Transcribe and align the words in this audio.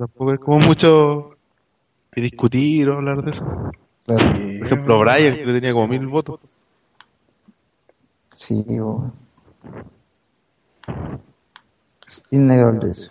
Tampoco 0.00 0.32
es 0.32 0.40
como 0.40 0.58
mucho 0.60 1.36
que 2.10 2.22
discutir 2.22 2.88
o 2.88 2.96
hablar 2.96 3.22
de 3.22 3.32
eso. 3.32 3.44
Claro. 4.06 4.30
Por 4.32 4.66
ejemplo, 4.66 4.98
Brian, 5.00 5.34
que 5.36 5.44
tenía 5.44 5.72
como 5.74 5.88
mil 5.88 6.06
votos. 6.06 6.40
Sí, 8.34 8.64
weón. 8.66 9.12
Es 12.08 12.22
innegable 12.30 12.92
eso. 12.92 13.10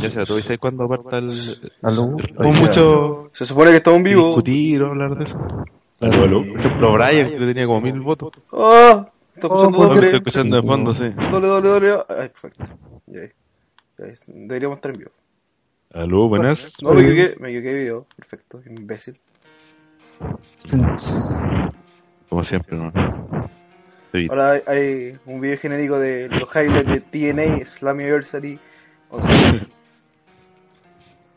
Ya 0.00 0.10
sea, 0.10 0.24
¿tú 0.24 0.34
viste 0.34 0.58
cuando 0.58 0.82
aparta 0.84 1.18
el. 1.18 1.30
¿Aló? 1.82 2.16
Como 2.36 2.52
mucho 2.52 3.30
Se 3.34 3.46
supone 3.46 3.70
que 3.70 3.76
estamos 3.76 3.98
en 3.98 4.02
vivo. 4.04 4.26
discutir 4.26 4.82
o 4.82 4.88
hablar 4.88 5.16
de 5.16 5.24
eso. 5.24 5.38
Claro. 6.00 6.42
Por 6.42 6.58
ejemplo, 6.58 6.92
Brian, 6.94 7.30
que 7.30 7.38
tenía 7.46 7.66
como 7.66 7.80
mil 7.82 8.00
votos. 8.00 8.32
¡Oh! 8.50 9.06
Está 9.32 9.46
Oh, 9.46 9.54
escuchando 9.64 9.78
¿por 9.78 9.86
Lo 9.86 9.92
qué? 9.92 9.94
doble. 9.94 10.06
estoy 10.08 10.18
escuchando 10.18 10.56
de 10.56 10.62
fondo, 10.66 10.94
sí. 10.94 11.04
Doble, 11.30 11.46
doble, 11.46 11.68
doble. 11.68 11.90
Ay, 12.08 12.28
perfecto. 12.28 12.64
Ya, 13.06 13.20
Deberíamos 14.26 14.78
estar 14.78 14.92
en 14.92 14.98
vivo. 14.98 15.10
Aló, 15.92 16.28
buenas. 16.28 16.72
No, 16.80 16.94
me 16.94 17.02
equivoqué, 17.02 17.36
me 17.38 17.50
equivoqué 17.50 17.68
de 17.68 17.78
video. 17.80 18.06
Perfecto, 18.16 18.62
imbécil. 18.66 19.20
Como 22.28 22.44
siempre, 22.44 22.76
¿no? 22.76 22.92
Sí. 24.12 24.26
Ahora 24.30 24.52
hay, 24.52 24.60
hay 24.66 25.18
un 25.26 25.40
video 25.40 25.58
genérico 25.58 25.98
de 25.98 26.28
los 26.28 26.48
highlights 26.54 27.10
de 27.10 27.32
TNA 27.32 27.64
Slammiversary 27.66 28.58
11. 29.10 29.66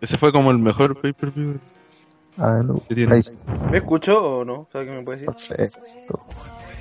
Ese 0.02 0.18
fue 0.18 0.32
como 0.32 0.52
el 0.52 0.60
mejor 0.60 1.00
pay-per-view. 1.02 1.60
Ahí, 2.38 3.22
¿Me 3.72 3.78
escucho 3.78 4.40
o 4.40 4.46
no? 4.46 4.68
¿Sabes 4.72 4.90
qué 4.90 4.96
me 4.98 5.04
puede 5.04 5.20
decir? 5.20 5.48
perfecto. 5.48 6.26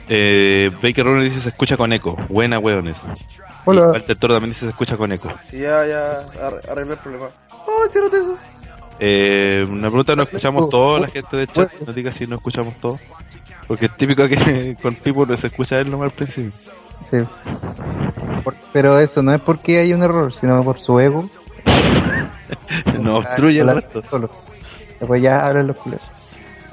Eh, 0.08 0.70
Baker 0.82 1.04
Rooney 1.04 1.28
dice 1.30 1.40
se 1.40 1.48
escucha 1.48 1.76
con 1.76 1.92
eco. 1.92 2.16
Buena, 2.28 2.58
weones. 2.58 2.96
Y 2.96 3.40
Hola. 3.64 3.88
Walter 3.92 4.16
Toro 4.18 4.34
también 4.34 4.50
dice 4.52 4.66
se 4.66 4.70
escucha 4.70 4.96
con 4.96 5.10
eco. 5.12 5.30
Sí, 5.50 5.58
ya, 5.60 5.86
ya 5.86 6.10
ar- 6.46 6.60
arreglé 6.70 6.92
el 6.92 6.98
problema. 6.98 7.28
¡Oh, 7.50 7.86
cierto 7.90 8.16
eso! 8.16 8.34
Eh, 9.00 9.64
una 9.68 9.88
pregunta, 9.88 10.14
¿no 10.14 10.22
escuchamos 10.24 10.68
todos 10.68 11.00
la 11.00 11.08
gente 11.08 11.36
de 11.36 11.46
chat? 11.48 11.72
No 11.86 11.92
diga 11.92 12.12
si 12.12 12.26
no 12.26 12.36
escuchamos 12.36 12.74
todos. 12.74 13.00
Porque 13.66 13.86
es 13.86 13.96
típico 13.96 14.28
que 14.28 14.76
con 14.82 14.94
tipo 14.96 15.24
no 15.24 15.36
se 15.36 15.46
escucha 15.46 15.80
él 15.80 15.90
nomás 15.90 16.10
al 16.10 16.12
principio. 16.12 16.52
Sí. 17.10 17.18
Por- 18.44 18.54
pero 18.72 18.98
eso 18.98 19.22
no 19.22 19.32
es 19.32 19.40
porque 19.40 19.78
hay 19.78 19.92
un 19.94 20.02
error, 20.02 20.32
sino 20.32 20.62
por 20.62 20.78
su 20.78 21.00
ego. 21.00 21.28
No 23.02 23.16
obstruye 23.18 23.60
el 23.60 23.74
resto. 23.74 24.02
Solo. 24.02 24.30
Después 25.00 25.22
ya 25.22 25.46
hablan 25.46 25.66
los 25.68 25.76
culeros. 25.76 26.06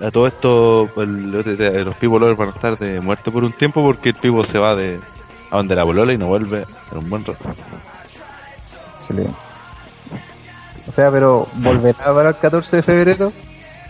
A 0.02 0.10
todo 0.12 0.26
esto, 0.28 0.90
pues, 0.96 1.08
los, 1.08 1.46
los 1.46 1.96
people 1.98 2.20
lovers 2.20 2.38
van 2.38 2.50
a 2.50 2.52
estar 2.52 2.78
de 2.78 3.00
muerte 3.02 3.30
por 3.32 3.44
un 3.44 3.54
tiempo 3.54 3.84
porque 3.84 4.10
el 4.10 4.16
pivo 4.16 4.44
se 4.44 4.58
va 4.58 4.76
de 4.76 5.00
a 5.52 5.58
donde 5.58 5.76
la 5.76 5.84
bolola 5.84 6.14
y 6.14 6.18
no 6.18 6.28
vuelve 6.28 6.66
en 6.92 6.98
un 6.98 7.10
buen 7.10 7.24
rato. 7.26 7.44
Excelente. 8.98 9.34
O 10.88 10.92
sea, 10.92 11.12
pero 11.12 11.48
volverá 11.56 12.14
para 12.14 12.30
el 12.30 12.38
14 12.38 12.78
de 12.78 12.84
febrero. 12.84 13.32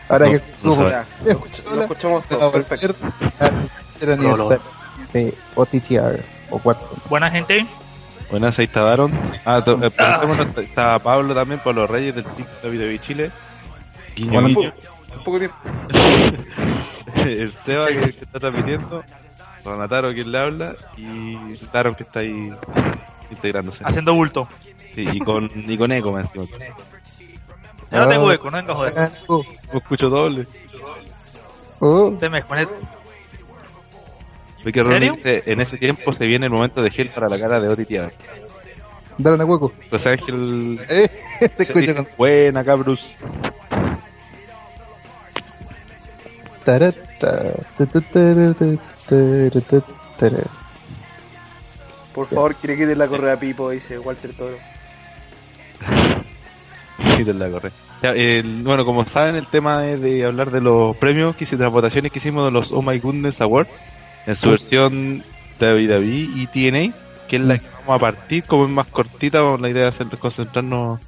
Ahora 0.10 0.26
No, 0.26 0.32
que 0.32 0.42
no 0.64 0.90
Ya, 0.90 1.06
lo, 1.24 1.32
escuch- 1.32 1.64
lo 1.74 1.82
escuchamos 1.84 2.24
volver 2.30 2.64
Perfecto. 2.64 2.96
al 3.40 3.70
tercer 3.94 4.12
aniversario 4.12 4.60
de 5.14 5.34
OTTR 5.56 6.24
o 6.50 6.60
cuarto. 6.60 6.90
Buena 7.10 7.32
gente. 7.32 7.66
Buenas, 8.30 8.58
ahí 8.60 8.66
está 8.66 8.82
Daron. 8.82 9.12
Ah, 9.46 9.60
eh, 9.66 9.90
presentémonos, 9.90 10.58
está- 10.58 11.00
Pablo 11.00 11.34
también, 11.34 11.60
Pablo 11.64 11.88
Reyes 11.88 12.16
del 12.16 12.26
Team 12.26 12.48
WWE 12.64 13.00
Chile. 13.00 13.32
Guiño, 14.16 14.32
Bueno, 14.34 14.48
guiño. 14.50 14.74
Un 15.18 15.24
poco 15.24 15.40
de 15.40 15.48
tiempo. 15.50 15.58
Esteban 17.16 17.94
que, 17.94 18.14
que 18.14 18.24
está 18.26 18.40
transmitiendo. 18.40 19.04
Donataro 19.64 20.14
quien 20.14 20.32
le 20.32 20.38
habla. 20.40 20.74
Y 20.98 21.36
Daron 21.72 21.96
que 21.96 22.04
está 22.04 22.20
ahí 22.22 22.52
integrándose. 23.30 23.84
Haciendo 23.86 24.14
bulto. 24.14 24.48
Sí, 24.96 25.06
y 25.12 25.20
con, 25.20 25.50
y 25.56 25.78
con 25.78 25.92
eco, 25.92 26.12
me 26.12 26.22
encima. 26.22 26.46
Ya 27.92 28.00
no 28.00 28.08
tengo 28.08 28.30
Ah. 28.30 28.34
eco, 28.36 28.50
no 28.52 28.58
venga 28.58 28.74
joder. 28.76 29.12
Oh, 29.28 29.44
No 29.72 29.78
escucho 29.80 30.10
doble. 30.10 30.48
oh, 31.80 32.16
Te 32.20 32.30
me 32.30 32.38
desconecto. 32.38 32.76
¿En 34.64 34.74
Ronnie 34.86 35.10
serio? 35.10 35.14
dice, 35.14 35.44
en 35.52 35.60
ese 35.62 35.78
tiempo 35.78 36.14
se 36.14 36.28
viene 36.28 36.46
el 36.46 36.52
momento 36.52 36.82
de 36.84 36.92
gel 36.92 37.10
para 37.10 37.28
la 37.28 37.40
cara 37.40 37.60
de 37.60 37.68
OTT. 37.70 38.14
dale 39.18 39.42
a 39.42 39.46
hueco. 39.46 39.74
Los 39.90 40.06
Ángel 40.06 40.80
Eh, 40.88 41.10
te 41.58 41.64
escucho 41.64 41.80
dice, 41.80 41.96
con- 41.96 42.08
buena 42.18 42.64
cabrus. 42.64 43.04
Por 52.14 52.28
favor, 52.28 52.56
quiere 52.56 52.78
que 52.78 52.88
te 52.88 52.96
la 52.96 53.08
correa 53.08 53.40
Pipo, 53.40 53.70
dice 53.70 53.98
Walter 54.00 54.34
Toro. 54.34 54.58
Sí, 57.18 57.24
te 57.26 57.34
la 57.34 57.50
corre. 57.50 57.72
Ya, 58.04 58.12
el- 58.12 58.64
bueno, 58.64 58.84
como 58.86 59.06
saben, 59.06 59.36
el 59.36 59.46
tema 59.48 59.88
es 59.88 60.02
de 60.02 60.26
hablar 60.26 60.52
de 60.52 60.62
los 60.62 60.96
premios, 60.98 61.36
que 61.36 61.46
de 61.46 61.58
las 61.58 61.72
votaciones 61.72 62.12
que 62.12 62.20
hicimos 62.20 62.46
de 62.46 62.52
los 62.52 62.72
Oh 62.72 62.82
My 62.82 63.00
Goodness 63.00 63.40
Award 63.42 63.68
en 64.26 64.36
su 64.36 64.50
versión 64.50 65.24
WWE 65.60 66.06
y 66.36 66.48
TNA, 66.48 66.94
que 67.28 67.36
es 67.38 67.42
la 67.44 67.60
que 67.60 67.66
vamos 67.86 67.96
a 67.96 68.00
partir, 68.00 68.44
como 68.44 68.66
es 68.66 68.70
más 68.72 68.88
cortita, 68.88 69.40
con 69.42 69.62
la 69.62 69.70
idea 69.70 69.84
de 69.84 69.90
hacer, 69.90 70.08
concentrarnos 70.18 71.00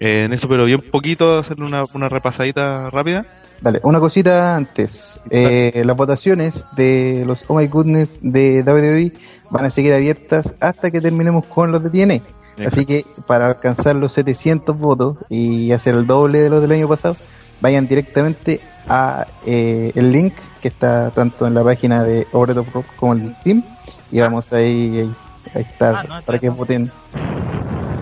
en 0.00 0.32
eso, 0.32 0.48
pero 0.48 0.64
bien 0.64 0.82
poquito, 0.90 1.38
hacerle 1.38 1.66
una, 1.66 1.84
una 1.94 2.08
repasadita 2.08 2.90
rápida. 2.90 3.26
Dale, 3.60 3.80
una 3.82 3.98
cosita 3.98 4.56
antes. 4.56 5.20
Eh, 5.30 5.82
las 5.84 5.96
votaciones 5.96 6.64
de 6.76 7.24
los 7.26 7.44
Oh 7.48 7.56
My 7.56 7.66
Goodness 7.66 8.18
de 8.22 8.62
WWE 8.62 9.12
van 9.50 9.64
a 9.64 9.70
seguir 9.70 9.92
abiertas 9.92 10.54
hasta 10.60 10.90
que 10.90 11.00
terminemos 11.00 11.46
con 11.46 11.72
los 11.72 11.82
de 11.82 11.90
TNA. 11.90 12.22
Así 12.66 12.84
que 12.84 13.04
para 13.26 13.46
alcanzar 13.46 13.96
los 13.96 14.12
700 14.12 14.76
votos 14.76 15.18
y 15.28 15.72
hacer 15.72 15.94
el 15.94 16.06
doble 16.06 16.40
de 16.40 16.50
los 16.50 16.60
del 16.60 16.72
año 16.72 16.88
pasado, 16.88 17.16
vayan 17.60 17.86
directamente 17.86 18.60
a 18.88 19.26
eh, 19.46 19.92
el 19.94 20.12
link 20.12 20.34
que 20.60 20.68
está 20.68 21.10
tanto 21.10 21.46
en 21.46 21.54
la 21.54 21.62
página 21.62 22.02
de 22.02 22.26
Over 22.32 22.48
the 22.48 22.54
Top 22.54 22.74
Rock 22.74 22.86
como 22.96 23.14
en 23.14 23.26
el 23.26 23.36
Steam 23.36 23.62
y 24.10 24.20
vamos 24.20 24.52
ahí, 24.52 24.98
ahí 24.98 25.14
a 25.54 25.58
estar 25.60 25.94
Ah, 25.96 26.04
no, 26.08 26.22
para 26.22 26.38
que 26.38 26.48
voten 26.48 26.90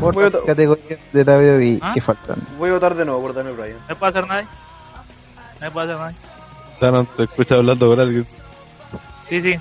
por 0.00 0.14
Voy 0.14 0.24
las 0.24 0.42
categorías 0.44 0.98
de 1.12 1.24
WWE 1.24 1.78
Ah. 1.82 1.92
que 1.94 2.00
faltan. 2.00 2.38
Voy 2.58 2.70
a 2.70 2.74
votar 2.74 2.94
de 2.94 3.04
nuevo 3.04 3.20
por 3.22 3.34
Daniel 3.34 3.56
Bryan. 3.56 3.78
No 3.78 3.84
me 3.88 3.96
puede 3.96 4.10
hacer 4.10 4.26
nadie. 4.26 4.44
No 4.44 5.60
me 5.66 5.70
puede 5.70 5.92
hacer 5.92 6.16
nadie. 6.80 7.06
Te 7.16 7.22
escucha 7.24 7.54
hablando 7.56 7.88
con 7.88 8.00
alguien. 8.00 8.26
Sí, 9.24 9.40
sí. 9.40 9.52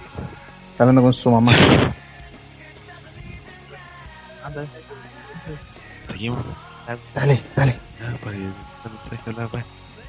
Está 0.71 0.83
hablando 0.83 1.01
con 1.01 1.13
su 1.13 1.31
mamá. 1.31 1.53
Anda. 4.43 4.65
Seguimos. 6.07 6.39
Dale, 7.15 7.41
dale. 7.55 7.75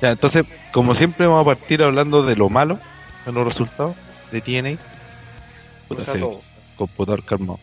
Ya, 0.02 0.10
entonces, 0.10 0.44
como 0.72 0.94
siempre, 0.94 1.26
vamos 1.26 1.42
a 1.42 1.44
partir 1.44 1.82
hablando 1.82 2.22
de 2.22 2.36
lo 2.36 2.50
malo, 2.50 2.78
de 3.24 3.32
los 3.32 3.46
resultados 3.46 3.96
de 4.30 4.40
TNA. 4.42 4.72
O 4.72 5.88
Puta, 5.88 6.04
sea, 6.04 6.14
sí, 6.14 6.20
todo. 6.20 6.42
computador 6.76 7.24
calmado. 7.24 7.58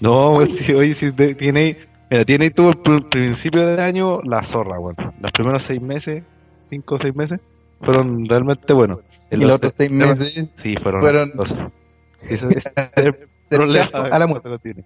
No, 0.00 0.44
sí, 0.46 0.72
oye, 0.74 0.94
sí, 0.94 1.10
de- 1.10 1.34
TNA. 1.34 1.86
Mira, 2.10 2.24
TNA 2.24 2.50
tuvo 2.50 2.68
el 2.70 2.76
pr- 2.82 3.08
principio 3.08 3.66
del 3.66 3.80
año 3.80 4.20
la 4.22 4.44
zorra, 4.44 4.78
bueno. 4.78 5.12
Los 5.20 5.32
primeros 5.32 5.62
seis 5.64 5.80
meses, 5.80 6.22
cinco 6.70 6.96
o 6.96 6.98
seis 6.98 7.14
meses, 7.16 7.40
fueron 7.80 8.26
realmente 8.26 8.72
buenos. 8.72 9.00
En 9.30 9.42
Y 9.42 9.44
los 9.46 9.56
otros 9.56 9.72
seis 9.72 9.90
sistemas- 9.90 10.18
meses 10.18 10.48
Sí, 10.56 10.76
fueron. 10.82 11.02
ese 12.22 12.48
es 12.58 12.72
el 12.96 13.14
problema. 13.48 13.86
a 13.92 14.18
la 14.18 14.26
muerte. 14.26 14.48
que 14.50 14.58
tiene. 14.58 14.84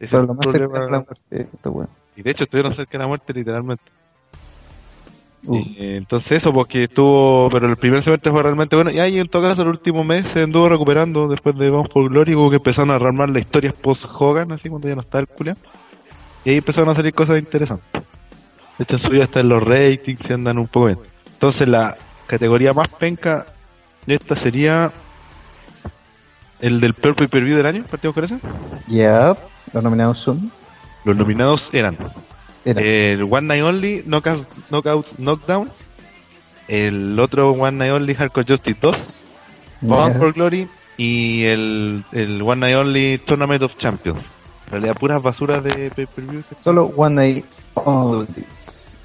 Ese 0.00 0.16
Pero 0.16 0.22
es 0.22 0.26
lo 0.28 0.32
el 0.32 0.38
más 0.38 0.46
cercano 0.50 0.70
problema. 0.70 0.86
a 0.86 0.90
la 0.90 1.04
muerte, 1.04 1.48
esto 1.54 1.72
bueno. 1.72 1.90
Y 2.16 2.22
de 2.22 2.30
hecho 2.30 2.44
estuvieron 2.44 2.72
cerca 2.74 2.92
de 2.92 2.98
la 2.98 3.06
muerte 3.08 3.32
literalmente. 3.32 3.84
Uh, 5.46 5.56
eh, 5.56 5.96
entonces 5.96 6.32
eso, 6.32 6.52
porque 6.52 6.84
estuvo, 6.84 7.48
pero 7.50 7.66
el 7.66 7.76
primer 7.76 8.02
semestre 8.02 8.30
fue 8.30 8.42
realmente 8.42 8.76
bueno. 8.76 8.90
Y 8.90 9.00
ahí 9.00 9.18
en 9.18 9.28
todo 9.28 9.42
caso 9.42 9.62
el 9.62 9.68
último 9.68 10.04
mes 10.04 10.26
se 10.28 10.42
anduvo 10.42 10.68
recuperando 10.68 11.28
después 11.28 11.56
de 11.56 11.70
Bound 11.70 11.90
for 11.90 12.08
Glory, 12.08 12.34
como 12.34 12.50
que 12.50 12.56
empezaron 12.56 12.90
a 12.90 12.96
armar 12.96 13.30
las 13.30 13.42
historias 13.42 13.74
post 13.74 14.04
Hogan, 14.04 14.52
así 14.52 14.68
cuando 14.68 14.88
ya 14.88 14.94
no 14.94 15.00
estaba 15.00 15.20
el 15.20 15.28
culia. 15.28 15.56
Y 16.44 16.50
ahí 16.50 16.56
empezaron 16.58 16.90
a 16.90 16.94
salir 16.94 17.14
cosas 17.14 17.38
interesantes. 17.38 18.02
De 18.78 18.84
hecho 18.84 18.96
en 18.96 19.00
su 19.00 19.10
vida 19.10 19.24
están 19.24 19.48
los 19.48 19.62
ratings 19.62 20.28
y 20.28 20.32
andan 20.32 20.58
un 20.58 20.66
poco 20.66 20.86
bien. 20.86 20.98
Entonces 21.32 21.68
la 21.68 21.96
categoría 22.26 22.72
más 22.72 22.88
penca 22.88 23.46
de 24.06 24.14
esta 24.14 24.36
sería 24.36 24.92
el 26.60 26.80
del 26.80 26.94
peor 26.94 27.14
pay-per-view 27.14 27.56
del 27.56 27.66
año, 27.66 27.84
¿partimos 27.90 28.14
con 28.14 28.24
ese? 28.24 28.38
Ya, 28.86 29.34
los 29.72 29.82
nominados 29.82 30.18
son. 30.18 30.50
Los 31.04 31.16
nominados 31.16 31.70
eran 31.72 31.96
Era, 32.64 32.80
el 32.82 33.22
One 33.22 33.42
Night 33.46 33.62
Only 33.64 34.02
Knockout, 34.06 34.46
Knockouts 34.70 35.14
Knockdown, 35.18 35.70
el 36.68 37.18
otro 37.18 37.50
One 37.52 37.72
Night 37.78 37.92
Only 37.92 38.14
Hardcore 38.14 38.46
Justice 38.46 38.76
2, 38.80 38.94
Bound 39.82 40.18
for 40.18 40.32
Glory 40.32 40.68
y 40.96 41.44
el, 41.46 42.04
el 42.12 42.42
One 42.42 42.60
Night 42.60 42.76
Only 42.76 43.18
Tournament 43.24 43.62
of 43.62 43.76
Champions. 43.78 44.22
En 44.66 44.72
realidad 44.72 44.96
puras 44.98 45.22
basuras 45.22 45.64
de 45.64 45.90
pay-per-view. 45.90 46.42
solo 46.62 46.84
One 46.96 47.14
Night 47.16 47.44
Only. 47.74 48.26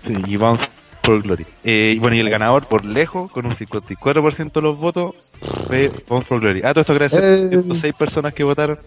Sí, 0.06 0.14
y 0.28 0.38
Bound 0.38 0.60
for 1.02 1.22
Glory. 1.24 1.46
Eh, 1.64 1.94
y 1.96 2.00
bueno, 2.00 2.16
y 2.16 2.20
el 2.20 2.30
ganador 2.30 2.66
por 2.68 2.84
lejos, 2.86 3.32
con 3.32 3.46
un 3.46 3.56
54% 3.56 4.52
de 4.52 4.62
los 4.62 4.78
votos, 4.78 5.16
fue 5.68 5.92
Bound 6.08 6.26
for 6.26 6.40
Glory. 6.40 6.62
Ah, 6.64 6.74
todo 6.74 6.82
esto 6.82 6.94
gracias 6.94 7.22
a 7.22 7.26
Eh. 7.36 7.50
106 7.50 7.96
personas 7.96 8.34
que 8.34 8.44
votaron. 8.44 8.78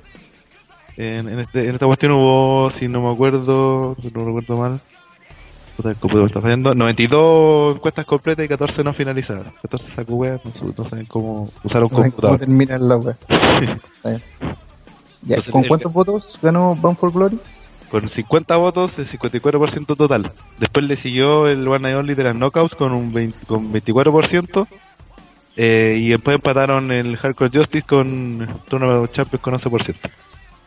En, 1.01 1.29
en, 1.29 1.39
este, 1.39 1.69
en 1.69 1.75
esta 1.75 1.87
cuestión 1.87 2.11
hubo, 2.13 2.73
si 2.73 2.89
no 2.89 3.01
me 3.01 3.13
acuerdo, 3.13 3.97
si 4.03 4.11
no 4.11 4.25
recuerdo 4.25 4.57
mal, 4.57 4.81
puta, 5.77 5.91
el 5.91 5.97
computador 5.97 6.27
está 6.29 6.41
fallando, 6.41 6.75
92 6.75 7.77
encuestas 7.77 8.05
completas 8.05 8.45
y 8.45 8.49
14 8.49 8.83
no 8.83 8.93
finalizadas. 8.93 9.47
14 9.63 9.95
sacó 9.95 10.15
weas, 10.17 10.41
no, 10.45 10.75
no 10.77 10.89
saben 10.89 11.07
cómo 11.07 11.49
usar 11.63 11.85
un 11.85 11.89
No 11.91 11.97
cómo 11.97 12.03
computador. 12.03 12.39
termina 12.41 12.79
la 12.79 12.97
bien. 13.61 13.79
Ya, 14.03 14.21
Entonces, 15.37 15.53
¿Con 15.53 15.63
el- 15.63 15.69
cuántos 15.69 15.93
votos 15.93 16.39
ganó 16.43 16.75
Bound 16.75 16.99
for 16.99 17.13
Glory? 17.13 17.39
Con 17.93 18.09
50 18.09 18.57
votos, 18.57 18.99
el 18.99 19.07
54% 19.09 19.97
total. 19.97 20.33
Después 20.59 20.85
le 20.85 20.97
siguió 20.97 21.47
el 21.47 21.67
One 21.67 21.79
Night 21.81 21.97
Only 21.97 22.15
de 22.15 22.25
las 22.25 22.35
Knockouts 22.35 22.75
con 22.75 22.93
un 22.93 23.13
20 23.13 23.47
con 23.47 23.73
24%. 23.73 24.67
Eh, 25.57 25.97
y 25.99 26.09
después 26.11 26.35
empataron 26.35 26.91
el 26.93 27.17
Hardcore 27.17 27.51
Justice 27.57 27.87
con 27.87 28.47
Tournament 28.69 29.11
Champions 29.13 29.43
con 29.43 29.55
11%. 29.55 29.95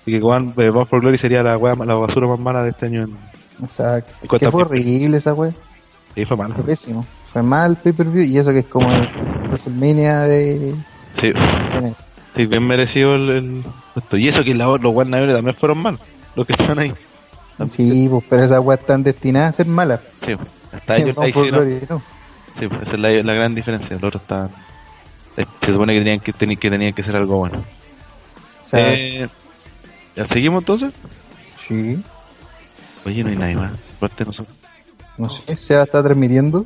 Así 0.01 0.11
que 0.11 0.19
One, 0.23 0.53
eh, 0.57 0.69
Bound 0.69 0.87
for 0.87 0.99
Glory 1.01 1.17
sería 1.17 1.43
la, 1.43 1.57
wea- 1.57 1.75
la 1.85 1.93
basura 1.95 2.27
más 2.27 2.39
mala 2.39 2.63
de 2.63 2.69
este 2.71 2.87
año. 2.87 3.03
En, 3.03 3.17
Exacto. 3.63 4.11
¿Y 4.23 4.27
Que 4.39 4.49
fue 4.51 4.63
horrible 4.63 5.17
esa 5.17 5.33
wea. 5.33 5.51
sí, 6.15 6.25
fue 6.25 6.35
malo. 6.37 6.55
Fue 6.55 6.63
pésimo. 6.63 7.05
Fue 7.31 7.43
mal 7.43 7.77
pay-per-view 7.77 8.23
y 8.23 8.37
eso 8.37 8.49
que 8.51 8.59
es 8.59 8.65
como 8.65 8.91
el 8.91 9.07
WrestleMania 9.47 10.21
de... 10.21 10.73
Sí, 11.19 11.27
de- 11.31 11.93
sí, 12.35 12.45
bien 12.47 12.65
merecido 12.65 13.13
el, 13.15 13.29
el 13.29 13.63
puesto. 13.93 14.17
Y 14.17 14.27
eso 14.27 14.43
que 14.43 14.55
la- 14.55 14.65
los 14.77 14.95
One 14.95 15.11
Night 15.11 15.31
también 15.35 15.55
fueron 15.55 15.77
mal. 15.77 15.99
Los 16.35 16.47
que 16.47 16.53
están 16.53 16.79
ahí. 16.79 16.93
Sí, 17.67 18.07
pues, 18.09 18.23
pero 18.27 18.43
esas 18.43 18.59
weas 18.59 18.79
están 18.79 19.03
destinadas 19.03 19.49
a 19.51 19.57
ser 19.57 19.67
malas. 19.67 19.99
Sí, 20.25 20.33
hasta 20.71 20.97
ellos 20.97 21.15
la 21.17 21.29
hicieron. 21.29 21.79
No. 21.89 22.01
Sí, 22.59 22.67
pues, 22.67 22.81
esa 22.81 22.93
es 22.93 22.99
la, 22.99 23.09
la 23.11 23.33
gran 23.33 23.53
diferencia. 23.53 23.89
Los 23.91 24.03
otros 24.03 24.23
estaban. 24.23 24.49
eh, 25.37 25.45
Se 25.63 25.71
supone 25.71 25.93
que 25.93 25.99
tenían 25.99 26.19
que, 26.21 26.33
que 26.33 26.69
tenían 26.69 26.93
que 26.93 27.03
ser 27.03 27.15
algo 27.15 27.37
bueno. 27.37 27.61
Eh, 28.73 29.27
¿Ya 30.15 30.25
seguimos 30.25 30.61
entonces? 30.61 30.93
sí. 31.67 32.01
Oye, 33.03 33.23
no 33.23 33.29
hay 33.31 33.35
nadie 33.35 33.55
más. 33.55 33.71
Aparte 33.97 34.23
de 34.23 34.25
nosotros. 34.25 34.55
No 35.17 35.27
sé, 35.29 35.55
se 35.55 35.73
va 35.75 35.81
a 35.81 35.83
estar 35.85 36.03
transmitiendo. 36.03 36.65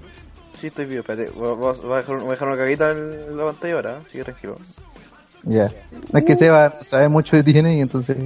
Sí, 0.60 0.68
estoy 0.68 0.86
vivo, 0.86 1.00
espérate. 1.00 1.30
Voy 1.30 1.48
a, 1.70 1.98
dejar, 1.98 2.18
voy 2.18 2.28
a 2.28 2.32
dejar 2.32 2.48
una 2.50 2.58
caguita 2.58 2.92
en 2.92 3.38
la 3.38 3.46
pantalla 3.46 3.74
ahora, 3.76 3.98
así 4.00 4.18
que 4.18 4.24
tranquilo. 4.26 4.58
Ya. 5.44 5.72
No 6.12 6.20
es 6.20 6.26
que 6.26 6.36
Seba 6.36 6.74
no 6.78 6.86
sabe 6.86 7.08
mucho 7.08 7.36
de 7.38 7.44
TNA 7.44 7.74
y 7.74 7.82
entonces... 7.82 8.18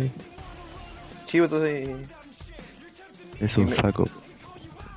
Chivo, 1.27 1.45
entonces. 1.45 1.89
Es 3.39 3.57
un 3.57 3.65
me- 3.65 3.75
saco. 3.75 4.05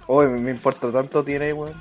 Hoy 0.07 0.29
me, 0.29 0.41
me 0.41 0.51
importa 0.53 0.91
tanto 0.91 1.23
tiene, 1.23 1.53
weón. 1.53 1.75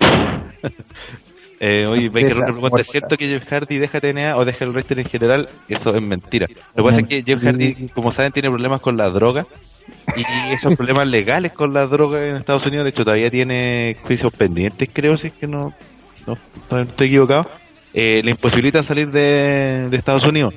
Eh, 1.62 1.84
oye, 1.84 2.06
Esa 2.06 2.34
Rocker 2.34 2.54
pregunta, 2.54 2.80
¿es 2.80 2.88
cierto 2.88 3.18
que 3.18 3.28
Jeff 3.28 3.46
Hardy 3.46 3.76
deja 3.76 4.00
TNA 4.00 4.34
o 4.38 4.46
deja 4.46 4.64
el 4.64 4.70
wrestling 4.70 5.00
en 5.00 5.04
general? 5.04 5.48
Eso 5.68 5.94
es 5.94 6.02
mentira. 6.02 6.46
Lo 6.74 6.82
que 6.82 6.88
pasa 6.88 7.00
es 7.02 7.06
que 7.06 7.22
Jeff 7.22 7.42
Hardy, 7.44 7.88
como 7.94 8.12
saben, 8.12 8.32
tiene 8.32 8.48
problemas 8.48 8.80
con 8.80 8.96
la 8.96 9.10
droga. 9.10 9.46
Y 10.16 10.52
esos 10.54 10.74
problemas 10.74 11.06
legales 11.06 11.52
con 11.52 11.74
la 11.74 11.86
droga 11.86 12.26
en 12.26 12.36
Estados 12.36 12.64
Unidos, 12.64 12.84
de 12.84 12.90
hecho, 12.90 13.04
todavía 13.04 13.30
tiene 13.30 13.94
juicios 14.02 14.32
pendientes, 14.34 14.88
creo, 14.90 15.18
si 15.18 15.26
es 15.26 15.32
que 15.34 15.46
no, 15.46 15.74
no, 16.26 16.38
no 16.70 16.80
estoy 16.80 17.08
equivocado. 17.08 17.50
Eh, 17.92 18.22
le 18.22 18.30
imposibilitan 18.30 18.82
salir 18.82 19.10
de, 19.10 19.88
de 19.90 19.96
Estados 19.96 20.24
Unidos. 20.24 20.54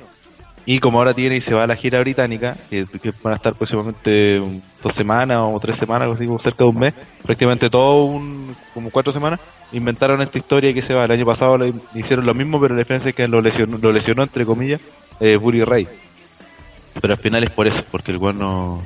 Y 0.65 0.79
como 0.79 0.99
ahora 0.99 1.13
tiene 1.13 1.35
y 1.35 1.41
se 1.41 1.53
va 1.53 1.63
a 1.63 1.67
la 1.67 1.75
gira 1.75 1.99
británica, 1.99 2.55
que, 2.69 2.85
que 2.85 3.13
van 3.21 3.33
a 3.33 3.35
estar 3.35 3.53
próximamente 3.53 4.41
dos 4.81 4.95
semanas 4.95 5.39
o 5.41 5.59
tres 5.59 5.77
semanas, 5.77 6.03
algo 6.03 6.15
así 6.15 6.25
como 6.25 6.39
cerca 6.39 6.63
de 6.63 6.69
un 6.69 6.79
mes, 6.79 6.93
prácticamente 7.21 7.69
todo 7.69 8.05
un, 8.05 8.55
como 8.73 8.89
cuatro 8.89 9.11
semanas, 9.11 9.41
inventaron 9.73 10.21
esta 10.21 10.37
historia 10.37 10.73
que 10.73 10.81
se 10.81 10.93
va. 10.93 11.03
El 11.03 11.11
año 11.11 11.25
pasado 11.25 11.57
le 11.57 11.73
hicieron 11.95 12.25
lo 12.25 12.33
mismo, 12.33 12.61
pero 12.61 12.75
la 12.75 12.79
diferencia 12.79 13.09
es 13.09 13.15
que 13.15 13.27
lo 13.27 13.41
lesionó, 13.41 13.77
lo 13.77 13.91
lesionó 13.91 14.23
entre 14.23 14.45
comillas, 14.45 14.79
eh, 15.19 15.35
Buddy 15.35 15.63
Ray. 15.63 15.87
Pero 17.01 17.13
al 17.13 17.19
final 17.19 17.43
es 17.43 17.49
por 17.49 17.67
eso, 17.67 17.83
porque 17.91 18.11
el 18.11 18.17
weón 18.17 18.39
no, 18.39 18.81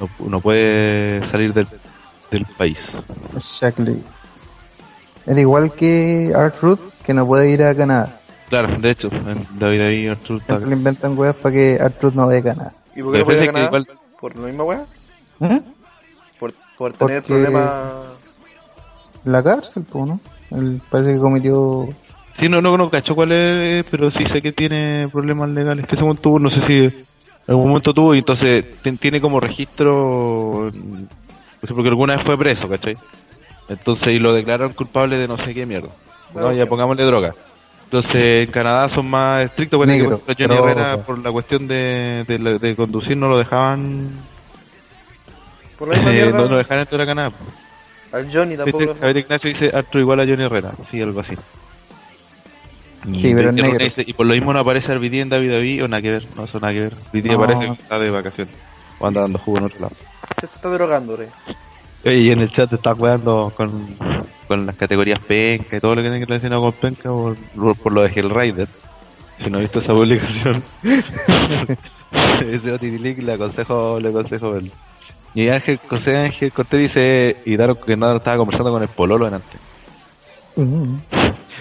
no, 0.00 0.08
no 0.26 0.40
puede 0.40 1.24
salir 1.28 1.52
del, 1.52 1.68
del 2.30 2.46
país. 2.46 2.78
Shackley. 3.38 4.02
Era 5.26 5.40
igual 5.40 5.72
que 5.72 6.32
Art 6.34 6.56
Root, 6.60 6.80
que 7.04 7.14
no 7.14 7.26
puede 7.26 7.50
ir 7.50 7.62
a 7.62 7.74
Canadá. 7.74 8.18
Claro, 8.48 8.76
de 8.78 8.90
hecho, 8.90 9.08
en 9.12 9.46
David 9.58 9.80
ahí 9.80 10.06
Arturo 10.06 10.38
está- 10.38 10.54
Siempre 10.56 10.70
le 10.70 10.76
inventan 10.76 11.18
weas 11.18 11.34
para 11.36 11.54
que 11.54 11.78
Art 11.80 12.00
Root 12.00 12.14
no 12.14 12.26
vaya 12.26 12.38
a 12.38 12.42
Canadá. 12.42 12.72
¿Y 12.94 13.02
por 13.02 13.12
qué 13.12 13.18
no 13.20 13.26
que 13.26 13.46
ganar? 13.46 13.64
igual- 13.66 13.88
¿Por 14.20 14.38
la 14.38 14.46
misma 14.46 14.64
weá? 14.64 14.84
¿Mm? 15.40 15.58
Por, 16.38 16.52
por 16.78 16.92
tener 16.92 17.22
Porque- 17.22 17.34
problemas. 17.34 17.82
La 19.24 19.42
cárcel, 19.42 19.84
pues, 19.90 20.06
¿no? 20.06 20.20
Él 20.50 20.80
parece 20.90 21.14
que 21.14 21.18
cometió... 21.18 21.88
Sí, 22.38 22.48
no, 22.48 22.60
no, 22.60 22.76
no 22.76 22.90
cacho 22.90 23.14
cuál 23.14 23.32
es, 23.32 23.86
pero 23.90 24.10
sí 24.10 24.26
sé 24.26 24.42
que 24.42 24.52
tiene 24.52 25.08
problemas 25.10 25.48
legales. 25.48 25.86
Que 25.86 25.96
según 25.96 26.16
tuvo, 26.16 26.38
no 26.38 26.50
sé 26.50 26.60
si 26.62 26.74
en 26.84 26.94
algún 27.48 27.68
momento 27.68 27.94
tuvo 27.94 28.14
y 28.14 28.18
entonces 28.18 28.66
tiene 29.00 29.20
como 29.20 29.40
registro, 29.40 30.70
mm, 30.72 31.04
por 31.60 31.64
ejemplo, 31.64 31.82
que 31.82 31.88
alguna 31.88 32.16
vez 32.16 32.24
fue 32.24 32.36
preso, 32.36 32.68
¿cachai? 32.68 32.96
Entonces, 33.68 34.08
y 34.08 34.18
lo 34.18 34.34
declararon 34.34 34.72
culpable 34.74 35.16
de 35.18 35.26
no 35.28 35.38
sé 35.38 35.54
qué 35.54 35.64
mierda. 35.64 35.88
No, 36.34 36.52
ya 36.52 36.66
pongámosle 36.66 37.04
droga. 37.04 37.34
Entonces, 37.84 38.40
en 38.40 38.50
Canadá 38.50 38.88
son 38.88 39.08
más 39.08 39.44
estrictos, 39.44 39.86
Negro, 39.86 40.20
ejemplo, 40.26 40.56
Johnny. 40.56 40.70
Herrera, 40.72 40.96
por 40.98 41.18
la 41.22 41.30
cuestión 41.30 41.66
de, 41.68 42.24
de, 42.26 42.38
la- 42.38 42.58
de 42.58 42.74
conducir, 42.76 43.16
no 43.16 43.28
lo 43.28 43.38
dejaban, 43.38 44.10
Por 45.78 45.88
la 45.88 45.96
misma 45.96 46.10
eh, 46.12 46.14
mierda. 46.14 46.38
no 46.38 46.44
lo 46.46 46.56
dejaban 46.58 46.80
entrar 46.80 47.00
a 47.02 47.06
Canadá. 47.06 47.32
Al 48.12 48.32
Johnny 48.32 48.56
tampoco. 48.56 48.78
Viste, 48.78 48.94
Javier 49.00 49.16
Ignacio 49.18 49.48
dice 49.48 49.70
Arturo 49.74 50.00
igual 50.00 50.20
a 50.20 50.26
Johnny 50.26 50.44
Herrera, 50.44 50.72
sí, 50.90 51.00
algo 51.00 51.20
así. 51.20 51.34
Y, 53.12 53.18
Sí, 53.20 53.32
pero 53.34 53.52
negro. 53.52 53.76
Dice, 53.78 54.02
y 54.06 54.12
por 54.14 54.26
lo 54.26 54.34
mismo 54.34 54.52
no 54.52 54.60
aparece 54.60 54.90
Arvidi 54.92 55.20
en 55.20 55.28
David 55.28 55.50
David 55.52 55.84
o 55.84 55.88
nada 55.88 56.00
que 56.02 56.10
ver, 56.10 56.26
no, 56.36 56.44
eso 56.44 56.58
nada 56.58 56.72
que 56.72 56.80
ver. 56.80 56.92
Viti 57.12 57.28
No. 57.28 57.36
aparece 57.36 57.66
que 57.66 57.72
está 57.82 57.98
de 57.98 58.10
vacaciones 58.10 58.54
o 58.98 59.06
anda 59.06 59.20
dando 59.20 59.38
jugo 59.38 59.58
en 59.58 59.64
otro 59.64 59.80
lado. 59.80 59.94
Se 60.40 60.46
está 60.46 60.68
drogando, 60.70 61.16
re. 61.16 61.28
Y 62.04 62.30
en 62.30 62.40
el 62.40 62.50
chat 62.50 62.68
te 62.68 62.76
está 62.76 62.94
jugando 62.94 63.52
con, 63.56 63.86
con 64.46 64.66
las 64.66 64.76
categorías 64.76 65.18
penca 65.20 65.76
y 65.76 65.80
todo 65.80 65.94
lo 65.94 66.02
que 66.02 66.08
tiene 66.08 66.20
que 66.20 66.26
relacionado 66.26 66.62
con 66.62 66.72
penca 66.72 67.10
por, 67.10 67.36
por 67.76 67.92
lo 67.92 68.02
de 68.02 68.08
Hellraider. 68.08 68.68
Si 69.42 69.50
no 69.50 69.58
he 69.58 69.62
visto 69.62 69.78
esa 69.78 69.92
publicación, 69.92 70.62
ese 72.50 72.72
Otitilic 72.72 73.18
le 73.18 73.32
aconsejo, 73.32 73.98
le 74.00 74.10
aconsejo 74.10 74.50
verlo. 74.52 74.70
Y 75.34 75.48
Ángel 75.48 75.80
José 75.88 76.16
Ángel 76.16 76.52
Cortés 76.52 76.80
dice, 76.80 77.36
y 77.44 77.56
Daro 77.56 77.80
que 77.80 77.96
no 77.96 78.16
estaba 78.16 78.36
conversando 78.36 78.70
con 78.70 78.82
el 78.82 78.88
Pololo 78.88 79.26
en 79.26 79.34
antes. 79.34 79.60
Mm. 80.56 80.96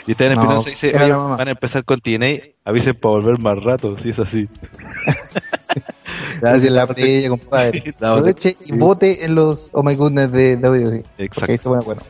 Y 0.06 0.12
Esteban 0.12 0.36
No, 0.36 0.42
Espinosa 0.42 0.70
dice, 0.70 0.92
van 0.92 1.48
a 1.48 1.52
empezar 1.52 1.84
con 1.84 2.00
TNA, 2.00 2.42
avisen 2.66 2.96
para 2.96 3.16
volver 3.16 3.42
más 3.42 3.64
rato, 3.64 3.98
si 4.00 4.10
es 4.10 4.20
así. 4.20 4.48
Porque 6.52 6.70
la 6.70 6.88
previa, 6.88 7.30
compadre. 7.30 7.94
Aproveche 8.02 8.58
y 8.66 8.72
vote 8.78 9.26
en 9.26 9.36
los 9.36 9.70
Oh 9.72 9.84
My 9.84 9.96
Goodness 9.96 10.32
de 10.32 10.56
WWE. 10.58 11.04
Exacto. 11.18 11.70
Pone 11.70 11.84
bueno. 11.84 12.02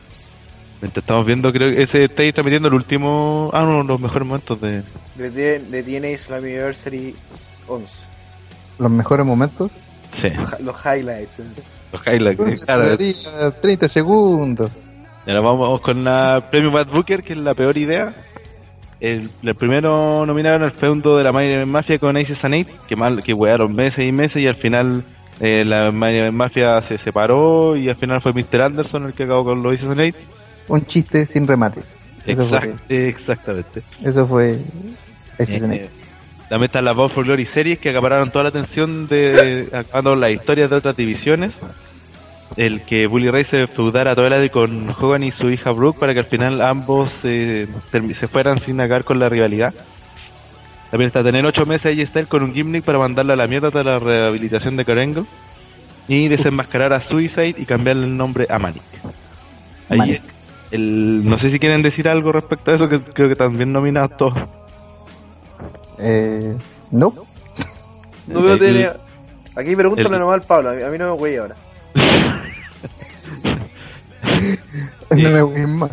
Mientras 0.82 1.02
estamos 1.02 1.24
viendo, 1.26 1.50
creo 1.52 1.74
que 1.74 1.82
ese 1.82 2.04
está 2.04 2.22
ahí 2.22 2.32
transmitiendo 2.32 2.68
el 2.68 2.74
último, 2.74 3.50
ah, 3.54 3.62
uno 3.62 3.78
de 3.82 3.84
los 3.88 4.00
mejores 4.00 4.26
momentos 4.28 4.60
de... 4.60 4.82
De, 5.14 5.30
de, 5.30 5.58
de 5.60 5.82
TNA 5.82 6.18
Slammiversary 6.18 7.14
11. 7.68 8.04
Los 8.78 8.90
mejores 8.90 9.24
momentos. 9.24 9.70
Sí, 10.12 10.28
Ja- 10.30 10.58
Los 10.60 10.76
highlights. 10.84 11.38
eh. 11.38 11.44
los 11.92 12.06
highlights. 12.06 12.64
claro. 12.66 12.82
Duraría 12.90 13.50
30 13.62 13.88
segundos. 13.88 14.70
Y 15.26 15.30
ahora 15.30 15.42
vamos 15.42 15.80
con 15.80 16.04
la 16.04 16.48
premio 16.50 16.70
Bad 16.70 16.88
Booker, 16.88 17.22
que 17.22 17.32
es 17.32 17.38
la 17.38 17.54
peor 17.54 17.78
idea. 17.78 18.12
El, 19.06 19.28
el 19.42 19.54
primero 19.54 20.24
nominaron 20.24 20.62
al 20.62 20.72
feudo 20.72 21.18
de 21.18 21.24
la 21.24 21.32
Mafia 21.66 21.98
con 21.98 22.16
Ace 22.16 22.34
Sanate, 22.34 22.72
que 22.88 22.96
mal, 22.96 23.22
que 23.22 23.34
wearon 23.34 23.72
meses 23.72 24.06
y 24.08 24.12
meses 24.12 24.42
y 24.42 24.46
al 24.46 24.56
final 24.56 25.04
eh, 25.40 25.64
la 25.64 25.90
Mafia 25.90 26.80
se 26.82 26.96
separó 26.98 27.76
y 27.76 27.88
al 27.88 27.96
final 27.96 28.20
fue 28.22 28.32
Mr. 28.32 28.62
Anderson 28.62 29.04
el 29.06 29.12
que 29.12 29.24
acabó 29.24 29.44
con 29.44 29.62
los 29.62 29.74
Ace 29.74 29.82
Sanate. 29.86 30.14
Un 30.68 30.86
chiste 30.86 31.26
sin 31.26 31.46
remate. 31.46 31.82
Eso 32.24 32.44
fue. 32.44 32.58
Exact- 32.60 32.78
exactamente. 32.88 33.82
Eso 34.02 34.26
fue. 34.26 34.58
Ese 35.38 35.56
Eh, 35.56 35.90
también 36.48 36.66
están 36.66 36.84
las 36.84 36.96
Bound 36.96 37.12
for 37.12 37.24
Glory 37.24 37.44
series 37.44 37.78
que 37.80 37.90
acapararon 37.90 38.30
toda 38.30 38.44
la 38.44 38.48
atención 38.50 39.06
de 39.06 39.68
acabando 39.72 40.16
las 40.16 40.30
historias 40.30 40.70
de 40.70 40.76
otras 40.76 40.96
divisiones. 40.96 41.50
El 42.56 42.82
que 42.82 43.06
Bully 43.06 43.30
Ray 43.30 43.44
se 43.44 43.66
feudara 43.66 44.12
a 44.12 44.14
toda 44.14 44.30
la 44.30 44.48
con 44.48 44.88
Hogan 44.90 45.24
y 45.24 45.32
su 45.32 45.50
hija 45.50 45.72
Brooke 45.72 45.98
para 45.98 46.12
que 46.12 46.20
al 46.20 46.26
final 46.26 46.62
ambos 46.62 47.12
eh, 47.24 47.66
se 47.90 48.28
fueran 48.28 48.60
sin 48.60 48.80
acabar 48.80 49.04
con 49.04 49.18
la 49.18 49.28
rivalidad. 49.28 49.74
También 50.90 51.08
está 51.08 51.24
tener 51.24 51.44
ocho 51.44 51.66
meses 51.66 51.86
ahí 51.86 52.06
Styles 52.06 52.28
con 52.28 52.44
un 52.44 52.54
gimmick 52.54 52.84
para 52.84 52.98
mandarle 52.98 53.32
a 53.32 53.36
la 53.36 53.48
mierda 53.48 53.70
tras 53.72 53.84
la 53.84 53.98
rehabilitación 53.98 54.76
de 54.76 54.84
Karengo. 54.84 55.26
Y 56.06 56.28
desenmascarar 56.28 56.92
a 56.92 57.00
Suicide 57.00 57.54
y 57.58 57.64
cambiarle 57.64 58.04
el 58.04 58.16
nombre 58.16 58.46
a 58.50 58.58
Manic. 58.58 58.82
Ahí 59.88 59.98
Manic. 59.98 60.22
el, 60.70 61.28
no 61.28 61.38
sé 61.38 61.50
si 61.50 61.58
quieren 61.58 61.82
decir 61.82 62.08
algo 62.08 62.30
respecto 62.30 62.70
a 62.70 62.74
eso, 62.74 62.88
que 62.88 63.00
creo 63.00 63.28
que 63.28 63.34
también 63.36 63.72
nominados 63.72 64.16
todos. 64.16 64.34
Eh, 65.98 66.54
no. 66.90 67.12
No 68.26 68.58
TNA. 68.58 68.96
Aquí 69.56 69.76
pregúntale 69.76 70.14
el- 70.14 70.20
nomás 70.20 70.34
al 70.34 70.42
Pablo, 70.42 70.70
a 70.70 70.72
mí, 70.74 70.82
a 70.82 70.88
mí 70.90 70.98
no 70.98 71.06
me 71.06 71.12
güey 71.18 71.36
ahora. 71.36 71.54
No 75.10 75.30
me 75.30 75.42
voy 75.42 75.66
más. 75.66 75.90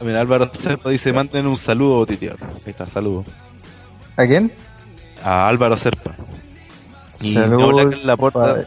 Mira, 0.00 0.20
Álvaro 0.20 0.50
Serpa 0.60 0.90
dice, 0.90 1.12
manden 1.12 1.46
un 1.46 1.58
saludo, 1.58 2.04
titio. 2.06 2.34
Ahí 2.66 2.70
está, 2.72 2.86
saludo. 2.86 3.24
¿A 4.16 4.26
quién? 4.26 4.50
A 5.22 5.48
Álvaro 5.48 5.78
Serpa. 5.78 6.14
Y 7.20 7.34
Nebula 7.36 7.96
la 8.02 8.16
padre. 8.16 8.66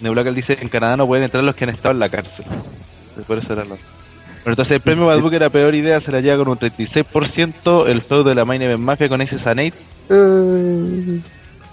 Nebula 0.00 0.24
dice 0.24 0.58
en 0.60 0.68
Canadá 0.68 0.96
no 0.96 1.06
pueden 1.06 1.24
entrar 1.24 1.44
los 1.44 1.54
que 1.54 1.64
han 1.64 1.70
estado 1.70 1.92
en 1.92 2.00
la 2.00 2.08
cárcel. 2.08 2.44
Por 3.26 3.38
eso 3.38 3.52
era 3.52 3.62
la... 3.62 3.68
Bueno, 3.70 4.54
entonces 4.54 4.72
el 4.72 4.80
premio 4.80 5.06
Bad 5.06 5.20
Book 5.20 5.34
era 5.34 5.50
peor 5.50 5.72
idea, 5.72 6.00
se 6.00 6.10
la 6.10 6.20
lleva 6.20 6.38
con 6.38 6.48
un 6.48 6.58
36%, 6.58 7.86
el 7.86 8.02
feudo 8.02 8.24
de 8.24 8.34
la 8.34 8.44
Main 8.44 8.62
Event 8.62 8.80
Mafia 8.80 9.08
con 9.08 9.22
ese 9.22 9.38
Sanate, 9.38 9.74
Eh, 10.08 11.20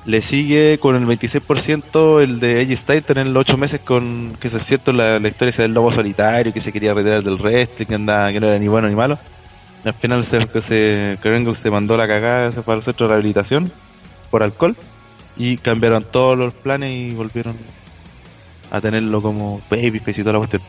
le 0.06 0.22
sigue 0.22 0.78
con 0.80 0.96
el 0.96 1.06
26% 1.06 2.22
el 2.22 2.40
de 2.40 2.62
Edge 2.62 2.78
Styles 2.78 3.10
en 3.10 3.18
el 3.18 3.38
8 3.38 3.58
meses 3.58 3.82
con, 3.82 4.34
que 4.40 4.48
eso 4.48 4.58
es 4.58 4.66
cierto, 4.66 4.92
la, 4.92 5.20
la 5.20 5.28
historia 5.28 5.54
del 5.58 5.74
lobo 5.74 5.94
solitario, 5.94 6.54
que 6.54 6.62
se 6.62 6.72
quería 6.72 6.94
retirar 6.94 7.24
del 7.24 7.36
wrestling, 7.36 7.86
que, 7.86 7.96
andaba, 7.96 8.30
que 8.30 8.40
no 8.40 8.48
era 8.48 8.58
ni 8.58 8.68
bueno 8.68 8.88
ni 8.88 8.96
malo. 8.96 9.18
Al 9.84 9.94
final 9.94 10.26
se, 10.26 10.48
que 10.48 10.62
se, 10.62 11.18
que 11.22 11.30
Vengo 11.30 11.56
se 11.56 11.70
mandó 11.70 11.96
la 11.96 12.08
cagada 12.08 12.52
se 12.52 12.62
fue 12.62 12.74
al 12.74 12.84
centro 12.84 13.08
de 13.08 13.14
rehabilitación 13.14 13.72
por 14.30 14.44
alcohol 14.44 14.76
y 15.38 15.58
cambiaron 15.58 16.04
todos 16.04 16.38
los 16.38 16.54
planes 16.54 16.92
y 16.92 17.16
volvieron 17.16 17.56
a 18.72 18.82
tenerlo 18.82 19.22
como 19.22 19.62
babyface 19.70 20.22
y 20.22 20.24
toda 20.24 20.34
la 20.34 20.40
cuestión. 20.40 20.62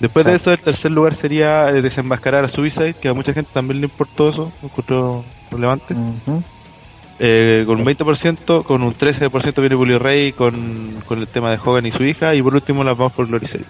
Después 0.00 0.26
de 0.26 0.34
eso, 0.34 0.52
el 0.52 0.58
tercer 0.58 0.90
lugar 0.90 1.14
sería 1.14 1.68
eh, 1.68 1.80
desenmascarar 1.80 2.44
a 2.44 2.48
Suicide, 2.48 2.94
que 2.94 3.08
a 3.08 3.14
mucha 3.14 3.32
gente 3.32 3.50
también 3.52 3.80
le 3.80 3.86
importó 3.86 4.30
eso, 4.30 4.52
lo 4.60 4.68
encontró 4.68 5.24
relevante. 5.50 5.94
Eh, 7.18 7.62
con 7.66 7.78
un 7.80 7.86
20%, 7.86 8.64
con 8.64 8.82
un 8.82 8.92
13% 8.92 9.60
viene 9.60 9.76
Bully 9.76 9.98
Ray 9.98 10.32
con, 10.32 11.02
con 11.06 11.20
el 11.20 11.28
tema 11.28 11.50
de 11.50 11.60
Hogan 11.64 11.86
y 11.86 11.92
su 11.92 12.02
hija, 12.02 12.34
y 12.34 12.42
por 12.42 12.54
último 12.54 12.82
las 12.82 12.96
vamos 12.96 13.12
por 13.12 13.28
Glory 13.28 13.46
Series, 13.46 13.68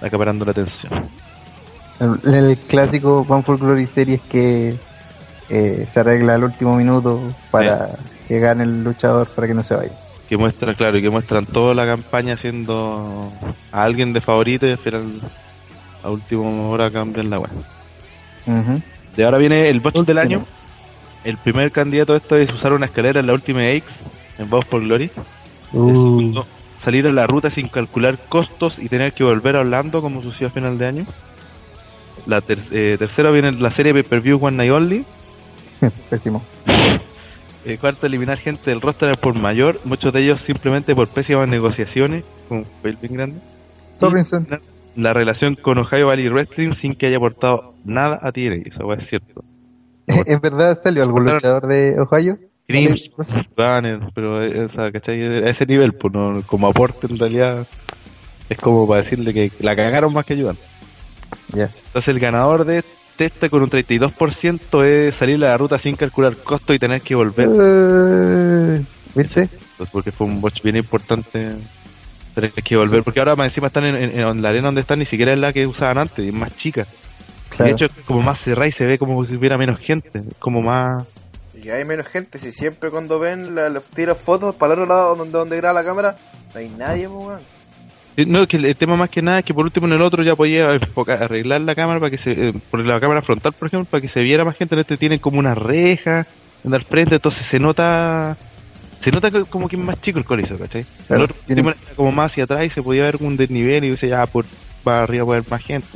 acaparando 0.00 0.44
la 0.44 0.50
atención. 0.50 1.08
El, 2.00 2.34
el 2.34 2.58
clásico 2.58 3.24
One 3.28 3.42
for 3.42 3.58
Glory 3.58 3.86
Series 3.86 4.20
que 4.22 4.74
eh, 5.48 5.86
se 5.92 6.00
arregla 6.00 6.34
al 6.34 6.44
último 6.44 6.76
minuto 6.76 7.34
para 7.50 7.90
que 8.26 8.38
gane 8.38 8.64
el 8.64 8.82
luchador 8.82 9.28
para 9.28 9.46
que 9.46 9.54
no 9.54 9.62
se 9.62 9.74
vaya. 9.74 9.92
Que 10.28 10.36
muestran, 10.36 10.74
claro, 10.74 10.96
y 10.98 11.02
que 11.02 11.10
muestran 11.10 11.44
toda 11.46 11.74
la 11.74 11.86
campaña 11.86 12.34
haciendo 12.34 13.32
a 13.72 13.82
alguien 13.82 14.12
de 14.12 14.20
favorito 14.20 14.66
y 14.66 14.70
al 14.70 14.78
final 14.78 15.20
a 16.02 16.10
última 16.10 16.48
hora 16.68 16.90
cambian 16.90 17.30
la 17.30 17.40
web. 17.40 17.50
Ujú. 18.46 18.80
De 19.16 19.24
ahora 19.24 19.38
viene 19.38 19.68
el 19.68 19.80
botch 19.80 20.04
del 20.06 20.18
año. 20.18 20.44
El 21.24 21.36
primer 21.36 21.70
candidato 21.72 22.14
a 22.14 22.16
esto 22.16 22.36
es 22.36 22.52
usar 22.52 22.72
una 22.72 22.86
escalera 22.86 23.20
en 23.20 23.26
la 23.26 23.34
Ultimate 23.34 23.76
X 23.76 23.88
en 24.38 24.48
Bound 24.48 24.66
for 24.66 24.80
Glory. 24.82 25.10
El 25.72 25.78
Uh, 25.80 25.86
segundo, 25.94 26.46
salir 26.82 27.06
a 27.06 27.12
la 27.12 27.26
ruta 27.26 27.50
sin 27.50 27.68
calcular 27.68 28.18
costos 28.28 28.78
y 28.78 28.88
tener 28.88 29.12
que 29.12 29.22
volver 29.22 29.56
a 29.56 29.60
Orlando 29.60 30.00
como 30.02 30.22
sucedió 30.22 30.48
a 30.48 30.50
final 30.50 30.78
de 30.78 30.86
año. 30.86 31.06
La 32.26 32.40
ter- 32.40 32.58
eh, 32.72 32.96
tercera 32.98 33.30
viene 33.30 33.52
la 33.52 33.70
serie 33.70 33.92
Pay 33.92 34.02
Per 34.02 34.20
View 34.20 34.38
One 34.44 34.56
Night 34.56 34.72
Only. 34.72 35.04
pésimo. 36.10 36.42
Eh, 37.64 37.76
cuarto, 37.78 38.06
eliminar 38.06 38.38
gente 38.38 38.70
del 38.70 38.80
roster 38.80 39.16
por 39.18 39.34
mayor, 39.34 39.80
muchos 39.84 40.12
de 40.14 40.22
ellos 40.22 40.40
simplemente 40.40 40.94
por 40.94 41.08
pésimas 41.08 41.46
negociaciones, 41.46 42.24
con 42.48 42.58
un 42.58 42.66
bien 42.82 43.12
grande. 43.14 43.40
La 44.96 45.12
relación 45.12 45.54
con 45.56 45.78
Ohio 45.78 46.06
Valley 46.08 46.28
Wrestling 46.30 46.72
sin 46.74 46.94
que 46.94 47.06
haya 47.06 47.18
aportado 47.18 47.74
nada 47.84 48.18
a 48.22 48.32
TNA, 48.32 48.62
eso 48.66 48.92
es 48.94 49.08
cierto. 49.08 49.44
¿En 50.26 50.40
verdad 50.40 50.78
salió 50.82 51.02
algún 51.02 51.24
luchador 51.24 51.66
de 51.66 51.96
Ohio? 52.00 52.36
Crims, 52.66 53.10
Banner, 53.56 53.98
pero 54.14 54.44
eh, 54.44 54.64
o 54.64 54.68
sea, 54.68 54.92
¿cachai? 54.92 55.20
a 55.22 55.50
ese 55.50 55.66
nivel, 55.66 55.92
pues 55.94 56.12
no, 56.14 56.42
como 56.46 56.68
aporte 56.68 57.08
en 57.10 57.18
realidad 57.18 57.66
es 58.48 58.58
como 58.58 58.86
para 58.86 59.02
decirle 59.02 59.32
que 59.34 59.50
la 59.60 59.74
cagaron 59.74 60.12
más 60.12 60.24
que 60.24 60.34
ayudan. 60.34 60.56
Ya. 61.52 61.64
Entonces 61.64 62.08
el 62.08 62.20
ganador 62.20 62.64
de 62.64 62.84
este 63.18 63.50
con 63.50 63.62
un 63.62 63.68
32% 63.68 64.82
es 64.84 65.14
salir 65.16 65.36
a 65.44 65.50
la 65.50 65.56
ruta 65.58 65.78
sin 65.78 65.94
calcular 65.96 66.36
costo 66.42 66.72
y 66.72 66.78
tener 66.78 67.02
que 67.02 67.14
volver. 67.14 67.48
Eh, 67.50 68.84
¿Viste? 69.14 69.48
Pues 69.76 69.90
porque 69.90 70.12
fue 70.12 70.26
un 70.26 70.40
botch 70.40 70.62
bien 70.62 70.76
importante 70.76 71.56
tener 72.34 72.52
que 72.52 72.76
volver. 72.76 73.02
Porque 73.02 73.18
ahora 73.18 73.36
más 73.36 73.48
encima 73.48 73.66
están 73.66 73.84
en, 73.84 73.96
en- 73.96 74.20
en 74.20 74.42
la 74.42 74.48
arena 74.48 74.68
donde 74.68 74.80
están, 74.82 75.00
ni 75.00 75.06
siquiera 75.06 75.32
es 75.32 75.38
la 75.38 75.52
que 75.52 75.66
usaban 75.66 75.98
antes, 75.98 76.24
es 76.26 76.32
más 76.32 76.54
chica. 76.56 76.86
De 77.64 77.70
hecho 77.72 77.86
como 78.06 78.20
más 78.22 78.40
cerrada 78.40 78.68
y 78.68 78.72
se 78.72 78.86
ve 78.86 78.98
como 78.98 79.24
si 79.26 79.34
hubiera 79.36 79.56
menos 79.58 79.78
gente. 79.80 80.22
Como 80.38 80.62
más... 80.62 81.04
Y 81.62 81.68
hay 81.68 81.84
menos 81.84 82.06
gente, 82.06 82.38
si 82.38 82.52
siempre 82.52 82.90
cuando 82.90 83.18
ven 83.18 83.54
la, 83.54 83.68
la- 83.68 83.80
tiran 83.80 84.16
fotos 84.16 84.54
para 84.54 84.72
el 84.74 84.80
otro 84.80 84.94
lado 84.94 85.14
donde, 85.16 85.32
donde 85.38 85.56
graba 85.58 85.80
la 85.82 85.86
cámara, 85.86 86.16
no 86.54 86.60
hay 86.60 86.68
nadie, 86.70 87.06
pues, 87.08 87.26
weón. 87.26 87.40
No, 88.32 88.46
que 88.46 88.56
el, 88.56 88.76
tema 88.76 88.96
más 88.96 89.08
que 89.10 89.22
nada 89.22 89.38
es 89.38 89.44
que 89.44 89.54
por 89.54 89.64
último 89.64 89.86
en 89.86 89.92
el 89.94 90.02
otro 90.02 90.22
ya 90.22 90.34
podía 90.36 90.70
arreglar 91.06 91.60
la 91.62 91.74
cámara 91.74 92.00
para 92.00 92.10
que 92.10 92.18
se, 92.18 92.32
eh, 92.32 92.52
por 92.70 92.80
la 92.84 92.98
cámara 93.00 93.22
frontal 93.22 93.52
por 93.52 93.68
ejemplo, 93.68 93.88
para 93.90 94.00
que 94.00 94.08
se 94.08 94.20
viera 94.22 94.44
más 94.44 94.56
gente. 94.56 94.74
En 94.74 94.80
este 94.80 94.96
tienen 94.96 95.18
como 95.20 95.38
una 95.38 95.54
reja 95.54 96.26
en 96.64 96.74
el 96.74 96.84
frente, 96.84 97.14
entonces 97.16 97.46
se 97.46 97.58
nota, 97.58 98.36
se 99.02 99.10
nota 99.10 99.30
como 99.48 99.68
que 99.68 99.76
es 99.76 99.82
más 99.82 100.00
chico 100.02 100.18
el 100.18 100.24
coliseo, 100.24 100.58
¿cachai? 100.58 100.84
Claro, 101.06 101.24
el 101.24 101.30
otro 101.30 101.36
tiene- 101.46 101.62
era 101.62 101.76
como 101.96 102.12
más 102.12 102.32
hacia 102.32 102.44
atrás 102.44 102.64
y 102.64 102.70
se 102.70 102.82
podía 102.82 103.04
ver 103.04 103.16
un 103.20 103.36
desnivel 103.36 103.84
y 103.84 103.90
dice 103.90 104.08
ya 104.08 104.26
por 104.26 104.44
para 104.84 105.02
arriba 105.04 105.24
puede 105.24 105.38
haber 105.40 105.50
más 105.50 105.62
gente. 105.62 105.86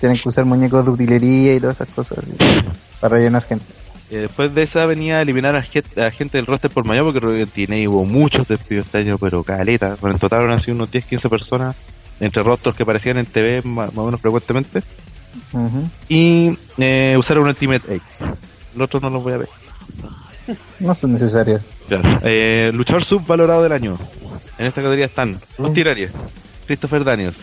Tienen 0.00 0.18
que 0.18 0.28
usar 0.28 0.44
muñecos 0.44 0.84
de 0.84 0.90
utilería 0.90 1.54
y 1.54 1.60
todas 1.60 1.76
esas 1.76 1.94
cosas 1.94 2.18
así, 2.18 2.32
para 3.00 3.16
rellenar 3.16 3.42
gente. 3.42 3.66
Eh, 4.10 4.22
después 4.22 4.52
de 4.52 4.62
esa 4.62 4.86
venía 4.86 5.18
a 5.18 5.22
eliminar 5.22 5.54
a 5.54 5.62
gente, 5.62 6.02
a 6.02 6.10
gente 6.10 6.38
del 6.38 6.46
roster 6.46 6.70
por 6.70 6.84
mayor 6.84 7.12
porque 7.12 7.46
tiene 7.46 7.86
hubo 7.86 8.04
muchos 8.04 8.48
despidos 8.48 8.86
este 8.86 8.98
año, 8.98 9.18
pero 9.18 9.44
caleta. 9.44 9.96
Bueno, 10.00 10.16
en 10.16 10.20
total 10.20 10.60
sido 10.62 10.74
unos 10.74 10.90
10, 10.90 11.04
15 11.04 11.28
personas 11.28 11.76
entre 12.18 12.42
rostros 12.42 12.74
que 12.74 12.82
aparecían 12.82 13.18
en 13.18 13.26
TV 13.26 13.62
más, 13.62 13.88
más 13.88 13.98
o 13.98 14.06
menos 14.06 14.20
frecuentemente. 14.20 14.82
Y 16.08 16.56
eh, 16.78 17.16
usar 17.16 17.38
un 17.38 17.46
Ultimate 17.46 18.00
8. 18.20 18.36
El 18.74 18.82
otro 18.82 19.00
no 19.00 19.10
lo 19.10 19.20
voy 19.20 19.34
a 19.34 19.38
ver. 19.38 19.48
No 20.80 20.94
son 20.94 21.12
necesarias. 21.12 21.62
Claro. 21.86 22.20
Eh, 22.22 22.72
luchador 22.72 23.04
subvalorado 23.04 23.62
del 23.62 23.72
año. 23.72 23.96
En 24.58 24.66
esta 24.66 24.80
categoría 24.80 25.06
están 25.06 25.40
Austin 25.58 25.88
Aries, 25.88 26.10
Christopher 26.66 27.04
Daniels, 27.04 27.36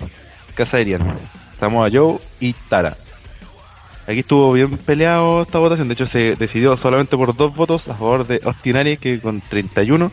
Kazarian, 0.54 1.02
Samoa 1.60 1.90
Joe 1.92 2.18
y 2.40 2.54
Tara. 2.54 2.98
Aquí 4.08 4.20
estuvo 4.20 4.54
bien 4.54 4.78
peleado 4.78 5.42
esta 5.42 5.60
votación. 5.60 5.90
De 5.90 5.94
hecho, 5.94 6.08
se 6.08 6.36
decidió 6.36 6.78
solamente 6.78 7.18
por 7.18 7.36
dos 7.36 7.54
votos 7.54 7.88
a 7.90 7.94
favor 7.94 8.26
de 8.26 8.40
Austin 8.44 8.78
Aries, 8.78 9.00
que 9.00 9.20
con 9.20 9.42
31 9.42 10.12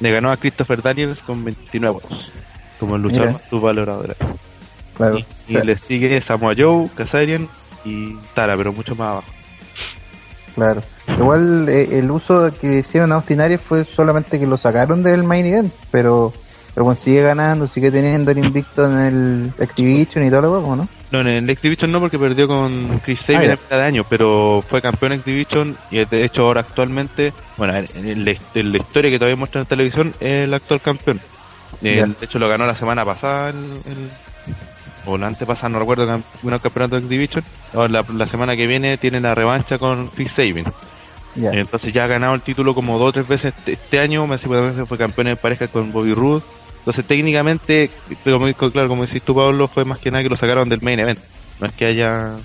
le 0.00 0.10
ganó 0.10 0.32
a 0.32 0.38
Christopher 0.38 0.80
Daniels 0.80 1.18
con 1.20 1.44
29 1.44 1.94
votos. 2.00 2.32
Como 2.78 2.96
el 2.96 3.02
luchador 3.02 3.32
más 3.32 3.64
año. 3.76 4.14
Claro. 4.96 5.18
Y, 5.48 5.58
le 5.58 5.76
sigue 5.76 6.20
Samoa 6.22 6.54
Joe, 6.56 6.88
Kazarian 6.94 7.48
y 7.84 8.16
Tara, 8.34 8.56
pero 8.56 8.72
mucho 8.72 8.94
más 8.94 9.10
abajo. 9.10 9.28
Claro. 10.54 10.82
Igual 11.08 11.68
eh, 11.68 11.98
el 11.98 12.10
uso 12.10 12.50
que 12.58 12.78
hicieron 12.78 13.12
a 13.12 13.16
Austin 13.16 13.40
Aries 13.40 13.60
fue 13.60 13.84
solamente 13.84 14.38
que 14.38 14.46
lo 14.46 14.56
sacaron 14.56 15.02
del 15.02 15.24
main 15.24 15.46
event, 15.46 15.72
pero 15.90 16.32
pero 16.74 16.84
bueno, 16.84 17.00
sigue 17.00 17.22
ganando, 17.22 17.66
sigue 17.66 17.90
teniendo 17.90 18.30
el 18.30 18.38
invicto 18.38 18.84
en 18.86 18.98
el 18.98 19.52
Activision 19.60 20.26
y 20.26 20.30
todo 20.30 20.42
lo 20.42 20.60
demás, 20.60 20.78
¿no? 20.78 20.88
No, 21.12 21.20
en 21.22 21.26
el 21.44 21.50
Activision 21.50 21.90
no, 21.90 21.98
porque 22.00 22.18
perdió 22.18 22.46
con 22.46 23.00
Chris 23.04 23.20
Ah, 23.22 23.24
Sabin 23.26 23.48
ya. 23.48 23.54
en 23.54 23.60
mitad 23.60 23.76
de 23.78 23.82
año, 23.84 24.04
pero 24.08 24.62
fue 24.68 24.80
campeón 24.80 25.12
Activision 25.12 25.76
y 25.90 26.04
de 26.04 26.24
hecho 26.24 26.42
ahora 26.42 26.60
actualmente, 26.60 27.32
bueno, 27.56 27.74
en, 27.76 27.88
en 28.08 28.24
la, 28.24 28.34
en 28.54 28.72
la 28.72 28.78
historia 28.78 29.10
que 29.10 29.18
todavía 29.18 29.36
muestra 29.36 29.60
en 29.62 29.66
televisión, 29.66 30.14
es 30.20 30.44
el 30.44 30.54
actual 30.54 30.80
campeón. 30.80 31.20
Eh, 31.82 32.04
de 32.18 32.26
hecho 32.26 32.38
lo 32.38 32.48
ganó 32.48 32.66
la 32.66 32.74
semana 32.74 33.04
pasada, 33.04 33.50
el, 33.50 33.56
el- 33.56 34.10
o 35.06 35.16
la 35.16 35.28
antepasada, 35.28 35.70
no 35.70 35.78
recuerdo, 35.78 36.06
cam- 36.06 36.22
un 36.42 36.58
campeonato 36.58 36.96
de 36.96 37.02
Activision. 37.02 37.42
Ahora 37.74 37.88
la, 37.88 38.04
la 38.14 38.26
semana 38.26 38.54
que 38.54 38.66
viene 38.66 38.96
tiene 38.98 39.18
la 39.20 39.34
revancha 39.34 39.78
con 39.78 40.08
Chris 40.08 40.30
Sabin. 40.32 40.64
Ya. 41.36 41.50
Entonces 41.52 41.92
ya 41.92 42.04
ha 42.04 42.08
ganado 42.08 42.34
el 42.34 42.42
título 42.42 42.74
como 42.74 42.98
dos 42.98 43.08
o 43.08 43.12
tres 43.12 43.26
veces 43.28 43.54
este, 43.56 43.72
este 43.72 43.98
año, 43.98 44.26
me 44.26 44.36
que 44.38 44.84
fue 44.86 44.98
campeón 44.98 45.28
en 45.28 45.36
pareja 45.36 45.68
con 45.68 45.90
Bobby 45.92 46.12
Roode. 46.12 46.42
Entonces 46.80 47.04
técnicamente, 47.04 47.90
como, 48.24 48.52
claro, 48.52 48.88
como 48.88 49.06
decís 49.06 49.22
tú 49.22 49.34
Pablo, 49.34 49.68
fue 49.68 49.84
más 49.84 49.98
que 49.98 50.10
nada 50.10 50.22
que 50.22 50.30
lo 50.30 50.36
sacaron 50.36 50.68
del 50.68 50.80
main 50.82 50.98
event. 50.98 51.20
No 51.60 51.66
es 51.66 51.72
que 51.74 51.86
haya 51.86 52.36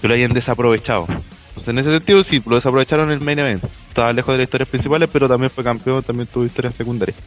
que 0.00 0.08
lo 0.08 0.14
hayan 0.14 0.32
desaprovechado. 0.32 1.06
Entonces 1.08 1.68
en 1.68 1.78
ese 1.78 1.90
sentido 1.90 2.22
sí, 2.24 2.42
lo 2.46 2.56
desaprovecharon 2.56 3.08
en 3.08 3.18
el 3.18 3.20
main 3.20 3.40
event. 3.40 3.64
Estaba 3.88 4.12
lejos 4.12 4.32
de 4.32 4.38
las 4.38 4.46
historias 4.46 4.68
principales, 4.68 5.10
pero 5.12 5.28
también 5.28 5.50
fue 5.50 5.64
campeón, 5.64 6.02
también 6.02 6.28
tuvo 6.32 6.44
historias 6.44 6.74
secundarias. 6.74 7.18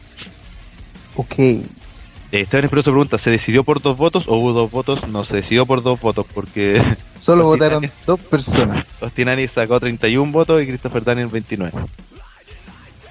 Ok. 1.14 1.38
Eh, 1.38 2.40
Esteban 2.40 2.64
Espinosa 2.64 2.90
pregunta, 2.90 3.18
¿se 3.18 3.30
decidió 3.30 3.62
por 3.62 3.80
dos 3.80 3.96
votos 3.96 4.26
o 4.26 4.34
hubo 4.34 4.52
dos 4.52 4.70
votos? 4.70 5.06
No, 5.08 5.24
se 5.24 5.36
decidió 5.36 5.66
por 5.66 5.82
dos 5.82 6.00
votos 6.00 6.26
porque 6.34 6.82
Solo 7.20 7.44
votaron 7.46 7.88
dos 8.06 8.18
personas. 8.18 8.84
Austin 9.00 9.28
Aries 9.28 9.52
sacó 9.52 9.78
31 9.78 10.32
votos 10.32 10.62
y 10.62 10.66
Christopher 10.66 11.04
Daniel 11.04 11.28
29. 11.28 11.72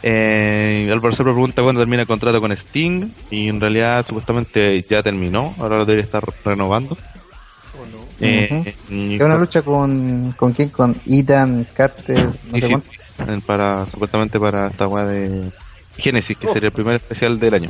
Eh, 0.05 0.89
Álvaro 0.91 1.15
pregunta 1.15 1.62
cuándo 1.62 1.79
termina 1.81 2.01
el 2.01 2.07
contrato 2.07 2.41
con 2.41 2.51
Sting 2.51 3.10
y 3.31 3.48
en 3.48 3.62
realidad 3.62 4.05
supuestamente 4.05 4.81
ya 4.89 5.01
terminó, 5.01 5.55
ahora 5.57 5.77
lo 5.77 5.86
debería 5.86 6.03
estar 6.03 6.24
renovando. 6.43 6.95
¿O 6.95 7.86
no? 7.86 8.03
Eh, 8.19 8.75
y- 8.89 9.15
Es 9.15 9.22
una 9.22 9.38
lucha 9.38 9.62
con, 9.62 10.33
con 10.38 10.51
quién, 10.51 10.69
con 10.69 10.95
Ethan 11.05 11.65
Carter, 11.74 12.29
no 12.51 12.57
y 12.57 12.62
sé 12.62 12.67
sí, 12.67 12.74
eh, 12.74 13.39
para, 13.45 13.86
supuestamente 13.88 14.39
para 14.39 14.67
esta 14.67 14.88
weá 14.88 15.05
de 15.05 15.50
Genesis, 15.98 16.38
que 16.38 16.48
Oh. 16.48 16.53
sería 16.53 16.67
el 16.67 16.74
primer 16.74 16.95
especial 16.95 17.39
del 17.39 17.53
año. 17.53 17.69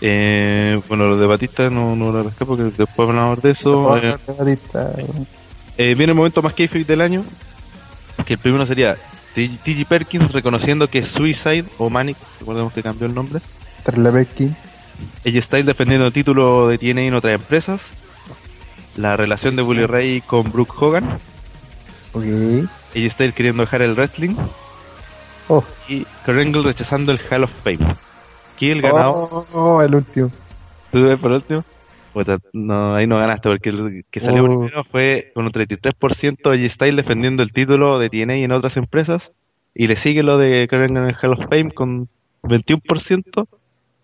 Eh, 0.00 0.80
bueno, 0.88 1.06
lo 1.08 1.16
de 1.16 1.26
Batista 1.26 1.68
no, 1.70 1.96
no 1.96 2.12
lo 2.12 2.22
rescato 2.22 2.46
porque 2.46 2.64
después 2.64 3.08
hablamos 3.08 3.42
de 3.42 3.50
eso. 3.50 3.96
Eh, 3.96 4.16
Batista, 4.38 4.92
Eh, 5.76 5.94
viene 5.96 6.12
el 6.12 6.16
momento 6.16 6.42
más 6.42 6.54
kayfabe 6.54 6.84
del 6.84 7.00
año, 7.00 7.24
que 8.26 8.34
el 8.34 8.38
primero 8.38 8.66
sería 8.66 8.96
TG 9.46 9.86
Perkins 9.86 10.32
reconociendo 10.32 10.88
que 10.88 11.06
Suicide 11.06 11.64
o 11.78 11.90
Manic, 11.90 12.16
recordemos 12.40 12.72
que 12.72 12.82
cambió 12.82 13.06
el 13.06 13.14
nombre. 13.14 13.40
Tarla 13.84 14.10
Perkin. 14.10 14.56
AJ 15.24 15.42
Styles 15.42 15.66
defendiendo 15.66 16.06
el 16.06 16.12
título 16.12 16.68
de 16.68 16.78
TNA 16.78 17.02
en 17.02 17.14
otras 17.14 17.34
empresas. 17.34 17.80
La 18.96 19.16
relación 19.16 19.54
de 19.54 19.62
Bully 19.62 19.86
Ray 19.86 20.20
con 20.22 20.50
Brooke 20.50 20.74
Hogan. 20.76 21.04
Ok. 22.12 22.24
AJ 22.96 23.12
Styles 23.12 23.34
queriendo 23.34 23.62
dejar 23.62 23.82
el 23.82 23.94
wrestling. 23.94 24.34
Oh. 25.48 25.62
Y 25.88 26.04
Kurt 26.26 26.64
rechazando 26.64 27.12
el 27.12 27.20
Hall 27.30 27.44
of 27.44 27.50
Fame. 27.62 27.94
Aquí 28.54 28.70
el 28.70 28.82
ganado, 28.82 29.12
Oh, 29.30 29.46
oh, 29.52 29.82
el 29.82 29.94
último. 29.94 30.30
¿tú 30.90 31.04
ves 31.04 31.18
por 31.18 31.30
último? 31.32 31.64
Puta, 32.18 32.38
no, 32.52 32.94
ahí 32.96 33.06
no 33.06 33.18
ganaste 33.18 33.48
porque 33.48 33.68
el 33.70 34.04
que 34.10 34.20
salió 34.20 34.44
Oh. 34.44 34.46
primero 34.48 34.84
fue 34.84 35.30
con 35.34 35.44
un 35.44 35.52
33% 35.52 36.50
AJ 36.52 36.70
Styles 36.70 36.96
defendiendo 36.96 37.42
el 37.42 37.52
título 37.52 37.98
de 37.98 38.10
TNA 38.10 38.36
en 38.38 38.52
otras 38.52 38.76
empresas. 38.76 39.30
Y 39.74 39.86
le 39.86 39.96
sigue 39.96 40.22
lo 40.24 40.36
de 40.38 40.62
Angle 40.70 40.86
en 40.86 40.96
el 40.96 41.16
Hall 41.22 41.34
of 41.34 41.40
Fame 41.48 41.70
con 41.72 42.08
21%. 42.42 43.46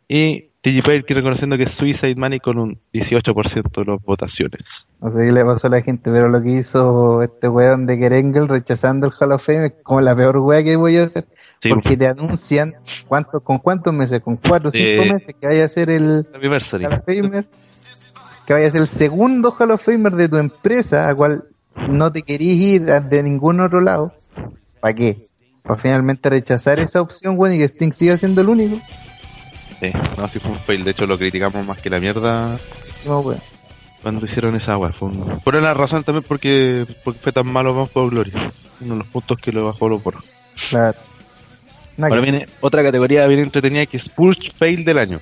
Y 0.08 0.50
TG 0.60 0.82
Perkins 0.82 1.16
reconociendo 1.16 1.56
que 1.56 1.64
es 1.64 1.72
Suicide 1.72 2.14
Money 2.14 2.40
con 2.40 2.58
un 2.58 2.78
18% 2.92 3.80
de 3.84 3.92
las 3.92 4.02
votaciones. 4.02 4.60
Qué 5.00 5.32
le 5.32 5.44
pasó 5.44 5.66
a 5.66 5.70
la 5.70 5.82
gente, 5.82 6.10
pero 6.10 6.28
lo 6.28 6.40
que 6.42 6.50
hizo 6.52 7.20
este 7.22 7.48
weón 7.48 7.86
de 7.86 7.98
Kerengel 7.98 8.48
rechazando 8.48 9.08
el 9.08 9.12
Hall 9.18 9.32
of 9.32 9.44
Fame 9.44 9.66
es 9.66 9.74
como 9.82 10.00
la 10.00 10.14
peor 10.16 10.38
wea 10.38 10.62
que 10.62 10.76
voy 10.76 10.96
a 10.98 11.04
hacer. 11.04 11.26
Sí, 11.60 11.70
porque 11.70 11.96
te 11.96 12.06
anuncian 12.06 12.74
cuánto, 13.08 13.40
con 13.40 13.58
cuántos 13.58 13.92
meses, 13.92 14.20
con 14.20 14.36
cuatro 14.36 14.68
o 14.68 14.72
cinco 14.72 15.02
Eh, 15.02 15.08
meses 15.08 15.34
que 15.40 15.46
vaya 15.46 15.64
a 15.64 15.68
ser 15.68 15.90
el. 15.90 16.26
Hall 16.32 16.54
of 16.92 17.04
Famer, 17.06 17.46
que 18.46 18.52
vaya 18.52 18.68
a 18.68 18.70
ser 18.70 18.82
el 18.82 18.88
segundo 18.88 19.54
Hall 19.58 19.70
of 19.70 19.84
Famer 19.84 20.12
de 20.14 20.28
tu 20.28 20.36
empresa, 20.36 21.08
a 21.08 21.14
cual 21.14 21.44
no 21.88 22.12
te 22.12 22.22
querís 22.22 22.60
ir 22.60 22.82
de 22.82 23.22
ningún 23.22 23.60
otro 23.60 23.80
lado. 23.80 24.12
¿Para 24.80 24.94
qué? 24.94 25.28
Para 25.62 25.80
finalmente 25.80 26.28
rechazar 26.28 26.78
esa 26.78 27.00
opción, 27.00 27.36
weón, 27.38 27.54
y 27.54 27.58
que 27.58 27.64
Sting 27.64 27.92
siga 27.92 28.18
siendo 28.18 28.42
el 28.42 28.48
único. 28.48 28.80
Sí, 29.80 29.90
no, 30.16 30.28
sí 30.28 30.38
fue 30.38 30.52
un 30.52 30.58
fail. 30.58 30.84
De 30.84 30.90
hecho, 30.90 31.06
lo 31.06 31.18
criticamos 31.18 31.66
más 31.66 31.78
que 31.78 31.90
la 31.90 32.00
mierda 32.00 32.58
Muchísimo, 32.80 33.20
weón. 33.20 33.40
cuando 34.02 34.26
hicieron 34.26 34.54
esa 34.56 34.72
agua. 34.72 34.92
Fue 34.92 35.08
un... 35.08 35.40
Por 35.40 35.54
la 35.54 35.74
razón 35.74 36.04
también 36.04 36.24
porque, 36.28 36.86
porque 37.02 37.20
fue 37.20 37.32
tan 37.32 37.46
malo 37.46 37.74
Bound 37.74 37.90
for 37.90 38.10
Glory. 38.10 38.32
Uno 38.80 38.94
de 38.94 38.98
los 38.98 39.06
puntos 39.08 39.38
que 39.38 39.52
lo 39.52 39.64
bajó 39.64 39.88
lo 39.88 39.98
por. 40.00 40.16
Claro. 40.68 40.98
Ahora 41.98 42.20
viene 42.20 42.46
otra 42.60 42.82
categoría 42.82 43.26
bien 43.26 43.40
entretenida 43.40 43.86
que 43.86 43.96
es 43.96 44.08
Push 44.08 44.52
Fail 44.58 44.84
del 44.84 44.98
año. 44.98 45.20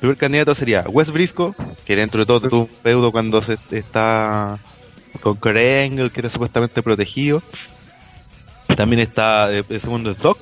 El 0.00 0.08
primer 0.08 0.16
candidato 0.16 0.54
sería 0.54 0.82
Wes 0.88 1.10
Brisco, 1.10 1.54
que 1.84 1.94
dentro 1.94 2.20
de 2.20 2.26
todo 2.26 2.48
tuvo 2.48 2.60
un 2.62 2.68
feudo 2.68 3.12
cuando 3.12 3.42
se 3.42 3.58
está 3.70 4.58
con 5.20 5.36
Kurt 5.36 5.56
Angle, 5.56 6.08
que 6.08 6.20
era 6.20 6.30
supuestamente 6.30 6.82
protegido. 6.82 7.42
También 8.76 9.00
está 9.00 9.52
eh, 9.52 9.62
el 9.68 9.80
segundo 9.82 10.12
es 10.12 10.18
Doc, 10.18 10.38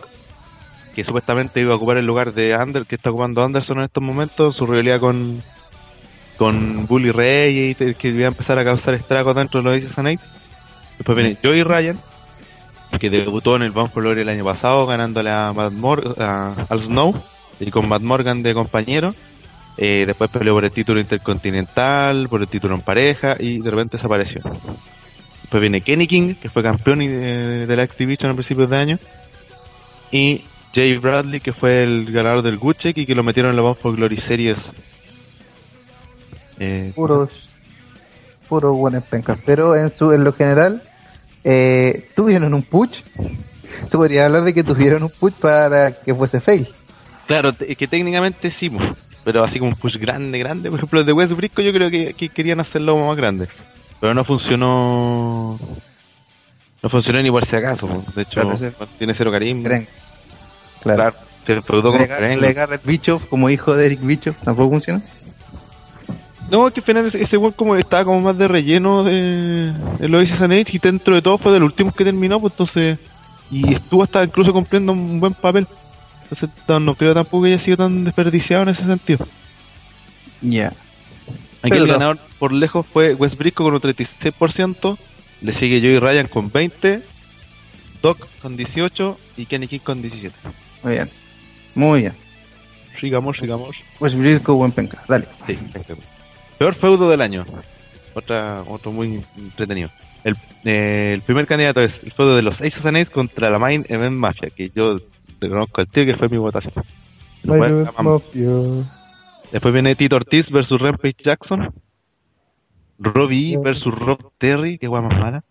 que 0.95 1.03
supuestamente 1.03 1.61
iba 1.61 1.73
a 1.73 1.77
ocupar 1.77 1.97
el 1.97 2.07
lugar 2.07 2.35
de 2.35 2.55
Ander, 2.55 2.87
que 2.87 2.95
está 2.95 3.11
ocupando 3.11 3.43
Anderson 3.43 3.79
en 3.79 3.85
estos 3.85 4.03
momentos, 4.03 4.55
su 4.55 4.65
rivalidad 4.65 5.01
con 5.01 5.43
con 6.37 6.87
Bully 6.87 7.11
Ray 7.11 7.77
y 7.79 7.95
que 7.95 8.09
iba 8.09 8.27
a 8.27 8.29
empezar 8.29 8.59
a 8.61 8.65
causar 8.65 8.95
estragos 8.95 9.35
dentro 9.35 9.61
de 9.61 9.69
los 9.69 9.77
Aces 9.77 9.99
and 9.99 10.09
Eights. 10.09 10.25
Después 10.97 11.19
viene 11.19 11.37
Joey 11.43 11.65
Ryan, 11.65 11.99
que 13.01 13.11
debutó 13.11 13.57
en 13.57 13.63
el 13.63 13.73
Bound 13.73 13.91
for 13.91 14.05
Glory 14.05 14.21
el 14.21 14.29
año 14.29 14.45
pasado, 14.45 14.87
ganándole 14.87 15.31
a 15.31 15.53
Matt 15.53 15.73
Mor 15.73 16.15
a, 16.19 16.55
al 16.69 16.83
Snow 16.83 17.15
y 17.61 17.71
con 17.71 17.89
Matt 17.89 18.03
Morgan 18.03 18.43
de 18.43 18.55
compañero. 18.55 19.15
Eh, 19.81 20.05
después 20.07 20.29
peleó 20.31 20.55
por 20.55 20.65
el 20.65 20.73
título 20.73 20.99
intercontinental, 21.01 22.29
por 22.29 22.41
el 22.43 22.49
título 22.49 22.75
en 22.75 22.81
pareja 22.83 23.37
y 23.39 23.61
de 23.61 23.71
repente 23.71 23.97
desapareció. 23.97 24.43
Después 25.43 25.61
viene 25.61 25.81
Kenny 25.83 26.07
King, 26.09 26.35
que 26.35 26.49
fue 26.49 26.63
campeón 26.65 27.01
y- 27.01 27.07
eh, 27.09 27.65
de 27.67 27.77
la 27.77 27.85
X 27.85 27.97
Division 27.97 28.33
a 28.33 28.35
principios 28.35 28.69
de 28.69 28.77
año. 28.77 28.99
Y 30.11 30.43
Jay 30.75 30.97
Bradley, 30.99 31.41
que 31.41 31.53
fue 31.53 31.85
el 31.85 32.11
ganador 32.11 32.43
del 32.43 32.59
Good 32.59 32.75
Check 32.77 32.99
y 32.99 33.07
que 33.07 33.15
lo 33.15 33.23
metieron 33.23 33.51
en 33.51 33.57
la 33.57 33.63
Bound 33.63 33.79
for 33.79 33.95
Glory 33.95 34.19
Series. 34.21 34.59
Eh, 36.59 36.93
puros 36.95 37.31
puros 38.49 38.77
buenos 38.77 39.05
pencas 39.05 39.39
pero 39.47 39.77
en 39.77 39.93
su 39.93 40.11
en 40.13 40.25
lo 40.25 40.33
general 40.33 40.83
eh, 41.45 42.09
tuvieron 42.17 42.53
un 42.53 42.63
push 42.65 43.03
se 43.89 43.97
podría 43.97 44.27
hablar 44.27 44.43
de 44.43 44.53
que 44.55 44.65
tuvieron 44.65 45.05
un 45.05 45.11
push 45.11 45.35
para 45.35 45.93
que 45.93 46.13
fuese 46.15 46.41
fail 46.41 46.67
Claro, 47.29 47.53
que 47.55 47.87
técnicamente 47.87 48.51
sí, 48.51 48.71
pero 49.29 49.45
así 49.45 49.59
como 49.59 49.73
un 49.73 49.77
push 49.77 49.99
grande, 49.99 50.39
grande. 50.39 50.71
Por 50.71 50.79
ejemplo, 50.79 51.01
el 51.01 51.05
de 51.07 51.13
West 51.13 51.35
Briscoe 51.35 51.63
yo 51.63 51.71
creo 51.71 51.91
que, 51.91 52.15
que 52.15 52.31
querían 52.31 52.61
hacerlo 52.61 52.97
más 52.97 53.15
grande. 53.15 53.47
Pero 54.01 54.15
no 54.15 54.25
funcionó. 54.25 55.59
No 56.83 56.89
funcionó 56.89 57.21
ni 57.21 57.31
por 57.31 57.45
si 57.45 57.55
acaso. 57.55 57.87
De 58.15 58.23
hecho, 58.23 58.41
Claro, 58.41 58.57
sí. 58.57 58.67
tiene 58.97 59.13
cero 59.13 59.31
carisma. 59.31 59.65
creen 59.65 59.87
claro, 60.81 60.97
Claro, 61.03 61.17
se 61.45 61.61
feudó 61.61 61.91
con 61.93 62.01
Legar- 62.01 62.09
Karen. 62.21 62.41
Legarrette 62.41 62.87
Bischoff 62.87 63.27
como 63.27 63.51
hijo 63.51 63.77
de 63.77 63.85
Eric 63.85 64.01
Bischoff 64.01 64.39
tampoco 64.43 64.71
funciona 64.71 65.03
No, 66.51 66.71
que 66.71 66.81
al 66.81 66.87
final 66.87 67.05
ese, 67.07 67.37
weón 67.37 67.53
como 67.53 67.77
estaba 67.77 68.05
como 68.05 68.23
más 68.23 68.39
de 68.39 68.49
relleno 68.49 69.05
de, 69.05 69.75
de 69.99 70.09
los 70.09 70.23
Aces 70.25 70.41
and 70.41 70.55
Eights 70.55 70.73
y 70.73 70.79
dentro 70.79 71.15
de 71.15 71.21
todo 71.21 71.37
fue 71.37 71.53
de 71.53 71.59
los 71.61 71.67
últimos 71.67 71.95
que 71.95 72.05
terminó, 72.05 72.41
pues 72.41 72.55
entonces. 72.55 72.99
Y 73.51 73.75
estuvo 73.75 74.03
hasta 74.03 74.25
incluso 74.25 74.53
cumpliendo 74.55 74.93
un 74.93 75.21
buen 75.21 75.35
papel. 75.35 75.67
Entonces 76.31 76.51
no, 76.69 76.95
creo 76.95 77.15
tampoco 77.15 77.45
que 77.45 77.49
haya 77.51 77.59
sido 77.59 77.79
tan 77.79 78.05
desperdiciado 78.05 78.65
en 78.65 78.69
ese 78.71 78.85
sentido. 78.85 79.27
ya 80.41 80.73
Aquí 81.63 81.71
Pero 81.71 81.83
el 81.85 81.87
no. 81.89 81.93
ganador 81.95 82.19
por 82.39 82.53
lejos 82.53 82.87
fue 82.87 83.15
Wes 83.15 83.37
Briscoe 83.37 83.65
con 83.65 83.75
un 83.75 83.81
36%, 83.81 84.97
le 85.41 85.53
sigue 85.53 85.81
Joey 85.81 85.99
Ryan 85.99 86.29
con 86.29 86.53
20%, 86.53 87.03
Doc 88.03 88.29
con 88.41 88.57
18% 88.57 89.17
y 89.37 89.47
Kenny 89.47 89.67
King 89.67 89.81
con 89.81 90.03
17%. 90.03 90.31
muy 90.85 90.93
bien 90.95 91.11
muy 91.75 92.01
bien 92.03 92.15
Sigamos, 93.01 93.39
sigamos. 93.39 93.77
Briscoe 94.01 94.55
buen 94.55 94.73
penca 94.73 95.03
dale 95.09 95.27
Sí. 95.47 95.57
Peor 96.59 96.75
feudo 96.75 97.09
del 97.09 97.21
año. 97.21 97.47
Otra, 98.15 98.63
otro 98.67 98.91
muy 98.91 99.23
entretenido. 99.37 99.91
El, 100.25 100.37
eh, 100.65 101.13
el 101.15 101.23
primer 101.23 101.47
candidato 101.47 101.81
es 101.81 102.01
el 102.03 102.11
feudo 102.11 102.35
de 102.35 102.43
los 102.43 102.61
Aces 102.61 102.85
and 102.85 103.09
contra 103.09 103.51
la 103.51 103.61
Main 103.61 103.87
Event 103.89 104.17
Mafia, 104.17 104.51
que 104.51 104.71
yo 104.75 104.99
reconozco 105.41 105.81
al 105.81 105.89
tío 105.89 106.05
que 106.05 106.17
fue 106.17 106.29
mi 106.29 106.37
votación. 106.39 106.73
Después, 107.43 107.89
después 109.53 109.73
viene 109.75 109.95
Tito 109.95 110.17
Ortiz 110.17 110.51
versus 110.51 110.81
Rampage 110.81 111.17
Jackson. 111.23 111.73
Robbie 112.99 113.55
E 113.55 113.59
versus 113.59 113.95
Rob 113.95 114.19
Terry, 114.39 114.79
que 114.79 114.89
guay 114.89 115.03
más 115.03 115.17
mala. 115.19 115.45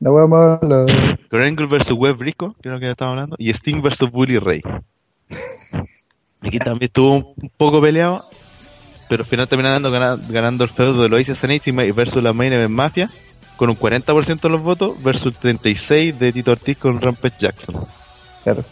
la 0.00 0.10
wea 0.10 0.26
mala 0.26 0.58
Grangle 1.30 1.66
vs 1.66 1.92
Web 1.92 2.16
Rico, 2.20 2.56
creo 2.62 2.78
que 2.78 2.86
ya 2.86 2.92
estaba 2.92 3.10
hablando, 3.10 3.36
y 3.38 3.50
Sting 3.50 3.82
vs 3.82 4.10
Bully 4.10 4.38
Ray. 4.38 4.62
Aquí 6.40 6.58
también 6.58 6.84
estuvo 6.86 7.14
un, 7.14 7.50
poco 7.56 7.80
peleado, 7.82 8.24
pero 9.08 9.24
al 9.24 9.28
final 9.28 9.48
terminaron 9.48 9.82
ganando, 9.92 10.24
ganando 10.32 10.64
el 10.64 10.70
feudo 10.70 11.02
de 11.02 11.08
los 11.08 11.20
Aces 11.20 11.42
and 11.44 11.52
Eights 11.52 11.68
y 11.68 11.72
ma- 11.72 11.82
versus 11.94 12.22
la 12.22 12.32
Main 12.32 12.52
Event 12.52 12.70
Mafia, 12.74 13.10
con 13.56 13.68
un 13.68 13.76
40% 13.76 14.40
de 14.40 14.48
los 14.48 14.62
votos, 14.62 15.02
versus 15.02 15.34
el 15.44 15.58
36% 15.60 16.16
de 16.16 16.32
Tito 16.32 16.52
Ortiz 16.52 16.78
con 16.78 17.00
Rampage 17.00 17.36
Jackson. 17.40 17.76
claro 18.44 18.64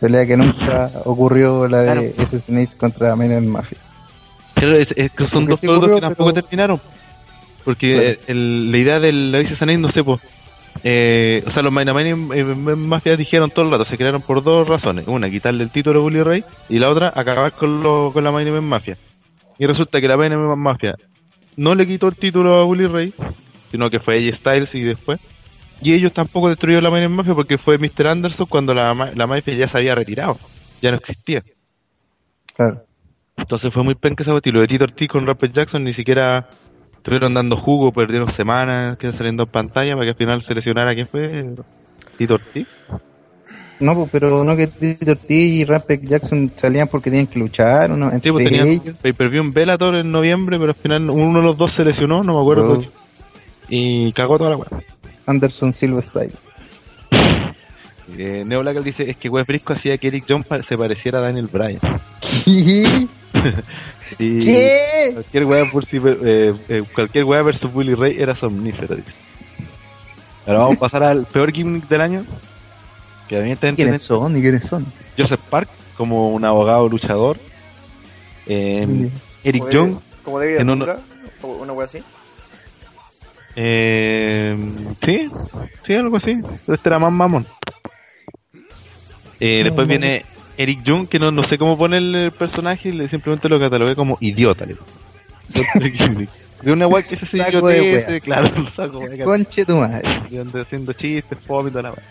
pelea 0.00 0.26
que 0.26 0.36
nunca 0.36 0.90
ocurrió 1.04 1.66
la 1.68 1.80
de 1.82 2.12
Claro. 2.12 2.28
Snakes 2.38 2.76
contra 2.76 3.14
Main 3.16 3.32
Event 3.32 3.48
Mafia 3.48 3.78
Pero 4.54 4.76
es, 4.76 4.92
es 4.96 5.10
que 5.12 5.26
son 5.26 5.46
Porque 5.46 5.50
dos 5.50 5.60
sí 5.60 5.66
feudos 5.66 5.78
ocurrió, 5.78 5.94
que 5.96 6.00
tampoco 6.02 6.32
pero- 6.32 6.42
terminaron. 6.44 6.80
Porque 7.64 7.94
Claro. 7.94 8.18
el- 8.28 8.70
la 8.72 8.78
idea 8.78 9.00
del 9.00 9.32
la 9.32 9.38
Eights, 9.38 9.60
no 9.78 9.90
sé, 9.90 10.04
pues, 10.04 10.20
eh, 10.82 11.42
o 11.46 11.50
sea, 11.50 11.62
los 11.62 11.72
Main 11.72 11.88
Event 11.88 12.32
eh, 12.34 12.44
Mafia 12.44 13.16
dijeron 13.16 13.50
todo 13.50 13.64
el 13.64 13.70
rato, 13.70 13.84
se 13.84 13.96
crearon 13.96 14.20
por 14.22 14.42
dos 14.42 14.68
razones. 14.68 15.06
Una, 15.08 15.30
quitarle 15.30 15.64
el 15.64 15.70
título 15.70 16.00
a 16.00 16.02
Bully 16.02 16.22
Ray, 16.22 16.44
y 16.68 16.78
la 16.78 16.90
otra, 16.90 17.12
acabar 17.14 17.52
con, 17.52 17.82
lo, 17.82 18.10
con 18.12 18.22
la 18.22 18.30
Main 18.32 18.48
Event 18.48 18.66
Mafia. 18.66 18.98
Y 19.58 19.66
resulta 19.66 20.00
que 20.00 20.08
la 20.08 20.16
Main 20.16 20.32
Event 20.32 20.56
Mafia 20.56 20.94
no 21.56 21.74
le 21.74 21.86
quitó 21.86 22.08
el 22.08 22.16
título 22.16 22.60
a 22.60 22.64
Bully 22.64 22.86
Ray, 22.86 23.14
sino 23.70 23.88
que 23.88 23.98
fue 24.00 24.16
AJ 24.18 24.36
Styles 24.36 24.74
y 24.74 24.80
después. 24.80 25.18
Y 25.80 25.92
ellos 25.92 26.12
tampoco 26.12 26.48
destruyeron 26.48 26.84
la 26.84 26.90
Event 26.90 27.14
Mafia 27.14 27.34
porque 27.34 27.58
fue 27.58 27.78
Mr. 27.78 28.06
Anderson 28.06 28.46
cuando 28.48 28.72
la, 28.74 28.94
la 29.14 29.26
Mafia 29.26 29.54
ya 29.54 29.68
se 29.68 29.78
había 29.78 29.94
retirado, 29.94 30.38
ya 30.80 30.90
no 30.90 30.96
existía. 30.96 31.42
claro 32.56 32.84
Entonces 33.36 33.72
fue 33.72 33.82
muy 33.82 33.94
penca 33.94 34.22
ese 34.22 34.32
bote. 34.32 34.50
Y 34.50 34.52
lo 34.52 34.60
de 34.60 34.68
Tito 34.68 34.84
Ortiz 34.84 35.08
con 35.08 35.26
Rapper 35.26 35.52
Jackson 35.52 35.84
ni 35.84 35.92
siquiera 35.92 36.48
estuvieron 36.96 37.34
dando 37.34 37.56
jugo, 37.56 37.92
perdieron 37.92 38.32
semanas, 38.32 38.96
quedan 38.96 39.14
saliendo 39.14 39.42
en 39.42 39.50
pantalla 39.50 39.94
para 39.94 40.06
que 40.06 40.10
al 40.10 40.16
final 40.16 40.42
se 40.42 40.54
lesionara. 40.54 40.94
¿Quién 40.94 41.06
fue? 41.06 41.54
Tito 42.16 42.34
Ortiz. 42.34 42.68
No, 43.80 43.94
pues, 43.94 44.08
pero 44.10 44.44
no 44.44 44.56
que 44.56 44.68
Tito 44.68 45.10
Ortiz 45.10 45.52
y 45.52 45.64
Rampage 45.64 46.06
Jackson 46.06 46.52
salían 46.54 46.88
porque 46.88 47.10
tenían 47.10 47.26
que 47.26 47.38
luchar, 47.38 47.90
¿no? 47.90 48.08
Sí, 48.08 48.14
Entre 48.14 48.32
pues 48.32 48.44
tenían 48.44 48.68
ellos. 48.68 48.96
pay-per-view 49.02 49.42
en 49.42 49.52
Bellator 49.52 49.96
en 49.96 50.12
noviembre, 50.12 50.58
pero 50.58 50.70
al 50.70 50.76
final 50.76 51.10
uno 51.10 51.40
de 51.40 51.44
los 51.44 51.58
dos 51.58 51.72
se 51.72 51.84
lesionó, 51.84 52.22
no 52.22 52.34
me 52.34 52.40
acuerdo. 52.40 52.78
Oh. 52.78 52.84
Y 53.68 54.12
cagó 54.12 54.38
toda 54.38 54.50
la 54.50 54.56
weá. 54.56 54.68
Anderson 55.26 55.72
Silva 55.74 56.02
Style. 56.02 56.32
Eh, 58.16 58.44
Neo 58.46 58.60
Black 58.60 58.78
dice, 58.82 59.10
es 59.10 59.16
que 59.16 59.28
Wes 59.28 59.46
Brisco 59.46 59.72
hacía 59.72 59.96
que 59.98 60.08
Eric 60.08 60.24
John 60.28 60.44
pa- 60.44 60.62
se 60.62 60.76
pareciera 60.76 61.18
a 61.18 61.22
Daniel 61.22 61.48
Bryan. 61.50 61.80
¿Qué? 62.44 63.06
Y 64.18 64.44
¿Qué? 64.44 65.10
cualquier 65.14 65.70
por 65.72 65.84
si, 65.86 65.96
eh, 65.96 66.54
eh, 66.68 66.82
cualquier 66.94 67.24
versus 67.24 67.72
Bully 67.72 67.94
Ray 67.94 68.16
era 68.20 68.34
somnífero, 68.36 68.94
dice. 68.96 69.10
Ahora 70.46 70.60
vamos 70.60 70.76
a 70.76 70.80
pasar 70.80 71.02
al 71.02 71.24
peor 71.24 71.50
gimmick 71.50 71.88
del 71.88 72.00
año. 72.02 72.24
que 73.28 73.38
a 73.38 73.40
mí 73.40 73.50
está 73.50 73.72
¿Quiénes 73.72 74.02
son 74.02 74.36
y 74.36 74.42
quiénes 74.42 74.64
son? 74.66 74.84
Joseph 75.18 75.40
Park 75.48 75.68
como 75.96 76.28
un 76.34 76.44
abogado 76.44 76.86
luchador. 76.88 77.38
Eh, 78.46 79.10
Eric 79.42 79.62
Como 79.62 79.72
Young, 79.72 79.96
Como 80.22 80.38
David 80.38 80.60
una 81.40 81.72
wea 81.72 81.86
así. 81.86 82.02
Eh, 83.56 84.56
sí, 85.04 85.30
sí, 85.86 85.94
algo 85.94 86.16
así. 86.16 86.36
Pero 86.66 86.74
este 86.74 86.88
era 86.88 86.98
más 86.98 87.12
mamón. 87.12 87.46
Eh, 89.40 89.62
después 89.64 89.86
viene 89.88 90.24
Eric 90.56 90.82
Young, 90.84 91.08
que 91.08 91.18
no, 91.18 91.30
no 91.30 91.42
sé 91.44 91.58
cómo 91.58 91.76
ponerle 91.76 92.26
el 92.26 92.32
personaje, 92.32 92.92
le 92.92 93.08
simplemente 93.08 93.48
lo 93.48 93.58
catalogué 93.60 93.94
como 93.96 94.16
idiota. 94.20 94.64
De 96.62 96.72
una 96.72 96.86
guay 96.86 97.02
que 97.04 97.16
se 97.16 97.36
idiotez, 97.36 98.08
wea. 98.08 98.20
claro, 98.20 98.50
un 98.56 98.66
saco 98.68 99.00
de. 99.00 99.22
Conche 99.22 99.66
tu 99.66 99.76
madre. 99.76 100.02
Y 100.30 100.38
haciendo 100.38 100.92
chistes, 100.94 101.38
fome 101.46 101.70
y 101.70 101.74
la 101.74 101.90
wea. 101.90 102.02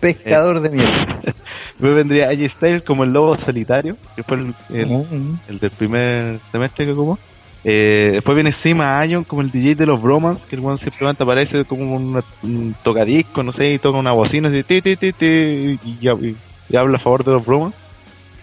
Pescador 0.00 0.60
de 0.60 0.70
mierda. 0.70 1.18
Después 1.22 1.94
vendría 1.94 2.28
AJ 2.30 2.48
Styles 2.50 2.82
como 2.82 3.04
el 3.04 3.12
lobo 3.12 3.36
solitario, 3.36 3.96
que 4.16 4.24
fue 4.24 4.38
el, 4.38 4.54
el- 4.70 4.88
Mm. 4.88 5.38
el 5.48 5.58
del 5.60 5.70
primer 5.70 6.40
semestre 6.50 6.84
que 6.86 6.92
ocupó. 6.92 7.18
Eh, 7.64 8.10
después 8.14 8.34
viene 8.34 8.52
Sima 8.52 9.04
Ion 9.06 9.24
como 9.24 9.42
el 9.42 9.50
DJ 9.50 9.74
de 9.76 9.86
los 9.86 10.00
Bromans, 10.02 10.40
que 10.48 10.56
el 10.56 10.64
one 10.64 10.78
simplemente 10.78 11.22
aparece 11.22 11.64
como 11.64 11.96
un, 11.96 12.22
un 12.40 12.76
tocadisco, 12.82 13.42
no 13.44 13.52
sé, 13.52 13.74
y 13.74 13.78
toca 13.78 13.98
una 13.98 14.12
bocina 14.12 14.48
así, 14.48 14.64
ti, 14.64 14.82
ti, 14.82 14.96
ti, 14.96 15.12
ti, 15.12 15.26
y, 15.26 15.78
y- 15.82 16.38
y 16.68 16.76
habla 16.76 16.96
a 16.96 17.00
favor 17.00 17.24
de 17.24 17.32
los 17.32 17.44
Bromans. 17.44 17.76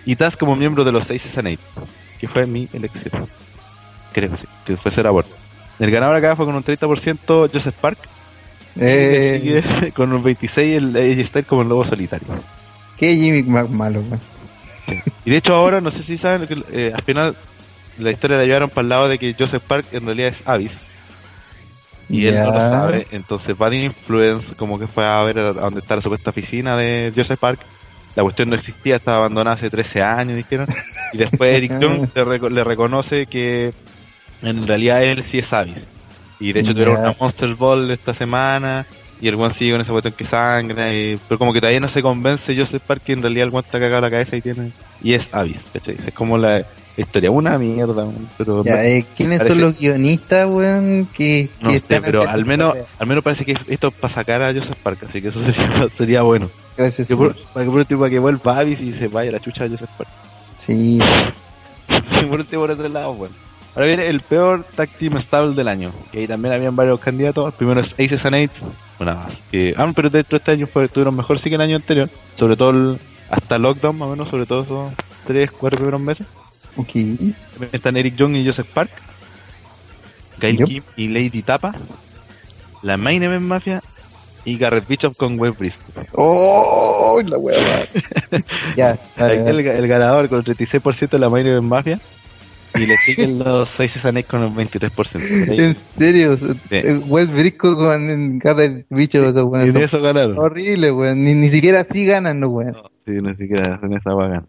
Y 0.06 0.16
Taz 0.18 0.38
como 0.38 0.56
miembro 0.56 0.84
de 0.86 0.92
los 0.94 1.08
Seis 1.08 1.24
Eight, 1.38 1.62
que 2.18 2.28
fue 2.30 2.48
mi 2.48 2.70
elección. 2.74 3.30
Creo 4.12 4.32
que 4.32 4.38
sí, 4.38 4.46
que 4.64 4.78
fue 4.78 4.92
ser 4.92 5.08
aborto. 5.08 5.36
El 5.80 5.92
ganador 5.92 6.16
acá 6.18 6.36
fue 6.36 6.46
con 6.46 6.56
un 6.56 6.64
30% 6.64 7.48
Joseph 7.54 7.76
Park, 7.80 8.10
y 8.84 9.16
Eh, 9.16 9.22
sigue 9.22 9.64
con 9.96 10.14
un 10.14 10.24
26% 10.24 11.00
el 11.00 11.12
AJ 11.20 11.28
Styles 11.28 11.48
como 11.48 11.62
el 11.64 11.70
lobo 11.70 11.86
solitario. 11.86 12.46
qué 12.96 13.16
Jimmy 13.16 13.44
más 13.44 13.70
malo, 13.70 14.02
weón. 14.02 14.22
Y 15.24 15.32
de 15.32 15.38
hecho 15.38 15.54
ahora, 15.56 15.82
no 15.82 15.92
sé 15.92 16.04
si 16.04 16.18
saben, 16.18 16.48
que 16.48 16.56
eh, 16.72 16.92
al 16.94 17.04
final 17.04 17.38
la 18.00 18.12
historia 18.12 18.38
la 18.38 18.46
llevaron 18.46 18.70
para 18.70 18.82
el 18.82 18.90
lado 18.90 19.08
de 19.10 19.18
que 19.18 19.36
Joseph 19.38 19.64
Park 19.68 19.86
en 19.92 20.06
realidad 20.06 20.30
es 20.30 20.42
Avis. 20.46 20.72
Y 22.10 22.26
él 22.26 22.36
no 22.38 22.46
lo 22.46 22.60
sabe, 22.60 23.08
entonces 23.12 23.56
Bad 23.56 23.72
Influence 23.74 24.56
como 24.56 24.80
que 24.80 24.88
fue 24.88 25.06
a 25.06 25.22
ver 25.24 25.38
a 25.40 25.54
dónde 25.54 25.80
está 25.82 25.96
la 25.96 26.02
supuesta 26.02 26.32
oficina 26.32 26.76
de 26.76 27.14
Joseph 27.16 27.40
Park. 27.40 27.60
La 28.16 28.24
cuestión 28.24 28.50
no 28.50 28.56
existía, 28.56 28.96
estaba 28.96 29.18
abandonada 29.18 29.56
hace 29.56 29.70
13 29.70 30.02
años, 30.02 30.36
dijeron. 30.36 30.66
Y 31.14 31.18
después 31.20 31.56
Eric 31.56 31.72
Young 31.80 32.10
le, 32.16 32.26
reco- 32.26 32.50
le 32.50 32.64
reconoce 32.64 33.28
que 33.28 33.72
en 34.42 34.66
realidad 34.68 35.04
él 35.04 35.24
sí 35.24 35.38
es 35.38 35.54
Avis. 35.54 35.78
Y 36.40 36.52
de 36.52 36.62
hecho 36.62 36.72
tuvieron 36.72 36.96
Ya. 36.96 37.02
una 37.02 37.16
Monster 37.20 37.54
Ball 37.54 37.92
esta 37.92 38.14
semana. 38.16 38.86
Y 39.22 39.28
el 39.28 39.36
one 39.36 39.54
sigue 39.54 39.74
con 39.74 39.82
esa 39.82 39.92
cuestión 39.92 40.14
que 40.18 40.26
sangra. 40.26 40.92
Y, 40.94 41.20
pero 41.28 41.38
como 41.38 41.54
que 41.54 41.60
todavía 41.60 41.82
no 41.82 41.90
se 41.90 42.02
convence 42.02 42.56
Joseph 42.58 42.82
Park 42.88 43.04
que 43.06 43.14
en 43.14 43.22
realidad 43.22 43.48
el 43.50 43.54
one 43.54 43.60
está 43.66 43.80
cagado 43.80 44.02
la 44.02 44.10
cabeza 44.10 44.36
y 44.38 44.42
tiene. 44.42 44.72
Y 45.04 45.14
es 45.14 45.32
Avis, 45.34 45.60
¿cachai? 45.72 45.98
Es 46.08 46.14
como 46.14 46.38
la 46.38 46.64
historia. 47.02 47.32
Una 47.32 47.58
mierda, 47.58 48.04
weón, 48.04 48.28
pero. 48.38 48.64
Ya, 48.64 48.84
eh, 48.86 49.06
¿Quiénes 49.16 49.40
Parece- 49.40 49.56
son 49.56 49.62
los 49.62 49.80
guionistas, 49.80 50.46
weón? 50.48 51.08
Que, 51.14 51.50
no 51.62 51.70
que 51.70 51.80
sé, 51.80 52.02
pero 52.02 52.28
al 52.28 52.46
menos, 52.46 52.76
al 52.98 53.08
menos 53.08 53.24
parece 53.24 53.46
que 53.46 53.58
esto 53.68 53.88
es 53.88 53.94
para 53.94 54.14
sacar 54.14 54.42
a 54.44 54.54
Joseph 54.54 54.78
Park, 54.84 55.00
así 55.08 55.22
que 55.22 55.30
eso 55.30 55.40
sería, 55.44 55.88
sería 55.98 56.22
bueno. 56.22 56.48
Gracias. 56.78 57.08
Que 57.08 57.16
por, 57.16 57.36
para 57.54 57.66
que 57.66 57.72
por 57.72 57.80
último 57.80 58.00
para 58.02 58.10
que 58.10 58.20
vuelva 58.20 58.58
Avis 58.60 58.80
y 58.82 58.94
se 58.94 59.08
vaya 59.08 59.32
la 59.32 59.40
chucha 59.40 59.64
de 59.66 59.72
Joseph 59.72 59.90
Park. 59.98 60.10
Sí, 60.58 61.00
Y 61.00 62.24
por 62.28 62.40
último 62.40 62.62
por 62.64 62.72
otro 62.72 62.88
lado, 62.90 63.14
bueno. 63.14 63.36
Ahora 63.76 63.86
viene 63.88 64.08
el 64.08 64.22
peor 64.22 64.66
tag 64.76 64.90
team 64.90 65.22
stable 65.22 65.56
del 65.56 65.68
año. 65.68 65.92
Que 66.12 66.20
ahí 66.20 66.28
también 66.28 66.54
habían 66.56 66.76
varios 66.76 67.00
candidatos. 67.00 67.46
El 67.48 67.54
primero 67.54 67.82
es 67.82 67.94
Aces 67.94 68.26
and 68.26 68.36
Eights, 68.36 68.60
una 69.00 69.14
más. 69.14 69.38
Que, 69.52 69.74
ah, 69.78 69.92
pero 69.96 70.10
dentro 70.10 70.38
de 70.38 70.38
este 70.38 70.52
año 70.52 70.68
fue, 70.68 70.88
tuvieron 70.90 71.16
mejor 71.16 71.40
sí 71.40 71.50
que 71.50 71.56
el 71.56 71.62
año 71.62 71.76
anterior. 71.76 72.10
Sobre 72.38 72.58
todo 72.58 72.72
el- 72.72 73.00
hasta 73.30 73.60
Lockdown, 73.60 73.98
más 73.98 74.08
o 74.08 74.12
menos, 74.12 74.28
sobre 74.30 74.48
todo 74.48 74.64
esos 74.64 74.92
3, 75.28 75.52
4 75.52 75.78
primeros 75.78 76.02
meses. 76.02 76.26
Ok. 76.76 76.90
Están 77.72 77.98
Eric 77.98 78.16
Young 78.16 78.36
y 78.36 78.46
Joseph 78.46 78.68
Park. 78.74 78.90
Gail 80.40 80.58
Yep. 80.58 80.68
Kim 80.68 80.84
y 80.96 81.08
Lady 81.10 81.42
Tapa. 81.44 81.74
La 82.82 82.98
Main 82.98 83.24
Event 83.24 83.44
Mafia. 83.46 83.82
Y 84.46 84.58
Garrett 84.58 84.88
Bishop 84.88 85.16
con 85.18 85.38
Web 85.38 85.56
Briscoe. 85.60 86.06
¡Oh! 86.14 87.20
La 87.26 87.38
wea, 87.38 87.88
Ya, 88.78 88.98
dale, 89.18 89.34
Ahí 89.34 89.44
dale. 89.44 89.62
el, 89.62 89.68
el 89.68 89.88
ganador 89.88 90.30
con 90.30 90.40
el 90.40 90.46
36% 90.46 91.10
de 91.10 91.20
la 91.20 91.30
Main 91.30 91.46
Event 91.46 91.68
Mafia. 91.68 92.00
Y 92.76 92.86
le 92.86 92.96
siguen 92.98 93.40
los 93.40 93.68
6 93.72 93.92
Sanex 93.94 94.30
con 94.30 94.44
el 94.44 94.52
23%. 94.52 95.50
Ahí- 95.52 95.60
En 95.60 95.76
serio, 95.76 96.38
eh, 96.70 97.02
Wes 97.08 97.32
Brisco 97.34 97.76
con 97.76 98.40
Garrett 98.40 98.86
Bicho, 98.90 99.26
esos 99.28 99.46
Y 99.68 99.72
son 99.72 99.82
eso 99.84 100.00
ganaron. 100.02 100.38
horrible, 100.38 100.92
weón. 100.92 101.24
Ni, 101.24 101.34
ni 101.34 101.50
siquiera 101.50 101.82
así 101.82 102.06
ganan, 102.06 102.40
no, 102.40 102.48
weón. 102.50 102.72
No, 102.74 102.84
sí, 103.06 103.12
ni 103.22 103.36
siquiera 103.36 103.76
hacen 103.76 103.92
esa 103.94 104.14
vaga. 104.14 104.44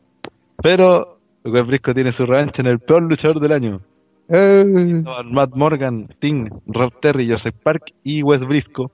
Pero 0.63 1.19
Web 1.45 1.67
Briscoe 1.67 1.95
tiene 1.95 2.13
su 2.13 2.27
revancha 2.27 2.63
en 2.63 2.69
el 2.69 2.79
peor 2.79 3.03
luchador 3.03 3.41
del 3.41 3.53
año. 3.53 3.81
Eh, 4.29 5.03
Matt 5.25 5.55
Morgan, 5.55 6.09
Sting, 6.17 6.49
Rob 6.67 6.93
Terry, 7.01 7.29
Joseph 7.29 7.57
Park 7.63 7.93
y 8.05 8.23
Wes 8.23 8.41
Briscoe. 8.41 8.91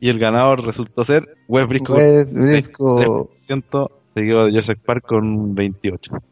Y 0.00 0.08
el 0.08 0.18
ganador 0.18 0.64
resultó 0.64 1.04
ser 1.04 1.36
Wes 1.48 1.68
Briscoe 1.68 1.96
Wes 1.96 2.32
Brisco. 2.32 3.28
23%, 3.48 3.90
seguido 4.14 4.46
de 4.46 4.52
Joseph 4.52 4.78
Park 4.84 5.04
con 5.06 5.24
un 5.26 5.56
28%. 5.56 6.22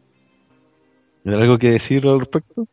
¿Hay 1.27 1.35
algo 1.35 1.59
que 1.59 1.73
decir 1.73 2.07
al 2.07 2.21
respecto? 2.21 2.67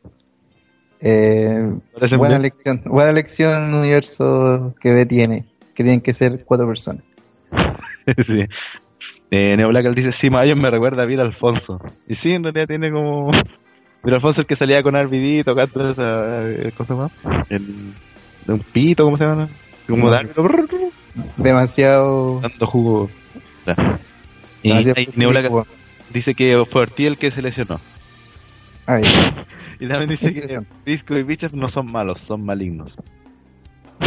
Eh, 1.02 1.78
¿Parecen 1.93 2.19
buena 2.19 2.36
bien? 2.36 2.43
lección, 2.43 2.82
buena 2.86 3.12
lección 3.12 3.74
universo 3.74 4.74
que 4.80 4.93
ve 4.93 5.06
tiene, 5.06 5.45
que 5.74 5.84
tienen 5.84 6.00
que 6.00 6.13
ser 6.13 6.45
cuatro 6.45 6.67
personas. 6.67 7.04
sí. 8.28 8.45
Eh, 9.38 9.58
Neo 9.58 9.67
Black 9.67 9.93
dice, 9.93 10.13
sí, 10.13 10.30
Mayo 10.30 10.56
me 10.56 10.69
recuerda 10.71 11.04
a 11.04 11.06
Vir 11.06 11.19
Alfonso. 11.19 11.82
Y 12.08 12.15
sí, 12.15 12.32
en 12.32 12.43
realidad 12.43 12.67
tiene 12.67 12.89
como... 12.89 13.30
Vir 14.04 14.13
Alfonso 14.13 14.39
el 14.39 14.48
que 14.48 14.56
salía 14.56 14.82
con 14.82 14.95
RBD 14.95 15.43
tocando 15.43 15.91
esa 15.91 16.50
eh, 16.50 16.71
cosa 16.78 16.95
más. 16.95 17.12
El, 17.50 17.93
un 18.48 18.60
pito, 18.60 19.04
¿cómo 19.04 19.17
se 19.17 19.26
llama? 19.26 19.50
Como 19.89 20.10
de 20.10 20.30
Demasiado. 21.36 22.39
dando 22.39 22.65
jugo. 22.65 23.10
Ya. 23.65 24.00
Y 24.63 24.71
ahí 24.71 25.10
Neo 25.17 25.32
Black 25.32 25.52
dice 26.13 26.34
que 26.34 26.63
fue 26.71 26.84
Ortiz 26.84 27.08
el 27.08 27.17
que 27.17 27.30
se 27.30 27.41
lesionó. 27.41 27.82
Ay, 28.86 29.04
Y 29.82 29.88
también 29.89 30.12
dice 30.12 30.34
que. 30.34 30.62
Disco 30.86 31.17
y 31.17 31.24
Bichos 31.24 31.54
no 31.54 31.67
son 31.67 31.91
malos, 31.91 32.21
son 32.21 32.45
malignos. 32.45 32.95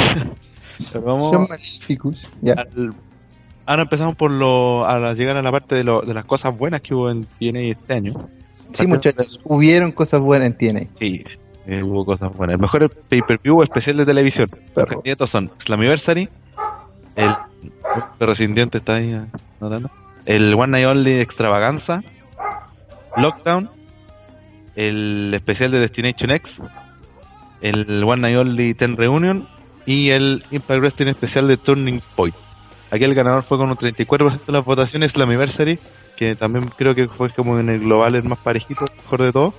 Pero 0.92 1.02
vamos 1.02 1.32
son 1.32 1.48
magníficos. 1.50 2.26
Ya. 2.40 2.54
al- 2.54 2.94
Ahora 3.68 3.82
empezamos 3.82 4.16
por 4.16 4.30
lo, 4.30 4.86
a 4.88 5.12
llegar 5.12 5.36
a 5.36 5.42
la 5.42 5.52
parte 5.52 5.74
de, 5.74 5.84
lo, 5.84 6.00
de 6.00 6.14
las 6.14 6.24
cosas 6.24 6.56
buenas 6.56 6.80
que 6.80 6.94
hubo 6.94 7.10
en 7.10 7.26
TNA 7.38 7.72
este 7.72 7.92
año. 7.92 8.14
Sí, 8.72 8.86
muchachos, 8.86 9.38
hubieron 9.44 9.92
cosas 9.92 10.22
buenas 10.22 10.48
en 10.48 10.56
TNA. 10.56 10.86
Sí, 10.98 11.22
eh, 11.66 11.82
hubo 11.82 12.06
cosas 12.06 12.34
buenas. 12.34 12.54
El 12.54 12.62
mejor 12.62 12.90
pay-per-view 12.90 13.62
especial 13.62 13.98
de 13.98 14.06
televisión. 14.06 14.48
Los 14.74 14.86
candidatos 14.86 15.28
son 15.28 15.50
Slammiversary, 15.58 16.30
el 17.14 17.36
perro 18.18 18.34
sin 18.34 18.54
dientes 18.54 18.80
está 18.80 18.94
ahí 18.94 19.12
eh, 19.12 19.26
notando, 19.60 19.90
el 20.24 20.54
One 20.54 20.68
Night 20.68 20.86
Only 20.86 21.20
Extravaganza, 21.20 22.02
Lockdown, 23.18 23.68
el 24.76 25.34
especial 25.34 25.72
de 25.72 25.80
Destination 25.80 26.30
X, 26.30 26.58
el 27.60 28.02
One 28.02 28.22
Night 28.22 28.38
Only 28.38 28.72
Ten 28.72 28.96
Reunion 28.96 29.46
y 29.84 30.08
el 30.08 30.42
Impact 30.52 30.80
Wrestling 30.80 31.08
especial 31.08 31.46
de 31.48 31.58
Turning 31.58 32.00
Point. 32.16 32.34
Aquí 32.90 33.04
el 33.04 33.14
ganador 33.14 33.42
fue 33.42 33.58
con 33.58 33.68
un 33.70 33.76
34% 33.76 34.46
de 34.46 34.52
las 34.52 34.64
votaciones 34.64 35.12
Slammiversary, 35.12 35.78
que 36.16 36.34
también 36.34 36.70
creo 36.76 36.94
que 36.94 37.06
fue 37.08 37.30
como 37.30 37.58
en 37.58 37.68
el 37.68 37.80
global 37.80 38.14
el 38.14 38.24
más 38.24 38.38
parejito, 38.38 38.84
mejor 38.96 39.22
de 39.22 39.32
todo. 39.32 39.54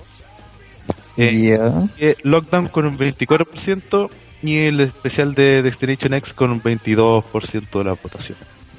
Eh, 1.16 1.56
Ya. 1.58 1.88
eh, 1.98 2.16
Lockdown 2.22 2.68
con 2.68 2.86
un 2.86 2.96
24% 2.98 4.10
y 4.42 4.56
el 4.58 4.80
especial 4.80 5.34
de 5.34 5.62
Destination 5.62 6.14
X 6.14 6.32
con 6.32 6.50
un 6.50 6.62
22% 6.62 7.78
de 7.78 7.84
la 7.84 7.92
votación. 7.92 8.38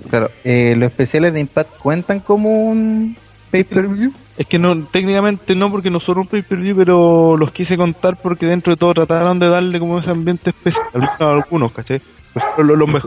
Claro, 0.09 0.29
eh, 0.43 0.73
los 0.77 0.89
especiales 0.89 1.33
de 1.33 1.39
Impact 1.41 1.77
cuentan 1.77 2.19
como 2.21 2.49
un 2.69 3.15
pay-per-view. 3.51 4.11
Es 4.37 4.47
que 4.47 4.57
no, 4.57 4.75
técnicamente 4.85 5.53
no 5.53 5.69
porque 5.69 5.91
no 5.91 5.99
son 5.99 6.19
un 6.19 6.27
pay-per-view, 6.27 6.75
pero 6.75 7.37
los 7.37 7.51
quise 7.51 7.77
contar 7.77 8.17
porque 8.17 8.47
dentro 8.47 8.73
de 8.73 8.77
todo 8.77 8.93
trataron 8.95 9.37
de 9.37 9.47
darle 9.49 9.77
como 9.79 9.99
ese 9.99 10.09
ambiente 10.09 10.49
especial 10.49 10.85
al 10.95 11.01
menos 11.01 11.21
a 11.21 11.31
algunos, 11.33 11.71
¿cachai? 11.71 12.01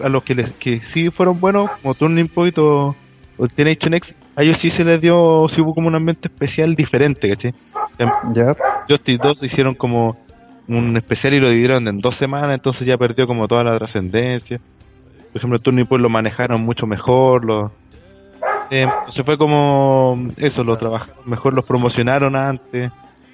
A 0.03 0.09
los 0.09 0.23
que, 0.25 0.35
les, 0.35 0.51
que 0.55 0.81
sí 0.81 1.11
fueron 1.11 1.41
buenos, 1.41 1.71
como 1.83 1.95
Turning 1.95 2.29
Point 2.29 2.59
o, 2.59 2.95
o 3.39 3.43
Destination 3.47 3.95
X, 3.95 4.15
a 4.37 4.43
ellos 4.43 4.59
sí 4.59 4.71
se 4.71 4.85
les 4.85 5.01
dio, 5.01 5.47
sí 5.49 5.61
hubo 5.61 5.75
como 5.75 5.89
un 5.89 5.95
ambiente 5.95 6.29
especial 6.29 6.75
diferente, 6.75 7.29
¿cachai? 7.29 7.55
Ya. 8.35 8.55
Justice 8.89 9.21
2 9.23 9.43
hicieron 9.45 9.75
como 9.75 10.17
un 10.69 10.97
especial 10.97 11.35
y 11.35 11.41
lo 11.41 11.49
dividieron 11.49 11.87
en 11.89 12.01
dos 12.01 12.17
semanas, 12.17 12.55
entonces 12.55 12.87
ya 12.87 12.97
perdió 12.99 13.27
como 13.27 13.47
toda 13.49 13.65
la 13.65 13.77
trascendencia. 13.79 14.59
Por 15.33 15.39
ejemplo, 15.41 15.59
Turning 15.59 15.87
Point 15.87 16.03
lo 16.03 16.09
manejaron 16.09 16.63
mucho 16.63 16.87
mejor, 16.87 17.45
lo, 17.45 17.73
eh, 18.71 18.83
entonces 18.83 19.25
fue 19.25 19.37
como 19.39 20.29
eso, 20.37 20.65
lo 20.65 20.77
trabajaron 20.77 21.17
mejor, 21.27 21.55
los 21.55 21.65
promocionaron 21.65 22.37
antes, 22.37 22.91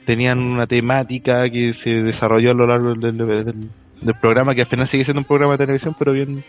tenían 0.07 0.39
una 0.39 0.67
temática 0.67 1.49
que 1.51 1.73
se 1.73 1.91
desarrolló 1.91 2.51
a 2.53 2.55
lo 2.55 2.67
largo 2.67 2.95
del, 2.95 3.17
del- 3.17 3.45
del- 3.45 3.69
del 4.01 4.15
programa, 4.15 4.55
que 4.55 4.63
al 4.63 4.67
final 4.67 4.89
sigue 4.89 5.05
siendo 5.05 5.21
un 5.21 5.25
programa 5.27 5.53
de 5.55 5.59
televisión, 5.59 5.95
pero 5.99 6.13
bien, 6.13 6.45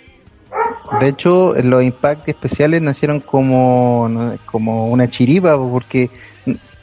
De 1.00 1.08
hecho, 1.08 1.54
los 1.64 1.84
Impact 1.84 2.28
especiales 2.28 2.82
nacieron 2.82 3.20
como, 3.22 4.08
no, 4.10 4.36
como 4.46 4.90
una 4.90 5.10
chiripa, 5.10 5.58
porque 5.58 6.10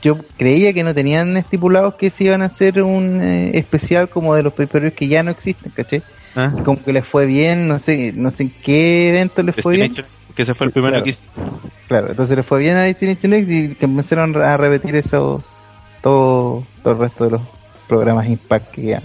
yo 0.02 0.18
creía 0.36 0.72
que 0.72 0.84
no 0.84 0.94
tenían 0.94 1.36
estipulados 1.36 1.94
que 1.94 2.10
se 2.10 2.24
iban 2.24 2.42
a 2.42 2.46
hacer 2.46 2.82
un 2.82 3.20
eh, 3.22 3.50
especial 3.54 4.08
como 4.08 4.34
de 4.34 4.42
los 4.44 4.52
pay 4.54 4.66
que 4.92 5.08
ya 5.08 5.22
no 5.22 5.30
existen, 5.30 5.72
¿caché? 5.72 6.02
¿Ah? 6.36 6.52
Como 6.64 6.82
que 6.82 6.92
les 6.92 7.04
fue 7.04 7.26
bien, 7.26 7.66
no 7.68 7.78
sé, 7.78 8.12
no 8.14 8.30
sé 8.30 8.44
en 8.44 8.52
qué 8.62 9.08
evento 9.08 9.42
les 9.42 9.56
fue 9.56 9.74
bien. 9.76 9.94
Que 10.34 10.42
ese 10.42 10.54
fue 10.54 10.68
el 10.68 10.72
primero 10.72 10.92
Claro. 10.92 11.04
que 11.04 11.10
hice. 11.10 11.20
Claro, 11.88 12.08
entonces 12.10 12.36
les 12.36 12.46
fue 12.46 12.60
bien 12.60 12.76
a 12.76 12.82
Destination 12.82 13.32
X 13.32 13.50
y 13.50 13.74
que 13.74 13.84
empezaron 13.86 14.36
a 14.40 14.56
repetir 14.56 14.94
eso 14.94 15.42
todo, 16.00 16.64
todo 16.82 16.92
el 16.94 17.00
resto 17.00 17.24
de 17.24 17.30
los 17.32 17.42
programas 17.88 18.28
Impact 18.28 18.70
que 18.70 18.82
ya. 18.82 19.02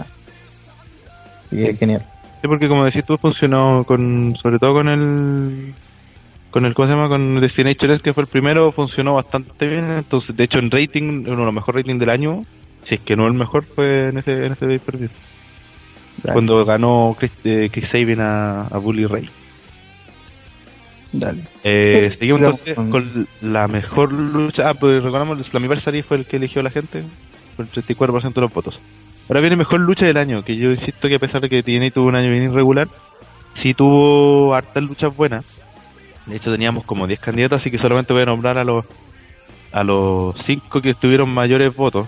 Así 1.46 1.56
que 1.56 1.72
Sí. 1.72 1.76
genial. 1.76 2.02
Sí, 2.40 2.48
porque 2.48 2.68
como 2.68 2.84
decís 2.84 3.04
tú, 3.04 3.16
funcionó 3.16 3.84
con, 3.86 4.36
sobre 4.42 4.58
todo 4.58 4.74
con 4.74 4.88
el, 4.88 5.74
con 6.50 6.66
el, 6.66 6.74
¿cómo 6.74 6.88
se 6.88 6.94
llama? 6.94 7.08
Con 7.08 7.40
Destination 7.40 7.90
X, 7.92 8.02
que 8.02 8.12
fue 8.12 8.22
el 8.24 8.28
primero, 8.28 8.70
funcionó 8.72 9.14
bastante 9.14 9.66
bien. 9.66 9.90
Entonces, 9.92 10.36
de 10.36 10.44
hecho, 10.44 10.58
en 10.58 10.70
rating, 10.70 11.24
uno 11.26 11.36
de 11.38 11.44
los 11.44 11.54
mejores 11.54 11.82
ratings 11.82 12.00
del 12.00 12.10
año, 12.10 12.44
si 12.84 12.96
es 12.96 13.00
que 13.00 13.16
no 13.16 13.26
el 13.26 13.32
mejor, 13.34 13.64
fue 13.64 14.08
en 14.10 14.18
ese, 14.18 14.44
en 14.46 14.52
ese 14.52 14.66
pay-per-view. 14.66 15.08
Dale, 16.22 16.32
Cuando 16.34 16.64
ganó 16.64 17.16
Chris, 17.18 17.32
eh, 17.44 17.68
Chris 17.72 17.88
Sabin 17.88 18.20
a, 18.20 18.66
a 18.66 18.78
Bully 18.78 19.06
Ray. 19.06 19.28
dale. 21.12 21.42
Eh, 21.62 22.10
seguimos 22.18 22.40
entonces 22.40 22.74
con- 22.74 22.90
con 22.90 23.26
la 23.40 23.66
mejor 23.68 24.12
lucha. 24.12 24.68
Ah, 24.68 24.74
pues 24.74 25.02
recordamos, 25.02 25.38
el 25.38 25.44
Slammiversary 25.44 26.02
fue 26.02 26.18
el 26.18 26.26
que 26.26 26.36
eligió 26.36 26.62
la 26.62 26.70
gente, 26.70 27.02
con 27.56 27.66
el 27.66 27.72
34% 27.72 28.34
de 28.34 28.40
los 28.42 28.52
votos. 28.52 28.78
Ahora 29.28 29.40
viene 29.40 29.56
mejor 29.56 29.80
lucha 29.80 30.06
del 30.06 30.16
año, 30.18 30.42
que 30.44 30.56
yo 30.56 30.70
insisto 30.70 31.08
que 31.08 31.14
a 31.14 31.18
pesar 31.18 31.40
de 31.40 31.48
que 31.48 31.62
TNA 31.62 31.90
tuvo 31.90 32.08
un 32.08 32.14
año 32.16 32.30
bien 32.30 32.44
irregular, 32.44 32.88
sí 33.54 33.72
tuvo 33.74 34.54
hartas 34.54 34.82
luchas 34.82 35.14
buenas. 35.16 35.44
De 36.26 36.36
hecho 36.36 36.50
teníamos 36.52 36.84
como 36.84 37.06
10 37.06 37.20
candidatos, 37.20 37.60
así 37.62 37.70
que 37.70 37.78
solamente 37.78 38.12
voy 38.12 38.22
a 38.22 38.26
nombrar 38.26 38.58
a 38.58 38.64
los 38.64 38.84
a 39.72 39.82
los 39.82 40.36
5 40.44 40.80
que 40.80 40.94
tuvieron 40.94 41.28
mayores 41.30 41.74
votos. 41.74 42.06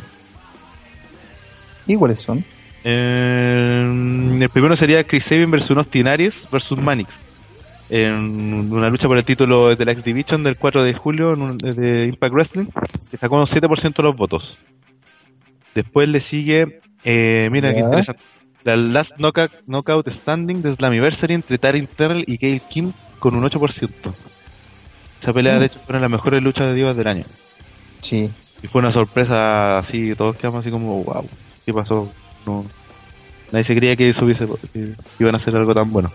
¿Y 1.86 1.96
cuáles 1.96 2.20
son? 2.20 2.44
Eh, 2.84 4.38
el 4.40 4.48
primero 4.50 4.76
sería 4.76 5.02
Chris 5.02 5.24
Sabin 5.24 5.50
versus 5.50 5.76
Austin 5.76 6.06
Aries 6.06 6.46
versus 6.52 6.78
Manix. 6.78 7.10
En 7.88 8.72
una 8.72 8.88
lucha 8.88 9.08
por 9.08 9.16
el 9.18 9.24
título 9.24 9.74
de 9.74 9.84
la 9.84 9.92
X 9.92 10.04
Division 10.04 10.42
del 10.44 10.56
4 10.56 10.82
de 10.84 10.94
julio 10.94 11.32
en 11.32 11.42
un- 11.42 11.58
de 11.58 12.06
Impact 12.06 12.32
Wrestling, 12.34 12.66
que 13.10 13.16
sacó 13.16 13.36
un 13.36 13.46
7% 13.46 14.02
de 14.02 14.08
los 14.08 14.16
votos. 14.16 14.56
Después 15.74 16.08
le 16.08 16.20
sigue, 16.20 16.80
eh, 17.04 17.48
mira 17.50 17.72
qué 17.72 17.80
interesante, 17.80 18.22
la 18.64 18.76
Last 18.76 19.12
Knockout, 19.18 19.52
knockout 19.66 20.08
Standing 20.10 20.62
de 20.62 20.74
Slammiversary 20.74 21.34
entre 21.34 21.58
Taryn 21.58 21.86
Terrell 21.86 22.24
y 22.26 22.36
Gail 22.36 22.60
Kim 22.62 22.92
con 23.18 23.34
un 23.34 23.44
8%. 23.44 24.12
Esa 25.22 25.32
pelea, 25.32 25.56
Mm. 25.56 25.60
de 25.60 25.66
hecho, 25.66 25.78
fue 25.78 25.84
una 25.90 25.98
de 25.98 26.02
las 26.02 26.10
mejores 26.10 26.42
luchas 26.42 26.66
de 26.66 26.74
divas 26.74 26.96
del 26.96 27.06
año. 27.08 27.24
Sí. 28.02 28.30
Y 28.62 28.66
fue 28.66 28.80
una 28.80 28.92
sorpresa 28.92 29.78
así, 29.78 30.14
todos 30.14 30.36
quedamos 30.36 30.60
así 30.60 30.70
como, 30.70 31.04
wow, 31.04 31.28
¿qué 31.64 31.72
pasó? 31.72 32.10
No, 32.44 32.64
nadie 33.52 33.64
se 33.64 33.76
creía 33.76 33.96
que 33.96 34.10
eso 34.10 34.24
hubiese, 34.24 34.46
que 34.72 34.94
iban 35.20 35.34
a 35.34 35.38
hacer 35.38 35.54
algo 35.56 35.74
tan 35.74 35.90
bueno. 35.92 36.10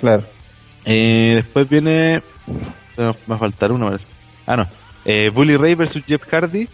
Claro. 0.00 0.24
Eh, 0.84 1.32
después 1.36 1.68
viene, 1.68 2.22
me 2.96 3.04
va 3.04 3.36
a 3.36 3.38
faltar 3.38 3.72
uno, 3.72 3.86
parece. 3.86 4.04
ah 4.46 4.56
no, 4.56 4.66
eh, 5.04 5.30
Bully 5.30 5.56
Ray 5.56 5.74
versus 5.74 6.04
Jeff 6.04 6.22
Hardy 6.30 6.68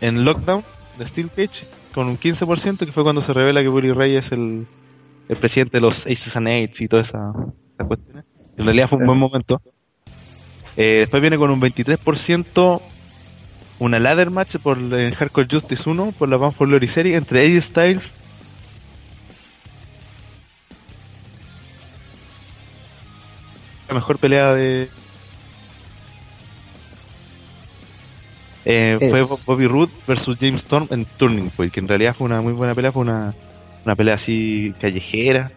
en 0.00 0.24
Lockdown 0.24 0.64
de 0.98 1.06
Steel 1.08 1.30
Cage 1.30 1.66
con 1.94 2.08
un 2.08 2.18
15% 2.18 2.78
que 2.78 2.92
fue 2.92 3.04
cuando 3.04 3.22
se 3.22 3.32
revela 3.32 3.62
que 3.62 3.68
Bully 3.68 3.92
Ray 3.92 4.16
es 4.16 4.32
el, 4.32 4.66
el 5.28 5.36
presidente 5.36 5.76
de 5.76 5.80
los 5.80 6.06
Aces 6.06 6.36
and 6.36 6.48
Eights 6.48 6.80
y 6.80 6.88
todas 6.88 7.08
esas 7.08 7.34
esas 7.74 7.86
cuestiones. 7.86 8.34
En 8.56 8.64
realidad 8.64 8.88
fue 8.88 8.98
un 8.98 9.06
buen 9.06 9.18
momento. 9.18 9.60
Eh, 10.76 10.98
después 11.00 11.20
viene 11.20 11.38
con 11.38 11.50
un 11.50 11.60
23% 11.60 12.82
una 13.78 14.00
ladder 14.00 14.30
match 14.30 14.56
por 14.56 14.78
el 14.78 15.14
Hardcore 15.14 15.48
Justice 15.50 15.88
1 15.88 16.12
por 16.18 16.28
la 16.28 16.36
Bound 16.36 16.54
for 16.54 16.68
Glory 16.68 16.88
Series 16.88 17.16
entre 17.16 17.42
AJ 17.42 17.62
Styles 17.62 18.10
la 23.88 23.94
mejor 23.94 24.18
pelea 24.18 24.54
de 24.54 24.88
eh, 28.64 28.96
fue 29.10 29.22
Bo- 29.22 29.38
Bobby 29.46 29.66
Roode 29.66 29.92
versus 30.06 30.36
James 30.40 30.62
Storm 30.62 30.86
en 30.90 31.04
Turning 31.16 31.50
Point 31.50 31.72
que 31.72 31.80
en 31.80 31.88
realidad 31.88 32.14
fue 32.16 32.26
una 32.26 32.40
muy 32.40 32.52
buena 32.52 32.74
pelea 32.74 32.92
fue 32.92 33.02
una, 33.02 33.34
una 33.84 33.94
pelea 33.96 34.14
así 34.14 34.72
callejera. 34.80 35.50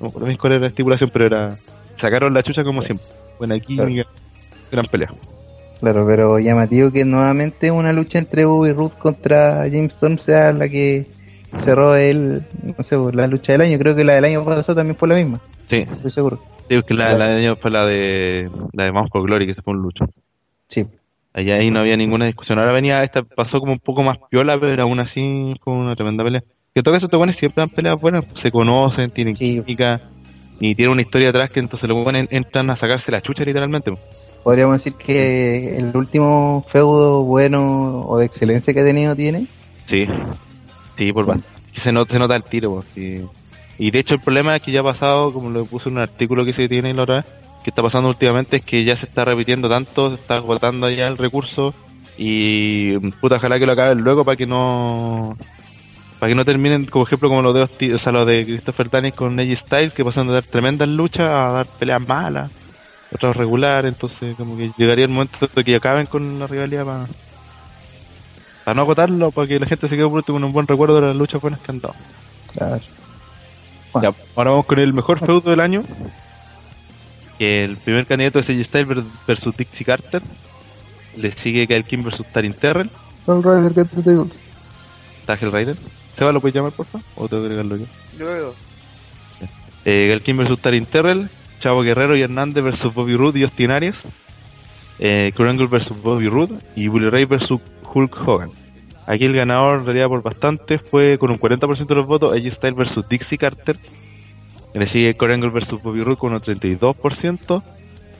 No 0.00 0.10
bien 0.10 0.36
cuál 0.36 0.54
era 0.54 0.62
la 0.62 0.68
estipulación 0.68 1.10
pero 1.12 1.26
era 1.26 1.56
sacaron 2.00 2.32
la 2.34 2.42
chucha 2.42 2.64
como 2.64 2.82
siempre. 2.82 3.06
Buena 3.38 3.58
química 3.60 4.06
gran 4.70 4.86
pelea. 4.86 5.12
Claro, 5.80 6.06
pero 6.06 6.38
llamativo 6.38 6.90
que 6.90 7.04
nuevamente 7.04 7.70
una 7.70 7.92
lucha 7.92 8.18
entre 8.18 8.44
Bobby 8.46 8.72
Roode 8.72 8.94
contra 8.98 9.64
James 9.70 9.92
Storm 9.94 10.18
sea 10.18 10.52
la 10.52 10.68
que 10.70 11.06
cerró 11.62 11.94
el, 11.94 12.42
no 12.76 12.82
sé, 12.82 12.96
la 13.12 13.26
lucha 13.26 13.52
del 13.52 13.60
año. 13.60 13.78
Creo 13.78 13.94
que 13.94 14.02
la 14.04 14.14
del 14.14 14.24
año 14.24 14.42
pasado 14.44 14.74
también 14.74 14.96
fue 14.96 15.08
la 15.08 15.14
misma, 15.16 15.38
sí. 15.68 15.76
Estoy 15.78 16.10
seguro. 16.10 16.40
digo 16.68 16.82
que 16.82 16.94
la, 16.94 17.10
Claro. 17.10 17.18
la 17.26 17.34
de 17.34 17.40
ellos 17.42 17.58
fue 17.60 17.70
la 17.70 17.84
de 17.84 18.50
la 18.72 18.84
de 18.84 18.92
for 18.92 19.22
Glory 19.22 19.46
que 19.46 19.54
se 19.54 19.60
fue 19.62 19.74
un 19.74 19.82
lucho 19.82 20.04
Sí, 20.68 20.86
Allá 21.36 21.56
ahí 21.56 21.70
no 21.70 21.80
había 21.80 21.96
ninguna 21.96 22.24
discusión. 22.26 22.58
Ahora 22.58 22.72
venía, 22.72 23.04
esta 23.04 23.22
pasó 23.22 23.60
como 23.60 23.72
un 23.72 23.78
poco 23.78 24.02
más 24.02 24.16
piola, 24.30 24.58
pero 24.58 24.82
aún 24.82 24.98
así 25.00 25.54
fue 25.62 25.74
una 25.74 25.94
tremenda 25.94 26.24
pelea. 26.24 26.40
Que 26.72 26.80
en 26.80 26.82
todo 26.82 26.94
caso, 26.94 27.06
estos 27.06 27.18
buenos 27.18 27.36
siempre 27.36 27.60
dan 27.62 27.68
peleas 27.68 28.00
buenas, 28.00 28.24
se 28.40 28.50
conocen, 28.50 29.10
tienen 29.10 29.36
Sí. 29.36 29.60
química 29.62 30.00
y 30.60 30.74
tienen 30.74 30.92
una 30.92 31.02
historia 31.02 31.28
atrás 31.28 31.52
que 31.52 31.60
entonces 31.60 31.88
los 31.88 32.02
buenos 32.02 32.26
entran 32.30 32.70
a 32.70 32.76
sacarse 32.76 33.12
la 33.12 33.20
chucha 33.20 33.44
literalmente. 33.44 33.92
podríamos 34.42 34.76
decir 34.78 34.94
que 34.94 35.76
el 35.76 35.94
último 35.96 36.64
feudo 36.68 37.22
bueno 37.24 38.00
o 38.02 38.16
de 38.18 38.26
excelencia 38.26 38.72
que 38.72 38.80
ha 38.80 38.84
tenido 38.84 39.14
tiene. 39.16 39.46
Sí, 39.86 40.06
sí, 40.96 41.12
por. 41.12 41.36
Y 41.76 41.80
Se 41.80 41.92
nota, 41.92 42.12
se 42.14 42.18
nota 42.18 42.36
el 42.36 42.44
tiro, 42.44 42.74
pues, 42.74 42.86
sí. 42.94 43.20
Y 43.78 43.90
de 43.90 43.98
hecho 43.98 44.14
el 44.14 44.20
problema 44.20 44.56
es 44.56 44.62
que 44.62 44.70
ya 44.72 44.80
ha 44.80 44.84
pasado, 44.84 45.32
como 45.32 45.50
lo 45.50 45.66
puse 45.66 45.88
en 45.90 45.96
un 45.96 46.02
artículo 46.02 46.44
que 46.46 46.52
se 46.54 46.68
tiene 46.68 46.94
la 46.94 47.02
otra 47.02 47.16
vez, 47.16 47.26
que 47.66 47.70
está 47.70 47.82
pasando 47.82 48.08
últimamente 48.08 48.58
es 48.58 48.64
que 48.64 48.84
ya 48.84 48.94
se 48.94 49.06
está 49.06 49.24
repitiendo 49.24 49.68
tanto, 49.68 50.10
se 50.10 50.14
está 50.14 50.36
agotando 50.36 50.88
ya 50.88 51.08
el 51.08 51.18
recurso 51.18 51.74
y 52.16 52.96
puta 53.20 53.38
ojalá 53.38 53.58
que 53.58 53.66
lo 53.66 53.72
acaben 53.72 54.04
luego 54.04 54.24
para 54.24 54.36
que 54.36 54.46
no 54.46 55.36
para 56.20 56.30
que 56.30 56.36
no 56.36 56.44
terminen 56.44 56.84
como 56.84 57.04
ejemplo 57.04 57.28
como 57.28 57.42
lo 57.42 57.52
de 57.52 57.62
o 57.92 57.98
sea, 57.98 58.12
lo 58.12 58.24
de 58.24 58.44
Christopher 58.44 58.88
Daniels 58.88 59.16
con 59.16 59.40
AJ 59.40 59.56
Styles 59.56 59.92
que 59.94 60.04
pasan 60.04 60.28
de 60.28 60.34
dar 60.34 60.44
tremendas 60.44 60.88
luchas 60.88 61.28
a 61.28 61.50
dar 61.50 61.66
peleas 61.66 62.06
malas 62.06 62.52
otras 63.12 63.36
regulares 63.36 63.92
entonces 63.92 64.36
como 64.36 64.56
que 64.56 64.70
llegaría 64.78 65.06
el 65.06 65.10
momento 65.10 65.48
de 65.52 65.64
que 65.64 65.74
acaben 65.74 66.06
con 66.06 66.38
la 66.38 66.46
rivalidad 66.46 66.84
para 66.84 67.06
para 68.64 68.74
no 68.76 68.82
agotarlo 68.82 69.32
para 69.32 69.48
que 69.48 69.58
la 69.58 69.66
gente 69.66 69.88
se 69.88 69.96
quede 69.96 70.06
por 70.06 70.18
último 70.18 70.36
con 70.36 70.44
un 70.44 70.52
buen 70.52 70.68
recuerdo 70.68 71.00
de 71.00 71.08
las 71.08 71.16
luchas 71.16 71.42
buenas 71.42 71.58
que 71.58 71.72
han 71.72 71.80
dado 71.80 71.96
Claro. 72.52 72.80
ya, 74.00 74.12
ahora 74.36 74.50
vamos 74.50 74.66
con 74.66 74.78
el 74.78 74.92
mejor 74.92 75.18
feudo 75.18 75.50
del 75.50 75.58
año. 75.58 75.82
Que 77.38 77.64
el 77.64 77.76
primer 77.76 78.06
candidato 78.06 78.38
es 78.38 78.48
AJ 78.48 78.64
Styles 78.64 78.88
ver- 78.88 79.02
versus 79.26 79.56
Dixie 79.56 79.84
Carter. 79.84 80.22
Le 81.16 81.32
sigue 81.32 81.66
Kyle 81.66 81.84
Kim 81.84 82.02
versus 82.02 82.26
Tarin 82.32 82.52
Terrell. 82.54 82.90
All 83.26 83.42
right, 83.42 83.74
get 83.74 83.86
the 83.88 84.02
tables. 84.02 84.32
Tagel 85.26 85.50
Rider. 85.52 85.76
¿Seba 86.16 86.32
lo 86.32 86.40
puedes 86.40 86.54
llamar, 86.54 86.72
por 86.72 86.86
favor? 86.86 87.04
¿O 87.16 87.28
tengo 87.28 87.42
que 87.42 87.46
agregarlo 87.48 87.76
yo? 87.76 87.84
Yo 88.18 88.26
veo. 88.26 88.54
Eh, 89.84 90.08
Kyle 90.10 90.22
Kim 90.22 90.36
versus 90.38 90.60
Tarin 90.60 90.86
Terrell. 90.86 91.28
Chavo 91.60 91.82
Guerrero 91.82 92.16
y 92.16 92.22
Hernández 92.22 92.62
versus 92.62 92.92
Bobby 92.94 93.16
Roode 93.16 93.38
y 93.38 93.42
Austin 93.44 93.70
Aries. 93.70 93.96
Eh, 94.98 95.32
Kurt 95.36 95.48
Angle 95.50 95.66
versus 95.66 96.00
Bobby 96.02 96.28
Roode. 96.28 96.58
Y 96.74 96.88
Bully 96.88 97.10
Ray 97.10 97.24
versus 97.24 97.60
Hulk 97.92 98.16
Hogan. 98.26 98.50
Aquí 99.06 99.24
el 99.24 99.34
ganador, 99.34 99.80
en 99.80 99.86
realidad 99.86 100.08
por 100.08 100.22
bastante, 100.22 100.78
fue 100.78 101.16
con 101.18 101.30
un 101.30 101.38
40% 101.38 101.86
de 101.86 101.94
los 101.94 102.06
votos 102.06 102.32
AJ 102.32 102.50
Styles 102.54 102.76
versus 102.76 103.08
Dixie 103.08 103.38
Carter. 103.38 103.76
Le 104.78 104.86
sigue 104.86 105.14
Kurt 105.14 105.32
Angle 105.32 105.50
versus 105.50 105.82
Bobby 105.82 106.02
Roode 106.02 106.18
con 106.18 106.32
un 106.34 106.40
32%. 106.40 107.62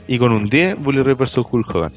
Y 0.08 0.18
con 0.18 0.32
un 0.32 0.48
10, 0.48 0.78
Bully 0.80 1.02
Ray 1.02 1.14
versus 1.14 1.44
Hulk 1.50 1.74
Hogan. 1.74 1.92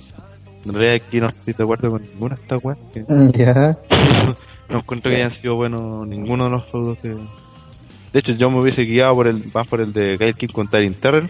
En 0.66 0.74
realidad 0.74 0.96
aquí 1.08 1.20
no 1.22 1.30
estoy 1.30 1.54
de 1.54 1.64
acuerdo 1.64 1.92
con 1.92 2.02
ninguna 2.02 2.36
de 2.36 2.42
estas 2.42 2.64
weas. 2.64 2.78
que 2.94 3.06
Ya. 3.38 3.78
No 4.70 4.80
encuentro 4.80 5.10
que 5.10 5.18
hayan 5.18 5.32
sido 5.32 5.56
buenos 5.56 6.08
ninguno 6.08 6.44
de 6.46 6.50
los 6.52 6.66
feudos 6.70 6.98
que... 7.00 7.10
De 7.10 8.20
hecho, 8.20 8.34
yo 8.34 8.52
me 8.52 8.60
hubiese 8.60 8.84
guiado 8.84 9.16
por 9.16 9.28
el 9.28 9.44
más 9.52 9.68
por 9.68 9.82
el 9.82 9.94
de 9.94 10.16
Gail 10.18 10.36
King 10.36 10.50
con 10.50 10.68
Tarin 10.68 10.94
Terrell, 10.94 11.28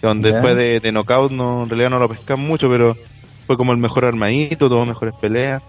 que 0.00 0.06
donde 0.06 0.28
Ya. 0.28 0.34
después 0.34 0.56
de, 0.56 0.80
de 0.80 0.92
Knockout 0.92 1.30
no, 1.32 1.62
en 1.62 1.68
realidad 1.70 1.88
no 1.90 1.98
lo 1.98 2.08
pescan 2.08 2.40
mucho, 2.40 2.68
pero 2.68 2.94
fue 3.46 3.56
como 3.56 3.72
el 3.72 3.78
mejor 3.78 4.04
armadito, 4.04 4.68
tuvo 4.68 4.84
mejores 4.84 5.14
peleas. 5.20 5.62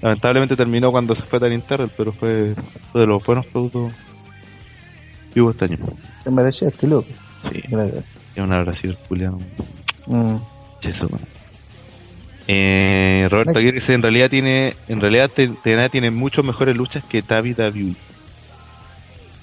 Lamentablemente 0.00 0.56
terminó 0.56 0.90
cuando 0.90 1.14
se 1.14 1.22
fue 1.22 1.38
Tarin 1.40 1.60
Terrell, 1.62 1.90
pero 1.94 2.12
fue, 2.12 2.54
fue 2.92 3.00
de 3.02 3.06
los 3.06 3.22
buenos 3.24 3.46
feudos 3.46 3.92
que 5.32 5.40
hubo 5.40 5.50
este 5.50 5.64
año. 5.66 5.78
Te 6.24 6.86
loco. 6.86 7.06
Sí, 7.52 7.62
Gracias. 7.68 8.04
es 8.34 8.42
una 8.42 8.62
Brasil, 8.62 8.96
Julián. 9.08 9.38
Mm. 10.06 10.36
Eso. 10.82 11.08
Eh, 12.46 13.26
Roberto. 13.30 13.58
Aguirre 13.58 13.74
dice, 13.80 13.92
en 13.92 14.02
realidad 14.02 14.30
tiene, 14.30 14.74
en 14.88 15.00
realidad 15.00 15.30
TNA 15.30 15.88
tiene 15.90 16.10
mucho 16.10 16.42
mejores 16.42 16.76
luchas 16.76 17.04
que 17.04 17.20
WWE. 17.22 17.94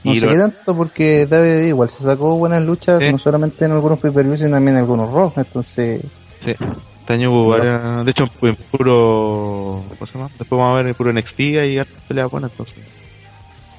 No 0.04 0.14
Y 0.14 0.20
sé 0.20 0.26
lo- 0.26 0.32
qué 0.32 0.38
tanto 0.38 0.76
porque 0.76 1.26
David 1.26 1.68
igual 1.68 1.90
se 1.90 2.04
sacó 2.04 2.36
buenas 2.38 2.64
luchas, 2.64 3.00
Sí. 3.00 3.12
no 3.12 3.18
solamente 3.20 3.66
en 3.66 3.72
algunos 3.72 4.00
pay-per-views, 4.00 4.40
sino 4.40 4.52
también 4.52 4.76
en 4.78 4.82
algunos 4.84 5.12
Raw. 5.12 5.34
Entonces, 5.36 6.02
Sí, 6.44 6.52
este 6.52 7.14
año 7.14 7.32
hubo 7.32 7.48
varias. 7.50 8.06
De 8.06 8.12
hecho, 8.12 8.30
en 8.44 8.56
puro. 8.56 9.84
¿Cómo 9.90 10.06
se 10.06 10.14
llama? 10.18 10.30
Después 10.38 10.60
vamos 10.60 10.74
a 10.74 10.78
ver 10.78 10.88
en 10.88 10.94
puro 10.96 11.10
NXT 11.12 11.40
y 11.40 11.80
peleas 12.08 12.30
buenas, 12.30 12.52
entonces. 12.52 12.76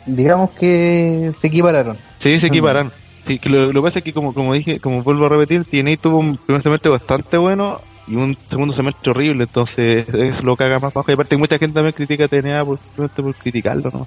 Digamos 0.07 0.51
que 0.51 1.33
se 1.39 1.47
equipararon. 1.47 1.97
Sí, 2.19 2.41
se 2.41 2.47
equiparan. 2.47 2.91
Sí, 3.27 3.39
que 3.39 3.49
lo, 3.49 3.73
lo 3.73 3.81
que 3.81 3.87
pasa 3.87 3.99
es 3.99 4.05
que, 4.05 4.13
como, 4.13 4.33
como 4.33 4.55
dije, 4.55 4.79
como 4.79 5.03
vuelvo 5.03 5.27
a 5.27 5.31
repetir, 5.31 5.65
TNA 5.65 5.97
tuvo 5.97 6.19
un 6.21 6.37
primer 6.37 6.63
semestre 6.63 6.91
bastante 6.91 7.37
bueno 7.37 7.81
y 8.07 8.15
un 8.15 8.37
segundo 8.49 8.73
semestre 8.73 9.11
horrible, 9.11 9.45
entonces 9.45 10.09
eso 10.09 10.43
lo 10.43 10.57
caga 10.57 10.79
más 10.79 10.95
bajo. 10.95 11.11
Y 11.11 11.15
aparte, 11.15 11.37
mucha 11.37 11.59
gente 11.59 11.75
también 11.75 11.93
critica 11.93 12.27
a 12.27 12.29
TNA 12.29 12.65
por, 12.65 12.79
por 12.97 13.35
criticarlo, 13.35 13.91
¿no? 13.93 14.07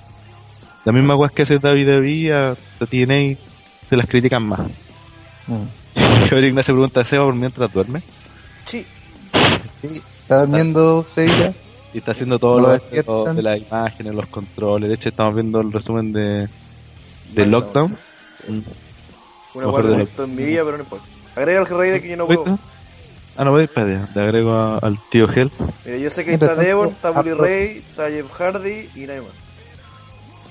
La 0.86 0.94
misma 0.94 1.16
weá 1.16 1.30
que 1.30 1.42
hace 1.42 1.58
WWE 1.58 2.34
a, 2.34 2.52
a 2.52 2.86
TNA 2.86 3.38
se 3.90 3.98
las 3.98 4.08
critican 4.08 4.44
más. 4.44 4.62
Mm. 5.48 6.36
Ignacio 6.46 6.74
pregunta 6.74 7.02
a 7.02 7.06
Seba 7.06 7.26
por 7.26 7.36
mientras 7.36 7.74
duerme 7.74 8.04
Sí. 8.68 8.86
Sí, 9.82 10.02
está 10.20 10.42
durmiendo 10.42 11.04
Sevilla. 11.08 11.54
Y 11.94 11.98
está 12.00 12.12
haciendo 12.12 12.38
todo 12.40 12.60
lo 12.60 12.72
despiertan. 12.72 13.36
de 13.36 13.42
las 13.42 13.58
imágenes, 13.60 14.14
los 14.16 14.28
controles. 14.28 14.90
De 14.90 14.96
hecho, 14.96 15.10
estamos 15.10 15.34
viendo 15.36 15.60
el 15.62 15.72
resumen 15.72 16.12
de, 16.14 16.48
de 17.34 17.46
no. 17.46 17.60
Lockdown. 17.60 17.98
Una 19.54 19.66
guarda 19.68 19.98
de 19.98 20.08
en 20.24 20.36
mi 20.36 20.44
vida, 20.44 20.64
pero 20.64 20.78
no 20.78 20.84
importa. 20.84 21.06
Agrega 21.36 21.60
el 21.62 21.66
rey 21.68 21.92
de 21.92 22.02
que 22.02 22.10
yo 22.10 22.18
no 22.18 22.28
puedo. 22.28 22.60
Ah, 23.38 23.46
no, 23.46 23.52
voy 23.52 23.64
espérate, 23.64 24.12
le 24.14 24.22
agrego 24.22 24.52
a- 24.52 24.78
al 24.80 25.00
tío 25.10 25.26
Hell. 25.32 25.50
Mira, 25.86 25.98
yo 25.98 26.10
sé 26.10 26.24
que 26.26 26.32
Mientras 26.32 26.52
está 26.52 26.62
Devon, 26.62 26.90
está 26.90 27.12
Bully 27.12 27.32
Ray, 27.34 27.84
está 27.90 28.10
Jeff 28.10 28.30
Hardy 28.34 28.90
y 28.96 29.00
nadie 29.08 29.22
más. 29.22 29.30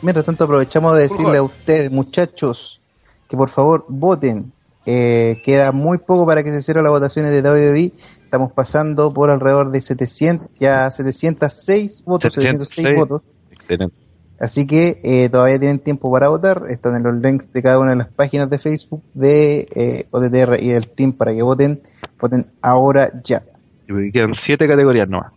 Mientras 0.00 0.24
tanto, 0.24 0.44
aprovechamos 0.44 0.94
de 0.96 1.02
decirle 1.02 1.36
a 1.38 1.42
ustedes, 1.42 1.90
muchachos, 1.90 2.80
que 3.28 3.36
por 3.36 3.50
favor 3.50 3.84
voten. 3.88 4.52
Eh, 4.86 5.42
queda 5.44 5.70
muy 5.70 5.98
poco 5.98 6.24
para 6.26 6.42
que 6.42 6.50
se 6.50 6.62
cierren 6.62 6.82
las 6.84 6.90
votaciones 6.92 7.30
de 7.30 7.42
WWE. 7.42 7.92
Estamos 8.28 8.52
pasando 8.52 9.14
por 9.14 9.30
alrededor 9.30 9.70
de 9.70 9.80
700, 9.80 10.50
ya 10.60 10.90
706 10.90 12.04
votos, 12.04 12.34
706 12.34 12.68
706. 12.68 12.96
votos. 12.98 13.22
Excelente. 13.50 13.96
Así 14.38 14.66
que 14.66 15.00
eh, 15.02 15.30
todavía 15.30 15.58
tienen 15.58 15.78
tiempo 15.78 16.12
para 16.12 16.28
votar. 16.28 16.60
Están 16.68 16.96
en 16.96 17.04
los 17.04 17.14
links 17.22 17.50
de 17.54 17.62
cada 17.62 17.78
una 17.78 17.92
de 17.92 17.96
las 17.96 18.08
páginas 18.08 18.50
de 18.50 18.58
Facebook 18.58 19.02
de 19.14 19.66
eh, 19.74 20.06
OTTR 20.10 20.62
y 20.62 20.68
del 20.68 20.90
team 20.90 21.14
para 21.14 21.32
que 21.32 21.40
voten. 21.40 21.80
Voten 22.20 22.48
ahora 22.60 23.10
ya. 23.24 23.42
Y 23.88 24.12
quedan 24.12 24.34
siete 24.34 24.68
categorías 24.68 25.08
nomás. 25.08 25.32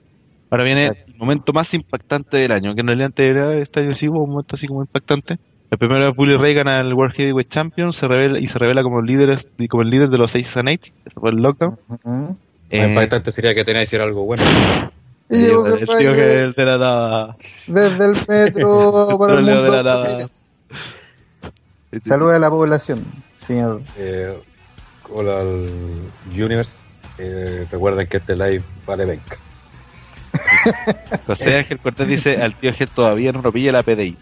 Ahora 0.49 0.65
viene 0.65 0.87
Exacto. 0.87 1.11
el 1.13 1.17
momento 1.17 1.53
más 1.53 1.73
impactante 1.73 2.35
del 2.35 2.51
año, 2.51 2.75
que 2.75 2.81
en 2.81 2.87
realidad 2.87 3.05
antes 3.05 3.25
era 3.25 3.53
este 3.53 3.79
año 3.79 3.95
sí 3.95 4.09
hubo 4.09 4.25
un 4.25 4.31
momento 4.31 4.57
así 4.57 4.67
como 4.67 4.81
impactante. 4.81 5.39
El 5.69 5.77
primero 5.77 6.09
es 6.09 6.15
Bully 6.17 6.35
Ray 6.35 6.55
gana 6.55 6.81
el 6.81 6.93
World 6.93 7.15
Heavyweight 7.15 7.49
Champion 7.49 7.93
se 7.93 8.05
revela, 8.05 8.37
y 8.37 8.47
se 8.47 8.59
revela 8.59 8.83
como 8.83 9.01
líder, 9.01 9.39
como 9.69 9.83
el 9.83 9.89
líder 9.89 10.09
de 10.09 10.17
los 10.17 10.31
Aces 10.31 10.57
and 10.57 10.67
Eights, 10.67 10.91
eso 11.05 11.21
fue 11.21 11.29
el 11.29 11.37
lockdown. 11.37 11.77
Ujú. 12.71 12.75
Eh, 12.81 12.87
impactante 12.87 13.31
sería 13.31 13.53
que 13.53 13.63
tenía 13.63 13.79
que 13.81 13.85
decir 13.85 14.01
algo 14.01 14.23
bueno. 14.25 14.43
Y 15.29 15.45
el 15.45 15.49
tío- 15.49 15.65
el 15.65 15.71
el 15.73 15.85
tío 15.87 15.95
Rey 15.95 16.15
que 16.15 16.39
él 16.41 16.53
de 16.57 16.65
la 16.65 16.77
nada. 16.77 17.37
desde 17.67 18.05
el 18.05 18.25
metro 18.27 19.07
para 19.19 19.33
el 19.39 19.45
Troleo 19.45 19.63
de 19.63 19.83
la 19.83 19.93
mundo. 19.93 20.07
nada. 20.07 20.27
Saluda 22.05 22.35
a 22.37 22.39
la 22.39 22.49
población, 22.49 23.05
señor. 23.45 23.81
Eh, 23.97 24.33
hola 25.09 25.39
al 25.41 25.65
Universe. 26.33 26.71
Eh, 27.17 27.67
recuerden 27.71 28.07
que 28.07 28.17
este 28.17 28.33
live 28.35 28.63
vale 28.85 29.05
20. 29.05 29.35
José 31.27 31.57
Ángel 31.57 31.79
Cortés 31.79 32.07
dice 32.07 32.37
al 32.41 32.55
tío 32.55 32.71
G 32.73 32.87
todavía 32.89 33.31
no 33.31 33.41
lo 33.41 33.51
pilla 33.51 33.71
la 33.73 33.83
PDI. 33.83 34.17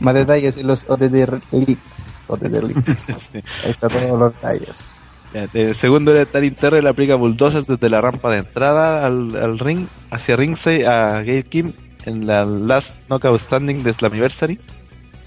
Más 0.00 0.14
detalles 0.14 0.58
en 0.60 0.66
los 0.66 0.84
OTT 0.88 1.12
Leaks. 1.50 2.22
OTT 2.26 2.44
Leaks. 2.62 3.08
Ahí 3.64 3.70
está 3.70 3.88
todos 3.88 4.18
los 4.18 4.32
detalles. 4.34 4.99
El 5.32 5.76
segundo 5.76 6.12
era 6.12 6.26
Tarin 6.26 6.54
Terrell 6.54 6.86
aplica 6.86 7.14
bulldozers 7.14 7.66
desde 7.66 7.88
la 7.88 8.00
rampa 8.00 8.30
de 8.30 8.38
entrada 8.38 9.06
al, 9.06 9.36
al 9.36 9.58
ring 9.58 9.86
hacia 10.10 10.34
ringside 10.34 10.86
a 10.86 11.22
Gail 11.22 11.44
Kim 11.44 11.72
en 12.04 12.26
la 12.26 12.44
Last 12.44 12.94
Knockout 13.08 13.40
Standing 13.42 13.82
de 13.82 13.94
Slammiversary. 13.94 14.58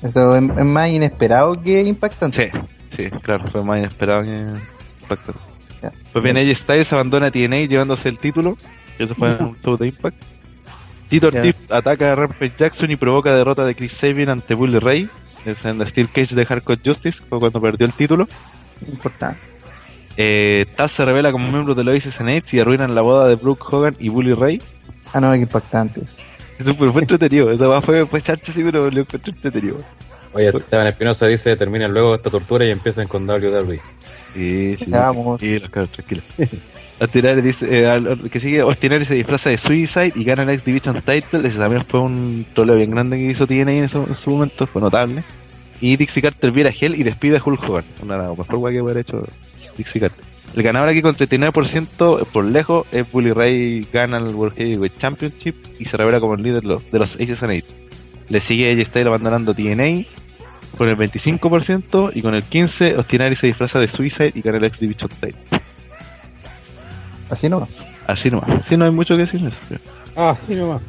Eso 0.02 0.36
es, 0.36 0.44
es 0.44 0.66
más 0.66 0.89
inesperado 0.89 1.62
que 1.62 1.82
impactante. 1.82 2.52
Sí, 2.52 2.60
sí, 2.98 3.10
claro, 3.22 3.50
fue 3.50 3.63
más 3.63 3.80
inesperado 3.80 4.24
que 4.24 4.46
impactante. 5.02 5.39
Ya. 5.82 5.94
Pues 6.12 6.24
bien, 6.24 6.38
AJ 6.38 6.58
Styles 6.58 6.94
abandona 6.94 7.32
TNA 7.32 7.68
llevándose 7.68 8.10
el 8.10 8.18
título. 8.18 8.58
Eso 9.00 9.16
fue 9.16 9.36
un 9.36 9.58
show 9.62 9.78
de 9.78 9.88
Impact. 9.88 10.22
Tito. 11.08 11.28
Ortiz 11.28 11.56
ataca 11.70 12.12
a 12.12 12.16
Rampage 12.16 12.54
Jackson 12.58 12.92
y 12.92 12.96
provoca 12.96 13.36
derrota 13.36 13.66
de 13.66 13.76
Chris 13.76 13.94
Sabin 13.94 14.30
ante 14.30 14.54
Bully 14.54 14.80
Ray. 14.80 15.10
Es 15.46 15.63
en 15.66 15.78
la 15.78 15.88
Steel 15.88 16.10
Cage 16.10 16.36
de 16.36 16.46
Hardcore 16.46 16.80
Justice, 16.84 17.22
fue 17.28 17.39
cuando 17.39 17.62
perdió 17.62 17.86
el 17.86 17.94
título. 17.94 18.28
Importante. 18.88 19.53
Eh, 20.17 20.65
Taz 20.76 20.91
se 20.91 21.06
revela 21.06 21.32
como 21.32 21.52
miembro 21.52 21.73
de 21.73 21.82
and 21.82 22.30
Eights 22.30 22.54
y 22.54 22.60
arruinan 22.60 22.93
la 22.93 23.02
boda 23.02 23.28
de 23.28 23.36
Brooke 23.36 23.63
Hogan 23.71 23.95
y 23.99 24.10
Bully 24.10 24.34
Ray. 24.34 24.62
Ah, 25.13 25.19
no, 25.19 25.32
que 25.32 25.38
impactante. 25.39 26.02
eso. 26.02 26.15
Eso 26.60 26.76
fue, 26.76 27.02
entretenido. 27.02 27.52
Esa 27.52 27.67
weá 27.67 27.82
fue, 27.82 28.06
fue 28.06 28.21
charcha, 28.21 28.52
sí, 28.54 28.62
pero 28.63 28.89
lo 28.91 28.99
encontré 29.02 29.32
entretenido. 29.32 29.78
Oye, 30.34 30.49
Esteban 30.49 30.88
Espinosa 30.88 31.26
dice: 31.28 31.56
terminen 31.56 31.93
luego 31.93 32.15
esta 32.15 32.30
tortura 32.30 32.65
y 32.65 32.71
empiecen 32.71 33.08
con 33.08 33.28
WWE. 33.28 33.80
Sí, 34.34 34.76
sí. 34.78 34.86
Vamos. 34.89 35.39
Tranquilo, 35.39 35.69
claro, 35.69 35.88
tranquilo. 35.88 36.21
Ostinari 36.99 37.41
dice, 37.41 37.67
eh, 37.82 37.88
al- 37.88 38.30
que 38.30 38.39
sigue, 38.39 38.62
Ostinari 38.63 39.06
se 39.06 39.15
disfraza 39.15 39.49
de 39.49 39.58
Suicide 39.58 40.13
y 40.15 40.23
gana 40.23 40.43
el 40.43 40.49
X 40.52 40.65
Division 40.65 41.02
Title. 41.02 41.47
Ese 41.47 41.58
también 41.58 41.84
fue 41.86 41.99
un 42.02 42.45
troleo 42.54 42.76
bien 42.76 42.91
grande 42.91 43.17
que 43.17 43.23
hizo 43.32 43.45
TNA 43.47 43.71
en, 43.73 43.84
eso- 43.86 44.06
en 44.08 44.15
su 44.15 44.30
momento, 44.30 44.65
fue 44.67 44.82
notable. 44.82 45.23
Y 45.82 45.97
Dixie 45.97 46.21
Carter 46.21 46.52
viera 46.52 46.69
a 46.69 46.73
Hell 46.80 46.95
y 46.95 47.04
despide 47.04 47.38
a 47.38 47.41
Hulk 47.43 47.62
Hogan. 47.67 47.84
Una 48.04 48.17
de 48.17 48.28
las 48.30 48.38
mejor 48.38 48.56
weá 48.56 48.71
que 48.73 48.82
hubiera 48.82 49.02
hecho 49.02 49.23
Dixie. 49.78 50.10
El 50.56 50.62
ganador 50.64 50.90
aquí 50.90 51.02
con 51.02 51.16
39% 51.16 52.26
por 52.28 52.46
lejos 52.46 52.86
es 52.92 53.12
Bully 53.12 53.32
Ray, 53.32 53.88
gana 53.92 54.18
el 54.18 54.36
World 54.36 54.56
Heavyweight 54.56 54.98
Championship 55.00 55.56
y 55.80 55.86
se 55.86 55.98
revela 55.98 56.20
como 56.20 56.36
el 56.36 56.44
líder 56.44 56.62
de 56.62 56.68
los, 56.68 56.92
de 56.92 57.00
los 57.00 57.16
Aces 57.16 57.42
and 57.42 57.52
Eights. 57.54 57.74
Le 58.30 58.40
sigue 58.40 58.72
AJ 58.72 58.88
Styles 58.88 59.08
abandonando 59.08 59.54
TNA 59.54 60.06
con 60.78 60.90
el 60.90 60.96
25% 60.98 62.12
y 62.14 62.22
con 62.22 62.36
el 62.36 62.44
15% 62.44 62.98
Ostinari 63.00 63.36
se 63.36 63.48
disfraza 63.48 63.80
de 63.80 63.88
Suicide 63.88 64.32
y 64.36 64.42
gana 64.42 64.58
el 64.60 64.66
X 64.66 64.80
Division 64.80 65.10
Title. 65.20 65.36
Así 67.30 67.50
no. 67.50 67.68
Así 68.08 68.30
nomás. 68.30 68.64
Sí, 68.68 68.78
no 68.78 68.86
hay 68.86 68.92
mucho 68.92 69.16
que 69.16 69.22
decir 69.22 69.40
en 69.40 69.48
eso. 69.48 69.58
creo. 69.68 69.80
Ah, 70.16 70.38
y 70.48 70.54
nomás. 70.56 70.82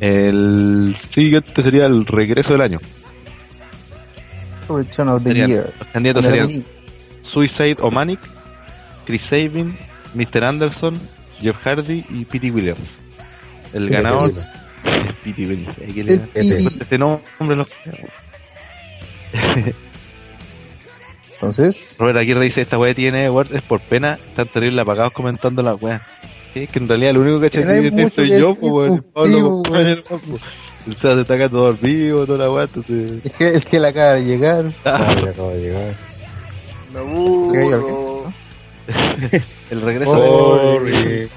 El 0.00 0.96
siguiente 1.10 1.62
sería 1.62 1.86
el 1.86 2.04
regreso 2.04 2.52
del 2.52 2.62
año. 2.62 2.80
Return 4.68 5.08
of 5.08 5.22
the 5.22 5.30
Serían- 5.30 5.48
Year. 5.48 5.72
los 5.78 5.88
candidatos 5.88 6.24
serían 6.26 6.64
Suicide 7.24 7.76
o 7.80 7.90
Manic, 7.90 8.20
Chris 9.06 9.22
Sabin, 9.22 9.76
Mr. 10.14 10.44
Anderson, 10.44 11.00
Jeff 11.40 11.56
Hardy 11.64 12.04
y 12.08 12.24
Pete 12.24 12.50
Williams. 12.50 12.78
El 13.72 13.88
ganador 13.88 14.30
Williams. 14.30 14.50
Pete 15.24 15.46
Williams. 15.46 15.76
Hay 15.78 15.92
que 15.92 16.00
El. 16.00 16.30
Este 16.34 16.98
nombre 16.98 17.56
no. 17.56 17.66
Entonces, 21.34 21.96
Robert 21.98 22.18
Aguirre 22.18 22.44
dice 22.44 22.60
esta 22.62 22.78
weá 22.78 22.94
tiene 22.94 23.26
es 23.26 23.62
por 23.62 23.80
pena, 23.80 24.18
están 24.28 24.46
terrible 24.48 24.80
apagados 24.80 25.12
comentando 25.12 25.62
la 25.62 25.74
weá. 25.74 26.00
Sí, 26.54 26.60
es 26.60 26.70
que 26.70 26.78
en 26.78 26.88
realidad 26.88 27.14
lo 27.14 27.20
único 27.22 27.40
que 27.40 27.46
he 27.46 27.48
hecho 27.48 27.92
mucho 27.92 28.14
soy 28.14 28.30
que 28.30 28.38
yo, 28.38 28.54
pues 28.54 28.72
weón. 28.72 29.04
pues, 29.12 29.12
Pablo 29.12 29.62
pues. 29.62 30.42
El 30.86 30.96
se 30.96 31.20
está 31.20 31.34
acá 31.34 31.48
todo 31.48 31.72
vivo, 31.72 32.26
toda 32.26 32.44
la 32.44 32.50
weá, 32.50 32.64
entonces. 32.64 33.24
es 33.24 33.32
que, 33.32 33.48
es 33.48 33.64
que 33.64 33.80
la 33.80 33.88
acaba 33.88 34.14
de 34.14 34.24
llegar. 34.24 34.72
Ah, 34.84 35.16
ya 35.22 35.30
acaba 35.30 35.50
de 35.50 35.60
llegar. 35.60 35.94
Me 36.94 37.00
aburro. 37.00 38.32
el 39.70 39.80
regreso 39.80 40.14
de. 40.14 41.28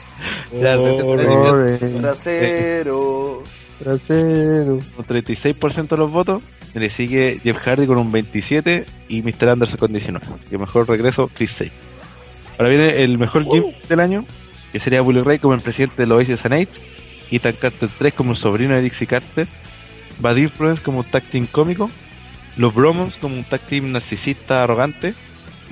Corre, 0.51 1.77
Trasero. 1.99 3.43
trasero. 3.79 4.79
con 4.95 5.05
36% 5.05 5.87
de 5.87 5.97
los 5.97 6.11
votos. 6.11 6.43
Le 6.75 6.91
sigue 6.91 7.39
Jeff 7.41 7.57
Hardy 7.57 7.87
con 7.87 7.97
un 7.97 8.11
27 8.11 8.85
y 9.09 9.23
Mr. 9.23 9.49
Anderson 9.49 9.77
con 9.77 9.91
19. 9.91 10.25
Y 10.51 10.53
el 10.53 10.59
mejor 10.59 10.87
regreso, 10.87 11.27
Chris 11.33 11.51
Sabin. 11.51 11.71
Ahora 12.59 12.69
viene 12.69 13.03
el 13.03 13.17
mejor 13.17 13.43
gimmick 13.45 13.87
del 13.87 13.99
año, 13.99 14.25
que 14.71 14.79
sería 14.79 15.01
Bully 15.01 15.21
Ray 15.21 15.39
como 15.39 15.55
el 15.55 15.61
presidente 15.61 16.03
de 16.03 16.07
los 16.07 16.21
Aces 16.21 16.45
and 16.45 16.67
Ethan 17.31 17.53
Carter 17.53 17.89
3 17.97 18.13
como 18.13 18.31
el 18.31 18.37
sobrino 18.37 18.75
de 18.75 18.81
Dixie 18.81 19.07
Carter, 19.07 19.47
Bad 20.19 20.35
Influence 20.35 20.83
como 20.83 20.99
un 20.99 21.05
tag 21.05 21.23
team 21.23 21.47
cómico, 21.47 21.89
los 22.57 22.73
Bromons 22.73 23.15
como 23.15 23.35
un 23.35 23.43
tag 23.43 23.61
team 23.61 23.91
narcisista 23.91 24.63
arrogante, 24.63 25.13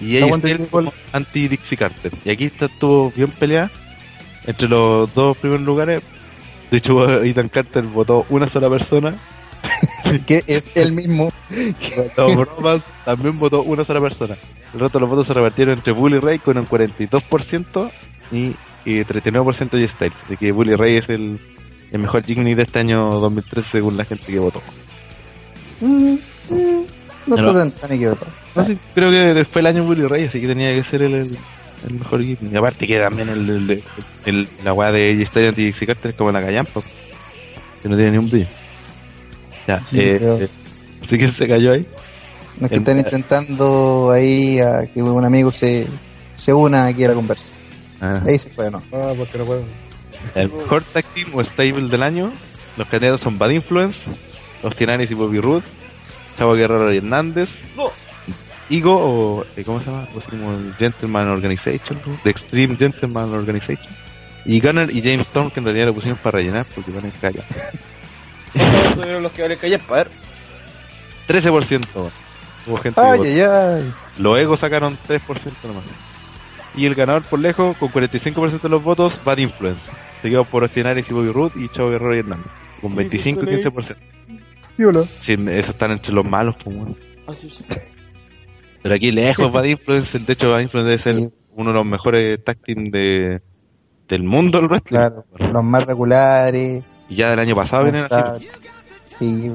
y 0.02 0.20
Styles 0.20 0.60
Nicole. 0.60 0.88
como 0.90 0.94
anti-Dixie 1.12 1.78
Carter. 1.78 2.12
Y 2.24 2.30
aquí 2.30 2.46
está, 2.46 2.66
estuvo 2.66 3.12
bien 3.16 3.32
peleada 3.32 3.72
entre 4.46 4.68
los 4.68 5.14
dos 5.14 5.38
primeros 5.38 5.66
lugares. 5.66 6.04
De 6.72 6.78
hecho, 6.78 7.24
Ethan 7.24 7.50
Carter 7.50 7.84
votó 7.84 8.26
una 8.30 8.50
sola 8.50 8.70
persona 8.70 9.18
Que 10.28 10.44
es 10.48 10.64
el 10.76 10.92
mismo. 10.92 11.32
también 13.06 13.40
votó 13.40 13.64
una 13.64 13.84
sola 13.84 14.02
persona. 14.02 14.38
El 14.74 14.80
resto 14.80 14.98
de 14.98 15.02
los 15.02 15.10
votos 15.10 15.28
se 15.28 15.34
repartieron 15.34 15.78
entre 15.78 15.94
Bully 15.94 16.20
Ray 16.20 16.40
con 16.40 16.58
un 16.58 16.66
42% 16.66 17.92
y, 18.32 18.56
y 18.86 19.04
39% 19.04 19.70
de 19.72 19.88
Styles. 19.88 20.18
Así 20.26 20.38
que 20.38 20.52
Bully 20.52 20.76
Ray 20.76 20.98
es 20.98 21.10
el, 21.10 21.40
el 21.92 22.00
mejor 22.00 22.24
Jimmy 22.24 22.54
de 22.56 22.64
este 22.64 22.80
año 22.80 23.20
2013 23.20 23.70
según 23.72 23.98
la 23.98 24.06
gente 24.06 24.26
que 24.26 24.40
votó. 24.40 24.62
Mm, 25.82 26.16
No 27.28 27.36
Pero- 27.36 27.48
está 27.50 27.60
tan, 27.60 27.72
tan 27.72 27.92
equivocado. 27.94 28.32
No 28.56 28.66
sé, 28.66 28.78
creo 28.94 29.10
que 29.10 29.46
fue 29.46 29.62
el 29.62 29.68
año 29.68 29.84
Bully 29.84 30.08
Ray, 30.08 30.26
así 30.26 30.40
que 30.40 30.48
tenía 30.48 30.74
que 30.74 30.84
ser 30.84 31.02
el, 31.02 31.14
el, 31.16 31.38
el 31.88 31.94
mejor 31.96 32.22
equipo. 32.22 32.46
Y 32.52 32.56
aparte 32.56 32.86
que 32.88 33.00
también 33.00 33.30
el, 33.30 33.50
el, 33.50 33.84
el- 34.26 34.48
la 34.64 34.74
weá 34.74 34.92
de 34.92 35.14
G-Stadium 35.16 35.54
y 35.58 35.64
Dixie 35.66 35.88
Carter 35.88 36.12
es 36.12 36.18
como 36.18 36.32
la 36.32 36.42
Callampa, 36.42 36.82
que 37.82 37.90
no 37.90 37.96
tiene 37.96 38.12
ni 38.12 38.18
un 38.20 38.30
brillo. 38.30 38.48
Ya, 39.68 39.80
Sí, 39.90 40.00
eh, 40.00 40.18
pero- 40.20 40.40
eh, 40.40 40.50
así 41.04 41.18
que 41.18 41.32
se 41.32 41.48
cayó 41.48 41.72
ahí. 41.74 41.86
No 42.60 42.68
es 42.68 42.70
que 42.70 42.76
El- 42.76 42.82
están 42.82 42.98
intentando 43.00 44.12
ahí 44.12 44.60
a 44.60 44.86
que 44.86 45.02
un 45.04 45.26
amigo 45.26 45.52
se, 45.52 45.88
se 46.36 46.54
una 46.54 46.86
aquí 46.86 47.04
a 47.04 47.10
la 47.10 47.14
conversa. 47.16 47.52
Ah, 48.02 48.22
Ahí 48.26 48.38
se 48.38 48.50
fue, 48.50 48.70
¿no? 48.70 48.82
Ah, 48.94 49.14
porque 49.18 49.38
no 49.38 49.46
puedo. 49.46 49.64
el 50.36 50.50
mejor 50.52 50.84
tag 50.84 51.06
team 51.14 51.30
o 51.34 51.44
stable 51.44 51.88
del 51.90 52.04
año, 52.04 52.32
los 52.78 52.88
candidatos 52.88 53.22
son 53.22 53.38
Bad 53.38 53.50
Influence, 53.52 54.00
los 54.64 54.76
Tiranis 54.76 55.10
y 55.12 55.14
Bobby 55.14 55.40
Roode, 55.40 55.64
Chavo 56.38 56.54
Guerrero 56.54 56.94
y 56.94 56.98
Hernández, 56.98 57.50
No. 57.76 57.92
Igo 58.70 58.96
o 58.96 59.46
eh, 59.56 59.64
¿cómo 59.64 59.80
se 59.80 59.92
llama? 59.92 60.08
Sea, 60.08 60.22
como 60.30 60.54
el 60.54 60.74
Gentleman 60.76 61.30
Organization, 61.30 62.00
¿no? 62.06 62.20
The 62.24 62.32
Extreme 62.32 62.76
Gentleman 62.76 63.34
Organization. 63.34 63.94
Y 64.44 64.60
Gunner 64.60 64.90
y 64.90 65.02
James 65.02 65.28
Storm 65.28 65.52
que 65.52 65.60
en 65.60 65.66
realidad 65.66 65.88
lo 65.88 65.94
pusimos 65.94 66.20
para 66.20 66.38
rellenar 66.40 66.66
porque 66.74 66.92
van 66.92 67.06
a 67.06 67.10
callar. 67.22 67.46
¿Cuántos 68.54 68.96
tuvieron 68.96 69.24
los 69.24 69.32
que 69.32 69.42
valen 69.44 69.58
callar 69.60 69.82
para 69.82 70.04
ver? 70.04 70.12
13%. 71.28 71.86
Hubo 72.68 72.78
gente 72.78 73.00
Ay, 73.02 73.20
ay, 73.24 73.42
ay. 73.42 73.94
Los 74.18 74.40
egos 74.40 74.60
sacaron 74.60 74.98
3% 75.08 75.22
nomás. 75.64 75.84
Y 76.76 76.86
el 76.86 76.96
ganador 76.96 77.24
por 77.24 77.40
lejos, 77.40 77.78
con 77.78 77.90
45% 77.90 78.62
de 78.62 78.70
los 78.70 78.84
votos, 78.84 79.14
Bad 79.24 79.38
Influence. 79.38 79.80
Seguido 80.22 80.44
por 80.44 80.64
Ostinares 80.64 81.06
y 81.08 81.14
Bobby 81.14 81.32
Root 81.32 81.56
y 81.56 81.70
Chavo 81.70 81.92
Guerrero 81.92 82.16
y 82.16 82.20
Hernández. 82.20 82.48
Con 82.82 82.96
25 82.96 83.44
y 83.44 83.46
15%. 83.46 83.96
Viola. 84.78 85.04
Sí, 85.22 85.34
esos 85.34 85.70
están 85.70 85.92
entre 85.92 86.14
los 86.14 86.26
malos, 86.26 86.56
pues, 86.64 86.76
bueno. 86.76 86.96
Ah. 87.28 87.34
Pero 88.84 88.96
aquí 88.96 89.12
lejos 89.12 89.52
Bad 89.52 89.64
Influence, 89.64 90.20
de 90.20 90.34
hecho 90.34 90.52
Bad 90.52 90.60
Influence 90.62 90.90
debe 90.90 91.02
ser 91.02 91.14
Sí. 91.14 91.30
uno 91.56 91.72
de 91.72 91.76
los 91.78 91.86
mejores 91.86 92.44
tag 92.44 92.58
team 92.64 92.90
de, 92.90 93.42
del 94.08 94.24
mundo 94.24 94.60
del 94.60 94.68
wrestling. 94.68 94.90
Claro, 94.98 95.26
los 95.38 95.64
más 95.64 95.84
regulares. 95.86 96.84
Y 97.10 97.16
ya 97.16 97.30
del 97.30 97.40
año 97.40 97.56
pasado 97.56 97.84
vienen 97.84 98.08
así. 98.12 98.48
Sí, 99.20 99.52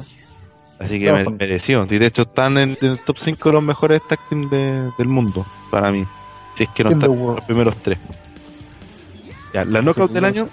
Así 0.78 0.98
que 0.98 1.10
No, 1.10 1.16
me- 1.18 1.24
con- 1.24 1.36
merecido. 1.36 1.86
Y 1.90 1.98
de 1.98 2.06
hecho 2.06 2.22
están 2.22 2.56
en, 2.56 2.70
en 2.80 2.88
el 2.92 3.00
top 3.00 3.18
5 3.18 3.50
de 3.50 3.52
los 3.52 3.62
mejores 3.62 4.00
tag 4.08 4.18
team 4.30 4.48
de- 4.48 4.90
del 4.96 5.08
mundo, 5.08 5.44
para 5.70 5.92
mí. 5.92 6.04
Si 6.56 6.62
es 6.64 6.70
que 6.70 6.82
no 6.84 6.90
están 6.90 7.10
los 7.16 7.44
primeros 7.44 7.76
tres. 7.82 7.98
Ya, 9.52 9.64
la 9.64 9.82
knockout 9.82 10.08
Sí, 10.08 10.14
del 10.14 10.24
año, 10.24 10.48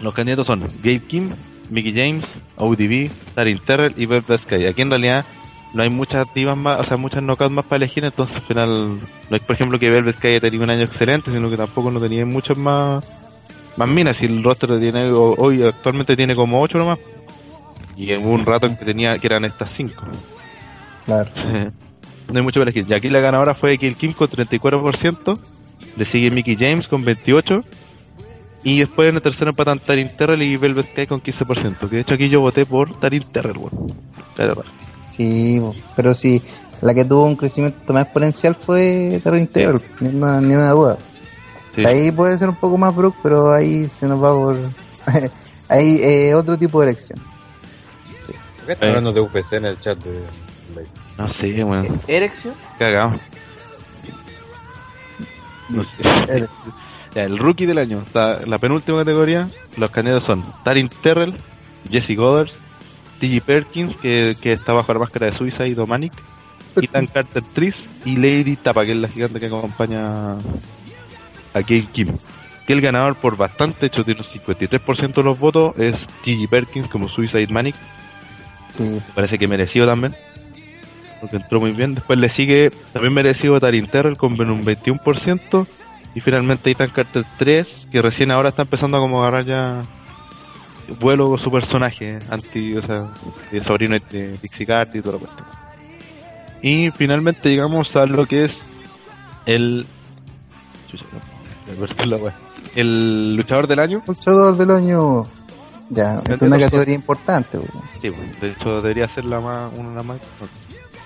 los 0.00 0.14
candidatos 0.14 0.46
son 0.46 0.60
Gabe 0.60 1.00
Kim, 1.00 1.30
Mickey 1.70 1.92
James, 1.92 2.24
ODB, 2.56 3.10
Tarin 3.34 3.58
Terrell 3.58 3.94
y 3.96 4.06
Velvet 4.06 4.40
Sky. 4.40 4.66
Aquí 4.66 4.82
en 4.82 4.90
realidad 4.90 5.24
no 5.72 5.82
hay 5.82 5.90
muchas 5.90 6.26
divas 6.34 6.56
más, 6.56 6.78
o 6.80 6.84
sea, 6.84 6.96
muchas 6.96 7.22
knockouts 7.22 7.50
más 7.52 7.64
para 7.64 7.78
elegir, 7.78 8.04
entonces 8.04 8.36
al 8.36 8.42
final 8.42 8.98
no 9.30 9.36
es 9.36 9.42
por 9.42 9.56
ejemplo 9.56 9.78
que 9.78 9.90
Velvet 9.90 10.16
Sky 10.18 10.28
haya 10.28 10.40
tenido 10.40 10.62
un 10.64 10.70
año 10.70 10.82
excelente, 10.84 11.30
sino 11.32 11.50
que 11.50 11.56
tampoco 11.56 11.90
no 11.90 11.98
tenía 12.00 12.24
muchas 12.26 12.56
más 12.56 13.02
más 13.76 13.88
minas, 13.88 14.22
y 14.22 14.26
el 14.26 14.44
roster 14.44 14.78
tiene 14.78 15.10
ho- 15.10 15.34
hoy 15.36 15.64
actualmente 15.64 16.16
tiene 16.16 16.36
como 16.36 16.60
8 16.62 16.78
nomás. 16.78 16.98
Y 17.96 18.14
hubo 18.16 18.30
un 18.30 18.44
rato 18.46 18.68
que 18.68 18.84
tenía 18.84 19.18
que 19.18 19.26
eran 19.26 19.44
estas 19.44 19.70
5. 19.72 20.04
claro. 21.06 21.30
no 22.30 22.36
hay 22.38 22.42
mucho 22.42 22.60
para 22.60 22.70
elegir. 22.70 22.86
Y 22.88 22.94
aquí 22.94 23.08
la 23.10 23.20
ganadora 23.20 23.54
fue 23.54 23.76
Kill 23.78 23.96
Kim 23.96 24.12
con 24.12 24.28
34%. 24.28 25.38
Le 25.96 26.04
sigue 26.04 26.30
Mickey 26.30 26.56
James 26.56 26.86
con 26.88 27.04
28%. 27.04 27.64
Y 28.64 28.80
después 28.80 29.10
en 29.10 29.16
el 29.16 29.22
tercero 29.22 29.50
empatan 29.50 29.78
Tarin 29.78 30.08
Terrell 30.16 30.42
y 30.42 30.56
Velvet 30.56 30.86
Sky 30.90 31.06
con 31.06 31.22
15%. 31.22 31.78
Que 31.80 31.96
de 31.96 32.00
hecho 32.00 32.14
aquí 32.14 32.28
yo 32.30 32.40
voté 32.40 32.64
por 32.64 32.98
Tarin 32.98 33.22
Terrell, 33.24 33.58
weón. 33.58 33.92
Claro, 34.34 34.54
claro. 34.54 34.70
Sí, 35.16 35.60
pero 35.94 36.14
sí, 36.14 36.42
la 36.80 36.94
que 36.94 37.04
tuvo 37.04 37.24
un 37.24 37.36
crecimiento 37.36 37.92
más 37.92 38.04
exponencial 38.04 38.54
fue 38.56 39.20
Terra 39.22 39.38
Integral, 39.38 39.80
ni 40.00 40.08
una, 40.08 40.40
ni 40.40 40.54
una 40.54 40.70
duda. 40.70 40.98
Sí. 41.74 41.84
Ahí 41.84 42.10
puede 42.10 42.38
ser 42.38 42.48
un 42.48 42.56
poco 42.56 42.78
más 42.78 42.94
Brook, 42.96 43.14
pero 43.22 43.52
ahí 43.52 43.88
se 43.88 44.06
nos 44.06 44.22
va 44.22 44.32
por. 44.32 44.56
ahí 45.68 45.98
eh, 46.02 46.34
otro 46.34 46.56
tipo 46.56 46.80
de 46.80 46.88
elección. 46.88 47.18
¿Por 48.56 48.66
qué 48.66 48.72
están 48.72 48.88
hablando 48.88 49.12
de 49.12 49.20
UFC 49.20 49.52
en 49.52 49.66
el 49.66 49.80
chat 49.80 49.98
de? 50.02 50.24
No 51.18 51.28
sé, 51.28 51.62
weón. 51.62 52.00
¿Erección? 52.08 52.54
Cagado. 52.78 53.20
El- 56.28 56.48
Ya, 56.48 56.48
el 57.14 57.38
rookie 57.38 57.66
del 57.66 57.78
año. 57.78 58.02
Está 58.04 58.40
la 58.46 58.58
penúltima 58.58 58.98
categoría. 58.98 59.48
Los 59.76 59.90
candidatos 59.90 60.24
son 60.24 60.44
Tarin 60.64 60.88
Terrell, 61.02 61.34
Jesse 61.90 62.16
Goddard, 62.16 62.50
T.G. 63.20 63.40
Perkins, 63.42 63.96
que, 63.96 64.36
que 64.40 64.52
está 64.52 64.72
bajo 64.72 64.92
la 64.92 65.00
máscara 65.00 65.26
de 65.26 65.34
Suiza 65.34 65.66
y 65.66 65.74
Domanic, 65.74 66.12
Ethan 66.76 67.06
Carter 67.06 67.42
Tris 67.52 67.84
y 68.04 68.16
Lady 68.16 68.56
Tapa, 68.56 68.84
que 68.84 68.92
es 68.92 68.98
la 68.98 69.08
gigante 69.08 69.40
que 69.40 69.46
acompaña 69.46 70.32
a 70.34 71.60
Gail 71.66 71.86
Kim. 71.88 72.08
Que 72.66 72.72
el 72.72 72.80
ganador 72.80 73.16
por 73.16 73.36
bastante, 73.36 73.86
hecho 73.86 74.04
tiene 74.04 74.20
un 74.20 74.26
53% 74.26 75.14
de 75.14 75.22
los 75.22 75.38
votos, 75.38 75.78
es 75.78 76.06
T.G. 76.24 76.48
Perkins 76.48 76.88
como 76.88 77.08
Suicide 77.08 77.52
Manic. 77.52 77.76
sí, 78.70 79.00
Parece 79.14 79.38
que 79.38 79.46
merecido 79.46 79.86
también. 79.86 80.14
Porque 81.20 81.36
entró 81.36 81.60
muy 81.60 81.72
bien. 81.72 81.94
Después 81.94 82.18
le 82.18 82.28
sigue 82.28 82.70
también 82.92 83.14
merecido 83.14 83.58
Tarin 83.60 83.86
Terrell 83.86 84.16
con 84.16 84.32
un 84.32 84.64
21%. 84.64 85.66
Y 86.14 86.20
finalmente 86.20 86.70
Ethan 86.70 86.90
Carter 86.90 87.24
3, 87.38 87.88
que 87.90 88.00
recién 88.00 88.30
ahora 88.30 88.50
está 88.50 88.62
empezando 88.62 88.96
a 88.96 89.00
como 89.00 89.20
agarrar 89.22 89.44
ya 89.44 89.82
vuelo 91.00 91.28
con 91.30 91.38
su 91.38 91.50
personaje 91.50 92.18
anti, 92.30 92.76
o 92.76 92.82
sea, 92.82 93.08
de 93.50 93.64
sobrino 93.64 93.96
de 94.10 94.38
Dixie 94.38 94.66
Carter 94.66 94.96
y 94.96 95.02
toda 95.02 95.18
la 95.18 95.26
cuestión. 95.26 95.48
Y 96.62 96.90
finalmente 96.90 97.50
llegamos 97.50 97.94
a 97.96 98.06
lo 98.06 98.26
que 98.26 98.44
es 98.44 98.62
el 99.46 99.86
el 102.76 103.36
luchador 103.36 103.66
del 103.66 103.80
año. 103.80 104.02
luchador 104.06 104.56
del 104.56 104.70
año. 104.70 105.26
Ya, 105.90 106.22
es 106.28 106.40
una 106.40 106.58
categoría 106.58 106.94
importante. 106.94 107.58
Sí, 108.00 108.10
pues, 108.10 108.40
de 108.40 108.50
hecho 108.50 108.80
debería 108.80 109.08
ser 109.08 109.24
la 109.24 109.40
más, 109.40 109.72
una 109.76 110.02
más. 110.02 110.18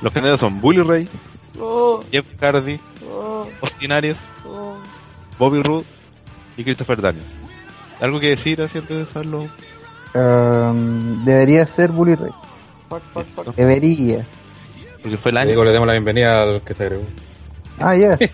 Los 0.01 0.13
candidatos 0.13 0.41
son 0.41 0.61
Bully 0.61 0.83
Ray, 0.83 1.09
Oh, 1.61 2.01
Jeff 2.13 2.25
Hardy, 2.41 2.79
oh, 3.11 3.49
Austin 3.63 3.93
Aries, 3.93 4.19
oh. 4.47 4.77
Bobby 5.39 5.63
Roode 5.63 5.85
y 6.57 6.65
Christopher 6.65 7.01
Daniels. 7.01 7.27
¿Algo 8.01 8.21
que 8.21 8.29
decir 8.31 8.61
así 8.63 8.79
antes 8.79 8.97
de 8.97 9.03
hacerlo? 9.03 9.49
Um, 10.15 11.25
debería 11.25 11.67
ser 11.67 11.91
Bully 11.93 12.15
Ray. 12.15 12.31
Debería. 13.57 14.25
Porque 15.03 15.17
fue 15.17 15.31
el 15.31 15.35
Le 15.37 15.41
año. 15.41 15.51
digo, 15.51 15.65
le 15.65 15.71
demos 15.73 15.87
la 15.87 15.93
bienvenida 15.93 16.43
al 16.43 16.63
que 16.63 16.75
se 16.75 16.83
agregó. 16.85 17.05
Ah, 17.79 17.97
ya. 17.97 18.19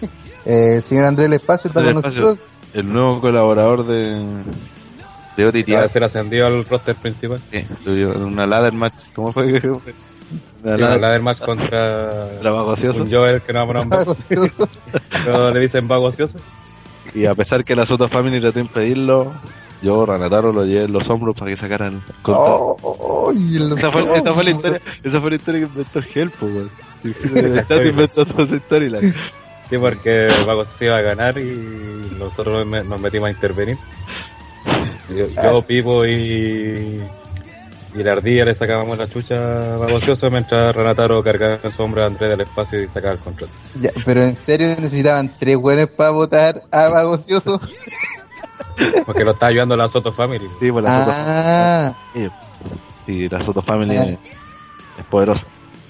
Eh, 0.46 0.82
señor 0.82 1.06
Andrés 1.06 1.28
El 1.28 1.32
Espacio 1.32 1.68
está 1.68 1.80
con 1.82 1.96
Espacio. 1.96 2.20
nosotros. 2.20 2.46
El 2.74 2.92
nuevo 2.92 3.18
colaborador 3.18 3.86
de, 3.86 4.26
de 5.38 5.46
OTT. 5.46 5.72
Va 5.72 5.84
a 5.84 5.88
ser 5.88 6.04
ascendido 6.04 6.46
al 6.46 6.66
roster 6.66 6.94
principal. 6.96 7.40
Sí, 7.50 7.64
una 7.86 8.46
ladder 8.46 8.74
match. 8.74 8.92
¿Cómo 9.14 9.32
fue 9.32 9.50
que 9.50 9.60
fue? 9.62 9.94
Una 10.62 10.76
Sí, 10.76 10.82
ladder 10.82 11.00
la 11.00 11.18
más 11.20 11.40
contra 11.40 12.26
ocioso. 12.66 13.02
un 13.04 13.10
Joel 13.10 13.40
que 13.40 13.54
no 13.54 13.60
vamos 13.66 13.76
a 13.76 13.78
nombrar, 14.04 14.16
pero 15.24 15.50
le 15.50 15.60
dicen 15.60 15.88
vago 15.88 16.04
ocioso. 16.08 16.36
Y 17.14 17.26
a 17.26 17.34
pesar 17.34 17.64
que 17.64 17.76
la 17.76 17.86
Soto 17.86 18.08
Family 18.08 18.40
trató 18.40 18.54
de 18.54 18.60
impedirlo, 18.62 19.32
yo, 19.82 20.04
Ranataro, 20.04 20.52
lo 20.52 20.64
llevé 20.64 20.84
en 20.84 20.92
los 20.92 21.08
hombros 21.08 21.36
para 21.36 21.50
que 21.50 21.56
sacaran 21.56 21.94
el 21.94 22.14
control. 22.22 22.44
Oh, 22.48 22.76
oh, 22.82 23.32
y 23.32 23.56
el- 23.56 23.72
Esa 23.72 23.90
fue, 23.92 24.18
esa 24.18 24.32
fue 24.34 24.44
la 24.44 24.50
historia, 24.50 24.80
esa 25.02 25.20
fue 25.20 25.30
la 25.30 25.36
historia 25.36 25.60
que 25.60 25.66
inventó 25.66 25.98
el 26.00 26.06
Help, 26.14 26.42
weón. 26.42 26.70
Inventó 27.88 28.24
toda 28.26 28.58
storyline. 28.58 29.14
Sí, 29.70 29.78
porque 29.78 30.28
vago 30.46 30.64
se 30.64 30.86
iba 30.86 30.96
a 30.96 31.00
ganar 31.02 31.38
y 31.38 32.10
nosotros 32.18 32.66
me- 32.66 32.84
nos 32.84 33.00
metimos 33.00 33.28
a 33.28 33.30
intervenir. 33.30 33.76
Yo, 35.14 35.26
yo 35.42 35.62
Pipo 35.62 36.04
y, 36.06 37.02
y 37.94 38.02
la 38.02 38.12
ardilla 38.12 38.44
le 38.44 38.54
sacábamos 38.54 38.98
la 38.98 39.08
chucha 39.08 39.74
a 39.74 39.76
vago 39.78 39.96
ocioso 39.96 40.30
mientras 40.30 40.74
Renataro 40.74 41.22
cargaba 41.22 41.58
en 41.62 41.70
su 41.72 41.82
hombro 41.82 42.02
a 42.02 42.06
Andrés 42.06 42.30
del 42.30 42.40
espacio 42.40 42.82
y 42.82 42.88
sacaba 42.88 43.12
el 43.14 43.20
control. 43.20 43.48
Ya, 43.80 43.90
pero 44.04 44.22
en 44.22 44.36
serio 44.36 44.68
necesitaban 44.68 45.30
tres 45.38 45.56
buenos 45.56 45.88
para 45.90 46.10
votar 46.10 46.62
a 46.70 46.88
Vagocioso. 46.88 47.60
Porque 49.06 49.24
lo 49.24 49.32
está 49.32 49.46
ayudando 49.46 49.76
la 49.76 49.88
Soto 49.88 50.12
Family. 50.12 50.46
Sí, 50.60 50.70
pues 50.72 50.84
la 50.84 50.98
Soto 51.04 51.12
Ah, 51.14 51.94
Family. 52.12 52.30
Sí, 53.06 53.28
la 53.28 53.44
Soto 53.44 53.62
Family 53.62 53.96
Ah. 53.96 54.04
es, 54.04 54.12
es 54.98 55.04
poderosa. 55.10 55.44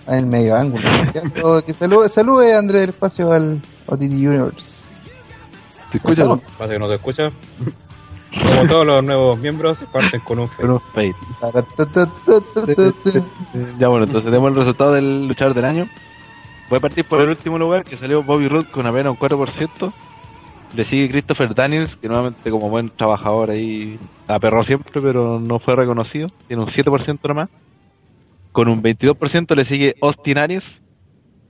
en 0.09 0.15
el 0.15 0.27
medio 0.27 0.55
ángulo. 0.57 0.83
Que 1.67 1.73
salude, 1.73 2.09
salude 2.11 2.55
Andrés 2.55 2.81
del 2.83 2.91
Espacio 2.91 3.33
al 3.33 3.63
OTT 3.87 4.03
Universe. 4.03 4.75
¿Te 5.91 5.99
escuchas? 5.99 6.27
Pasa 6.59 6.73
que 6.73 6.79
no 6.79 6.89
te 6.89 6.95
escucha. 6.97 7.31
Como 8.43 8.69
todos 8.69 8.87
los 8.87 9.05
nuevos 9.05 9.39
miembros, 9.39 9.79
parten 9.93 10.21
con 10.21 10.39
un 10.39 10.49
Con 10.49 10.71
un 10.71 10.81
fade. 10.81 11.15
Ya 13.79 13.89
bueno, 13.89 14.05
entonces 14.07 14.31
tenemos 14.31 14.51
el 14.51 14.57
resultado 14.57 14.93
del 14.93 15.29
luchador 15.29 15.55
del 15.55 15.65
año. 15.65 15.89
Voy 16.69 16.79
a 16.79 16.81
partir 16.81 17.05
por 17.05 17.21
el 17.21 17.29
último 17.29 17.59
lugar, 17.59 17.85
que 17.85 17.97
salió 17.97 18.23
Bobby 18.23 18.49
Roode 18.49 18.71
con 18.71 18.87
apenas 18.87 19.13
un 19.13 19.19
4%. 19.19 19.93
Le 20.75 20.85
sigue 20.85 21.09
Christopher 21.11 21.55
Daniels, 21.55 21.95
que 21.97 22.09
nuevamente 22.09 22.51
como 22.51 22.69
buen 22.69 22.91
trabajador 22.91 23.51
ahí 23.51 23.99
aperró 24.27 24.65
siempre, 24.65 25.01
pero 25.01 25.39
no 25.39 25.59
fue 25.61 25.77
reconocido. 25.77 26.29
Tiene 26.49 26.63
un 26.63 26.69
7% 26.69 27.19
nomás. 27.29 27.49
con 28.51 28.69
un 28.69 28.83
22% 28.83 29.55
le 29.55 29.65
sigue 29.65 29.95
Austin 30.01 30.39
Aries. 30.39 30.83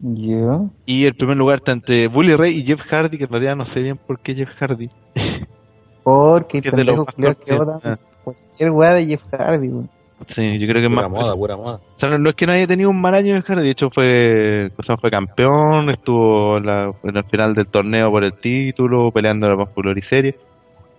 Yo. 0.01 0.71
Y 0.85 1.05
el 1.07 1.15
primer 1.15 1.37
lugar 1.37 1.59
está 1.59 1.73
entre 1.73 2.09
Bully 2.09 2.35
Ray 2.37 2.59
y 2.59 2.65
Jeff 2.65 2.81
Hardy, 2.81 3.17
que 3.17 3.25
en 3.25 3.31
realidad 3.31 3.57
no 3.57 3.65
sé 3.65 3.81
bien 3.81 3.97
por 3.97 4.19
qué 4.21 4.35
Jeff 4.35 4.51
Hardy. 4.59 4.91
Porque 6.05 6.63
pendejos 6.63 7.07
más 7.07 7.15
culiados 7.15 7.39
que 7.45 7.55
votan 7.55 7.81
Ah, 7.85 7.99
cualquier 8.23 8.71
weá 8.71 8.93
de 8.95 9.07
Jeff 9.07 9.23
Hardy, 9.33 9.69
weón. 9.69 9.91
Sí, 10.29 10.59
yo 10.59 10.67
creo 10.69 10.81
que 10.81 10.87
es 10.87 10.93
Pura 10.95 11.09
más. 11.09 11.23
moda, 11.23 11.35
pura 11.37 11.57
moda. 11.57 11.75
O 11.77 11.99
sea, 11.99 12.17
no 12.17 12.31
es 12.31 12.37
que 12.37 12.47
no 12.47 12.53
haya 12.53 12.67
tenido 12.67 12.89
un 12.89 13.01
mal 13.01 13.15
año 13.15 13.35
Jeff 13.35 13.45
Hardy, 13.47 13.65
de 13.65 13.71
hecho 13.71 13.91
fue, 13.91 14.71
o 14.77 14.83
sea, 14.83 14.97
fue 14.97 15.11
campeón, 15.11 15.91
estuvo 15.91 16.57
en, 16.59 16.67
la, 16.67 16.93
en 17.03 17.17
el 17.17 17.25
final 17.25 17.55
del 17.55 17.67
torneo 17.67 18.11
por 18.11 18.23
el 18.25 18.33
título, 18.35 19.11
peleando 19.11 19.49
la 19.49 19.57
Popular 19.57 20.01
Series. 20.03 20.37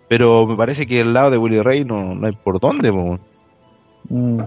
Pero 0.08 0.46
me 0.46 0.56
parece 0.56 0.86
que 0.86 1.00
el 1.00 1.14
lado 1.14 1.32
de 1.32 1.38
Bully 1.38 1.62
Ray 1.62 1.86
no, 1.86 2.14
no 2.14 2.28
hay 2.28 2.34
por 2.34 2.60
dónde. 2.60 2.92
Mm. 2.92 4.42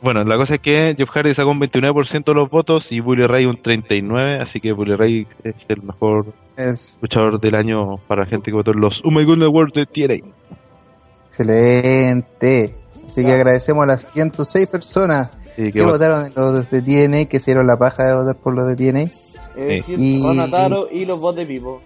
Bueno, 0.00 0.22
la 0.24 0.36
cosa 0.36 0.54
es 0.56 0.60
que 0.60 0.94
Jeff 0.96 1.08
Hardy 1.10 1.34
sacó 1.34 1.50
un 1.50 1.60
29% 1.60 2.24
de 2.24 2.34
los 2.34 2.48
votos 2.48 2.86
y 2.92 3.00
Bully 3.00 3.26
Ray 3.26 3.46
un 3.46 3.56
39%, 3.60 4.42
así 4.42 4.60
que 4.60 4.72
Bully 4.72 4.94
Ray 4.94 5.26
es 5.42 5.54
el 5.68 5.82
mejor 5.82 6.26
Es 6.56 6.98
luchador 7.02 7.40
del 7.40 7.54
año 7.56 7.96
para 8.06 8.22
la 8.22 8.28
gente 8.28 8.50
que 8.50 8.56
votó 8.56 8.72
en 8.72 8.80
los 8.80 9.02
Oh 9.04 9.10
My 9.10 9.24
Goodness 9.24 9.46
Awards 9.46 9.72
de 9.74 9.86
TNA. 9.86 10.24
excelente. 11.28 12.74
Así 13.08 13.24
que 13.24 13.32
agradecemos 13.32 13.84
a 13.84 13.86
las 13.88 14.12
106 14.12 14.66
personas 14.68 15.30
Sí, 15.56 15.72
que 15.72 15.82
votaron 15.84 16.26
en 16.26 16.32
los 16.36 16.70
de 16.70 16.82
TNA, 16.82 17.24
que 17.24 17.40
se 17.40 17.46
dieron 17.46 17.66
la 17.66 17.76
paja 17.76 18.04
de 18.04 18.14
votar 18.16 18.36
por 18.36 18.54
los 18.54 18.68
de 18.68 18.76
TNA. 18.76 19.00
Es 19.02 19.56
decir, 19.56 19.98
Y- 19.98 20.22
y 20.92 21.04
los 21.04 21.18
bots 21.18 21.36
de 21.38 21.46
Pipo. 21.46 21.80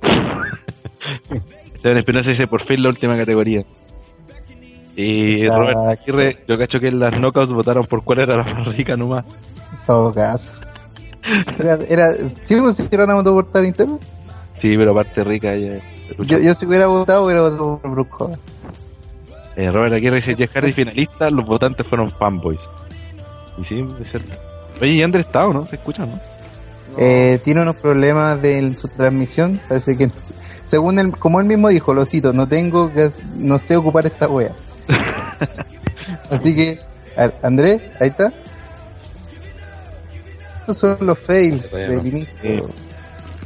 Esteban 1.74 1.98
Espinosa 1.98 2.30
dice 2.30 2.46
por 2.46 2.62
fin 2.62 2.82
la 2.82 2.88
última 2.88 3.14
categoría. 3.16 3.62
Y 4.96 5.42
Exacto. 5.42 5.60
Robert 5.60 6.00
Aguirre, 6.00 6.44
yo 6.46 6.58
cacho 6.58 6.80
que 6.80 6.88
en 6.88 7.00
las 7.00 7.12
knockouts 7.12 7.52
votaron 7.52 7.86
por 7.86 8.04
cuál 8.04 8.20
era 8.20 8.36
la 8.36 8.44
más 8.44 8.76
rica 8.76 8.96
nomás. 8.96 9.24
En 9.26 9.86
todo 9.86 10.12
caso. 10.12 10.52
Era, 11.58 11.78
era, 11.88 12.14
¿Sí 12.44 12.54
me 12.54 12.70
hicieron 12.70 13.10
a 13.10 13.14
votar 13.14 13.44
por 13.50 13.64
interno? 13.64 13.98
Sí, 14.60 14.76
pero 14.76 14.92
aparte 14.92 15.24
rica 15.24 15.54
ella. 15.54 15.80
Yo, 16.18 16.38
yo 16.38 16.54
si 16.54 16.66
hubiera 16.66 16.86
votado, 16.86 17.24
hubiera 17.24 17.40
votado 17.40 17.78
por 17.78 17.90
Brook 17.90 18.20
Hogan. 18.20 18.38
Eh, 19.56 19.70
Robert 19.70 19.94
Aguirre 19.94 20.16
dice 20.16 20.34
Jeff 20.34 20.52
Hardy 20.52 20.72
finalista, 20.72 21.30
los 21.30 21.46
votantes 21.46 21.86
fueron 21.86 22.10
fanboys. 22.10 22.60
Y 23.58 23.64
sí, 23.64 23.86
es 24.00 24.10
cierto. 24.10 24.34
Oye, 24.80 24.92
y 24.92 25.02
Andrés 25.02 25.26
está, 25.26 25.46
¿o 25.46 25.52
¿no? 25.52 25.66
¿Se 25.66 25.76
escucha, 25.76 26.04
no? 26.04 26.12
No. 26.12 26.20
Eh, 26.98 27.40
tiene 27.44 27.62
unos 27.62 27.76
problemas 27.76 28.40
de 28.42 28.74
su 28.74 28.88
transmisión. 28.88 29.60
Parece 29.68 29.96
que, 29.96 30.10
según 30.66 30.98
él, 30.98 31.16
como 31.16 31.40
él 31.40 31.46
mismo 31.46 31.68
dijo, 31.68 31.94
lo 31.94 32.04
cito, 32.04 32.32
no 32.32 32.48
tengo 32.48 32.92
que, 32.92 33.10
no 33.36 33.58
sé 33.58 33.76
ocupar 33.76 34.06
esta 34.06 34.28
wea. 34.28 34.54
Así 36.30 36.54
que, 36.54 36.78
Andrés, 37.42 37.82
ahí 38.00 38.08
está. 38.08 38.32
Estos 40.60 40.78
son 40.78 40.96
los 41.06 41.18
fails 41.18 41.70
Bueno. 41.70 41.92
del 41.92 42.06
inicio. 42.06 42.70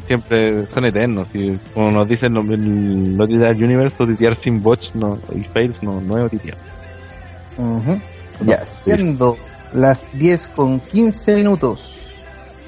Siempre 0.07 0.67
son 0.69 0.85
eternos. 0.85 1.29
Y 1.35 1.57
como 1.75 1.91
nos 1.91 2.09
dicen 2.09 2.33
los 2.33 2.49
el 2.49 3.21
Otitear 3.21 3.55
Universe, 3.57 4.03
Otitear 4.03 4.37
sin 4.41 4.63
bots 4.63 4.95
no, 4.95 5.19
y 5.35 5.43
fails 5.45 5.83
no, 5.83 6.01
no 6.01 6.17
es 6.19 6.25
Otitear. 6.25 6.57
Ujú. 7.59 8.01
Ya, 8.45 8.65
siendo 8.65 9.37
las 9.73 10.07
10 10.17 10.49
con 10.49 10.81
15 10.81 11.35
minutos. 11.35 11.95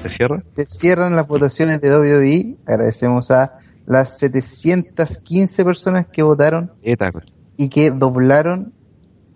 ¿Se 0.03 0.09
cierra? 0.09 0.43
Se 0.57 0.65
cierran 0.65 1.15
las 1.15 1.27
votaciones 1.27 1.81
de 1.81 1.91
WWE. 1.97 2.57
Agradecemos 2.67 3.31
a 3.31 3.59
las 3.87 4.19
715 4.19 5.65
personas 5.65 6.07
que 6.13 6.23
votaron 6.23 6.73
Eta, 6.83 7.11
pues. 7.13 7.25
Y 7.63 7.69
que 7.69 7.91
doblaron 7.91 8.73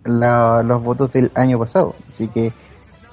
la- 0.03 0.63
los 0.63 0.81
votos 0.83 1.13
del 1.13 1.31
año 1.35 1.59
pasado. 1.59 1.95
Así 2.09 2.27
que 2.27 2.51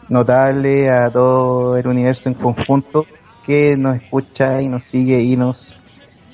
notable 0.08 0.88
a 0.90 1.10
todo 1.10 1.76
el 1.76 1.86
universo 1.86 2.28
en 2.30 2.34
conjunto 2.34 3.04
que 3.46 3.76
nos 3.76 3.96
escucha 3.96 4.62
y 4.62 4.68
nos 4.68 4.84
sigue 4.84 5.20
y 5.20 5.36
nos 5.36 5.68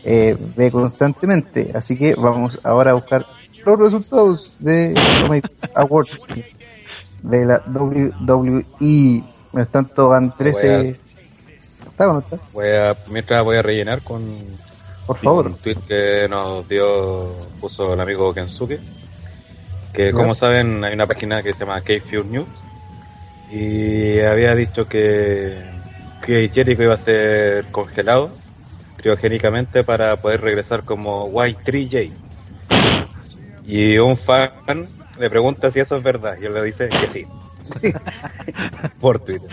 eh, 0.04 0.36
ve 0.56 0.70
constantemente. 0.70 1.72
Así 1.74 1.96
que 1.96 2.14
vamos 2.14 2.58
ahora 2.62 2.92
a 2.92 2.94
buscar 2.94 3.26
los 3.66 3.78
resultados 3.78 4.56
de 4.60 4.94
My 5.28 5.42
Awards 5.74 6.16
de 7.22 7.44
la 7.46 7.62
WWE. 7.66 8.64
Mientras 9.52 9.68
tanto, 9.70 10.08
van 10.10 10.34
13. 10.36 10.98
¿Está 11.90 12.10
o 12.10 12.12
no 12.14 12.18
está? 12.20 12.38
Voy 12.52 12.68
a, 12.68 12.96
mientras 13.10 13.44
voy 13.44 13.56
a 13.56 13.62
rellenar 13.62 14.02
con 14.02 14.22
Por 15.08 15.16
un 15.16 15.22
favor. 15.22 15.54
tweet 15.62 15.78
que 15.88 16.28
nos 16.28 16.68
dio, 16.68 17.34
puso 17.62 17.94
el 17.94 18.00
amigo 18.00 18.34
Kensuke. 18.34 18.78
Que 19.94 20.12
como 20.12 20.34
saben, 20.34 20.84
hay 20.84 20.92
una 20.92 21.06
página 21.06 21.42
que 21.42 21.54
se 21.54 21.60
llama 21.60 21.80
K-Fuel 21.80 22.30
News. 22.30 22.46
Y 23.50 24.20
había 24.20 24.54
dicho 24.54 24.86
que, 24.86 25.64
que 26.26 26.50
Jericho 26.50 26.82
iba 26.82 26.92
a 26.92 26.98
ser 26.98 27.64
congelado 27.72 28.30
criogénicamente 28.98 29.82
para 29.82 30.14
poder 30.16 30.42
regresar 30.42 30.84
como 30.84 31.32
Y3J. 31.32 32.12
Y 33.66 33.96
un 33.96 34.18
fan 34.18 34.88
le 35.18 35.30
pregunta 35.30 35.70
si 35.70 35.80
eso 35.80 35.96
es 35.96 36.02
verdad. 36.02 36.36
Y 36.38 36.44
él 36.44 36.52
le 36.52 36.64
dice 36.64 36.90
que 36.90 37.08
sí. 37.08 37.26
Por 39.00 39.20
Twitter. 39.20 39.48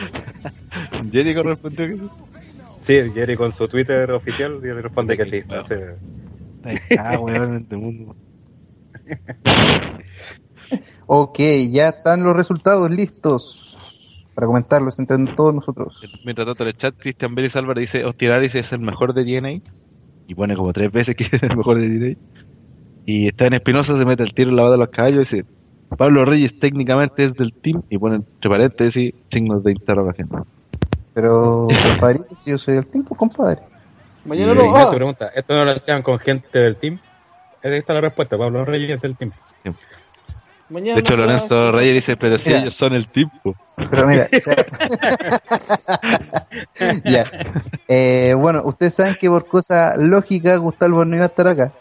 Jericho 1.10 1.44
respondió 1.44 1.88
que 1.88 1.94
sí. 1.94 2.10
Sí, 2.86 3.12
Jerry 3.14 3.36
con 3.36 3.52
su 3.52 3.68
Twitter 3.68 4.12
oficial 4.12 4.60
y 4.62 4.68
le 4.68 4.82
responde 4.82 5.18
que 5.18 5.26
sí. 5.26 5.38
Entonces, 5.38 5.96
Ah, 7.00 7.20
weón, 7.20 7.56
en 7.56 7.56
este 7.62 7.78
mundo. 7.78 8.16
Ok, 11.06 11.40
ya 11.72 11.90
están 11.90 12.24
los 12.24 12.36
resultados 12.36 12.90
listos 12.90 13.78
para 14.34 14.48
comentarlos 14.48 14.98
entre 15.00 15.18
todos 15.36 15.54
nosotros. 15.54 16.02
Mientras 16.26 16.48
tanto, 16.48 16.64
en 16.64 16.70
el 16.70 16.78
chat, 16.78 16.96
Christian 16.98 17.36
Vélez 17.36 17.56
Álvarez 17.56 17.92
dice: 17.92 18.06
Hostiraris 18.06 18.56
es 18.56 18.72
el 18.72 18.80
mejor 18.80 19.14
de 19.14 19.24
DNA. 19.24 19.62
Y 20.28 20.34
pone 20.34 20.56
como 20.56 20.74
tres 20.74 20.92
veces 20.92 21.16
que 21.16 21.26
es 21.32 21.44
el 21.44 21.56
mejor 21.56 21.80
de 21.80 21.90
DNA. 21.90 22.18
Y 23.06 23.28
está 23.28 23.46
en 23.46 23.54
Espinosa, 23.54 23.98
se 23.98 24.06
mete 24.06 24.24
el 24.24 24.34
tiro 24.34 24.50
en 24.50 24.56
la 24.56 24.64
bata 24.64 24.74
de 24.74 24.80
los 24.80 24.90
caballos 24.90 25.32
y 25.32 25.36
dice: 25.38 25.50
Pablo 25.98 26.26
Reyes 26.26 26.60
técnicamente 26.60 27.26
es 27.26 27.34
del 27.36 27.54
team. 27.54 27.84
Y 27.90 28.00
pone 28.00 28.16
entre 28.16 28.50
paréntesis 28.50 29.14
signos 29.32 29.64
de 29.64 29.74
interrogación. 29.74 30.30
Pero, 31.16 31.70
compadre, 31.82 32.20
si 32.36 32.52
yo 32.52 32.58
soy 32.58 32.76
del 32.76 32.88
tiempo, 32.88 33.16
compadre. 33.16 33.62
Mañana 34.26 34.52
y. 34.54 34.66
Ignacio 34.66 34.88
ah, 34.90 34.96
pregunta, 34.96 35.32
¿esto 35.34 35.54
no 35.54 35.64
lo 35.64 35.72
hacían 35.72 36.02
con 36.04 36.20
gente 36.20 36.60
del 36.60 36.76
team? 36.76 37.00
Ahí 37.64 37.74
está 37.76 37.94
la 37.94 38.02
respuesta, 38.02 38.38
Pablo 38.38 38.66
Reyes 38.66 38.92
es 38.98 39.02
del 39.02 39.16
team. 39.16 39.32
mañana 40.70 40.96
De 40.96 41.00
hecho, 41.00 41.16
no 41.16 41.26
Lorenzo 41.26 41.72
Reyes 41.72 41.96
dice: 41.96 42.18
Pero 42.18 42.38
si 42.38 42.50
Mira. 42.50 42.62
ellos 42.62 42.74
son 42.76 42.94
el 42.96 43.08
team. 43.08 43.30
po". 43.42 43.56
Pero 43.90 44.08
mira, 44.08 44.28
sea- 44.44 44.66
ya. 47.06 47.26
Eh, 47.88 48.34
bueno, 48.38 48.62
ustedes 48.66 48.96
saben 48.96 49.16
que 49.20 49.30
por 49.30 49.46
cosa 49.46 49.96
lógica 49.96 50.58
Gustavo 50.58 51.06
no 51.06 51.16
iba 51.16 51.24
a 51.24 51.28
estar 51.28 51.48
acá. 51.48 51.72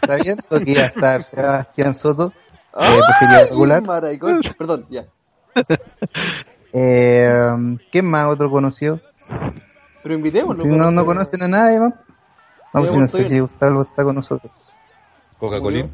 ¿Está 0.00 0.16
bien? 0.16 0.38
Porque 0.48 0.70
iba 0.70 0.82
a 0.82 0.86
estar 0.86 1.22
Sebastián 1.24 1.94
Soto, 1.96 2.32
¡Ay, 2.72 2.98
eh, 2.98 3.46
regular. 3.50 3.82
maricón! 3.82 4.42
Perdón, 4.56 4.86
ya. 4.90 5.06
Eh, 6.74 7.76
¿Quién 7.92 8.06
más 8.06 8.26
otro 8.26 8.50
conocido? 8.50 9.00
Pero 10.02 10.14
invitémoslo. 10.16 10.64
Si 10.64 10.68
no, 10.68 10.90
no 10.90 11.04
conocen 11.06 11.42
a 11.42 11.48
nadie 11.48 11.78
más. 11.80 11.94
No, 12.74 12.80
pues 12.80 12.90
si 12.90 12.98
no 12.98 13.06
sé 13.06 13.28
si 13.28 13.38
Gustavo 13.38 13.82
está 13.82 14.02
con 14.04 14.16
nosotros. 14.16 14.52
Coca-Cola. 15.38 15.86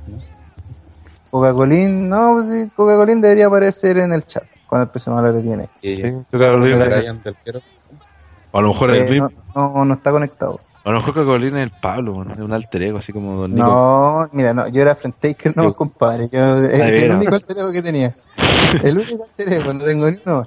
Coca-Colín, 1.31 2.09
no, 2.09 2.33
pues 2.35 2.49
sí, 2.51 2.71
Coca-Colín 2.75 3.21
debería 3.21 3.47
aparecer 3.47 3.99
en 3.99 4.13
el 4.13 4.25
chat 4.25 4.45
cuando 4.67 4.87
empecemos 4.87 5.17
a 5.17 5.21
hablar 5.21 5.35
de 5.37 5.43
tiene. 5.43 5.69
Sí, 5.83 5.97
Piero. 5.97 7.61
O 8.53 8.59
a 8.59 8.63
lo 8.63 8.69
mejor 8.73 8.91
el 8.91 8.97
Eh, 9.07 9.11
mismo. 9.11 9.29
no, 9.55 9.73
no, 9.75 9.85
no 9.85 9.95
está 9.95 10.11
conectado. 10.11 10.61
A 10.83 10.91
lo 10.91 10.97
mejor 10.97 11.13
Coca-Cola 11.15 11.47
es 11.47 11.55
el 11.55 11.71
Pablo, 11.81 12.23
es 12.33 12.39
un 12.41 12.53
alter 12.53 12.83
ego, 12.83 12.99
así 12.99 13.13
como 13.13 13.37
Don 13.43 13.53
Nico. 13.55 13.67
No, 13.67 14.29
mira, 14.33 14.55
no, 14.55 14.67
yo 14.69 14.81
era 14.83 14.97
Front 14.97 15.17
Taker, 15.21 15.57
no, 15.57 15.65
Yo- 15.65 15.75
compadre. 15.75 16.29
Yo, 16.33 16.65
es 16.65 16.81
el 16.81 16.95
mira. 17.03 17.17
único 17.17 17.35
alter 17.35 17.59
ego 17.59 17.71
que 17.73 17.83
tenía. 17.83 18.17
El 18.83 18.99
único 18.99 19.25
alter 19.25 19.53
ego, 19.53 19.73
no 19.75 19.85
tengo 19.85 20.11
ni 20.11 20.17
uno. 20.25 20.47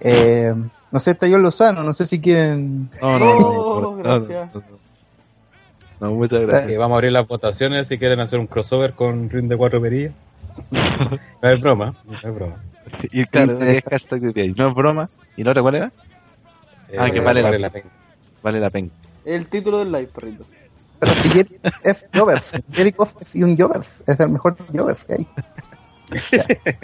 Eh, 0.00 0.54
no 0.92 1.00
sé, 1.00 1.12
está 1.12 1.28
yo 1.28 1.38
Lozano, 1.38 1.82
no 1.82 1.94
sé 1.94 2.06
si 2.06 2.20
quieren. 2.20 2.90
No, 3.00 3.18
no, 3.18 3.24
no, 3.40 3.46
Oh, 3.48 3.80
no, 3.80 3.96
gracias. 3.96 4.54
no, 4.54 4.60
no. 4.60 4.80
No, 6.00 6.14
muchas 6.14 6.40
gracias. 6.40 6.78
Vamos 6.78 6.94
a 6.94 6.96
abrir 6.96 7.12
las 7.12 7.28
votaciones 7.28 7.86
si 7.88 7.98
quieren 7.98 8.20
hacer 8.20 8.38
un 8.38 8.46
crossover 8.46 8.94
con 8.94 9.28
Ring 9.28 9.48
de 9.48 9.56
Cuatro 9.56 9.80
Perillas. 9.80 10.12
No 11.42 11.48
es 11.50 11.60
broma, 11.60 11.94
no 12.04 12.16
es 12.30 12.34
broma. 12.34 12.56
Y 13.12 13.24
claro, 13.26 13.58
Sí, 13.60 13.76
es 13.76 13.84
hashtag 13.84 14.20
de. 14.20 14.48
No 14.56 14.68
es 14.68 14.74
broma. 14.74 15.08
¿Y 15.36 15.44
la 15.44 15.50
otra 15.52 15.62
cuál 15.62 15.74
era? 15.76 15.92
Ah, 16.98 17.08
que 17.10 17.20
vale 17.20 17.42
la 17.42 17.70
pena. 17.70 17.88
Vale 18.42 18.60
la 18.60 18.70
pena. 18.70 18.88
El 19.24 19.46
título 19.46 19.78
del 19.78 19.92
live, 19.92 20.08
perrito. 20.08 20.44
Pero 20.98 21.14
si 21.22 21.28
Jerick 21.30 21.60
F. 21.84 22.06
Jovers, 22.14 22.50
Jericho 22.72 23.04
F. 23.04 23.38
y 23.38 23.42
un 23.42 23.56
Jovers, 23.56 23.88
es 24.06 24.18
el 24.20 24.30
mejor 24.30 24.56
Jovers 24.74 25.02
que 25.04 25.14
hay. 25.14 25.26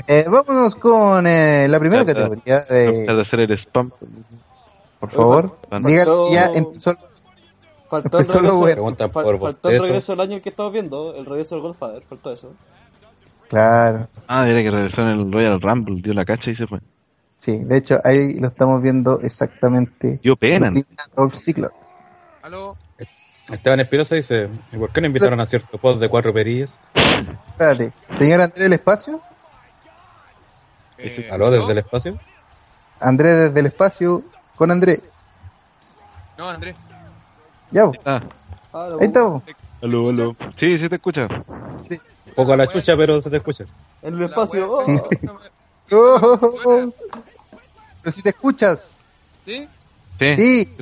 Eh, 0.06 0.24
vámonos 0.28 0.74
con 0.76 1.26
eh, 1.26 1.66
la 1.68 1.78
primera 1.78 2.04
categoría. 2.04 2.60
De, 2.60 3.04
de 3.06 3.20
hacer 3.20 3.40
el 3.40 3.52
spam. 3.52 3.90
por 5.00 5.10
favor, 5.10 5.58
que 5.86 6.04
ya 6.32 6.50
empezó. 6.54 6.96
Faltó 7.88 8.18
el 8.18 8.24
Empezó 8.24 8.40
lo 8.40 8.64
regreso, 8.64 8.82
bueno. 8.82 8.96
Fal- 9.12 9.38
faltó 9.38 9.68
el 9.70 9.80
regreso 9.80 10.12
del 10.12 10.20
año 10.20 10.42
que 10.42 10.48
estamos 10.48 10.72
viendo, 10.72 11.14
el 11.14 11.24
regreso 11.24 11.54
del 11.54 11.62
Godfather, 11.62 12.02
faltó 12.02 12.32
eso. 12.32 12.52
Claro. 13.48 14.08
Ah, 14.26 14.44
mira 14.44 14.60
que 14.62 14.70
regresó 14.72 15.02
en 15.02 15.08
el 15.08 15.32
Royal 15.32 15.60
Rumble, 15.60 16.02
dio 16.02 16.12
la 16.12 16.24
cacha 16.24 16.50
y 16.50 16.56
se 16.56 16.66
fue. 16.66 16.80
Sí, 17.38 17.62
de 17.64 17.76
hecho 17.76 18.00
ahí 18.02 18.40
lo 18.40 18.48
estamos 18.48 18.82
viendo 18.82 19.20
exactamente. 19.20 20.18
Dio 20.22 20.34
pena. 20.34 20.72
Dolph 21.16 21.34
Ziggler. 21.36 21.70
Esteban 23.50 23.80
Espinosa 23.80 24.14
dice, 24.16 24.48
¿y 24.72 24.76
por 24.76 24.90
qué 24.92 25.00
no 25.00 25.06
invitaron 25.06 25.40
a 25.40 25.46
cierto 25.46 25.78
pod 25.78 26.00
de 26.00 26.08
cuatro 26.08 26.32
perillas? 26.32 26.70
Espérate, 27.48 27.92
señor 28.16 28.40
Andrés 28.40 28.62
del 28.64 28.72
Espacio. 28.72 29.20
Eh, 30.98 31.28
¿Aló 31.30 31.50
desde 31.50 31.66
¿no? 31.66 31.72
el 31.72 31.78
espacio? 31.78 32.18
Andrés 33.00 33.36
desde 33.36 33.60
el 33.60 33.66
Espacio 33.66 34.22
con 34.56 34.70
Andrés. 34.70 35.00
No, 36.38 36.48
Andrés. 36.48 36.74
Ya, 37.70 37.84
po. 37.84 37.92
Ah, 38.04 38.22
Ah, 38.72 38.88
ahí 39.00 39.06
estamos. 39.06 39.42
aló, 39.82 40.10
aló. 40.10 40.36
Sí, 40.58 40.76
sí 40.78 40.88
te 40.88 40.96
escucha. 40.96 41.28
Sí. 41.88 41.98
Poco 42.34 42.52
a 42.52 42.56
la 42.58 42.66
chucha, 42.66 42.94
pero 42.96 43.22
se 43.22 43.30
te 43.30 43.38
escucha. 43.38 43.64
En 44.02 44.14
el 44.14 44.22
espacio. 44.24 44.70
oh. 44.70 44.82
Sí. 44.84 44.98
Oh, 45.92 46.38
oh. 46.66 46.92
Pero 48.02 48.12
si 48.12 48.22
te 48.22 48.30
escuchas. 48.30 48.98
¿Sí? 49.46 49.66
Sí. 50.18 50.36
Sí. 50.36 50.76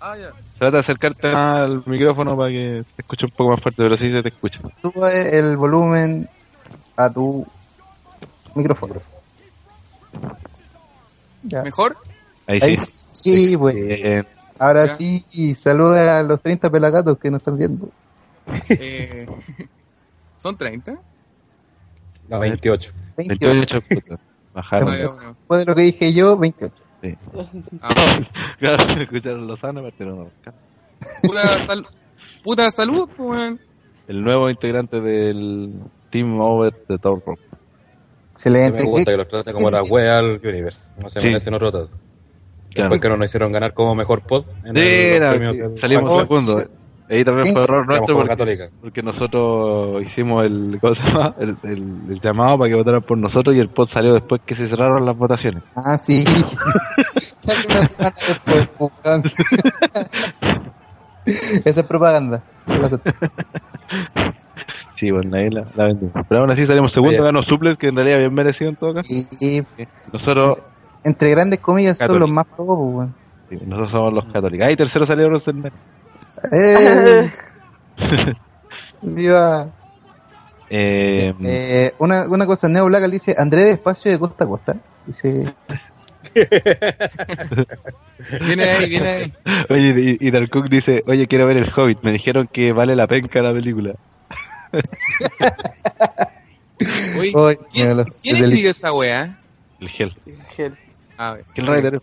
Ah, 0.00 0.16
ya. 0.16 0.30
Trata 0.58 0.76
de 0.76 0.78
acercarte 0.80 1.32
más 1.32 1.60
al 1.62 1.82
micrófono 1.86 2.36
para 2.36 2.50
que 2.50 2.84
te 2.96 3.02
escuche 3.02 3.26
un 3.26 3.32
poco 3.32 3.50
más 3.50 3.60
fuerte, 3.62 3.82
pero 3.82 3.96
sí 3.96 4.10
se 4.10 4.22
te 4.22 4.28
escucha. 4.28 4.60
Sube 4.82 5.38
el 5.38 5.56
volumen 5.56 6.28
a 6.96 7.12
tu 7.12 7.46
micrófono. 8.54 8.94
Ya. 11.44 11.62
¿Mejor? 11.62 11.96
Ahí, 12.46 12.58
Ahí 12.62 12.76
sí. 12.76 12.90
sí, 13.50 13.56
pues. 13.56 13.76
Ahora 14.58 14.86
Ya. 14.86 14.94
sí, 14.94 15.24
y 15.30 15.54
saluda 15.54 16.18
a 16.18 16.22
los 16.22 16.40
30 16.42 16.70
pelagatos 16.70 17.18
que 17.18 17.30
nos 17.30 17.38
están 17.40 17.56
viendo. 17.58 17.88
Eh, 18.68 19.26
¿Son 20.36 20.56
30? 20.56 20.98
No, 22.28 22.40
28. 22.40 22.90
28. 23.16 23.48
28 23.48 23.80
puta. 23.88 24.20
Bajaron. 24.54 24.88
Ah, 24.90 24.96
ya, 24.98 25.08
bueno. 25.08 25.28
Después 25.38 25.60
de 25.60 25.66
lo 25.66 25.74
que 25.74 25.82
dije 25.82 26.12
yo, 26.12 26.36
28. 26.36 26.74
Ah, 27.82 28.16
Claro, 28.58 29.00
escucharon 29.00 29.46
Lozano, 29.46 29.82
pero 29.96 30.16
no. 30.16 30.30
puta, 31.22 31.58
sal- 31.60 31.84
puta 32.42 32.70
salud, 32.70 33.08
pues, 33.16 33.28
weón. 33.28 33.60
El 34.08 34.22
nuevo 34.24 34.48
integrante 34.50 35.00
del 35.00 35.72
Team 36.10 36.40
Over 36.40 36.74
de 36.88 36.98
Tower 36.98 37.22
Rock. 37.26 37.38
Excelente. 38.32 38.78
Me 38.84 38.84
gusta 38.90 39.10
que 39.10 39.16
los 39.16 39.28
trate 39.28 39.52
como 39.52 39.70
la 39.70 39.82
wea 39.82 40.18
al 40.18 40.40
Universe. 40.42 40.88
No 40.98 41.10
se 41.10 41.20
Sí. 41.20 41.26
merecen 41.28 41.54
otro 41.54 41.70
trato. 41.70 41.88
Claro. 42.70 42.90
Después 42.90 43.00
que 43.00 43.08
no 43.08 43.16
nos 43.16 43.26
hicieron 43.26 43.52
ganar 43.52 43.74
como 43.74 43.94
mejor 43.94 44.22
pod. 44.22 44.44
en 44.64 44.74
Sí, 44.74 44.80
el- 44.80 44.86
era, 44.86 45.52
sí, 45.74 45.80
salimos 45.80 46.10
Oh, 46.12 46.20
segundo. 46.20 46.64
Ahí 47.10 47.24
también 47.24 47.54
fue 47.54 47.64
error 47.64 47.86
nuestro 47.86 48.14
porque, 48.16 48.28
católica. 48.28 48.68
porque 48.82 49.02
nosotros 49.02 50.02
hicimos 50.04 50.44
el, 50.44 50.78
¿cómo 50.80 50.94
se 50.94 51.02
llama? 51.02 51.34
El, 51.38 51.56
el- 51.62 52.00
el 52.10 52.20
llamado 52.20 52.58
para 52.58 52.68
que 52.70 52.76
votaran 52.76 53.02
por 53.02 53.16
nosotros 53.16 53.56
y 53.56 53.60
el 53.60 53.68
pod 53.70 53.88
salió 53.88 54.12
después 54.14 54.42
que 54.44 54.54
se 54.54 54.68
cerraron 54.68 55.06
las 55.06 55.16
votaciones. 55.16 55.62
Ah, 55.74 55.96
sí. 55.96 56.24
Sale 57.16 57.66
una 57.66 57.88
semana 57.88 58.12
después. 58.46 58.92
Esa 61.64 61.80
es 61.80 61.86
propaganda. 61.86 62.42
Sí, 64.96 65.10
bueno, 65.10 65.36
ahí 65.36 65.48
la, 65.50 65.64
la 65.76 65.84
vendimos. 65.86 66.12
Pero 66.28 66.40
aún 66.40 66.50
así 66.50 66.66
salimos 66.66 66.92
segundo, 66.92 67.22
ganó 67.22 67.42
Suples, 67.42 67.76
que 67.78 67.88
en 67.88 67.96
realidad 67.96 68.18
bien 68.18 68.34
merecido 68.34 68.70
en 68.70 68.76
todo 68.76 68.94
caso. 68.94 69.14
Y, 69.40 69.62
Nosotros, 70.12 70.60
entre 71.04 71.30
grandes 71.30 71.60
comillas, 71.60 71.96
son 71.98 72.06
Católico. 72.06 72.26
los 72.26 72.34
más 72.34 72.44
pro, 72.46 72.66
pues, 72.66 72.78
weón. 72.78 73.14
sí, 73.48 73.56
nosotros 73.66 73.90
somos 73.92 74.12
los 74.12 74.24
católicos. 74.32 74.66
Ahí 74.66 74.76
tercero 74.76 75.06
salió 75.06 75.28
Rosenberg. 75.30 75.74
¡Eh! 76.52 77.30
¡Viva! 79.02 79.68
Eh, 80.70 81.34
Eh, 81.42 81.92
una, 81.98 82.28
una 82.28 82.46
cosa, 82.46 82.68
Neo 82.68 82.86
Black 82.86 83.04
dice, 83.10 83.34
Andrés 83.38 83.64
de 83.64 83.70
Espacio 83.72 84.10
de 84.10 84.18
Costa 84.18 84.44
a 84.44 84.48
Costa. 84.48 84.76
Dice, 85.06 85.54
Viene 88.44 88.62
ahí, 88.64 88.88
viene 88.88 89.08
ahí. 89.08 89.32
oye, 89.70 90.16
y, 90.20 90.26
y 90.28 90.30
Dark 90.30 90.50
Cook 90.50 90.68
dice, 90.68 91.02
oye, 91.06 91.26
quiero 91.26 91.46
ver 91.46 91.56
el 91.56 91.72
Hobbit. 91.74 92.00
Me 92.02 92.12
dijeron 92.12 92.48
que 92.52 92.72
vale 92.72 92.94
la 92.96 93.06
penca 93.06 93.40
la 93.40 93.52
película. 93.52 93.94
Oye, 97.18 97.32
Oye, 97.34 97.58
¿quién, 97.72 97.86
míralo, 97.88 98.04
¿quién 98.22 98.36
es 98.36 98.42
escribió 98.42 98.70
esa 98.70 98.92
weá? 98.92 99.38
El 99.80 99.90
Hell. 99.98 100.14
Gel. 100.54 100.76
A 101.16 101.32
ver. 101.32 101.44
Hell 101.54 101.66
Rider. 101.66 102.00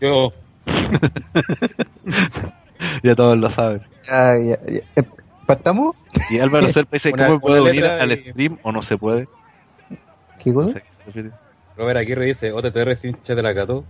Yo, 0.00 0.32
ya 3.02 3.14
todos 3.14 3.36
lo 3.38 3.50
saben. 3.50 3.82
ya, 4.02 4.34
ya, 4.38 4.58
ya. 4.66 4.80
Eh, 4.96 5.04
¿Partamos? 5.46 5.96
Y 6.30 6.38
Álvaro 6.38 6.68
Serpa 6.72 6.90
dice, 6.96 7.12
¿cómo 7.12 7.40
puedo 7.40 7.64
unir 7.64 7.84
al 7.84 8.12
y- 8.12 8.18
stream 8.18 8.58
o 8.62 8.72
no 8.72 8.82
se 8.82 8.96
puede? 8.96 9.28
¿Qué 10.38 10.50
No 10.50 10.54
cosa? 10.54 10.72
sé 10.74 10.80
se 10.80 11.04
refiere. 11.06 11.30
Robert 11.76 11.98
Aguirre 11.98 12.26
dice, 12.26 12.52
OTTR 12.52 12.96
sin 12.96 13.10
hincha 13.16 13.34
de 13.34 13.42
la 13.42 13.54
Cató. 13.54 13.84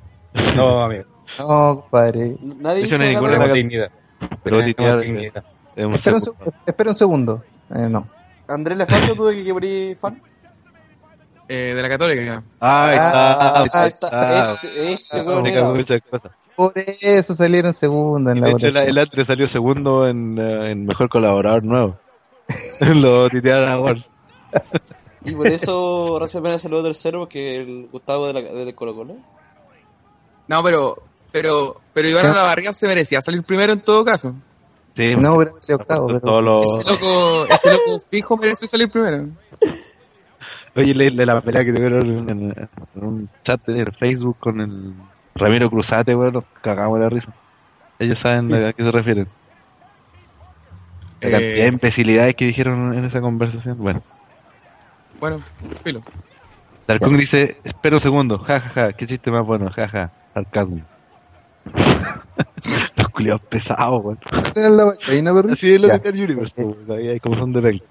No, 0.56 0.82
amigo. 0.84 1.04
No, 1.38 1.80
compadre. 1.82 2.36
Nadie 2.58 2.82
dice 2.84 2.96
no 2.98 3.04
ninguna 3.04 3.32
pero- 3.32 3.38
Tenemos 3.42 3.54
dignidad. 3.56 3.90
Pero 4.44 5.88
un 5.88 5.94
Espera 5.94 6.16
un, 6.16 6.22
segundo. 6.22 6.44
seg- 6.44 6.52
espera 6.66 6.90
un 6.90 6.96
segundo. 6.96 7.44
Eh, 7.74 7.88
no. 7.90 8.06
Andrés 8.48 8.78
espacio 8.78 9.14
tuve 9.14 9.34
que 9.34 9.44
quebrar 9.44 9.96
fan. 10.00 10.22
Eh, 11.48 11.74
de 11.74 11.82
la 11.82 11.88
Católica. 11.88 12.34
Ahí 12.34 12.42
Ah, 12.60 12.92
está, 12.94 13.58
ahí 13.60 13.66
está. 13.66 13.86
está. 13.86 14.52
Este, 14.54 14.92
este 14.92 15.20
Ah, 15.20 15.24
weón 15.26 15.44
Por 16.56 16.72
eso 16.76 17.34
salieron 17.34 17.72
segundo 17.74 18.30
en 18.30 18.40
la 18.40 18.48
De 18.48 18.52
hecho, 18.52 18.66
el, 18.66 18.72
votación. 18.72 18.90
el 18.90 18.98
Atre 18.98 19.24
salió 19.24 19.48
segundo 19.48 20.06
en, 20.06 20.38
eh, 20.38 20.72
en 20.72 20.84
Mejor 20.86 21.08
Colaborador 21.08 21.64
Nuevo. 21.64 21.96
Lo 22.80 23.28
titearon 23.30 23.68
a 23.70 23.78
Wars. 23.80 24.04
Y 25.24 25.32
por 25.32 25.46
eso 25.46 26.18
Rafael 26.20 26.42
Pena 26.44 26.58
salió 26.58 26.82
tercero 26.82 27.20
porque 27.20 27.58
el 27.58 27.88
Gustavo 27.90 28.26
de 28.26 28.32
la, 28.34 28.42
del 28.42 28.74
Colo 28.74 28.94
Colo. 28.94 29.16
No, 30.48 30.62
pero, 30.62 30.96
pero, 31.32 31.80
pero 31.94 32.08
Iván 32.08 32.24
¿Qué? 32.24 32.30
Olavarría 32.30 32.72
se 32.72 32.86
merecía 32.86 33.22
salir 33.22 33.42
primero 33.44 33.72
en 33.72 33.80
todo 33.80 34.04
caso. 34.04 34.34
Sí, 34.94 35.14
No, 35.16 35.36
octavo, 35.36 36.08
pero... 36.08 36.42
los- 36.42 36.80
Ese 36.80 36.90
loco, 36.90 37.46
ese 37.48 37.70
loco 37.72 38.02
fijo 38.10 38.36
merece 38.36 38.66
salir 38.66 38.90
primero. 38.90 39.28
Oye, 40.74 40.94
le, 40.94 41.10
le 41.10 41.24
la 41.24 41.40
pelea 41.40 41.64
que 41.64 41.72
tuvieron 41.72 42.06
en, 42.06 42.30
en- 42.30 42.68
en 42.96 43.04
un 43.04 43.28
chat 43.44 43.64
de 43.66 43.84
Facebook 43.98 44.36
con 44.40 44.60
el 44.60 44.92
Ramiro 45.34 45.70
Cruzate, 45.70 46.14
weón, 46.14 46.34
nos 46.34 46.44
cagamos 46.60 46.98
de 46.98 47.04
la 47.04 47.10
risa. 47.10 47.32
Ellos 47.98 48.18
saben 48.18 48.52
a 48.54 48.72
qué 48.72 48.82
se 48.82 48.90
refieren. 48.90 49.28
La 51.20 51.28
Eh. 51.28 51.30
cantidad 51.30 51.54
de 51.54 51.68
imbecilidades 51.68 52.34
que 52.34 52.46
dijeron 52.46 52.94
en 52.94 53.04
esa 53.04 53.20
conversación. 53.20 53.78
Bueno, 53.78 54.02
Bueno, 55.20 55.40
filo. 55.84 56.02
Darkung 56.88 57.16
dice, 57.16 57.56
espera 57.62 57.94
un 57.96 58.00
segundo, 58.00 58.38
ja, 58.40 58.58
ja, 58.60 58.68
ja, 58.70 58.92
qué 58.92 59.06
chiste 59.06 59.30
más 59.30 59.46
bueno, 59.46 59.70
ja, 59.70 59.86
ja, 59.88 60.10
sarcasmo. 60.34 60.80
Los 62.96 63.08
culiados 63.10 63.42
pesados, 63.42 64.04
weón. 64.04 64.18
Así 64.32 64.52
es 64.56 65.80
lo 65.80 65.88
que 65.88 66.08
el 66.08 66.24
Universe, 66.24 66.64
weón, 66.64 66.98
ahí 66.98 67.08
hay 67.08 67.20
como 67.20 67.36
son 67.36 67.52
de 67.52 67.60
Bell. 67.60 67.82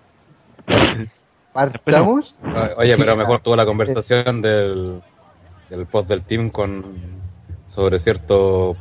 ¿Partamos? 1.54 2.38
Oye, 2.78 2.98
pero 2.98 3.16
mejor 3.16 3.40
tuvo 3.42 3.56
la 3.56 3.66
conversación 3.66 4.42
del, 4.42 5.02
del 5.70 5.86
post 5.86 6.10
del 6.10 6.24
team 6.24 6.50
con 6.50 6.84
sobre 7.72 8.00
cierto 8.00 8.76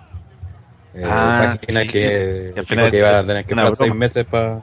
eh, 0.94 1.02
Ah, 1.06 1.56
página 1.60 1.82
sí. 1.82 1.88
que, 1.88 2.50
Que 2.54 2.60
al 2.60 2.66
final 2.66 2.90
que 2.90 2.98
iba 2.98 3.18
a 3.18 3.26
tener 3.26 3.44
que 3.46 3.52
esperar 3.52 3.76
seis 3.76 3.94
meses 3.94 4.26
para 4.26 4.62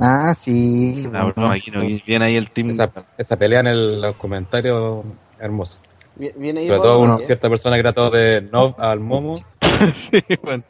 Ah, 0.00 0.34
sí. 0.36 1.04
Una 1.08 1.24
broma, 1.24 1.54
aquí 1.54 1.70
no, 1.70 1.80
viene 2.06 2.24
ahí 2.26 2.36
el 2.36 2.50
team. 2.50 2.70
esa, 2.70 2.90
esa 3.18 3.36
pelea 3.36 3.60
en 3.60 3.66
el- 3.68 4.00
los 4.00 4.16
comentarios 4.16 5.04
hermosa. 5.38 5.78
Vi- 6.16 6.30
Viene 6.36 6.60
ahí 6.60 6.66
Sobre 6.68 6.80
todo 6.80 7.00
una 7.00 7.12
Mejía. 7.14 7.26
cierta 7.26 7.48
persona 7.48 7.76
que 7.76 7.82
trató 7.82 8.10
de 8.10 8.40
no 8.40 8.74
al 8.78 9.00
momo. 9.00 9.38
sí, 10.10 10.22
bueno. 10.42 10.62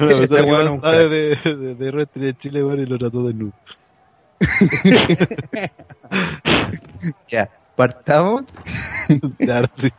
Una 0.00 0.08
persona 0.18 0.44
que 0.44 0.64
no 0.64 0.80
sabe 0.80 1.08
de, 1.08 1.36
de, 1.44 1.74
de 1.74 1.90
wrestling 1.90 2.22
de 2.22 2.34
Chile, 2.38 2.64
weón, 2.64 2.80
y 2.80 2.86
lo 2.86 2.98
trató 2.98 3.26
de 3.26 3.34
nudo. 3.34 3.52
Ya. 7.28 7.48
¿Partamos? 7.76 8.42
Claro, 9.38 9.68
sí. 9.80 9.90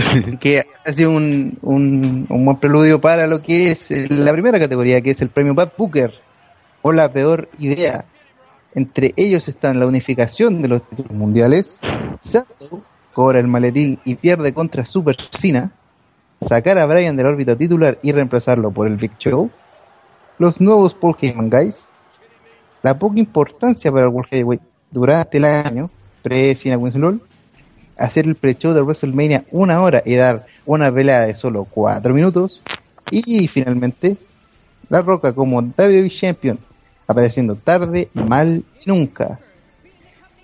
que 0.40 0.64
ha 0.86 0.92
sido 0.92 1.10
un, 1.10 1.58
un, 1.62 2.26
un 2.28 2.44
buen 2.44 2.58
preludio 2.58 3.00
para 3.00 3.26
lo 3.26 3.40
que 3.40 3.70
es 3.70 3.90
eh, 3.90 4.06
la 4.10 4.32
primera 4.32 4.58
categoría, 4.58 5.00
que 5.00 5.10
es 5.10 5.20
el 5.20 5.30
premio 5.30 5.54
Bad 5.54 5.72
Booker, 5.76 6.12
o 6.82 6.92
la 6.92 7.12
peor 7.12 7.48
idea. 7.58 8.04
Entre 8.74 9.12
ellos 9.16 9.48
están 9.48 9.80
la 9.80 9.86
unificación 9.86 10.62
de 10.62 10.68
los 10.68 10.88
títulos 10.88 11.12
mundiales, 11.12 11.78
Sato 12.20 12.82
cobra 13.12 13.40
el 13.40 13.48
maletín 13.48 13.98
y 14.04 14.14
pierde 14.14 14.54
contra 14.54 14.84
Super 14.84 15.16
Cena, 15.32 15.72
sacar 16.40 16.78
a 16.78 16.86
Bryan 16.86 17.16
de 17.16 17.24
la 17.24 17.30
órbita 17.30 17.56
titular 17.56 17.98
y 18.02 18.12
reemplazarlo 18.12 18.70
por 18.70 18.86
el 18.86 18.96
Big 18.96 19.16
Show, 19.18 19.50
los 20.38 20.60
nuevos 20.60 20.94
Paul 20.94 21.16
Heyman 21.20 21.50
Guys, 21.50 21.86
la 22.82 22.98
poca 22.98 23.18
importancia 23.18 23.90
para 23.90 24.04
el 24.04 24.08
World 24.08 24.30
Heavyweight 24.30 24.62
durante 24.90 25.38
el 25.38 25.44
año, 25.44 25.90
pre-Cena 26.22 26.78
Winslow, 26.78 27.20
hacer 28.00 28.26
el 28.26 28.34
pre-show 28.34 28.72
de 28.72 28.80
WrestleMania 28.80 29.44
una 29.50 29.82
hora 29.82 30.02
y 30.04 30.14
dar 30.14 30.46
una 30.64 30.92
pelea 30.92 31.26
de 31.26 31.34
solo 31.34 31.66
cuatro 31.70 32.14
minutos. 32.14 32.62
Y 33.10 33.46
finalmente, 33.48 34.16
La 34.88 35.02
Roca 35.02 35.34
como 35.34 35.58
WWE 35.60 36.08
Champion, 36.08 36.58
apareciendo 37.06 37.56
tarde, 37.56 38.08
mal 38.14 38.64
y 38.84 38.90
nunca. 38.90 39.38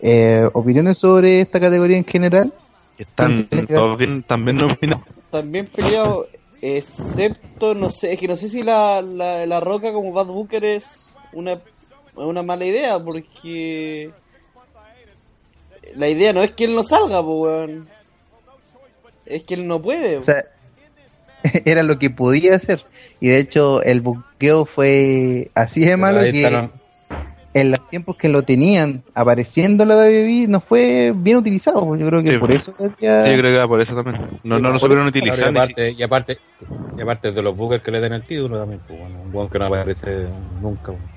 Eh, 0.01 0.47
¿Opiniones 0.53 0.99
sobre 0.99 1.41
esta 1.41 1.59
categoría 1.59 1.97
en 1.97 2.05
general? 2.05 2.53
Están 2.99 3.49
todos 3.49 3.99
bien, 3.99 4.23
también 4.23 4.59
nominados. 4.59 5.07
También 5.31 5.67
peleado, 5.67 6.27
excepto, 6.61 7.75
no 7.75 7.91
sé, 7.91 8.13
es 8.13 8.21
que 8.21 8.29
no 8.29 8.37
sé 8.37 8.49
si 8.49 8.63
la, 8.63 9.01
la, 9.01 9.47
la 9.47 9.61
roca 9.61 9.93
como 9.93 10.13
Bad 10.13 10.27
Booker 10.27 10.65
es 10.65 11.15
una, 11.33 11.61
una 12.15 12.43
mala 12.43 12.65
idea, 12.65 12.99
porque 12.99 14.13
la 15.95 16.09
idea 16.09 16.33
no 16.33 16.43
es 16.43 16.51
que 16.53 16.65
él 16.65 16.75
no 16.75 16.83
salga, 16.83 17.23
pues, 17.23 17.37
weón. 17.39 17.89
Es 19.27 19.43
que 19.43 19.55
él 19.55 19.67
no 19.67 19.81
puede. 19.83 20.19
O 20.19 20.23
sea, 20.23 20.45
era 21.65 21.83
lo 21.83 21.99
que 21.99 22.11
podía 22.11 22.55
hacer. 22.57 22.83
Y 23.21 23.29
de 23.29 23.39
hecho, 23.39 23.83
el 23.83 24.01
buqueo 24.03 24.67
fue 24.67 25.51
así 25.55 25.85
de 25.85 25.97
malo 25.97 26.21
que 26.21 26.69
en 27.55 27.71
los 27.71 27.89
tiempos 27.89 28.17
que 28.17 28.29
lo 28.29 28.43
tenían 28.43 29.03
apareciendo 29.15 29.85
en 29.85 29.89
la 29.89 29.97
WWE 29.97 30.47
no 30.49 30.61
fue 30.61 31.15
bien 31.17 31.39
utilizado. 31.39 31.97
Yo 31.97 32.07
creo 32.07 32.23
que 32.23 32.29
Sí, 32.31 32.39
por 32.39 32.53
eso 32.53 32.75
ya- 33.01 33.25
Sí, 33.25 33.31
yo 33.31 33.39
creo 33.39 33.53
que 33.53 33.57
va 33.59 33.67
por 33.67 33.81
eso 33.81 33.95
también. 33.95 34.29
No, 34.45 34.59
no 34.59 34.69
lo 34.69 34.73
por 34.79 34.81
supieron 34.91 35.07
utilizar. 35.07 35.39
y, 35.41 35.57
aparte, 35.57 35.91
y, 35.93 36.03
aparte, 36.03 36.39
y 36.99 37.01
aparte 37.01 37.33
de 37.33 37.43
los 37.43 37.57
buques 37.57 37.81
que 37.83 37.91
le 37.91 38.01
den 38.01 38.13
el 38.13 38.23
título 38.25 38.59
también, 38.59 38.81
pues 38.87 39.01
bueno, 39.01 39.23
un 39.23 39.33
buen 39.33 39.49
que 39.49 39.59
no 39.59 39.67
aparece 39.67 40.27
nunca. 40.61 40.93
pues. 40.93 41.16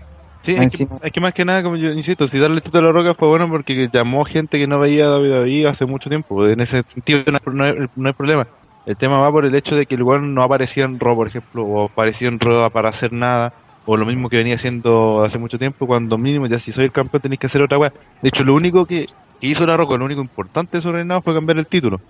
Sí, 0.49 0.55
es 0.57 0.69
que, 0.69 0.77
encima- 0.77 0.97
es 1.03 1.11
que 1.11 1.19
más 1.21 1.33
que 1.33 1.45
nada, 1.45 1.61
como 1.61 1.75
yo 1.75 1.89
insisto, 1.91 2.25
si 2.25 2.39
darle 2.39 2.57
el 2.57 2.63
título 2.63 2.89
a 2.89 2.91
la 2.93 2.99
Roca 2.99 3.13
fue 3.15 3.27
bueno 3.27 3.47
porque 3.49 3.87
llamó 3.93 4.25
gente 4.25 4.57
que 4.57 4.65
no 4.67 4.79
veía 4.79 5.05
a 5.05 5.09
WWE 5.19 5.67
hace 5.67 5.85
mucho 5.85 6.09
tiempo. 6.09 6.47
En 6.47 6.59
ese 6.61 6.81
sentido 6.87 7.23
no, 7.27 7.37
hay- 7.45 7.53
no 7.53 7.63
hay, 7.83 7.87
no 7.95 8.07
hay 8.09 8.13
problema. 8.13 8.47
El 8.85 8.97
tema 8.97 9.19
va 9.19 9.31
por 9.31 9.45
el 9.45 9.53
hecho 9.53 9.75
de 9.75 9.85
que 9.85 9.95
el 9.95 10.03
weón 10.03 10.33
no 10.33 10.41
aparecía 10.43 10.85
en 10.85 10.99
Raw, 10.99 11.15
por 11.15 11.27
ejemplo, 11.27 11.65
o 11.65 11.85
apareció 11.85 12.29
en 12.29 12.39
Raw 12.39 12.71
para 12.71 12.89
hacer 12.89 13.11
nada, 13.13 13.53
o 13.83 13.95
lo 13.97 14.05
mismo 14.05 14.29
que 14.29 14.37
venía 14.37 14.55
haciendo 14.55 15.21
hace 15.23 15.37
mucho 15.37 15.59
tiempo, 15.59 15.85
cuando 15.85 16.17
mínimo 16.17 16.47
ya 16.47 16.57
si 16.59 16.71
soy 16.71 16.85
el 16.85 16.91
campeón 16.91 17.21
tenéis 17.21 17.39
que 17.39 17.47
hacer 17.47 17.61
otra 17.61 17.77
weá. 17.77 17.93
De 18.21 18.29
hecho, 18.29 18.43
lo 18.43 18.55
único 18.55 18.85
que, 18.87 19.09
que 19.39 19.47
hizo 19.47 19.65
la 19.67 19.77
Roca, 19.77 19.97
lo 19.97 20.05
único 20.05 20.21
importante 20.21 20.77
de 20.77 20.81
su 20.81 20.91
reinado 20.91 21.21
fue 21.21 21.35
cambiar 21.35 21.59
el 21.59 21.67
título. 21.67 22.01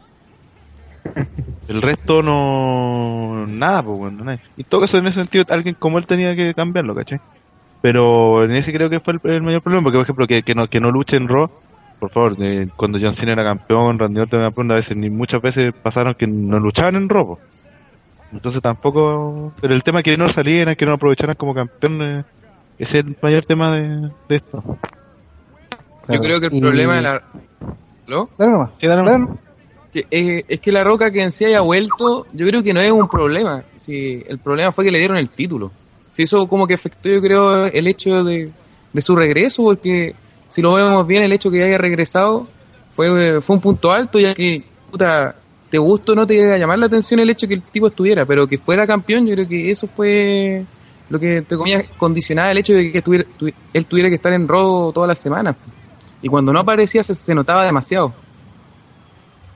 El 1.68 1.82
resto 1.82 2.22
no... 2.24 3.46
nada, 3.48 3.84
pues 3.84 3.98
bueno, 3.98 4.24
nada. 4.24 4.40
Y 4.56 4.62
en 4.62 4.68
todo 4.68 4.82
caso, 4.82 4.98
en 4.98 5.08
ese 5.08 5.20
sentido, 5.22 5.46
alguien 5.50 5.76
como 5.78 5.98
él 6.00 6.08
tenía 6.08 6.36
que 6.36 6.54
cambiarlo, 6.54 6.96
¿cachai? 6.96 7.20
Pero 7.82 8.44
en 8.44 8.52
ese 8.56 8.74
creo 8.74 8.90
que 8.90 9.00
fue 9.00 9.14
el, 9.24 9.32
el 9.32 9.42
mayor 9.42 9.62
problema, 9.62 9.84
porque 9.84 9.98
por 9.98 10.04
ejemplo 10.04 10.28
que, 10.28 10.44
que 10.44 10.54
no 10.56 10.68
que 10.68 10.80
no 10.82 10.92
luche 10.92 11.16
en 11.16 11.28
Raw, 11.28 11.50
por 12.00 12.12
favor, 12.12 12.36
eh, 12.40 12.68
cuando 12.76 13.00
John 13.02 13.16
Cena 13.16 13.34
era 13.34 13.44
campeón, 13.44 13.98
Randy 14.00 14.20
Orton 14.22 14.40
era 14.40 14.48
campeón, 14.50 14.72
a 14.72 14.76
veces 14.76 14.98
ni 14.98 15.10
muchas 15.10 15.42
veces 15.42 15.74
pasaron 15.82 16.14
que 16.16 16.28
no 16.28 16.60
luchaban 16.60 16.96
en 16.96 17.08
Raw. 17.10 17.26
po. 17.28 17.40
Entonces 18.32 18.62
tampoco, 18.62 19.54
pero 19.62 19.74
el 19.74 19.84
tema 19.84 20.04
que 20.04 20.16
no 20.18 20.32
salieran, 20.32 20.76
que 20.76 20.86
no 20.86 20.94
aprovecharan 20.94 21.36
como 21.36 21.54
campeones, 21.54 22.26
ese 22.78 23.00
es 23.00 23.06
el 23.06 23.16
mayor 23.22 23.46
tema 23.46 23.76
de, 23.76 24.10
de 24.28 24.36
esto. 24.36 24.64
Yo 26.10 26.20
creo 26.20 26.40
que 26.40 26.48
el 26.48 26.54
Y- 26.56 26.62
problema 26.62 26.96
de 26.96 27.02
la... 27.02 27.22
¿Lo? 28.08 28.30
Dale 28.38 28.52
nomás, 28.52 28.70
Sí, 28.80 28.88
dale 28.88 29.02
dale 29.04 29.18
nomás. 29.20 29.30
nomás. 29.30 29.44
Que, 29.94 30.06
eh, 30.12 30.44
es 30.48 30.60
que 30.60 30.72
la 30.72 30.84
roca 30.84 31.12
que 31.12 31.22
en 31.22 31.32
sí 31.32 31.46
haya 31.46 31.62
vuelto, 31.62 32.28
yo 32.34 32.46
creo 32.48 32.62
que 32.64 32.74
no 32.74 32.80
es 32.82 32.92
un 32.92 33.08
problema. 33.08 33.64
Si 33.76 34.24
el 34.28 34.38
problema 34.40 34.72
fue 34.72 34.86
que 34.86 34.92
le 34.92 35.00
dieron 35.00 35.18
el 35.18 35.30
título. 35.30 35.72
Si 36.12 36.24
eso 36.24 36.48
como 36.48 36.68
que 36.68 36.74
afectó, 36.74 37.10
yo 37.10 37.22
creo, 37.22 37.66
el 37.66 37.88
hecho 37.88 38.24
de, 38.24 38.52
de 38.94 39.02
su 39.02 39.16
regreso, 39.16 39.64
porque 39.64 40.16
si 40.50 40.62
lo 40.62 40.74
vemos 40.74 41.06
bien, 41.06 41.24
el 41.24 41.32
hecho 41.32 41.52
que 41.52 41.64
haya 41.64 41.78
regresado 41.78 42.48
fue, 42.92 43.42
fue 43.42 43.56
un 43.56 43.62
punto 43.62 43.92
alto, 43.92 44.20
ya 44.20 44.34
que, 44.34 44.64
puta, 44.92 45.36
te 45.70 45.78
gustó 45.78 46.16
no 46.16 46.26
te 46.26 46.36
iba 46.36 46.54
a 46.56 46.58
llamar 46.58 46.80
la 46.80 46.88
atención 46.88 47.20
el 47.20 47.30
hecho 47.30 47.48
que 47.48 47.54
el 47.54 47.62
tipo 47.62 47.88
estuviera, 47.88 48.26
pero 48.26 48.48
que 48.48 48.58
fuera 48.58 48.88
campeón, 48.88 49.28
yo 49.28 49.36
creo 49.36 49.48
que 49.48 49.70
eso 49.70 49.88
fue 49.88 50.66
lo 51.10 51.20
que, 51.20 51.38
entre 51.38 51.58
comillas, 51.58 51.84
condicionaba 51.98 52.52
el 52.52 52.58
hecho 52.58 52.74
de 52.74 52.92
que 52.92 53.02
tuviera- 53.02 53.26
tuvi- 53.40 53.54
él 53.74 53.86
tuviera 53.86 54.10
que 54.10 54.16
estar 54.16 54.34
en 54.34 54.48
Raw 54.48 54.92
todas 54.92 55.08
las 55.08 55.20
semanas. 55.20 55.56
Y 56.22 56.28
cuando 56.28 56.52
no 56.52 56.60
aparecía 56.60 57.04
se, 57.04 57.14
se 57.16 57.36
notaba 57.36 57.64
demasiado. 57.66 58.14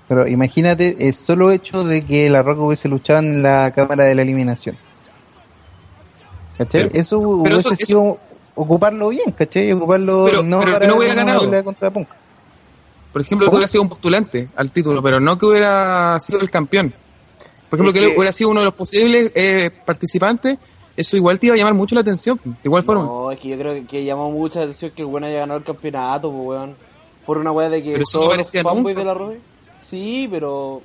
Pero 0.08 0.28
imagínate 0.28 1.08
el 1.08 1.14
solo 1.14 1.52
hecho 1.52 1.84
de 1.84 2.06
que 2.06 2.30
la 2.30 2.44
Roca 2.44 2.62
hubiese 2.62 2.88
luchado 2.88 3.20
en 3.20 3.42
la 3.42 3.72
cámara 3.76 4.06
de 4.06 4.16
la 4.16 4.22
eliminación. 4.22 4.78
¿Cachai? 6.58 6.90
Pero- 6.90 7.02
eso 7.02 7.18
pero 7.18 7.30
hubiese 7.30 7.58
eso- 7.60 7.74
eso- 7.74 7.86
sido 7.86 8.18
ocuparlo 8.56 9.10
bien, 9.10 9.32
¿cachai? 9.32 9.72
Ocuparlo 9.72 10.26
Pero- 10.26 10.44
no 10.44 10.60
pero 10.60 10.74
para 10.74 10.88
no 10.88 10.98
hubiera 10.98 11.14
una 11.14 11.24
ganado. 11.26 11.46
pelea 11.46 11.64
contra 11.64 11.92
Punk. 11.92 12.08
Por 13.12 13.22
ejemplo, 13.22 13.48
que 13.50 13.56
hubiera 13.56 13.68
sido 13.68 13.84
un 13.84 13.90
postulante 13.90 14.50
al 14.56 14.72
título, 14.72 15.02
pero 15.02 15.20
no 15.20 15.38
que 15.38 15.46
hubiera 15.46 16.20
sido 16.20 16.42
el 16.42 16.50
campeón. 16.50 16.94
Por 17.70 17.80
ejemplo, 17.80 18.00
Es 18.02 18.10
que, 18.10 18.16
hubiera 18.18 18.32
sido 18.32 18.50
uno 18.52 18.60
de 18.62 18.66
los 18.66 18.74
posibles 18.76 19.32
eh, 19.36 19.72
participantes, 19.86 20.58
eso 20.96 21.18
igual 21.18 21.40
te 21.40 21.48
iba 21.48 21.56
a 21.56 21.58
llamar 21.58 21.74
mucho 21.74 21.96
la 21.96 22.02
atención, 22.02 22.40
de 22.44 22.52
igual 22.64 22.84
forma. 22.84 23.04
No, 23.04 23.32
es 23.32 23.40
que 23.40 23.50
yo 23.50 23.58
creo 23.58 23.74
que, 23.74 23.86
que 23.86 24.04
llamó 24.04 24.30
mucha 24.32 24.62
atención 24.62 24.92
que 24.96 25.02
el 25.04 25.08
weón 25.08 25.24
haya 25.24 25.40
ganado 25.40 25.58
el 25.60 25.66
campeonato, 25.66 26.32
pues, 26.32 26.46
weón. 26.48 26.76
Por 27.26 27.38
una 27.38 27.52
weá 27.52 27.70
de 27.70 27.82
que 27.82 27.92
Pero 27.94 28.04
eso 28.04 28.22
no 28.22 28.30
parecía 28.30 28.64
nunca. 28.64 28.94
de 28.94 29.06
la 29.06 29.14
Roja. 29.14 29.34
Sí, 29.90 30.28
pero. 30.30 30.82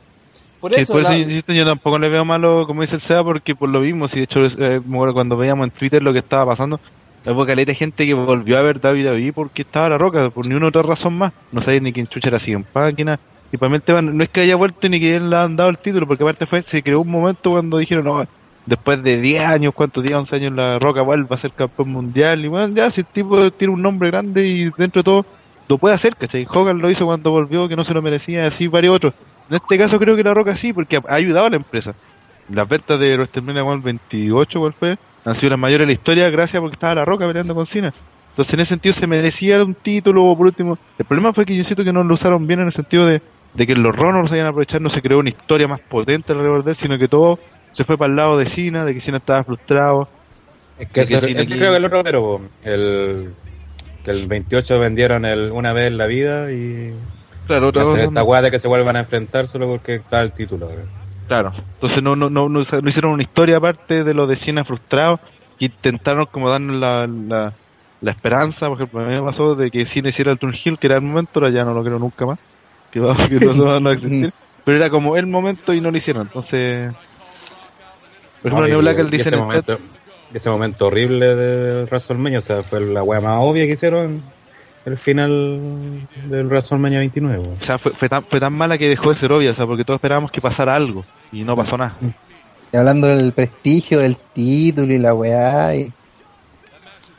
Por 0.60 0.74
eso. 0.74 0.92
por 0.92 1.02
eso 1.02 1.10
la- 1.10 1.18
insisto, 1.18 1.52
yo 1.52 1.64
tampoco 1.64 1.98
le 1.98 2.08
veo 2.08 2.24
malo, 2.24 2.66
como 2.66 2.82
dice 2.82 2.96
el 2.96 3.00
SEA, 3.00 3.22
porque 3.22 3.54
por 3.54 3.68
lo 3.68 3.80
mismo, 3.80 4.08
si 4.08 4.18
de 4.18 4.24
hecho, 4.24 4.44
eh, 4.44 4.80
cuando 5.12 5.36
veíamos 5.36 5.64
en 5.66 5.70
Twitter 5.70 6.02
lo 6.02 6.12
que 6.12 6.18
estaba 6.18 6.46
pasando, 6.46 6.80
hubo 7.24 7.46
caleta 7.46 7.72
de 7.72 7.76
gente 7.76 8.06
que 8.06 8.14
volvió 8.14 8.58
a 8.58 8.62
ver 8.62 8.78
WWE 8.78 9.32
porque 9.32 9.62
estaba 9.62 9.88
la 9.88 9.98
roca, 9.98 10.30
por 10.30 10.46
ni 10.46 10.54
una 10.54 10.66
otra 10.68 10.82
razón 10.82 11.16
más. 11.16 11.32
No 11.52 11.62
sabía 11.62 11.80
ni 11.80 11.92
quién 11.92 12.06
chucha 12.06 12.28
era 12.28 12.38
en 12.44 12.64
página. 12.64 13.18
Y 13.52 13.56
para 13.56 13.70
mí 13.70 13.76
el 13.76 13.82
tema 13.82 14.02
no 14.02 14.22
es 14.22 14.28
que 14.28 14.40
haya 14.42 14.56
vuelto 14.56 14.88
ni 14.88 15.00
que 15.00 15.16
él 15.16 15.30
le 15.30 15.36
han 15.36 15.56
dado 15.56 15.70
el 15.70 15.78
título, 15.78 16.06
porque 16.06 16.22
aparte 16.22 16.46
fue, 16.46 16.62
se 16.62 16.82
creó 16.82 17.00
un 17.00 17.10
momento 17.10 17.50
cuando 17.50 17.78
dijeron, 17.78 18.04
no, 18.04 18.26
después 18.66 19.02
de 19.02 19.20
10 19.20 19.42
años, 19.42 19.72
¿cuántos 19.74 20.04
días? 20.04 20.18
11 20.18 20.36
años 20.36 20.52
la 20.52 20.78
roca 20.78 21.00
vuelve 21.02 21.34
a 21.34 21.38
ser 21.38 21.52
campeón 21.52 21.90
mundial. 21.90 22.44
Y 22.44 22.48
bueno, 22.48 22.74
ya, 22.74 22.90
si 22.90 23.00
el 23.00 23.06
tipo 23.06 23.50
tiene 23.52 23.72
un 23.72 23.80
nombre 23.80 24.10
grande 24.10 24.46
y 24.46 24.64
dentro 24.76 25.00
de 25.00 25.04
todo, 25.04 25.26
lo 25.68 25.78
puede 25.78 25.94
hacer, 25.94 26.14
¿cachai? 26.16 26.46
Hogan 26.50 26.78
lo 26.78 26.90
hizo 26.90 27.06
cuando 27.06 27.30
volvió, 27.30 27.68
que 27.68 27.76
no 27.76 27.84
se 27.84 27.94
lo 27.94 28.02
merecía, 28.02 28.46
así 28.46 28.66
varios 28.66 28.96
otros. 28.96 29.14
En 29.50 29.56
este 29.56 29.78
caso 29.78 29.98
creo 29.98 30.16
que 30.16 30.22
La 30.22 30.34
Roca 30.34 30.56
sí, 30.56 30.72
porque 30.72 30.96
ha 30.96 31.14
ayudado 31.14 31.46
a 31.46 31.50
la 31.50 31.56
empresa. 31.56 31.94
Las 32.50 32.68
ventas 32.68 32.98
de 32.98 33.14
WrestleMania 33.14 33.64
One 33.64 33.82
28, 33.82 34.60
¿cuál 34.60 34.72
fue? 34.72 34.98
Han 35.24 35.34
sido 35.34 35.50
las 35.50 35.58
mayores 35.58 35.86
de 35.86 35.86
la 35.86 35.92
historia 35.92 36.30
gracias 36.30 36.60
porque 36.60 36.74
estaba 36.74 36.94
La 36.94 37.04
Roca 37.04 37.26
peleando 37.26 37.54
con 37.54 37.66
Cena. 37.66 37.92
Entonces 38.30 38.54
en 38.54 38.60
ese 38.60 38.68
sentido 38.70 38.92
se 38.92 39.06
merecía 39.06 39.62
un 39.62 39.74
título 39.74 40.24
o 40.24 40.36
por 40.36 40.46
último. 40.46 40.78
El 40.98 41.04
problema 41.04 41.32
fue 41.32 41.44
que 41.44 41.56
yo 41.56 41.64
siento 41.64 41.84
que 41.84 41.92
no 41.92 42.04
lo 42.04 42.14
usaron 42.14 42.46
bien 42.46 42.60
en 42.60 42.66
el 42.66 42.72
sentido 42.72 43.04
de, 43.06 43.20
de 43.54 43.66
que 43.66 43.74
los 43.74 43.94
Ronos 43.94 44.22
no 44.22 44.28
sabían 44.28 44.46
aprovechar, 44.46 44.80
no 44.80 44.88
se 44.88 45.02
creó 45.02 45.18
una 45.18 45.30
historia 45.30 45.66
más 45.66 45.80
potente 45.80 46.32
alrededor 46.32 46.64
de 46.64 46.70
él, 46.70 46.76
sino 46.76 46.98
que 46.98 47.08
todo 47.08 47.38
se 47.72 47.84
fue 47.84 47.98
para 47.98 48.10
el 48.10 48.16
lado 48.16 48.38
de 48.38 48.46
Cena, 48.46 48.84
de 48.84 48.94
que 48.94 49.00
Cena 49.00 49.18
estaba 49.18 49.44
frustrado. 49.44 50.08
Es 50.78 50.88
que 50.90 51.00
ese, 51.02 51.16
ese 51.16 51.46
creo 51.46 51.72
que 51.72 51.76
el 51.76 51.84
otro 51.84 52.04
pero 52.04 52.40
el 52.62 53.32
que 54.04 54.10
el 54.12 54.26
28 54.26 54.78
vendieron 54.78 55.24
el 55.24 55.50
una 55.50 55.72
vez 55.72 55.88
en 55.88 55.98
la 55.98 56.06
vida 56.06 56.52
y 56.52 56.94
Claro, 57.48 57.68
otra 57.68 57.82
hacer 57.82 57.94
cosa 57.94 58.04
esta 58.04 58.22
weá 58.22 58.42
de 58.42 58.50
que 58.50 58.60
se 58.60 58.68
vuelvan 58.68 58.94
a 58.96 59.00
enfrentar 59.00 59.48
solo 59.48 59.66
porque 59.66 59.96
está 59.96 60.20
el 60.20 60.32
título. 60.32 60.66
weón. 60.66 60.86
Claro, 61.26 61.52
entonces 61.56 62.02
no, 62.02 62.14
no, 62.14 62.28
no, 62.28 62.48
no, 62.48 62.60
no 62.60 62.88
hicieron 62.88 63.12
una 63.12 63.22
historia 63.22 63.56
aparte 63.56 64.04
de 64.04 64.14
lo 64.14 64.26
de 64.26 64.36
Cena 64.36 64.64
frustrado 64.64 65.18
que 65.58 65.64
intentaron 65.64 66.26
como 66.26 66.50
darnos 66.50 66.76
la, 66.76 67.06
la, 67.06 67.52
la 68.02 68.10
esperanza, 68.10 68.68
por 68.68 68.76
ejemplo, 68.76 69.00
a 69.00 69.04
mí 69.04 69.14
me 69.14 69.22
pasó 69.22 69.54
de 69.54 69.70
que 69.70 69.86
Cena 69.86 70.10
hiciera 70.10 70.30
el 70.30 70.38
Turn 70.38 70.54
Hill, 70.62 70.78
que 70.78 70.86
era 70.88 70.96
el 70.96 71.02
momento, 71.02 71.40
ahora 71.40 71.50
ya 71.50 71.64
no 71.64 71.72
lo 71.72 71.82
creo 71.82 71.98
nunca 71.98 72.26
más, 72.26 72.38
que, 72.90 73.00
va, 73.00 73.16
que 73.28 73.40
no, 73.40 73.54
se 73.54 73.60
va 73.62 73.76
a 73.76 73.80
no 73.80 73.90
existir, 73.90 74.32
pero 74.64 74.76
era 74.76 74.90
como 74.90 75.16
el 75.16 75.26
momento 75.26 75.72
y 75.72 75.80
no 75.80 75.90
lo 75.90 75.96
hicieron, 75.96 76.22
entonces... 76.24 76.92
Por 78.42 78.52
ejemplo, 78.52 78.68
Neo 78.68 78.78
Black 78.78 78.98
dice 79.10 79.16
ese 79.16 79.28
en 79.30 79.34
el 79.34 79.40
momento, 79.40 79.76
chat, 79.76 79.86
ese 80.34 80.50
momento 80.50 80.86
horrible 80.86 81.34
de 81.34 81.84
WrestleMania, 81.84 82.38
o 82.38 82.42
sea, 82.42 82.62
fue 82.62 82.80
la 82.80 83.02
weá 83.02 83.20
más 83.20 83.38
obvia 83.40 83.64
que 83.66 83.72
hicieron 83.72 84.22
el 84.84 84.98
final 84.98 86.06
del 86.28 86.46
WrestleMania 86.46 86.98
29. 87.00 87.38
weón. 87.38 87.56
o 87.60 87.64
sea, 87.64 87.78
fue, 87.78 87.92
fue, 87.92 88.08
tan, 88.08 88.24
fue 88.24 88.40
tan 88.40 88.52
mala 88.52 88.78
que 88.78 88.88
dejó 88.88 89.10
de 89.10 89.16
ser 89.16 89.32
obvia, 89.32 89.50
o 89.50 89.54
sea, 89.54 89.66
porque 89.66 89.84
todos 89.84 89.98
esperábamos 89.98 90.30
que 90.30 90.40
pasara 90.40 90.74
algo 90.74 91.04
y 91.32 91.44
no 91.44 91.54
pasó 91.56 91.76
nada. 91.76 91.96
Y 92.72 92.76
hablando 92.76 93.06
del 93.06 93.32
prestigio 93.32 94.00
del 94.00 94.16
título 94.16 94.92
y 94.92 94.98
la 94.98 95.14
weá. 95.14 95.74
Y... 95.74 95.92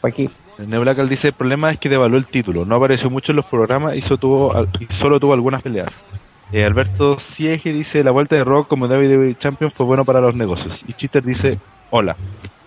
¿Para 0.01 0.15
qué? 0.15 0.29
Neo 0.67 0.81
Black 0.81 0.97
dice, 1.07 1.27
el 1.29 1.33
problema 1.33 1.71
es 1.71 1.79
que 1.79 1.87
devaluó 1.87 2.17
el 2.17 2.27
título, 2.27 2.65
no 2.65 2.75
apareció 2.75 3.09
mucho 3.09 3.31
en 3.31 3.37
los 3.37 3.45
programas 3.45 3.95
y, 3.95 4.01
solo 4.01 4.17
tuvo, 4.17 4.67
y 4.79 4.93
solo 4.93 5.19
tuvo 5.19 5.33
algunas 5.33 5.61
peleas. 5.61 5.89
Eh, 6.51 6.65
Alberto 6.65 7.19
Siege 7.19 7.71
dice, 7.71 8.03
la 8.03 8.11
vuelta 8.11 8.35
de 8.35 8.43
Rock 8.43 8.67
como 8.67 8.87
WWE 8.87 9.35
Champion 9.37 9.71
fue 9.71 9.85
bueno 9.85 10.03
para 10.03 10.19
los 10.19 10.35
negocios. 10.35 10.83
Y 10.87 10.93
Chitter 10.93 11.23
dice, 11.23 11.59
hola. 11.91 12.15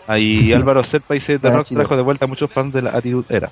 Ahí 0.06 0.52
Álvaro 0.54 0.84
Serpa 0.84 1.14
dice, 1.14 1.38
The 1.38 1.50
Rock 1.50 1.68
trajo 1.68 1.96
de 1.96 2.02
vuelta 2.02 2.24
a 2.24 2.28
muchos 2.28 2.50
fans 2.50 2.72
de 2.72 2.82
la 2.82 2.90
Attitude 2.90 3.26
Era. 3.28 3.50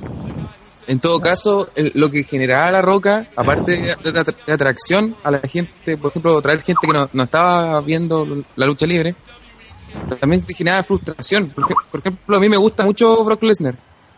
En 0.90 0.98
todo 0.98 1.20
caso, 1.20 1.68
el- 1.76 1.92
lo 1.94 2.10
que 2.10 2.24
generaba 2.24 2.70
la 2.70 2.82
roca, 2.82 3.30
aparte 3.36 3.72
de, 4.02 4.12
de- 4.12 4.34
de 4.46 4.52
atracción 4.52 5.16
a 5.22 5.30
la 5.30 5.38
gente, 5.40 5.96
por 5.96 6.10
ejemplo, 6.10 6.40
traer 6.42 6.60
gente 6.62 6.86
que 6.86 6.92
no, 6.92 7.08
no 7.12 7.22
estaba 7.22 7.80
viendo 7.80 8.26
la 8.56 8.66
lucha 8.66 8.86
libre, 8.86 9.14
también 10.18 10.42
te 10.42 10.54
generaba 10.54 10.82
frustración. 10.82 11.50
Por, 11.50 11.64
ej- 11.64 11.76
por 11.90 12.00
ejemplo, 12.00 12.36
a 12.36 12.40
mí 12.40 12.48
me 12.48 12.56
gusta 12.56 12.84
mucho 12.84 13.22
Brock 13.24 13.42
Lesnar. 13.42 13.76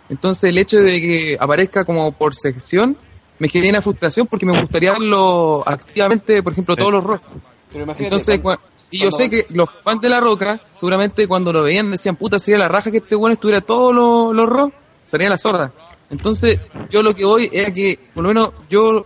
Entonces, 0.09 0.45
el 0.51 0.59
hecho 0.59 0.79
de 0.81 1.01
que 1.01 1.37
aparezca 1.39 1.85
como 1.85 2.13
por 2.13 2.35
sección 2.35 2.97
me 3.39 3.49
genera 3.49 3.83
frustración 3.83 4.27
porque 4.27 4.47
me 4.47 4.59
gustaría 4.61 4.93
verlo 4.93 5.63
activamente, 5.67 6.43
por 6.43 6.53
ejemplo, 6.53 6.77
todos 6.77 6.93
los 6.93 7.05
rock. 7.05 7.23
Entonces, 8.05 8.41
cuando- 8.43 8.63
y 8.91 8.99
yo 8.99 9.11
sé 9.11 9.31
que 9.31 9.47
los 9.51 9.69
fans 9.83 10.03
de 10.03 10.09
La 10.11 10.21
Roca, 10.21 10.61
seguramente 10.75 11.27
cuando 11.27 11.51
lo 11.53 11.63
veían 11.63 11.91
decían, 11.91 12.17
puta, 12.17 12.39
sería 12.39 12.59
la 12.59 12.69
raja 12.69 12.91
que 12.91 12.99
este 12.99 13.15
bueno 13.15 13.33
estuviera 13.35 13.61
todos 13.63 13.95
los, 13.95 14.35
los 14.37 14.49
rock, 14.49 14.73
sería 15.03 15.31
la 15.31 15.39
zorra. 15.39 15.73
Entonces, 16.13 16.61
yo 16.91 17.03
lo 17.03 17.13
que 17.15 17.25
voy 17.25 17.49
es 17.53 17.67
a 17.69 17.73
que, 17.73 17.99
por 18.15 18.23
lo 18.23 18.29
menos, 18.29 18.51
yo 18.71 19.05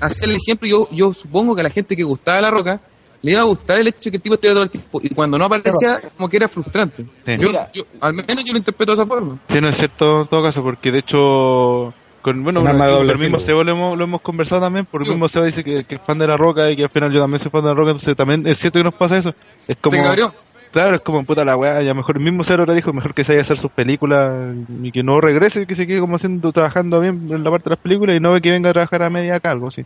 hacía 0.00 0.26
el 0.28 0.36
ejemplo, 0.36 0.68
yo, 0.68 0.88
yo 0.90 1.14
supongo 1.14 1.54
que 1.54 1.60
a 1.62 1.64
la 1.64 1.70
gente 1.70 1.96
que 1.96 2.02
gustaba 2.02 2.36
de 2.36 2.42
La 2.42 2.50
Roca 2.50 2.80
le 3.22 3.32
iba 3.32 3.40
a 3.40 3.44
gustar 3.44 3.78
el 3.78 3.86
hecho 3.88 3.98
de 4.04 4.10
que 4.12 4.16
el 4.16 4.22
tipo 4.22 4.34
estuviera 4.34 4.54
todo 4.54 4.64
el 4.64 4.70
tiempo. 4.70 5.00
Y 5.02 5.14
cuando 5.14 5.38
no 5.38 5.44
aparecía, 5.44 6.00
como 6.16 6.28
que 6.28 6.36
era 6.38 6.48
frustrante. 6.48 7.04
Sí. 7.24 7.36
Yo, 7.38 7.52
yo- 7.72 7.84
al 8.00 8.14
menos 8.14 8.44
yo 8.44 8.52
lo 8.52 8.58
interpreto 8.58 8.92
de 8.92 8.94
esa 8.94 9.06
forma. 9.06 9.38
Sí, 9.48 9.60
no 9.60 9.68
es 9.68 9.76
cierto 9.76 10.22
en 10.22 10.28
todo 10.28 10.42
caso, 10.42 10.62
porque 10.62 10.90
de 10.90 10.98
hecho, 11.00 11.94
con, 12.22 12.42
bueno, 12.42 12.60
con 12.62 12.70
el, 13.10 13.18
mismo. 13.18 13.38
Sebo 13.38 13.62
lo 13.62 13.72
hemos, 13.72 13.96
lo 13.98 14.04
hemos 14.04 14.22
conversado 14.22 14.62
también, 14.62 14.86
porque 14.90 15.04
Sí. 15.04 15.10
el 15.12 15.16
mismo 15.18 15.28
Sebo 15.28 15.44
dice 15.44 15.62
que, 15.62 15.84
que 15.84 15.94
es 15.96 16.00
fan 16.06 16.18
de 16.18 16.26
la 16.26 16.36
roca 16.36 16.70
y 16.70 16.76
que 16.76 16.84
al 16.84 16.90
final 16.90 17.12
yo 17.12 17.20
también 17.20 17.42
soy 17.42 17.50
fan 17.50 17.62
de 17.62 17.68
la 17.68 17.74
roca, 17.74 17.90
entonces 17.90 18.16
también 18.16 18.46
es 18.46 18.58
cierto 18.58 18.78
que 18.78 18.84
nos 18.84 18.94
pasa 18.94 19.18
eso. 19.18 19.30
Es 19.68 19.76
como, 19.80 19.96
Se 19.96 20.02
cabrió. 20.02 20.34
Claro, 20.72 20.96
es 20.96 21.02
como 21.02 21.24
puta 21.24 21.44
la 21.44 21.56
weá, 21.56 21.82
ya 21.82 21.94
mejor 21.94 22.16
el 22.16 22.22
mismo 22.24 22.44
Sebo 22.44 22.64
le 22.64 22.74
dijo, 22.74 22.92
mejor 22.92 23.14
que 23.14 23.24
se 23.24 23.32
vaya 23.32 23.40
a 23.40 23.42
hacer 23.42 23.58
sus 23.58 23.70
películas 23.72 24.56
y 24.82 24.90
que 24.92 25.02
no 25.02 25.20
regrese, 25.20 25.66
que 25.66 25.74
se 25.74 25.86
quede 25.86 26.00
como 26.00 26.16
haciendo, 26.16 26.52
trabajando 26.52 27.00
bien 27.00 27.26
en 27.30 27.44
la 27.44 27.50
parte 27.50 27.64
de 27.70 27.76
las 27.76 27.78
películas 27.82 28.16
y 28.16 28.20
no 28.20 28.32
ve 28.32 28.40
que 28.40 28.50
venga 28.50 28.70
a 28.70 28.72
trabajar 28.72 29.02
a 29.02 29.10
media 29.10 29.36
acá, 29.36 29.50
algo 29.50 29.68
así. 29.68 29.82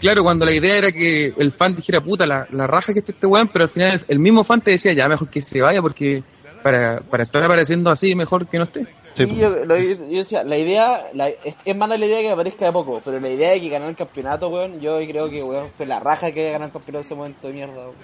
Claro, 0.00 0.22
cuando 0.22 0.44
la 0.46 0.52
idea 0.52 0.76
era 0.78 0.92
que 0.92 1.32
el 1.38 1.50
fan 1.50 1.74
dijera, 1.74 2.00
puta, 2.00 2.24
la, 2.26 2.46
la 2.52 2.66
raja 2.66 2.92
que 2.92 3.00
está 3.00 3.10
este 3.12 3.26
weón, 3.26 3.48
pero 3.48 3.64
al 3.64 3.70
final 3.70 3.94
el, 3.94 4.04
el 4.08 4.18
mismo 4.20 4.44
fan 4.44 4.60
te 4.60 4.70
decía, 4.72 4.92
ya, 4.92 5.08
mejor 5.08 5.28
que 5.28 5.40
se 5.40 5.60
vaya 5.60 5.82
porque 5.82 6.22
para, 6.62 7.00
para 7.10 7.24
estar 7.24 7.42
apareciendo 7.42 7.90
así, 7.90 8.14
mejor 8.14 8.46
que 8.46 8.58
no 8.58 8.64
esté. 8.64 8.84
Sí, 8.84 9.24
Sí, 9.26 9.36
yo, 9.36 9.50
lo- 9.64 9.76
yo 9.80 10.18
decía, 10.18 10.44
la 10.44 10.56
idea, 10.56 11.04
la- 11.14 11.28
es, 11.30 11.56
es 11.64 11.76
mala 11.76 11.96
la 11.98 12.06
idea 12.06 12.20
que 12.20 12.30
aparezca 12.30 12.66
de 12.66 12.72
poco, 12.72 13.00
pero 13.04 13.18
la 13.18 13.28
idea 13.30 13.50
de 13.50 13.60
que 13.60 13.68
ganara 13.68 13.90
el 13.90 13.96
campeonato, 13.96 14.48
weón, 14.48 14.78
yo 14.80 14.98
creo 15.08 15.28
que, 15.28 15.42
weón, 15.42 15.68
fue 15.76 15.86
la 15.86 15.98
raja 15.98 16.30
que 16.30 16.42
haya 16.42 16.52
ganado 16.52 16.66
el 16.66 16.72
campeonato 16.74 17.00
en 17.00 17.06
ese 17.06 17.14
momento 17.16 17.48
de 17.48 17.54
mierda, 17.54 17.74
weón. 17.74 17.94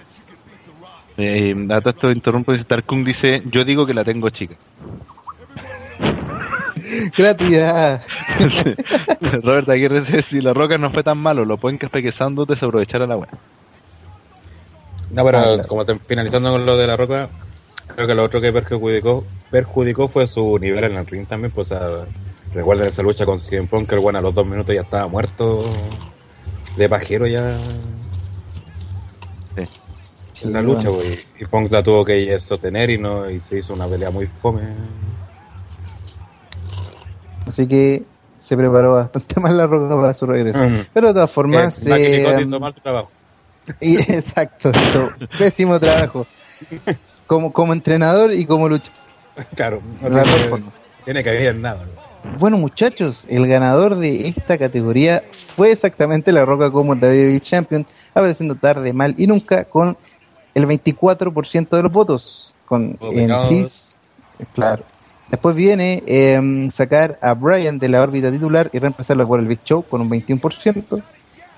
Eh, 1.17 1.55
a 1.69 1.79
todo 1.81 1.89
esto 1.91 2.11
interrumpo, 2.11 2.51
dice 2.51 2.65
Tarkung 2.65 3.05
dice, 3.05 3.41
yo 3.45 3.63
digo 3.63 3.85
que 3.85 3.93
la 3.93 4.03
tengo 4.03 4.29
chica. 4.29 4.55
Gratuidad. 7.17 8.03
Robert 9.43 9.69
Aguirre 9.69 10.01
dice, 10.01 10.21
si 10.21 10.41
la 10.41 10.53
roca 10.53 10.77
no 10.77 10.91
fue 10.91 11.03
tan 11.03 11.17
malo, 11.17 11.45
lo 11.45 11.57
pueden 11.57 11.77
que 11.79 11.85
hasta 11.85 12.01
que 12.01 12.11
Santos 12.11 12.47
desaprovechara 12.47 13.07
la 13.07 13.17
weá. 13.17 13.29
No, 15.11 15.23
pero 15.23 15.37
Ah, 15.37 15.43
claro. 15.43 15.67
como 15.67 15.85
te- 15.85 15.99
finalizando 15.99 16.51
con 16.51 16.65
lo 16.65 16.77
de 16.77 16.87
la 16.87 16.97
roca, 16.97 17.29
creo 17.95 18.07
que 18.07 18.15
lo 18.15 18.23
otro 18.23 18.41
que 18.41 18.51
perjudicó, 18.51 19.23
perjudicó 19.51 20.07
fue 20.09 20.27
su 20.27 20.57
nivel 20.59 20.83
en 20.85 20.95
el 20.97 21.05
ring 21.05 21.25
también, 21.27 21.51
pues 21.51 21.69
sea, 21.69 22.05
recuerden 22.53 22.87
esa 22.87 23.01
lucha 23.03 23.25
con 23.25 23.39
CM 23.39 23.67
Punk, 23.67 23.87
que 23.89 23.95
el 23.95 24.01
bueno 24.01 24.19
a 24.19 24.21
los 24.21 24.33
dos 24.35 24.45
minutos 24.45 24.75
ya 24.75 24.81
estaba 24.81 25.07
muerto 25.07 25.63
de 26.75 26.89
pajero 26.89 27.25
ya 27.27 27.57
en 30.41 30.53
la 30.53 30.61
lucha, 30.61 30.89
pues, 30.91 31.19
y 31.39 31.45
Punk 31.45 31.71
la 31.71 31.81
tuvo 31.83 32.03
que 32.05 32.39
sostener 32.39 32.89
y 32.89 32.97
no 32.97 33.29
y 33.29 33.39
se 33.41 33.59
hizo 33.59 33.73
una 33.73 33.87
pelea 33.87 34.11
muy 34.11 34.27
fome. 34.41 34.63
Así 37.45 37.67
que 37.67 38.05
se 38.37 38.57
preparó 38.57 38.93
bastante 38.93 39.39
mal 39.39 39.57
la 39.57 39.67
roca 39.67 39.95
para 39.95 40.13
su 40.13 40.25
regreso. 40.25 40.63
Mm. 40.63 40.81
Pero 40.93 41.07
de 41.07 41.13
todas 41.13 41.31
formas, 41.31 41.83
Que 41.83 42.15
eh, 42.15 42.17
Nicole 42.19 42.43
hizo 42.43 42.59
mal 42.59 42.73
trabajo. 42.75 43.11
y- 43.81 43.95
exacto, 44.11 44.71
hizo 44.87 45.09
pésimo 45.37 45.79
trabajo. 45.79 46.27
Como, 47.27 47.51
como 47.51 47.73
entrenador 47.73 48.31
y 48.31 48.45
como 48.45 48.69
lucha. 48.69 48.91
Claro, 49.55 49.81
no 49.99 50.09
tiene, 50.23 50.47
formas. 50.47 50.73
tiene 51.03 51.23
que 51.23 51.29
haber 51.31 51.55
nada. 51.55 51.87
Bueno 52.37 52.57
muchachos, 52.59 53.25
el 53.29 53.47
ganador 53.47 53.95
de 53.95 54.27
esta 54.27 54.59
categoría 54.59 55.23
fue 55.55 55.71
exactamente 55.71 56.31
la 56.31 56.45
Roca 56.45 56.69
como 56.69 56.93
WWE 56.93 57.39
Champion, 57.41 57.87
apareciendo 58.13 58.55
tarde, 58.55 58.93
mal 58.93 59.15
y 59.17 59.25
nunca 59.25 59.63
con 59.63 59.97
el 60.55 60.65
24% 60.65 61.69
de 61.77 61.83
los 61.83 61.91
votos. 61.91 62.53
Con 62.65 62.97
Oh, 62.99 63.11
en 63.13 63.39
cis, 63.41 63.95
claro. 64.53 64.83
Después 65.29 65.55
viene 65.55 66.03
em, 66.07 66.69
sacar 66.71 67.17
a 67.21 67.33
Brian 67.35 67.77
de 67.77 67.89
la 67.89 68.01
órbita 68.01 68.31
titular 68.31 68.69
y 68.73 68.79
reemplazarlo 68.79 69.27
por 69.27 69.39
el 69.39 69.47
Big 69.47 69.63
Show 69.63 69.83
con 69.83 70.01
un 70.01 70.09
21%. 70.09 71.01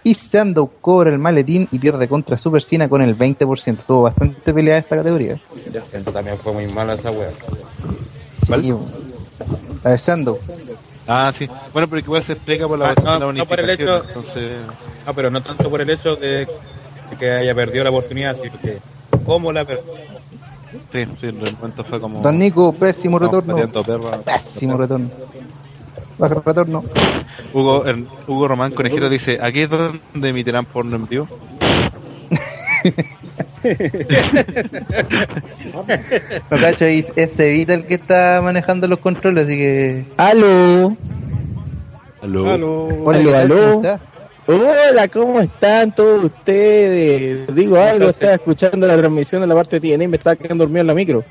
Y 0.04 0.14
Sandow 0.14 0.72
cobra 0.80 1.10
el 1.12 1.20
maletín 1.20 1.68
y 1.72 1.80
pierde 1.80 2.08
contra 2.08 2.38
Super 2.38 2.64
Cena 2.64 2.88
con 2.88 3.02
el 3.02 3.18
20%. 3.18 3.80
Tuvo 3.86 4.04
bastante 4.04 4.54
pelea 4.54 4.78
esta 4.78 4.96
categoría. 4.98 5.40
Esto 5.92 6.12
también 6.14 6.38
fue 6.38 6.54
muy 6.54 6.68
mala 6.68 6.94
esa 6.94 7.12
wea. 7.12 7.30
Sí, 8.46 8.74
la 9.84 9.92
de 9.92 9.98
Sandow. 9.98 10.40
Ah, 11.06 11.34
sí. 11.38 11.48
Bueno, 11.74 11.88
pero 11.90 12.00
igual 12.00 12.24
se 12.24 12.34
explica 12.34 12.68
por 12.68 12.80
la, 12.80 12.92
Ah, 12.92 13.18
no, 13.20 13.32
la 13.32 13.40
no 13.40 13.46
por 13.46 13.60
el 13.60 13.70
hecho- 13.70 14.04
Entonces, 14.08 14.54
No, 15.06 15.14
pero 15.14 15.30
no 15.30 15.42
tanto 15.42 15.70
por 15.70 15.82
el 15.82 15.90
hecho 15.90 16.16
de 16.16 16.48
que 17.16 17.32
haya 17.32 17.56
perdido 17.56 17.84
la 17.84 17.90
oportunidad, 17.90 18.36
sino 18.42 18.60
que 18.60 18.80
cómo 19.26 19.52
la 19.52 19.66
perdió. 19.66 19.94
sí, 20.92 21.06
sí, 21.20 21.28
el 21.28 21.36
momento 21.36 21.84
fue 21.84 22.00
como... 22.00 22.22
Don 22.22 22.38
Nico, 22.38 22.74
pésimo 22.74 23.20
retorno. 23.20 23.56
Pésimo 24.26 24.78
retorno. 24.78 25.10
Bajo 26.18 26.42
retorno. 26.46 26.84
Hugo, 27.54 27.84
Hugo 28.28 28.48
Román 28.48 28.72
Conejero 28.72 29.10
dice, 29.10 29.38
aquí 29.42 29.62
es 29.62 29.70
donde 29.70 30.30
emitirán 30.30 30.66
porno 30.66 30.96
en 30.96 31.08
vivo. 31.08 31.28
No 36.52 36.58
cacho, 36.60 36.86
ahí 36.86 37.06
es 37.16 37.40
Evita 37.40 37.74
el 37.74 37.86
que 37.86 37.96
está 37.96 38.40
manejando 38.42 38.88
los 38.88 39.00
controles, 39.00 39.46
así 39.46 39.58
que. 39.58 40.06
Aló, 40.16 40.96
Aló. 42.22 42.88
Hola, 43.04 43.20
Aló, 43.20 43.36
aló. 43.36 44.00
Hola, 44.48 45.08
¿cómo 45.10 45.42
están 45.42 45.94
todos 45.94 46.24
ustedes? 46.26 47.54
Digo 47.54 47.78
algo, 47.78 48.10
estaba 48.10 48.34
escuchando 48.36 48.88
la 48.88 48.98
transmisión 48.98 49.42
de 49.42 49.48
la 49.48 49.56
parte 49.56 49.80
de 49.80 49.96
TNA 49.98 50.04
y 50.06 50.08
me 50.08 50.18
estaba 50.18 50.36
quedando 50.38 50.64
dormido 50.64 50.82
en 50.82 50.88
la 50.88 50.94
micro. 50.94 51.24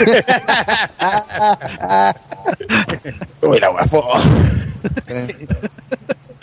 Uy, 3.42 3.60
la 3.60 3.68
guafo. 3.68 4.02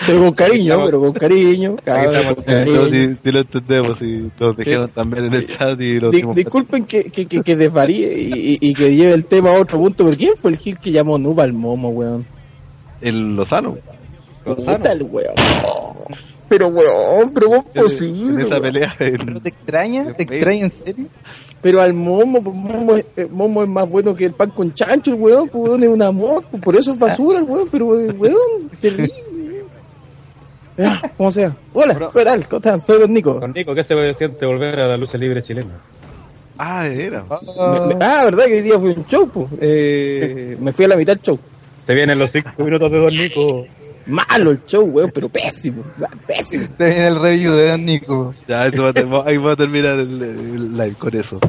Pero 0.05 0.19
con 0.19 0.33
cariño, 0.33 0.85
pero 0.85 0.99
con 1.01 1.11
cariño, 1.13 1.75
cabrón, 1.83 2.35
con 2.35 2.43
cariño. 2.45 3.17
sí 3.21 3.31
lo 3.31 3.39
entendemos 3.39 4.01
y 4.01 4.31
nos 4.39 4.55
dijeron 4.55 4.89
también 4.91 5.25
en 5.25 5.33
el 5.33 5.47
chat 5.47 5.77
y 5.81 5.99
lo 5.99 6.11
Di- 6.11 6.21
disculpen 6.35 6.85
que, 6.85 7.05
que, 7.05 7.25
que, 7.25 7.41
que 7.41 7.55
desvaríe 7.57 8.13
y, 8.17 8.31
y- 8.33 8.59
y 8.69 8.73
que 8.73 8.95
lleve 8.95 9.11
el 9.13 9.25
tema 9.25 9.49
a 9.49 9.59
otro 9.59 9.79
punto, 9.79 10.05
pero 10.05 10.15
¿quién 10.15 10.33
fue 10.39 10.51
el 10.51 10.57
Gil 10.57 10.77
que 10.79 10.91
llamó 10.91 11.17
Nuba 11.17 11.43
al 11.43 11.51
momo, 11.53 11.89
weón? 11.89 12.25
el 13.01 13.35
Lozano. 13.35 13.77
Puta 14.55 14.91
el 14.91 15.03
weón. 15.03 15.35
Pero 16.49 16.67
weón, 16.69 17.31
pero 17.33 17.47
¿cómo 17.47 17.59
es 17.59 17.75
En 17.75 17.83
posible? 17.83 18.47
En... 18.99 19.39
te 19.41 19.49
extraña? 19.49 20.13
¿Te 20.13 20.23
extraña 20.23 20.65
en 20.65 20.71
serio? 20.71 21.05
Pero 21.61 21.81
al 21.81 21.93
momo, 21.93 22.41
pues, 22.41 22.55
momo, 22.55 22.95
es- 22.95 23.05
eh, 23.17 23.27
momo 23.29 23.63
es 23.63 23.69
más 23.69 23.89
bueno 23.89 24.15
que 24.15 24.25
el 24.25 24.31
pan 24.33 24.51
con 24.51 24.73
chancho, 24.73 25.11
el 25.11 25.19
weón, 25.19 25.49
pues, 25.49 25.63
weón 25.69 25.83
es 25.83 25.89
un 25.89 26.01
amor, 26.01 26.43
pues, 26.49 26.63
por 26.63 26.75
eso 26.75 26.93
es 26.93 26.99
basura 26.99 27.39
el 27.39 27.43
weón, 27.45 27.67
pero 27.71 27.99
eh, 27.99 28.11
weón, 28.11 28.69
terrible. 28.79 29.13
weón. 29.31 29.67
Ya, 30.77 31.11
como 31.17 31.31
sea. 31.31 31.55
Hola, 31.73 31.97
¿qué 32.13 32.23
tal? 32.23 32.45
¿Cómo 32.47 32.57
están? 32.57 32.83
Soy 32.83 32.99
Don 32.99 33.11
Nico. 33.11 33.39
Con 33.39 33.51
Nico, 33.51 33.73
¿qué 33.73 33.83
se 33.83 34.13
siente 34.13 34.45
volver 34.45 34.79
a 34.79 34.87
la 34.87 34.95
lucha 34.95 35.17
libre 35.17 35.41
chilena? 35.41 35.71
Ah, 36.59 36.85
era. 36.87 37.23
Me- 37.23 37.95
me- 37.95 38.05
ah, 38.05 38.21
¿verdad 38.25 38.45
que 38.45 38.53
hoy 38.57 38.61
día 38.61 38.79
fue 38.79 38.89
un 38.91 39.05
show? 39.07 39.27
Pues? 39.27 39.47
Eh, 39.59 40.55
me 40.59 40.71
fui 40.73 40.85
a 40.85 40.89
la 40.89 40.95
mitad 40.95 41.13
del 41.15 41.21
show. 41.23 41.39
Se 41.87 41.93
vienen 41.95 42.19
los 42.19 42.29
cinco 42.31 42.51
minutos 42.63 42.91
de 42.91 42.99
Don 42.99 43.09
Nico. 43.15 43.65
Malo 44.07 44.51
el 44.51 44.65
show, 44.65 44.85
weón, 44.85 45.11
pero 45.13 45.27
pésimo, 45.29 45.83
pésimo. 46.25 46.67
Se 46.77 46.85
viene 46.85 47.07
el 47.07 47.19
review 47.19 47.53
de 47.53 47.69
Don 47.71 47.85
Nico. 47.85 48.33
Ya, 48.47 48.65
eso 48.67 48.81
va 48.83 48.89
a 48.89 49.27
ahí 49.27 49.37
va 49.37 49.51
a 49.51 49.55
terminar 49.55 49.99
el, 49.99 50.21
el 50.21 50.71
live 50.77 50.93
con 50.97 51.15
eso. 51.15 51.39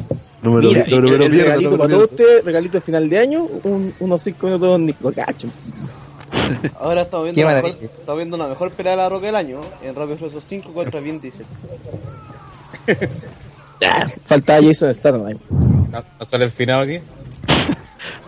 Número, 0.41 0.67
Mira, 0.69 0.85
número, 0.89 1.15
el, 1.15 1.21
el 1.23 1.31
regalito 1.31 1.69
número 1.71 1.77
para 1.77 1.89
todos 1.95 2.11
ustedes, 2.11 2.45
regalito 2.45 2.73
de 2.77 2.81
final 2.81 3.09
de 3.09 3.17
año, 3.19 3.43
un- 3.63 3.93
unos 3.99 4.21
5 4.21 4.45
minutos 4.45 4.61
de 4.61 4.71
Don 4.71 4.85
Nico, 4.85 5.11
cacho. 5.13 5.47
Ahora 6.79 7.01
estamos 7.01 7.23
viendo, 7.25 7.41
la 7.43 7.55
mejor, 7.55 7.69
estamos 7.81 8.17
viendo 8.17 8.37
la 8.37 8.47
mejor 8.47 8.71
pelea 8.71 8.91
de 8.91 8.97
la 8.97 9.09
roca 9.09 9.25
del 9.25 9.35
año 9.35 9.61
en 9.81 9.95
Rápido 9.95 10.17
Furioso 10.17 10.39
5 10.41 10.73
contra 10.73 10.99
Vin 10.99 11.19
Diesel. 11.19 11.45
Faltaba 14.25 14.61
Jason 14.61 14.93
Statham. 14.93 15.23
¿No, 15.49 16.03
no 16.19 16.25
sale 16.29 16.45
el 16.45 16.51
final 16.51 16.81
aquí? 16.83 16.99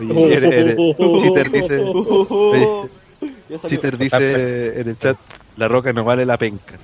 Oye, 0.00 0.34
eres- 0.36 0.50
eres- 0.52 0.76
Cheater 0.96 1.50
dice, 1.50 1.82
Cheater 3.68 3.98
dice 3.98 4.80
en 4.80 4.88
el 4.88 4.98
chat, 4.98 5.16
la 5.56 5.68
roca 5.68 5.92
no 5.92 6.04
vale 6.04 6.24
la 6.26 6.36
penca. 6.36 6.74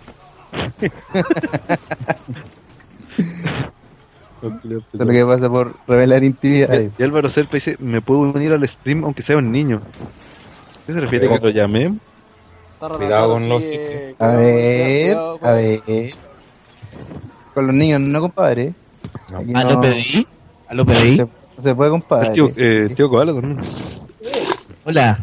Eso 4.40 4.52
es 4.64 4.84
lo 4.92 5.06
que 5.06 5.24
pasa 5.24 5.48
por 5.50 5.74
revelar 5.86 6.22
intimidades. 6.24 6.92
Y 6.98 7.02
Álvaro 7.02 7.30
Serpa 7.30 7.56
dice, 7.56 7.76
me 7.78 8.00
puedo 8.00 8.20
unir 8.20 8.52
al 8.52 8.68
stream 8.68 9.04
aunque 9.04 9.22
sea 9.22 9.36
un 9.36 9.50
niño. 9.50 9.80
¿Qué 10.86 10.92
se 10.92 11.00
refiere 11.00 11.28
que 11.28 11.38
lo 11.38 11.50
llamé? 11.50 11.94
Está 12.80 12.88
Cuidado 12.96 13.32
con 13.34 13.48
los- 13.48 13.62
eh, 13.62 14.14
A 14.18 14.28
ver, 14.28 15.16
a 15.42 15.50
ver. 15.52 15.80
Con 17.54 17.66
los 17.66 17.74
niños 17.74 18.00
no, 18.00 18.20
compadre. 18.20 18.72
No. 19.30 19.38
¿A 19.58 19.64
no, 19.64 19.70
lo 19.72 19.80
pedí? 19.80 20.26
¿A 20.68 20.74
lo 20.74 20.84
no 20.84 20.92
pedí? 20.92 21.16
se, 21.16 21.22
no 21.24 21.62
se 21.62 21.74
puede, 21.74 21.90
compadre. 21.90 22.32
Tío, 22.32 22.52
eh, 22.56 22.88
tío 22.94 23.08
Koala 23.08 23.32
también. 23.34 23.58
Hola. 24.84 25.18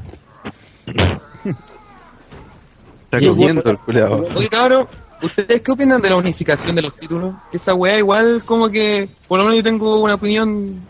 Está 3.12 3.28
comiendo 3.28 3.70
el 3.70 3.78
culeado. 3.80 4.28
Oye, 4.36 4.50
cabrón, 4.50 4.88
¿ustedes 5.22 5.62
qué 5.62 5.72
opinan 5.72 6.02
de 6.02 6.10
la 6.10 6.18
unificación 6.18 6.76
de 6.76 6.82
los 6.82 6.96
títulos? 6.96 7.36
Que 7.52 7.58
esa 7.58 7.74
weá 7.74 7.98
igual 7.98 8.44
como 8.46 8.70
que, 8.70 9.08
por 9.28 9.40
lo 9.40 9.46
menos 9.46 9.58
yo 9.58 9.64
tengo 9.64 10.02
una 10.02 10.16
opinión 10.16 10.82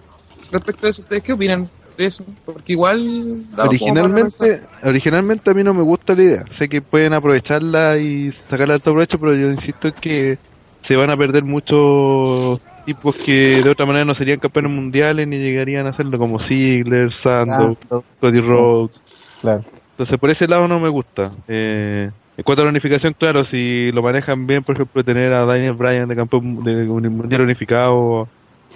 respecto 0.51 0.87
a 0.87 0.89
eso. 0.89 1.01
¿Ustedes 1.01 1.23
qué 1.23 1.33
opinan? 1.33 1.69
eso, 1.97 2.25
porque 2.45 2.73
igual. 2.73 3.43
Originalmente, 3.57 4.61
originalmente 4.83 5.49
a 5.49 5.53
mí 5.53 5.63
no 5.63 5.73
me 5.73 5.83
gusta 5.83 6.15
la 6.15 6.23
idea. 6.23 6.45
Sé 6.51 6.67
que 6.67 6.81
pueden 6.81 7.13
aprovecharla 7.13 7.97
y 7.97 8.31
sacarle 8.49 8.75
alto 8.75 8.91
provecho, 8.91 9.19
pero 9.19 9.33
yo 9.35 9.49
insisto 9.49 9.87
en 9.87 9.93
que 9.93 10.37
se 10.81 10.95
van 10.95 11.09
a 11.09 11.17
perder 11.17 11.43
muchos 11.43 12.61
tipos 12.85 13.15
que 13.15 13.61
de 13.63 13.69
otra 13.69 13.85
manera 13.85 14.05
no 14.05 14.13
serían 14.13 14.39
campeones 14.39 14.71
mundiales 14.71 15.27
ni 15.27 15.37
llegarían 15.37 15.87
a 15.87 15.89
hacerlo 15.89 16.19
como 16.19 16.39
Ziggler, 16.39 17.11
Sandow, 17.11 17.75
Sandow. 17.81 18.03
Cody 18.19 18.39
Rhodes. 18.39 19.01
Claro. 19.41 19.63
Entonces 19.95 20.19
por 20.19 20.29
ese 20.29 20.45
lado 20.45 20.67
no 20.67 20.77
me 20.77 20.89
gusta. 20.89 21.31
Eh, 21.47 22.11
en 22.35 22.43
cuanto 22.43 22.61
a 22.61 22.65
la 22.65 22.71
unificación, 22.71 23.13
claro, 23.13 23.45
si 23.45 23.93
lo 23.93 24.03
manejan 24.03 24.45
bien, 24.45 24.61
por 24.61 24.75
ejemplo, 24.75 25.05
tener 25.05 25.31
a 25.31 25.45
Daniel 25.45 25.71
Bryan 25.71 26.09
de 26.09 26.17
campeón 26.17 26.65
de 26.65 26.89
un 26.89 27.15
mundial 27.15 27.41
unificado 27.41 28.27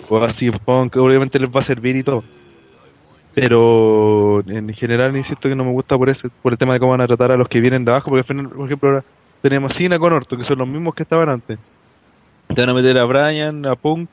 o 0.08 0.24
a 0.24 0.30
CM 0.30 0.60
Punk, 0.60 0.96
obviamente 0.96 1.38
les 1.38 1.54
va 1.54 1.60
a 1.60 1.64
servir 1.64 1.98
y 1.98 2.04
todo. 2.04 2.24
Pero 3.34 4.42
en 4.48 4.74
general 4.74 5.16
insisto 5.18 5.50
que 5.50 5.56
no 5.56 5.66
me 5.66 5.72
gusta 5.72 5.98
por 5.98 6.10
ese, 6.10 6.30
por 6.42 6.54
el 6.54 6.58
tema 6.58 6.74
de 6.74 6.80
cómo 6.80 6.92
van 6.92 7.02
a 7.02 7.08
tratar 7.08 7.34
a 7.34 7.38
los 7.38 7.50
que 7.50 7.60
vienen 7.60 7.84
de 7.84 7.92
abajo, 7.92 8.10
porque 8.10 8.24
por 8.24 8.66
ejemplo, 8.66 8.90
ahora 8.90 9.04
tenemos 9.42 9.74
a 9.74 9.76
Cena 9.76 10.00
con 10.00 10.14
Orton, 10.14 10.40
que 10.40 10.46
son 10.46 10.58
los 10.58 10.68
mismos 10.70 10.96
que 10.96 11.04
estaban 11.04 11.28
antes. 11.28 11.60
Te 12.48 12.62
van 12.62 12.70
a 12.70 12.74
meter 12.74 12.98
a 12.98 13.04
Bryan, 13.04 13.66
a 13.66 13.76
Punk 13.76 14.10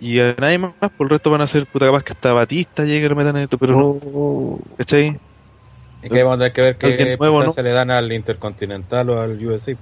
y 0.00 0.18
a 0.18 0.34
nadie 0.38 0.56
más, 0.56 0.72
por 0.96 1.06
el 1.06 1.10
resto 1.10 1.30
van 1.30 1.42
a 1.42 1.46
ser 1.46 1.66
puta 1.66 1.84
capaz 1.84 2.04
que 2.04 2.14
hasta 2.14 2.32
Batista 2.32 2.84
llegue 2.84 3.04
y 3.04 3.08
lo 3.08 3.16
metan 3.16 3.36
en 3.36 3.42
esto, 3.42 3.58
pero 3.58 3.76
no. 3.76 4.58
¿Cachai? 4.78 5.18
Y 6.02 6.08
que 6.08 6.22
vamos 6.22 6.36
a 6.36 6.38
tener 6.38 6.52
que 6.52 6.86
ver 6.86 6.96
qué 6.96 7.16
nuevo, 7.18 7.36
importancia 7.38 7.62
le 7.62 7.70
dan 7.72 7.90
al 7.90 8.12
Intercontinental 8.12 9.10
o 9.10 9.20
al 9.20 9.44
USA. 9.44 9.72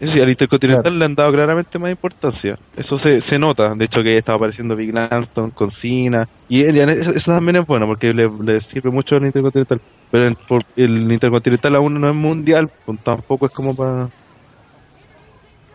Eso 0.00 0.12
sí, 0.12 0.20
al 0.20 0.30
Intercontinental 0.30 0.98
le 0.98 1.04
han 1.04 1.14
dado 1.14 1.30
claramente 1.32 1.78
más 1.78 1.90
importancia. 1.90 2.58
Eso 2.74 2.96
se, 2.96 3.20
se 3.20 3.38
nota. 3.38 3.74
De 3.74 3.84
hecho, 3.84 4.02
que 4.02 4.16
estaba 4.16 4.36
apareciendo 4.36 4.74
Big 4.74 4.94
Langston 4.94 5.50
con 5.50 5.70
Cena. 5.70 6.26
Y 6.48 6.62
eso, 6.62 7.10
eso 7.10 7.32
también 7.32 7.56
es 7.56 7.66
bueno 7.66 7.86
porque 7.86 8.14
le, 8.14 8.30
le 8.42 8.60
sirve 8.62 8.90
mucho 8.90 9.16
al 9.16 9.26
Intercontinental. 9.26 9.80
Pero 10.10 10.26
el, 10.26 10.36
por- 10.36 10.64
el 10.76 11.12
Intercontinental 11.12 11.76
aún 11.76 12.00
no 12.00 12.08
es 12.08 12.14
mundial, 12.14 12.70
pues 12.86 12.98
tampoco 13.04 13.44
es 13.46 13.52
como 13.54 13.76
para. 13.76 14.08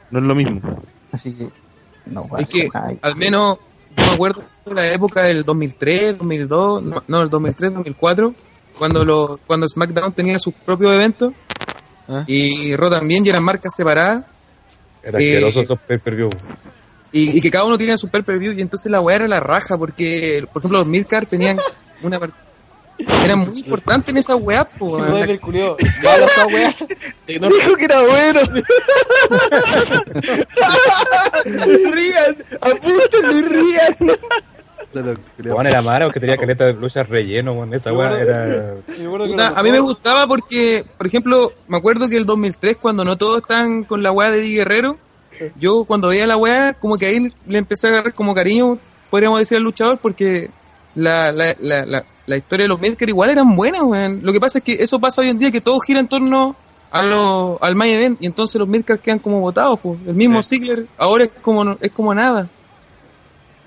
No 0.09 0.19
es 0.19 0.25
lo 0.25 0.33
mismo. 0.36 0.59
Así 1.11 1.33
que 1.33 1.47
no 2.07 2.27
Es 2.38 2.47
que 2.47 2.67
nada. 2.73 2.93
al 3.01 3.15
menos 3.15 3.57
yo 3.95 4.05
me 4.05 4.11
acuerdo 4.11 4.41
de 4.65 4.73
la 4.73 4.91
época 4.93 5.21
del 5.23 5.43
2003, 5.43 6.17
2002, 6.17 6.83
no, 6.83 7.03
no, 7.07 7.21
el 7.21 7.29
2003, 7.29 7.73
2004, 7.75 8.33
cuando 8.78 9.03
lo, 9.05 9.39
cuando 9.45 9.67
SmackDown 9.67 10.13
tenía 10.13 10.39
sus 10.39 10.53
propios 10.53 10.93
eventos 10.93 11.34
¿Ah? 12.07 12.23
y 12.28 12.76
Raw 12.76 12.89
también 12.89 13.26
y 13.26 13.30
eran 13.30 13.43
marcas 13.43 13.76
separadas 13.76 14.23
Era 15.03 15.19
Eh, 15.19 15.36
asqueroso 15.36 15.61
esos 15.61 15.80
pay-per-view. 15.88 16.30
y, 17.11 17.38
y 17.38 17.41
que 17.41 17.51
cada 17.51 17.65
uno 17.65 17.78
tenía 17.78 17.97
su 17.97 18.09
pay-per-view 18.09 18.53
y 18.53 18.61
entonces 18.61 18.91
la 18.91 19.01
weá 19.01 19.17
era 19.17 19.28
la 19.28 19.39
raja 19.39 19.78
porque, 19.78 20.45
por 20.51 20.61
ejemplo, 20.61 20.80
los 20.80 20.88
Midcard 20.88 21.28
tenían 21.28 21.59
una 22.01 22.19
eran 22.97 23.39
muy 23.39 23.49
importantes 23.57 24.07
en 24.09 24.17
esa 24.17 24.36
weá, 24.38 24.63
po. 24.63 24.97
Ya 24.99 26.13
habla 26.13 26.26
esa 26.28 26.45
weá. 26.47 26.73
Dijo 27.28 27.76
que 27.76 27.84
era 27.86 28.01
bueno. 28.03 28.39
rían, 31.91 32.38
Juan 35.53 35.67
era 35.67 35.81
malo, 35.81 36.11
que 36.11 36.19
tenía 36.19 36.37
caleta 36.37 36.65
de 36.65 36.73
luchas 36.73 37.07
relleno. 37.09 37.63
Esta 37.73 37.89
era. 38.19 38.73
Puta, 39.31 39.49
lo 39.49 39.57
a 39.57 39.63
mí 39.63 39.71
me 39.71 39.79
gustaba 39.81 40.27
porque, 40.27 40.85
por 40.97 41.07
ejemplo, 41.07 41.51
me 41.67 41.77
acuerdo 41.77 42.07
que 42.09 42.17
el 42.17 42.25
2003, 42.25 42.77
cuando 42.81 43.03
no 43.05 43.17
todos 43.17 43.41
están 43.41 43.83
con 43.83 44.01
la 44.03 44.11
weá 44.11 44.31
de 44.31 44.39
Di 44.41 44.55
Guerrero, 44.55 44.97
yo 45.57 45.83
cuando 45.85 46.07
veía 46.09 46.27
la 46.27 46.37
weá, 46.37 46.73
como 46.73 46.97
que 46.97 47.07
ahí 47.07 47.33
le 47.47 47.57
empecé 47.57 47.87
a 47.87 47.89
agarrar 47.91 48.13
como 48.13 48.33
cariño, 48.33 48.77
podríamos 49.09 49.39
decir 49.39 49.57
al 49.57 49.63
luchador, 49.63 49.99
porque 50.01 50.49
la, 50.95 51.31
la, 51.31 51.55
la, 51.59 51.85
la, 51.85 52.05
la 52.25 52.37
historia 52.37 52.63
de 52.63 52.69
los 52.69 52.79
Midcar 52.79 53.09
igual 53.09 53.29
eran 53.29 53.55
buenas, 53.55 53.81
weón. 53.83 54.21
Lo 54.23 54.31
que 54.31 54.39
pasa 54.39 54.59
es 54.59 54.63
que 54.63 54.73
eso 54.81 54.99
pasa 54.99 55.21
hoy 55.21 55.29
en 55.29 55.39
día, 55.39 55.51
que 55.51 55.61
todo 55.61 55.79
gira 55.81 55.99
en 55.99 56.07
torno 56.07 56.55
a 56.91 57.01
lo, 57.03 57.57
al 57.61 57.75
main 57.75 57.93
event, 57.95 58.21
y 58.21 58.25
entonces 58.27 58.57
los 58.57 58.67
Midcar 58.69 58.99
quedan 58.99 59.19
como 59.19 59.41
votados, 59.41 59.77
pues. 59.83 59.99
El 60.07 60.13
mismo 60.15 60.41
Ziggler 60.41 60.85
ahora 60.97 61.25
es 61.25 61.31
como, 61.41 61.65
no- 61.65 61.77
es 61.81 61.91
como 61.91 62.13
nada. 62.15 62.47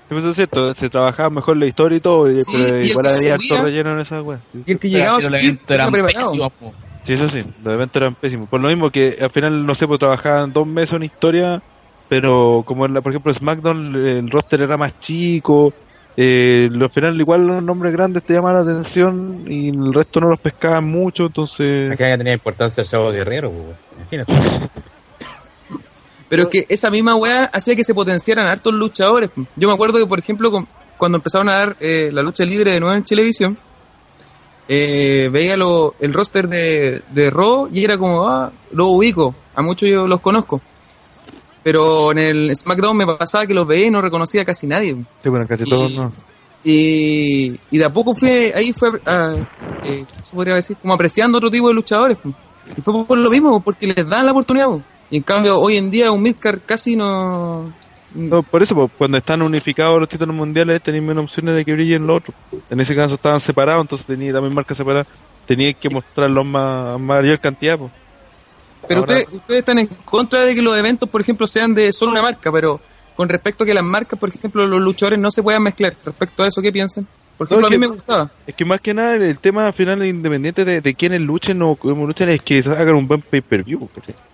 Eso 0.09 0.29
es 0.29 0.35
cierto, 0.35 0.73
se 0.75 0.89
trabajaba 0.89 1.29
mejor 1.29 1.57
la 1.57 1.65
historia 1.67 1.97
y 1.97 2.01
todo, 2.01 2.29
y- 2.31 2.41
Sí, 2.43 2.51
pero 2.67 2.81
y 2.81 2.87
igual 2.87 3.07
había 3.07 3.33
harto 3.35 3.63
relleno 3.63 3.93
en 3.93 3.99
esa 3.99 4.21
wea. 4.21 4.39
Sí. 4.51 4.63
Y 4.65 4.71
el 4.71 4.79
que 4.79 4.87
Pero 4.89 4.97
llegaba 4.99 5.17
a 5.17 5.21
si 5.21 5.29
los 5.31 5.41
subir, 5.41 5.45
eventos 5.53 5.71
eran 5.71 5.85
estaba 5.87 6.03
preparado. 6.03 6.31
pésimos, 6.31 6.53
po. 6.53 6.73
Sí, 7.05 7.13
eso 7.13 7.29
sí, 7.29 7.43
los 7.63 7.73
eventos 7.73 8.01
eran 8.01 8.15
pésimos. 8.15 8.49
Por 8.49 8.59
lo 8.61 8.67
mismo 8.69 8.89
que 8.89 9.17
al 9.21 9.29
final, 9.29 9.65
no 9.65 9.75
sé, 9.75 9.87
pues 9.87 9.99
trabajaban 9.99 10.51
dos 10.53 10.67
meses 10.67 10.93
en 10.93 11.03
historia, 11.03 11.61
pero 12.07 12.63
como 12.65 12.85
en 12.85 12.93
la, 12.95 13.01
por 13.01 13.11
ejemplo, 13.11 13.33
SmackDown, 13.33 13.95
el 13.95 14.29
roster 14.31 14.61
era 14.61 14.77
más 14.77 14.99
chico, 14.99 15.73
eh, 16.17 16.67
al 16.73 16.89
final 16.89 17.19
igual 17.21 17.47
los 17.47 17.63
nombres 17.63 17.93
grandes 17.93 18.23
te 18.23 18.33
llamaban 18.33 18.65
la 18.65 18.71
atención 18.71 19.43
y 19.47 19.69
el 19.69 19.93
resto 19.93 20.19
no 20.19 20.29
los 20.29 20.39
pescaban 20.39 20.85
mucho, 20.85 21.27
entonces... 21.27 21.91
Acá 21.91 22.09
ya 22.09 22.17
tenía 22.17 22.33
importancia 22.33 22.81
el 22.83 22.89
Chavo 22.89 23.11
Guerrero, 23.11 23.49
weón. 23.49 23.75
Imagínate. 23.97 24.33
Pero 26.29 26.43
es 26.43 26.49
que 26.49 26.65
esa 26.69 26.89
misma 26.91 27.15
weá 27.15 27.45
hacía 27.45 27.75
que 27.75 27.83
se 27.83 27.93
potenciaran 27.93 28.45
hartos 28.47 28.73
luchadores. 28.73 29.31
Yo 29.55 29.67
me 29.67 29.73
acuerdo 29.73 29.97
que, 29.99 30.05
por 30.05 30.19
ejemplo, 30.19 30.51
con- 30.51 30.67
cuando 30.97 31.17
empezaron 31.17 31.49
a 31.49 31.53
dar 31.55 31.77
eh, 31.79 32.09
la 32.13 32.21
lucha 32.21 32.45
libre 32.45 32.71
de 32.71 32.79
nuevo 32.79 32.95
en 32.95 33.03
televisión, 33.03 33.57
eh, 34.67 35.29
veía 35.31 35.57
lo- 35.57 35.95
el 35.99 36.13
roster 36.13 36.47
de, 36.47 37.01
de 37.11 37.29
Raw 37.31 37.69
y 37.71 37.83
era 37.83 37.97
como, 37.97 38.27
ah, 38.27 38.51
lo 38.71 38.87
ubico, 38.87 39.33
a 39.55 39.61
muchos 39.61 39.89
yo 39.89 40.07
los 40.07 40.19
conozco. 40.21 40.61
Pero 41.63 42.11
en 42.11 42.19
el 42.19 42.55
SmackDown 42.55 42.95
me 42.95 43.05
pasaba 43.07 43.45
que 43.45 43.53
los 43.53 43.67
veía 43.67 43.87
y 43.87 43.91
no 43.91 44.01
reconocía 44.01 44.43
a 44.43 44.45
casi 44.45 44.67
nadie. 44.67 44.95
Sí, 45.23 45.29
bueno, 45.29 45.47
casi 45.47 45.63
Y- 45.63 45.69
todos 45.69 45.95
no. 45.95 46.11
Y, 46.63 47.57
y 47.71 47.77
de 47.77 47.85
a 47.85 47.91
poco 47.93 48.13
fue, 48.13 48.51
ahí 48.53 48.73
fue, 48.73 48.89
ah, 49.05 49.35
eh, 49.85 50.05
¿cómo 50.09 50.25
se 50.25 50.35
podría 50.35 50.55
decir? 50.55 50.75
Como 50.81 50.93
apreciando 50.93 51.37
otro 51.37 51.49
tipo 51.49 51.69
de 51.69 51.73
luchadores. 51.73 52.17
Y 52.77 52.81
fue 52.81 53.05
por 53.05 53.17
lo 53.17 53.29
mismo, 53.29 53.61
porque 53.61 53.87
les 53.87 54.07
dan 54.07 54.25
la 54.25 54.31
oportunidad. 54.33 54.67
Y 55.11 55.17
en 55.17 55.23
cambio, 55.23 55.57
hoy 55.57 55.77
en 55.77 55.89
día 55.89 56.11
un 56.11 56.21
midcard 56.21 56.59
casi 56.65 56.95
no... 56.95 57.73
No, 58.13 58.41
por 58.41 58.63
eso, 58.63 58.73
pues, 58.73 58.91
cuando 58.97 59.17
están 59.19 59.41
unificados 59.41 59.99
los 59.99 60.09
títulos 60.09 60.35
mundiales, 60.35 60.81
tenéis 60.81 61.03
menos 61.03 61.25
opciones 61.25 61.55
de 61.55 61.63
que 61.63 61.73
brillen 61.73 62.07
los 62.07 62.17
otros. 62.17 62.35
En 62.69 62.79
ese 62.79 62.95
caso 62.95 63.15
estaban 63.15 63.39
separados, 63.39 63.81
entonces 63.81 64.07
tenía 64.07 64.33
también 64.33 64.53
marcas 64.53 64.77
separadas. 64.77 65.07
Teníais 65.47 65.77
que 65.77 65.89
mostrarlos 65.89 66.45
más 66.45 66.99
mayor 66.99 67.39
cantidad, 67.39 67.77
pues. 67.77 67.91
Pero 68.87 69.01
Ahora- 69.01 69.13
ustedes, 69.13 69.35
ustedes 69.35 69.59
están 69.59 69.79
en 69.79 69.87
contra 70.05 70.41
de 70.41 70.55
que 70.55 70.61
los 70.61 70.75
eventos, 70.77 71.07
por 71.07 71.21
ejemplo, 71.21 71.45
sean 71.45 71.75
de 71.75 71.93
solo 71.93 72.11
una 72.11 72.21
marca, 72.21 72.51
pero 72.51 72.79
con 73.15 73.29
respecto 73.29 73.63
a 73.63 73.67
que 73.67 73.73
las 73.73 73.83
marcas, 73.83 74.17
por 74.19 74.29
ejemplo, 74.29 74.65
los 74.65 74.79
luchadores 74.79 75.19
no 75.19 75.29
se 75.29 75.43
puedan 75.43 75.61
mezclar. 75.61 75.95
Respecto 76.03 76.43
a 76.43 76.47
eso, 76.47 76.61
¿qué 76.61 76.71
piensan? 76.71 77.07
Por 77.39 77.47
ejemplo, 77.47 77.61
No, 77.61 77.67
a 77.67 77.69
mí 77.69 77.75
que- 77.75 77.79
me 77.79 77.87
gustaba. 77.87 78.29
Es 78.45 78.53
que 78.55 78.65
más 78.65 78.81
que 78.81 78.93
nada 78.93 79.15
el 79.15 79.39
tema 79.39 79.65
al 79.65 79.73
final 79.73 80.05
independiente 80.05 80.65
de, 80.65 80.81
de 80.81 80.93
quiénes 80.93 81.21
luchen 81.21 81.61
o 81.61 81.75
cómo 81.75 82.05
luchen 82.05 82.27
es 82.29 82.41
que 82.41 82.59
hagan 82.59 82.95
un 82.95 83.07
buen 83.07 83.21
pay-per-view. 83.21 83.89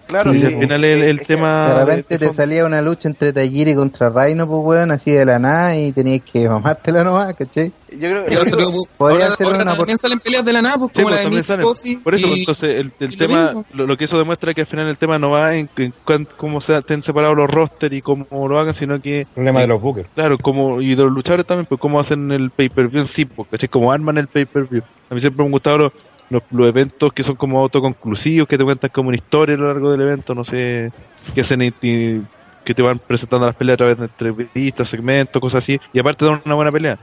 Claro, 0.07 0.33
Y 0.33 0.39
Sí, 0.39 0.45
al 0.47 0.59
final 0.59 0.83
el, 0.83 1.21
tema... 1.21 1.67
De 1.69 1.85
repente 1.85 2.17
de- 2.17 2.27
te 2.27 2.33
salía 2.33 2.65
una 2.65 2.81
lucha 2.81 3.07
entre 3.07 3.31
Tajiri 3.31 3.75
contra 3.75 4.09
Reino, 4.09 4.47
pues 4.47 4.59
weón, 4.63 4.91
así 4.91 5.11
de 5.11 5.23
la 5.25 5.39
nada 5.39 5.75
y 5.77 5.91
tenías 5.91 6.21
que 6.23 6.49
mamártela 6.49 7.03
nomás, 7.03 7.35
¿cachai? 7.35 7.71
Yo 7.95 8.09
creo 8.09 8.11
Y 8.11 8.13
ahora, 8.15 8.29
yo 8.31 8.45
salió- 8.45 8.67
creo- 8.67 8.81
podría 8.97 9.23
ahora- 9.25 9.35
ser 9.35 9.45
ahora 9.47 9.57
una 9.57 9.65
por- 9.71 9.77
también 9.77 9.97
salen 9.97 10.19
peleas 10.19 10.45
de 10.45 10.53
la 10.53 10.61
nada, 10.61 10.77
pues, 10.77 10.91
Sí, 10.93 11.01
como 11.01 11.07
pues, 11.15 11.23
la 11.25 11.29
de 11.29 11.35
Miss. 11.35 11.55
Coffee. 11.61 11.97
Por 12.03 12.15
eso, 12.15 12.27
y- 12.27 12.39
entonces, 12.39 12.69
el, 12.69 12.91
el 12.99 13.09
lo 13.11 13.17
tema, 13.17 13.53
lo, 13.73 13.87
lo 13.87 13.97
que 13.97 14.05
eso 14.05 14.17
demuestra 14.17 14.51
es 14.51 14.55
que 14.55 14.61
al 14.61 14.67
final 14.67 14.87
el 14.87 14.97
tema 14.97 15.17
no 15.19 15.31
va 15.31 15.55
en, 15.55 15.69
en 15.77 15.93
cuán- 16.05 16.27
cómo 16.37 16.61
se, 16.61 16.77
estén 16.77 17.03
separados 17.03 17.37
los 17.37 17.49
rosters 17.49 17.93
y 17.95 18.01
cómo 18.01 18.47
lo 18.47 18.59
hagan, 18.59 18.75
sino 18.75 19.01
que, 19.01 19.27
Problema 19.33 19.61
de 19.61 19.67
los 19.67 19.81
bookers. 19.81 20.09
claro, 20.13 20.37
como, 20.37 20.81
y 20.81 20.95
de 20.95 21.03
los 21.03 21.11
luchadores 21.11 21.45
también, 21.45 21.65
pues 21.67 21.79
cómo 21.81 21.99
hacen 21.99 22.31
el 22.31 22.51
pay-per-view 22.51 23.01
en 23.01 23.07
sí, 23.07 23.25
pues, 23.25 23.47
¿cachai? 23.49 23.69
Cómo 23.69 23.91
arman 23.91 24.17
el 24.17 24.27
pay-per-view. 24.27 24.81
A 25.09 25.13
mí 25.13 25.21
siempre 25.21 25.39
me 25.43 25.45
han 25.47 25.51
gustado 25.51 25.77
los, 25.77 25.91
los, 26.29 26.43
los 26.51 26.67
eventos 26.67 27.13
que 27.13 27.23
son 27.23 27.35
como 27.35 27.59
autoconclusivos, 27.61 28.47
que 28.47 28.57
te 28.57 28.63
cuentan 28.63 28.89
como 28.93 29.09
una 29.09 29.17
historia 29.17 29.55
a 29.55 29.59
lo 29.59 29.67
largo 29.67 29.91
del 29.91 30.01
evento, 30.01 30.33
no 30.33 30.43
sé, 30.43 30.91
que 31.33 31.41
hacen 31.41 31.61
y- 31.61 31.73
y- 31.81 32.21
que 32.63 32.73
te 32.73 32.81
van 32.81 32.97
presentando 32.97 33.45
las 33.45 33.55
peleas 33.55 33.75
a 33.75 33.77
través 33.77 33.97
de 33.99 34.05
entrevistas, 34.05 34.89
segmentos, 34.89 35.39
cosas 35.39 35.63
así, 35.63 35.79
y 35.93 35.99
aparte 35.99 36.25
dan 36.25 36.41
una 36.45 36.55
buena 36.55 36.71
pelea. 36.71 36.97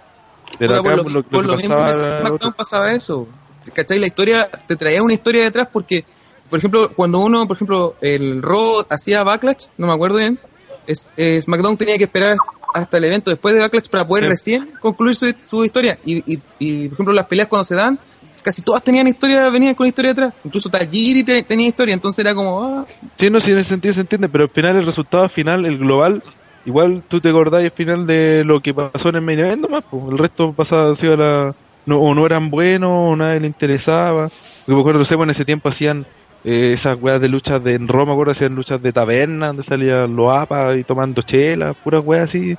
Pero 0.58 0.76
Ahora, 0.76 0.94
acá 0.94 1.02
por 1.02 1.12
lo, 1.12 1.20
lo, 1.20 1.22
lo 1.22 1.28
por 1.28 1.42
que 1.42 1.46
lo 1.48 1.56
mismo 1.56 1.74
en 1.76 1.80
pasaba- 1.82 2.20
SmackDown 2.20 2.52
pasaba 2.52 2.92
eso. 2.92 3.28
¿Cachai? 3.74 3.98
La 4.00 4.06
historia, 4.06 4.50
te 4.66 4.76
traía 4.76 5.02
una 5.02 5.12
historia 5.14 5.44
detrás 5.44 5.68
porque, 5.72 6.04
por 6.50 6.58
ejemplo, 6.58 6.90
cuando 6.94 7.20
uno, 7.20 7.46
por 7.46 7.56
ejemplo, 7.56 7.94
el 8.00 8.42
Raw 8.42 8.84
hacía 8.90 9.22
Backlash, 9.22 9.66
no 9.78 9.86
me 9.86 9.92
acuerdo 9.92 10.18
bien, 10.18 10.38
es, 10.86 11.08
eh, 11.16 11.40
SmackDown 11.40 11.76
tenía 11.76 11.96
que 11.96 12.04
esperar 12.04 12.36
hasta 12.74 12.96
el 12.98 13.04
evento 13.04 13.30
después 13.30 13.54
de 13.54 13.60
Backlash 13.60 13.88
para 13.88 14.06
poder 14.06 14.24
Sí. 14.24 14.30
recién 14.30 14.72
concluir 14.80 15.14
su, 15.14 15.32
su 15.44 15.64
historia. 15.64 15.98
Y, 16.04 16.18
y, 16.34 16.40
y, 16.58 16.88
por 16.88 16.94
ejemplo, 16.94 17.14
las 17.14 17.26
peleas 17.26 17.46
cuando 17.48 17.64
se 17.64 17.74
dan, 17.76 17.98
casi 18.42 18.62
todas 18.62 18.82
tenían 18.82 19.06
historia, 19.06 19.48
venían 19.50 19.74
con 19.76 19.86
historia 19.86 20.10
detrás. 20.10 20.34
Incluso 20.42 20.68
Tajiri 20.68 21.22
te- 21.22 21.42
tenía 21.44 21.68
historia, 21.68 21.94
entonces 21.94 22.18
era 22.24 22.34
como, 22.34 22.64
ah, 22.64 22.86
Sí, 23.18 23.30
no, 23.30 23.40
sí, 23.40 23.52
en 23.52 23.58
ese 23.58 23.68
sentido 23.68 23.94
se 23.94 24.00
entiende, 24.00 24.28
pero 24.28 24.44
al 24.44 24.50
final 24.50 24.76
el 24.76 24.86
resultado 24.86 25.28
final, 25.28 25.64
el 25.66 25.78
global, 25.78 26.20
igual 26.64 27.02
tú 27.08 27.20
te 27.20 27.28
acordás 27.30 27.62
al 27.64 27.70
final 27.70 28.06
de 28.06 28.42
lo 28.44 28.60
que 28.60 28.72
pasó 28.74 29.08
en 29.08 29.16
el 29.16 29.22
main 29.22 29.38
event 29.40 29.62
nomás, 29.62 29.84
pues. 29.90 30.02
el 30.10 30.18
resto 30.18 30.52
pasaba 30.52 30.92
así 30.92 31.06
a 31.06 31.16
la... 31.16 31.54
No, 31.84 31.98
o 31.98 32.14
no 32.14 32.24
eran 32.24 32.48
buenos, 32.48 32.90
o 32.92 33.16
nadie 33.16 33.40
le 33.40 33.48
interesaba. 33.48 34.28
Porque 34.28 34.74
me 34.74 34.80
acuerdo, 34.80 34.98
no 35.00 35.04
sé, 35.04 35.16
pues, 35.16 35.26
en 35.26 35.30
ese 35.30 35.44
tiempo 35.44 35.68
hacían 35.68 36.06
eh, 36.44 36.74
esas 36.74 36.96
weas 37.02 37.20
de 37.20 37.28
luchas 37.28 37.62
de, 37.64 37.74
en 37.74 37.88
Roma, 37.88 38.06
me 38.06 38.12
acuerdo, 38.12 38.32
hacían 38.32 38.54
luchas 38.54 38.80
de 38.80 38.92
taberna, 38.92 39.48
donde 39.48 39.64
salían 39.64 40.14
los 40.14 40.32
apas 40.32 40.76
y 40.78 40.84
tomando 40.84 41.22
chela, 41.22 41.72
puras 41.72 42.02
weas 42.04 42.28
así. 42.28 42.56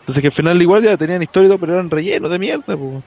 Entonces 0.00 0.20
que 0.20 0.26
al 0.26 0.32
final 0.34 0.60
igual 0.60 0.82
ya 0.82 0.96
tenían 0.96 1.22
historia 1.22 1.46
y 1.46 1.48
todo, 1.50 1.58
pero 1.58 1.74
eran 1.74 1.88
rellenos 1.88 2.30
de 2.30 2.38
mierda, 2.38 2.76
pues. 2.76 3.02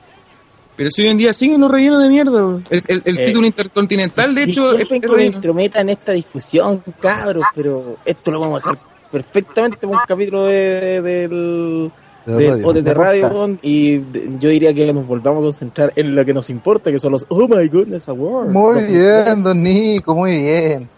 Pero 0.78 0.90
si 0.92 1.02
hoy 1.02 1.08
en 1.10 1.18
día 1.18 1.34
siguen 1.34 1.60
los 1.60 1.70
rellenos 1.72 2.02
de 2.02 2.10
mierda. 2.10 2.60
El, 2.70 2.84
el- 2.88 3.02
el 3.04 3.20
Eh, 3.20 3.26
título 3.26 3.46
intercontinental, 3.48 4.34
de 4.36 4.44
hecho, 4.44 4.72
es 4.78 4.88
que 4.88 5.08
me 5.10 5.26
intrometa 5.26 5.82
en 5.82 5.90
esta 5.90 6.12
discusión, 6.14 6.82
cabros, 7.02 7.44
pero 7.56 7.98
esto 8.06 8.32
lo 8.32 8.40
vamos 8.40 8.64
a 8.64 8.70
dejar 8.72 8.87
perfectamente 9.12 9.78
en 9.84 9.90
un 9.90 9.98
capítulo 10.08 10.46
de, 10.46 11.02
del 11.02 11.92
De 12.26 12.34
del 12.34 12.50
radio. 12.64 12.74
De 12.74 12.82
De 12.82 12.94
radio 12.94 13.22
podcast. 13.22 13.36
weón, 13.36 13.60
y 13.62 13.98
de- 13.98 14.30
yo 14.40 14.50
diría 14.50 14.74
que 14.74 14.92
nos 14.94 15.08
volvamos 15.08 15.42
a 15.42 15.44
concentrar 15.46 15.94
en 15.96 16.16
lo 16.16 16.26
que 16.26 16.34
nos 16.34 16.50
importa, 16.50 16.92
que 16.92 17.00
son 17.00 17.12
los 17.14 17.26
Oh 17.30 17.48
My 17.48 17.68
Goodness 17.68 18.10
Awards. 18.10 18.52
Muy 18.54 18.84
bien, 18.86 19.44
don 19.44 19.64
Nico, 19.64 20.14
muy 20.16 20.40
bien. 20.42 20.90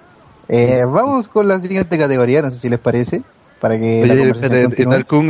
Eh, 0.47 0.83
vamos 0.85 1.27
con 1.27 1.47
la 1.47 1.59
siguiente 1.61 1.97
categoría, 1.97 2.41
no 2.41 2.49
sé 2.51 2.59
si 2.59 2.69
les 2.69 2.79
parece, 2.79 3.21
para 3.61 3.77
que 3.77 4.01
Oye, 4.01 4.15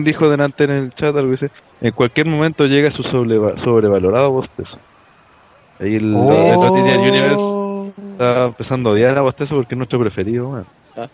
dijo 0.03 0.29
delante 0.29 0.63
en 0.63 0.71
el 0.71 0.93
chat 0.93 1.15
algo 1.15 1.31
dice, 1.31 1.49
en 1.81 1.91
cualquier 1.91 2.27
momento 2.27 2.65
llega 2.65 2.89
su 2.91 3.03
sobreva- 3.03 3.57
sobrevalorado 3.57 4.31
bostezo. 4.31 4.77
Ahí 5.79 5.95
el, 5.95 6.13
Oh. 6.15 6.77
el 6.77 6.99
Universe 6.99 7.93
está 8.13 8.45
empezando 8.45 8.89
a 8.89 8.93
odiar 8.93 9.17
a 9.17 9.21
bostezo 9.21 9.55
porque 9.55 9.75
es 9.75 9.77
nuestro 9.77 9.99
preferido. 9.99 10.63
Pre- 10.95 11.09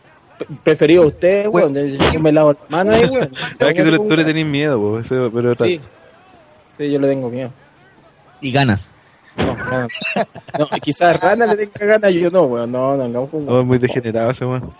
Preferido 0.63 1.03
a 1.03 1.07
usted, 1.07 1.47
weón, 1.47 1.73
yo 1.75 2.19
me 2.19 2.31
lavo 2.31 2.53
la 2.53 2.59
mano 2.69 2.91
ahí, 2.93 3.05
weón. 3.05 3.31
Sabes 3.59 3.73
que 3.75 3.83
tú, 3.83 3.91
le- 3.91 3.97
tú 3.99 4.15
le 4.15 4.25
tenés 4.25 4.45
miedo, 4.45 4.99
ese- 4.99 5.29
pero 5.33 5.55
Sí, 5.55 5.79
sí, 6.77 6.91
yo 6.91 6.99
le 6.99 7.07
tengo 7.07 7.29
miedo. 7.29 7.51
Y 8.41 8.51
ganas. 8.51 8.91
No, 9.37 9.53
no, 9.55 9.87
no, 10.59 10.67
quizás 10.81 11.19
Rana 11.19 11.45
le 11.47 11.67
tenga 11.67 11.85
ganas, 11.97 12.13
yo 12.13 12.29
no, 12.31 12.43
weón, 12.43 12.71
no, 12.71 12.95
no, 12.95 13.07
no. 13.07 13.29
no, 13.31 13.59
es 13.61 13.65
muy 13.65 13.77
degenerado 13.77 14.31
ese 14.31 14.45
weón. 14.45 14.71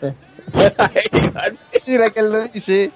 Mira 1.86 2.10
que 2.10 2.20
él 2.20 2.32
lo 2.32 2.48
dice. 2.48 2.90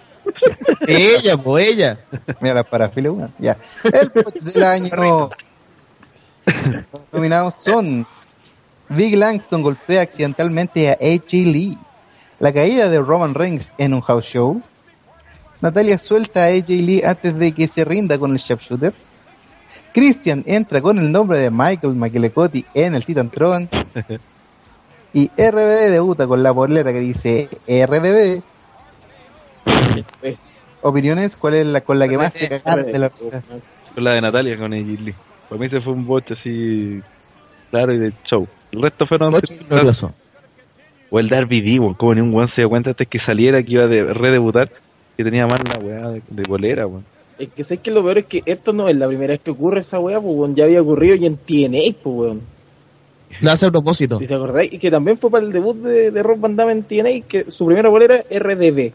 ella, 0.87 1.37
pues 1.37 1.69
ella. 1.69 1.99
Mira 2.41 2.55
la 2.55 2.65
parafilia 2.65 3.11
una. 3.11 3.31
Ya. 3.39 3.57
El 3.85 4.11
coach 4.13 4.35
del 4.41 4.63
año. 4.65 5.31
Los 6.47 7.03
nominados 7.13 7.55
son 7.61 8.07
Big 8.89 9.17
Langston 9.17 9.63
golpea 9.63 10.03
accidentalmente 10.03 10.91
a 10.91 10.93
AJ 10.95 11.33
Lee. 11.33 11.79
La 12.41 12.55
caída 12.55 12.89
de 12.89 12.99
Roman 13.01 13.35
Reigns 13.35 13.71
en 13.77 13.93
un 13.93 14.01
house 14.01 14.25
show. 14.25 14.63
Natalia 15.61 15.99
suelta 15.99 16.45
a 16.45 16.47
AJ 16.47 16.69
Lee 16.69 17.03
antes 17.05 17.37
de 17.37 17.53
que 17.53 17.69
se 17.69 17.85
rinda 17.85 18.19
con 18.19 18.33
el 18.33 18.39
sharpshooter. 18.39 18.95
Christian 19.93 20.43
entra 20.47 20.81
con 20.81 20.99
el 20.99 21.13
nombre 21.13 21.37
de 21.37 21.51
Michael 21.51 21.95
McElcotti 21.95 22.65
en 22.73 22.95
el 22.95 23.05
Titan 23.05 23.31
Tron. 23.31 23.69
Y 25.13 25.27
RBD 25.27 25.91
debuta 25.91 26.29
con 26.29 26.41
la 26.41 26.55
polera 26.55 26.93
que 26.93 27.01
dice 27.01 27.49
RBD. 27.67 28.43
Opiniones, 30.83 31.35
¿cuál 31.35 31.55
es 31.55 31.67
la 31.67 31.81
con 31.81 31.99
la 31.99 32.07
que 32.07 32.17
más 32.17 32.33
se 32.33 32.49
cagan 32.49 32.87
de 32.87 32.97
la 32.97 33.09
risa? 33.09 33.43
Con 33.93 34.05
la 34.05 34.15
de 34.15 34.21
Natalia, 34.21 34.57
con 34.57 34.73
el 34.73 35.05
Lee. 35.05 35.15
Para 35.49 35.61
mí 35.61 35.69
se 35.69 35.81
fue 35.81 35.95
un 35.95 36.07
boche 36.07 36.35
así, 36.35 37.03
claro, 37.71 37.93
y 37.93 37.99
de 37.99 38.13
show. 38.25 38.47
El 38.71 38.83
resto 38.83 39.05
fueron... 39.05 39.35
Glorioso. 39.69 40.15
O 41.11 41.19
el 41.19 41.29
Darby 41.29 41.61
D, 41.61 41.79
weón, 41.81 41.95
como 41.95 42.15
ni 42.15 42.21
un 42.21 42.33
weón 42.33 42.49
se 42.49 42.61
dio 42.61 42.69
cuenta 42.69 42.91
antes 42.91 43.09
que 43.09 43.19
saliera 43.19 43.63
que 43.63 43.73
iba 43.73 43.85
a 43.85 43.89
de- 43.89 44.15
redebutar, 44.15 44.71
que 45.17 45.25
tenía 45.25 45.45
más 45.47 45.61
la 45.69 45.85
weá 45.85 46.09
de, 46.11 46.23
de 46.29 46.43
bolera, 46.49 46.87
weón. 46.87 47.05
Es 47.39 47.49
que 47.49 47.65
sé 47.65 47.79
que 47.79 47.91
lo 47.91 48.03
peor 48.03 48.19
es 48.19 48.25
que 48.27 48.43
esto 48.47 48.73
no 48.73 48.89
es 48.89 48.97
la 48.97 49.09
primera 49.09 49.33
vez 49.33 49.41
que 49.41 49.51
ocurre 49.51 49.81
esa 49.81 49.99
weá, 49.99 50.21
pues 50.21 50.35
weón, 50.35 50.55
ya 50.55 50.65
había 50.65 50.83
ocurrido 50.83 51.17
y 51.17 51.27
en 51.27 51.37
TNA, 51.37 51.97
pues 52.03 52.17
weón. 52.17 52.41
Lo 53.41 53.51
hace 53.51 53.67
a 53.67 53.71
propósito. 53.71 54.19
¿Y 54.21 54.27
te 54.27 54.35
acordáis? 54.35 54.73
Y 54.73 54.79
que 54.79 54.91
también 54.91 55.17
fue 55.17 55.31
para 55.31 55.45
el 55.47 55.53
debut 55.53 55.77
de, 55.77 56.11
de 56.11 56.23
Rob 56.23 56.39
Van 56.41 56.57
Damme 56.57 56.73
en 56.73 56.83
TNA, 56.83 57.27
que 57.27 57.51
su 57.51 57.65
primera 57.67 57.89
bolera 57.89 58.21
RDB. 58.31 58.93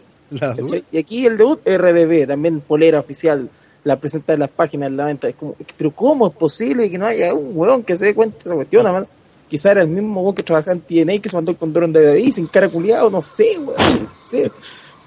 Y 0.91 0.97
aquí 0.97 1.25
el 1.25 1.37
debut 1.37 1.59
RDB, 1.65 2.27
también 2.27 2.59
polera 2.59 2.99
oficial, 2.99 3.49
la 3.83 3.95
presenta 3.97 4.33
en 4.33 4.39
las 4.41 4.49
páginas, 4.49 4.87
en 4.89 4.97
la 4.97 5.05
venta. 5.05 5.29
Es 5.29 5.35
como, 5.35 5.55
pero 5.77 5.91
¿cómo 5.91 6.27
es 6.27 6.33
posible 6.33 6.89
que 6.89 6.97
no 6.97 7.05
haya 7.07 7.33
un 7.33 7.51
weón 7.53 7.83
que 7.83 7.97
se 7.97 8.05
dé 8.07 8.13
cuenta 8.13 8.37
de 8.37 8.43
esa 8.49 8.55
cuestión? 8.55 8.85
Además, 8.87 9.07
quizá 9.49 9.71
era 9.71 9.81
el 9.81 9.87
mismo 9.87 10.21
weón 10.21 10.35
que 10.35 10.43
trabajaba 10.43 10.73
en 10.73 10.81
TNA 10.81 11.19
que 11.21 11.29
se 11.29 11.35
mandó 11.35 11.51
el 11.51 11.57
condón 11.57 11.93
de 11.93 11.99
WWE 12.07 12.31
sin 12.31 12.47
cara 12.47 12.69
culiado, 12.69 13.09
no 13.09 13.21
sé, 13.21 13.57
weón. 13.59 13.75
No 13.77 14.09
sé, 14.29 14.51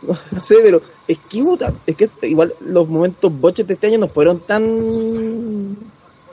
no, 0.32 0.42
sé, 0.42 0.56
pero 0.62 0.80
es 1.06 1.18
que, 1.28 1.42
puta, 1.42 1.72
es 1.86 1.96
que 1.96 2.08
igual 2.22 2.54
los 2.60 2.88
momentos 2.88 3.32
boches 3.40 3.66
de 3.66 3.74
este 3.74 3.88
año 3.88 3.98
no 3.98 4.08
fueron 4.08 4.40
tan 4.40 5.76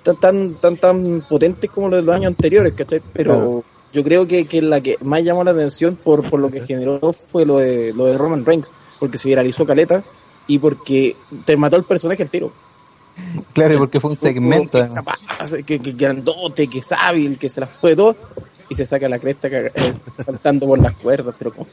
tan 0.04 0.16
tan 0.18 0.56
tan, 0.56 0.78
tan 0.78 1.22
potentes 1.28 1.70
como 1.72 1.90
los 1.90 2.02
de 2.02 2.06
los 2.06 2.16
años 2.16 2.28
anteriores, 2.28 2.74
¿cachai? 2.74 3.02
Pero 3.14 3.34
Claro. 3.34 3.64
yo 3.92 4.04
creo 4.04 4.28
que, 4.28 4.46
que 4.46 4.62
la 4.62 4.82
que 4.82 4.98
más 5.02 5.24
llamó 5.24 5.44
la 5.44 5.52
atención 5.52 5.96
por, 5.96 6.30
por 6.30 6.40
lo 6.40 6.52
que 6.52 6.62
generó 6.62 7.00
fue 7.14 7.46
lo 7.46 7.58
de, 7.58 7.94
lo 7.94 8.06
de 8.06 8.18
Roman 8.18 8.46
Reigns, 8.46 8.72
porque 9.00 9.18
se 9.18 9.30
viralizó 9.30 9.66
caleta 9.66 10.04
y 10.48 10.60
porque 10.60 11.16
te 11.46 11.58
mató 11.58 11.76
el 11.78 11.84
personaje 11.84 12.22
el 12.22 12.30
tiro. 12.30 12.52
Claro, 13.54 13.74
y 13.76 13.78
porque 13.78 14.00
fue 14.00 14.12
un 14.12 14.18
segmento. 14.18 14.82
Que, 14.88 14.94
capaz, 14.94 15.20
que, 15.66 15.80
que 15.80 15.92
grandote, 15.94 16.68
que 16.68 16.80
es 16.80 16.92
hábil, 16.92 17.38
que 17.38 17.50
se 17.50 17.62
las 17.62 17.70
fue 17.70 17.96
todo 17.96 18.16
y 18.68 18.76
se 18.76 18.86
saca 18.86 19.08
la 19.08 19.20
cresta 19.20 19.48
eh, 19.50 19.94
saltando 20.26 20.66
por 20.68 20.80
las 20.80 20.96
cuerdas, 20.98 21.34
pero 21.38 21.52
como 21.54 21.68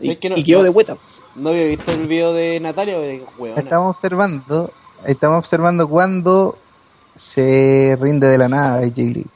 y, 0.00 0.06
¿Sabes 0.06 0.18
que 0.18 0.28
no- 0.30 0.36
y 0.36 0.42
quedó 0.42 0.58
no- 0.58 0.64
de 0.64 0.70
vuelta. 0.70 0.96
No 1.36 1.50
había 1.50 1.64
visto 1.66 1.92
el 1.92 2.06
video 2.06 2.32
de 2.32 2.58
Natalia, 2.60 2.98
de 2.98 3.22
weona. 3.38 3.60
Estamos 3.60 3.96
observando, 3.96 4.72
estamos 5.06 5.38
observando 5.38 5.88
cuando 5.88 6.58
se 7.14 7.96
rinde 8.00 8.26
de 8.28 8.38
la 8.38 8.48
nada 8.48 8.80
Lee. 9.14 9.26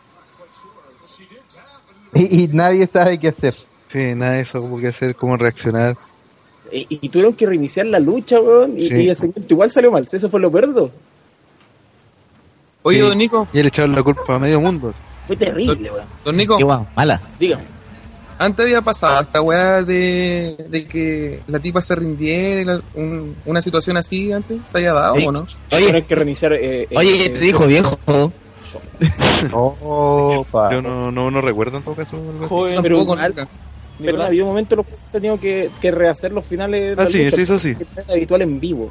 Y, 2.15 2.45
y 2.45 2.49
nadie 2.49 2.87
sabe 2.87 3.19
qué 3.19 3.29
hacer. 3.29 3.57
Sí, 3.93 4.15
nada 4.15 4.33
de 4.33 4.41
eso, 4.43 4.61
como 4.61 4.79
hacer, 4.89 5.15
cómo 5.15 5.37
reaccionar. 5.37 5.97
Y, 6.77 6.87
y 7.03 7.09
tuvieron 7.09 7.35
que 7.35 7.47
reiniciar 7.47 7.87
la 7.87 7.99
lucha, 8.01 8.41
weón, 8.41 8.77
y, 8.77 8.89
Sí. 8.89 8.95
y 8.95 9.09
el 9.09 9.17
segmento 9.17 9.55
igual 9.55 9.71
salió 9.71 9.93
mal. 9.93 10.07
Eso 10.11 10.29
fue 10.29 10.41
lo 10.41 10.51
peor. 10.51 10.91
Oye, 12.83 12.99
Sí. 12.99 13.03
don 13.03 13.17
Nico, 13.19 13.49
Y 13.53 13.59
él 13.61 13.67
echaron 13.69 13.95
la 13.95 14.03
culpa 14.03 14.35
a 14.35 14.39
medio 14.39 14.61
mundo. 14.61 14.93
Fue 15.27 15.37
terrible, 15.37 15.91
weón. 15.91 16.07
don 16.25 16.37
Nico, 16.37 16.57
Qué 16.59 16.65
guau, 16.65 16.87
mala. 16.97 17.21
Dígame. 17.39 17.65
antes 18.39 18.65
había 18.67 18.83
pasado 18.83 19.23
esta 19.23 19.41
weá 19.41 19.83
de, 19.85 20.57
de 20.69 20.87
que 20.87 21.41
la 21.47 21.61
tipa 21.61 21.81
se 21.81 21.95
rindiera, 21.95 22.81
un- 22.95 23.37
una 23.47 23.63
situación 23.63 23.97
así 23.97 24.33
antes, 24.33 24.59
¿se 24.67 24.79
haya 24.79 24.93
dado 24.93 25.15
o 25.15 25.33
no? 25.33 25.47
Tuvieron 25.71 26.03
que 26.03 26.15
reiniciar. 26.15 26.53
Eh, 26.55 26.83
eh, 26.83 26.89
Oye, 26.97 27.27
eh, 27.27 27.31
te 27.31 27.39
dijo 27.39 27.67
viejo. 27.67 27.97
Opa. 29.53 30.73
Yo 30.73 30.83
no, 30.83 31.11
no, 31.11 31.31
no 31.31 31.41
recuerdo 31.41 31.79
en 31.79 31.85
todo 31.85 31.95
caso. 31.95 32.19
Joven, 32.49 32.81
Pero 32.83 32.99
nunca. 32.99 33.49
Pero 33.99 34.23
había 34.23 34.43
un 34.43 34.49
momento 34.51 34.75
en 34.75 34.79
los 34.79 34.87
que 34.87 34.95
se 34.97 35.07
tenido 35.09 35.39
que, 35.39 35.71
que 35.81 35.91
rehacer 35.91 36.33
los 36.33 36.47
finales 36.47 36.97
de 36.97 37.03
Ah, 37.03 37.05
la 37.05 37.11
sí, 37.11 37.19
lucha, 37.25 37.37
es 37.37 38.11
habitual 38.11 38.43
en 38.43 38.61
vivo. 38.61 38.91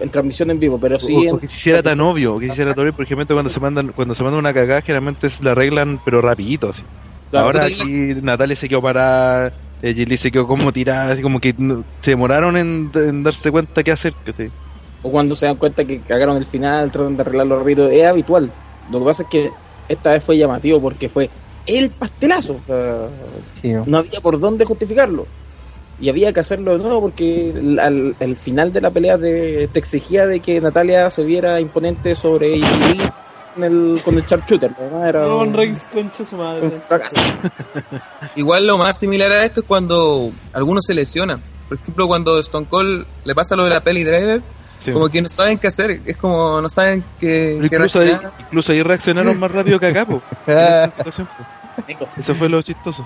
En 0.00 0.10
transmisión 0.10 0.50
en 0.50 0.58
vivo, 0.58 0.78
pero 0.80 0.98
sí. 0.98 1.14
o, 1.14 1.22
en- 1.24 1.34
o 1.34 1.38
que 1.38 1.46
se 1.46 1.54
hiciera 1.56 1.82
tan 1.82 2.00
obvio, 2.00 2.34
o 2.34 2.38
que 2.38 2.46
se 2.46 2.52
hiciera 2.52 2.74
tan 2.74 2.82
obvio, 2.82 2.94
por 2.94 3.04
ejemplo, 3.04 3.26
cuando 3.36 3.50
se 3.50 3.60
mandan, 3.60 3.92
cuando 3.92 4.14
se 4.14 4.22
manda 4.24 4.38
una 4.38 4.52
cagada, 4.52 4.82
generalmente 4.82 5.30
se 5.30 5.42
la 5.44 5.52
arreglan, 5.52 6.00
pero 6.04 6.20
rapidito, 6.20 6.70
así. 6.70 6.82
Claro. 7.30 7.46
Ahora 7.46 7.66
aquí 7.66 8.14
Natalia 8.22 8.56
se 8.56 8.68
quedó 8.68 8.82
parada, 8.82 9.52
eh, 9.80 9.94
Gilly 9.94 10.16
se 10.16 10.32
quedó 10.32 10.46
como 10.48 10.72
tirada, 10.72 11.12
así 11.12 11.22
como 11.22 11.40
que 11.40 11.54
se 12.02 12.10
demoraron 12.10 12.56
en, 12.56 12.90
en 12.94 13.22
darse 13.22 13.50
cuenta 13.52 13.84
qué 13.84 13.92
hacer. 13.92 14.16
sí. 14.36 14.52
o 15.02 15.10
cuando 15.12 15.36
se 15.36 15.46
dan 15.46 15.56
cuenta 15.56 15.84
que 15.84 16.02
cagaron 16.02 16.36
el 16.36 16.46
final, 16.46 16.90
tratan 16.90 17.16
de 17.16 17.22
arreglarlo 17.22 17.58
rápido, 17.58 17.88
es 17.88 18.04
habitual. 18.06 18.52
Lo 18.90 18.98
que 19.00 19.04
pasa 19.04 19.22
es 19.24 19.28
que 19.28 19.50
esta 19.88 20.12
vez 20.12 20.24
fue 20.24 20.36
llamativo 20.36 20.80
porque 20.80 21.08
fue 21.08 21.30
el 21.68 21.90
pastelazo. 21.90 22.54
O 22.54 22.66
sea, 22.66 23.08
Sí, 23.62 23.72
no 23.86 23.98
había 23.98 24.20
por 24.20 24.40
dónde 24.40 24.64
justificarlo. 24.64 25.26
Y 26.00 26.08
había 26.08 26.32
que 26.32 26.40
hacerlo 26.40 26.76
de 26.76 26.82
nuevo 26.82 27.00
porque 27.00 27.50
el, 27.50 27.78
al, 27.80 28.16
el 28.20 28.36
final 28.36 28.72
de 28.72 28.80
la 28.80 28.90
pelea 28.90 29.18
te, 29.18 29.66
te 29.68 29.78
exigía 29.78 30.26
de 30.26 30.38
que 30.40 30.60
Natalia 30.60 31.10
se 31.10 31.24
viera 31.24 31.60
imponente 31.60 32.14
sobre 32.14 32.60
con 33.54 33.64
el, 33.64 34.00
con 34.04 34.16
el 34.16 34.24
sharpshooter. 34.24 34.70
¿no? 34.92 35.04
Era 35.04 35.26
un, 35.34 35.52
Reigns, 35.52 35.86
concha 35.92 36.24
su 36.24 36.36
un 36.36 36.42
madre. 36.42 36.80
fracaso. 36.86 37.16
Igual 38.36 38.66
lo 38.66 38.78
más 38.78 38.96
similar 38.98 39.30
a 39.32 39.44
esto 39.44 39.60
es 39.60 39.66
cuando 39.66 40.30
algunos 40.54 40.84
se 40.84 40.94
lesionan. 40.94 41.42
Por 41.68 41.78
ejemplo, 41.78 42.06
cuando 42.06 42.38
Stone 42.40 42.66
Cold 42.70 43.04
le 43.24 43.34
pasa 43.34 43.56
lo 43.56 43.64
de 43.64 43.70
la 43.70 43.80
peli 43.80 44.04
Driver, 44.04 44.40
Sí. 44.84 44.92
como 44.92 45.08
que 45.08 45.20
no 45.22 45.28
saben 45.28 45.58
qué 45.58 45.66
hacer. 45.68 46.00
Es 46.06 46.16
como 46.16 46.60
no 46.60 46.68
saben 46.68 47.02
qué, 47.18 47.58
incluso, 47.62 48.00
ahí, 48.00 48.12
incluso 48.38 48.72
ahí 48.72 48.82
reaccionaron 48.82 49.38
más 49.38 49.50
rápido 49.50 49.78
que 49.80 49.86
acá, 49.88 50.06
po. 50.06 50.22
Eso 52.16 52.34
fue 52.34 52.48
lo 52.48 52.62
chistoso. 52.62 53.04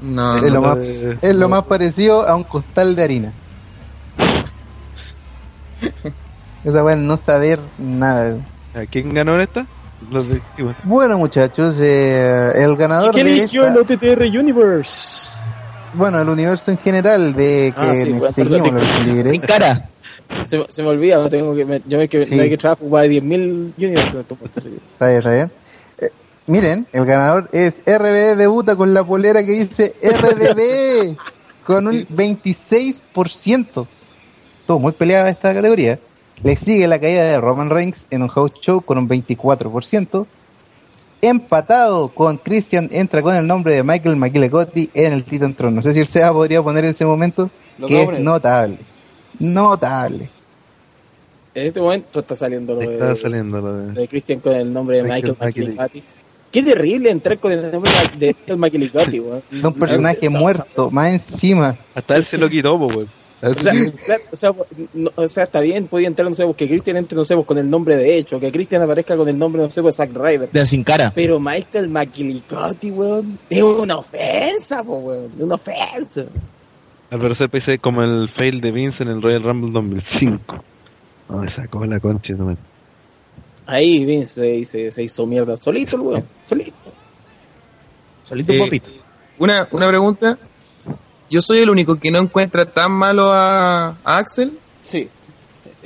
No, 0.00 0.36
es, 0.38 0.44
lo 0.52 0.60
no. 0.60 0.62
más, 0.62 0.80
eh, 0.82 1.18
es 1.20 1.34
lo 1.34 1.48
más 1.48 1.64
parecido 1.64 2.26
a 2.28 2.34
un 2.36 2.44
costal 2.44 2.94
de 2.94 3.02
harina. 3.02 3.32
Esa 6.64 6.84
weá 6.84 6.96
no 6.96 7.16
saber 7.16 7.60
nada. 7.78 8.36
¿A 8.74 8.84
quién 8.86 9.12
ganó 9.14 9.34
en 9.36 9.42
esta? 9.42 9.66
Los 10.10 10.28
de 10.28 10.40
bueno. 10.58 10.76
Bueno 10.84 11.18
muchachos, 11.18 11.76
eh, 11.80 12.52
el 12.56 12.76
ganador 12.76 13.12
¿Qué 13.14 13.24
de 13.24 13.32
eligió 13.38 13.64
esta- 13.64 13.74
el 13.74 13.80
OTTR 13.80 14.22
Universe? 14.38 15.28
bueno, 15.94 16.20
el 16.20 16.28
universo 16.28 16.70
en 16.70 16.76
general 16.78 17.32
de 17.34 17.72
que 17.74 17.80
Ah, 17.86 17.94
sí, 17.96 18.10
bueno, 18.12 18.32
seguimos 18.32 18.72
los 18.74 19.06
libres. 19.06 19.32
Sin 19.32 19.40
cara. 19.40 19.88
Se, 20.44 20.64
se 20.68 20.82
me 20.82 20.88
olvida, 20.88 21.28
tengo 21.28 21.54
que, 21.54 21.64
me- 21.64 21.82
yo 21.86 21.98
me 21.98 22.08
que, 22.08 22.24
Sí. 22.24 22.34
me 22.36 22.48
que 22.48 22.56
trabajar 22.58 22.86
para 22.88 23.06
10.000 23.06 23.72
Universe. 23.76 24.10
en 24.14 24.20
estos 24.20 24.38
momentos, 24.38 24.64
sí. 24.64 24.70
Está 24.92 25.06
bien, 25.08 25.18
está 25.18 25.32
bien. 25.34 25.50
Eh, 26.00 26.10
miren, 26.46 26.86
el 26.92 27.04
ganador 27.06 27.48
es 27.52 27.74
RBD 27.86 28.36
debuta 28.36 28.76
con 28.76 28.92
la 28.94 29.04
polera 29.04 29.44
que 29.44 29.52
dice 29.52 29.94
RDB 30.02 31.16
con 31.64 31.86
un 31.86 32.06
26%. 32.08 33.86
Estuvo 34.60 34.78
muy 34.78 34.92
peleada 34.92 35.28
esta 35.30 35.54
categoría. 35.54 35.98
Le 36.42 36.56
sigue 36.56 36.86
la 36.86 36.98
caída 37.00 37.24
de 37.24 37.40
Roman 37.40 37.68
Reigns 37.70 38.06
en 38.10 38.22
un 38.22 38.28
house 38.28 38.52
show 38.60 38.80
con 38.82 38.98
un 38.98 39.08
24%. 39.08 40.26
Empatado 41.20 42.10
con 42.10 42.36
Christian, 42.36 42.88
entra 42.92 43.22
con 43.22 43.34
el 43.34 43.44
nombre 43.44 43.74
de 43.74 43.82
Michael 43.82 44.16
McGillicuddy 44.16 44.90
en 44.94 45.12
el 45.12 45.24
Titan 45.24 45.52
Throne. 45.54 45.74
No 45.74 45.82
sé 45.82 45.92
si 45.92 45.98
el 45.98 46.06
Seba 46.06 46.32
podría 46.32 46.62
poner 46.62 46.84
en 46.84 46.90
ese 46.92 47.04
momento, 47.04 47.50
Lo 47.76 47.88
que 47.88 48.02
es 48.02 48.20
notable. 48.20 48.78
Notable. 49.38 50.28
En 51.54 51.66
este 51.66 51.80
momento 51.80 52.20
está 52.20 52.36
saliendo 52.36 52.74
lo 52.74 52.82
Está 52.82 53.14
de, 53.14 53.20
saliendo 53.20 53.60
lo 53.60 53.76
de... 53.78 53.92
de 53.92 54.08
Christian 54.08 54.40
con 54.40 54.52
el 54.54 54.72
nombre 54.72 54.98
de 54.98 55.02
Michael 55.04 55.36
Michael. 55.40 56.02
Qué 56.52 56.62
terrible 56.62 57.10
entrar 57.10 57.38
con 57.38 57.52
el 57.52 57.70
nombre 57.70 57.90
de 58.18 58.28
Michael 58.28 58.58
McGillicuddy, 58.58 59.20
weón. 59.20 59.42
Es 59.52 59.64
un 59.64 59.74
personaje 59.74 60.28
muerto, 60.28 60.90
más 60.90 61.12
encima. 61.14 61.76
Hasta 61.94 62.14
él 62.14 62.24
se 62.24 62.38
lo 62.38 62.48
quitó, 62.48 62.74
weón. 62.76 63.08
O 63.40 63.54
sea, 63.54 63.72
claro, 64.04 64.22
o, 64.32 64.36
sea, 64.36 64.52
no- 64.94 65.12
o 65.14 65.28
sea, 65.28 65.44
está 65.44 65.60
bien, 65.60 65.86
podía 65.86 66.08
entrar, 66.08 66.28
no 66.28 66.34
sé, 66.34 66.44
que 66.56 66.66
Christian 66.66 66.96
entre, 66.96 67.14
no 67.14 67.24
sé, 67.24 67.36
pues, 67.36 67.46
con 67.46 67.56
el 67.56 67.70
nombre 67.70 67.96
de 67.96 68.16
hecho, 68.18 68.40
que 68.40 68.50
Christian 68.50 68.82
aparezca 68.82 69.16
con 69.16 69.28
el 69.28 69.38
nombre, 69.38 69.62
no 69.62 69.70
sé, 69.70 69.80
pues, 69.80 69.94
Zack 69.94 70.10
Ryder. 70.12 70.50
De 70.50 70.66
sin 70.66 70.82
cara. 70.82 71.12
Pero 71.14 71.38
Michael 71.38 71.88
McGillicuddy, 71.88 72.90
weón, 72.90 73.38
es 73.48 73.62
una 73.62 73.98
ofensa, 73.98 74.82
po, 74.82 74.96
weón, 74.96 75.30
es 75.38 75.44
una 75.44 75.54
ofensa. 75.54 76.24
Al 77.10 77.20
parecer 77.20 77.48
parece 77.48 77.78
como 77.78 78.02
el 78.02 78.28
fail 78.28 78.60
de 78.60 78.70
Vince 78.70 79.02
en 79.02 79.08
el 79.08 79.22
Royal 79.22 79.42
Rumble 79.42 79.70
2005. 79.72 80.64
No, 81.28 81.38
me 81.38 81.50
sacó 81.50 81.84
la 81.86 82.00
concha. 82.00 82.34
Ahí 83.66 84.04
Vince 84.04 84.34
se, 84.34 84.64
se, 84.64 84.90
se 84.90 85.02
hizo 85.02 85.26
mierda 85.26 85.56
solito, 85.56 85.96
el 85.96 86.02
weón, 86.02 86.24
solito. 86.44 86.72
Solito 88.24 88.52
Eh, 88.52 88.60
papito. 88.60 88.90
Una, 89.38 89.68
una 89.70 89.88
pregunta. 89.88 90.38
Yo 91.30 91.42
soy 91.42 91.58
el 91.58 91.70
único 91.70 91.98
que 91.98 92.10
no 92.10 92.18
encuentra 92.18 92.64
tan 92.66 92.92
malo 92.92 93.32
a, 93.32 93.88
a 93.88 94.16
Axel. 94.16 94.58
Sí. 94.82 95.08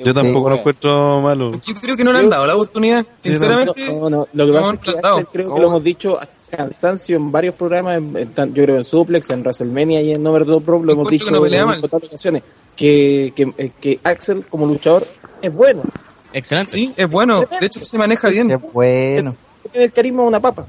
Yo 0.05 0.15
tampoco 0.15 0.49
lo 0.49 0.55
Sí. 0.57 0.61
encuentro 0.61 1.21
malo. 1.21 1.51
Yo 1.53 1.75
creo 1.83 1.97
que 1.97 2.05
no 2.05 2.13
le 2.13 2.19
han 2.21 2.31
dado 2.31 2.47
la 2.47 2.55
oportunidad. 2.55 3.07
Sinceramente, 3.23 3.73
No, 3.95 4.11
no, 4.11 4.29
lo 4.33 4.47
que 4.47 4.53
no, 4.53 4.61
pasa 4.61 4.75
es 4.75 4.79
que. 4.81 4.91
Axel 5.03 5.27
creo 5.33 5.55
que 5.55 5.61
lo 5.61 5.67
hemos 5.69 5.85
dicho 5.85 6.21
a 6.21 6.29
cansancio 6.51 7.17
en 7.17 7.33
varios 7.33 7.55
programas, 7.55 7.97
en- 7.97 8.35
yo 8.55 8.63
creo 8.65 8.77
en 8.77 8.85
Suplex, 8.85 9.31
en 9.31 9.41
WrestleMania 9.41 10.03
y 10.03 10.13
en 10.13 10.27
Overdose 10.27 10.65
Pro, 10.65 10.83
lo 10.83 10.93
hemos 10.93 11.09
dicho 11.09 11.25
que 11.27 11.31
no 11.31 11.41
pelea 11.41 11.63
en 11.63 11.69
otras 11.85 12.03
ocasiones, 12.05 12.43
que, 12.77 13.33
que, 13.35 13.53
eh, 13.57 13.71
que 13.81 14.01
Axel 14.05 14.45
como 14.47 14.67
luchador 14.67 15.07
es 15.41 15.53
bueno, 15.53 15.83
Excelente. 16.33 16.73
sí, 16.73 16.93
es 16.97 17.09
bueno. 17.09 17.41
De 17.61 17.67
hecho, 17.67 17.83
se 17.85 17.97
maneja 17.99 18.29
bien. 18.29 18.49
Qué 18.49 18.57
bueno. 18.57 19.35
tiene 19.71 19.85
el 19.87 19.93
carisma 19.93 20.23
de 20.23 20.29
una 20.29 20.41
papa. 20.41 20.67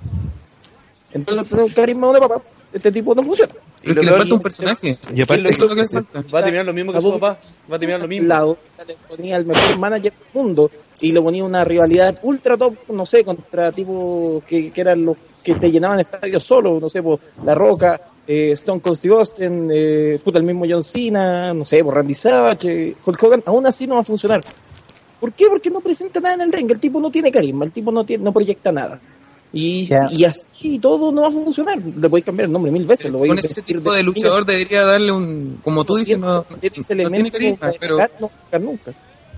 Entonces, 1.12 1.48
tener 1.48 1.66
el 1.66 1.74
carisma 1.74 2.08
de 2.08 2.12
una 2.12 2.20
papa, 2.28 2.42
este 2.74 2.92
tipo 2.92 3.14
no 3.14 3.24
funciona. 3.24 3.54
Que 3.82 3.94
le 3.94 4.12
falta 4.12 4.36
un 4.36 4.42
personaje. 4.42 4.98
Y 5.14 5.22
aparte, 5.22 5.50
es 5.50 5.60
lo 5.60 5.68
que 5.70 5.76
le 5.76 5.88
falta. 5.88 6.24
Va 6.34 6.40
a 6.40 6.44
terminar 6.44 6.66
lo 6.66 6.74
mismo 6.74 6.94
que 6.94 7.02
su 7.02 7.12
papá. 7.20 7.38
Va 7.72 7.76
a 7.76 7.80
terminar 7.80 8.02
lo 8.02 8.08
mismo. 8.08 8.28
lado, 8.28 8.58
le 8.88 8.96
ponía 9.08 9.38
el 9.38 9.46
mejor 9.46 9.78
manager 9.78 10.14
del 10.14 10.42
mundo 10.42 10.72
y 11.02 11.12
le 11.12 11.22
ponía 11.22 11.44
una 11.44 11.64
rivalidad 11.64 12.18
ultra 12.24 12.58
top, 12.58 12.76
no 12.90 13.06
sé, 13.06 13.24
contra 13.24 13.72
tipos 13.72 14.44
que, 14.46 14.72
que 14.72 14.82
eran 14.82 15.06
los 15.06 15.18
que 15.44 15.56
te 15.56 15.70
llenaban 15.70 16.00
estadios 16.00 16.44
solo, 16.44 16.80
no 16.80 16.90
sé, 16.90 17.04
por 17.04 17.20
La 17.44 17.54
Roca, 17.54 18.00
eh, 18.26 18.52
Stone 18.54 18.80
Cold 18.80 18.98
Steve 18.98 19.16
Austin, 19.16 19.70
eh, 19.72 20.20
puta, 20.24 20.40
el 20.40 20.46
mismo 20.46 20.66
John 20.68 20.84
Cena, 20.84 21.54
no 21.54 21.66
sé, 21.66 21.84
por 21.84 21.96
Randy 21.96 22.16
Savage, 22.16 22.72
eh, 22.72 22.96
Hulk 23.06 23.22
Hogan, 23.22 23.44
aún 23.46 23.66
así 23.66 23.86
no 23.86 23.96
va 23.96 24.02
a 24.02 24.06
funcionar. 24.06 24.40
¿Por 25.20 25.34
qué? 25.34 25.48
Porque 25.50 25.70
no 25.70 25.82
presenta 25.82 26.20
nada 26.22 26.36
en 26.36 26.42
el 26.42 26.54
ring, 26.54 26.72
el 26.72 26.80
tipo 26.80 27.00
no 27.00 27.12
tiene 27.12 27.32
carisma, 27.32 27.66
el 27.66 27.72
tipo 27.72 27.92
no 27.92 28.06
tiene, 28.06 28.24
no 28.24 28.32
proyecta 28.32 28.72
nada. 28.72 29.00
Y, 29.56 29.88
y 30.10 30.24
así 30.26 30.80
todo 30.80 31.12
no 31.12 31.22
va 31.22 31.28
a 31.28 31.32
funcionar. 31.32 31.78
Le 31.78 32.10
podéis 32.10 32.26
cambiar 32.26 32.48
el 32.48 32.52
nombre 32.52 32.72
mil 32.72 32.86
veces. 32.86 33.12
Lo 33.12 33.20
voy 33.20 33.28
a 33.28 33.36
Con 33.36 33.40
ese 33.40 33.62
tipo 33.62 33.92
de 33.94 34.02
luchador 34.02 34.46
debería 34.46 34.84
darle 34.84 35.12
un. 35.12 35.60
Como 35.64 35.84
tú 35.84 35.96
dices, 35.98 36.18
no, 36.18 36.38
no 36.50 36.58
tiene 36.60 36.74
elemento 37.04 37.34
carisma, 37.38 37.58
para 37.60 37.74
pero, 37.80 37.98
destacar, 37.98 38.22
no 38.22 38.28
va 38.28 38.34
a 38.34 38.38
destacar 38.40 38.62
nunca. 38.62 38.92
es 38.92 38.96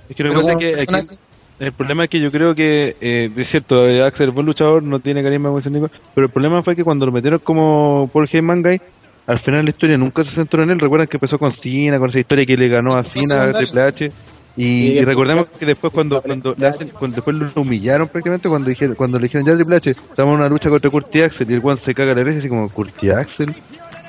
que 0.08 0.16
pero 0.16 0.30
recuerda 0.30 0.48
como 0.54 0.60
que 0.60 0.68
aquí- 0.68 0.76
personaje. 0.86 1.22
el 1.60 1.74
problema 1.74 2.04
es 2.06 2.10
que 2.10 2.22
yo 2.22 2.32
creo 2.32 2.56
que, 2.56 2.96
eh, 3.02 3.30
es 3.36 3.50
cierto, 3.50 3.86
eh, 3.88 4.04
Axel 4.06 4.30
es 4.30 4.34
buen 4.34 4.46
luchador, 4.46 4.82
no 4.84 5.00
tiene 5.02 5.22
carisma 5.22 5.50
como 5.50 5.58
dice 5.60 5.70
Nico, 5.70 5.90
pero 6.14 6.28
el 6.28 6.32
problema 6.32 6.64
fue 6.64 6.78
que 6.78 6.86
cuando 6.86 7.06
lo 7.06 7.12
metieron 7.12 7.40
como 7.40 8.10
Paul 8.14 8.30
Heyman 8.32 8.62
Guy, 8.62 8.80
al 9.28 9.40
final 9.40 9.66
la 9.66 9.72
historia 9.72 9.98
nunca 9.98 10.24
se 10.24 10.32
centró 10.32 10.64
en 10.64 10.70
él. 10.70 10.80
Recuerdan 10.80 11.08
que 11.10 11.18
empezó 11.18 11.38
con 11.38 11.52
Cena, 11.52 12.00
con 12.00 12.08
esa 12.10 12.20
historia 12.20 12.46
que 12.46 12.56
le 12.56 12.70
ganó 12.70 12.94
a 12.96 13.04
Cena, 13.04 13.44
a. 13.44 13.52
Triple 13.52 13.82
H. 13.82 14.12
Y, 14.58 14.88
y 15.00 15.04
recordemos 15.04 15.50
que 15.50 15.66
después 15.66 15.92
cuando 15.92 16.22
cuando, 16.22 16.56
le 16.58 16.68
hacen- 16.68 16.90
cuando 16.92 17.16
después 17.16 17.36
lo 17.36 17.62
humillaron 17.62 18.08
prácticamente 18.08 18.48
cuando 18.48 18.70
dijeron 18.70 18.96
cuando 18.96 19.18
le 19.20 19.24
dijeron 19.24 19.46
ya 19.46 19.54
Triple 19.54 19.76
H 19.76 19.90
estamos 19.90 20.34
en 20.34 20.40
una 20.40 20.48
lucha 20.50 20.70
contra 20.70 20.90
Curti 20.90 21.22
Axel 21.24 21.52
y 21.52 21.56
el 21.56 21.60
Juan 21.60 21.78
se 21.78 21.94
caga 21.94 22.14
la 22.14 22.24
vez 22.24 22.38
así 22.38 22.48
como 22.48 22.70
Curti 22.70 23.10
Axel 23.10 23.54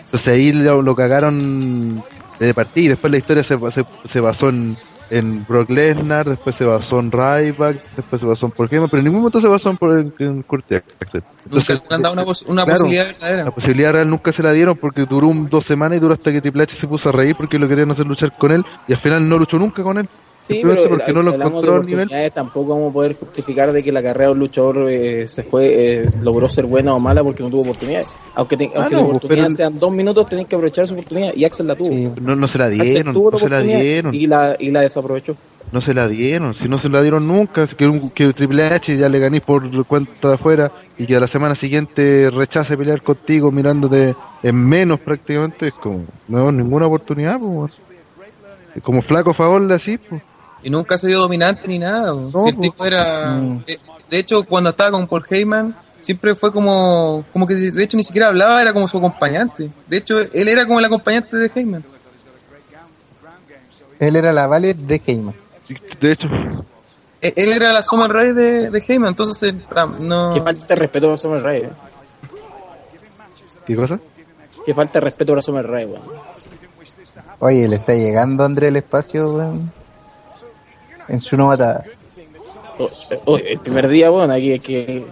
entonces 0.04 0.28
ahí 0.28 0.52
lo, 0.52 0.82
lo 0.82 0.94
cagaron 0.94 2.02
de 2.38 2.54
partida 2.54 2.84
y 2.84 2.88
después 2.90 3.10
la 3.10 3.18
historia 3.18 3.42
se, 3.42 3.58
se, 3.72 3.84
se 4.08 4.20
basó 4.20 4.48
en, 4.50 4.76
en 5.10 5.44
Brock 5.48 5.68
Lesnar 5.70 6.28
después 6.28 6.54
se 6.54 6.64
basó 6.64 7.00
en 7.00 7.10
Ryback 7.10 7.78
después 7.96 8.20
se 8.20 8.26
basó 8.28 8.46
en 8.46 8.52
Paul 8.52 8.68
Heyman 8.70 8.88
pero 8.88 8.98
en 9.00 9.04
ningún 9.06 9.20
momento 9.22 9.40
se 9.40 9.48
basó 9.48 9.70
en, 9.70 10.12
en, 10.20 10.26
en 10.28 10.42
Curti 10.42 10.76
Axel 10.76 11.24
Nunca 11.50 11.74
le 11.74 11.80
han 11.96 12.02
dado 12.02 12.12
una, 12.14 12.24
pos- 12.24 12.44
una 12.46 12.64
claro, 12.64 12.78
posibilidad 12.80 13.06
verdadera. 13.06 13.44
la 13.46 13.50
posibilidad 13.50 13.92
real 13.92 14.10
nunca 14.10 14.30
se 14.32 14.42
la 14.44 14.52
dieron 14.52 14.76
porque 14.76 15.06
duró 15.06 15.26
un, 15.26 15.48
dos 15.48 15.64
semanas 15.64 15.98
y 15.98 16.00
duró 16.00 16.14
hasta 16.14 16.30
que 16.30 16.40
Triple 16.40 16.62
H 16.62 16.76
se 16.76 16.86
puso 16.86 17.08
a 17.08 17.12
reír 17.12 17.34
porque 17.36 17.58
lo 17.58 17.66
querían 17.68 17.90
hacer 17.90 18.06
luchar 18.06 18.36
con 18.38 18.52
él 18.52 18.64
y 18.86 18.92
al 18.92 19.00
final 19.00 19.28
no 19.28 19.38
luchó 19.38 19.58
nunca 19.58 19.82
con 19.82 19.98
él. 19.98 20.08
Sí, 20.46 20.54
Simplemente 20.54 20.82
pero 20.82 20.90
porque 20.90 21.04
si 21.06 21.12
no 21.12 21.22
lo 21.22 21.30
hablamos 21.32 21.52
encontró 21.52 21.72
de 21.72 21.78
al 21.80 21.86
nivel. 22.08 22.32
tampoco 22.32 22.74
vamos 22.74 22.90
a 22.90 22.92
poder 22.92 23.14
justificar 23.16 23.72
de 23.72 23.82
que 23.82 23.90
la 23.90 24.02
carrera 24.02 24.26
de 24.26 24.32
un 24.32 24.38
luchador 24.38 24.88
eh, 24.90 25.26
se 25.26 25.42
fue, 25.42 26.02
eh, 26.02 26.08
logró 26.22 26.48
ser 26.48 26.66
buena 26.66 26.94
o 26.94 27.00
mala 27.00 27.24
porque 27.24 27.42
no 27.42 27.50
tuvo 27.50 27.62
oportunidades. 27.62 28.08
Aunque, 28.34 28.56
te- 28.56 28.66
Ah, 28.74 28.82
aunque 28.82 28.94
no, 28.94 29.00
la 29.02 29.08
oportunidad 29.08 29.44
pero- 29.46 29.56
sean 29.56 29.78
dos 29.78 29.90
minutos, 29.92 30.26
tenés 30.26 30.46
que 30.46 30.54
aprovechar 30.54 30.86
su 30.86 30.94
oportunidad 30.94 31.32
y 31.34 31.44
Axel 31.44 31.66
la 31.66 31.74
tuvo. 31.74 31.90
Sí. 31.90 32.08
No, 32.22 32.36
no 32.36 32.46
se 32.46 32.58
la 32.58 32.68
dieron, 32.68 33.12
tuvo 33.12 33.30
no 33.32 33.38
se 33.38 33.48
la 33.48 33.60
dieron, 33.60 34.14
y 34.14 34.26
la, 34.28 34.56
y 34.58 34.70
la 34.70 34.82
desaprovechó. 34.82 35.36
no 35.72 35.80
se 35.80 35.92
la 35.94 36.06
dieron, 36.06 36.54
si 36.54 36.68
no 36.68 36.78
se 36.78 36.88
la 36.88 37.02
dieron 37.02 37.26
nunca, 37.26 37.66
que, 37.66 37.86
un- 37.86 38.10
que 38.10 38.32
Triple 38.32 38.62
H 38.66 38.96
ya 38.96 39.08
le 39.08 39.18
gané 39.18 39.40
por 39.40 39.68
cuenta 39.86 40.28
de 40.28 40.34
afuera 40.34 40.70
y 40.96 41.06
que 41.06 41.16
a 41.16 41.20
la 41.20 41.26
semana 41.26 41.56
siguiente 41.56 42.30
rechace 42.30 42.76
pelear 42.76 43.02
contigo 43.02 43.50
mirándote 43.50 44.14
en 44.44 44.54
menos 44.56 45.00
prácticamente, 45.00 45.66
es 45.66 45.74
como, 45.74 46.04
no, 46.28 46.52
ninguna 46.52 46.86
oportunidad, 46.86 47.40
pues. 47.40 47.82
Es 48.76 48.82
Como 48.82 49.00
flaco 49.02 49.32
favor 49.32 49.72
así, 49.72 49.96
pues. 49.96 50.20
Y 50.62 50.70
nunca 50.70 50.98
se 50.98 51.06
vio 51.08 51.20
dominante 51.20 51.68
ni 51.68 51.78
nada. 51.78 52.06
No, 52.14 52.30
Si 52.42 52.48
el 52.48 52.54
pues. 52.56 52.60
tipo 52.70 52.84
era. 52.86 53.26
Mm. 53.36 53.64
De, 53.64 53.78
de 54.10 54.18
hecho, 54.18 54.44
cuando 54.44 54.70
estaba 54.70 54.90
con 54.92 55.06
Paul 55.06 55.24
Heyman, 55.28 55.76
siempre 56.00 56.34
fue 56.34 56.52
como. 56.52 57.24
Como 57.32 57.46
que 57.46 57.54
de 57.54 57.84
hecho 57.84 57.96
ni 57.96 58.04
siquiera 58.04 58.28
hablaba, 58.28 58.60
era 58.62 58.72
como 58.72 58.88
su 58.88 58.98
acompañante. 58.98 59.70
De 59.86 59.96
hecho, 59.98 60.18
él 60.18 60.48
era 60.48 60.66
como 60.66 60.78
el 60.78 60.84
acompañante 60.84 61.36
de 61.36 61.50
Heyman. 61.54 61.84
Él 63.98 64.16
era 64.16 64.32
la 64.32 64.46
Valet 64.46 64.76
de 64.76 65.00
Heyman. 65.06 65.34
De 66.00 66.12
hecho, 66.12 66.28
Él 67.20 67.32
él 67.36 67.52
era 67.52 67.72
la 67.72 67.82
Summer 67.82 68.10
Rae 68.10 68.32
de, 68.34 68.70
de 68.70 68.84
Heyman, 68.86 69.10
entonces 69.10 69.54
ah, 69.74 69.86
no. 69.98 70.34
Qué 70.34 70.42
falta 70.42 70.66
de 70.66 70.74
respeto 70.76 71.06
para 71.06 71.16
Summer 71.16 71.42
Rae. 71.42 71.58
eh. 71.64 71.70
¿qué 73.66 73.74
cosa? 73.74 73.98
Qué 74.64 74.74
falta 74.74 74.94
de 74.94 75.04
respeto 75.04 75.32
para 75.32 75.42
Summer 75.42 75.66
Rae, 75.66 75.86
weón. 75.86 76.02
Oye, 77.40 77.68
le 77.68 77.76
está 77.76 77.94
llegando 77.94 78.42
a 78.42 78.46
André 78.46 78.68
el 78.68 78.76
espacio, 78.76 79.32
weón. 79.34 79.72
En 81.08 81.20
su 81.20 81.36
novatada. 81.36 81.84
Oh, 82.78 82.90
oh, 83.24 83.38
el 83.38 83.58
primer 83.60 83.88
día, 83.88 84.10
weón, 84.10 84.30
aquí 84.30 84.52
hay 84.52 84.58
que. 84.58 85.06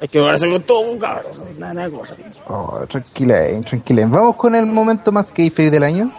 Hay 0.00 0.08
que 0.08 0.18
con 0.18 0.62
todo, 0.62 0.98
cabrón. 0.98 1.32
Nada, 1.58 1.74
nada, 1.74 1.90
cosa. 1.90 2.16
Oh, 2.48 2.84
tranquila, 2.88 3.46
eh, 3.46 3.60
tranquila. 3.62 4.06
Vamos 4.06 4.36
con 4.36 4.54
el 4.54 4.66
momento 4.66 5.12
más 5.12 5.30
kayfabe 5.30 5.70
del 5.70 5.84
año. 5.84 6.12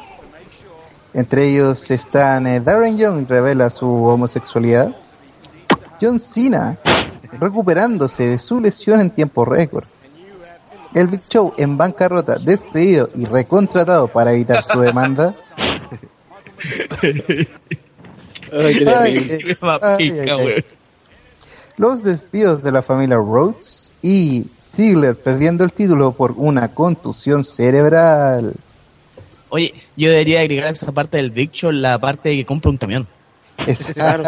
Entre 1.14 1.50
ellos 1.50 1.90
están 1.92 2.48
eh, 2.48 2.60
Darren 2.62 2.98
Young 2.98 3.28
revela 3.28 3.70
su 3.70 3.88
homosexualidad. 3.88 4.96
John 6.00 6.20
Cena 6.20 6.78
recuperándose 7.40 8.28
de 8.28 8.40
su 8.40 8.62
lesión 8.62 9.02
en 9.02 9.10
tiempo 9.10 9.44
récord. 9.44 9.86
El 10.94 11.08
Big 11.08 11.22
Show 11.30 11.54
en 11.58 11.78
bancarrota, 11.78 12.36
despedido 12.36 13.10
y 13.16 13.26
recontratado 13.26 14.08
para 14.08 14.32
evitar 14.32 14.64
su 14.64 14.80
demanda. 14.80 15.36
Ay, 18.52 18.78
qué 18.78 18.90
Ay, 18.90 19.14
terrible. 19.20 19.58
ay, 19.82 20.20
ay, 20.20 20.30
ay. 20.30 20.66
Los 21.78 22.04
despidos 22.04 22.64
de 22.64 22.72
la 22.72 22.82
familia 22.82 23.18
Rhodes 23.18 23.92
y 24.02 24.46
Ziggler 24.66 25.16
perdiendo 25.16 25.64
el 25.64 25.72
título 25.72 26.12
por 26.12 26.34
una 26.36 26.74
contusión 26.74 27.44
cerebral. 27.44 28.54
Oye, 29.50 29.74
yo 29.96 30.10
debería 30.10 30.42
agregar 30.42 30.68
a 30.68 30.72
esa 30.72 30.92
parte 30.92 31.18
del 31.18 31.32
Big 31.32 31.52
Show 31.52 31.72
la 31.72 31.98
parte 32.00 32.30
de 32.30 32.36
que 32.38 32.46
compra 32.46 32.70
un 32.72 32.78
camión. 32.78 33.08
Claro. 33.94 34.24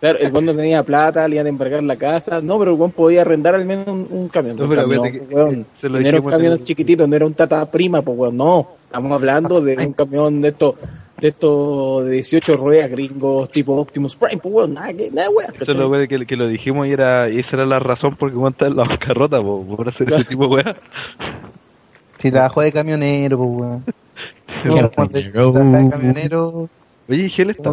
Claro, 0.00 0.18
el 0.18 0.30
buen 0.30 0.44
no 0.44 0.54
tenía 0.54 0.82
plata, 0.82 1.26
le 1.26 1.36
iban 1.36 1.46
a 1.46 1.48
embargar 1.48 1.82
la 1.82 1.96
casa. 1.96 2.40
No, 2.40 2.58
pero 2.58 2.72
el 2.72 2.76
buen 2.76 2.90
podía 2.90 3.22
arrendar 3.22 3.54
al 3.54 3.64
menos 3.64 3.88
un, 3.88 4.06
un 4.10 4.28
camión. 4.28 4.56
No, 4.56 4.64
un 4.64 4.70
pero 4.70 4.82
camión, 4.82 5.02
que- 5.04 5.20
weón. 5.34 5.66
se 5.80 5.88
lo 5.88 5.98
no 6.00 6.06
era 6.06 6.20
un 6.20 6.26
camión 6.28 6.52
el- 6.52 6.62
chiquitito, 6.62 7.06
no 7.06 7.16
era 7.16 7.26
un 7.26 7.34
tata 7.34 7.68
prima, 7.70 8.02
pues 8.02 8.16
weón. 8.18 8.36
No, 8.36 8.68
estamos 8.84 9.12
hablando 9.12 9.60
de 9.60 9.76
un 9.78 9.92
camión 9.94 10.40
de 10.40 10.48
estos 10.48 10.74
de 11.20 11.28
estos 11.28 12.04
de 12.04 12.10
18 12.12 12.56
ruedas 12.56 12.90
gringos 12.90 13.48
tipo 13.50 13.74
Optimus 13.76 14.14
Prime, 14.16 14.40
pues 14.42 14.54
weón. 14.54 14.74
Nada, 14.74 14.92
que, 14.92 15.10
nada, 15.10 15.30
weón. 15.30 15.54
Eso 15.58 15.70
es 15.72 15.76
lo 15.76 15.90
que, 16.08 16.26
que 16.26 16.36
lo 16.36 16.46
dijimos 16.48 16.86
y 16.86 16.92
era 16.92 17.28
y 17.30 17.38
esa 17.38 17.56
era 17.56 17.66
la 17.66 17.78
razón 17.78 18.14
por 18.16 18.30
qué 18.30 18.36
montar 18.36 18.70
la 18.72 18.84
bancarrota, 18.84 19.40
po, 19.40 19.64
por 19.64 19.88
hacer 19.88 20.12
ese 20.12 20.24
tipo 20.24 20.46
de 20.48 20.54
weá. 20.54 20.76
Si 22.18 22.30
trabajó 22.30 22.60
de 22.60 22.70
camionero, 22.72 23.38
pues, 23.38 23.50
weón. 23.50 23.84
Camionero. 24.62 24.90
Trabaja 25.52 25.78
de 25.78 25.90
camionero. 25.90 26.68
Oye, 27.08 27.24
¿y 27.24 27.30
Gel 27.30 27.50
está? 27.50 27.70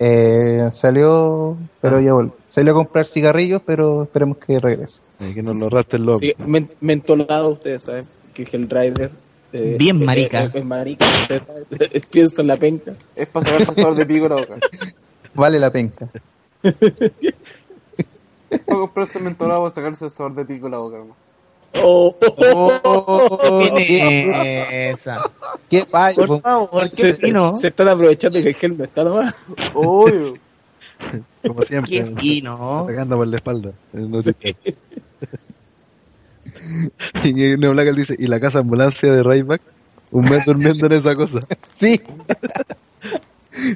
Eh, 0.00 0.68
salió, 0.72 1.56
pero 1.80 2.00
ya 2.00 2.12
volvió. 2.12 2.34
Salió 2.48 2.72
a 2.72 2.76
comprar 2.76 3.06
cigarrillos, 3.06 3.62
pero 3.64 4.04
esperemos 4.04 4.38
que 4.38 4.58
regrese. 4.58 5.00
Eh, 5.20 5.32
que 5.34 5.42
nos 5.42 5.56
lo 5.56 5.68
rasten 5.68 6.06
los. 6.06 6.18
Sí, 6.18 6.34
men- 6.46 6.70
mentolado, 6.80 7.50
ustedes 7.50 7.82
saben 7.84 8.06
que 8.34 8.42
Hellrider. 8.44 9.10
eh, 9.52 9.76
Bien 9.78 10.00
eh, 10.02 10.04
marica. 10.04 10.44
eh, 10.44 10.50
Es 10.54 10.64
marica, 10.64 11.06
ustedes 11.22 11.42
saben. 11.44 11.64
Piensa 12.10 12.40
en 12.42 12.46
la 12.48 12.56
penca. 12.56 12.92
Es 13.16 13.28
para 13.28 13.44
sacarse 13.46 13.70
el 13.70 13.76
sabor 13.76 13.96
de 13.96 14.06
pico 14.06 14.24
en 14.26 14.30
la 14.30 14.36
boca. 14.36 14.54
Vale 15.34 15.58
la 15.58 15.70
penca. 15.70 16.08
Para 18.48 18.78
comprarse 18.80 19.18
mentolado 19.20 19.60
para 19.62 19.74
sacarse 19.74 20.04
el 20.06 20.10
sabor 20.10 20.34
de 20.34 20.44
pico 20.44 20.66
en 20.66 20.72
la 20.72 20.78
boca, 20.78 20.96
hermano. 21.72 22.10
Oh, 22.84 23.74
¿Qué 23.76 24.90
esa? 24.90 25.30
¿Qué 25.70 25.84
pasa? 25.84 26.24
Por 26.26 26.40
favor, 26.40 26.90
qué 26.90 27.02
se, 27.02 27.14
fino. 27.14 27.56
se 27.56 27.68
están 27.68 27.88
aprovechando 27.88 28.40
que 28.42 28.48
el 28.48 28.54
gel 28.54 28.78
no 28.78 28.84
está 28.84 29.04
nomás. 29.04 29.34
Obvio. 29.74 30.34
Como 31.46 31.62
siempre. 31.62 31.90
Qué 31.90 32.04
fino. 32.20 32.80
Atacando 32.80 33.16
por 33.16 33.26
la 33.26 33.36
espalda. 33.36 33.72
No 33.92 34.20
sé. 34.20 34.34
Y 37.24 37.32
Neo 37.32 37.72
Black 37.72 37.94
dice, 37.94 38.16
¿y 38.18 38.26
la 38.26 38.40
casa 38.40 38.58
ambulancia 38.58 39.12
de 39.12 39.22
Rayback? 39.22 39.62
Un 40.10 40.28
mes 40.28 40.44
durmiendo 40.44 40.86
en 40.86 40.92
esa 40.92 41.14
cosa. 41.14 41.38
Sí. 41.78 42.00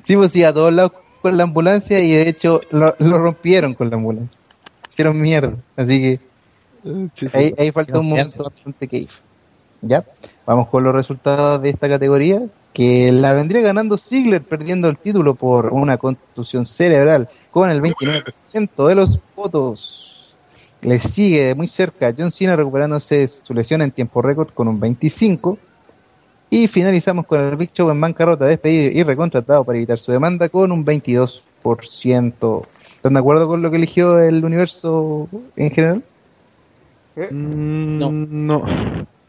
sí, 0.04 0.16
pues 0.16 0.32
sí, 0.32 0.42
a 0.42 0.52
todos 0.52 0.72
lados 0.72 0.92
con 1.20 1.36
la 1.36 1.44
ambulancia 1.44 2.00
y 2.00 2.10
de 2.12 2.28
hecho 2.28 2.60
lo, 2.70 2.94
lo 2.98 3.18
rompieron 3.18 3.74
con 3.74 3.90
la 3.90 3.96
ambulancia. 3.96 4.36
Hicieron 4.90 5.20
mierda. 5.20 5.54
Así 5.76 6.00
que 6.00 6.20
ahí, 7.32 7.54
ahí 7.58 7.70
falta 7.70 7.98
un 7.98 8.08
momento 8.08 8.44
bastante 8.44 8.88
cave. 8.88 9.08
Ya, 9.82 10.04
vamos 10.46 10.68
con 10.68 10.84
los 10.84 10.94
resultados 10.94 11.60
de 11.60 11.70
esta 11.70 11.88
categoría. 11.88 12.42
Que 12.72 13.12
la 13.12 13.34
vendría 13.34 13.60
ganando 13.60 13.98
Ziggler 13.98 14.40
perdiendo 14.42 14.88
el 14.88 14.96
título 14.96 15.34
por 15.34 15.74
una 15.74 15.98
contusión 15.98 16.64
cerebral 16.64 17.28
con 17.50 17.70
el 17.70 17.82
29% 17.82 18.88
de 18.88 18.94
los 18.94 19.20
votos. 19.36 20.34
Le 20.80 20.98
sigue 20.98 21.44
de 21.48 21.54
muy 21.54 21.68
cerca 21.68 22.14
John 22.16 22.30
Cena 22.30 22.56
recuperándose 22.56 23.18
de 23.18 23.28
su 23.28 23.52
lesión 23.52 23.82
en 23.82 23.90
tiempo 23.90 24.22
récord 24.22 24.54
con 24.54 24.68
un 24.68 24.80
25%. 24.80 25.58
Y 26.48 26.68
finalizamos 26.68 27.26
con 27.26 27.40
el 27.40 27.56
Big 27.56 27.72
Show 27.72 27.90
en 27.90 28.00
bancarrota, 28.00 28.44
despedido 28.44 28.90
y 28.92 29.02
recontratado 29.02 29.64
para 29.64 29.78
evitar 29.78 29.98
su 29.98 30.12
demanda 30.12 30.48
con 30.48 30.70
un 30.70 30.84
22%. 30.84 32.66
¿Están 32.94 33.14
de 33.14 33.20
acuerdo 33.20 33.48
con 33.48 33.62
lo 33.62 33.70
que 33.70 33.76
eligió 33.78 34.18
el 34.18 34.44
universo 34.44 35.28
en 35.56 35.70
general? 35.70 36.04
Mm, 37.16 37.98
No. 37.98 38.10
no. 38.12 38.64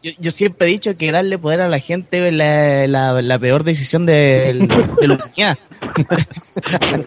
Yo, 0.02 0.10
yo 0.20 0.30
siempre 0.30 0.66
he 0.68 0.70
dicho 0.70 0.96
que 0.98 1.10
darle 1.12 1.38
poder 1.38 1.62
a 1.62 1.68
la 1.68 1.78
gente 1.78 2.28
es 2.28 2.34
la, 2.34 2.86
la, 2.86 3.22
la 3.22 3.38
peor 3.38 3.64
decisión 3.64 4.04
de, 4.04 4.52
de 5.00 5.08
la 5.08 5.14
humanidad. 5.14 5.58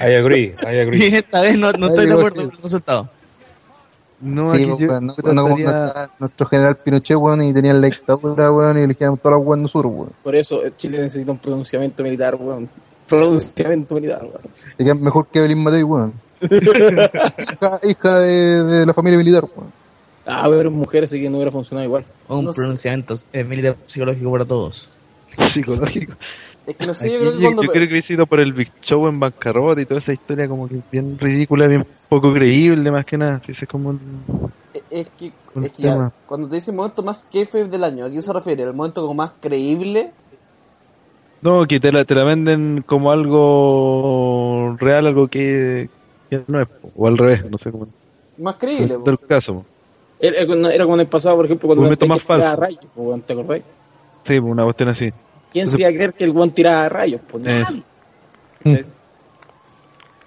I 0.00 0.14
agree, 0.14 0.52
I 0.62 0.66
Y 0.74 0.78
agree. 0.80 1.16
esta 1.16 1.40
vez 1.40 1.58
no, 1.58 1.72
no 1.72 1.88
estoy 1.88 2.06
de 2.06 2.12
acuerdo 2.12 2.42
con 2.44 2.50
el 2.54 2.62
resultado. 2.62 3.08
No, 4.20 4.54
sí, 4.54 4.66
pues, 4.66 5.00
no, 5.00 5.14
no 5.32 5.42
como 5.48 5.56
nuestro 6.20 6.46
general 6.46 6.76
Pinochet, 6.76 7.16
weón, 7.16 7.42
y 7.42 7.52
tenía 7.52 7.72
la 7.72 7.86
dictadura, 7.86 8.52
weón, 8.52 8.78
y 8.78 8.82
elegíamos 8.82 9.20
todas 9.20 9.38
las 9.38 9.46
weón 9.46 9.68
sur, 9.68 9.86
weón. 9.86 10.10
Por 10.22 10.36
eso 10.36 10.64
eh, 10.64 10.72
Chile 10.76 11.00
necesita 11.00 11.32
un 11.32 11.38
pronunciamiento 11.38 12.02
militar, 12.04 12.36
weón. 12.38 12.68
Pronunciamiento 13.08 13.94
militar, 13.96 14.22
weón. 14.78 15.02
Mejor 15.02 15.26
que 15.26 15.38
Evelyn 15.40 15.62
Matei, 15.62 15.82
weón. 15.82 16.12
hija, 16.42 17.80
hija 17.82 18.18
de, 18.20 18.62
de 18.64 18.86
la 18.86 18.94
familia 18.94 19.18
militar, 19.18 19.44
weón. 19.56 19.72
Ah, 20.26 20.46
pero 20.48 20.70
mujeres 20.70 21.10
así 21.10 21.20
que 21.20 21.28
no 21.28 21.36
hubiera 21.36 21.50
funcionado 21.50 21.86
igual. 21.86 22.04
O 22.28 22.36
un 22.38 22.44
No 22.44 22.52
pronunciamiento 22.52 23.14
eh, 23.32 23.44
militar 23.44 23.76
psicológico 23.86 24.30
para 24.30 24.44
todos. 24.44 24.90
psicológico. 25.50 26.12
Es 26.64 26.76
que 26.76 26.86
no 26.86 26.94
sé, 26.94 27.06
Aquí 27.06 27.12
yo 27.14 27.18
creo 27.18 27.32
que 27.32 27.42
cuando. 27.42 27.62
yo 27.64 27.72
creo 27.72 27.88
que 27.88 27.98
he 27.98 28.02
sido 28.02 28.26
por 28.26 28.38
el 28.38 28.52
Big 28.52 28.70
Show 28.82 29.08
en 29.08 29.18
bancarrota 29.18 29.80
y 29.80 29.84
toda 29.86 29.98
esa 29.98 30.12
historia 30.12 30.46
como 30.46 30.68
que 30.68 30.76
bien 30.92 31.18
ridícula, 31.18 31.66
bien 31.66 31.84
poco 32.08 32.32
creíble 32.32 32.88
más 32.92 33.04
que 33.04 33.18
nada. 33.18 33.40
Es 33.48 33.64
como 33.68 33.90
un- 33.90 34.52
Es 34.90 35.08
que, 35.18 35.32
Un 35.54 35.64
es 35.64 35.72
que 35.72 35.82
ya, 35.82 36.12
cuando 36.26 36.48
te 36.48 36.54
dicen 36.54 36.76
momento 36.76 37.02
más 37.02 37.26
kayfabe 37.30 37.64
del 37.64 37.82
año, 37.82 38.04
¿a 38.04 38.10
qué 38.10 38.22
se 38.22 38.32
refiere? 38.32 38.62
¿El 38.62 38.74
momento 38.74 39.00
como 39.02 39.14
más 39.14 39.32
creíble? 39.40 40.12
No, 41.40 41.66
que 41.66 41.80
te 41.80 41.90
la, 41.90 42.04
te 42.04 42.14
la 42.14 42.22
venden 42.22 42.84
como 42.86 43.10
algo 43.10 44.76
real, 44.78 45.08
algo 45.08 45.26
que, 45.26 45.88
que 46.30 46.42
no 46.46 46.60
es, 46.60 46.68
o 46.96 47.08
al 47.08 47.18
revés, 47.18 47.50
no 47.50 47.58
sé 47.58 47.72
cómo. 47.72 47.88
Más 48.38 48.54
creíble, 48.54 48.96
po. 48.98 49.04
del 49.04 49.18
caso. 49.18 49.64
Era, 50.22 50.72
era 50.72 50.84
como 50.84 50.94
en 50.94 51.00
el 51.00 51.06
pasado, 51.08 51.36
por 51.36 51.44
ejemplo, 51.44 51.66
cuando 51.66 51.82
Momento 51.82 52.04
el 52.04 52.08
más 52.08 52.18
Undertaker 52.18 52.40
tiraba 52.56 52.56
falso. 52.66 52.80
rayos, 53.12 53.26
¿te 53.26 53.32
acordáis? 53.32 53.62
Sí, 54.24 54.38
una 54.38 54.64
cuestión 54.64 54.88
así. 54.90 55.10
¿Quién 55.50 55.64
Entonces- 55.64 55.72
se 55.76 55.80
iba 55.82 55.90
a 55.90 55.92
creer 55.92 56.14
que 56.14 56.24
el 56.24 56.30
weón 56.30 56.50
tiraba 56.52 56.88
rayos? 56.88 57.20
Pues 57.30 57.44
Eh. 58.64 58.84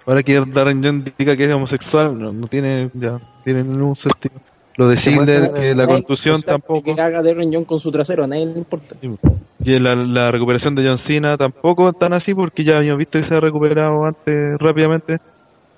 Ahora 0.06 0.22
que 0.22 0.40
Darren 0.46 0.82
Young 0.82 1.04
diga 1.18 1.36
que 1.36 1.44
es 1.48 1.52
homosexual, 1.54 2.16
no, 2.16 2.32
no 2.32 2.46
tiene, 2.46 2.90
ya, 2.94 3.18
tiene 3.42 3.64
ningún 3.64 3.96
sentido. 3.96 4.34
Lo 4.76 4.88
de 4.88 4.98
Silver, 4.98 5.50
que 5.54 5.74
la 5.74 5.84
Nadie 5.86 5.94
contusión 5.94 6.42
tampoco. 6.42 6.94
Que 6.94 7.00
haga 7.00 7.22
Darren 7.22 7.50
Young 7.50 7.64
con 7.64 7.80
su 7.80 7.90
trasero, 7.90 8.24
a 8.24 8.26
nadie 8.26 8.44
le 8.46 8.58
importa. 8.58 8.94
Y 9.64 9.78
la, 9.80 9.94
la 9.96 10.30
recuperación 10.30 10.74
de 10.74 10.86
John 10.86 10.98
Cena 10.98 11.36
tampoco 11.38 11.92
tan 11.94 12.12
así 12.12 12.34
porque 12.34 12.62
ya 12.62 12.76
habíamos 12.76 12.98
visto 12.98 13.18
que 13.18 13.24
se 13.24 13.34
ha 13.34 13.40
recuperado 13.40 14.04
antes 14.04 14.58
rápidamente. 14.58 15.18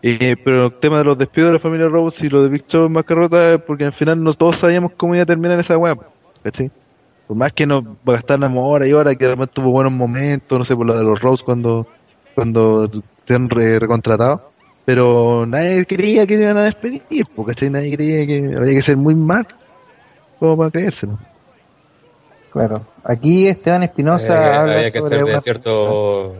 Eh, 0.02 0.36
pero 0.44 0.66
el 0.66 0.74
tema 0.74 0.98
de 0.98 1.04
los 1.04 1.18
despidos 1.18 1.48
de 1.48 1.54
la 1.54 1.58
familia 1.60 1.88
Rose 1.88 2.24
y 2.24 2.28
lo 2.28 2.42
de 2.42 2.48
Big 2.48 2.66
Show 2.66 2.86
en 2.86 2.92
Macarrota 2.92 3.54
es 3.54 3.60
porque 3.62 3.84
al 3.84 3.92
final 3.92 4.22
no 4.22 4.32
todos 4.34 4.56
sabíamos 4.56 4.92
cómo 4.96 5.14
iba 5.14 5.24
a 5.24 5.26
terminar 5.26 5.58
esa 5.58 5.76
web. 5.76 5.98
¿cachai? 6.42 6.70
Por 7.26 7.36
más 7.36 7.52
que 7.52 7.66
nos 7.66 7.84
gastaran 8.04 8.56
horas 8.56 8.88
y 8.88 8.92
horas, 8.92 9.16
que 9.16 9.24
además 9.26 9.50
tuvo 9.52 9.70
buenos 9.72 9.92
momentos, 9.92 10.56
no 10.58 10.64
sé, 10.64 10.74
por 10.76 10.86
lo 10.86 10.96
de 10.96 11.02
los 11.04 11.20
Rose 11.20 11.42
cuando 11.44 11.86
cuando 12.34 12.88
se 13.26 13.34
han 13.34 13.50
re- 13.50 13.78
recontratado. 13.78 14.50
Pero 14.84 15.44
nadie 15.46 15.84
creía 15.84 16.26
que 16.26 16.34
iban 16.34 16.56
a 16.56 16.64
despedir, 16.64 17.26
porque 17.34 17.52
¿cachai? 17.52 17.68
nadie 17.70 17.94
creía 17.96 18.24
que 18.26 18.56
había 18.56 18.72
que 18.74 18.82
ser 18.82 18.96
muy 18.96 19.14
mal 19.16 19.46
como 20.38 20.56
para 20.56 20.70
creérselo. 20.70 21.18
Claro. 22.52 22.86
Aquí 23.04 23.46
Esteban 23.48 23.82
Espinosa 23.82 24.32
Eh, 24.32 24.56
habla 24.56 24.72
había 24.78 24.90
que 24.90 24.98
sobre 25.00 25.16
hacer 25.16 25.26
de 25.26 25.32
una... 25.32 25.40
cierto 25.42 26.34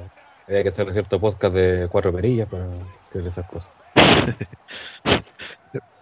había 0.47 0.63
que 0.63 0.69
hacer 0.71 0.87
de 0.87 0.93
cierto 0.93 1.21
podcast 1.21 1.55
de 1.55 1.89
cuatro 1.91 2.13
perillas 2.13 2.49
para 2.49 2.65
hacer 3.09 3.27
esas 3.27 3.47
cosas. 3.49 3.69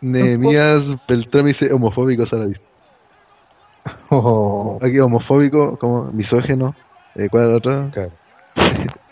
Nehemías 0.00 0.84
Beltrán 1.08 1.46
dice 1.46 1.72
homofóbico 1.72 2.24
a 2.30 2.36
la 2.36 2.44
vista. 2.46 2.64
Oh, 4.10 4.78
Aquí 4.82 4.98
homofóbico, 4.98 5.78
como 5.78 6.04
misógeno. 6.12 6.74
Eh, 7.14 7.28
¿Cuál 7.30 7.44
es 7.44 7.50
la 7.50 7.56
otra? 7.56 7.90
Claro. 7.92 8.10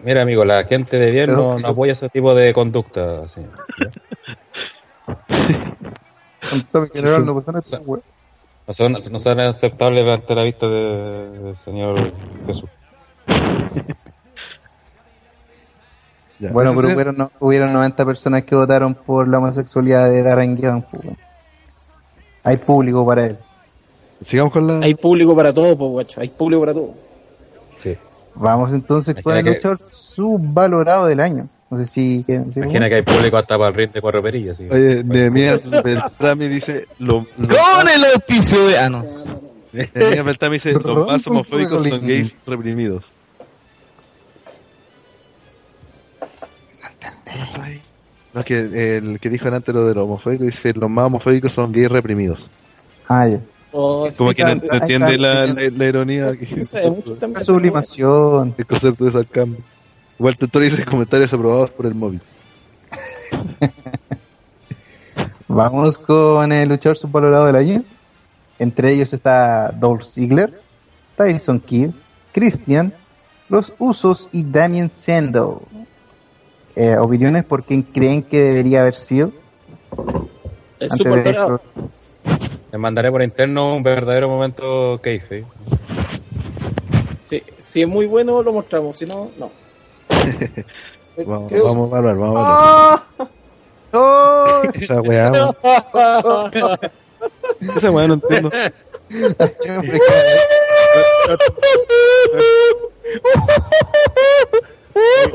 Mira, 0.01 0.23
amigo, 0.23 0.45
la 0.45 0.65
gente 0.65 0.99
de 0.99 1.11
bien 1.11 1.27
no, 1.35 1.59
no 1.59 1.69
apoya 1.69 1.93
ese 1.93 2.09
tipo 2.09 2.35
de 2.35 2.53
conducta. 2.53 3.25
así. 3.25 3.41
en 6.75 6.89
general 6.91 7.25
no. 7.27 7.43
No 8.67 8.73
son, 8.73 8.93
no 8.93 9.21
son 9.21 9.41
aceptables 9.41 10.07
ante 10.09 10.35
la 10.35 10.43
vista 10.45 10.67
de- 10.67 11.39
del 11.39 11.57
Señor 11.59 12.13
Jesús. 12.47 12.71
Ya. 16.45 16.53
Bueno, 16.53 16.73
pero 16.77 16.89
hubieron, 16.95 17.17
no- 17.17 17.31
hubieron 17.41 17.73
90 17.73 18.05
personas 18.05 18.45
que 18.45 18.55
votaron 18.55 18.95
por 18.95 19.29
la 19.29 19.39
homosexualidad 19.39 20.11
de 20.11 20.23
Darren 20.23 20.57
Young. 20.57 20.83
weón. 20.93 21.17
Hay 22.43 22.57
público 22.59 23.07
para 23.07 23.27
él. 23.27 23.39
Sigamos 24.29 24.53
con 24.53 24.67
la. 24.67 24.85
Hay 24.85 24.95
público 24.95 25.35
para 25.35 25.53
todo, 25.53 25.77
pues, 25.77 25.91
guacho. 25.91 26.21
Hay 26.21 26.29
público 26.29 26.61
para 26.61 26.75
todo. 26.75 26.95
Sí. 27.83 27.97
Vamos 28.35 28.73
entonces 28.73 29.15
con 29.15 29.33
Imagina 29.33 29.39
el 29.39 29.45
que- 29.45 29.69
luchador 29.69 29.79
subvalorado 29.81 31.07
del 31.07 31.21
año. 31.21 31.49
No 31.71 31.79
sé 31.79 31.87
si... 31.87 32.25
que- 32.25 32.43
si- 32.53 32.61
Imagina 32.61 32.89
que 32.89 32.97
hay 32.97 33.03
público 33.03 33.37
hasta 33.37 33.57
para 33.57 33.69
el 33.71 33.75
ring 33.75 33.91
de 33.93 34.01
cuatro 34.01 34.23
perillas. 34.23 34.57
sí. 34.57 34.69
Oye, 34.71 35.03
Nehemías 35.03 35.63
Beltrami 35.83 36.49
dice. 36.49 36.87
Lo, 36.99 37.27
lo- 37.39 37.49
Con 37.49 37.89
el 37.89 38.05
auspicio 38.15 38.67
de. 38.67 38.79
Ah, 38.79 38.89
no. 38.91 39.05
Beltrami 39.73 40.57
dice: 40.57 40.73
Los 40.73 41.07
más 41.07 41.27
homofóbicos 41.27 41.89
son 41.89 42.07
gays 42.07 42.35
reprimidos. 42.47 43.05
No, 48.33 48.41
es 48.41 48.47
que 48.47 48.97
el 48.97 49.21
que 49.21 49.31
dijo 49.31 49.49
antes 49.49 49.75
lo 49.75 49.87
de 49.87 49.95
los 49.95 50.05
homofóbicos 50.05 50.47
dice: 50.47 50.73
Los 50.75 50.91
más 50.91 51.07
homofóbicos 51.07 51.53
son 51.53 51.73
gays 51.73 51.91
reprimidos. 51.91 52.49
Ah, 53.09 53.29
ya. 53.29 53.41
Oh, 53.73 54.09
Como 54.17 54.31
Sí, 54.31 54.37
que 54.37 54.45
no, 54.45 54.51
entiende 54.51 55.19
la, 55.19 55.47
la, 55.47 55.71
la 55.71 55.85
ironía. 55.85 56.33
Que, 56.37 56.61
es. 56.61 56.75
La 56.75 57.45
sublimación. 57.45 58.55
el 58.57 58.67
concepto 58.67 59.05
de 59.05 59.13
sarcasmo. 59.13 59.57
Igual 60.19 60.37
Tutor 60.37 60.63
dice 60.63 60.85
comentarios 60.85 61.33
aprobados 61.33 61.71
por 61.71 61.87
el 61.87 61.95
móvil. 61.95 62.21
Vamos 65.49 65.99
con 65.99 66.51
el 66.53 66.69
luchador 66.69 66.97
subvalorado 66.97 67.47
del 67.47 67.57
año. 67.57 67.85
Entre 68.59 68.93
ellos 68.93 69.13
está 69.13 69.71
Dolph 69.73 70.05
Ziggler, 70.05 70.61
Tyson 71.17 71.61
Kidd, 71.61 71.91
Christian, 72.33 72.93
Los 73.49 73.73
Usos 73.79 74.29
y 74.33 74.45
Damien 74.45 74.91
Sandow. 74.91 75.63
Eh, 76.77 76.97
¿Opiniones 76.99 77.45
por 77.45 77.65
quién 77.65 77.83
creen 77.83 78.23
que 78.25 78.39
debería 78.41 78.81
haber 78.81 78.95
sido? 78.95 79.31
El 80.81 80.91
antes 80.91 81.07
de? 81.25 81.59
Les 82.73 82.81
mandaré 82.81 83.11
por 83.13 83.23
interno 83.23 83.75
un 83.77 83.83
verdadero 83.83 84.29
momento 84.29 85.01
keife. 85.03 85.45
Si, 87.21 87.43
si 87.57 87.83
es 87.83 87.89
muy 87.89 88.07
bueno, 88.07 88.43
lo 88.43 88.53
mostramos. 88.53 88.97
Si 88.99 89.07
no, 89.07 89.31
no. 89.39 89.51
Vamos, 91.27 91.49
Creo- 91.49 91.65
vamos 91.65 91.93
a 91.93 91.97
hablar, 91.99 92.17
vamos 92.17 92.37
a 92.39 92.95
hablar. 92.95 93.29
¡Oh! 93.93 94.63
Esa 94.75 95.01
weá. 95.01 95.31
Esa 97.77 97.91
weá 97.93 98.09
no 98.09 98.15
entiendo. 98.15 98.51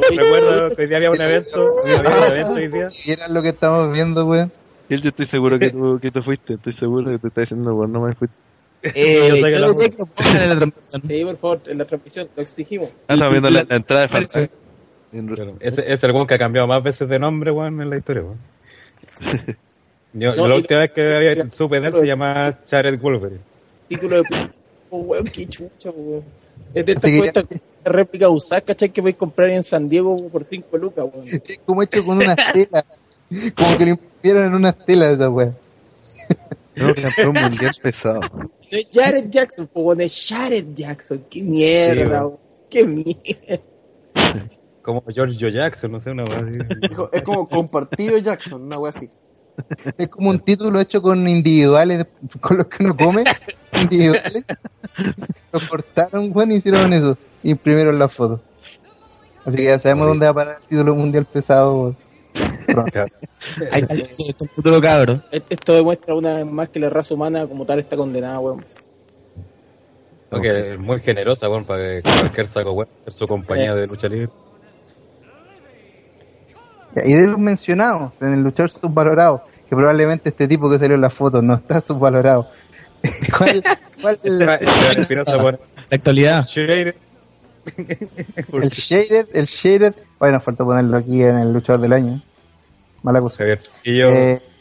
Recuerdo 0.10 0.76
que 0.76 0.81
hoy 0.81 0.88
día 0.88 0.98
había 0.98 1.11
un 1.11 1.22
evento, 1.22 1.65
había 1.86 2.18
un 2.18 2.23
evento 2.31 2.53
hoy 2.53 2.68
día. 2.68 2.88
vieran 3.06 3.34
lo 3.34 3.41
que 3.41 3.49
estamos 3.49 3.94
viendo, 3.94 4.26
weón. 4.26 4.52
Yo 4.90 4.95
estoy 4.98 5.26
seguro 5.27 5.60
que 5.60 5.69
tú, 5.72 5.99
que 6.02 6.11
tú 6.11 6.22
fuiste. 6.23 6.53
Estoy 6.56 6.73
seguro 6.73 7.11
que 7.11 7.19
te 7.19 7.27
está 7.27 7.41
diciendo, 7.41 7.76
weón, 7.76 7.91
no 7.91 8.02
me 8.02 8.15
fuiste. 8.15 8.36
Eh, 8.81 9.27
Yo 9.30 9.36
sé 9.36 9.41
que 9.52 9.60
lo 9.60 9.73
pongan 10.15 10.38
en 10.38 10.49
la 10.49 10.56
transmisión. 10.57 11.02
Sí, 11.06 11.26
por 11.26 11.38
favor, 11.38 11.61
en 11.68 11.77
la 11.77 11.86
transmisión, 11.86 12.30
lo 12.36 12.41
exigimos. 12.41 12.90
Ah, 13.07 13.14
estaba 13.14 13.30
viendo 13.31 13.49
la, 13.49 13.65
la 13.68 13.76
entrada 13.76 14.07
de 14.07 14.49
Claro, 15.36 15.56
Ese 15.60 15.91
es 15.91 16.03
el 16.03 16.11
weón 16.11 16.27
que 16.27 16.36
ha 16.36 16.38
cambiado 16.38 16.68
más 16.68 16.81
veces 16.84 17.10
de 17.10 17.19
nombre, 17.19 17.52
weón, 17.52 17.81
en 17.81 17.90
la 17.90 17.98
historia, 17.98 18.23
weón. 18.23 18.38
Yo, 20.14 20.36
No, 20.36 20.48
la 20.48 20.56
última 20.56 20.80
vez 20.80 20.91
que 20.94 21.15
había, 21.15 21.52
supe 21.52 21.80
de 21.80 21.88
él 21.90 21.94
se 21.94 22.06
llamaba 22.06 22.57
Jared 22.69 22.99
Wolverine. 22.99 23.41
Título 23.90 24.18
de. 24.22 24.49
Oh, 24.91 24.98
weón, 25.02 25.26
qué 25.26 25.45
chucha, 25.45 25.91
weón. 25.91 26.23
Es 26.73 26.86
de 26.86 26.91
esta 26.94 27.10
cuesta 27.18 27.44
réplica 27.90 28.30
usada, 28.30 28.61
¿cachai? 28.61 28.90
Que 28.90 29.02
vais 29.02 29.16
a 29.16 29.18
comprar 29.18 29.49
en 29.49 29.64
San 29.64 29.88
Diego 29.88 30.16
por 30.30 30.45
5 30.45 30.78
lucas, 30.78 31.06
weón. 31.14 31.28
Es 31.48 31.60
como 31.66 31.84
hecho 31.84 32.06
con 32.06 32.18
unas 32.18 32.38
telas. 32.53 32.86
Como 33.56 33.78
que 33.78 33.86
lo 33.86 33.91
imprimieron 33.91 34.45
en 34.45 34.53
unas 34.56 34.86
telas 34.86 35.14
esa 35.14 35.30
weá. 35.30 35.53
No, 36.76 36.95
campeón 36.95 37.34
mundial 37.34 37.72
pesado. 37.82 38.22
Es 38.72 38.88
Jared 38.94 39.30
Jackson, 39.30 39.68
po, 39.68 39.82
weón, 39.82 40.02
es 40.02 40.28
Jared 40.28 40.68
Jackson. 40.74 41.26
Qué 41.30 41.41
mierda, 41.44 42.06
Sí, 42.06 42.11
weón. 42.11 42.38
Qué 42.70 42.86
mierda. 42.86 43.64
Como 44.82 45.03
George 45.14 45.52
Jackson, 45.52 45.91
no 45.91 45.99
sé, 45.99 46.11
una 46.11 46.24
weá 46.24 46.40
así. 46.40 46.57
Es 47.11 47.22
como 47.22 47.48
compartido 47.48 48.18
Jackson, 48.18 48.64
una 48.64 48.80
wea 48.80 48.90
así. 48.90 49.07
Es 49.98 50.07
como 50.07 50.30
un 50.30 50.40
título 50.40 50.80
hecho 50.80 51.02
con 51.02 51.28
individuales, 51.28 52.07
con 52.40 52.57
los 52.57 52.68
que 52.68 52.84
uno 52.84 52.95
come. 52.95 53.24
Individuales. 53.74 54.45
Lo 55.53 55.70
cortaron, 55.70 56.32
weón, 56.34 56.53
y 56.53 56.56
hicieron 56.56 56.91
eso. 56.94 57.18
Imprimieron 57.44 57.98
la 57.99 58.10
foto. 58.10 58.41
Así 59.45 59.57
que 59.57 59.64
ya 59.66 59.80
sabemos 59.80 60.07
dónde 60.07 60.26
va 60.26 60.32
a 60.32 60.34
parar 60.36 60.57
el 60.61 60.68
título 60.68 60.95
mundial 60.95 61.26
pesado. 61.26 61.95
Pronto. 62.68 62.99
Ahí 63.72 63.82
está 63.82 63.94
el 63.95 64.02
está 64.02 64.44
el 64.45 64.49
futuro 64.49 64.82
cabro. 64.82 65.22
Et- 65.32 65.45
Esto 65.49 65.74
demuestra 65.74 66.14
una 66.14 66.34
vez 66.36 66.45
más 66.45 66.70
que 66.70 66.80
la 66.80 66.90
raza 66.90 67.14
humana 67.14 67.48
como 67.48 67.66
tal 67.66 67.80
está 67.80 67.95
condenada, 67.95 68.40
weón. 68.40 68.64
Porque 70.30 70.74
es 70.74 70.80
muy 70.80 70.99
generosa, 70.99 71.49
weón, 71.49 71.66
para 71.66 71.95
que 71.95 72.02
cualquier 72.03 72.48
saco, 72.48 72.72
weón, 72.74 72.90
su 73.07 73.26
compañía 73.28 73.74
de 73.74 73.88
lucha 73.88 74.07
libre. 74.07 74.30
Y 77.06 77.14
de 77.14 77.28
los 77.28 77.38
mencionados, 77.40 78.11
en 78.22 78.34
el 78.34 78.41
luchador 78.44 78.70
subvalorado, 78.72 79.44
que 79.70 79.76
probablemente 79.76 80.30
este 80.30 80.48
tipo 80.48 80.70
que 80.70 80.80
salió 80.80 80.95
en 80.95 81.02
la 81.02 81.10
foto 81.10 81.41
no 81.41 81.53
está 81.56 81.80
subvalorado. 81.82 82.48
¿Cuál, 83.38 83.64
cuál 84.02 84.20
Esteban 84.24 84.60
Espinosa 84.99 85.38
pone 85.40 85.57
La 85.90 85.95
actualidad. 85.95 86.45
El 87.78 88.70
Shaded? 88.70 89.28
El 89.34 89.46
Shaded, 89.46 89.94
bueno, 90.20 90.40
falta 90.40 90.64
ponerlo 90.66 90.98
aquí 90.98 91.22
en 91.22 91.38
el 91.38 91.52
luchador 91.54 91.82
del 91.82 91.94
año. 91.94 92.22
Mala 93.04 93.22
cosa. 93.22 93.44
Eh, 93.46 93.60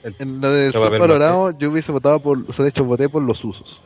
el- 0.04 0.14
En 0.18 0.40
lo 0.40 0.50
de 0.52 0.70
Lo 0.70 0.80
va 0.80 0.86
a 0.86 0.90
ver 0.90 1.00
subvalorado, 1.00 1.58
yo 1.58 1.70
hubiese 1.70 1.90
votado 1.92 2.20
por, 2.20 2.38
o 2.48 2.52
sea, 2.52 2.62
de 2.64 2.68
hecho 2.70 2.84
voté 2.84 3.08
por 3.08 3.22
los 3.22 3.44
usos. 3.44 3.80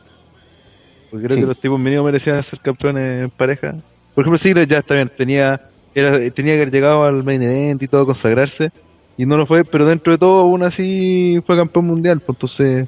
Porque 1.09 1.25
creo 1.25 1.35
Sí. 1.37 1.41
que 1.43 1.47
los 1.47 1.59
tipos 1.59 1.79
mínimo 1.79 2.03
merecían 2.03 2.41
ser 2.43 2.59
campeones 2.59 3.23
en 3.25 3.29
pareja. 3.31 3.75
Por 4.13 4.23
ejemplo, 4.23 4.37
Sigler 4.37 4.67
ya 4.67 4.79
está 4.79 4.95
bien, 4.95 5.11
tenía, 5.15 5.59
era, 5.95 6.11
tenía 6.31 6.53
que 6.53 6.61
haber 6.61 6.71
llegado 6.71 7.03
al 7.03 7.23
main 7.23 7.41
event 7.41 7.81
y 7.81 7.87
todo, 7.87 8.05
consagrarse, 8.05 8.71
y 9.17 9.25
no 9.25 9.37
lo 9.37 9.45
fue, 9.45 9.63
pero 9.63 9.85
dentro 9.85 10.13
de 10.13 10.19
todo, 10.19 10.41
aún 10.41 10.63
así 10.63 11.41
fue 11.45 11.55
campeón 11.57 11.85
mundial. 11.85 12.19
Pues 12.19 12.35
entonces, 12.35 12.87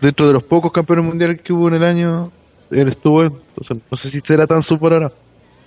dentro 0.00 0.26
de 0.26 0.32
los 0.34 0.42
pocos 0.44 0.72
campeones 0.72 1.04
mundiales 1.04 1.40
que 1.42 1.52
hubo 1.52 1.68
en 1.68 1.74
el 1.74 1.84
año, 1.84 2.30
él 2.70 2.88
estuvo, 2.88 3.22
él. 3.22 3.32
entonces 3.48 3.78
no 3.90 3.96
sé 3.96 4.10
si 4.10 4.20
será 4.20 4.46
tan 4.46 4.62
subvalorado. 4.62 5.12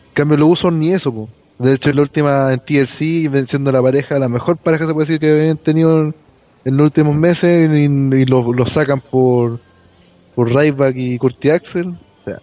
En 0.10 0.14
cambio, 0.14 0.38
los 0.38 0.50
usos 0.50 0.74
ni 0.74 0.92
eso, 0.94 1.14
po. 1.14 1.30
De 1.60 1.74
hecho, 1.74 1.90
en 1.90 1.98
la 1.98 2.02
última 2.04 2.54
en 2.54 2.60
TLC, 2.60 3.30
venciendo 3.30 3.72
la 3.72 3.82
pareja, 3.82 4.18
la 4.18 4.30
mejor 4.30 4.58
pareja 4.58 4.88
se 4.88 4.94
puede 4.94 5.08
decir 5.08 5.20
que 5.20 5.30
habían 5.32 5.58
tenido 5.58 6.00
en, 6.02 6.14
los 6.66 6.86
últimos 6.86 7.16
meses 7.16 7.70
y, 7.70 7.84
y 7.84 8.26
lo, 8.26 8.54
lo 8.54 8.68
sacan 8.68 9.02
por 9.02 9.60
por 10.36 10.54
Ryback 10.54 10.96
y 10.96 11.18
Curti 11.18 11.50
Axel, 11.50 11.88
o 11.90 12.24
sea, 12.24 12.40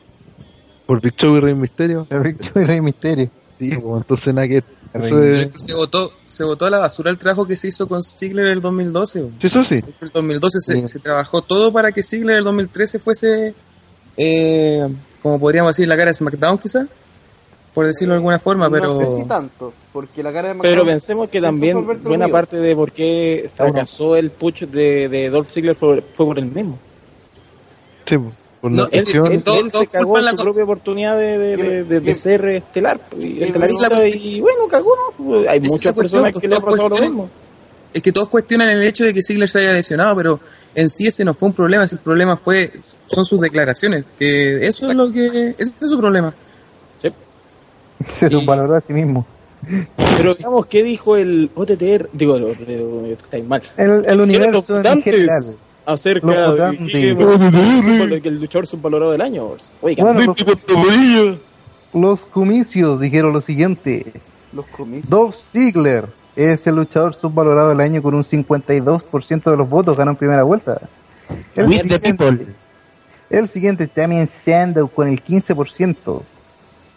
por 0.85 1.01
Big 1.01 1.15
Show 1.16 1.37
y 1.37 1.41
Rey 1.41 1.55
Misterio. 1.55 2.07
el 2.11 2.20
Big 2.20 2.41
Show 2.43 2.62
y 2.62 2.66
Rey 2.66 2.81
Misterio. 2.83 3.31
Sí, 3.59 3.70
pues, 3.70 3.97
entonces 4.03 4.35
nada 4.35 4.47
que 4.49 4.59
eso 4.59 4.66
Pero 4.93 5.23
es- 5.24 5.39
es 5.47 5.53
que 5.53 5.59
se 5.61 5.74
votó, 5.74 6.12
se 6.27 6.45
votó 6.45 6.66
a 6.66 6.70
la 6.70 6.78
basura 6.78 7.11
el 7.11 7.16
trabajo 7.16 7.47
que 7.47 7.57
se 7.57 7.69
hizo 7.69 7.89
con 7.89 8.03
Ziggler 8.03 8.49
en 8.49 8.53
el 8.53 8.61
2012. 8.61 9.20
weón. 9.20 9.35
sí, 9.41 9.47
eso 9.47 9.65
sí. 9.65 9.77
En 9.77 9.85
el 10.03 10.11
2012 10.11 10.61
se, 10.61 10.73
Sí. 10.81 10.87
se 10.87 10.99
trabajó 10.99 11.41
todo 11.41 11.73
para 11.73 11.91
que 11.93 12.03
Ziggler 12.03 12.33
en 12.33 12.39
el 12.39 12.45
2013 12.45 12.99
fuese, 12.99 13.55
eh, 14.17 14.87
como 15.23 15.39
podríamos 15.41 15.71
decir, 15.77 15.89
la 15.89 15.97
cara 15.97 16.11
de 16.11 16.15
SmackDown 16.15 16.59
quizás, 16.59 16.87
por 17.75 17.87
decirlo 17.87 18.15
de 18.15 18.19
alguna 18.19 18.39
forma, 18.39 18.71
pero... 18.71 18.95
No 18.95 18.99
sé 18.99 19.17
si 19.17 19.25
tanto, 19.25 19.73
porque 19.93 20.23
la 20.23 20.33
cara 20.33 20.55
de 20.55 20.61
Pero 20.61 20.85
pensemos 20.85 21.29
que 21.29 21.41
también 21.41 21.85
buena 22.03 22.29
parte 22.29 22.57
de 22.59 22.75
por 22.75 22.93
qué 22.93 23.51
fracasó 23.55 24.17
el 24.17 24.31
push 24.31 24.63
de, 24.65 25.09
de 25.09 25.29
Dolph 25.29 25.49
Ziggler 25.51 25.77
fue, 25.77 26.03
fue 26.15 26.27
por 26.27 26.39
él 26.39 26.47
mismo. 26.47 26.79
Sí, 28.07 28.17
pues, 28.17 28.35
por 28.61 28.71
No, 28.73 28.85
Él, 28.85 29.05
él- 29.07 29.13
todo- 29.13 29.31
él 29.31 29.71
todo 29.71 29.81
se 29.81 29.87
cagó 29.89 30.19
en 30.19 30.25
la 30.25 30.31
su 30.31 30.37
propia 30.43 30.65
oportunidad 30.65 31.19
de, 31.19 31.39
de, 31.39 31.57
de, 31.57 31.85
de- 31.85 32.01
de 32.01 32.03
¿Qué- 32.03 32.15
ser 32.15 32.45
estelar. 32.49 33.01
pues, 33.11 33.25
Y, 33.27 33.43
estelarista, 33.43 33.89
la- 33.91 34.09
y 34.09 34.41
bueno, 34.41 34.67
cagó, 34.69 34.95
¿no? 35.19 35.39
Hay 35.41 35.45
Esa 35.45 35.55
es 35.57 35.63
muchas 35.73 35.93
cuestión, 35.95 35.95
personas 36.23 36.33
pues, 36.33 36.41
que 36.43 36.49
le 36.49 36.57
ha 36.57 36.61
pasado 36.61 36.89
lo 36.89 36.99
mismo. 36.99 37.29
Es 37.93 38.03
que 38.03 38.13
todos 38.13 38.29
cuestionan 38.29 38.69
el 38.71 38.83
hecho 38.85 39.05
de 39.05 39.13
que 39.13 39.23
Ziggler 39.23 39.49
se 39.49 39.59
haya 39.61 39.73
lesionado, 39.73 40.15
pero 40.17 40.41
en 40.77 40.90
sí 40.90 41.07
ese 41.07 41.24
no 41.24 41.32
fue 41.32 41.48
un 41.48 41.55
problema, 41.55 41.85
ese 41.85 41.97
problema 41.97 42.36
fue 42.36 42.70
son 43.07 43.24
sus 43.24 43.40
declaraciones, 43.40 44.05
que 44.19 44.59
eso 44.59 44.90
es 44.90 44.97
lo 44.97 45.11
que 45.11 45.55
ese 45.59 45.74
es 45.81 45.90
su 45.90 45.98
problema. 45.98 46.35
Se 48.09 48.31
subvaloró 48.31 48.77
a 48.77 48.81
sí 48.82 48.93
mismo. 48.93 49.27
Pero 49.97 50.35
digamos, 50.35 50.66
¿qué 50.66 50.82
dijo 50.82 51.16
el 51.16 51.51
OTTR? 51.55 52.11
Digo, 52.12 52.36
el 52.36 52.44
OTTR, 52.44 53.24
estáis 53.24 53.44
mal. 53.44 53.62
El, 53.78 54.05
el 54.07 54.20
universo 54.20 54.65
Los 54.69 54.86
en 54.86 55.03
general. 55.03 55.43
Acerca 55.86 56.27
Los 56.27 56.73
de 56.73 56.78
que, 56.78 58.20
que 58.23 58.28
el 58.28 58.40
luchador 58.40 58.66
subvalorado 58.66 59.12
del 59.12 59.20
año. 59.23 59.57
Oiga, 59.81 60.05
Bueno, 60.05 60.20
los, 60.27 61.39
los 61.94 62.27
comicios 62.27 63.01
dijeron 63.01 63.32
lo 63.32 63.40
siguiente. 63.40 64.12
Los 64.53 64.66
comicios. 64.66 65.09
Dolph 65.09 65.36
Ziggler 65.36 66.09
es 66.37 66.67
el 66.67 66.77
luchador 66.77 67.15
subvalorado 67.15 67.71
del 67.71 67.81
año 67.81 68.03
con 68.03 68.15
un 68.15 68.25
52% 68.25 69.51
de 69.51 69.57
los 69.57 69.69
votos, 69.69 69.97
ganó 69.97 70.13
en 70.13 70.17
primera 70.17 70.43
vuelta. 70.43 70.81
El 71.55 71.71
the 71.89 71.99
people. 71.99 72.29
siguiente, 72.31 72.55
el 73.31 73.49
siguiente 73.49 73.91
Damien 73.95 74.29
Sandow 74.29 74.89
con 74.89 75.09
el 75.09 75.25
15%. 75.25 76.23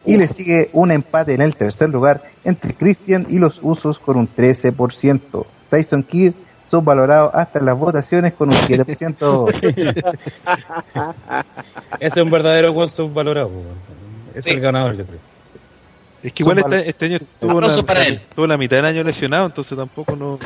Y 0.06 0.18
le 0.18 0.28
sigue 0.28 0.70
un 0.74 0.92
empate 0.92 1.34
en 1.34 1.42
el 1.42 1.56
tercer 1.56 1.90
lugar 1.90 2.24
entre 2.44 2.74
Christian 2.74 3.26
y 3.30 3.40
los 3.40 3.60
Usos 3.62 4.00
con 4.00 4.18
un 4.18 4.28
13%. 4.28 5.46
Tyson 5.70 6.04
Kidd 6.04 6.34
subvalorado 6.70 7.32
hasta 7.34 7.60
las 7.62 7.78
votaciones 7.78 8.34
con 8.34 8.50
un 8.50 8.56
7%. 8.68 9.54
Ese 12.00 12.20
es 12.20 12.24
un 12.24 12.32
verdadero 12.32 12.74
buen 12.74 12.90
subvalorado. 12.90 13.52
Es 14.34 14.46
el 14.46 14.60
ganador, 14.60 14.96
yo 14.96 15.06
creo. 15.06 15.20
Es 16.22 16.34
que 16.34 16.44
igual 16.44 16.60
este, 16.60 16.90
este 16.90 17.06
año 17.06 17.18
estuvo 17.18 17.52
Aplauso 17.52 17.78
la, 17.78 17.84
para 17.84 18.04
él. 18.06 18.16
estuvo 18.16 18.46
la 18.48 18.58
mitad 18.58 18.76
del 18.78 18.86
año 18.86 19.04
lesionado, 19.04 19.46
entonces 19.46 19.78
tampoco 19.78 20.16
no, 20.16 20.38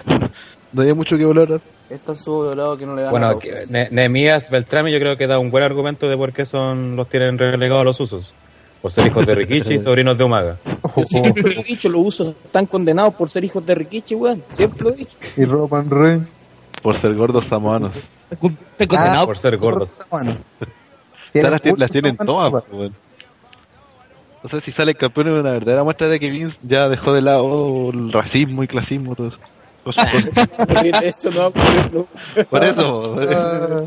no 0.71 0.81
había 0.81 0.93
mucho 0.93 1.17
que 1.17 1.25
valorar. 1.25 1.61
Es 1.89 1.99
tan 2.01 2.15
subvalorado 2.15 2.77
que 2.77 2.85
no 2.85 2.95
le 2.95 3.01
dan 3.03 3.11
Bueno, 3.11 3.39
Nehemías 3.91 4.49
Beltrami 4.49 4.91
yo 4.91 4.99
creo 4.99 5.17
que 5.17 5.27
da 5.27 5.39
un 5.39 5.49
buen 5.51 5.63
argumento 5.63 6.07
de 6.07 6.15
por 6.17 6.31
qué 6.31 6.45
son 6.45 6.95
los 6.95 7.07
tienen 7.09 7.37
relegados 7.37 7.81
a 7.81 7.85
los 7.85 7.99
usos. 7.99 8.31
Por 8.81 8.91
ser 8.91 9.07
hijos 9.07 9.25
de 9.25 9.33
Rikichi 9.35 9.75
y 9.75 9.79
sobrinos 9.83 10.17
de 10.17 10.23
Umaga. 10.25 10.57
yo 10.97 11.05
siempre 11.05 11.41
lo 11.43 11.61
he 11.61 11.63
dicho, 11.63 11.89
los 11.89 12.01
usos 12.01 12.35
están 12.43 12.65
condenados 12.65 13.13
por 13.15 13.29
ser 13.29 13.43
hijos 13.45 13.65
de 13.65 13.75
Rikichi, 13.75 14.13
weón. 14.15 14.43
Siempre 14.51 14.83
lo 14.83 14.89
he 14.91 14.95
dicho. 14.95 15.17
y 15.37 15.45
Roman 15.45 15.89
Reigns. 15.89 16.27
Por 16.81 16.97
ser 16.97 17.13
gordos 17.15 17.45
samoanos. 17.45 17.95
Estoy 18.29 18.87
condenado. 18.87 19.25
por 19.25 19.37
ser 19.37 19.57
gordos. 19.57 19.89
O 20.09 20.19
sea, 21.31 21.49
las, 21.49 21.61
ti- 21.61 21.71
las 21.77 21.89
tienen 21.91 22.17
todas, 22.17 22.63
weón. 22.71 22.93
O 24.43 24.49
sea, 24.49 24.61
si 24.61 24.71
sale 24.71 24.93
campeón 24.95 25.27
es 25.29 25.33
una 25.39 25.51
verdadera 25.51 25.83
muestra 25.83 26.09
de 26.09 26.19
que 26.19 26.29
Vince 26.29 26.57
ya 26.63 26.89
dejó 26.89 27.13
de 27.13 27.21
lado 27.21 27.89
el 27.91 28.11
racismo 28.11 28.63
y 28.63 28.67
clasismo, 28.67 29.15
todo 29.15 29.27
eso. 29.29 29.37
Por 29.83 29.93
supuesto. 29.95 30.41
Eso 31.01 31.31
no 31.31 31.39
va 31.39 31.45
a 31.45 31.47
ocurrir 31.47 31.93
nunca. 31.93 32.43
Por 32.49 32.63
eso, 32.63 33.15
Ah, 33.19 33.83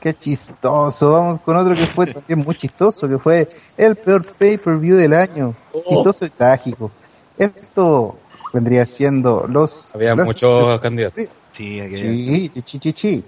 Qué 0.00 0.14
chistoso. 0.14 1.12
Vamos 1.12 1.40
con 1.40 1.56
otro 1.56 1.74
que 1.74 1.86
fue 1.88 2.06
también 2.06 2.40
muy 2.40 2.54
chistoso, 2.56 3.08
que 3.08 3.18
fue 3.18 3.48
el 3.76 3.96
peor 3.96 4.24
pay-per-view 4.24 4.96
del 4.96 5.12
año. 5.12 5.54
Oh. 5.72 5.82
Chistoso 5.88 6.24
y 6.24 6.30
trágico. 6.30 6.90
Esto 7.36 8.16
vendría 8.52 8.86
siendo 8.86 9.46
los... 9.48 9.92
Había 9.94 10.14
muchos 10.14 10.80
candidatos. 10.80 11.26
Sí. 11.26 11.30
Sí, 11.56 12.48
chi, 12.54 12.62
chi, 12.62 12.78
chi, 12.78 12.92
chi. 12.92 13.24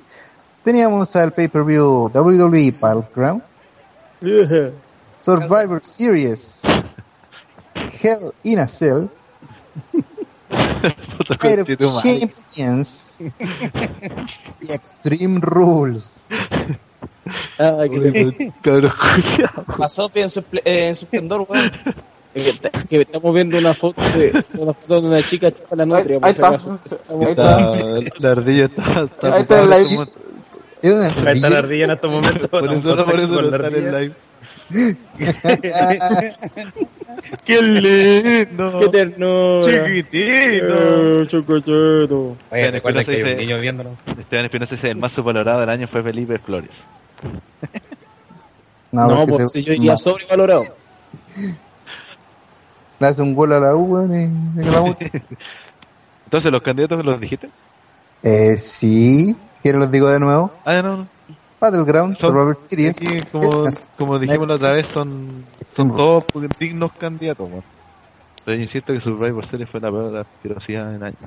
Teníamos 0.63 1.17
al 1.17 1.33
pay-per-view 1.33 2.11
WWE 2.15 2.71
Battleground, 2.81 3.43
Survivor 5.21 5.83
Series, 5.83 6.63
Hell 8.03 8.33
in 8.45 8.59
a 8.59 8.67
Cell, 8.69 9.09
of 11.61 11.67
conchetumare. 11.67 12.03
Champions 12.21 13.17
y 14.61 14.73
Extreme 14.73 15.41
Rules. 15.41 16.25
Ah, 17.59 17.85
que 17.89 18.43
culiados. 18.99 19.67
Pasó 19.79 20.11
en 20.15 20.29
su, 20.31 20.41
eh, 20.65 20.89
en 20.89 20.95
su 20.97 21.05
esplendor, 21.05 21.47
weón. 21.49 21.71
que, 22.35 22.59
que 22.89 23.01
estamos 23.03 23.35
viendo 23.35 23.59
una 23.59 23.75
foto 23.75 24.01
de 24.03 24.45
una 24.55 24.73
foto 24.73 25.01
de 25.03 25.09
una 25.09 25.27
chica 25.27 25.51
chica 25.53 25.77
la 25.77 25.85
nutria. 25.87 26.19
Ahí 26.23 26.33
por 26.35 26.45
está. 26.45 26.49
Ahí 26.49 27.23
está. 27.23 27.77
Está- 27.77 28.21
La 28.27 28.31
ardilla 28.33 28.65
está. 28.67 29.03
está 29.03 29.35
Ahí 29.35 29.41
está 29.43 29.61
el 29.63 29.71
live. 29.71 30.07
Ahí 30.83 31.35
está 31.37 31.51
la 31.51 31.59
ardilla. 31.59 31.85
en 31.85 31.91
estos 31.91 32.11
momentos. 32.11 32.49
Por 32.49 32.65
eso, 32.73 32.95
no, 32.97 33.05
por 33.05 33.21
eso 33.21 33.35
Con 33.35 33.45
no 33.45 33.51
la 33.51 33.57
está 33.57 33.79
en 33.79 33.93
live. 34.03 34.15
¡Qué 37.45 37.63
lindo! 37.63 38.81
¡Qué 38.81 38.89
ternura! 38.89 39.63
Chiquitito. 39.63 41.23
Eh, 41.23 41.27
chocochero. 41.27 42.37
Oye, 42.51 42.71
recuerda 42.71 43.05
que 43.05 43.11
hay 43.11 43.17
Espinosa 43.17 43.33
un 43.33 43.39
dice- 43.39 43.47
niño 43.47 43.61
viéndonos. 43.61 43.93
Esteban 44.19 44.45
Espinosa 44.47 44.75
dice: 44.75 44.91
el 44.91 44.97
más 44.97 45.13
supervalorado 45.13 45.61
del 45.61 45.71
año 45.71 45.89
fue 45.89 46.03
Felipe 46.03 46.39
Flores. 46.39 46.71
No, 48.93 49.07
No, 49.07 49.19
porque 49.19 49.45
pues 49.45 49.53
se- 49.53 49.61
si 49.61 49.65
yo 49.69 49.73
iría 49.73 49.97
sobrevalorado. 49.97 50.65
le 52.99 53.07
hace 53.07 53.23
un 53.23 53.37
gol 53.37 53.53
a 53.53 53.61
la 53.61 53.77
U, 53.77 54.03
y-. 54.13 54.29
Entonces, 56.25 56.51
¿los 56.51 56.61
candidatos 56.61 57.05
los 57.05 57.21
dijiste? 57.21 57.49
Eh, 58.25 58.57
sí, 58.59 59.27
si 59.55 59.61
quieren 59.63 59.81
los 59.81 59.93
digo 59.93 60.09
de 60.09 60.19
nuevo. 60.19 60.51
Ah, 60.65 60.83
no, 60.83 60.97
no. 60.97 61.07
Battleground, 61.61 62.17
Son- 62.17 62.31
Survivor 62.31 62.57
Series. 62.67 62.97
Como, 63.99 64.19
dijimos 64.19 64.49
la 64.49 64.55
otra 64.55 64.73
vez, 64.73 64.87
son, 64.89 65.45
son 65.77 65.95
todos 65.95 66.25
dignos 66.59 66.91
candidatos. 66.93 67.49
weón. 67.51 67.65
Pero 68.45 68.57
yo 68.57 68.63
insisto 68.63 68.93
que 68.95 69.01
Survivor 69.01 69.47
Series 69.47 69.69
fue 69.69 69.81
la 69.81 69.91
peor 69.91 70.17
asquerosidad 70.17 70.95
en 70.95 71.03
años. 71.03 71.19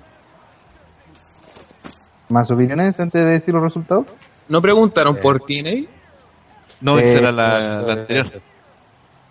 Más 2.29 2.49
opiniones 2.49 2.99
antes 2.99 3.23
de 3.23 3.29
decir 3.29 3.53
los 3.53 3.63
resultados. 3.63 4.05
¿No 4.49 4.61
preguntaron 4.61 5.17
por 5.17 5.39
TNA? 5.39 5.85
No, 6.81 6.97
Eh, 6.97 7.11
esa 7.11 7.19
era 7.19 7.31
la, 7.31 7.81
la 7.81 7.93
anterior. 7.93 8.31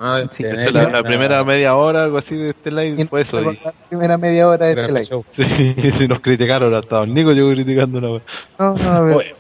Ah, 0.05 0.21
Sí, 0.31 0.43
la, 0.45 0.89
la 0.91 1.03
primera 1.05 1.45
media 1.45 1.77
hora, 1.77 2.03
algo 2.05 2.19
así 2.19 2.35
de 2.35 2.51
este 2.51 2.71
live, 2.73 3.07
fue 3.07 3.21
eso. 3.23 3.41
y- 3.41 3.45
La 3.65 3.73
primera 3.89 4.19
media 4.19 4.49
hora 4.49 4.67
de 4.67 4.73
este 4.73 4.93
live. 4.93 5.07
show. 5.07 5.25
Sí, 5.33 5.45
sí, 5.99 6.09
nos 6.09 6.21
criticaron 6.21 6.75
hasta 6.75 7.03
el 7.03 7.13
Nico 7.15 7.33
yo 7.33 7.49
criticando 7.51 7.99
una 7.99 8.09
vez. 8.13 8.23
No, 8.59 8.75
no, 8.77 8.91
a 8.91 9.01
ver. 9.01 9.17
Oye. 9.17 9.35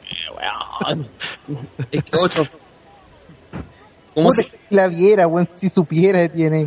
Es 1.90 2.02
que 2.04 2.16
ocho. 2.20 2.46
¿Cómo 4.14 4.30
se... 4.32 4.42
si 4.42 4.50
la 4.70 4.88
viera, 4.88 5.26
weón, 5.26 5.48
si 5.54 5.68
supiera 5.68 6.20
que 6.22 6.28
tiene. 6.30 6.66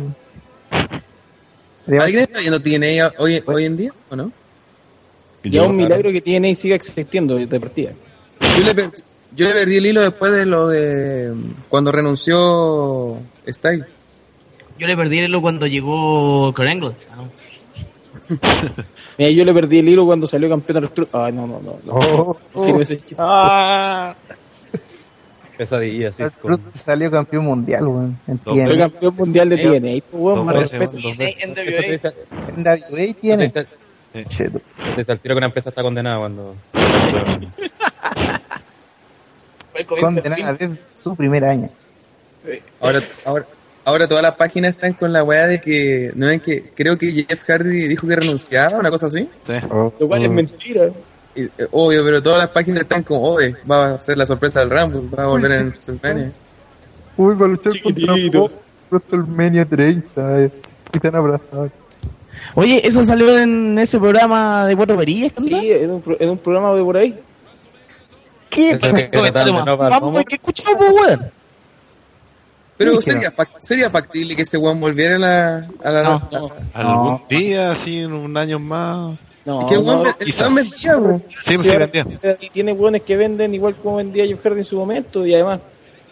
¿Alguien 1.86 2.20
está 2.22 2.40
viendo 2.40 2.60
TNA 2.60 3.12
hoy, 3.18 3.42
hoy 3.46 3.64
en 3.64 3.76
día 3.76 3.92
o 4.10 4.16
no? 4.16 4.32
Ya 5.44 5.62
es 5.62 5.68
un 5.68 5.76
milagro 5.76 6.10
que 6.10 6.20
tiene 6.20 6.50
y 6.50 6.54
siga 6.56 6.74
existiendo 6.74 7.36
de 7.36 7.60
partida. 7.60 7.92
Yo 8.40 8.64
le, 8.64 8.74
per- 8.74 8.90
yo 9.32 9.46
le 9.46 9.52
perdí 9.54 9.76
el 9.76 9.86
hilo 9.86 10.02
después 10.02 10.32
de 10.32 10.44
lo 10.46 10.68
de 10.68 11.32
cuando 11.68 11.92
renunció 11.92 13.20
Style. 13.46 13.84
Yo 14.78 14.86
le 14.88 14.96
perdí 14.96 15.18
el 15.18 15.24
hilo 15.26 15.40
cuando 15.40 15.66
llegó 15.68 16.52
no. 17.16 17.30
Mira, 19.18 19.30
yo 19.30 19.44
le 19.44 19.54
perdí 19.54 19.78
el 19.78 19.88
hilo 19.88 20.04
cuando 20.04 20.26
salió 20.26 20.48
campeón 20.48 20.84
Arturo. 20.84 21.08
Ay, 21.12 21.32
no, 21.32 21.46
no, 21.46 21.60
no. 21.60 21.78
no. 21.84 21.94
Oh, 21.94 22.36
No 22.54 22.60
sirve 22.60 22.82
ese 22.82 22.96
chiste. 22.98 23.22
Pesadilla, 25.56 26.10
así 26.10 26.22
es 26.22 26.36
Cruz 26.36 26.58
como. 26.58 26.70
salió 26.74 27.10
campeón 27.10 27.46
mundial, 27.46 27.86
weón. 27.86 28.18
TNA. 28.26 28.76
campeón 28.76 29.16
mundial 29.16 29.48
de 29.48 29.56
TNA. 29.56 30.02
Pues, 30.10 30.12
weón, 30.12 30.44
más 30.44 30.56
respeto. 30.56 30.98
En 30.98 32.62
WWE 32.62 33.14
tiene. 33.14 33.52
al 33.54 35.20
tiro 35.20 35.34
que 35.34 35.38
una 35.38 35.46
empresa 35.46 35.70
está 35.70 35.82
condenada 35.82 36.18
cuando. 36.18 36.56
Condenada 39.86 40.54
desde 40.54 40.78
su 40.86 41.14
primer 41.14 41.44
año. 41.44 41.70
Ahora, 42.80 43.00
ahora, 43.24 43.46
ahora 43.86 44.06
todas 44.06 44.22
las 44.22 44.34
páginas 44.34 44.72
están 44.72 44.92
con 44.92 45.10
la 45.12 45.24
weá 45.24 45.46
de 45.46 45.60
que, 45.60 46.12
no 46.14 46.26
ven 46.26 46.40
que, 46.40 46.70
creo 46.74 46.98
que 46.98 47.10
Jeff 47.26 47.42
Hardy 47.48 47.88
dijo 47.88 48.06
que 48.06 48.16
renunciaba, 48.16 48.78
una 48.78 48.90
cosa 48.90 49.06
así. 49.06 49.28
Sí. 49.46 49.52
Lo 49.70 49.90
cual 50.08 50.22
es 50.22 50.28
mentira. 50.30 50.90
Y, 51.34 51.44
eh, 51.44 51.50
obvio, 51.72 52.04
pero 52.04 52.22
todas 52.22 52.38
las 52.38 52.48
páginas 52.48 52.82
están 52.82 53.02
como, 53.02 53.22
oye, 53.22 53.54
va 53.70 53.92
a 53.94 54.02
ser 54.02 54.18
la 54.18 54.26
sorpresa 54.26 54.60
del 54.60 54.70
Rumble, 54.70 55.02
va 55.16 55.24
a 55.24 55.26
volver 55.28 55.52
en 55.52 55.68
WrestleMania. 55.68 56.32
Uy, 57.16 57.34
va 57.34 57.46
a 57.46 57.48
luchar 57.48 57.72
Chiquititos. 57.72 58.52
contra 58.90 59.18
WrestleMania 59.18 59.64
30. 59.66 60.42
eh. 60.42 60.50
Y 60.92 60.96
están 60.96 61.14
abrazados. 61.16 61.70
Oye, 62.54 62.86
¿eso 62.86 63.02
salió 63.04 63.38
en 63.38 63.78
ese 63.78 63.98
programa 63.98 64.66
de 64.66 64.76
Cuatro 64.76 64.96
Perillas? 64.96 65.32
Sí, 65.38 65.72
en 65.72 65.90
un, 65.90 66.00
pro- 66.02 66.16
en 66.20 66.30
un 66.30 66.38
programa 66.38 66.74
de 66.74 66.82
por 66.82 66.96
ahí. 66.96 67.18
¿Qué? 68.50 68.76
Pasar. 68.76 69.10
Vamos, 69.90 70.18
¿qué 70.28 70.36
escuchamos, 70.36 70.74
pues, 70.78 70.92
weón? 70.92 71.30
Pero 72.76 72.92
Sí, 73.00 73.10
sería, 73.12 73.30
fac- 73.32 73.58
sería 73.58 73.88
factible 73.90 74.36
que 74.36 74.42
ese 74.42 74.58
weón 74.58 74.78
volviera 74.80 75.16
a 75.16 75.18
la... 75.18 75.68
A 75.84 75.90
la 75.90 76.02
No, 76.02 76.28
no. 76.30 76.48
Algún 76.74 76.94
No. 77.12 77.22
día, 77.28 77.72
así, 77.72 77.98
en 77.98 78.12
un 78.12 78.36
año 78.36 78.58
más. 78.58 79.18
No, 79.44 79.60
Es 79.60 79.66
que 79.66 79.74
el 79.74 79.80
weón, 79.80 80.02
no, 80.02 80.10
el 80.18 80.34
weón 80.38 80.54
vendía, 80.54 80.96
weón. 80.98 81.18
Sí, 81.28 81.34
pues 81.56 81.60
Sí, 81.62 81.70
sí, 81.70 81.76
vendía. 81.76 82.06
Y 82.40 82.50
tiene 82.50 82.72
buenos 82.74 83.00
que 83.02 83.16
venden 83.16 83.54
igual 83.54 83.76
como 83.76 83.96
vendía 83.96 84.26
Jeff 84.26 84.40
Hardy 84.44 84.58
en 84.58 84.64
su 84.64 84.76
momento. 84.76 85.24
Y 85.26 85.34
además, 85.34 85.60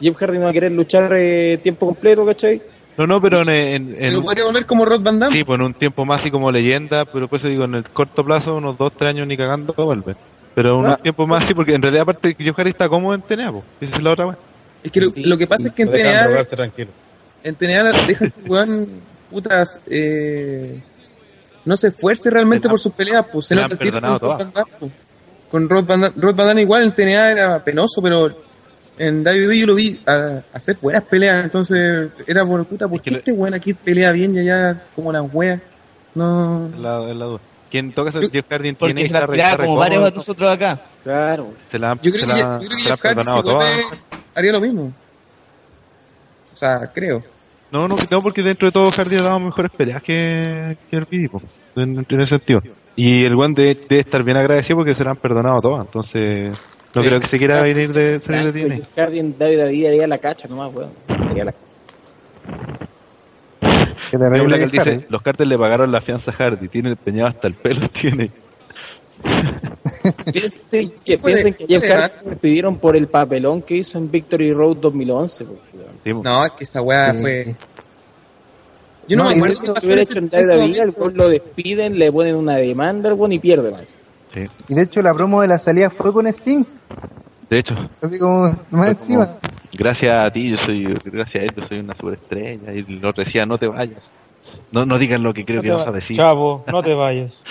Jeff 0.01 0.17
Hardy 0.17 0.39
no 0.39 0.45
va 0.45 0.51
a 0.51 0.53
querer 0.55 0.73
luchar 0.73 1.11
eh, 1.15 1.59
tiempo 1.63 1.87
completo, 1.87 2.25
¿cachai? 2.25 2.63
No, 2.97 3.07
no, 3.09 3.21
pero 3.21 3.43
en, 3.43 3.49
en, 3.51 3.89
en- 3.91 3.97
Pero 3.99 4.23
podría 4.23 4.45
volver 4.45 4.67
como 4.67 4.85
Rod 4.85 5.03
Van 5.03 5.19
Damme. 5.19 5.37
sí, 5.37 5.43
pues 5.45 5.59
en 5.59 5.67
un 5.67 5.75
tiempo 5.75 6.05
más 6.05 6.21
así 6.21 6.31
como 6.31 6.51
leyenda, 6.53 7.05
pero 7.05 7.27
por 7.29 7.41
eso 7.41 7.49
digo, 7.49 7.65
en 7.65 7.75
el 7.75 7.91
corto 7.91 8.25
plazo, 8.25 8.55
unos 8.55 8.79
dos, 8.79 8.93
tres 8.97 9.11
años 9.11 9.27
ni 9.27 9.37
cagando 9.37 9.75
vuelve. 9.75 10.15
Pero 10.55 10.75
en 10.75 10.77
un 10.77 10.87
Ah. 10.87 10.97
tiempo 11.03 11.27
más 11.27 11.43
así, 11.43 11.53
porque 11.55 11.75
en 11.75 11.83
realidad 11.83 12.03
aparte 12.03 12.37
Jeff 12.39 12.55
Hardy 12.57 12.71
está 12.71 12.89
cómodo 12.89 13.15
en 13.17 13.23
TNA, 13.23 13.51
pues. 13.51 13.65
Esa 13.81 13.97
es 13.97 14.03
la 14.03 14.13
otra 14.13 14.27
vez. 14.27 14.37
Es 14.85 14.91
que 14.93 15.01
lo, 15.01 15.11
lo 15.17 15.37
que 15.39 15.47
pasa 15.49 15.69
es 15.69 15.75
que 15.75 15.83
en 15.83 15.89
TNA, 15.91 16.25
en 17.43 17.55
TNA 17.57 18.07
dejan 18.07 18.31
que 18.31 18.49
weón, 18.49 18.89
putas, 19.31 19.81
eh, 19.91 20.81
no 21.65 21.77
se 21.77 21.89
esfuerce 21.89 22.31
realmente 22.31 22.67
Se 22.67 22.71
por 22.71 22.79
sus 22.79 22.93
peleas, 22.93 23.25
pues 23.33 23.47
se 23.47 23.55
se 23.57 23.61
nota 23.63 23.75
el 23.75 23.79
tiro 23.81 24.01
con 24.01 24.03
perdonado 24.03 24.19
Rod 24.29 24.39
Van 24.39 24.53
Damme, 24.53 24.71
pues. 24.79 24.93
Con 25.51 25.69
Rod 25.69 25.85
Van 25.87 26.01
Damme, 26.03 26.15
Rod 26.21 26.35
Van 26.37 26.47
Damme 26.49 26.63
igual 26.63 26.83
en 26.85 26.95
TNA 26.95 27.31
era 27.33 27.65
penoso, 27.65 28.01
pero 28.03 28.45
en 28.99 29.25
WWE 29.27 29.59
yo 29.59 29.67
lo 29.67 29.75
vi 29.75 29.99
a, 30.07 30.13
a 30.13 30.43
hacer 30.53 30.77
buenas 30.81 31.03
peleas, 31.05 31.43
entonces 31.45 32.11
era 32.27 32.45
por 32.47 32.65
puta, 32.67 32.87
¿por 32.87 32.97
Es 32.99 33.03
que 33.03 33.05
qué 33.05 33.11
le- 33.13 33.19
este 33.19 33.33
weón 33.33 33.55
aquí 33.55 33.73
pelea 33.75 34.13
bien 34.13 34.35
y 34.37 34.41
allá 34.41 34.83
como 34.95 35.11
las 35.13 35.25
weas? 35.33 35.61
No, 36.15 36.67
Es 36.67 36.79
la, 36.79 36.99
la 37.01 37.25
duda. 37.25 37.41
Quien 37.71 37.93
toca 37.93 38.11
ese 38.11 38.21
Jeff 38.31 38.45
Hardy 38.49 38.77
se 38.79 39.03
está 39.05 39.27
re 39.27 39.57
como 39.57 39.77
varios 39.77 40.05
de 40.05 40.11
nosotros 40.13 40.49
acá. 40.49 40.81
Claro. 41.03 41.53
Se 41.73 41.79
la 41.79 41.91
han, 41.91 42.01
yo 42.01 42.13
creo 42.13 42.27
se 42.29 42.35
que, 42.37 42.43
la, 42.43 42.59
yo 42.59 42.67
creo 42.67 42.71
que 42.71 42.77
se 42.85 42.89
Jeff 42.91 43.01
Hardy 43.03 43.15
perdonado 43.17 43.43
si 43.43 43.53
vuelve, 43.55 43.83
todas. 43.83 44.24
Haría 44.35 44.53
lo 44.53 44.61
mismo. 44.61 44.93
O 46.53 46.57
sea, 46.57 46.91
creo. 46.93 47.23
No, 47.71 47.89
no, 47.89 47.97
no, 48.11 48.23
porque 48.23 48.43
dentro 48.43 48.69
de 48.69 48.73
todo 48.73 48.91
Hardy 48.91 49.17
ha 49.17 49.23
dado 49.23 49.41
mejores 49.41 49.73
peleas 49.73 50.03
que, 50.03 50.77
que 50.89 50.97
el 50.97 51.05
Vidipo, 51.07 51.43
en, 51.75 52.07
en 52.09 52.21
ese 52.21 52.39
sentido. 52.39 52.63
Y 52.95 53.25
el 53.25 53.35
One 53.35 53.55
debe, 53.57 53.75
debe 53.89 54.01
estar 54.03 54.23
bien 54.23 54.37
agradecido 54.37 54.77
porque 54.79 54.95
se 54.95 55.03
le 55.03 55.11
han 55.11 55.17
perdonado 55.17 55.61
todas, 55.61 55.87
entonces 55.87 56.51
no 56.95 57.03
Sí. 57.03 57.09
creo 57.09 57.21
que 57.21 57.27
se 57.27 57.39
quiera 57.39 57.61
venir 57.61 57.93
de 57.93 58.21
salir 58.21 58.53
de 58.53 58.63
TNA. 58.63 58.77
Jeff 58.77 58.97
Hardy 58.97 59.19
en 59.19 59.35
WWE 59.39 59.89
haría 59.89 60.07
la 60.07 60.19
cacha 60.19 60.47
nomás, 60.47 60.73
weón. 60.73 60.93
Haría 61.09 61.45
la 61.47 61.53
que 61.53 61.59
que 64.59 64.67
dice, 64.67 65.07
los 65.09 65.23
carteles 65.23 65.51
le 65.51 65.59
pagaron 65.59 65.91
la 65.91 66.01
fianza 66.01 66.31
a 66.31 66.35
Hardy, 66.35 66.69
tiene 66.69 66.91
empeñado 66.91 67.29
hasta 67.29 67.49
el 67.49 67.55
pelo, 67.55 67.89
tiene. 68.01 68.31
Piensen 70.33 70.93
que, 71.05 71.19
piensen 71.19 71.55
que 71.55 71.67
Jeff 71.67 71.85
Hardy 71.91 72.31
le 72.31 72.37
pidieron 72.37 72.77
por 72.77 72.97
el 72.97 73.09
papelón 73.09 73.63
que 73.63 73.77
hizo 73.77 73.99
en 73.99 74.11
Victory 74.11 74.53
Road 74.53 74.77
2011. 74.77 75.45
pues. 75.45 76.15
No, 76.23 76.45
es 76.45 76.51
que 76.51 76.65
esa 76.65 76.83
weá 76.83 77.13
Sí. 77.13 77.21
fue. 77.23 77.57
Yo 79.09 79.17
no, 79.17 79.25
No, 79.25 79.31
me 79.31 79.37
acuerdo 79.37 79.55
Si 79.55 79.87
hubiera 79.87 80.03
hecho 80.03 80.19
en 80.19 80.27
WWE, 80.27 80.79
el 80.79 81.15
lo 81.17 81.29
despiden, 81.29 81.99
le 81.99 82.11
ponen 82.13 82.37
una 82.37 82.57
demanda 82.57 83.11
al 83.11 83.33
y 83.33 83.39
pierde 83.39 83.71
más. 83.71 83.95
Sí. 84.33 84.47
Y 84.69 84.75
de 84.75 84.83
hecho 84.83 85.03
la 85.03 85.15
promo 85.15 85.43
de 85.43 85.49
la 85.49 85.59
salida 85.59 85.91
fue 85.91 86.13
con 86.13 86.27
Sting. 86.27 86.65
De 87.49 87.59
hecho, 87.59 87.75
Así 88.03 88.19
como 88.19 88.51
más 88.71 88.89
encima. 88.89 89.27
como, 89.27 89.39
gracias 89.73 90.27
a 90.27 90.31
ti, 90.33 90.51
yo 90.51 90.57
soy, 90.57 90.85
gracias 91.05 91.43
a 91.43 91.45
él, 91.45 91.51
yo 91.57 91.67
soy 91.67 91.79
una 91.81 91.95
superestrella. 91.95 92.73
Y 92.75 92.97
otro 93.05 93.25
decía, 93.25 93.47
no 93.47 93.59
te 93.59 93.69
vayas. 93.69 94.11
No, 94.73 94.85
no 94.85 94.99
digan 94.99 95.23
lo 95.23 95.33
que 95.33 95.45
creo 95.45 95.63
que 95.63 95.71
vas 95.71 95.87
a 95.87 95.93
decir. 95.93 96.17
Chavo, 96.17 96.65
no 96.67 96.83
te 96.83 96.95
vayas. 96.95 97.43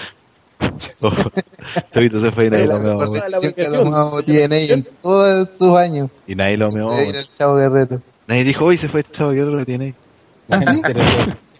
Chavito 1.93 2.19
se 2.19 2.31
fue 2.31 2.45
y 2.45 2.49
nadie 2.49 2.67
la 2.67 2.79
lo 2.79 2.79
meó. 2.99 3.15
la 3.15 3.39
que 3.53 3.65
tomado 3.65 4.23
TNA 4.23 4.55
en 4.57 4.87
todos 5.01 5.49
sus 5.57 5.77
años. 5.77 6.09
Y 6.27 6.35
nadie 6.35 6.57
lo 6.57 6.69
meó. 6.71 6.91
De 6.91 7.25
Chavo 7.37 7.55
Guerrero. 7.55 8.01
Nadie 8.27 8.43
dijo, 8.43 8.65
hoy 8.65 8.77
se 8.77 8.87
fue 8.89 9.01
este 9.01 9.13
chavo, 9.13 9.31
que 9.31 9.37
lo 9.41 9.65
tiene. 9.65 9.93
¿Ah, 10.49 10.59
sí? 10.59 10.81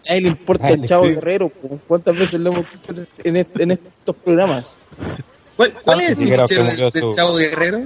A 0.10 0.16
él 0.16 0.24
le 0.24 0.30
importa 0.30 0.70
el 0.70 0.84
Chavo 0.86 1.04
Guerrero. 1.06 1.52
¿Cuántas 1.88 2.18
veces 2.18 2.40
lo 2.40 2.52
hemos 2.52 2.66
dicho 2.72 2.94
en, 3.24 3.38
est- 3.38 3.60
en 3.60 3.72
estos 3.72 4.16
programas? 4.24 4.74
¿Cuál, 5.56 5.74
cuál 5.84 6.02
es 6.02 6.10
el 6.10 6.18
del, 6.18 7.14
Chavo 7.14 7.36
Guerrero? 7.36 7.78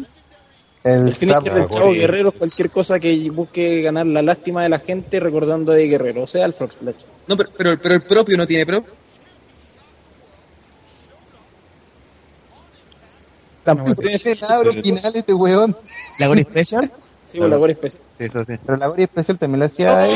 El 0.83 1.07
El 1.09 1.15
finisher 1.15 1.53
del 1.53 1.67
Chavo 1.69 1.91
Guerrero 1.91 2.29
es 2.29 2.35
cualquier 2.35 2.69
cosa 2.71 2.99
que 2.99 3.29
busque 3.29 3.81
ganar 3.81 4.05
la 4.07 4.21
lástima 4.21 4.63
de 4.63 4.69
la 4.69 4.79
gente 4.79 5.19
recordando 5.19 5.71
a 5.71 5.75
Eddie 5.77 5.89
Guerrero, 5.89 6.23
o 6.23 6.27
sea, 6.27 6.45
el 6.45 6.53
Frog 6.53 6.71
Splash. 6.71 6.95
No, 7.27 7.35
pero, 7.35 7.49
pero, 7.57 7.77
pero 7.81 7.95
el 7.95 8.01
propio 8.01 8.37
no 8.37 8.47
tiene 8.47 8.65
pro. 8.65 8.83
Tampoco 13.67 14.01
tiene 14.01 14.35
nada 14.41 14.59
original 14.59 15.13
este 15.13 15.33
weón. 15.33 15.75
La 16.19 16.27
Gore 16.27 16.43
Special. 16.49 16.89
Sí, 17.25 17.39
la 17.39 17.57
eso 17.57 18.45
sí. 18.45 18.53
Pero 18.65 18.77
la 18.77 18.87
Gloria 18.87 19.03
especial 19.03 19.37
también 19.37 19.59
la 19.59 19.65
hacía. 19.65 20.07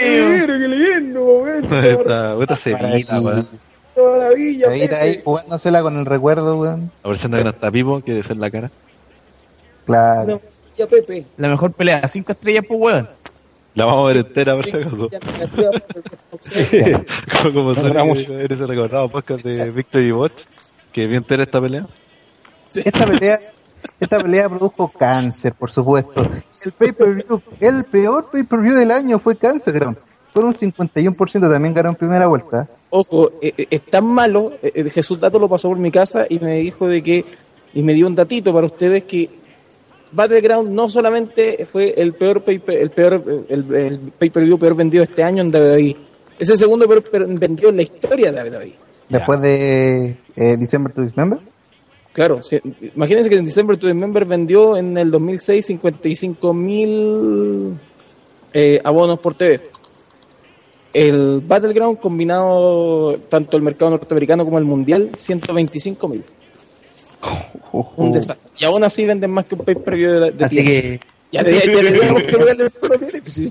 ¡Qué 0.00 0.56
lindo 0.58 1.20
momento! 1.20 1.76
Esta, 1.76 2.34
esta 2.40 2.56
semita, 2.56 3.20
weón. 3.20 3.46
¡Maravilla! 3.94 4.68
Ahí 4.70 5.20
jugándosela 5.22 5.82
con 5.82 5.98
el 5.98 6.06
recuerdo, 6.06 6.58
weón. 6.58 6.90
Aprovechando 7.00 7.36
que 7.36 7.44
no 7.44 7.50
está 7.50 7.68
vivo, 7.68 8.00
quiere 8.00 8.22
ser 8.22 8.38
la 8.38 8.50
cara. 8.50 8.70
Claro. 9.84 10.40
Ya, 10.78 10.86
Pepe. 10.86 11.26
La 11.36 11.48
mejor 11.48 11.72
pelea, 11.72 12.08
5 12.08 12.32
estrellas 12.32 12.64
por 12.66 12.78
weón. 12.78 13.08
La 13.74 13.84
vamos 13.84 14.04
a 14.04 14.06
ver 14.06 14.16
entera, 14.16 14.56
por 14.56 14.64
si 14.64 14.70
acaso. 14.70 15.10
Como 17.42 17.52
como 17.52 17.74
vamos. 17.74 18.20
en 18.20 18.50
ese 18.50 18.66
recordado 18.66 19.10
podcast 19.10 19.44
de 19.44 19.70
Victory 19.70 20.10
Watch, 20.12 20.44
que 20.92 21.02
bien 21.02 21.18
entera 21.18 21.42
esta 21.42 21.60
pelea. 21.60 21.86
Esta 22.84 23.06
pelea, 23.06 23.40
esta 24.00 24.18
pelea 24.22 24.48
produjo 24.48 24.92
cáncer, 24.98 25.54
por 25.54 25.70
supuesto. 25.70 26.28
El 26.64 26.72
pay-per-view, 26.72 27.42
el 27.60 27.84
peor 27.84 28.28
pay-per-view 28.30 28.74
del 28.74 28.90
año 28.90 29.18
fue 29.18 29.36
Cáncer, 29.36 29.74
Ground. 29.74 29.96
Con 30.32 30.44
un 30.44 30.54
51% 30.54 31.50
también 31.50 31.72
ganó 31.72 31.88
en 31.90 31.94
primera 31.94 32.26
vuelta. 32.26 32.68
Ojo, 32.90 33.32
eh, 33.40 33.52
eh, 33.56 33.66
es 33.70 33.86
tan 33.86 34.04
malo, 34.04 34.52
eh, 34.62 34.88
Jesús 34.90 35.18
Dato 35.18 35.38
lo 35.38 35.48
pasó 35.48 35.68
por 35.68 35.78
mi 35.78 35.90
casa 35.90 36.26
y 36.28 36.38
me 36.38 36.58
dijo 36.58 36.86
de 36.86 37.02
que, 37.02 37.24
y 37.74 37.82
me 37.82 37.94
dio 37.94 38.06
un 38.06 38.14
datito 38.14 38.52
para 38.52 38.66
ustedes 38.66 39.04
que 39.04 39.30
Battleground 40.12 40.70
no 40.70 40.88
solamente 40.88 41.66
fue 41.70 41.92
el 41.96 42.14
peor 42.14 42.42
pay 42.42 42.62
el 42.68 42.90
peor 42.90 43.44
el, 43.48 43.74
el 43.74 43.98
pay-per-view 44.18 44.58
peor 44.58 44.76
vendido 44.76 45.02
este 45.02 45.22
año 45.24 45.42
en 45.42 45.48
WWE, 45.54 45.96
es 46.38 46.48
el 46.48 46.56
segundo 46.56 46.86
peor 46.86 47.02
per- 47.02 47.26
vendido 47.26 47.70
en 47.70 47.76
la 47.76 47.82
historia 47.82 48.30
de 48.30 48.50
WWE. 48.50 48.74
Después 49.08 49.40
de 49.40 50.16
eh, 50.36 50.56
December 50.58 50.92
to 50.92 51.02
Dismember. 51.02 51.38
Claro, 52.16 52.42
sí, 52.42 52.58
imagínense 52.94 53.28
que 53.28 53.36
en 53.36 53.44
December 53.44 53.76
to 53.76 53.88
Remember 53.88 54.24
vendió 54.24 54.78
en 54.78 54.96
el 54.96 55.10
2006 55.10 55.66
55 55.66 56.54
mil 56.54 57.78
eh, 58.54 58.80
abonos 58.82 59.18
por 59.20 59.34
TV. 59.34 59.60
El 60.94 61.42
Battleground 61.42 62.00
combinado, 62.00 63.18
tanto 63.28 63.58
el 63.58 63.62
mercado 63.62 63.90
norteamericano 63.90 64.46
como 64.46 64.56
el 64.56 64.64
mundial, 64.64 65.10
125 65.14 66.08
mil. 66.08 66.24
Un 67.96 68.12
desastre. 68.12 68.50
Y 68.58 68.64
aún 68.64 68.82
así 68.82 69.04
venden 69.04 69.30
más 69.30 69.44
que 69.44 69.54
un 69.54 69.60
pay-per-view 69.66 70.12
de, 70.12 70.30
de 70.30 70.44
Así 70.46 70.56
tiempo. 70.64 70.70
que, 70.70 71.00
Ya, 71.32 71.42
ya, 71.42 71.50
ya 71.50 71.60
teníamos 71.60 72.22
que 72.22 72.38
pues, 73.20 73.42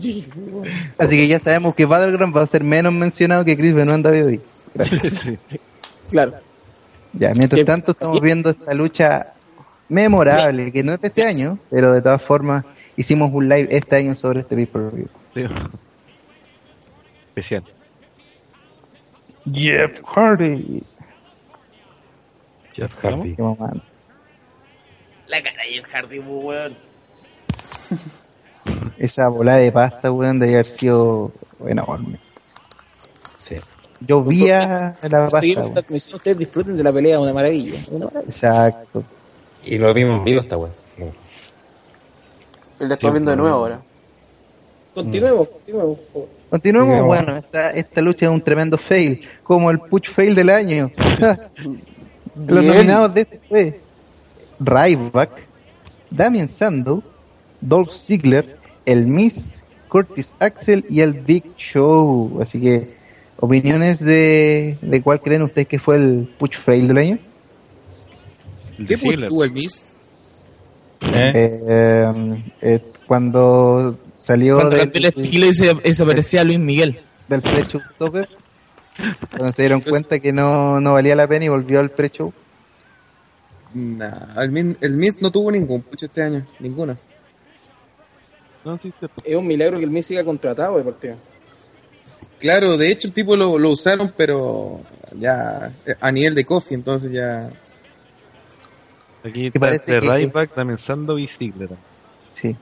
así 0.98 1.28
ya 1.28 1.40
sabemos 1.40 1.76
que 1.76 1.86
Battleground 1.86 2.36
va 2.36 2.42
a 2.42 2.48
ser 2.48 2.64
menos 2.64 2.92
mencionado 2.94 3.46
que 3.46 3.56
Chris 3.56 3.76
Benoit 3.76 4.04
en 4.04 4.26
WWE. 4.26 4.40
Claro. 6.10 6.45
Ya, 7.18 7.34
mientras 7.34 7.60
Que- 7.60 7.66
tanto 7.66 7.92
estamos 7.92 8.20
viendo 8.22 8.50
esta 8.50 8.74
lucha 8.74 9.32
memorable, 9.90 10.72
que 10.72 10.84
no 10.84 10.94
es 10.94 11.02
de 11.02 11.08
este 11.08 11.24
año, 11.26 11.60
pero 11.70 11.94
de 11.94 12.02
todas 12.02 12.22
formas 12.22 12.66
hicimos 12.96 13.32
un 13.32 13.48
live 13.48 13.68
este 13.72 13.96
año 13.98 14.16
sobre 14.16 14.42
este 14.42 14.56
pay-per-view. 14.56 15.08
Sí. 15.34 15.44
Especial. 17.28 17.64
Jeff 19.52 20.00
Hardy. 20.16 20.84
Jeff 22.74 22.94
Hardy. 23.02 23.36
La 25.28 25.42
cara 25.44 25.64
de 25.64 25.74
Jeff 25.74 25.86
Hardy, 25.94 26.20
weón. 26.20 26.78
Esa 28.98 29.28
bola 29.28 29.56
de 29.58 29.72
pasta, 29.72 30.12
weón, 30.12 30.40
de 30.40 30.50
haber 30.54 30.68
sido 30.68 31.32
enorme. 31.68 32.20
Sí. 34.06 34.08
Yo 34.08 34.24
vi 34.24 34.50
a 34.50 34.96
la 35.10 35.30
pasta, 35.30 35.84
ustedes 35.90 36.38
disfruten 36.38 36.78
de 36.78 36.84
la 36.84 36.94
pelea, 36.94 37.20
una 37.20 37.34
maravilla. 37.34 37.84
Una 37.90 38.06
maravilla. 38.06 38.32
Exacto. 38.32 39.04
Y 39.64 39.78
lo 39.78 39.94
vimos 39.94 40.20
en 40.20 40.24
vivo 40.24 40.42
esta. 40.42 40.58
Sí. 40.96 41.04
Y 42.80 42.88
la 42.88 42.94
estoy 42.94 43.12
viendo 43.12 43.32
de 43.32 43.38
nuevo 43.38 43.56
ahora. 43.56 43.82
Continuemos, 44.94 45.50
continuemos. 45.50 46.00
Continuemos, 46.50 47.06
bueno, 47.06 47.36
esta, 47.36 47.72
esta 47.72 48.02
lucha 48.02 48.28
es 48.28 48.32
un 48.32 48.42
tremendo 48.42 48.78
fail, 48.78 49.28
como 49.44 49.70
el 49.70 49.80
push 49.80 50.10
fail 50.14 50.36
del 50.36 50.50
año. 50.50 50.90
Los 52.48 52.64
nominados 52.64 53.14
de 53.14 53.22
este 53.22 53.40
fue 53.48 53.82
Ryback, 54.60 55.32
Damien 56.10 56.48
Sandow, 56.48 57.04
Dolph 57.62 57.92
Ziggler, 57.92 58.58
el 58.86 59.06
Miss, 59.06 59.64
Curtis 59.90 60.34
Axel 60.40 60.86
y 60.90 61.02
el 61.02 61.14
Big 61.14 61.44
Show. 61.58 62.40
Así 62.42 62.62
que, 62.62 62.95
opiniones 63.38 64.00
de, 64.00 64.78
de 64.82 65.02
cuál 65.02 65.22
creen 65.22 65.44
ustedes 65.44 65.68
que 65.68 65.80
fue 65.80 65.96
el 65.98 66.34
push 66.38 66.58
fail 66.58 66.88
del 66.88 66.98
año. 66.98 67.20
¿Qué 68.88 68.98
push 68.98 69.28
tuvo 69.28 69.44
el 69.44 69.52
Miss? 69.52 69.86
¿Eh? 71.02 71.32
Eh, 71.36 72.44
eh, 72.62 72.80
cuando 73.08 73.98
salió 74.18 74.56
Cuando 74.56 74.76
del, 74.78 74.92
el 74.94 75.06
estilo 75.06 75.46
y 75.46 75.54
se, 75.54 75.76
y 75.84 75.94
se 75.94 76.06
parecía 76.06 76.42
a 76.42 76.44
Luis 76.44 76.60
Miguel. 76.60 77.02
del 77.28 77.42
pre-show 77.42 77.82
topper, 77.98 78.30
cuando 79.32 79.52
se 79.54 79.62
dieron 79.62 79.82
cuenta 79.82 80.20
que 80.20 80.32
no, 80.32 80.80
no 80.80 80.94
valía 80.94 81.16
la 81.16 81.28
pena 81.28 81.46
y 81.46 81.50
volvió 81.50 81.80
al 81.80 81.90
pre-show. 81.90 82.34
Nah, 83.74 84.42
el 84.44 84.96
Miz 84.96 85.22
no 85.22 85.32
tuvo 85.32 85.52
ningún 85.52 85.82
push 85.82 86.04
este 86.04 86.22
año, 86.22 86.46
ninguno. 86.60 86.96
No, 88.64 88.78
sí. 88.80 88.94
Es 89.24 89.36
un 89.36 89.46
milagro 89.46 89.78
que 89.78 89.84
el 89.84 89.92
Miss 89.92 90.06
siga 90.08 90.24
contratado 90.24 90.78
de 90.78 90.84
partida. 90.84 91.18
Claro, 92.40 92.78
de 92.78 92.92
hecho 92.92 93.08
el 93.08 93.14
tipo 93.14 93.36
lo, 93.36 93.58
lo 93.58 93.70
usaron, 93.70 94.14
pero 94.16 94.82
ya 95.18 95.72
eh, 95.86 95.96
a 96.00 96.12
nivel 96.12 96.36
de 96.36 96.46
coffee, 96.46 96.76
entonces 96.76 97.12
ya... 97.12 97.50
Aquí 99.24 99.48
está 99.48 99.60
parece 99.60 99.84
este 99.94 100.00
que- 100.00 100.14
Ryback, 100.14 100.54
también 100.54 100.78
Sando 100.78 101.18
y 101.18 101.28
Ziggler. 101.28 101.70
Sí. 102.34 102.56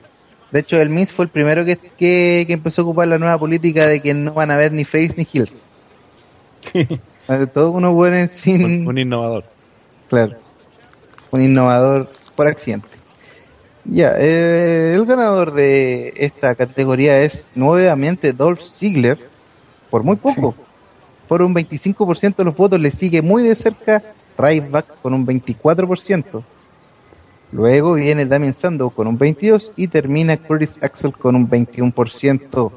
De 0.50 0.60
hecho, 0.60 0.80
el 0.80 0.88
Miz 0.88 1.12
fue 1.12 1.26
el 1.26 1.30
primero 1.30 1.64
que, 1.64 1.76
que, 1.76 2.44
que 2.46 2.52
empezó 2.52 2.80
a 2.80 2.84
ocupar 2.84 3.08
la 3.08 3.18
nueva 3.18 3.38
política 3.38 3.86
de 3.88 4.00
que 4.00 4.14
no 4.14 4.32
van 4.32 4.50
a 4.50 4.54
haber 4.54 4.72
ni 4.72 4.84
face 4.84 5.12
ni 5.16 5.26
heels. 5.32 5.52
Todos 7.54 7.74
unos 7.74 7.92
buenos 7.92 8.30
Un, 8.30 8.36
sin... 8.38 8.86
un 8.88 8.98
innovador. 8.98 9.44
Claro. 10.08 10.36
Un 11.32 11.42
innovador 11.42 12.10
por 12.36 12.46
accidente. 12.46 12.88
Ya, 13.84 14.14
eh, 14.18 14.94
el 14.94 15.04
ganador 15.04 15.52
de 15.52 16.14
esta 16.16 16.54
categoría 16.54 17.20
es 17.20 17.48
nuevamente 17.54 18.32
Dolph 18.32 18.60
Ziggler, 18.62 19.18
por 19.94 20.02
muy 20.02 20.16
poco. 20.16 20.56
Por 21.28 21.40
un 21.40 21.54
25% 21.54 22.34
de 22.34 22.44
los 22.44 22.56
votos 22.56 22.80
le 22.80 22.90
sigue 22.90 23.22
muy 23.22 23.44
de 23.44 23.54
cerca 23.54 24.02
Ryback 24.36 25.00
con 25.00 25.14
un 25.14 25.24
24%. 25.24 26.42
Luego 27.52 27.94
viene 27.94 28.26
Damien 28.26 28.54
Sandow 28.54 28.90
con 28.90 29.06
un 29.06 29.16
22% 29.16 29.70
y 29.76 29.86
termina 29.86 30.36
Curtis 30.36 30.78
Axel 30.82 31.12
con 31.12 31.36
un 31.36 31.48
21%. 31.48 32.72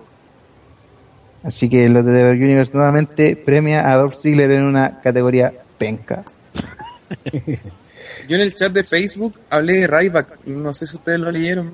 Así 1.42 1.68
que 1.68 1.90
los 1.90 2.06
de 2.06 2.12
The 2.14 2.30
Universe 2.30 2.72
nuevamente 2.72 3.36
premia 3.36 3.92
a 3.92 3.98
Dolph 3.98 4.14
Ziggler 4.14 4.52
en 4.52 4.66
una 4.66 5.00
categoría 5.02 5.52
penca. 5.80 6.24
Yo 8.28 8.36
en 8.36 8.42
el 8.42 8.54
chat 8.54 8.72
de 8.72 8.84
Facebook 8.84 9.40
hablé 9.50 9.78
de 9.78 9.88
Ryback, 9.88 10.46
no 10.46 10.72
sé 10.76 10.86
si 10.86 10.98
ustedes 10.98 11.18
lo 11.18 11.32
leyeron. 11.32 11.74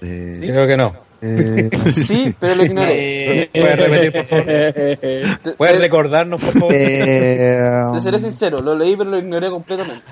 Eh, 0.00 0.30
Sí. 0.32 0.48
Creo 0.48 0.66
que 0.66 0.78
no. 0.78 1.11
Eh, 1.24 1.70
Sí, 2.06 2.34
pero 2.38 2.56
lo 2.56 2.64
ignoré. 2.64 3.48
¿Puedes 3.52 3.76
repetir, 3.78 4.12
por 4.12 4.26
favor? 4.26 5.56
¿Puedes 5.56 5.78
recordarnos, 5.78 6.40
por 6.42 6.52
favor? 6.52 6.72
eh, 6.74 7.84
Te 7.92 8.00
seré 8.00 8.18
sincero, 8.18 8.60
lo 8.60 8.76
leí 8.76 8.96
pero 8.96 9.10
lo 9.10 9.18
ignoré 9.18 9.48
completamente. 9.48 10.04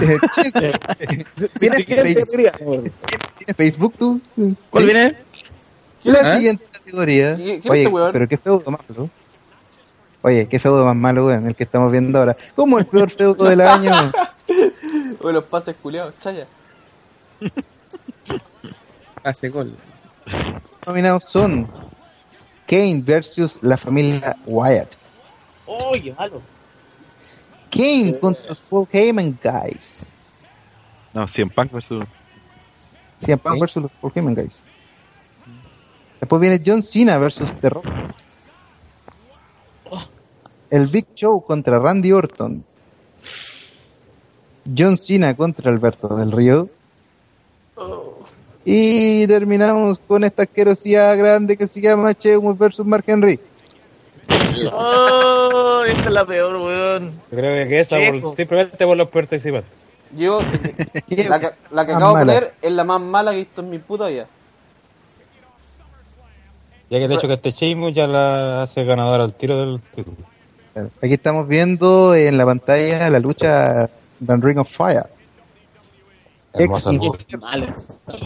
eh, 0.00 0.16
¿Tienes, 1.58 1.84
categoría. 1.84 2.52
¿Tienes 2.52 3.56
Facebook 3.56 3.94
tú? 3.98 4.20
¿Cuál 4.70 4.84
viene? 4.84 5.16
La 6.04 6.20
¿Ah? 6.20 6.36
siguiente 6.36 6.64
categoría. 6.72 7.34
¿Quién- 7.34 7.46
quién 7.46 7.58
es 7.60 7.70
Oye, 7.70 7.82
este 7.82 7.92
weón? 7.94 8.12
pero 8.12 8.28
qué 8.28 8.38
feudo 8.38 8.70
más 8.70 8.80
malo. 8.88 9.10
Oye, 10.22 10.46
qué 10.48 10.58
feudo 10.60 10.84
más 10.84 10.96
malo, 10.96 11.26
weón, 11.26 11.46
el 11.48 11.56
que 11.56 11.64
estamos 11.64 11.90
viendo 11.90 12.18
ahora. 12.18 12.36
¿Cómo 12.54 12.78
el 12.78 12.86
peor 12.86 13.10
feudo 13.10 13.44
del 13.44 13.60
año? 13.60 13.92
O 15.20 15.32
los 15.32 15.44
pases 15.44 15.74
culiados, 15.82 16.14
chaya. 16.20 16.46
Hace 19.24 19.48
gol. 19.48 19.72
Nominados 20.86 21.24
son 21.24 21.68
Kane 22.66 23.02
versus 23.04 23.58
la 23.62 23.76
familia 23.76 24.36
Wyatt. 24.46 24.94
Oye, 25.66 26.14
malo. 26.14 26.40
Kane 27.70 28.18
contra 28.20 28.44
los 28.48 28.60
Paul 28.60 28.88
Heyman 28.90 29.38
Guys. 29.42 30.06
no, 31.12 31.26
100 31.26 31.50
Punk 31.54 31.72
versus. 31.72 32.04
CM 33.20 33.38
Punk 33.38 33.54
Ok. 33.56 33.60
versus 33.60 33.82
los 33.82 33.92
Paul 34.00 34.12
Heyman 34.14 34.34
Guys. 34.34 34.62
Después 36.20 36.40
viene 36.40 36.62
John 36.64 36.82
Cena 36.82 37.18
versus 37.18 37.48
The 37.60 37.68
Rock. 37.70 37.84
El 40.70 40.86
Big 40.88 41.06
Show 41.14 41.42
contra 41.44 41.78
Randy 41.78 42.12
Orton. 42.12 42.64
John 44.76 44.98
Cena 44.98 45.34
contra 45.34 45.70
Alberto 45.70 46.08
del 46.16 46.30
Río. 46.32 46.68
Y 48.70 49.26
terminamos 49.26 49.98
con 50.06 50.24
esta 50.24 50.42
asquerosidad 50.42 51.16
grande 51.16 51.56
que 51.56 51.66
se 51.66 51.80
llama 51.80 52.12
Sheamus 52.12 52.58
versus 52.58 52.84
Mark 52.84 53.02
Henry. 53.06 53.40
Oh, 54.70 55.84
esa 55.86 56.02
es 56.02 56.10
la 56.10 56.26
peor, 56.26 56.54
weón. 56.56 57.12
Yo 57.30 57.38
creo 57.38 57.66
que 57.66 57.80
esa, 57.80 57.96
por- 58.20 58.36
simplemente 58.36 58.84
por 58.84 58.94
los 58.94 59.08
participantes. 59.08 59.72
Yo, 60.14 60.40
la 61.28 61.40
que, 61.40 61.48
la 61.70 61.86
que 61.86 61.92
acabo 61.92 62.18
de 62.18 62.26
poner 62.26 62.54
es 62.60 62.72
la 62.72 62.84
más 62.84 63.00
mala 63.00 63.30
que 63.30 63.38
he 63.38 63.40
visto 63.40 63.62
en 63.62 63.70
mi 63.70 63.78
puta 63.78 64.08
vida. 64.08 64.26
Ya 66.90 66.98
que 66.98 67.08
de 67.08 67.14
hecho 67.14 67.26
que 67.26 67.34
este 67.34 67.52
Sheamus 67.52 67.94
ya 67.94 68.06
la 68.06 68.64
hace 68.64 68.84
ganadora 68.84 69.24
al 69.24 69.32
tiro 69.32 69.58
del 69.58 69.80
título. 69.96 70.16
Aquí 71.02 71.14
estamos 71.14 71.48
viendo 71.48 72.14
en 72.14 72.36
la 72.36 72.44
pantalla 72.44 73.08
la 73.08 73.18
lucha 73.18 73.88
de 74.20 74.36
Ring 74.36 74.58
of 74.58 74.68
Fire. 74.70 75.06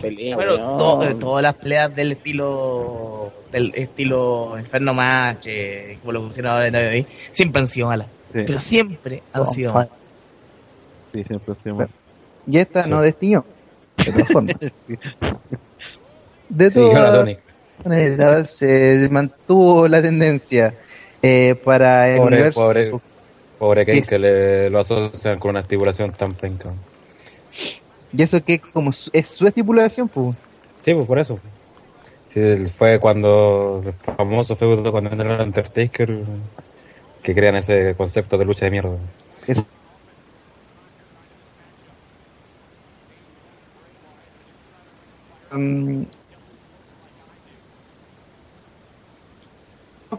Pelea, 0.01 0.35
Bueno, 0.37 0.57
to- 0.57 1.17
todas 1.19 1.43
las 1.43 1.55
peleas 1.59 1.95
del 1.95 2.13
estilo 2.13 3.33
del 3.51 3.73
estilo 3.75 4.55
Inferno 4.59 4.95
Match, 4.95 5.47
eh, 5.47 5.99
como 6.01 6.13
lo 6.13 6.27
pusieron 6.29 6.53
ahora 6.53 6.69
en 6.69 6.75
WWE, 6.75 7.07
siempre 7.33 7.61
han 7.61 7.69
sido 7.69 7.89
malas. 7.89 8.07
Sí, 8.33 8.43
Pero 8.47 8.61
siempre 8.61 9.23
han 9.33 9.43
Oh, 9.43 9.47
sido 9.47 9.73
malas. 9.75 9.91
sí, 11.13 11.25
siempre 11.25 11.53
ha 11.59 11.63
sido 11.63 11.75
mal. 11.77 11.89
Y 12.47 12.59
esta 12.59 12.87
no 12.87 13.03
destiñó. 13.03 13.45
De 13.99 14.13
todas 14.13 14.29
formas. 14.29 14.57
De 16.49 16.69
Sí, 16.69 16.75
todas 16.75 17.15
Tony. 17.15 17.37
maneras, 17.85 18.51
se 18.51 19.09
mantuvo 19.11 19.89
la 19.89 20.01
tendencia 20.03 20.75
eh, 21.23 21.55
para 21.63 22.11
el 22.11 22.17
Pobre, 22.19 22.35
universo. 22.37 22.61
pobre, 22.61 22.91
pobre 23.59 23.87
Kane 23.87 23.99
Yes. 24.01 24.09
que 24.09 24.19
le 24.19 24.71
lo 24.71 24.81
asocian 24.81 25.39
con 25.39 25.51
una 25.51 25.61
estipulación 25.61 26.13
tan 26.13 26.33
penca. 26.33 26.73
Y 28.13 28.23
eso 28.23 28.43
que 28.45 28.59
como 28.61 28.93
su- 28.93 29.11
es 29.13 29.29
su 29.29 29.47
estipulación, 29.47 30.09
pues. 30.09 30.37
Sí, 30.85 30.95
pues 30.95 31.07
por 31.07 31.19
eso. 31.19 31.39
Sí, 32.33 32.41
fue 32.79 32.99
cuando 32.99 33.83
el 33.85 33.93
famoso 34.17 34.57
feudo 34.57 34.91
cuando 34.91 35.11
entró 35.11 35.35
el 35.35 35.41
Undertaker 35.41 36.25
que 37.23 37.35
crean 37.35 37.57
ese 37.57 37.95
concepto 37.97 38.37
de 38.39 38.45
lucha 38.45 38.65
de 38.65 38.71
mierda. 38.71 38.97
Es- 39.47 39.65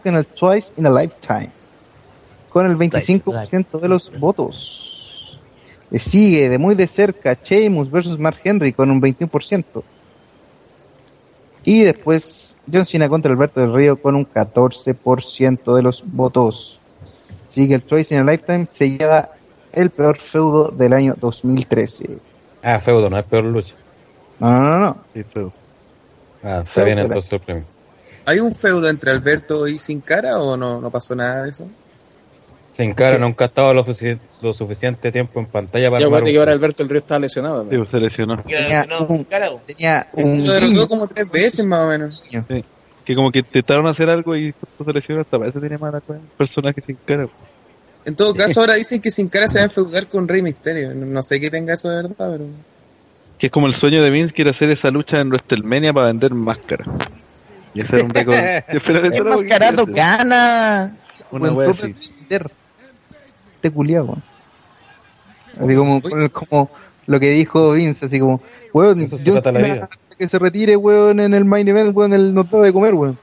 en 0.04 0.14
el 0.14 0.26
Twice 0.26 0.72
in 0.76 0.86
a 0.86 0.90
Lifetime 0.90 1.50
con 2.50 2.66
el 2.66 2.76
25% 2.76 3.78
de 3.80 3.88
los 3.88 4.16
votos. 4.18 4.83
Le 5.94 6.00
sigue 6.00 6.48
de 6.48 6.58
muy 6.58 6.74
de 6.74 6.88
cerca 6.88 7.38
Sheamus 7.40 7.88
versus 7.88 8.18
Mark 8.18 8.40
Henry 8.42 8.72
con 8.72 8.90
un 8.90 9.00
21%. 9.00 9.64
Y 11.62 11.84
después 11.84 12.56
John 12.70 12.84
Cena 12.84 13.08
contra 13.08 13.30
Alberto 13.30 13.60
del 13.60 13.72
Río 13.72 14.02
con 14.02 14.16
un 14.16 14.26
14% 14.26 15.76
de 15.76 15.82
los 15.84 16.02
votos. 16.04 16.80
Sigue 17.48 17.76
el 17.76 17.82
Twice 17.84 18.12
in 18.12 18.22
a 18.22 18.24
Lifetime, 18.24 18.66
se 18.68 18.90
lleva 18.90 19.30
el 19.70 19.90
peor 19.90 20.18
feudo 20.18 20.72
del 20.72 20.94
año 20.94 21.14
2013. 21.16 22.18
Ah, 22.64 22.80
feudo, 22.80 23.08
no 23.08 23.16
es 23.16 23.24
peor 23.26 23.44
lucha. 23.44 23.76
No, 24.40 24.50
no, 24.50 24.70
no, 24.70 24.78
no. 24.80 24.96
Sí. 25.14 25.22
Ah, 26.42 26.62
está 26.66 26.72
Feudo, 26.72 26.86
bien 26.86 26.98
entonces 26.98 27.32
el 27.32 27.40
premio. 27.40 27.64
¿Hay 28.26 28.40
un 28.40 28.52
feudo 28.52 28.88
entre 28.88 29.12
Alberto 29.12 29.68
y 29.68 29.78
Sin 29.78 30.00
Cara 30.00 30.40
o 30.40 30.56
no, 30.56 30.80
no 30.80 30.90
pasó 30.90 31.14
nada 31.14 31.44
de 31.44 31.50
eso? 31.50 31.68
Sin 32.76 32.92
cara 32.92 33.18
nunca 33.18 33.44
ha 33.44 33.48
estado 33.48 33.72
lo, 33.72 33.84
sufici- 33.84 34.18
lo 34.42 34.52
suficiente 34.52 35.12
tiempo 35.12 35.38
en 35.38 35.46
pantalla 35.46 35.90
para 35.90 36.00
Ya 36.00 36.06
acuérdate 36.06 36.32
que 36.32 36.38
ahora 36.38 36.52
Alberto 36.52 36.82
el 36.82 36.88
Río 36.88 36.98
está 36.98 37.18
lesionado. 37.20 37.66
Sí, 37.70 37.76
pues, 37.76 37.88
se 37.88 38.00
lesionó. 38.00 38.42
Tenía 38.42 38.84
un, 39.08 39.24
tenía 39.64 40.08
un 40.14 40.44
Lo 40.44 40.52
derrotó 40.52 40.88
como 40.88 41.06
tres 41.06 41.30
veces 41.30 41.64
más 41.64 41.80
o 41.80 41.88
menos. 41.88 42.22
Que 43.04 43.14
como 43.14 43.30
que 43.30 43.40
intentaron 43.40 43.86
hacer 43.86 44.08
algo 44.08 44.34
y 44.34 44.52
se 44.84 44.92
lesionó 44.92 45.20
hasta 45.20 45.38
parece 45.38 45.54
que 45.54 45.60
tenía 45.60 45.78
mala 45.78 46.02
personaje 46.36 46.80
sin 46.80 46.96
cara. 47.04 47.28
En 48.06 48.16
todo 48.16 48.34
caso, 48.34 48.60
ahora 48.60 48.74
dicen 48.76 49.00
que 49.00 49.10
Sin 49.10 49.28
Cara 49.28 49.46
se 49.46 49.58
va 49.58 49.62
a 49.62 49.64
enfeudar 49.66 50.08
con 50.08 50.26
Rey 50.28 50.42
Misterio. 50.42 50.92
No 50.94 51.22
sé 51.22 51.40
qué 51.40 51.50
tenga 51.50 51.74
eso 51.74 51.88
de 51.88 51.96
verdad, 52.02 52.14
pero... 52.32 52.44
Que 53.38 53.46
es 53.46 53.52
como 53.52 53.66
el 53.66 53.74
sueño 53.74 54.02
de 54.02 54.10
Vince, 54.10 54.34
quiere 54.34 54.50
hacer 54.50 54.70
esa 54.70 54.90
lucha 54.90 55.20
en 55.20 55.28
WrestleMania 55.28 55.92
para 55.92 56.08
vender 56.08 56.34
máscaras. 56.34 56.86
Y 57.72 57.82
hacer 57.82 58.04
un 58.04 58.10
récord. 58.10 58.36
Sí, 58.36 58.78
pero 58.84 58.98
eso 59.06 59.10
¿Qué 59.10 59.16
era 59.16 59.24
lo 59.24 59.36
que 59.36 59.42
mascarado 59.42 59.86
quería 59.86 60.14
hacer. 60.14 60.26
gana? 60.28 60.96
Una 61.30 61.52
wea 61.52 61.70
así. 61.70 61.94
vender. 62.28 62.50
Este 63.64 63.74
culiao, 63.74 64.18
Así 65.58 65.74
como, 65.74 66.02
como 66.32 66.70
lo 67.06 67.18
que 67.18 67.30
dijo 67.30 67.72
Vince, 67.72 68.04
así 68.04 68.20
como, 68.20 68.42
weón, 68.74 69.08
se 69.08 69.24
yo 69.24 69.36
la 69.40 69.88
que 70.18 70.28
se 70.28 70.38
retire, 70.38 70.76
weón, 70.76 71.18
en 71.18 71.32
el 71.32 71.46
main 71.46 71.66
event, 71.66 71.96
weón, 71.96 72.34
nos 72.34 72.50
da 72.50 72.58
de 72.60 72.72
comer, 72.74 72.92
weón. 72.92 73.18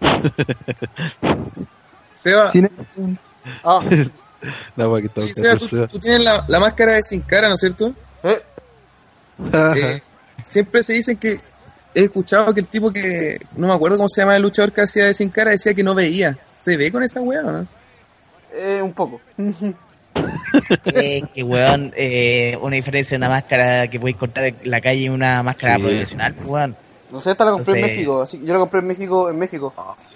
Seba, 2.14 2.50
Sin- 2.50 2.70
Ah, 3.62 3.80
La 4.76 4.88
wea 4.88 5.02
que 5.02 5.26
sí, 5.26 5.34
Seba, 5.34 5.56
tú, 5.58 5.68
tú 5.88 5.98
tienes 5.98 6.24
la, 6.24 6.42
la 6.48 6.58
máscara 6.58 6.92
de 6.94 7.02
Sin 7.02 7.20
Cara, 7.20 7.48
¿no 7.48 7.54
es 7.56 7.60
cierto? 7.60 7.94
eh. 8.22 8.40
Eh, 9.52 10.00
siempre 10.42 10.82
se 10.82 10.94
dicen 10.94 11.18
que... 11.18 11.38
He 11.94 12.04
escuchado 12.04 12.52
que 12.54 12.60
el 12.60 12.66
tipo 12.66 12.90
que... 12.90 13.38
No 13.56 13.66
me 13.68 13.74
acuerdo 13.74 13.96
cómo 13.98 14.08
se 14.08 14.22
llama 14.22 14.36
el 14.36 14.42
luchador 14.42 14.72
que 14.72 14.80
hacía 14.82 15.04
de 15.04 15.14
Sin 15.14 15.28
Cara 15.30 15.50
decía 15.52 15.72
que 15.74 15.82
no 15.84 15.94
veía. 15.94 16.36
¿Se 16.56 16.76
ve 16.78 16.90
con 16.90 17.02
esa 17.02 17.20
weá 17.20 17.40
o 17.44 17.52
no? 17.52 17.66
Eh, 18.52 18.80
un 18.82 18.92
poco. 18.92 19.20
Eh, 20.86 21.22
que 21.32 21.42
weón, 21.44 21.92
eh, 21.96 22.58
una 22.60 22.74
diferencia 22.76 23.16
de 23.16 23.18
una 23.24 23.28
máscara 23.28 23.86
que 23.88 24.00
podéis 24.00 24.16
cortar 24.16 24.44
en 24.46 24.56
la 24.64 24.80
calle 24.80 25.02
y 25.02 25.08
una 25.08 25.42
máscara 25.42 25.76
Sí. 25.76 25.82
profesional, 25.82 26.34
weón. 26.44 26.76
No 27.12 27.20
sé, 27.20 27.30
esta 27.30 27.44
la 27.44 27.52
compré 27.52 27.72
en 27.72 27.76
Entonces- 27.78 27.96
México. 27.96 28.22
Así, 28.22 28.40
yo 28.44 28.52
la 28.52 28.58
compré 28.58 28.80
en 28.80 28.86
México, 28.88 29.30
en 29.30 29.38
México. 29.38 29.72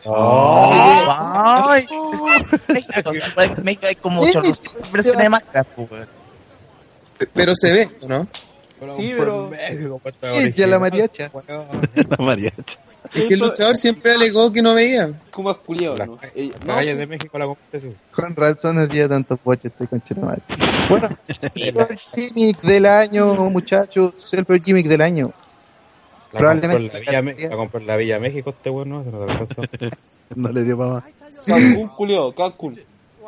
Ay, 0.06 1.86
es 2.12 2.62
que 2.66 2.73
México, 2.73 3.11
o 3.11 3.15
sea, 3.15 3.32
pues, 3.35 3.59
México 3.65 3.86
hay 3.86 3.94
como 3.97 4.23
Sí. 4.24 4.36
800 4.36 4.93
versiones 4.93 5.23
de 5.23 5.28
máscaras, 5.28 5.66
pues, 5.77 5.90
weón. 5.90 6.09
Pero 7.32 7.55
se 7.55 7.73
ve, 7.73 7.89
¿o 8.02 8.09
¿no? 8.09 8.28
Sí, 8.97 9.15
pero... 9.16 9.51
Sí, 10.20 10.52
ya 10.56 10.66
la 10.66 10.78
mariacha. 10.78 11.31
La 11.94 12.16
mariacha. 12.19 12.78
Es 13.12 13.24
que 13.24 13.35
el 13.35 13.40
luchador 13.40 13.76
siempre 13.76 14.12
alegó 14.12 14.52
que 14.52 14.62
no 14.62 14.74
veía. 14.74 15.12
Como 15.31 15.51
es 15.51 15.56
culiado, 15.59 15.94
¿no? 16.06 16.18
Eh, 16.35 16.52
no, 16.64 16.81
sí. 16.81 16.93
de 16.93 17.06
México 17.06 17.39
la 17.39 17.47
sí. 17.78 17.94
Con 18.10 18.35
razón 18.35 18.78
hacía 18.78 19.09
tantos 19.09 19.39
poches 19.39 19.72
este 19.72 19.86
conchero 19.86 20.22
madre. 20.22 20.43
Bueno, 20.89 21.10
el 21.55 21.74
peor 21.74 21.98
gimmick 22.14 22.60
del 22.62 22.86
año, 22.86 23.35
muchachos, 23.35 24.14
el 24.32 24.44
peor 24.44 24.62
gimmick 24.62 24.89
del 24.89 25.02
año. 25.02 25.32
La 26.32 26.40
compró, 26.40 26.52
en 26.52 26.60
Probablemente 26.60 27.12
la 27.12 27.20
Villa, 27.20 27.48
la 27.48 27.56
compró 27.56 27.81
en 27.81 27.86
la 27.86 27.97
Villa 27.97 28.18
México 28.18 28.51
este 28.51 28.70
bueno, 28.70 29.05
se. 29.05 29.90
No 30.35 30.51
le 30.51 30.64
dio 30.64 30.78
para 30.78 30.90
más. 30.90 31.05
Cancún, 31.47 31.89
culiado, 31.89 32.35
Cancún. 32.35 32.81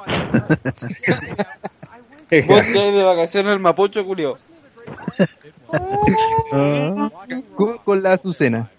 Vos 2.49 2.67
de 2.73 3.05
vacaciones 3.05 3.53
al 3.53 3.61
Mapocho, 3.61 4.05
culiado. 4.05 4.39
Con, 7.55 7.79
con 7.79 8.03
la 8.03 8.15
Azucena. 8.15 8.71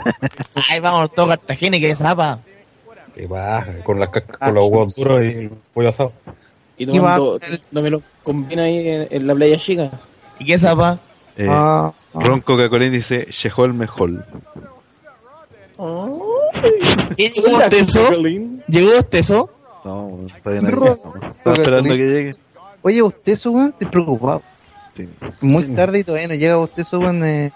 Ay, 0.70 0.80
vámonos 0.80 1.12
todos 1.12 1.30
a 1.30 1.36
Cartagena 1.36 1.76
y 1.76 1.80
que 1.80 1.94
zapa. 1.96 2.38
Y 3.16 3.26
va, 3.26 3.66
con, 3.84 4.00
las 4.00 4.08
ca- 4.10 4.22
con 4.24 4.54
los 4.54 4.68
huevos 4.70 4.94
duros 4.96 5.20
y 5.22 5.26
el 5.26 5.50
pollo 5.74 5.88
asado. 5.90 6.12
Y 6.78 6.86
tomando, 6.86 7.38
no 7.70 7.82
me 7.82 7.90
lo 7.90 8.02
combina 8.22 8.62
ahí 8.64 8.88
en, 8.88 9.08
en 9.10 9.26
la 9.26 9.34
playa 9.34 9.56
chica. 9.58 9.90
¿Y 10.38 10.46
qué 10.46 10.58
zapa? 10.58 10.98
Eh, 11.36 11.46
Ah, 11.48 11.92
ah. 12.14 12.20
Ron 12.20 12.40
Coca-Cola 12.40 12.88
dice 12.88 13.26
Shehol 13.30 13.74
mejor. 13.74 14.24
¿Y 17.16 17.30
¿Llegó 17.30 17.56
Osteso? 17.56 18.10
¿Llegó 18.68 18.98
Osteso? 18.98 19.50
No, 19.84 20.18
todavía 20.42 20.70
no. 20.70 20.92
Estaba 20.92 21.56
esperando 21.56 21.88
que 21.94 21.96
llegue. 22.02 22.30
Oye, 22.82 23.02
Bostezo, 23.02 23.50
weón, 23.52 23.70
estoy 23.70 23.86
preocupado. 23.88 24.42
Sí. 24.96 25.08
Muy 25.40 25.64
tarde 25.74 26.00
y 26.00 26.04
todavía 26.04 26.28
no 26.28 26.34
llega 26.34 26.56
Bostezo, 26.56 26.98
weón. 26.98 27.24
Eh... 27.24 27.50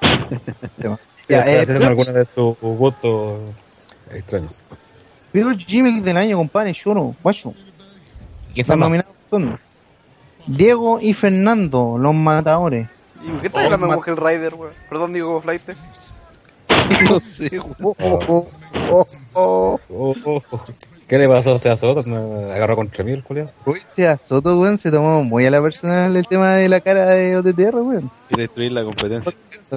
Ya, 1.30 1.40
eh, 1.50 1.60
hacer 1.60 1.82
algunos 1.82 2.12
de 2.14 2.24
sus 2.26 2.56
gustos 2.60 3.40
extraños. 4.12 4.58
peor 5.32 5.56
gimmick 5.56 6.02
del 6.02 6.16
año, 6.16 6.36
compadre, 6.36 6.72
yo 6.72 6.92
no, 6.94 7.14
guacho. 7.22 7.54
¿Y 8.50 8.54
qué 8.54 8.60
Están 8.62 8.78
zapa? 8.78 8.86
nominados 8.86 9.12
son 9.30 9.58
Diego 10.46 10.98
y 11.00 11.14
Fernando, 11.14 11.96
los 11.98 12.14
matadores. 12.14 12.88
¿Y 13.22 13.28
por 13.30 13.40
qué 13.42 13.50
tal 13.50 13.70
la 13.70 13.76
misma 13.76 14.02
que 14.02 14.10
el 14.10 14.16
Rider, 14.16 14.54
weón? 14.54 14.72
Perdón, 14.88 15.12
digo 15.12 15.40
Flight. 15.40 15.62
No 17.08 17.20
sé, 17.20 17.50
oh, 17.82 17.94
oh, 17.98 18.18
oh, 18.28 18.46
oh, 18.90 19.06
oh. 19.34 19.80
Oh, 19.88 20.14
oh, 20.24 20.42
oh. 20.50 20.64
¿Qué 21.06 21.18
le 21.18 21.28
pasó 21.28 21.54
a 21.54 21.58
Sea 21.58 21.76
Soto? 21.76 22.02
Me 22.08 22.16
agarró 22.52 22.76
contra 22.76 23.04
mí 23.04 23.12
el 23.12 23.22
culiao. 23.22 23.50
Uy, 23.66 23.80
ese 23.92 24.08
a 24.08 24.16
Soto, 24.18 24.58
weón, 24.58 24.78
se 24.78 24.90
tomó 24.90 25.22
muy 25.22 25.44
a 25.46 25.50
la 25.50 25.60
personal 25.62 26.16
el 26.16 26.26
tema 26.26 26.54
de 26.54 26.68
la 26.68 26.80
cara 26.80 27.06
de 27.06 27.36
OTTR, 27.36 27.76
weón. 27.76 28.10
Quiere 28.28 28.42
destruir 28.44 28.72
la 28.72 28.82
competencia. 28.84 29.32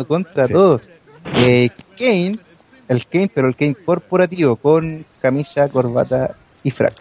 Contra 0.08 0.48
Sí. 0.48 0.54
todos. 0.54 0.90
Eh, 1.26 1.70
Kane, 1.98 2.34
el 2.88 3.08
Kane, 3.08 3.32
pero 3.34 3.48
el 3.48 3.56
Kane 3.56 3.76
corporativo, 3.76 4.56
con 4.56 5.06
camisa, 5.22 5.70
corbata 5.70 6.36
y 6.64 6.72
frac. 6.72 6.94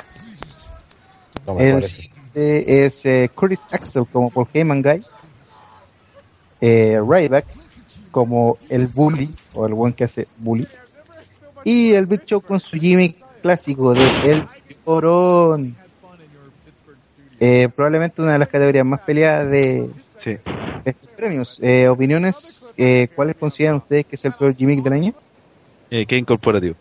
No 1.47 1.59
El 1.59 1.83
siguiente 1.85 2.85
es 2.85 3.05
eh, 3.05 3.31
Curtis 3.35 3.61
Axel 3.71 4.05
como 4.11 4.31
Paul 4.31 4.49
Heyman 4.53 4.83
Guy. 4.83 5.03
eh, 6.61 7.01
Ryback 7.01 7.47
como 8.13 8.59
el 8.69 8.87
bully, 8.87 9.35
o 9.55 9.67
el 9.67 9.75
buen 9.75 9.93
que 9.95 10.05
hace 10.05 10.29
bully, 10.39 10.67
y 11.65 11.93
el 11.95 12.07
Big 12.07 12.25
Show 12.27 12.41
con 12.41 12.61
su 12.61 12.77
gimmick 12.77 13.17
clásico 13.41 13.95
de 13.95 14.05
El 14.23 14.45
Llorón. 14.87 15.75
Eh, 17.41 17.69
probablemente 17.75 18.23
una 18.23 18.35
de 18.35 18.39
las 18.39 18.49
categorías 18.49 18.87
más 18.87 19.01
peleadas 19.01 19.51
de 19.51 19.91
Sí. 20.23 20.39
Estos 20.85 21.09
premios. 21.11 21.59
Eh, 21.63 21.89
¿Opiniones? 21.89 22.75
Eh, 22.77 23.09
¿Cuáles 23.15 23.37
consideran 23.37 23.77
ustedes 23.77 24.07
que 24.07 24.17
es 24.17 24.25
el 24.25 24.33
peor 24.33 24.55
gimmick 24.55 24.83
del 24.83 24.93
año? 24.93 25.15
Eh, 25.91 26.07
Kane 26.07 26.25
corporativo. 26.25 26.75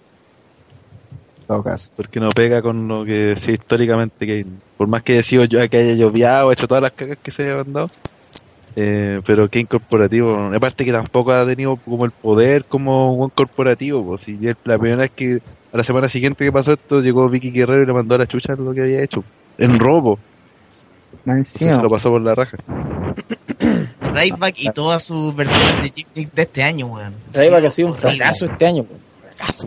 Todo 1.47 1.63
caso. 1.63 1.89
Porque 1.95 2.19
no 2.19 2.29
pega 2.29 2.61
con 2.61 2.87
lo 2.87 3.03
que 3.03 3.11
decía 3.11 3.53
históricamente 3.53 4.25
Kane. 4.25 4.57
Por 4.77 4.87
más 4.87 5.03
que 5.03 5.13
haya 5.13 5.23
sido 5.23 5.45
yo 5.45 5.59
que 5.69 5.77
haya 5.77 5.93
lloviado, 5.93 6.51
hecho 6.51 6.67
todas 6.67 6.83
las 6.83 6.93
cagas 6.93 7.17
que 7.21 7.31
se 7.31 7.43
haya 7.43 7.57
mandado. 7.57 7.87
Eh, 8.75 9.21
pero 9.25 9.49
Kane 9.49 9.65
corporativo, 9.65 10.51
aparte 10.55 10.85
que 10.85 10.93
tampoco 10.93 11.33
ha 11.33 11.45
tenido 11.45 11.75
como 11.75 12.05
el 12.05 12.11
poder 12.11 12.65
como 12.65 13.15
un 13.15 13.29
corporativo. 13.29 14.05
Pues, 14.05 14.21
si 14.21 14.37
la 14.63 14.77
primera 14.77 15.01
vez 15.01 15.11
que 15.11 15.41
a 15.73 15.77
la 15.77 15.83
semana 15.83 16.09
siguiente 16.09 16.45
que 16.45 16.51
pasó 16.51 16.73
esto, 16.73 17.01
llegó 17.01 17.27
Vicky 17.29 17.51
Guerrero 17.51 17.83
y 17.83 17.85
le 17.85 17.93
mandó 17.93 18.15
a 18.15 18.19
la 18.19 18.27
chucha 18.27 18.55
lo 18.55 18.73
que 18.73 18.81
había 18.81 19.03
hecho. 19.03 19.23
En 19.57 19.79
robo. 19.79 20.19
Se 21.45 21.65
lo 21.65 21.89
pasó 21.89 22.09
por 22.09 22.21
la 22.21 22.33
raja. 22.33 22.57
Ryback 24.13 24.55
y 24.59 24.69
todas 24.71 25.03
sus 25.03 25.35
versiones 25.35 25.83
de 25.83 25.91
Jimmy 25.95 26.27
de 26.33 26.41
este 26.41 26.63
año, 26.63 26.87
weón. 26.87 27.13
Ryback 27.33 27.65
ha 27.65 27.71
sido 27.71 27.89
un 27.89 27.93
fracaso 27.93 28.45
este 28.45 28.65
año. 28.65 28.85
weón. 28.89 29.01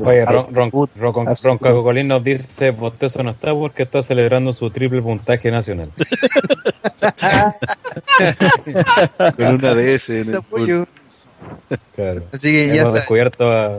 Oye, 0.09 0.25
Ron, 0.25 0.55
Ron, 0.55 0.71
Absolut- 0.71 0.91
Ron, 0.97 1.15
absolut- 1.27 1.43
Ron 1.43 1.59
Cacocolín 1.59 2.07
nos 2.09 2.23
dice, 2.23 2.71
Bostezo 2.71 3.23
no 3.25 3.31
está 3.31 3.53
porque 3.53 3.83
está 3.83 4.03
celebrando 4.05 4.53
su 4.53 4.71
triple 4.71 5.03
puntaje 5.03 5.51
nacional. 5.51 5.91
Con 9.37 9.47
una 9.55 9.75
DS 9.75 10.09
en 10.11 10.29
el 10.31 10.37
apoyo. 10.37 10.87
Claro. 11.95 12.23
Así 12.33 12.53
que 12.53 12.69
ya 12.69 12.83
Hemos 12.83 12.95
descubierto 12.95 13.51
a... 13.51 13.71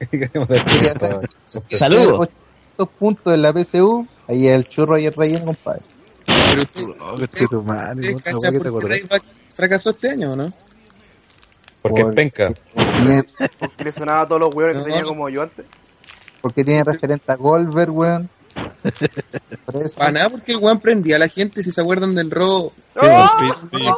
Hemos 0.10 0.48
descubierto 0.48 1.06
a-. 1.06 1.20
Saludos. 1.76 2.28
800 2.78 2.88
puntos 2.98 3.34
en 3.34 3.42
la 3.42 3.52
PSU, 3.52 4.06
ahí 4.28 4.46
el 4.46 4.64
churro 4.64 4.98
y 4.98 5.06
el 5.06 5.12
relleno, 5.14 5.46
compadre. 5.46 5.82
Pero 6.26 6.64
tú, 6.66 6.94
Oh, 7.00 7.14
que 7.16 7.46
tu 7.48 7.62
madre, 7.62 8.14
¿ustedes 8.14 8.34
¿no? 8.34 8.40
cachan 8.40 8.52
¿Qué 8.52 8.60
te 8.60 8.70
fracasó 9.58 9.90
este 9.90 10.10
año 10.10 10.30
o 10.32 10.36
no? 10.36 10.52
Porque 11.82 12.02
es 12.02 12.14
penca. 12.14 12.48
Bien, 13.02 13.26
Porque 13.58 13.84
le 13.84 13.92
sonaba 13.92 14.20
a 14.22 14.26
todos 14.28 14.40
los 14.40 14.54
hueones 14.54 14.76
que 14.76 14.80
No. 14.80 14.84
tenía 14.86 15.02
como 15.02 15.28
yo 15.28 15.42
antes. 15.42 15.66
porque 16.40 16.64
tiene 16.64 16.84
referente 16.84 17.30
a 17.32 17.34
Goldberg, 17.34 17.90
weón. 17.90 18.30
Para 19.96 20.12
nada, 20.12 20.30
porque 20.30 20.52
el 20.52 20.58
weón 20.58 20.78
prendía 20.80 21.16
a 21.16 21.18
la 21.18 21.28
gente, 21.28 21.62
si 21.62 21.72
se 21.72 21.80
acuerdan 21.80 22.14
del 22.14 22.30
robo. 22.30 22.72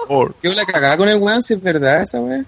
Por- 0.09 0.35
Yo 0.43 0.53
la 0.55 0.65
cagaba 0.65 0.97
con 0.97 1.09
el 1.09 1.17
weón, 1.19 1.43
si 1.43 1.55
es 1.55 1.63
verdad 1.63 2.01
esa 2.03 2.21
weón. 2.21 2.47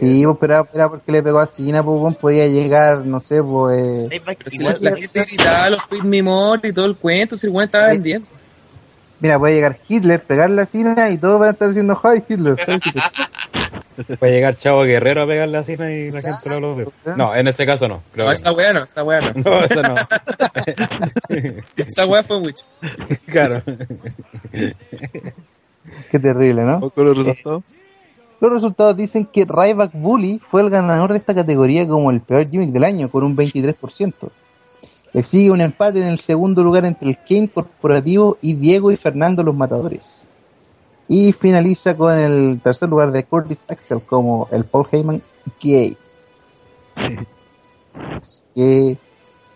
Sí, 0.00 0.24
pues, 0.24 0.36
pero 0.40 0.68
era, 0.74 0.88
porque 0.88 1.12
le 1.12 1.22
pegó 1.22 1.38
a 1.38 1.46
Cina, 1.46 1.82
pues, 1.82 2.00
weón, 2.00 2.14
podía 2.14 2.46
llegar, 2.46 3.04
no 3.06 3.20
sé, 3.20 3.42
pues, 3.42 3.78
eh, 3.78 4.08
Ryback 4.10 4.38
Pero 4.38 4.50
si 4.50 4.58
la, 4.58 4.70
igual, 4.70 4.82
la 4.82 4.96
gente 4.96 5.24
gritaba 5.24 5.70
los 5.70 5.84
Fit 5.88 6.04
Me 6.04 6.22
More 6.22 6.68
y 6.68 6.72
todo 6.72 6.86
el 6.86 6.96
cuento, 6.96 7.36
si 7.36 7.46
el 7.46 7.52
weón 7.52 7.64
estaba 7.66 7.86
vendiendo. 7.86 8.26
Mira, 9.20 9.38
puede 9.38 9.54
llegar 9.54 9.78
Hitler, 9.88 10.22
pegarle 10.22 10.62
a 10.62 10.66
Cina 10.66 11.10
y 11.10 11.18
todos 11.18 11.40
van 11.40 11.48
a 11.48 11.52
estar 11.52 11.68
diciendo, 11.68 12.00
hi 12.02 12.22
Hitler, 12.28 12.56
hi 12.66 12.74
Hitler. 12.84 13.04
Puede 14.18 14.32
llegar 14.32 14.56
Chavo 14.56 14.84
Guerrero 14.84 15.22
a 15.22 15.26
pegarle 15.26 15.58
así 15.58 15.72
y 15.72 15.76
la 15.76 16.20
gente 16.20 16.48
lo 16.48 16.56
aplaude. 16.56 16.86
No, 17.16 17.34
en 17.34 17.48
ese 17.48 17.66
caso 17.66 17.88
no. 17.88 18.02
Creo 18.12 18.26
No, 18.26 18.32
esa 18.32 18.52
weá 18.52 18.72
no, 18.72 18.84
esa 18.84 19.02
weá 19.02 19.20
no. 19.20 19.32
no. 19.34 19.42
No, 19.42 19.64
eso 19.64 19.82
no. 19.82 19.94
Esa 21.76 22.06
weá 22.06 22.22
fue 22.22 22.38
mucho. 22.38 22.64
claro. 23.26 23.62
Qué 26.10 26.18
terrible, 26.20 26.62
¿no? 26.62 26.90
con 26.90 27.06
los 27.06 27.16
resultados. 27.16 27.64
Los 28.40 28.52
resultados 28.52 28.96
dicen 28.96 29.26
que 29.26 29.44
Ryback 29.44 29.90
Bully 29.94 30.38
fue 30.38 30.62
el 30.62 30.70
ganador 30.70 31.10
de 31.10 31.18
esta 31.18 31.34
categoría 31.34 31.86
como 31.88 32.12
el 32.12 32.20
peor 32.20 32.48
gimmick 32.48 32.70
del 32.70 32.84
año, 32.84 33.10
con 33.10 33.24
un 33.24 33.36
23%. 33.36 34.30
Le 35.12 35.22
sigue 35.22 35.50
un 35.50 35.60
empate 35.60 36.02
en 36.02 36.08
el 36.08 36.18
segundo 36.18 36.62
lugar 36.62 36.84
entre 36.84 37.08
el 37.08 37.18
Kane 37.18 37.48
Corporativo 37.48 38.36
y 38.40 38.54
Diego 38.54 38.90
y 38.90 38.96
Fernando 38.96 39.42
los 39.42 39.54
Matadores. 39.54 40.24
Y 41.08 41.32
finaliza 41.32 41.96
con 41.96 42.18
el 42.18 42.60
tercer 42.62 42.88
lugar 42.88 43.12
de 43.12 43.24
Curtis 43.24 43.64
Axel 43.68 44.02
como 44.02 44.48
el 44.50 44.64
Paul 44.64 44.86
Heyman 44.90 45.22
Gay. 45.62 45.96
Así 46.94 48.42
que 48.54 48.98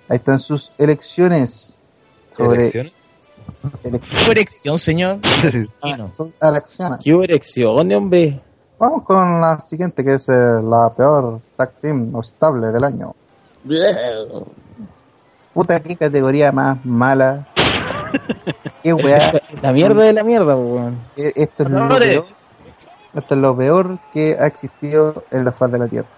ahí 0.09 0.17
están 0.17 0.41
sus 0.41 0.73
elecciones 0.79 1.77
sobre 2.31 2.63
Elecciones. 2.63 2.93
elecciones. 3.85 4.27
Corrección, 4.27 4.79
señor. 4.79 5.19
Ah. 5.83 6.99
Qué 7.03 7.11
erección, 7.11 7.93
hombre. 7.93 8.41
Vamos 8.79 9.05
con 9.05 9.41
la 9.41 9.61
siguiente, 9.61 10.05
que 10.05 10.15
es 10.15 10.29
eh, 10.29 10.33
la 10.33 10.93
peor 10.97 11.41
tag 11.57 11.73
team 11.81 12.11
no 12.11 12.21
estable 12.21 12.73
del 12.73 12.83
año. 12.83 13.15
Puta, 15.55 15.81
qué 15.83 15.97
categoría 15.97 16.51
más 16.53 16.85
mala. 16.85 17.47
qué 18.83 18.93
weá. 18.93 19.33
La 19.61 19.73
mierda 19.73 20.03
de 20.05 20.13
la 20.13 20.25
mierda, 20.25 20.57
weón. 20.57 20.99
Eh, 21.17 21.33
Esto 21.37 21.65
es, 21.65 21.71
lo 21.71 21.89
peor, 21.89 22.25
esto 23.15 23.35
es 23.35 23.41
lo 23.41 23.57
peor 23.57 23.99
que 24.13 24.37
ha 24.39 24.47
existido 24.47 25.25
en 25.31 25.45
la 25.45 25.53
faz 25.53 25.71
de 25.73 25.79
la 25.79 25.89
Tierra. 25.89 26.09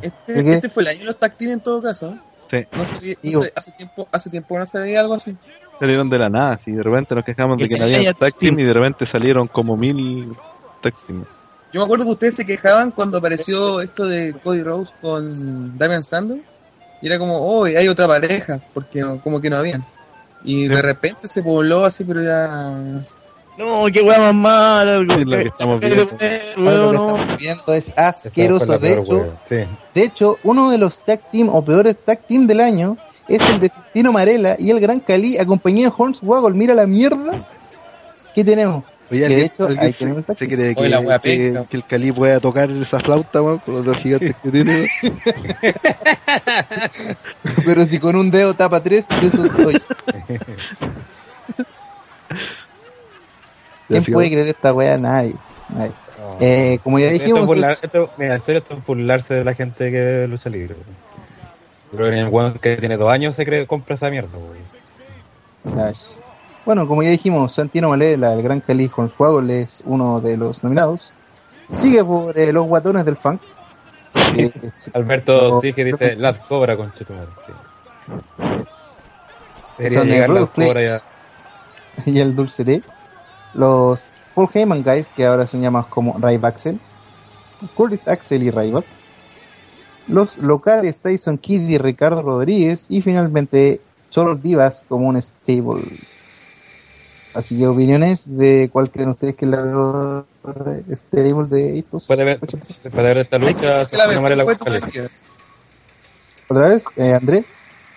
Este, 0.00 0.52
este 0.54 0.68
fue 0.70 0.82
el 0.84 0.88
año 0.88 0.98
de 1.00 1.04
los 1.06 1.18
tactiles 1.18 1.54
en 1.54 1.60
todo 1.60 1.82
caso. 1.82 2.10
¿eh? 2.10 2.18
Sí, 2.50 2.66
No 2.72 2.82
se 2.84 2.98
veía- 3.00 3.14
no 3.16 3.20
Digo. 3.22 3.42
se- 3.42 3.52
hace, 3.54 3.72
tiempo, 3.72 4.08
hace 4.10 4.30
tiempo 4.30 4.54
que 4.54 4.58
no 4.60 4.66
se 4.66 4.78
veía 4.78 5.00
algo 5.00 5.14
así. 5.14 5.36
salieron 5.78 6.08
de 6.08 6.18
la 6.18 6.30
nada. 6.30 6.58
Si 6.64 6.72
de 6.72 6.82
repente 6.82 7.14
nos 7.14 7.24
quejamos 7.24 7.58
de 7.58 7.68
Que 7.68 7.78
no 7.78 7.84
había 7.84 8.14
team 8.14 8.58
y 8.58 8.64
de 8.64 8.72
repente 8.72 9.04
salieron 9.04 9.46
como 9.48 9.76
mil 9.76 10.34
tag 10.82 10.94
team. 11.06 11.24
Yo 11.70 11.80
me 11.80 11.84
acuerdo 11.84 12.06
que 12.06 12.12
ustedes 12.12 12.34
se 12.36 12.46
quejaban 12.46 12.90
cuando 12.92 13.18
apareció 13.18 13.82
esto 13.82 14.06
de 14.06 14.32
Cody 14.42 14.62
Rose 14.62 14.90
con 15.02 15.76
Damian 15.76 16.02
Sandow. 16.02 16.40
Y 17.00 17.06
era 17.06 17.18
como, 17.18 17.36
oh, 17.38 17.64
hay 17.64 17.88
otra 17.88 18.06
pareja, 18.06 18.58
porque 18.74 19.00
no- 19.00 19.20
como 19.20 19.40
que 19.40 19.48
no 19.50 19.56
habían. 19.56 19.84
Y 20.44 20.66
Sí. 20.66 20.74
de 20.74 20.82
repente 20.82 21.28
se 21.28 21.42
pobló 21.42 21.84
así, 21.84 22.04
pero 22.04 22.22
ya. 22.22 22.46
No, 23.56 23.86
qué 23.92 24.02
weá 24.02 24.18
más 24.20 24.34
mala. 24.34 24.98
Lo 24.98 25.26
que 25.38 25.48
estamos 25.48 25.80
viendo. 25.80 26.04
Lo 26.04 26.16
que 26.18 26.34
estamos 26.36 27.36
viendo 27.38 27.72
es 27.74 27.92
asqueroso. 27.96 28.78
De 28.78 28.92
hecho. 28.94 29.36
Sí. 29.48 29.56
de 29.94 30.02
hecho, 30.04 30.38
uno 30.44 30.70
de 30.70 30.78
los 30.78 31.04
tag 31.04 31.20
team 31.32 31.48
o 31.48 31.64
peores 31.64 31.96
tag 32.04 32.20
team 32.28 32.46
del 32.46 32.60
año 32.60 32.96
es 33.26 33.40
el 33.48 33.58
de 33.60 33.70
Tino 33.92 34.12
Marella 34.12 34.54
y 34.58 34.70
el 34.70 34.78
Gran 34.80 35.00
Cali 35.00 35.38
acompañado 35.38 35.90
de 35.90 36.02
Hornswoggle. 36.02 36.54
Mira 36.56 36.72
la 36.74 36.86
mierda 36.86 37.44
que 38.34 38.44
tenemos. 38.44 38.84
Oye, 39.10 39.20
de 39.20 39.26
¿alguien, 39.26 39.44
hecho, 39.46 39.64
alguien 39.64 39.80
ahí 39.86 39.92
se, 39.94 40.34
se 40.34 40.48
cree 40.48 40.74
que, 40.74 40.80
Oye, 40.80 40.90
la 40.90 41.00
wea 41.00 41.18
que, 41.18 41.62
que 41.70 41.76
el 41.78 41.84
Cali 41.84 42.12
pueda 42.12 42.40
tocar 42.40 42.70
esa 42.70 43.00
flauta, 43.00 43.42
weón, 43.42 43.58
con 43.58 43.74
los 43.74 43.84
dos 43.84 43.96
gigantes 43.98 44.34
que 44.42 44.50
tiene? 44.50 44.88
Pero 47.64 47.86
si 47.86 47.98
con 47.98 48.16
un 48.16 48.30
dedo 48.30 48.54
tapa 48.54 48.82
tres, 48.82 49.08
de 49.08 49.26
esos 49.26 49.56
doy. 49.56 49.80
¿Quién 53.88 54.04
puede 54.04 54.30
creer 54.30 54.48
esta 54.48 54.74
weá? 54.74 54.98
Nadie. 54.98 55.34
Nadie. 55.70 55.92
No. 56.18 56.36
Eh, 56.40 56.78
como 56.82 56.98
ya 56.98 57.06
Esto 57.06 57.16
es 57.16 57.20
dijimos, 57.22 57.46
burlar- 57.46 57.72
es- 57.72 57.84
esto- 57.84 58.10
mira, 58.18 58.34
en 58.34 58.40
serio, 58.42 58.58
esto 58.58 58.74
es 58.74 58.84
burlarse 58.86 59.34
de 59.34 59.44
la 59.44 59.54
gente 59.54 59.90
que 59.90 60.26
lucha 60.28 60.50
libre. 60.50 60.74
Creo 61.90 62.10
que 62.10 62.18
el 62.18 62.28
weón 62.28 62.58
que 62.58 62.76
tiene 62.76 62.98
dos 62.98 63.10
años 63.10 63.34
se 63.36 63.46
cree 63.46 63.66
compra 63.66 63.94
esa 63.94 64.10
mierda, 64.10 64.36
weón. 64.36 64.58
Bueno, 66.68 66.86
como 66.86 67.02
ya 67.02 67.08
dijimos, 67.08 67.54
Santino 67.54 67.88
Malela, 67.88 68.34
el 68.34 68.42
gran 68.42 68.60
Cali 68.60 68.90
Hornswoggle 68.94 69.62
es 69.62 69.82
uno 69.86 70.20
de 70.20 70.36
los 70.36 70.62
nominados. 70.62 71.14
Sigue 71.72 72.04
por 72.04 72.38
eh, 72.38 72.52
los 72.52 72.66
guatones 72.66 73.06
del 73.06 73.16
funk. 73.16 73.40
Eh, 74.36 74.52
Alberto 74.92 75.48
No, 75.48 75.60
sí 75.62 75.72
que 75.72 75.82
dice 75.82 76.14
Las 76.16 76.36
Cobra 76.46 76.76
con. 76.76 76.92
Sí. 76.92 77.06
Debería 79.78 79.98
Son 79.98 80.08
llegar 80.08 80.28
Las 80.28 80.50
Cobra 80.50 81.00
y 82.04 82.18
el 82.18 82.36
Dulce 82.36 82.64
D. 82.64 82.82
Los 83.54 84.04
Paul 84.34 84.50
Heyman 84.52 84.82
Guys, 84.82 85.08
que 85.08 85.24
ahora 85.24 85.46
son 85.46 85.62
llamados 85.62 85.88
como 85.88 86.18
Ryback 86.18 86.56
Axel. 86.56 86.78
Curtis 87.76 88.06
Axel 88.06 88.42
y 88.42 88.50
Ryback. 88.50 88.84
Los 90.06 90.36
locales 90.36 90.98
Tyson 90.98 91.38
Kidd 91.38 91.62
y 91.62 91.78
Ricardo 91.78 92.20
Rodríguez. 92.20 92.84
Y 92.90 93.00
finalmente 93.00 93.80
Cholos 94.10 94.42
Divas 94.42 94.84
como 94.86 95.08
un 95.08 95.16
stable. 95.22 95.98
Así 97.34 97.58
que 97.58 97.66
opiniones 97.66 98.24
de 98.26 98.68
cuál 98.72 98.90
creen 98.90 99.10
ustedes 99.10 99.36
que 99.36 99.44
es 99.44 99.50
la 99.50 99.62
peor 99.62 100.26
stable 100.90 101.48
de 101.48 101.78
estos. 101.78 102.04
Puede 102.06 102.24
ver, 102.24 102.40
puede 102.40 103.02
ver 103.02 103.18
esta 103.18 103.38
lucha. 103.38 103.86
la 103.92 104.20
Marella 104.20 104.44
fue. 104.44 104.56
Divas. 104.92 105.26
Otra 106.48 106.68
vez, 106.68 106.84
eh, 106.96 107.12
André. 107.12 107.44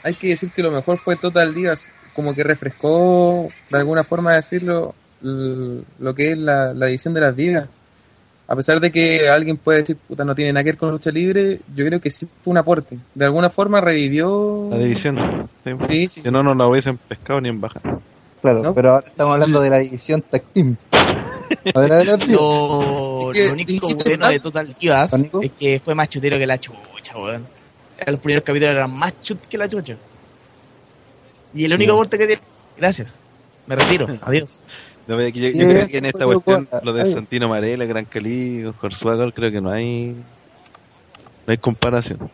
Hay 0.03 0.16
que 0.16 0.30
decir 0.30 0.52
que 0.52 0.64
lo 0.64 0.72
mejor 0.72 0.98
fue 0.98 1.16
Total 1.16 1.53
Divas. 1.53 1.88
Como 2.14 2.34
que 2.34 2.44
refrescó, 2.44 3.48
de 3.70 3.78
alguna 3.78 4.03
forma 4.03 4.36
decirlo, 4.36 4.94
lo 5.22 6.14
que 6.14 6.32
es 6.32 6.38
la, 6.38 6.74
la 6.74 6.88
edición 6.90 7.14
de 7.14 7.22
las 7.22 7.36
divas. 7.36 7.70
A 8.48 8.56
pesar 8.58 8.82
de 8.82 8.91
que 8.91 9.30
alguien 9.30 9.56
puede 9.56 9.80
decir, 9.80 9.95
puta, 9.95 10.26
no 10.26 10.36
tiene 10.36 10.52
nada 10.52 10.66
que 10.66 10.72
ver 10.72 10.78
con 10.78 10.91
lucha 10.91 11.10
libre, 11.10 11.62
yo 11.74 11.86
creo 11.86 12.02
que 12.02 12.10
sí 12.10 12.28
fue 12.41 12.52
un 12.52 12.58
aporte. 12.58 12.99
De 13.16 13.24
alguna 13.24 13.49
forma 13.49 13.80
revivió. 13.80 14.68
La 14.70 14.78
división. 14.78 15.49
Sí. 15.64 15.72
Sí, 15.88 16.10
sí. 16.10 16.22
Si 16.22 16.32
no, 16.32 16.44
no 16.44 16.53
la 16.53 16.68
hubiesen 16.68 16.98
pescado 16.98 17.40
ni 17.40 17.48
en 17.48 17.62
baja. 17.62 17.80
Claro, 18.41 18.61
¿No? 18.61 18.73
pero 18.73 18.93
ahora 18.93 19.07
estamos 19.07 19.34
hablando 19.34 19.61
de 19.61 19.69
la 19.69 19.77
división 19.80 20.22
Tag 20.22 20.43
Team. 20.53 20.77
No 21.76 22.18
tíos. 22.18 22.31
Lo, 22.31 23.51
único 23.51 23.89
bueno 24.05 24.30
de 24.30 24.39
Total 24.39 24.73
Divas 24.80 25.13
es 25.13 25.51
que 25.51 25.81
fue 25.84 25.93
más 25.93 26.07
chutero 26.07 26.38
que 26.38 26.47
la 26.47 26.57
chucha, 26.57 27.18
weón. 27.18 27.45
Los 28.07 28.19
primeros 28.19 28.43
capítulos 28.43 28.73
eran 28.73 28.91
más 28.91 29.22
chut 29.22 29.39
que 29.49 29.57
la 29.57 29.69
chucha. 29.69 29.97
Y 31.53 31.65
el 31.65 31.73
único 31.73 31.93
aporte 31.93 32.18
que 32.18 32.27
tiene. 32.27 32.41
Gracias. 32.77 33.19
Me 33.68 33.76
retiro. 33.76 34.07
Adiós. 34.22 34.63
No, 35.07 35.19
yo, 35.19 35.27
yo 35.30 35.51
creo 35.51 35.88
que 35.88 35.97
en 35.97 36.05
esta 36.05 36.26
cuestión, 36.26 36.69
lo 36.84 36.93
de 36.93 37.01
Ay. 37.01 37.13
Santino 37.13 37.49
Marella, 37.49 37.85
Gran 37.85 38.05
Cali, 38.05 38.63
Hornswagger, 38.81 39.34
creo 39.34 39.51
que 39.51 39.61
no 39.61 39.72
hay. 39.72 40.15
No 41.45 41.51
hay 41.51 41.57
comparación. 41.57 42.30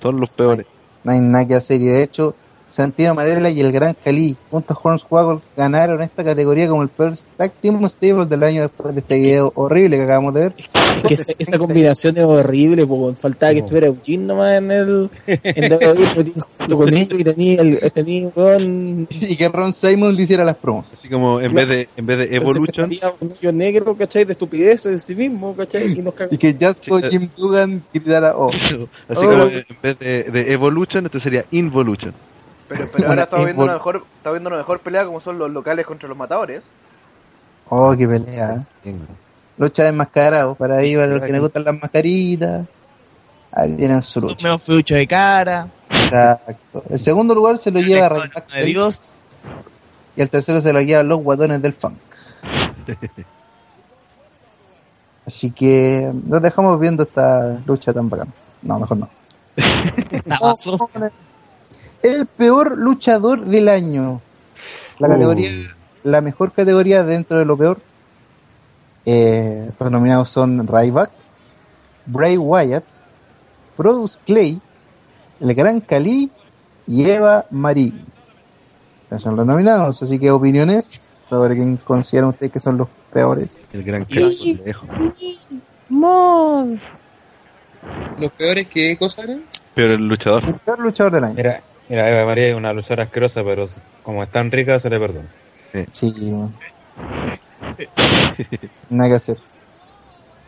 Son 0.00 0.18
los 0.20 0.30
peores. 0.30 0.66
No 1.02 1.12
hay 1.12 1.20
nada 1.20 1.46
que 1.46 1.54
hacer. 1.54 1.80
Y 1.80 1.86
de 1.86 2.02
hecho, 2.02 2.34
Santino 2.74 3.14
Marella 3.14 3.50
y 3.50 3.60
el 3.60 3.70
Gran 3.70 3.94
Cali, 4.02 4.36
junto 4.50 4.74
a 4.74 4.78
Hornswoggle, 4.82 5.40
ganaron 5.56 6.02
esta 6.02 6.24
categoría 6.24 6.66
como 6.68 6.82
el 6.82 6.88
peor 6.88 7.14
Tag 7.36 7.52
Team 7.52 7.86
Stable 7.88 8.26
del 8.26 8.42
año 8.42 8.62
después 8.62 8.92
de 8.92 9.00
este 9.00 9.16
video 9.20 9.52
horrible 9.54 9.96
que 9.96 10.02
acabamos 10.02 10.34
de 10.34 10.40
ver. 10.40 10.54
Es 10.58 11.02
que 11.04 11.14
esa, 11.14 11.32
esa 11.38 11.58
combinación 11.58 12.16
es 12.16 12.24
horrible, 12.24 12.84
po, 12.84 12.94
weón. 12.94 13.16
faltaba 13.16 13.52
que 13.52 13.60
estuviera 13.60 13.86
Eugene 13.86 14.24
nomás 14.24 14.58
en 14.58 14.70
el 14.72 15.10
en 15.26 15.78
pues, 16.16 16.34
junto 16.58 16.76
con 16.76 16.92
ellos 16.92 17.20
y 17.20 17.22
tenía 17.22 17.60
el 17.60 17.92
tenía 17.92 18.28
weón, 18.34 19.06
Y 19.08 19.36
que 19.36 19.48
Ron 19.48 19.72
Simon 19.72 20.16
le 20.16 20.24
hiciera 20.24 20.44
las 20.44 20.56
promos. 20.56 20.86
Así 20.98 21.08
como 21.08 21.40
en 21.40 21.54
vez 21.54 21.68
de 21.68 21.88
en 21.96 22.06
vez 22.06 22.18
de 22.18 22.36
Evolution, 22.36 22.90
un 23.20 23.30
hoyo 23.30 23.52
negro, 23.52 23.96
¿cachai? 23.96 24.24
De 24.24 24.32
estupideces 24.32 24.92
de 24.92 25.00
sí 25.00 25.14
mismo, 25.14 25.54
¿cachai? 25.54 25.96
Y 25.96 26.02
nos 26.02 26.14
Y 26.28 26.38
que 26.38 26.56
Jasco 26.58 26.98
Sí, 26.98 27.06
eh. 27.06 27.10
Jim 27.10 27.28
Dugan 27.36 27.84
gritara, 27.92 28.36
oh. 28.36 28.48
así 28.52 28.74
Oh. 29.08 29.14
como 29.14 29.42
en 29.44 29.64
vez 29.80 29.98
de, 30.00 30.24
de 30.24 30.52
Evolution, 30.52 31.06
este 31.06 31.20
sería 31.20 31.44
Involution. 31.52 32.12
Pero, 32.68 32.88
pero 32.92 33.08
ahora 33.08 33.22
estamos 33.24 33.42
y 33.42 33.46
viendo, 33.46 33.64
una 33.64 33.74
mejor, 33.74 34.04
estamos 34.16 34.34
viendo 34.34 34.48
una 34.48 34.56
mejor 34.58 34.80
pelea 34.80 35.04
como 35.04 35.20
son 35.20 35.38
los 35.38 35.50
locales 35.50 35.84
contra 35.86 36.08
los 36.08 36.16
matadores. 36.16 36.62
Oh, 37.68 37.94
qué 37.96 38.06
pelea. 38.08 38.64
¿eh? 38.84 38.96
Lucha 39.58 39.84
desmascarado. 39.84 40.54
Para 40.54 40.76
ahí, 40.78 40.94
para 40.94 41.06
los 41.08 41.22
que 41.22 41.32
les 41.32 41.40
gustan 41.40 41.64
las 41.64 41.74
mascaritas. 41.80 42.66
Ahí 43.52 43.76
tienen 43.76 44.02
su 44.02 44.20
Son 44.20 44.30
lucha. 44.30 44.42
medio 44.44 44.58
feucho 44.58 44.94
de 44.94 45.06
cara. 45.06 45.68
Exacto. 45.90 46.82
El 46.90 47.00
segundo 47.00 47.34
lugar 47.34 47.58
se 47.58 47.70
lo 47.70 47.80
lleva 47.80 48.08
Ray 48.08 48.22
de 48.56 48.64
Dios. 48.64 49.12
y 50.16 50.22
el 50.22 50.30
tercero 50.30 50.60
se 50.60 50.72
lo 50.72 50.80
lleva 50.80 51.02
los 51.02 51.20
guatones 51.22 51.62
del 51.62 51.72
funk. 51.74 51.94
Así 55.26 55.50
que 55.50 56.10
nos 56.26 56.42
dejamos 56.42 56.78
viendo 56.78 57.04
esta 57.04 57.60
lucha 57.64 57.92
tan 57.92 58.08
bacana. 58.10 58.30
No, 58.62 58.78
mejor 58.78 58.98
no. 58.98 59.08
El 62.04 62.26
peor 62.26 62.76
luchador 62.76 63.46
del 63.46 63.66
año. 63.70 64.20
La 64.98 65.08
Uh. 65.08 65.12
categoría, 65.12 65.50
la 66.02 66.20
mejor 66.20 66.52
categoría 66.52 67.02
dentro 67.02 67.38
de 67.38 67.46
lo 67.46 67.56
peor. 67.56 67.80
Eh, 69.06 69.70
los 69.80 69.90
nominados 69.90 70.28
son 70.30 70.66
Ryback, 70.66 71.10
Bray 72.04 72.36
Wyatt, 72.36 72.84
Produce 73.76 74.18
Clay, 74.26 74.60
El 75.40 75.54
Gran 75.54 75.80
Cali 75.80 76.30
y 76.86 77.08
Eva 77.08 77.46
Marie. 77.50 77.94
Son 79.18 79.34
los 79.34 79.46
nominados, 79.46 80.02
así 80.02 80.18
que 80.18 80.30
opiniones 80.30 80.84
sobre 81.26 81.54
quién 81.54 81.78
consideran 81.78 82.30
ustedes 82.30 82.52
que 82.52 82.60
son 82.60 82.76
los 82.76 82.88
peores. 83.14 83.56
El 83.72 83.82
Gran 83.82 84.04
Cali. 84.04 84.60
¿Los 88.18 88.30
peores 88.36 88.66
qué 88.68 88.96
cosa 88.98 89.22
eran? 89.22 89.42
Pero 89.74 89.94
el 89.94 90.06
luchador. 90.06 90.44
El 90.44 90.54
peor 90.54 90.78
luchador 90.80 91.12
del 91.14 91.24
año. 91.24 91.42
Mira, 91.88 92.10
Eva 92.10 92.24
María 92.24 92.48
es 92.48 92.54
una 92.54 92.72
luchadora 92.72 93.04
asquerosa, 93.04 93.42
pero 93.44 93.66
como 94.02 94.22
es 94.22 94.30
tan 94.30 94.50
rica, 94.50 94.78
se 94.78 94.90
le 94.90 94.98
perdona. 94.98 95.28
Sí, 95.92 96.12
weón. 96.20 96.54
Nada 98.90 99.10
que 99.10 99.16
hacer. 99.16 99.38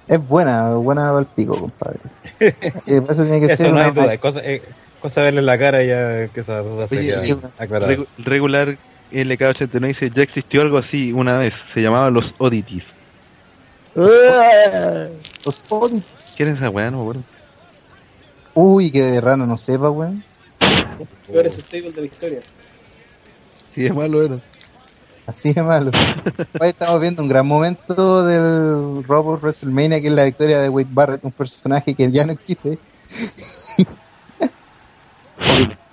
Es 0.07 0.27
buena, 0.27 0.75
buena 0.75 1.09
para 1.09 1.21
el 1.21 1.27
pico, 1.27 1.59
compadre. 1.59 1.99
Eh, 2.39 3.03
eso 3.09 3.23
tiene 3.25 3.41
que 3.41 3.47
Eso 3.47 3.65
ser 3.65 3.73
no 3.73 3.79
una 3.79 3.87
hay 3.87 3.93
duda, 3.93 4.13
es 4.13 4.21
cosa, 4.21 4.41
es 4.41 4.61
cosa 5.01 5.23
verle 5.23 5.41
la 5.41 5.59
cara 5.59 5.83
y 5.83 5.89
ya 5.89 6.29
que 6.29 6.41
esa 6.41 6.59
duda 6.59 6.87
se 6.87 7.01
queda 7.01 7.25
sí, 7.25 8.07
regular 8.19 8.77
LK89 9.11 9.87
dice, 9.87 10.11
ya 10.15 10.23
existió 10.23 10.61
algo 10.61 10.77
así 10.77 11.13
una 11.13 11.39
vez, 11.39 11.55
se 11.73 11.81
llamaba 11.81 12.11
los 12.11 12.35
Oddities. 12.37 12.85
Los 13.95 15.65
Oddities. 15.71 16.05
¿Quién 16.37 16.51
es 16.51 16.59
esa 16.59 16.69
weá? 16.69 16.91
No 16.91 16.99
me 16.99 17.03
acuerdo. 17.05 17.23
Uy, 18.55 18.91
que 18.91 19.03
de 19.03 19.21
rana 19.21 19.47
no 19.47 19.57
sepa, 19.57 19.89
weón. 19.91 20.23
Peores 21.27 21.57
stable 21.57 21.93
de 21.93 22.01
la 22.01 22.07
historia. 22.07 22.41
Sí, 23.75 23.87
es 23.87 23.95
malo 23.95 24.23
era. 24.23 24.37
Así 25.27 25.53
de 25.53 25.63
malo. 25.63 25.91
Hoy 26.61 26.69
estamos 26.69 27.01
viendo 27.01 27.23
un 27.23 27.29
gran 27.29 27.47
momento 27.47 28.25
del 28.25 29.03
Robot 29.05 29.43
WrestleMania, 29.43 30.01
que 30.01 30.07
es 30.07 30.13
la 30.13 30.25
victoria 30.25 30.61
de 30.61 30.69
Wade 30.69 30.89
Barrett, 30.91 31.25
un 31.25 31.33
personaje 31.33 31.95
que 31.95 32.11
ya 32.13 32.25
no 32.25 32.33
existe. 32.33 32.79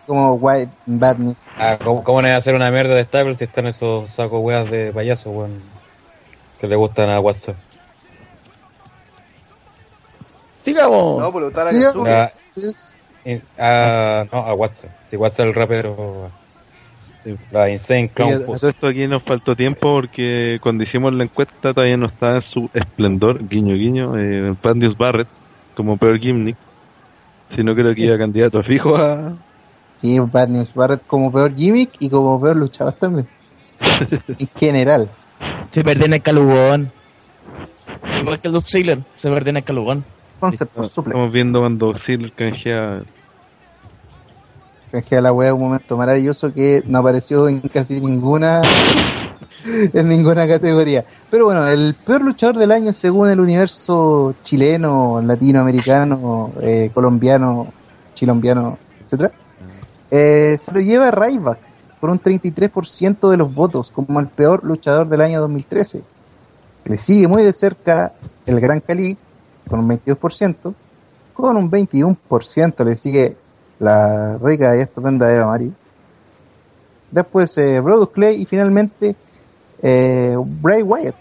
como 0.06 0.34
White 0.36 0.72
Bad 0.86 1.18
News. 1.18 1.40
Ah, 1.58 1.78
¿cómo, 1.84 2.04
¿Cómo 2.04 2.22
no 2.22 2.28
a 2.28 2.36
hacer 2.36 2.56
una 2.56 2.70
mierda 2.72 2.96
de 2.96 3.06
stable 3.06 3.36
si 3.36 3.46
están 3.46 3.68
esos 3.68 4.12
sacos 4.12 4.44
weas 4.44 4.70
de 4.70 4.92
payaso, 4.92 5.32
weón? 5.32 5.62
Que 6.60 6.68
le 6.68 6.76
gustan 6.76 7.10
a 7.10 7.20
WhatsApp. 7.20 7.56
Sigamos. 10.58 11.20
No, 11.20 11.32
por 11.32 11.42
lutar 11.42 11.68
a 11.68 11.72
Sí, 13.24 13.38
sí, 13.38 13.42
a, 13.58 14.26
no, 14.32 14.40
a 14.40 14.54
WhatsApp. 14.54 14.92
Si 15.10 15.18
WhatsApp 15.18 15.48
el 15.48 15.54
rapero. 15.54 16.32
La 17.52 17.70
Insane 17.70 18.10
Clown 18.10 18.46
todo 18.46 18.68
esto 18.68 18.86
aquí 18.86 19.08
nos 19.08 19.24
faltó 19.24 19.56
tiempo 19.56 19.94
porque 19.94 20.60
cuando 20.62 20.84
hicimos 20.84 21.14
la 21.14 21.24
encuesta 21.24 21.74
todavía 21.74 21.96
no 21.96 22.08
estaba 22.08 22.36
en 22.36 22.42
su 22.42 22.70
esplendor, 22.74 23.48
guiño 23.48 23.76
guiño, 23.76 24.18
eh, 24.18 24.54
Pandius 24.62 24.98
Barrett 24.98 25.30
como 25.74 25.96
peor 25.96 26.20
gimmick. 26.20 26.58
Si 27.56 27.64
no 27.64 27.76
creo 27.76 27.94
que 27.94 28.02
iba 28.02 28.18
candidato 28.18 28.62
fijo 28.64 28.98
a... 28.98 29.38
Sí, 30.02 30.20
Bad 30.20 30.50
News 30.50 30.74
Barrett 30.74 31.06
como 31.08 31.32
peor 31.32 31.56
gimmick 31.56 31.92
y 32.00 32.10
como 32.10 32.42
peor 32.42 32.58
luchador 32.58 32.94
también. 32.94 33.28
en 34.28 34.50
general. 34.56 35.10
Se 35.70 35.84
perdió 35.84 36.06
en 36.06 36.14
el 36.14 36.22
calugón. 36.22 36.92
Igual 38.20 38.40
que 38.42 38.48
el 38.50 38.54
Dub 38.54 38.68
Sailor. 38.68 39.00
Se 39.16 39.30
perdió 39.30 39.52
en 39.52 39.58
el 39.58 39.64
calugón. 39.64 40.04
Concept 40.40 40.74
por 40.74 40.90
suple. 40.90 41.12
Estamos 41.12 41.32
viendo 41.32 41.60
cuando 41.62 41.98
Sil 41.98 42.34
canjea 42.36 43.04
Canjea 44.94 45.22
la 45.22 45.34
wea 45.34 45.56
un 45.56 45.62
momento 45.62 45.98
maravilloso 45.98 46.54
que 46.54 46.84
no 46.86 47.00
apareció 47.00 47.50
en 47.50 47.62
casi 47.62 48.00
ninguna 48.00 48.62
en 49.66 50.08
ninguna 50.08 50.48
categoría. 50.48 51.04
Pero 51.32 51.46
bueno, 51.46 51.68
el 51.68 51.96
peor 51.96 52.22
luchador 52.22 52.60
del 52.60 52.72
año 52.72 52.94
según 52.94 53.28
el 53.28 53.40
universo 53.40 54.36
chileno, 54.44 55.20
latinoamericano, 55.24 56.52
eh, 56.62 56.92
colombiano, 56.94 57.74
chilombiano, 58.14 58.78
etcétera, 59.04 59.32
eh, 60.12 60.60
se 60.62 60.72
lo 60.72 60.80
lleva 60.80 61.10
Ryback 61.10 61.58
por 62.00 62.12
un 62.12 62.20
33% 62.20 63.32
de 63.32 63.38
los 63.38 63.52
votos 63.52 63.90
como 63.90 64.20
el 64.20 64.28
peor 64.28 64.64
luchador 64.64 65.10
del 65.10 65.22
año 65.22 65.42
2013. 65.42 66.04
Le 66.86 66.98
sigue 67.00 67.28
muy 67.28 67.42
de 67.42 67.54
cerca 67.54 68.14
el 68.46 68.60
Gran 68.60 68.80
Cali 68.80 69.18
con 69.68 69.80
un 69.80 69.90
22%, 69.90 70.76
con 71.34 71.58
un 71.58 71.72
21% 71.72 72.86
le 72.86 72.96
sigue 72.96 73.38
la 73.80 74.38
rica 74.38 74.76
y 74.78 74.82
estupenda 74.82 75.34
Eva 75.34 75.48
Marie. 75.48 75.72
Después 77.12 77.58
eh, 77.58 77.80
Brodus 77.80 78.10
Clay 78.10 78.42
y 78.42 78.46
finalmente 78.46 79.16
eh, 79.82 80.36
Bray 80.38 80.82
Wyatt, 80.82 81.16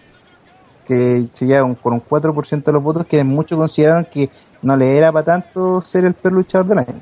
que 0.86 1.28
se 1.32 1.46
lleva 1.46 1.74
con 1.74 1.94
un 1.94 2.02
4% 2.02 2.64
de 2.64 2.72
los 2.72 2.82
votos, 2.82 3.06
que 3.06 3.22
muchos 3.24 3.58
consideraron 3.58 4.06
que 4.06 4.30
no 4.62 4.76
le 4.76 4.96
era 4.96 5.12
para 5.12 5.24
tanto 5.24 5.82
ser 5.82 6.04
el 6.04 6.14
peor 6.14 6.34
luchador 6.34 6.66
del 6.66 6.78
año. 6.78 7.00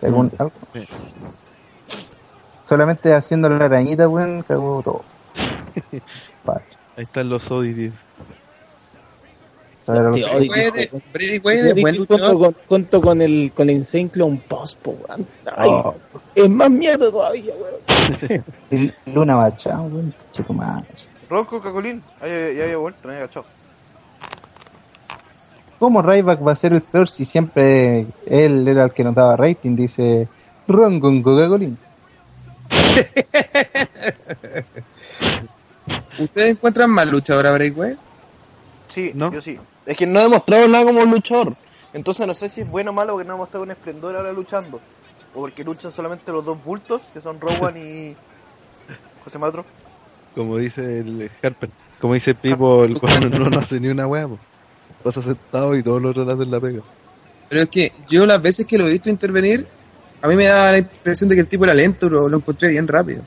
Según 0.00 0.30
algunos. 0.38 0.68
Sí. 0.74 0.86
Solamente 2.68 3.14
haciendo 3.14 3.48
la 3.48 3.64
arañita, 3.64 4.08
weón, 4.08 4.42
cagó 4.42 4.82
todo. 4.82 5.04
Ahí 6.96 7.04
están 7.04 7.28
los 7.28 7.48
Oddities. 7.50 7.94
Sí, 9.88 10.90
Brady 11.12 11.40
es 11.70 11.80
buen 11.80 11.96
luchador. 11.96 12.38
con, 12.38 12.56
junto 12.68 13.00
con 13.00 13.22
el 13.22 13.52
con 13.54 13.70
el 13.70 13.76
Insane 13.76 14.10
Clown 14.10 14.38
Post, 14.46 14.78
po, 14.80 14.90
weón. 15.08 15.26
Ay, 15.56 15.70
Oh. 15.72 15.94
Es 16.34 16.48
más 16.50 16.70
mierda 16.70 17.10
todavía, 17.10 17.54
weón. 17.54 18.44
Luna 19.06 19.36
Bacha, 19.36 19.80
weón, 19.80 20.14
tu 20.32 20.52
madre. 20.52 20.86
Ronco, 21.30 21.60
Cacolín. 21.60 22.02
Ahí 22.20 22.56
ya, 22.56 22.64
había 22.64 22.76
vuelto, 22.76 23.00
no 23.04 23.10
había 23.10 23.24
agachado. 23.24 23.46
¿Cómo 25.78 26.02
Ryback 26.02 26.46
va 26.46 26.52
a 26.52 26.56
ser 26.56 26.72
el 26.72 26.82
peor 26.82 27.08
si 27.08 27.24
siempre 27.24 28.06
él 28.26 28.66
era 28.66 28.84
el 28.84 28.92
que 28.92 29.04
nos 29.04 29.14
daba 29.14 29.36
rating? 29.36 29.76
Dice 29.76 30.28
Ron 30.66 31.00
con 31.00 31.22
Coca-Cola. 31.22 31.68
¿Ustedes 36.18 36.50
encuentran 36.50 36.90
mal 36.90 37.08
luchador 37.10 37.46
a 37.46 37.52
Bray 37.52 37.70
Wyatt? 37.70 37.98
Sí, 38.88 39.12
¿No? 39.14 39.32
yo 39.32 39.40
sí. 39.40 39.58
Es 39.88 39.96
que 39.96 40.06
no 40.06 40.18
ha 40.18 40.24
demostrado 40.24 40.68
nada 40.68 40.84
como 40.84 41.02
luchador. 41.06 41.56
Entonces 41.94 42.26
no 42.26 42.34
sé 42.34 42.50
si 42.50 42.60
es 42.60 42.68
bueno 42.68 42.90
o 42.90 42.94
malo 42.94 43.14
porque 43.14 43.26
no 43.26 43.34
ha 43.34 43.36
mostrado 43.38 43.64
un 43.64 43.70
esplendor 43.70 44.14
ahora 44.14 44.32
luchando. 44.32 44.82
O 45.34 45.40
porque 45.40 45.64
luchan 45.64 45.90
solamente 45.90 46.30
los 46.30 46.44
dos 46.44 46.62
bultos, 46.62 47.04
que 47.14 47.22
son 47.22 47.40
Rowan 47.40 47.74
y, 47.78 48.12
¿Cómo 49.18 49.24
se 49.24 49.30
llama 49.30 49.46
otro? 49.46 49.64
Como 50.34 50.58
dice 50.58 51.00
el 51.00 51.30
Harper. 51.42 51.70
Como 52.02 52.12
dice 52.12 52.34
Pipo, 52.34 52.84
el 52.84 53.00
cual 53.00 53.30
no, 53.30 53.48
no 53.48 53.58
hace 53.58 53.80
ni 53.80 53.88
una 53.88 54.06
po. 54.06 54.38
Pasa 55.02 55.22
sentado 55.22 55.74
y 55.74 55.82
todos 55.82 56.02
los 56.02 56.10
otros 56.10 56.28
hacen 56.28 56.50
la 56.50 56.60
pega. 56.60 56.82
Pero 57.48 57.62
es 57.62 57.68
que 57.70 57.92
yo 58.10 58.26
las 58.26 58.42
veces 58.42 58.66
que 58.66 58.76
lo 58.76 58.86
he 58.86 58.90
visto 58.90 59.08
intervenir, 59.08 59.66
a 60.20 60.28
mí 60.28 60.36
me 60.36 60.44
da 60.44 60.70
la 60.70 60.78
impresión 60.78 61.30
de 61.30 61.34
que 61.34 61.40
el 61.40 61.48
tipo 61.48 61.64
era 61.64 61.72
lento, 61.72 62.10
lo, 62.10 62.28
lo 62.28 62.36
encontré 62.36 62.68
bien 62.68 62.86
rápido. 62.86 63.22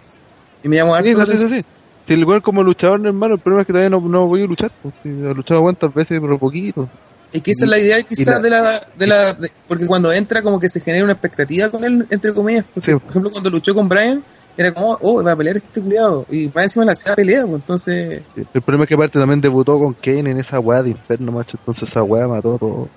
Y 0.63 0.69
me 0.69 0.75
llamó 0.75 0.93
harto 0.93 1.09
Sí, 1.09 1.15
no, 1.15 1.25
sí, 1.25 1.37
sí. 1.39 1.67
Si 2.11 2.15
el 2.15 2.21
igual 2.23 2.41
como 2.41 2.61
luchador, 2.61 2.99
hermano, 3.07 3.35
el 3.35 3.39
problema 3.39 3.61
es 3.61 3.67
que 3.67 3.71
todavía 3.71 3.89
no, 3.89 4.01
no 4.01 4.27
voy 4.27 4.43
a 4.43 4.45
luchar. 4.45 4.69
Pues, 4.81 4.93
si 5.01 5.07
he 5.07 5.33
luchado 5.33 5.61
cuántas 5.61 5.93
veces, 5.93 6.19
pero 6.19 6.37
poquito. 6.37 6.89
Es 7.31 7.41
que 7.41 7.51
esa 7.51 7.63
es 7.63 7.71
la 7.71 7.79
idea 7.79 8.03
quizás 8.03 8.27
la- 8.27 8.39
de 8.39 8.49
la... 8.49 8.81
De 8.97 9.07
la 9.07 9.33
de- 9.33 9.49
porque 9.65 9.87
cuando 9.87 10.11
entra 10.11 10.41
como 10.41 10.59
que 10.59 10.67
se 10.67 10.81
genera 10.81 11.05
una 11.05 11.13
expectativa 11.13 11.69
con 11.69 11.85
él, 11.85 12.05
entre 12.09 12.33
comillas. 12.33 12.65
Porque, 12.73 12.91
Sí. 12.91 12.97
por 12.97 13.09
ejemplo, 13.11 13.31
cuando 13.31 13.49
luchó 13.49 13.73
con 13.73 13.87
Brian, 13.87 14.21
era 14.57 14.73
como, 14.73 14.97
oh, 15.01 15.23
va 15.23 15.31
a 15.31 15.35
pelear 15.37 15.55
este 15.55 15.79
culiado. 15.81 16.25
Y 16.29 16.51
más 16.53 16.65
encima 16.65 16.83
la 16.83 16.91
hacía 16.91 17.15
pelea, 17.15 17.43
pues 17.43 17.55
entonces... 17.61 18.23
El 18.53 18.61
problema 18.61 18.83
es 18.83 18.89
que 18.89 18.95
aparte 18.95 19.17
también 19.17 19.39
debutó 19.39 19.79
con 19.79 19.93
Kane 19.93 20.31
en 20.31 20.39
esa 20.39 20.59
weá 20.59 20.83
de 20.83 20.89
inferno, 20.89 21.31
macho. 21.31 21.57
Entonces 21.61 21.87
esa 21.87 22.03
weá 22.03 22.27
mató 22.27 22.57
todo. 22.57 22.89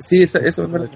Sí, 0.00 0.22
esa- 0.22 0.40
eso 0.40 0.64
es 0.64 0.70
verdad. 0.70 0.90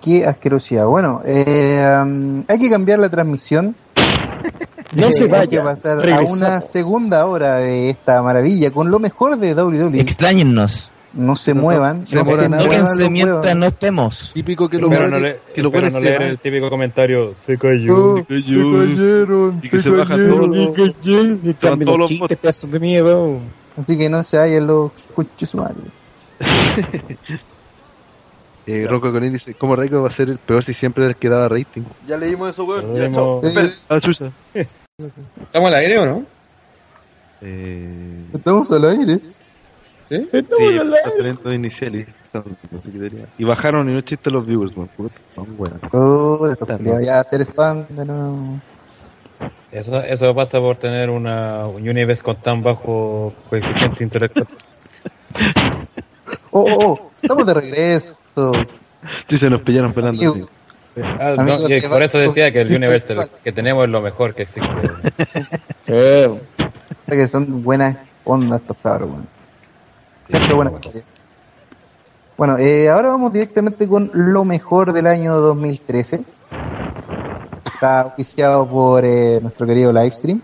Qué 0.00 0.24
asquerosidad. 0.26 0.86
Bueno, 0.86 1.22
eh, 1.24 1.84
um, 2.04 2.44
hay 2.46 2.58
que 2.60 2.70
cambiar 2.70 3.00
la 3.00 3.08
transmisión. 3.10 3.74
No 4.92 5.08
Eh, 5.08 5.12
se 5.12 5.24
Hay 5.24 5.30
vaya. 5.30 5.46
que 5.46 5.60
pasar 5.60 5.98
a 5.98 6.02
Regresamos. 6.02 6.36
una 6.38 6.60
segunda 6.60 7.26
hora 7.26 7.56
de 7.56 7.90
esta 7.90 8.22
maravilla 8.22 8.70
con 8.70 8.90
lo 8.90 8.98
mejor 8.98 9.38
de 9.38 9.54
WWE. 9.54 10.00
Extrañennos. 10.00 10.90
No 11.14 11.36
se 11.36 11.54
No, 11.54 11.60
muevan, 11.62 12.00
no 12.00 12.06
se 12.06 12.14
no 12.16 12.24
se 12.24 12.48
muevan, 12.48 13.12
mientras 13.12 13.54
no 13.56 13.66
estemos. 13.66 14.30
Típico 14.32 14.66
que 14.68 14.78
los 14.78 14.90
Espero 14.90 15.10
no, 15.10 15.18
le, 15.18 15.32
que 15.32 15.38
espero 15.48 15.68
weones 15.68 15.92
no 15.92 15.98
se 15.98 16.04
leer 16.06 16.22
el 16.22 16.38
típico 16.38 16.70
comentario. 16.70 17.34
Se 17.46 17.58
cayó. 17.58 18.16
Se 18.16 18.24
cayeron, 18.24 19.60
se 19.60 19.66
y 19.66 19.70
que 19.70 19.80
se 19.80 19.90
bajan 19.90 20.22
todos 20.22 20.40
los- 20.40 20.56
Y 20.56 21.52
todos 21.54 21.78
los 21.78 21.98
los 21.98 22.08
chistes, 22.08 22.38
pedazos 22.38 22.70
de 22.70 22.80
miedo. 22.80 23.38
Así 23.76 23.98
que 23.98 24.08
no 24.08 24.22
se 24.22 24.38
vayan 24.38 24.66
los 24.66 24.90
cuchos 25.14 25.50
su 25.50 25.56
madre. 25.58 25.76
Eh, 28.64 28.86
Rocco 28.88 29.10
Colín 29.10 29.32
dice, 29.32 29.54
¿cómo 29.54 29.74
Rico 29.74 30.00
va 30.00 30.08
a 30.08 30.12
ser 30.12 30.28
el 30.30 30.38
peor 30.38 30.64
si 30.64 30.72
siempre 30.72 31.02
era 31.02 31.10
el 31.14 31.16
que 31.18 31.28
daba 31.28 31.48
rating? 31.48 31.82
Ya 32.06 32.16
leímos 32.16 32.50
eso, 32.50 32.62
weón. 32.62 32.92
Lo 32.92 32.96
Ya, 32.96 33.10
chao. 33.10 33.40
leímos. 33.42 33.88
¿Estamos 35.42 35.72
al 35.72 35.74
aire 35.78 35.98
o 35.98 36.06
no? 36.06 36.24
Eh, 37.40 38.24
Estamos 38.34 38.70
al 38.70 38.84
aire. 38.84 39.20
¿Sí? 40.04 40.28
sí, 40.30 40.38
está 40.38 41.10
talento 41.16 41.52
inicial 41.52 41.94
y, 41.94 42.06
y 43.38 43.44
bajaron 43.44 43.88
y 43.88 43.94
no 43.94 44.00
chiste 44.02 44.30
los 44.30 44.44
viewers, 44.46 44.76
man. 44.76 44.88
Puta, 44.96 45.14
son 45.34 45.46
weas. 45.58 45.74
Oh, 45.92 47.00
ya 47.00 47.20
hacer 47.20 47.40
spam 47.42 47.86
de 47.88 48.04
nuevo. 48.04 48.60
Eso, 49.70 50.00
eso 50.02 50.34
pasa 50.34 50.58
por 50.60 50.76
tener 50.76 51.08
una 51.08 51.66
un 51.66 51.88
Universe 51.88 52.22
con 52.22 52.36
tan 52.36 52.62
bajo 52.62 53.32
coeficiente 53.48 54.04
intelectual. 54.04 54.46
Oh, 56.54 56.60
oh, 56.70 56.84
oh, 56.84 57.10
estamos 57.22 57.46
de 57.46 57.54
regreso. 57.54 58.18
Sí, 59.26 59.38
se 59.38 59.48
nos 59.48 59.62
pillaron 59.62 59.94
pelando. 59.94 60.18
sí. 60.20 60.26
Amigos, 60.26 60.50
Ah, 60.96 61.34
no, 61.38 61.68
y 61.68 61.80
por 61.80 62.00
va- 62.00 62.04
eso 62.04 62.18
decía 62.18 62.50
que 62.52 62.60
el 62.60 62.68
Universe 62.68 62.96
intelectual. 63.12 63.40
que 63.42 63.52
tenemos 63.52 63.84
es 63.84 63.90
lo 63.90 64.00
mejor 64.02 64.34
que 64.34 64.42
existe. 64.42 64.62
Eh, 65.86 66.40
que 67.08 67.28
son 67.28 67.62
buenas 67.62 67.96
ondas 68.24 68.60
estos 68.60 68.76
cabros, 68.82 69.10
weón. 69.10 69.26
Siempre 70.28 70.54
buenas. 70.54 70.74
Bueno, 72.38 72.56
eh, 72.58 72.88
ahora 72.88 73.08
vamos 73.08 73.32
directamente 73.32 73.86
con 73.88 74.10
lo 74.14 74.44
mejor 74.44 74.92
del 74.92 75.06
año 75.06 75.34
2013. 75.34 76.24
Está 77.74 78.06
oficiado 78.06 78.66
por 78.66 79.04
eh, 79.04 79.38
nuestro 79.42 79.66
querido 79.66 79.92
livestream. 79.92 80.40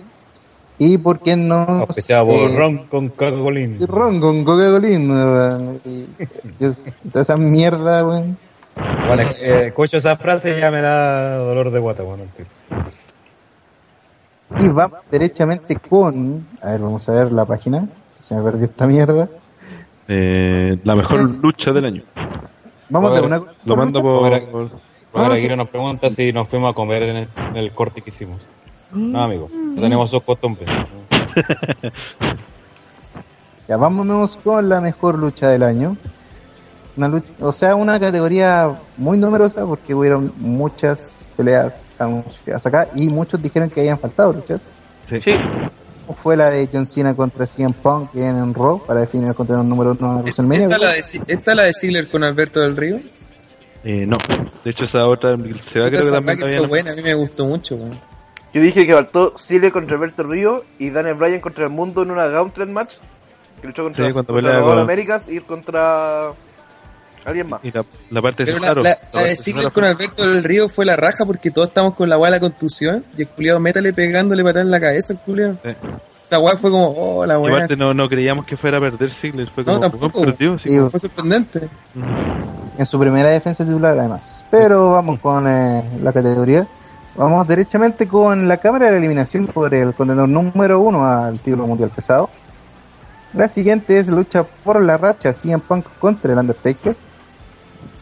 Y 0.79 0.99
por 0.99 1.21
quien 1.21 1.49
no. 1.49 1.61
Auspiciado 1.63 2.27
por 2.27 2.55
Ron 2.55 2.79
con 2.89 3.09
Coca-Colín. 3.09 3.79
Ron 3.87 4.21
con 4.21 4.45
Toda 4.45 4.79
esa 7.23 7.37
mierda, 7.37 8.07
weón. 8.07 8.27
Bueno, 8.27 8.37
eh, 9.43 9.65
escucho 9.69 9.97
esa 9.99 10.17
frase 10.17 10.57
y 10.57 10.61
ya 10.61 10.71
me 10.71 10.81
da 10.81 11.37
dolor 11.37 11.71
de 11.71 11.79
guata. 11.79 12.03
Bueno, 12.03 12.25
tío. 12.37 12.47
Y 14.61 14.69
vamos 14.69 15.01
derechamente 15.11 15.77
con. 15.77 16.47
A 16.63 16.73
ver, 16.73 16.81
vamos 16.81 17.09
a 17.09 17.13
ver 17.13 17.33
la 17.33 17.45
página. 17.45 17.89
Se 18.19 18.35
me 18.35 18.43
perdió 18.43 18.65
esta 18.67 18.87
mierda. 18.87 19.29
Eh, 20.09 20.79
la 20.85 20.95
mejor 20.97 21.21
lucha 21.43 21.73
del 21.73 21.85
año. 21.85 22.03
Vamos 22.89 23.11
de 23.13 23.19
A 23.19 23.21
ver, 23.21 23.27
una. 23.31 23.41
Lo 23.65 23.77
mando 23.77 24.01
por... 24.01 24.25
Ahora- 24.25 24.41
por- 24.51 25.33
aquí 25.33 25.49
nos 25.57 25.69
pregunta 25.69 26.11
si 26.11 26.33
nos 26.33 26.49
fuimos 26.49 26.71
a 26.71 26.75
comer 26.75 27.03
en 27.03 27.17
el, 27.17 27.29
en 27.51 27.57
el 27.57 27.73
corte 27.73 28.03
que 28.03 28.11
hicimos. 28.11 28.41
No, 28.93 29.23
amigo, 29.23 29.49
no 29.53 29.81
tenemos 29.81 30.11
sus 30.11 30.23
costumbres. 30.23 30.69
Ya 33.69 33.77
vámonos 33.77 34.37
con 34.39 34.67
la 34.67 34.81
mejor 34.81 35.19
lucha 35.19 35.49
del 35.51 35.63
año. 35.63 35.99
Una 36.99 37.09
lucha, 37.09 37.29
o 37.41 37.53
sea, 37.53 37.75
una 37.77 37.99
categoría 38.01 38.77
muy 38.97 39.17
numerosa 39.19 39.65
porque 39.65 39.95
hubieron 39.95 40.33
muchas 40.39 41.27
peleas 41.37 41.85
anunciadas 41.99 42.67
acá 42.67 42.89
y 42.95 43.09
muchos 43.09 43.41
dijeron 43.41 43.71
que 43.71 43.81
habían 43.81 43.99
faltado 44.01 44.33
luchas. 44.33 44.61
Sí. 45.09 45.21
Fue 46.23 46.37
la 46.37 46.51
de 46.51 46.69
John 46.73 46.87
Cena 46.87 47.15
contra 47.15 47.47
CM 47.47 47.73
Punk 47.73 48.15
en 48.17 48.53
Raw 48.53 48.83
para 48.85 49.01
definir 49.01 49.29
el 49.29 49.35
contenedor 49.35 49.65
número 49.65 49.97
uno 49.99 50.17
de 50.17 50.23
WrestleMania. 50.23 50.67
¿Esta 50.67 50.79
la 50.79 50.91
de, 50.93 50.99
esta 51.29 51.55
la 51.55 51.63
de 51.65 51.73
Ziggler 51.75 52.09
con 52.09 52.25
Alberto 52.25 52.61
del 52.61 52.77
Río? 52.77 52.99
Eh, 53.85 54.05
no, 54.07 54.17
de 54.65 54.71
hecho 54.71 54.85
esa 54.85 55.07
otra 55.07 55.37
se 55.37 55.43
va 55.81 55.87
Esta 55.87 55.91
creo 55.91 56.05
que 56.07 56.11
también 56.11 56.37
que 56.39 56.55
no. 56.57 56.67
buena, 56.67 56.91
a 56.93 56.95
mí 56.97 57.03
me 57.03 57.15
gustó 57.15 57.47
mucho. 57.47 57.79
Yo 58.53 58.61
dije 58.61 58.85
que 58.87 58.93
faltó 58.95 59.35
Silvia 59.39 59.71
contra 59.71 59.95
Alberto 59.97 60.25
Río 60.25 60.65
y 60.81 60.91
Daniel 60.91 61.15
Bryan 61.15 61.41
contra 61.41 61.65
el 61.65 61.71
mundo 61.71 62.03
en 62.03 62.11
una 62.11 62.27
Gauntlet 62.27 62.69
match. 62.71 62.95
Que 63.61 63.69
luchó 63.69 63.85
contra, 63.85 64.07
Sí, 64.07 64.13
contra 64.13 64.35
pelea 64.35 64.53
los 64.55 64.63
All 64.63 64.69
con- 64.71 64.79
Américas 64.81 65.29
y 65.29 65.41
contra 65.41 66.31
alguien 67.29 67.49
más. 67.49 67.61
Y 67.63 67.71
la, 67.71 67.85
la 68.11 68.23
parte 68.23 68.45
de 68.45 68.53
la, 68.61 68.75
la- 68.75 68.83
la 68.83 68.99
Cesaro 69.37 69.73
con 69.73 69.83
fue- 69.85 69.89
Alberto 69.91 70.29
del 70.31 70.45
Río 70.45 70.69
fue 70.69 70.85
la 70.85 70.97
raja 70.97 71.25
porque 71.25 71.51
todos 71.51 71.69
estamos 71.69 71.95
con 71.95 72.09
la 72.09 72.19
weá 72.19 72.31
de 72.31 72.37
la 72.37 72.41
contusión 72.41 73.05
y 73.17 73.23
el 73.23 73.29
culiado 73.29 73.61
métale 73.61 73.93
pegándole 73.93 74.43
patada 74.43 74.63
en 74.63 74.71
la 74.71 74.81
cabeza 74.81 75.13
al 75.13 75.21
culiado. 75.21 75.59
Esa 76.07 76.39
weá 76.39 76.57
fue 76.57 76.71
como, 76.71 76.89
oh, 76.97 77.27
la 77.27 77.35
Y 77.35 77.37
weá. 77.39 77.55
aparte 77.57 77.77
no, 77.77 77.95
no 77.95 78.09
creíamos 78.09 78.45
que 78.47 78.57
fuera 78.57 78.79
a 78.79 78.81
perder 78.81 79.11
Ziggler, 79.13 79.49
fue 79.51 79.65
No, 79.65 79.79
tampoco. 79.81 80.21
"Weón, 80.21 80.33
perdió", 80.33 80.55
así 80.55 80.69
Sí, 80.69 80.77
como- 80.79 80.91
Fue 80.91 81.01
sorprendente. 81.01 81.69
en 82.77 82.87
su 82.87 82.99
primera 82.99 83.29
defensa 83.31 83.65
titular 83.65 83.99
además. 83.99 84.23
Pero 84.51 84.93
vamos 84.93 85.21
con 85.21 85.47
eh, 85.49 85.85
la 86.03 86.13
categoría. 86.13 86.67
Vamos 87.17 87.47
derechamente 87.49 88.07
con 88.07 88.47
la 88.47 88.59
cámara 88.59 88.87
de 88.87 88.93
la 88.93 88.99
eliminación 88.99 89.47
por 89.49 89.75
el 89.75 89.93
contenedor 89.95 90.29
número 90.29 90.81
uno 90.81 91.05
al 91.05 91.39
título 91.41 91.67
mundial 91.67 91.91
pesado. 91.91 92.31
La 93.35 93.49
siguiente 93.49 93.99
es 93.99 94.07
lucha 94.07 94.45
por 94.45 94.81
la 94.81 94.97
racha 94.97 95.33
CM 95.33 95.59
Punk 95.59 95.85
contra 95.99 96.33
el 96.33 96.39
Undertaker. 96.39 96.97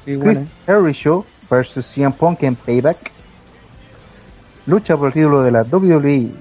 Sí, 0.07 0.19
Chris 0.19 0.39
bueno. 0.39 0.49
Harry 0.67 0.93
Show 0.93 1.25
versus 1.51 1.85
CM 1.87 2.13
Punk 2.13 2.43
en 2.45 2.55
Payback. 2.55 3.11
Lucha 4.67 4.97
por 4.97 5.09
el 5.09 5.15
título 5.15 5.43
de 5.43 5.51
la 5.51 5.63
WWE. 5.63 6.33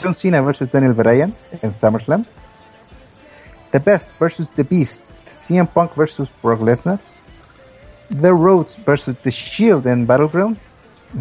John 0.00 0.14
Cena 0.14 0.40
versus 0.40 0.70
Daniel 0.70 0.94
Bryan 0.94 1.34
en 1.62 1.74
SummerSlam. 1.74 2.24
The 3.72 3.78
Best 3.78 4.08
versus 4.20 4.48
The 4.50 4.62
Beast. 4.62 5.02
CM 5.26 5.66
Punk 5.66 5.94
versus 5.96 6.28
Brock 6.42 6.62
Lesnar. 6.62 7.00
The 8.08 8.30
Rhodes 8.30 8.74
versus 8.84 9.16
The 9.22 9.30
Shield 9.30 9.86
en 9.86 10.06
Battleground. 10.06 10.56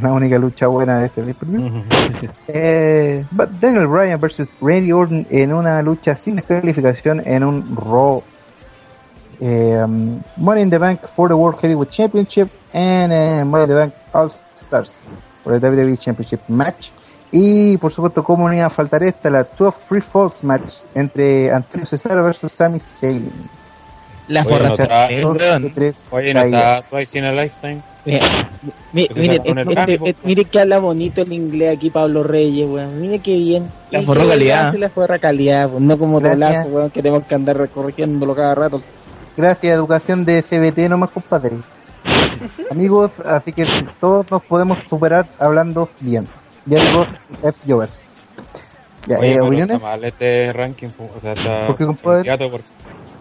La 0.01 0.11
única 0.11 0.39
lucha 0.39 0.67
buena 0.67 0.99
de 0.99 1.07
ese 1.07 1.21
pay-per-view. 1.21 1.83
Eh, 2.47 3.25
but 3.31 3.49
Daniel 3.61 3.87
Bryan 3.87 4.19
versus 4.19 4.49
Randy 4.59 4.91
Orton 4.91 5.25
en 5.29 5.53
una 5.53 5.81
lucha 5.81 6.15
sin 6.15 6.35
descalificación 6.35 7.21
en 7.25 7.43
un 7.43 7.75
Raw. 7.75 8.23
Eh, 9.39 9.81
um, 9.83 10.21
Money 10.37 10.61
in 10.61 10.69
the 10.69 10.77
Bank 10.77 11.01
for 11.15 11.27
the 11.29 11.35
World 11.35 11.59
Heavyweight 11.61 11.91
Championship 11.91 12.49
and 12.73 13.11
eh, 13.11 13.43
Money 13.43 13.63
in 13.63 13.69
the 13.69 13.75
Bank 13.75 13.93
All 14.13 14.31
Stars 14.55 14.91
por 15.43 15.53
el 15.53 15.61
WWE 15.61 15.97
Championship 15.97 16.41
match. 16.47 16.89
Y 17.31 17.77
por 17.77 17.91
supuesto, 17.91 18.23
como 18.23 18.47
no 18.47 18.53
iba 18.53 18.67
a 18.67 18.69
faltar 18.69 19.01
esta, 19.03 19.29
la 19.29 19.43
12 19.43 19.77
Free 19.87 20.01
Falls 20.01 20.43
match 20.43 20.73
entre 20.93 21.51
Antonio 21.51 21.87
Cesaro 21.87 22.23
versus 22.23 22.51
Sami 22.51 22.79
Zayn. 22.79 23.31
La 24.27 24.43
no 24.43 24.49
forracha. 24.49 25.07
Oye, 26.11 26.33
¿no 26.33 26.41
está 26.43 26.83
Twice 26.89 27.17
in 27.17 27.25
a 27.25 27.31
Lifetime? 27.33 27.81
Que 28.05 28.19
mire, 28.91 29.41
este- 29.41 29.99
este- 30.25 30.45
que 30.45 30.59
habla 30.59 30.79
bonito 30.79 31.21
el 31.21 31.33
inglés 31.33 31.77
aquí 31.77 31.89
Pablo 31.89 32.23
Reyes, 32.23 32.69
weón. 32.69 33.01
Mire 33.01 33.19
qué 33.19 33.35
bien. 33.35 33.69
La 33.91 33.99
qué 34.01 34.05
calidad. 34.05 34.73
La 34.75 34.89
forra 34.89 35.19
calidad, 35.19 35.69
weón. 35.71 35.87
No 35.87 35.97
como 35.97 36.19
Gracias. 36.19 36.67
weón, 36.67 36.89
que 36.89 37.01
tenemos 37.01 37.25
que 37.25 37.35
andar 37.35 37.57
recorrigiéndolo 37.57 38.35
cada 38.35 38.55
rato. 38.55 38.81
Gracias, 39.35 39.73
educación 39.73 40.25
de 40.25 40.43
CBT 40.43 40.89
nomás, 40.89 41.09
compadre. 41.09 41.57
Amigos, 42.71 43.11
así 43.25 43.51
que 43.51 43.65
todos 43.99 44.29
nos 44.29 44.43
podemos 44.43 44.77
superar 44.89 45.25
hablando 45.39 45.89
bien. 45.99 46.27
Ya 46.65 46.83
digo, 46.83 47.05
F. 47.41 47.59
Jovers. 47.67 47.93
Ya, 49.07 49.19
Oye, 49.19 49.33
eh, 49.33 49.41
¿opiniones? 49.41 49.77
está 49.77 49.87
mal 49.87 50.03
este 50.03 50.53
ranking, 50.53 50.87
o 50.87 51.19
sea, 51.19 51.33
está 51.33 51.67
¿Por 51.67 51.77
qué, 51.77 51.85
compadre? 51.85 52.37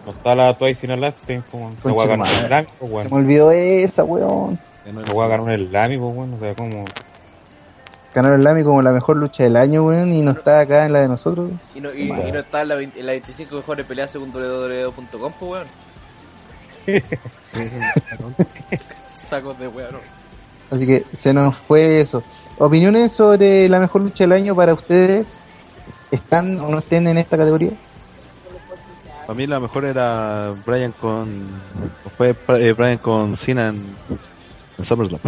no 0.05 0.11
está 0.11 0.35
la 0.35 0.57
Twice 0.57 0.85
in 0.85 0.91
a 0.91 0.95
Lifetime, 0.95 1.43
como 1.51 1.73
se 1.81 1.91
va 1.91 2.03
a 2.03 2.07
ganar 2.07 2.33
el 2.33 2.45
Slam, 2.47 2.65
pues, 2.79 3.03
Se 3.03 3.09
me 3.09 3.15
olvidó 3.15 3.51
esa, 3.51 4.03
weón. 4.03 4.59
Se 4.83 5.13
va 5.13 5.25
a 5.25 5.27
ganar 5.27 5.53
el 5.53 5.71
Lamy, 5.71 5.97
pues, 5.97 6.15
bueno, 6.15 6.35
o 6.35 6.39
sea, 6.39 6.55
como... 6.55 6.85
Canelo 8.13 8.37
Lamy 8.37 8.63
como 8.63 8.81
la 8.83 8.91
mejor 8.91 9.17
lucha 9.17 9.43
del 9.43 9.57
año, 9.57 9.85
weón, 9.85 10.13
y 10.13 10.21
no 10.21 10.31
está 10.31 10.59
acá 10.59 10.85
en 10.85 10.93
la 10.93 11.01
de 11.01 11.07
nosotros. 11.07 11.49
Y 11.73 11.81
no, 11.81 11.91
y, 11.91 12.03
y 12.03 12.31
no 12.31 12.39
está 12.39 12.61
en 12.61 12.67
la, 12.67 12.75
20 12.75 12.99
en 12.99 13.05
la 13.07 13.11
25 13.13 13.55
mejores 13.55 13.85
peleas 13.87 14.11
según 14.11 14.31
www.com, 14.31 15.33
pues 15.39 15.51
weón. 15.51 15.67
Sacos 19.11 19.57
de 19.59 19.67
weón. 19.67 19.95
Así 20.71 20.85
que 20.85 21.05
se 21.13 21.33
nos 21.33 21.57
fue 21.67 22.01
eso. 22.01 22.23
¿Opiniones 22.57 23.11
sobre 23.11 23.67
la 23.69 23.79
mejor 23.79 24.01
lucha 24.01 24.23
del 24.23 24.33
año 24.33 24.55
para 24.55 24.73
ustedes? 24.73 25.27
¿Están 26.11 26.59
o 26.59 26.69
no 26.69 26.79
estén 26.79 27.07
en 27.07 27.17
esta 27.17 27.37
categoría? 27.37 27.71
Para 29.25 29.33
mí 29.33 29.47
la 29.47 29.59
mejor 29.59 29.85
era 29.85 30.53
Brian 30.65 30.91
con. 30.93 31.47
Fue 32.17 32.35
eh, 32.49 32.73
Brian 32.77 32.97
con 32.97 33.37
Cena 33.37 33.69
en, 33.69 33.95
en 34.77 34.85
SummerSlam. 34.85 35.21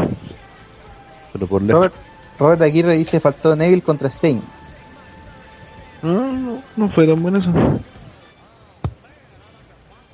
Pero 1.33 1.47
por 1.47 1.61
lejos. 1.61 1.79
Robert, 1.79 1.95
Robert 2.37 2.61
Aguirre 2.61 2.97
dice 2.97 3.19
faltó 3.19 3.55
Neville 3.55 3.81
contra 3.81 4.09
Zayn. 4.11 4.41
No, 6.01 6.31
no, 6.33 6.61
no 6.75 6.89
fue 6.89 7.07
tan 7.07 7.21
bueno 7.21 7.39
eso. 7.39 7.51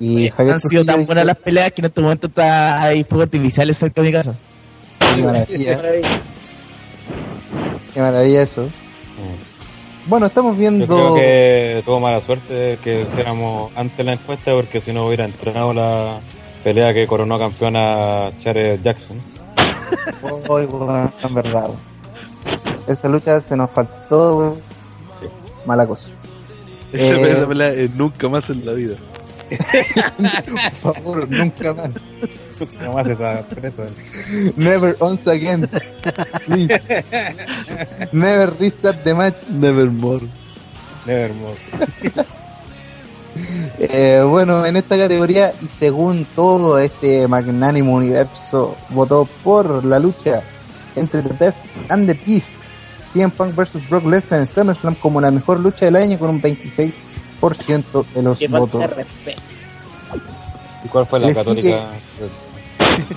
Y 0.04 0.30
Javier 0.30 0.54
Han 0.54 0.60
sido 0.60 0.70
Trujillo 0.82 0.84
tan 0.84 1.06
buenas 1.06 1.24
las 1.26 1.36
peleas 1.36 1.70
que 1.72 1.80
en 1.80 1.84
este 1.84 2.00
momento 2.00 2.26
está 2.26 2.82
hay 2.82 3.04
fuegos 3.04 3.26
artificiales 3.26 3.76
cerca 3.78 4.00
de 4.02 4.08
mi 4.08 4.12
casa. 4.12 4.34
Qué 4.98 5.22
maravilla, 5.22 5.80
qué 7.94 8.00
maravilla 8.00 8.42
eso. 8.42 8.68
Bueno, 10.06 10.26
estamos 10.26 10.54
Yo 10.56 10.60
viendo... 10.60 10.86
creo 10.86 11.14
que 11.14 11.82
tuvo 11.84 12.00
mala 12.00 12.20
suerte 12.22 12.78
que 12.82 13.02
hiciéramos 13.02 13.70
antes 13.76 14.04
la 14.04 14.14
encuesta 14.14 14.52
porque 14.52 14.80
si 14.80 14.92
no 14.92 15.06
hubiera 15.06 15.24
entrado 15.24 15.72
la 15.72 16.18
pelea 16.64 16.92
que 16.92 17.06
coronó 17.06 17.38
campeona 17.38 18.30
Charles 18.42 18.82
Jackson. 18.82 19.18
Ay, 20.24 20.66
weón, 20.66 21.12
en 21.22 21.34
verdad. 21.34 21.68
Esa 22.88 23.08
lucha 23.08 23.40
se 23.40 23.56
nos 23.56 23.70
faltó, 23.70 24.38
weón. 24.38 24.54
Mala 25.64 25.86
cosa. 25.86 26.10
Esa 26.92 27.14
Eh, 27.14 27.18
pelea- 27.22 27.46
pelea 27.46 27.72
es 27.72 27.94
nunca 27.94 28.28
más 28.28 28.50
en 28.50 28.66
la 28.66 28.72
vida. 28.72 28.96
Por 30.82 30.94
favor, 30.94 31.28
nunca 31.28 31.74
más. 31.74 31.90
No 32.80 32.92
más 32.92 33.06
esa 33.06 33.42
presa. 33.42 33.84
Never 34.56 34.96
once 35.00 35.30
again. 35.30 35.68
Please. 36.46 36.80
Never 38.12 38.52
restart 38.58 39.02
the 39.04 39.14
match. 39.14 39.48
Nevermore. 39.48 40.28
Nevermore. 41.06 41.56
Eh, 43.78 44.22
bueno, 44.28 44.66
en 44.66 44.76
esta 44.76 44.98
categoría 44.98 45.54
y 45.62 45.66
según 45.66 46.26
todo 46.36 46.78
este 46.78 47.26
magnánimo 47.28 47.94
universo, 47.94 48.76
votó 48.90 49.26
por 49.42 49.84
la 49.84 49.98
lucha 49.98 50.42
entre 50.96 51.22
The 51.22 51.34
Best 51.38 51.58
and 51.88 52.06
the 52.06 52.18
Beast, 52.26 52.52
CM 53.12 53.30
Punk 53.30 53.54
vs 53.54 53.88
Brock 53.88 54.04
Lesnar 54.04 54.40
en 54.40 54.46
SummerSlam 54.46 54.94
como 54.96 55.20
la 55.20 55.30
mejor 55.30 55.60
lucha 55.60 55.86
del 55.86 55.96
año 55.96 56.18
con 56.18 56.30
un 56.30 56.42
26% 56.42 56.92
de 58.14 58.22
los 58.22 58.38
votos. 58.48 58.84
¿Y 60.84 60.88
cuál 60.88 61.06
fue 61.06 61.20
la 61.20 61.26
Le 61.28 61.34
católica? 61.34 61.86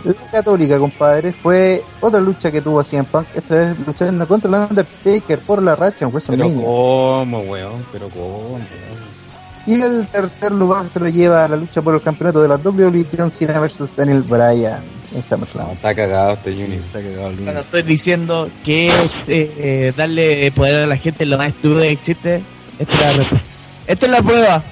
La 0.06 0.32
católica, 0.32 0.80
compadre, 0.80 1.32
fue 1.34 1.84
otra 2.00 2.20
lucha 2.20 2.52
que 2.52 2.62
tuvo 2.62 2.84
CM 2.84 3.04
Punk, 3.06 3.26
esta 3.36 3.56
vez 3.56 3.76
luchando 3.86 4.28
contra 4.28 4.50
el 4.50 4.70
Undertaker 4.70 5.40
por 5.40 5.62
la 5.62 5.76
racha 5.76 6.06
en 6.06 6.12
Pero 6.12 6.26
WrestleMania. 6.28 6.66
cómo, 6.66 7.40
weón, 7.42 7.86
pero 7.92 8.08
cómo, 8.10 8.38
weón. 8.54 8.62
Y 9.68 9.82
el 9.82 10.08
tercer 10.08 10.52
lugar 10.52 10.88
se 10.90 11.00
lo 11.00 11.10
lleva 11.10 11.44
a 11.46 11.48
la 11.48 11.56
lucha 11.58 11.82
por 11.82 11.96
el 11.96 12.02
campeonato 12.02 12.42
de 12.42 12.48
la 12.48 12.56
WWE 12.58 13.06
John 13.18 13.32
Cena 13.32 13.60
vs 13.60 13.78
Daniel 13.98 14.22
Bryan 14.22 14.84
en 15.12 15.18
No, 15.22 15.24
SummerSlam. 15.28 15.72
está 15.72 15.96
cagado 15.96 16.34
este 16.34 16.54
Juni. 16.54 16.76
Está 16.76 17.02
cagado 17.02 17.28
el 17.30 17.36
Cuando 17.38 17.62
estoy 17.62 17.82
diciendo 17.82 18.50
que 18.64 19.10
eh, 19.28 19.92
darle 19.98 20.52
poder 20.52 20.76
a 20.84 20.86
la 20.86 20.98
gente 20.98 21.26
lo 21.26 21.38
más 21.40 21.48
estúpido 21.48 21.80
que 21.82 21.92
existe, 21.92 22.44
esta 22.78 22.94
es 22.94 23.18
la, 23.18 23.24
resp- 23.24 23.42
esta 23.88 24.06
es 24.06 24.12
la 24.12 24.22
prueba 24.22 24.64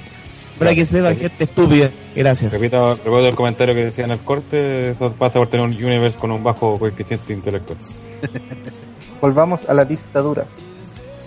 para 0.60 0.76
que 0.76 0.86
sepa 0.86 1.14
gente 1.14 1.44
estúpida. 1.44 1.90
Gracias. 2.16 2.54
Repito, 2.54 2.94
recuerdo 2.94 3.28
el 3.28 3.36
comentario 3.36 3.74
que 3.74 3.86
decía 3.86 4.06
en 4.06 4.12
el 4.12 4.20
corte, 4.20 4.92
eso 4.92 5.12
pasa 5.14 5.40
por 5.40 5.50
tener 5.50 5.66
un 5.66 5.74
universe 5.74 6.18
con 6.18 6.32
un 6.32 6.44
bajo 6.44 6.78
coeficiente 6.78 7.34
intelectual. 7.34 7.78
Volvamos 9.22 9.68
a 9.70 9.74
las 9.74 9.88
dictaduras. 9.88 10.48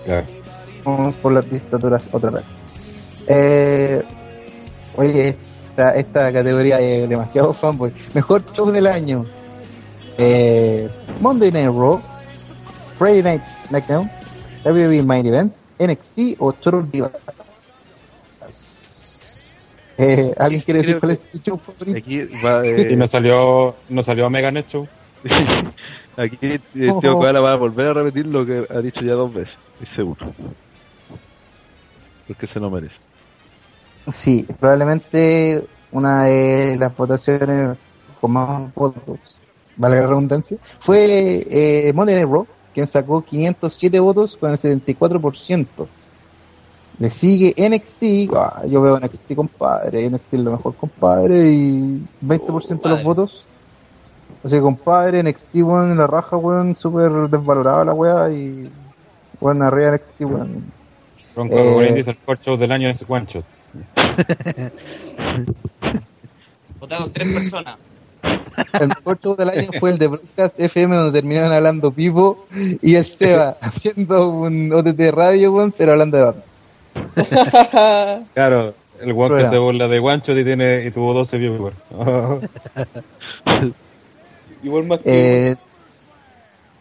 Claro. 0.05 0.27
Vamos 0.83 1.15
por 1.15 1.33
las 1.33 1.49
dictaduras 1.49 2.07
otra 2.11 2.29
vez. 2.31 2.47
Eh, 3.27 4.01
oye, 4.95 5.35
esta, 5.69 5.91
esta 5.91 6.31
categoría 6.31 6.79
es 6.79 7.09
demasiado 7.09 7.53
fanboy. 7.53 7.91
Mejor 8.13 8.43
show 8.53 8.71
del 8.71 8.87
año. 8.87 9.25
Eh, 10.17 10.89
Monday 11.19 11.51
Night 11.51 11.67
Raw, 11.67 12.01
Friday 12.97 13.21
Night 13.21 13.41
SmackDown, 13.67 14.09
WWE 14.65 15.03
Main 15.03 15.25
Event, 15.25 15.53
NXT 15.79 16.37
o 16.39 16.53
Total 16.53 16.89
Divas. 16.89 17.11
Eh, 19.97 20.33
¿Alguien 20.37 20.61
quiere 20.61 20.81
decir 20.81 20.99
cuál 20.99 21.09
que- 21.11 21.13
es 21.23 21.29
su 21.31 21.39
show 21.39 21.57
favorito? 21.57 21.97
Aquí 21.97 22.21
va, 22.43 22.63
eh, 22.65 22.87
Y 22.91 22.95
nos 22.95 23.09
salió, 23.09 23.75
nos 23.89 24.05
salió 24.05 24.29
Mega 24.29 24.51
Net 24.51 24.67
Show. 24.69 24.87
Aquí 26.17 26.37
eh, 26.41 26.59
Tío 26.73 27.17
Koala 27.17 27.39
va 27.41 27.53
a 27.53 27.55
volver 27.55 27.87
a 27.87 27.93
repetir 27.93 28.25
lo 28.27 28.45
que 28.45 28.65
ha 28.69 28.79
dicho 28.81 29.01
ya 29.01 29.13
dos 29.13 29.33
veces, 29.33 29.55
estoy 29.81 29.95
seguro. 29.95 30.33
Porque 32.27 32.47
se 32.47 32.59
lo 32.59 32.69
merece. 32.69 32.95
Sí, 34.11 34.45
probablemente 34.59 35.63
una 35.91 36.23
de 36.25 36.77
las 36.77 36.95
votaciones 36.95 37.77
con 38.19 38.31
más 38.31 38.73
votos, 38.73 39.19
valga 39.75 40.01
la 40.01 40.07
redundancia, 40.07 40.57
fue 40.81 41.43
eh, 41.49 41.91
Monday 41.93 42.15
Night 42.15 42.29
Raw, 42.29 42.47
quien 42.73 42.87
sacó 42.87 43.21
507 43.23 43.99
votos 43.99 44.37
con 44.37 44.51
el 44.51 44.59
74%. 44.59 45.87
Le 46.99 47.11
sigue 47.11 47.53
NXT, 47.57 48.33
ah, 48.35 48.63
yo 48.65 48.81
veo 48.81 48.99
NXT 48.99 49.35
compadre, 49.35 50.09
NXT 50.09 50.33
es 50.33 50.39
lo 50.39 50.51
mejor 50.51 50.75
compadre 50.75 51.51
y 51.51 52.03
20% 52.23 52.81
de 52.81 52.89
los 52.89 53.03
votos. 53.03 53.43
Así 54.43 54.55
que 54.55 54.61
compadre, 54.61 55.21
NXT 55.21 55.55
weón, 55.57 55.95
la 55.95 56.07
raja 56.07 56.37
weón, 56.37 56.75
súper 56.75 57.11
desvalorada 57.29 57.85
la 57.85 57.93
wea 57.93 58.31
y 58.31 58.71
bueno, 59.39 59.65
arriba 59.65 59.91
NXT 59.91 60.21
weón. 60.21 60.63
Bronco 61.35 61.55
Eh. 61.55 61.93
Dice 61.93 62.09
el 62.11 62.17
mejor 62.17 62.39
show 62.39 62.57
del 62.57 62.71
año 62.71 62.89
es 62.89 63.05
One 63.07 63.27
Shot. 63.27 63.45
Votaron 66.79 67.11
tres 67.13 67.33
personas. 67.33 67.77
El 68.79 68.87
mejor 68.87 69.19
show 69.19 69.35
del 69.35 69.49
año 69.49 69.69
fue 69.79 69.91
el 69.91 69.99
de 69.99 70.07
Broadcast 70.07 70.59
FM 70.59 70.95
donde 70.95 71.19
terminaron 71.19 71.51
hablando 71.51 71.91
Pipo 71.91 72.47
y 72.81 72.95
el 72.95 73.05
Seba 73.05 73.57
haciendo 73.61 74.29
un 74.29 74.73
OTT 74.73 75.11
radio, 75.11 75.53
weón, 75.53 75.71
pero 75.77 75.91
hablando 75.91 76.17
de 76.17 76.23
Batman. 76.23 76.56
Claro, 78.33 78.73
el 79.01 79.07
que 79.07 79.13
Programa. 79.13 79.49
se 79.49 79.57
burla 79.57 79.87
de 79.87 79.99
Shot 79.99 80.29
y, 80.37 80.43
tiene, 80.43 80.85
y 80.85 80.91
tuvo 80.91 81.13
12 81.13 81.37
viewers. 81.37 81.75
Igual 84.63 84.85
más 84.87 84.99
que. 84.99 85.51
Eh, 85.51 85.55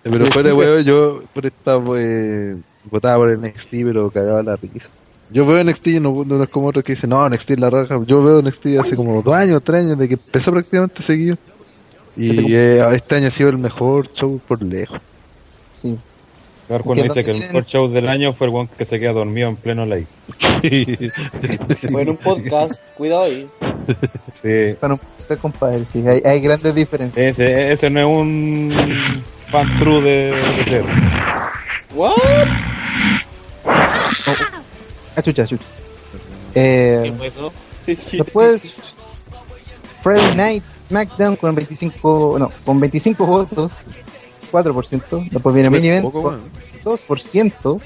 Pero 0.02 0.18
Le 0.18 0.30
fuera 0.32 0.48
de 0.48 0.54
sigue- 0.54 0.66
huevo, 0.66 0.80
yo 0.82 1.22
por 1.34 1.46
esta 1.46 1.78
eh, 1.98 2.56
votaba 2.84 3.16
por 3.16 3.30
el 3.30 3.40
NXT, 3.40 3.70
pero 3.84 4.10
cagaba 4.10 4.42
la 4.42 4.56
risa. 4.56 4.86
Yo 5.30 5.44
veo 5.44 5.62
NXT 5.64 5.86
y 5.88 6.00
no, 6.00 6.24
no 6.24 6.42
es 6.42 6.48
como 6.50 6.68
otros 6.68 6.84
que 6.84 6.92
dicen, 6.94 7.10
no, 7.10 7.28
NXT 7.28 7.50
es 7.50 7.60
la 7.60 7.68
raja. 7.70 7.98
Yo 8.06 8.22
veo 8.22 8.40
NXT 8.42 8.66
hace 8.80 8.94
como 8.94 9.20
dos 9.22 9.34
años, 9.34 9.60
tres 9.64 9.84
años, 9.84 9.98
de 9.98 10.08
que 10.08 10.14
empezó 10.14 10.52
prácticamente 10.52 11.02
seguido. 11.02 11.36
Y 12.16 12.54
eh, 12.54 12.94
este 12.94 13.16
año 13.16 13.26
ha 13.28 13.30
sido 13.32 13.50
el 13.50 13.58
mejor 13.58 14.10
show 14.14 14.40
por 14.46 14.62
lejos. 14.62 15.00
sí. 15.72 15.98
Claro, 16.66 16.82
Porque 16.84 17.04
dice 17.04 17.22
que 17.22 17.30
el 17.30 17.38
mejor 17.40 17.64
show 17.66 17.88
del 17.88 18.08
año 18.08 18.32
fue 18.32 18.48
el 18.48 18.54
one 18.54 18.68
que 18.76 18.84
se 18.84 18.98
queda 18.98 19.12
dormido 19.12 19.48
en 19.48 19.56
pleno 19.56 19.84
live. 19.86 20.06
Fue 21.90 22.02
en 22.02 22.08
un 22.10 22.16
podcast, 22.16 22.74
cuidado 22.96 23.22
ahí. 23.24 23.48
Sí, 24.42 24.76
Bueno, 24.80 24.98
usted, 25.16 25.38
compadre, 25.38 25.84
sí, 25.92 26.04
hay, 26.06 26.20
hay 26.24 26.40
grandes 26.40 26.74
diferencias. 26.74 27.24
ese, 27.38 27.72
ese 27.72 27.88
no 27.90 28.00
es 28.00 28.06
un 28.06 29.22
fan 29.48 29.78
true 29.78 30.00
de, 30.00 30.30
de 30.32 30.64
cero. 30.68 30.86
¿What? 31.94 32.12
Ah, 33.64 35.22
chucha, 35.22 35.46
chucha. 35.46 35.64
¿Qué 36.52 37.04
Eh, 37.06 37.14
fue 37.16 37.26
eso? 37.28 37.52
después, 37.86 38.62
Friday 40.02 40.34
Night 40.34 40.64
SmackDown 40.88 41.36
con 41.36 41.54
25, 41.54 42.36
no, 42.38 42.50
con 42.64 42.80
25 42.80 43.24
votos, 43.26 43.72
4%. 44.50 45.28
Después 45.30 45.54
viene 45.54 45.70
Main 45.70 45.84
Event 45.84 46.04
Poco, 46.04 46.22
con 46.22 46.40
bueno. 46.84 46.98
2%, 46.98 47.80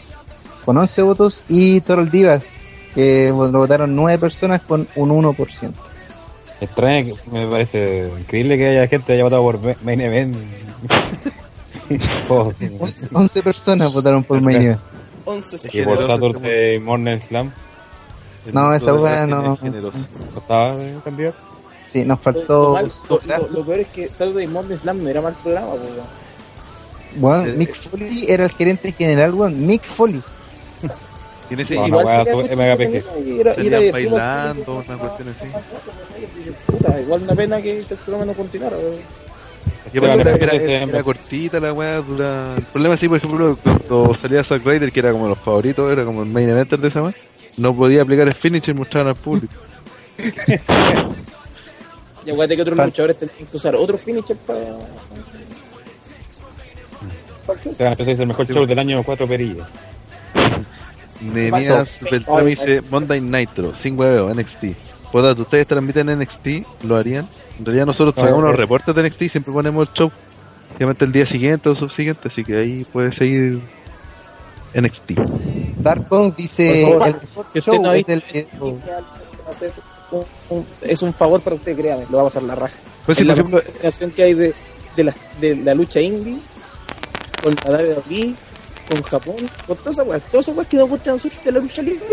con 0.65 0.77
11 0.79 1.03
votos. 1.03 1.43
Y 1.49 1.81
Total 1.81 2.11
Divas, 2.11 2.67
que 2.95 3.29
lo 3.29 3.51
votaron 3.51 3.95
9 3.97 4.19
personas 4.19 4.61
con 4.63 4.87
un 4.97 5.11
1%. 5.11 5.73
Extraño, 6.61 7.15
me 7.33 7.47
parece 7.47 8.11
increíble 8.19 8.59
que 8.59 8.69
haya 8.69 8.87
gente 8.87 9.07
que 9.07 9.13
haya 9.15 9.25
votado 9.25 9.43
por 9.43 9.61
Ma- 9.65 9.77
Main 9.83 10.01
Event. 10.03 10.37
Oh, 12.29 12.53
sí. 12.57 12.71
11 13.13 13.43
personas 13.43 13.93
votaron 13.93 14.23
por 14.23 14.41
Main 14.41 14.63
Event. 14.63 14.81
11 15.25 15.69
y 15.73 15.83
por 15.83 16.07
Saturday 16.07 16.79
Morning 16.79 17.19
Slam. 17.29 17.51
No, 18.53 18.73
esa 18.73 18.95
weá 18.95 19.27
no- 19.27 19.57
generoso. 19.57 19.99
¿No 20.33 20.39
estaba 20.41 20.77
candidato? 21.05 21.37
Sí, 21.87 22.05
nos 22.05 22.19
Lo, 22.19 22.23
faltó. 22.23 22.73
mal- 22.75 22.93
lo- 23.09 23.21
lo- 23.27 23.49
lo 23.49 23.67
peor 23.67 23.81
es 23.81 23.89
que 23.89 24.09
Saturday 24.09 24.47
Morning 24.47 24.77
Slam 24.77 25.03
no 25.03 25.09
era 25.09 25.21
mal 25.21 25.35
programa, 25.43 25.71
po, 25.73 25.75
weón. 25.83 26.20
Bueno, 27.17 27.47
Eh, 27.47 27.55
Mick 27.57 27.75
Foley 27.75 28.25
era 28.29 28.45
el 28.45 28.51
gerente 28.53 28.93
general, 28.93 29.35
weón. 29.35 29.67
Mick 29.67 29.83
Foley. 29.85 30.23
En 31.51 31.59
ese 31.59 31.75
No, 31.75 31.87
y 31.89 31.91
no, 31.91 32.01
Igual 32.01 32.27
salían 33.57 33.93
bailando, 33.93 34.85
una 34.87 34.99
cuestión 34.99 35.29
así. 35.29 35.47
Puta, 36.67 37.01
igual 37.01 37.23
una 37.23 37.35
pena 37.35 37.61
que 37.61 37.81
este 37.81 37.97
programa 37.97 38.25
no 38.27 38.35
continuara. 38.35 38.77
Yo 39.93 40.01
Bueno, 40.01 40.21
era, 40.21 40.37
era, 40.37 40.55
era 40.55 41.03
cortita 41.03 41.59
la 41.59 41.73
weá, 41.73 42.01
dura... 42.01 42.55
El 42.57 42.63
problema 42.65 42.97
sí, 42.97 43.09
por 43.09 43.19
ejemplo, 43.19 43.59
cuando 43.63 44.15
salía 44.15 44.45
Zack 44.45 44.65
Ryder, 44.65 44.93
que 44.93 45.01
era 45.01 45.11
como 45.11 45.27
los 45.29 45.39
favoritos, 45.39 45.91
era 45.91 46.05
como 46.05 46.23
el 46.23 46.29
main 46.29 46.49
eventer 46.49 46.79
de 46.79 46.89
esa 46.89 47.03
weá, 47.03 47.15
no 47.57 47.75
podía 47.75 48.03
aplicar 48.03 48.29
el 48.29 48.35
finish 48.35 48.69
y 48.69 48.75
mostrar 48.75 49.09
al 49.09 49.17
público. 49.17 49.55
Y 52.25 52.31
acuérdate 52.31 52.57
que 52.57 52.63
otros 52.63 52.79
luchadores 52.79 53.19
tenían 53.19 53.47
que 53.51 53.57
usar 53.57 53.75
otro 53.75 53.97
finisher 53.97 54.37
para. 54.37 54.61
Para 57.79 57.93
el 57.93 58.27
mejor 58.27 58.47
show 58.47 58.67
del 58.67 58.79
año 58.79 59.03
cuatro 59.05 59.27
perillas. 59.27 59.69
Nehemías 61.21 62.01
Beltrán 62.11 62.47
dice 62.47 62.83
Monday 62.91 63.21
Nitro, 63.21 63.75
sin 63.75 63.99
huevo, 63.99 64.31
NXT. 64.33 64.65
Pues 65.13 65.39
ustedes 65.39 65.67
transmiten 65.67 66.07
NXT, 66.19 66.85
lo 66.85 66.97
harían. 66.97 67.27
En 67.59 67.65
realidad 67.67 67.87
nosotros 67.87 68.15
No, 68.17 68.23
traemos 68.23 68.43
los 68.45 68.55
eh. 68.55 68.57
reportes 68.57 68.95
de 68.95 69.03
NXT 69.03 69.23
y 69.23 69.29
siempre 69.29 69.53
ponemos 69.53 69.89
el 69.89 69.95
show. 69.95 70.11
Obviamente 70.77 71.05
el 71.05 71.13
día 71.13 71.27
siguiente 71.27 71.69
o 71.69 71.75
subsiguiente, 71.75 72.29
así 72.29 72.45
que 72.45 72.57
ahí 72.57 72.85
puede 72.91 73.13
seguir 73.13 73.61
NXT. 74.73 75.11
Darkon 75.79 76.33
dice 76.37 76.85
Por 76.87 76.93
favor, 77.03 77.09
el 77.09 77.15
que 77.19 77.27
usted 77.41 77.61
show 77.63 77.83
no 77.83 77.91
ha 77.91 77.97
es 77.97 78.07
un- 78.61 80.25
un- 80.51 80.67
es 80.83 81.03
un 81.03 81.13
favor 81.13 81.41
para 81.41 81.57
usted, 81.57 81.77
créame, 81.77 82.07
lo 82.09 82.17
va 82.19 82.23
a 82.23 82.25
pasar 82.27 82.43
la 82.45 82.55
raja. 82.55 82.77
Pues 83.05 83.19
si 83.19 83.25
es 83.25 83.29
por 83.29 83.37
la 83.37 83.41
ejemplo, 83.61 84.15
que 84.15 84.23
hay 84.23 84.35
de, 84.35 84.55
de, 84.97 85.05
la, 85.05 85.15
de 85.41 85.57
la 85.57 85.75
lucha 85.75 86.01
indie 86.01 86.39
con 87.43 87.55
la 87.65 87.79
WWE, 87.79 88.35
con 88.89 89.03
Japón, 89.03 89.37
con 89.67 89.77
todas 89.79 89.95
esas 89.95 90.07
weas, 90.07 90.23
todas 90.31 90.47
esas 90.47 90.57
weas 90.57 90.69
que 90.69 90.77
nos 90.77 90.89
gustan 90.89 91.11
a 91.11 91.17
nosotros 91.17 91.45
de 91.45 91.53
la 91.53 91.61
lucha 91.61 91.83
libre. 91.83 92.07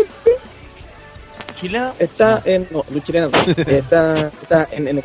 Chilena. 1.58 1.92
Está 1.98 2.40
en. 2.44 2.66
No, 2.70 2.84
lucha 2.92 3.12
libre 3.12 3.28
no. 3.32 3.52
Está, 3.66 4.28
está 4.42 4.66
en, 4.72 4.88
en 4.88 4.96
No, 4.96 5.02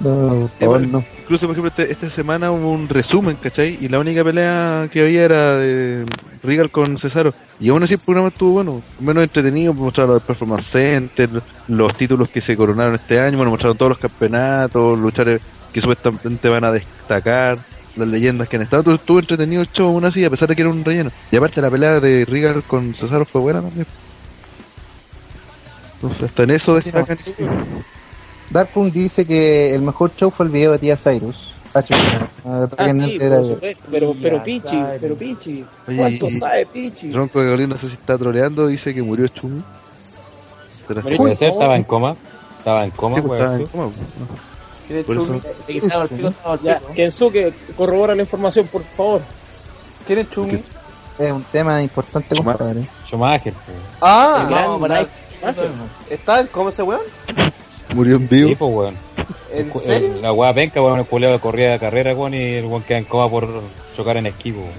por 0.00 0.48
favor, 0.58 0.80
no. 0.88 1.04
incluso 1.22 1.46
por 1.46 1.56
ejemplo 1.56 1.68
este- 1.68 1.92
esta 1.92 2.10
semana 2.10 2.50
hubo 2.50 2.70
un 2.72 2.88
resumen, 2.88 3.36
¿cachai? 3.36 3.78
Y 3.80 3.88
la 3.88 3.98
única 4.00 4.24
pelea 4.24 4.88
que 4.92 5.02
había 5.02 5.22
era 5.24 5.56
de 5.58 6.04
Regal 6.42 6.70
con 6.70 6.98
Cesaro. 6.98 7.32
Y 7.60 7.68
aún 7.68 7.82
así 7.82 7.94
el 7.94 8.00
programa 8.00 8.28
estuvo 8.28 8.52
bueno, 8.52 8.82
menos 8.98 9.22
entretenido, 9.22 9.72
mostraron 9.72 10.14
los 10.14 10.22
Performance 10.22 10.66
Center, 10.70 11.28
los 11.68 11.96
títulos 11.96 12.28
que 12.30 12.40
se 12.40 12.56
coronaron 12.56 12.94
este 12.96 13.20
año, 13.20 13.36
bueno, 13.36 13.50
mostraron 13.52 13.76
todos 13.76 13.90
los 13.90 13.98
campeonatos, 13.98 14.98
luchadores 14.98 15.40
que 15.72 15.80
supuestamente 15.80 16.48
van 16.48 16.64
a 16.64 16.72
destacar, 16.72 17.58
las 17.96 18.08
leyendas 18.08 18.48
que 18.48 18.56
han 18.56 18.62
estado, 18.62 18.80
Estuvo- 18.82 18.94
estuvo 18.96 19.18
entretenido 19.20 19.62
el 19.62 19.68
show 19.70 19.88
aún 19.88 20.04
así, 20.04 20.24
a 20.24 20.30
pesar 20.30 20.48
de 20.48 20.56
que 20.56 20.62
era 20.62 20.70
un 20.70 20.84
relleno. 20.84 21.10
Y 21.30 21.36
aparte 21.36 21.60
la 21.60 21.70
pelea 21.70 22.00
de 22.00 22.24
Regal 22.24 22.62
con 22.64 22.94
Cesaro 22.94 23.24
fue 23.24 23.40
buena 23.40 23.60
también. 23.60 23.86
Entonces 25.94 26.22
hasta 26.22 26.42
en 26.42 26.50
eso 26.50 26.74
destacan. 26.74 27.18
Darkon 28.50 28.90
dice 28.90 29.24
que 29.26 29.74
el 29.74 29.82
mejor 29.82 30.12
show 30.16 30.30
fue 30.30 30.46
el 30.46 30.52
video 30.52 30.72
de 30.72 30.78
Tía 30.78 30.96
Cyrus. 30.96 31.48
Ah, 31.74 31.82
ah, 32.76 32.92
sí, 32.92 33.18
por 33.18 33.46
supuesto, 33.46 33.82
pero, 33.90 34.14
pero 34.20 34.42
Pichi, 34.44 34.82
pero 35.00 35.14
Pichi. 35.16 35.64
Oye, 35.88 35.96
¿Cuánto 35.96 36.28
sabe 36.30 36.66
Pichi? 36.66 37.12
Ronco 37.12 37.40
de 37.40 37.46
Gabriel 37.46 37.70
no 37.70 37.78
sé 37.78 37.88
si 37.88 37.94
está 37.94 38.18
troleando, 38.18 38.66
dice 38.66 38.94
que 38.94 39.02
murió 39.02 39.26
Chumi. 39.28 39.62
Puede 41.16 41.34
ser, 41.36 41.50
estaba 41.52 41.76
en 41.76 41.84
coma. 41.84 42.14
Estaba 42.58 42.84
en 42.84 42.90
coma, 42.90 43.16
Sí, 43.16 43.22
pues, 43.22 43.40
estaba 43.40 43.56
en 43.56 43.66
coma, 43.66 43.90
¿Quién 43.94 44.51
De 44.92 45.04
que 45.04 45.12
el 45.12 45.18
el 45.78 46.62
Ya, 46.62 46.78
pico. 46.78 46.92
Kensuke, 46.94 47.54
corrobora 47.76 48.14
la 48.14 48.22
información, 48.22 48.66
por 48.66 48.82
favor. 48.84 49.22
¿Quién 50.06 50.18
es 50.20 50.28
Chumi? 50.30 50.62
Es 51.18 51.30
un 51.32 51.42
tema 51.44 51.82
importante, 51.82 52.34
compadre. 52.36 52.86
Schumacher. 53.06 53.54
Ah, 54.00 54.40
El 54.42 54.48
gran 54.50 54.66
No, 54.66 54.78
para-. 54.80 55.06
¿está 56.10 56.40
en 56.40 56.46
cómo 56.48 56.68
ese 56.70 56.82
weón? 56.82 57.02
Murió 57.94 58.16
en 58.16 58.28
vivo. 58.28 58.48
Sí, 58.48 58.54
pues, 58.56 58.70
weón. 58.72 58.96
¿En 59.52 59.66
El 59.66 59.68
cu- 59.68 59.80
serio? 59.80 60.12
el- 60.14 60.22
La 60.22 60.32
weá 60.32 60.52
penca, 60.54 60.80
weón, 60.82 60.98
el 61.00 61.06
culeado 61.06 61.38
corría 61.40 61.70
de 61.72 61.78
carrera, 61.78 62.14
weón, 62.14 62.34
y 62.34 62.54
el 62.54 62.64
weón 62.66 62.82
queda 62.82 62.98
en 62.98 63.04
coma 63.04 63.28
por 63.28 63.48
chocar 63.96 64.16
en 64.16 64.26
weón. 64.52 64.70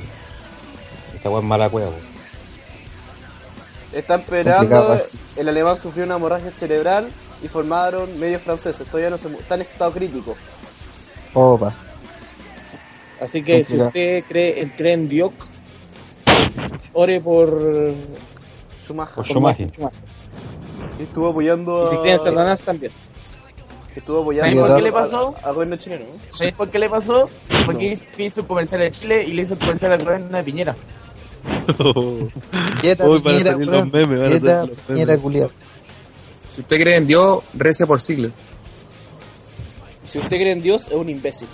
Esta 1.16 1.30
weá 1.30 1.40
es 1.40 1.46
mala 1.46 1.68
weá, 1.68 1.86
weón. 1.88 2.14
Están 3.94 4.24
así. 4.94 5.18
El 5.38 5.50
alemán 5.50 5.78
sufrió 5.82 6.04
una 6.06 6.16
hemorragia 6.16 6.52
cerebral 6.52 7.10
y 7.44 7.48
formaron 7.48 8.18
medios 8.20 8.42
franceses. 8.42 8.88
Todavía 8.88 9.10
no 9.10 9.18
se 9.18 9.28
mu- 9.28 9.38
está 9.40 9.56
en 9.56 9.62
estado 9.62 9.92
crítico. 9.92 10.36
Opa. 11.34 11.74
Así 13.22 13.44
que 13.44 13.64
si 13.64 13.78
Complicado. 13.78 13.88
usted 13.90 14.24
cree, 14.28 14.72
cree 14.76 14.94
en 14.94 15.10
Dios, 15.10 15.32
ore 16.94 17.20
por, 17.22 17.94
Schumacher. 18.84 19.16
Por 19.16 19.26
Schumacher. 19.28 19.70
Y 21.00 21.04
estuvo 21.04 21.30
apoyando 21.30 21.82
a. 21.82 21.84
Y 21.84 21.88
si 21.88 21.98
cree 21.98 22.14
en 22.14 22.20
Satanás 22.20 22.62
también. 22.62 22.92
Estuvo 23.96 24.22
apoyando 24.22 24.50
¿Sabes 24.50 24.62
por 24.64 24.72
a- 24.72 24.76
qué 24.76 24.82
le 24.82 24.92
pasó? 24.92 25.36
A, 25.44 25.50
a 25.50 25.52
gobierno 25.52 25.76
chileno. 25.78 26.06
¿no? 26.06 26.12
¿Sabes 26.32 26.54
por 26.56 26.70
qué 26.70 26.80
le 26.80 26.90
pasó? 26.90 27.30
Porque 27.66 27.94
hizo- 27.94 28.06
hizo 28.18 28.42
un 28.42 28.48
comercial 28.48 28.82
en 28.82 28.92
Chile 28.92 29.24
y 29.24 29.34
le 29.34 29.44
hizo 29.44 29.54
un 29.54 29.60
comercial 29.60 29.92
al 29.94 30.04
gobierno 30.04 30.36
de 30.38 30.44
Piñera. 30.44 30.76
A 31.46 31.74
Piñera, 33.24 33.54
a 33.54 33.58
Piñera, 33.58 33.86
memes. 33.86 35.18
culiao. 35.20 35.50
Si 36.54 36.62
usted 36.62 36.80
cree 36.82 36.98
en 36.98 37.08
Dios, 37.08 37.40
rece 37.54 37.86
por 37.88 38.00
siglos. 38.00 38.32
Si 40.10 40.20
usted 40.20 40.38
cree 40.38 40.52
en 40.52 40.62
Dios, 40.62 40.88
es 40.88 40.94
un 40.94 41.10
imbécil. 41.10 41.48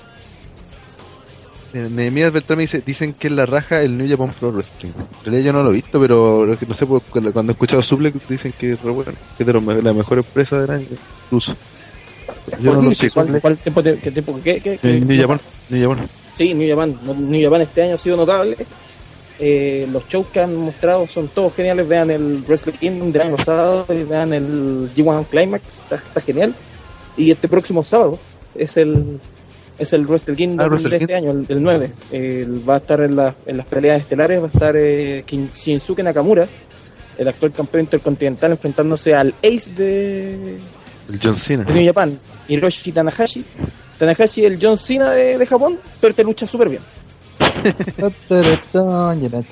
Eh, 1.74 1.88
Nehemías 1.90 2.32
Beltrán 2.32 2.58
me 2.58 2.64
dice, 2.64 2.82
dicen 2.84 3.14
que 3.14 3.28
es 3.28 3.34
la 3.34 3.46
raja 3.46 3.82
el 3.82 3.96
New 3.98 4.10
Japan 4.10 4.34
Pro 4.40 4.52
Wrestling. 4.52 4.90
En 4.90 5.24
realidad 5.26 5.46
yo 5.46 5.54
no 5.54 5.64
lo 5.64 5.70
he 5.70 5.74
visto, 5.74 6.00
pero 6.00 6.46
lo 6.46 6.58
que 6.58 6.66
no 6.66 6.74
sé, 6.74 6.86
pues, 6.88 7.04
cuando 7.12 7.52
he 7.52 7.54
escuchado 7.54 7.84
Suplex 7.84 8.28
dicen 8.28 8.54
que 8.58 8.72
es 8.74 8.82
re 8.82 8.92
bueno, 8.92 9.14
que 9.38 9.44
es 9.44 9.48
de 9.48 9.54
la 9.84 9.94
mejor 9.94 10.18
empresa 10.18 10.60
del 10.60 10.72
año, 10.72 10.88
incluso. 11.26 11.56
Yo 12.60 12.74
no 12.74 12.82
lo 12.82 12.92
sé. 12.96 13.12
¿Cuál, 13.12 13.40
cuál 13.40 13.58
tiempo, 13.60 13.84
te- 13.84 13.98
qué 14.00 14.12
tiempo, 14.12 14.40
qué, 14.44 14.60
qué, 14.60 14.78
qué- 14.80 14.98
Eh, 14.98 15.00
New 15.00 15.22
Japan, 15.22 15.40
New 15.70 15.90
Japan. 15.90 16.08
Sí, 16.34 16.54
New 16.56 16.68
Japan. 16.70 17.00
No- 17.04 17.14
New 17.14 17.44
Japan 17.44 17.62
este 17.62 17.84
año 17.84 17.96
ha 17.96 17.98
sido 18.00 18.18
notable. 18.18 18.58
Eh, 19.40 19.88
los 19.92 20.06
shows 20.10 20.28
que 20.34 20.42
han 20.42 20.56
mostrado 20.56 21.08
son 21.08 21.30
todos 21.30 21.54
geniales. 21.56 21.88
Vean 21.88 22.12
el 22.12 22.44
Wrestle 22.48 22.74
Kingdom 22.74 23.12
del 23.12 23.22
año 23.22 23.36
pasado 23.38 23.86
vean 23.88 24.34
el 24.34 24.90
G1 24.96 25.26
Climax. 25.28 25.80
Está, 25.80 25.96
está 25.96 26.22
genial. 26.22 26.54
Y 27.18 27.32
este 27.32 27.48
próximo 27.48 27.84
sábado 27.84 28.20
es 28.56 28.76
el 28.78 29.20
es 29.78 29.94
el 29.94 30.06
Wrestle 30.06 30.36
Kingdom 30.36 30.60
Ah, 30.66 30.68
Wrestle 30.70 30.90
de 30.90 30.98
este 30.98 31.16
año, 31.16 31.32
el, 31.32 31.46
el 31.48 31.64
9. 31.64 31.92
El- 32.12 32.70
va 32.70 32.76
a 32.76 32.78
estar 32.80 33.00
en, 33.02 33.16
la- 33.16 33.34
en 33.46 33.56
las 33.58 33.66
peleas 33.66 34.02
estelares. 34.02 34.42
Va 34.42 34.46
a 34.46 34.50
estar 34.50 34.76
eh, 34.76 35.24
Shinsuke 35.26 36.04
Nakamura, 36.04 36.46
el 37.18 37.28
actual 37.28 37.54
campeón 37.54 37.84
intercontinental, 37.86 38.52
enfrentándose 38.52 39.16
al 39.16 39.34
Ace 39.42 39.72
de, 39.74 40.58
El 41.10 41.20
John 41.24 41.38
Cena. 41.38 41.64
de 41.64 41.74
New 41.74 41.86
Japan, 41.86 42.20
Hiroshi 42.50 42.92
Tanahashi. 42.92 43.46
Tanahashi 43.98 44.44
el 44.46 44.60
John 44.62 44.76
Cena 44.78 45.12
de, 45.12 45.38
de 45.38 45.46
Japón, 45.46 45.78
pero 46.02 46.14
te 46.14 46.26
lucha 46.26 46.46
súper 46.46 46.68
bien. 46.70 46.82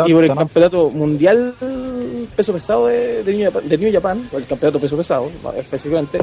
Y 0.07 0.14
por 0.14 0.23
el 0.23 0.30
campeonato 0.39 0.89
mundial 0.89 1.55
peso 2.35 2.53
pesado 2.53 2.88
de, 2.88 3.23
de, 3.23 3.34
New, 3.34 3.45
Japan, 3.51 3.69
de 3.69 3.77
New 3.77 3.93
Japan, 3.93 4.30
el 4.34 4.45
campeonato 4.45 4.80
peso 4.80 4.97
pesado, 4.97 5.30
específicamente, 5.57 6.19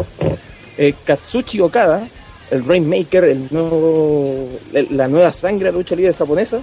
eh, 0.79 0.95
Katsuchi 1.05 1.61
Okada, 1.61 2.09
el 2.51 2.65
Rainmaker, 2.65 3.25
el 3.25 3.49
nuevo, 3.51 4.49
el- 4.73 4.89
la 4.97 5.09
nueva 5.09 5.33
sangre 5.33 5.67
de 5.67 5.73
la 5.73 5.79
lucha 5.79 5.95
libre 5.97 6.15
japonesa, 6.15 6.61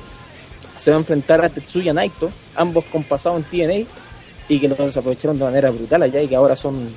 se 0.77 0.91
va 0.91 0.97
a 0.97 0.99
enfrentar 0.99 1.43
a 1.43 1.49
Tetsuya 1.49 1.93
Naito, 1.93 2.31
ambos 2.55 2.85
con 2.85 3.03
pasado 3.03 3.37
en 3.37 3.43
TNA, 3.43 3.85
y 4.49 4.59
que 4.59 4.67
los 4.67 4.77
desaprovecharon 4.77 5.37
de 5.37 5.43
manera 5.45 5.69
brutal 5.71 6.01
allá 6.03 6.21
y 6.21 6.27
que 6.27 6.35
ahora 6.35 6.55
son, 6.55 6.87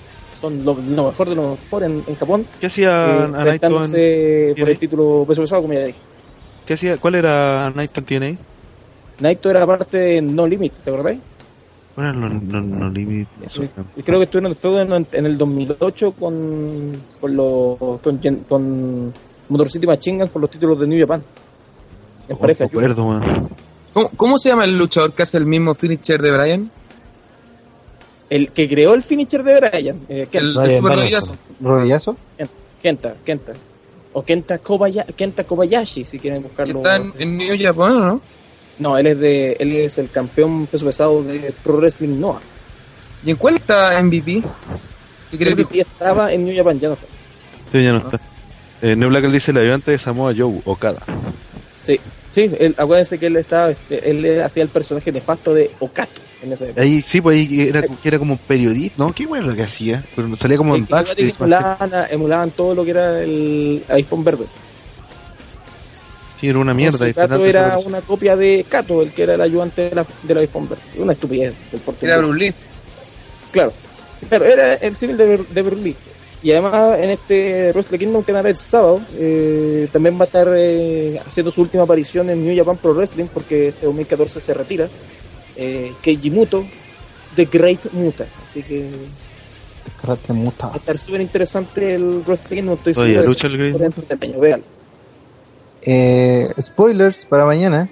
son 0.41 0.65
lo, 0.65 0.75
lo 0.75 1.05
mejor 1.09 1.29
de 1.29 1.35
lo 1.35 1.51
mejor 1.51 1.83
en, 1.85 2.03
en 2.07 2.15
Japón, 2.17 2.47
¿Qué 2.61 2.67
hacía 2.67 3.07
eh, 3.27 3.29
Naito 3.51 3.67
en 3.67 4.55
por 4.61 4.71
el 4.71 4.79
título 4.79 5.25
peso 5.29 5.43
pesado, 5.43 5.63
como 5.63 5.75
ya 5.75 5.81
dije. 5.85 5.99
¿Qué 6.67 6.75
hacía? 6.75 6.97
¿Cuál 6.99 7.17
era 7.17 7.71
Naito 7.71 8.01
en 8.01 8.07
TNA? 8.07 8.39
Naito 9.21 9.51
era 9.51 9.67
parte 9.67 9.99
de 9.99 10.23
No 10.23 10.47
Limit, 10.47 10.73
¿te 10.73 10.91
acordáis? 10.91 11.21
Bueno, 11.97 12.13
no, 12.13 12.29
no, 12.29 12.61
no 12.61 12.91
limit. 12.91 13.29
Y 13.97 14.03
creo 14.03 14.19
que 14.19 14.25
estuvieron 14.25 14.47
en 14.47 14.53
el 14.53 14.57
feudo 14.57 14.81
en, 14.81 15.27
el 15.27 15.39
2008 15.39 16.13
con 16.13 16.93
con, 17.21 17.37
los 17.37 17.79
con, 18.01 18.19
con 18.49 19.15
Motor 19.49 19.71
City 19.71 19.87
Machine 19.87 20.19
Guns 20.19 20.31
por 20.31 20.43
los 20.43 20.51
títulos 20.51 20.81
de 20.81 20.89
New 20.89 21.01
Japan. 21.01 21.23
En 22.29 22.37
pareja. 22.37 22.65
No 22.65 22.71
recuerdo, 22.71 23.07
man. 23.07 23.49
¿Cómo, 23.93 24.11
cómo 24.17 24.39
se 24.39 24.49
llama 24.49 24.65
el 24.65 24.77
luchador 24.77 25.13
que 25.13 25.23
hace 25.23 25.39
el 25.39 25.47
mismo 25.47 25.73
finisher 25.75 26.21
de 26.21 26.33
Brian? 26.33 26.71
El 28.29 28.51
que 28.51 28.69
creó 28.69 28.95
el 28.95 29.05
finisher 29.05 29.45
de 29.45 29.61
Brian, 29.61 30.01
eh, 30.09 30.27
El, 30.33 30.59
el 30.59 30.73
super 30.73 30.99
rodillazo. 30.99 31.37
¿Rodillazo? 31.61 32.17
Kenta, 32.83 33.15
Kenta. 33.25 33.53
O 34.15 34.25
Kenta, 34.25 34.59
Kobaya- 34.59 35.05
Kenta 35.15 35.45
Kobayashi, 35.45 36.05
si 36.05 36.19
quieren 36.19 36.43
buscarlo. 36.43 36.79
está 36.79 36.97
en, 36.97 37.13
en 37.19 37.37
New 37.37 37.57
Japan, 37.61 38.01
¿no? 38.01 38.21
No, 38.79 38.97
él 38.99 39.07
es 39.07 39.19
de 39.19 39.53
él 39.61 39.73
es 39.73 39.99
el 39.99 40.11
campeón 40.11 40.67
peso 40.67 40.87
pesado 40.87 41.23
de 41.23 41.53
Pro 41.63 41.77
Wrestling 41.77 42.19
Noah. 42.19 42.41
¿Y 43.25 43.31
en 43.31 43.37
cuál 43.37 43.57
está 43.57 44.03
MVP? 44.03 44.43
Que 45.31 45.51
MVP 45.51 45.81
estaba 45.81 46.33
en 46.33 46.45
New 46.45 46.57
Japan, 46.57 46.79
ya 46.81 46.89
no 46.89 46.95
está. 46.95 47.07
Sí, 47.73 47.83
ya 47.85 47.93
no 47.93 47.99
está. 47.99 48.21
Eh, 48.83 48.95
Black 48.95 49.25
dice 49.31 49.51
el 49.51 49.59
ayudante 49.59 49.91
de 49.93 49.99
Samoa 49.99 50.33
Joe, 50.37 50.61
Okada. 50.65 51.03
Sí, 51.83 51.99
sí, 52.31 52.51
él, 52.59 52.75
acuérdense 52.79 53.19
que 53.19 53.27
él 53.27 53.37
estaba, 53.37 53.71
este, 53.71 54.11
él 54.11 54.43
hacía 54.43 54.63
el 54.63 54.69
personaje 54.69 55.11
nefasto 55.13 55.55
de 55.55 55.71
Okato 55.81 56.21
en 56.45 56.53
esa 56.53 56.65
época. 56.67 56.83
Ahí, 56.83 57.05
sí, 57.07 57.21
pues 57.21 57.37
ahí 57.37 57.61
era, 57.69 57.83
que 57.83 58.09
era 58.09 58.19
como 58.19 58.35
un 58.35 58.39
periodista, 58.39 59.03
¿no? 59.03 59.13
Qué 59.13 59.27
bueno 59.27 59.49
lo 59.49 59.57
que 59.57 59.63
hacía. 59.63 60.05
Pero 60.15 60.35
salía 60.37 60.57
como 60.57 60.77
en 60.77 60.87
backstage. 60.87 61.35
emulaban, 61.39 61.91
emulaban 62.11 62.51
todo 62.53 62.75
lo 62.75 62.85
que 62.85 62.91
era 62.91 63.23
el 63.23 63.85
iPhone 63.89 64.25
verde. 64.25 64.45
Sí, 66.41 66.49
era 66.49 66.59
una 66.59 66.75
mierda. 66.75 67.05
al 67.05 67.15
final 67.15 67.43
era 67.43 67.79
una 67.79 68.01
copia 68.01 68.37
de 68.37 68.65
Kato, 68.69 69.03
el 69.03 69.13
que 69.13 69.23
era 69.23 69.35
el 69.35 69.41
ayudante 69.41 69.89
de 69.89 69.95
la, 69.95 70.07
de 70.23 70.35
la 70.35 70.41
iPhone 70.41 70.69
verde. 70.69 70.83
Una 70.99 71.13
estupidez. 71.13 71.55
Era 72.01 72.19
Bruce 72.19 72.39
Lee. 72.39 72.55
Claro. 73.51 73.73
Pero 74.29 74.45
era 74.45 74.75
el 74.75 74.97
civil 74.97 75.17
de, 75.17 75.39
de 75.39 75.63
Berlín. 75.63 75.97
Y 76.45 76.53
además 76.53 76.99
en 77.01 77.09
este 77.09 77.73
Wrestle 77.73 77.99
Kingdom 77.99 78.23
que 78.23 78.33
el 78.33 78.57
sábado, 78.59 79.01
eh, 79.15 79.89
también 79.91 80.19
va 80.19 80.25
a 80.25 80.27
estar 80.27 80.47
eh, 80.55 81.19
haciendo 81.27 81.51
su 81.51 81.63
última 81.63 81.85
aparición 81.85 82.29
en 82.29 82.45
New 82.45 82.55
Japan 82.55 82.77
Pro 82.77 82.93
Wrestling 82.93 83.29
porque 83.33 83.69
este 83.69 83.87
2014 83.87 84.41
se 84.41 84.53
retira. 84.53 84.89
Eh, 85.57 85.93
Keiji 86.03 86.31
Muto, 86.31 86.65
The 87.37 87.45
Great 87.47 87.93
Muta. 87.93 88.27
Así 88.49 88.63
que 88.63 88.91
Karate 90.01 90.33
muta. 90.33 90.69
va 90.69 90.75
a 90.75 90.77
estar 90.77 90.99
súper 90.99 91.21
interesante 91.21 91.95
el 91.95 92.23
Wrestle 92.27 92.57
Kingdom. 92.57 92.79
Estoy 92.85 93.03
Oye, 93.03 93.23
lucha 93.27 93.47
el 93.47 93.57
Great 93.59 93.73
Por 93.73 93.81
dentro 93.81 94.03
del 94.03 94.31
año, 94.31 94.41
véanlo. 94.41 94.67
Eh, 95.83 96.53
spoilers 96.61 97.25
para 97.27 97.45
mañana. 97.45 97.89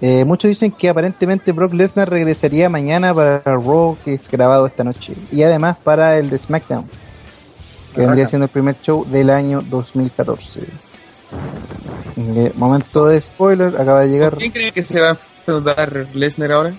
Eh, 0.00 0.24
muchos 0.24 0.48
dicen 0.48 0.72
que 0.72 0.88
aparentemente 0.88 1.52
Brock 1.52 1.74
Lesnar 1.74 2.10
regresaría 2.10 2.68
mañana 2.68 3.14
para 3.14 3.36
el 3.36 3.64
Raw 3.64 3.96
que 4.04 4.14
es 4.14 4.28
grabado 4.28 4.66
esta 4.66 4.82
noche. 4.82 5.14
Y 5.30 5.42
además 5.42 5.76
para 5.82 6.18
el 6.18 6.28
de 6.28 6.38
SmackDown. 6.38 6.86
Que 7.94 8.00
vendría 8.00 8.26
siendo 8.26 8.46
el 8.46 8.50
primer 8.50 8.76
show 8.82 9.04
del 9.04 9.30
año 9.30 9.60
2014. 9.60 10.60
Eh, 12.16 12.52
momento 12.56 13.06
de 13.06 13.20
spoiler, 13.20 13.74
acaba 13.80 14.00
de 14.02 14.08
llegar. 14.08 14.30
¿Por 14.30 14.38
quién 14.38 14.52
creen 14.52 14.72
que 14.72 14.84
se 14.84 15.00
va 15.00 15.08
a 15.08 15.10
enfrentar 15.10 16.06
Lesnar 16.14 16.52
ahora? 16.52 16.74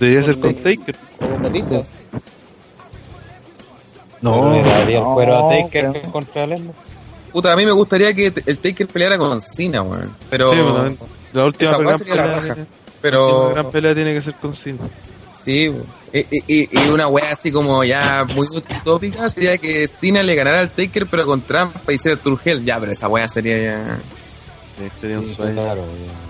Debería 0.00 0.22
ser 0.24 0.40
con 0.40 0.54
Taker. 0.54 0.96
Batista. 1.42 1.82
No, 4.20 4.52
Le 4.52 4.62
daría 4.62 4.98
el 4.98 5.04
cuero 5.04 5.46
a 5.46 5.50
Taker 5.50 6.02
contra 6.10 6.46
Lesnar. 6.46 6.74
Puta, 7.32 7.52
a 7.52 7.56
mí 7.56 7.66
me 7.66 7.72
gustaría 7.72 8.14
que 8.14 8.32
el 8.46 8.58
Taker 8.58 8.88
peleara 8.88 9.18
con 9.18 9.40
Cena, 9.40 9.82
weón. 9.82 10.14
Pero, 10.30 10.52
Sí, 10.52 10.58
bueno, 10.58 10.96
la 11.32 11.44
última 11.44 11.70
esa 11.70 11.78
gran 11.82 11.98
sería 11.98 12.14
la 12.16 12.22
pelea, 12.40 12.54
la 12.56 12.66
pero, 13.02 13.36
última 13.36 13.52
gran 13.52 13.70
pelea 13.70 13.94
tiene 13.94 14.14
que 14.14 14.20
ser 14.22 14.34
con 14.34 14.54
Cena. 14.54 14.78
Sí, 15.36 15.72
y, 16.12 16.18
y- 16.46 16.68
y 16.72 16.88
una 16.88 17.08
wea 17.08 17.32
así 17.32 17.50
como 17.52 17.84
ya 17.84 18.24
muy 18.34 18.46
utópica 18.48 19.28
sería 19.28 19.58
que 19.58 19.86
Cena 19.86 20.22
le 20.22 20.34
ganara 20.34 20.60
al 20.60 20.70
Taker 20.70 21.06
pero 21.06 21.26
con 21.26 21.42
trampa 21.42 21.80
y 21.92 21.96
hiciera 21.96 22.14
el 22.14 22.20
Turgel. 22.20 22.64
Ya, 22.64 22.78
pero 22.80 22.92
esa 22.92 23.08
wea 23.08 23.28
sería 23.28 23.58
ya 23.58 23.98
Sí, 24.78 24.84
sería 25.00 25.18
un 25.18 25.26
Sí, 25.28 25.34
sueño. 25.36 25.54
claro. 25.62 25.84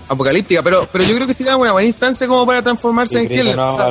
apocalíptica. 0.07 0.63
Pero, 0.63 0.87
pero 0.91 1.03
yo 1.03 1.15
creo 1.15 1.27
que 1.27 1.33
sí 1.33 1.43
da 1.43 1.57
una 1.57 1.73
buena 1.73 1.85
instancia 1.85 2.27
como 2.27 2.45
para 2.45 2.61
transformarse 2.61 3.21
Y 3.21 3.25
en 3.25 3.31
Heel. 3.31 3.55
no 3.57 3.67
O 3.67 3.71
sea. 3.71 3.89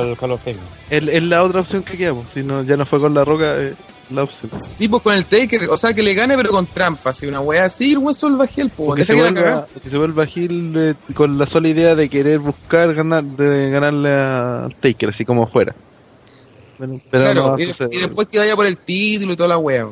Es, 0.89 1.23
la 1.23 1.43
otra 1.43 1.61
opción 1.61 1.83
que 1.83 1.95
queda, 1.95 2.13
pues. 2.15 2.27
si 2.33 2.41
no, 2.41 2.63
ya 2.63 2.75
no 2.75 2.85
fue 2.87 2.99
con 2.99 3.13
la 3.13 3.23
roca, 3.23 3.55
eh, 3.57 3.75
la 4.09 4.23
opción. 4.23 4.51
sí, 4.61 4.87
pues 4.87 5.01
con 5.03 5.13
el 5.15 5.25
Taker, 5.25 5.69
o 5.69 5.77
sea, 5.77 5.93
que 5.93 6.01
le 6.03 6.13
gane 6.13 6.35
pero 6.37 6.49
con 6.49 6.65
trampa. 6.67 7.09
Así, 7.11 7.27
una 7.27 7.41
wea 7.41 7.65
así, 7.65 7.91
el 7.91 7.97
weón 7.99 8.13
solo 8.15 8.37
va 8.37 8.45
Heel, 8.45 8.69
pues. 8.69 9.05
Se, 9.05 9.13
que 9.13 9.21
vuelva, 9.21 9.65
porque 9.65 9.89
se 9.89 9.97
vuelva 9.97 10.25
Gil 10.25 10.73
eh, 10.77 10.95
con 11.13 11.37
la 11.37 11.45
sola 11.45 11.67
idea 11.69 11.95
de 11.95 12.09
querer 12.09 12.39
buscar 12.39 12.93
ganar, 12.93 13.23
de 13.23 13.69
ganarle 13.69 14.09
a 14.11 14.67
Taker, 14.81 15.09
así 15.09 15.25
como 15.25 15.47
fuera. 15.47 15.75
Bueno, 16.77 16.99
pero 17.09 17.33
no 17.33 17.49
va 17.51 17.55
Claro, 17.55 17.55
a 17.55 17.61
y, 17.91 17.95
y 17.97 17.99
después 17.99 18.27
que 18.27 18.39
vaya 18.39 18.55
por 18.55 18.65
el 18.65 18.77
título 18.77 19.33
y 19.33 19.35
toda 19.35 19.49
la 19.49 19.57
wea. 19.57 19.87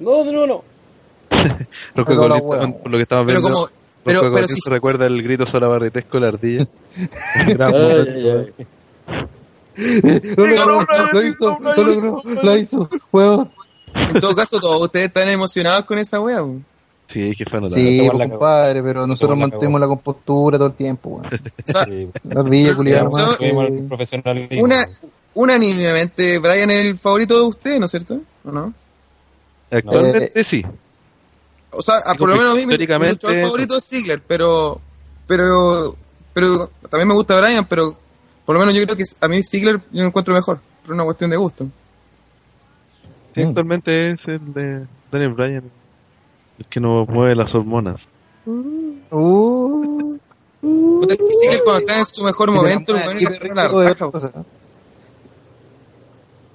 No, 0.00 0.24
no, 0.24 0.46
no. 0.46 0.64
Cocolistas, 1.94 2.40
hueá. 2.42 2.68
por 2.82 2.90
lo 2.90 2.96
que 2.98 3.02
estamos 3.02 3.26
Pero 3.26 3.40
viendo, 3.40 3.58
como, 3.58 3.68
pero, 4.04 4.48
si, 4.48 4.56
se 4.60 4.70
recuerda 4.70 5.06
el 5.06 5.22
grito 5.22 5.46
solabarretesco 5.46 6.18
de 6.18 6.20
la 6.20 6.28
ardilla. 6.28 6.66
Un 7.46 7.54
gran 7.54 7.74
Ay, 7.74 7.80
momento. 7.80 8.12
ay, 8.16 8.28
ay. 8.58 8.66
Lo 10.36 10.46
logró, 10.46 10.86
lo 11.12 11.22
hizo, 11.26 11.58
lo 11.60 11.84
logró, 11.84 12.22
lo 12.24 12.56
hizo, 12.56 12.88
huevón. 13.12 13.50
en 13.94 14.20
todo 14.20 14.34
caso, 14.34 14.60
todos 14.60 14.82
ustedes 14.82 15.06
están 15.06 15.28
emocionados 15.28 15.84
con 15.84 15.98
esa 15.98 16.20
wea. 16.20 16.42
weón. 16.42 16.64
Sí, 17.08 17.32
que 17.36 17.44
fue 17.44 17.60
notable. 17.60 17.84
Sí, 17.84 18.08
pues, 18.08 18.30
compadre, 18.30 18.82
pero 18.82 19.06
nosotros 19.06 19.30
la 19.36 19.46
mantuvimos 19.48 19.80
la 19.80 19.86
compostura 19.88 20.58
todo 20.58 20.68
el 20.68 20.74
tiempo, 20.74 21.08
weón. 21.10 21.26
O 21.68 21.72
sea, 21.72 21.84
Sí, 21.84 22.08
La 22.24 22.40
ardilla 22.40 22.74
culiada 22.74 23.02
Yo- 23.02 23.08
nomás. 23.10 23.36
tuvimos 23.38 23.66
que- 23.66 23.76
el 23.76 23.88
profesionalismo. 23.88 24.64
una, 24.64 24.88
unánimemente, 25.34 26.38
Brian 26.38 26.70
es 26.70 26.86
el 26.86 26.98
favorito 26.98 27.34
de 27.36 27.48
ustedes, 27.48 27.80
¿no 27.80 27.86
es 27.86 27.90
cierto? 27.90 28.20
¿O 28.44 28.52
no? 28.52 28.72
Actualmente 29.70 30.44
sí. 30.44 30.64
O 31.72 31.82
sea, 31.82 32.02
por 32.18 32.28
lo 32.28 32.36
menos 32.36 32.52
a 32.52 32.56
mí 32.56 32.66
mi, 32.66 32.86
favorito 32.86 33.76
es 33.76 33.88
Ziggler, 33.88 34.20
pero, 34.26 34.80
pero, 35.26 35.94
pero 36.32 36.70
también 36.88 37.08
me 37.08 37.14
gusta 37.14 37.40
Brian, 37.40 37.64
pero 37.66 37.96
por 38.50 38.56
lo 38.56 38.66
menos 38.66 38.74
yo 38.74 38.84
creo 38.84 38.96
que 38.96 39.04
a 39.20 39.28
mí 39.28 39.44
Ziggler 39.44 39.80
yo 39.92 40.02
lo 40.02 40.08
encuentro 40.08 40.34
mejor, 40.34 40.58
por 40.82 40.92
una 40.92 41.04
cuestión 41.04 41.30
de 41.30 41.36
gusto. 41.36 41.68
Sí, 43.32 43.42
actualmente 43.42 44.10
es 44.10 44.18
el 44.26 44.52
de 44.52 44.86
Daniel 45.12 45.34
Bryan, 45.34 45.70
el 46.58 46.66
que 46.66 46.80
nos 46.80 47.08
mueve 47.08 47.36
las 47.36 47.54
hormonas. 47.54 48.00
Uh, 48.44 50.18
Ziggler 50.60 51.62
cuando 51.62 51.78
está 51.78 51.98
en 51.98 52.04
su 52.04 52.24
mejor 52.24 52.50
momento, 52.50 52.92
cosa. 54.10 54.44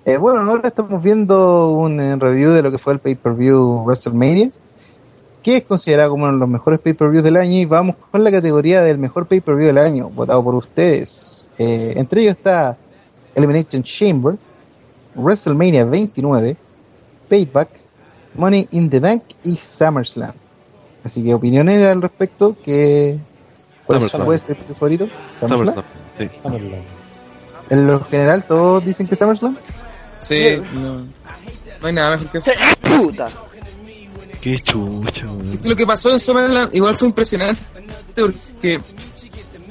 Eh, 0.04 0.18
bueno, 0.18 0.42
ahora 0.42 0.68
estamos 0.68 1.02
viendo 1.02 1.70
un 1.70 1.98
eh, 2.02 2.18
review 2.18 2.52
de 2.52 2.62
lo 2.62 2.72
que 2.72 2.78
fue 2.78 2.92
el 2.92 3.00
pay-per-view 3.00 3.86
WrestleMania, 3.86 4.52
que 5.42 5.56
es 5.56 5.64
considerado 5.64 6.10
como 6.10 6.26
uno 6.26 6.34
de 6.34 6.40
los 6.40 6.50
mejores 6.50 6.82
pay-per-views 6.82 7.24
del 7.24 7.38
año, 7.38 7.54
y 7.54 7.64
vamos 7.64 7.96
con 8.12 8.22
la 8.22 8.32
categoría 8.32 8.82
del 8.82 8.98
mejor 8.98 9.28
pay-per-view 9.28 9.68
del 9.68 9.78
año, 9.78 10.10
votado 10.10 10.44
por 10.44 10.56
ustedes. 10.56 11.25
Eh, 11.58 11.94
entre 11.96 12.22
ellos 12.22 12.36
está 12.38 12.78
Elimination 13.34 13.84
Chamber, 13.84 14.36
WrestleMania 15.16 15.86
29, 15.86 16.58
Payback, 17.30 17.70
Money 18.36 18.68
in 18.72 18.90
the 18.90 19.00
Bank 19.00 19.24
y 19.44 19.56
SummerSlam. 19.56 20.34
Así 21.04 21.24
que 21.24 21.34
opiniones 21.34 21.84
al 21.86 22.02
respecto, 22.02 22.56
que 22.64 23.18
¿cuál 23.86 24.00
es 24.02 24.12
SummerSlam. 24.12 24.26
vuestro 24.26 24.56
favorito? 24.74 25.08
SummerSlam. 25.40 25.76
SummerSlam, 25.76 25.86
sí. 26.18 26.30
Summerland. 26.42 26.84
En 27.70 27.88
lo 27.88 28.04
general, 28.06 28.44
todos 28.48 28.86
dicen 28.86 29.08
que 29.08 29.16
SummerSlam. 29.16 29.58
Sí, 30.20 30.62
no, 30.74 31.00
no 31.00 31.88
hay 31.88 31.94
nada 31.94 32.12
mejor 32.12 32.30
que 32.32 32.38
eso. 32.40 32.52
Puta. 32.82 33.30
Qué 34.42 34.60
chucha, 34.60 35.26
que 35.62 35.70
lo 35.70 35.76
que 35.76 35.88
pasó 35.88 36.12
en 36.12 36.20
Summerland 36.20 36.76
igual 36.76 36.94
fue 36.94 37.08
impresionante 37.08 37.60
porque 38.16 38.80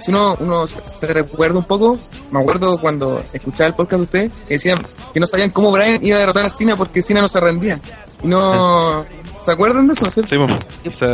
si 0.05 0.10
uno, 0.10 0.36
uno 0.40 0.66
se 0.66 0.82
se 0.86 1.06
recuerda 1.06 1.59
un 1.59 1.64
poco, 1.64 1.98
me 2.31 2.40
acuerdo 2.40 2.78
cuando 2.78 3.22
escuchaba 3.32 3.68
el 3.68 3.74
podcast 3.74 3.98
de 4.01 4.02
ustedes 4.05 4.32
que 4.47 4.55
decían 4.55 4.86
que 5.12 5.20
no 5.20 5.26
sabían 5.26 5.51
cómo 5.51 5.72
Brian 5.72 5.98
iba 6.05 6.16
a 6.16 6.20
derrotar 6.20 6.44
a 6.44 6.51
Cena 6.51 6.76
porque 6.76 7.02
Cena 7.02 7.20
no 7.20 7.28
se 7.28 7.40
rendía. 7.40 7.81
Y 8.22 8.26
no... 8.28 9.05
¿Se 9.40 9.51
acuerdan 9.52 9.86
de 9.86 9.93
eso? 9.93 10.09
cierto? 10.10 10.35
Sí. 10.82 10.89
O 10.89 10.93
sea, 10.93 11.09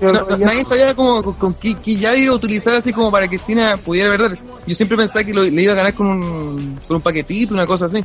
No, 0.00 0.12
no, 0.12 0.36
nadie 0.38 0.64
sabía 0.64 0.94
cómo, 0.94 1.22
con, 1.22 1.34
con 1.34 1.54
qué, 1.54 1.74
qué 1.74 1.96
llave 1.96 2.20
iba 2.20 2.32
a 2.32 2.36
utilizar 2.36 2.74
así 2.74 2.94
como 2.94 3.10
para 3.10 3.28
que 3.28 3.36
Cena 3.36 3.76
pudiera 3.76 4.08
verdad. 4.08 4.38
Yo 4.66 4.74
siempre 4.74 4.96
pensaba 4.96 5.22
que 5.22 5.34
lo- 5.34 5.42
le 5.42 5.62
iba 5.62 5.72
a 5.74 5.76
ganar 5.76 5.92
con 5.92 6.06
un, 6.06 6.80
con 6.88 6.96
un 6.96 7.02
paquetito, 7.02 7.52
una 7.52 7.66
cosa 7.66 7.84
así. 7.84 8.02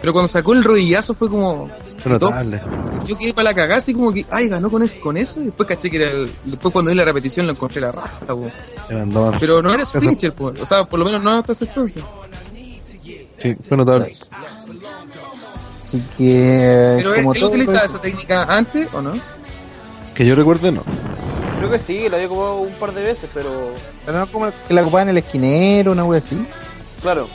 Pero 0.00 0.12
cuando 0.12 0.28
sacó 0.28 0.52
el 0.54 0.64
rodillazo 0.64 1.14
fue 1.14 1.28
como... 1.28 1.68
fue 1.98 2.12
notable. 2.12 2.60
Yo 3.06 3.16
quedé 3.16 3.34
para 3.34 3.50
la 3.50 3.54
cagada 3.54 3.76
así 3.78 3.92
como 3.92 4.12
que, 4.12 4.24
ay, 4.30 4.48
ganó 4.48 4.70
con, 4.70 4.82
eso 4.82 4.98
con 5.00 5.16
eso. 5.16 5.40
Y 5.40 5.44
después 5.44 5.68
caché 5.68 5.90
que 5.90 5.96
era 5.98 6.10
el... 6.10 6.32
Después 6.44 6.72
cuando 6.72 6.90
vi 6.90 6.96
la 6.96 7.04
repetición 7.04 7.46
lo 7.46 7.52
encontré 7.52 7.80
la 7.82 7.92
raja, 7.92 8.18
mandó- 8.90 9.32
Pero 9.38 9.60
no 9.62 9.72
era 9.74 9.84
su 9.84 10.00
finisher, 10.00 10.32
po. 10.32 10.52
O 10.58 10.66
sea, 10.66 10.84
por 10.84 10.98
lo 10.98 11.04
menos 11.04 11.22
no 11.22 11.38
hasta 11.38 11.52
ese 11.52 11.64
entonces. 11.66 12.02
Sí, 13.42 13.56
fue 13.68 13.76
notable. 13.76 14.14
Así 15.82 16.02
que, 16.16 16.94
Pero 16.98 17.10
él, 17.14 17.20
como 17.22 17.34
él 17.34 17.40
todo, 17.40 17.48
utilizaba 17.50 17.84
esa 17.84 18.00
técnica 18.00 18.44
antes, 18.44 18.88
¿o 18.92 19.00
no? 19.02 19.12
Que 20.14 20.24
yo 20.26 20.34
recuerde, 20.34 20.70
no. 20.72 20.82
Creo 21.58 21.70
que 21.70 21.78
sí, 21.78 22.08
la 22.08 22.16
había 22.16 22.28
ocupado 22.28 22.56
un 22.58 22.72
par 22.74 22.92
de 22.94 23.02
veces, 23.02 23.28
pero 23.34 23.72
pero 24.06 24.18
no 24.18 24.32
como 24.32 24.50
que 24.66 24.72
la 24.74 24.82
ocupaban 24.82 25.08
en 25.08 25.16
el 25.16 25.22
esquinero, 25.24 25.92
una 25.92 26.04
wea 26.04 26.18
así. 26.20 26.46
claro. 27.02 27.28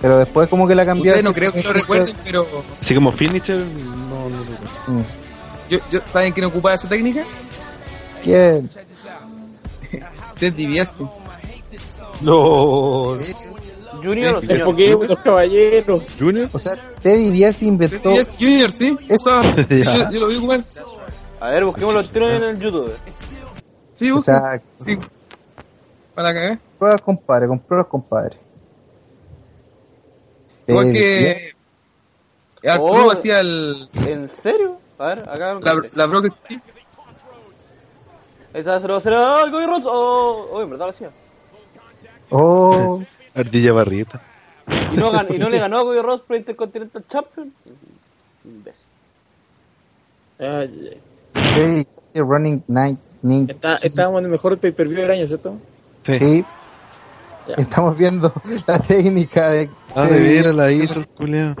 Pero 0.00 0.18
después 0.18 0.48
como 0.48 0.66
que 0.68 0.74
la 0.74 0.84
cambiaron. 0.84 1.08
Ustedes 1.08 1.24
no 1.24 1.32
creo 1.32 1.52
que 1.52 1.62
lo 1.62 1.72
recuerden, 1.72 2.14
pero 2.24 2.46
Así 2.80 2.94
como 2.94 3.10
finisher, 3.12 3.58
no, 3.58 4.28
no 4.28 4.38
recuerdo. 4.44 4.68
Mm. 4.88 5.02
yo, 5.70 5.78
yo, 5.90 6.00
¿saben 6.04 6.32
quién 6.32 6.46
ocupaba 6.46 6.74
esa 6.74 6.88
técnica? 6.88 7.24
¿Quién? 8.22 8.68
Ted 10.38 10.52
DiBiase. 10.54 10.92
No. 12.20 13.16
Junior 14.02 14.34
o 14.36 14.40
Sí, 14.40 14.46
El 14.50 14.58
señor. 14.58 14.64
Pokémon, 14.66 15.08
los 15.08 15.18
caballeros. 15.20 16.02
Junior, 16.18 16.48
O 16.52 16.58
sea, 16.58 16.74
Teddy 17.00 17.30
Ted 17.40 17.66
inventó. 17.66 18.10
DiBiase 18.10 18.44
Jr., 18.44 18.70
sí. 18.70 18.98
Usaba. 19.08 19.42
Sí, 19.70 19.82
Ya. 19.82 19.96
yo, 19.96 20.10
yo 20.10 20.20
lo 20.20 20.28
vi 20.28 20.36
jugar. 20.36 20.60
A 21.40 21.48
ver, 21.48 21.64
busquemos 21.64 21.94
los 21.94 22.10
tiros 22.10 22.30
en 22.30 22.42
el 22.42 22.58
YouTube. 22.60 22.92
Sí, 23.94 24.10
O 24.10 24.16
busca. 24.16 24.40
sea, 24.58 24.62
Sí. 24.84 24.98
Para 26.14 26.28
la 26.28 26.34
cagada. 26.34 26.58
pruebas 26.78 27.00
compadre, 27.00 27.48
con 27.48 27.58
pruebas 27.58 27.86
compadre. 27.88 28.36
Igual 30.66 30.92
que. 30.92 31.52
Al 32.68 32.78
Oh. 32.80 33.10
Hacía 33.10 33.40
el. 33.40 33.88
¿En 33.94 34.26
serio? 34.28 34.78
A 34.98 35.06
ver, 35.08 35.18
acá 35.28 35.58
La, 35.94 36.06
la. 36.06 36.20
Ahí 38.54 38.60
está 38.60 38.78
0 38.80 39.00
0 39.02 39.16
¡Oh, 39.18 39.50
Cody 39.50 39.66
Rhodes! 39.66 39.84
¡Oh! 39.86 40.48
oh 40.52 40.62
en 40.62 40.70
verdad 40.70 40.86
lo 40.86 40.90
hacía. 40.90 41.10
Oh, 42.30 43.02
Ardilla 43.34 43.72
barrita. 43.72 44.20
Y 44.92 44.96
no, 44.96 45.12
gan- 45.12 45.34
y 45.34 45.38
no 45.38 45.48
le 45.50 45.58
ganó 45.58 45.78
a 45.80 45.82
Cody 45.84 46.00
Rhodes 46.00 46.20
por 46.22 46.36
Intercontinental 46.36 47.04
Champion. 47.08 47.52
Imbécil. 48.44 48.84
Ay, 50.38 51.00
hey, 51.34 51.84
casi 51.94 52.20
running 52.20 52.62
night. 52.68 52.98
Estábamos 53.82 54.20
en 54.20 54.26
el 54.26 54.30
mejor 54.30 54.58
pay-per-view 54.58 55.00
del 55.00 55.10
año, 55.10 55.26
¿cierto? 55.26 55.56
Sí. 56.04 56.18
Sí. 56.18 56.44
Ya. 57.48 57.54
Estamos 57.56 57.96
viendo 57.98 58.32
la 58.66 58.78
técnica 58.78 59.50
de. 59.50 59.70
Ah, 59.94 60.06
de 60.06 60.52
la 60.52 60.72
hizo 60.72 61.00
el 61.00 61.06
culiao. 61.08 61.54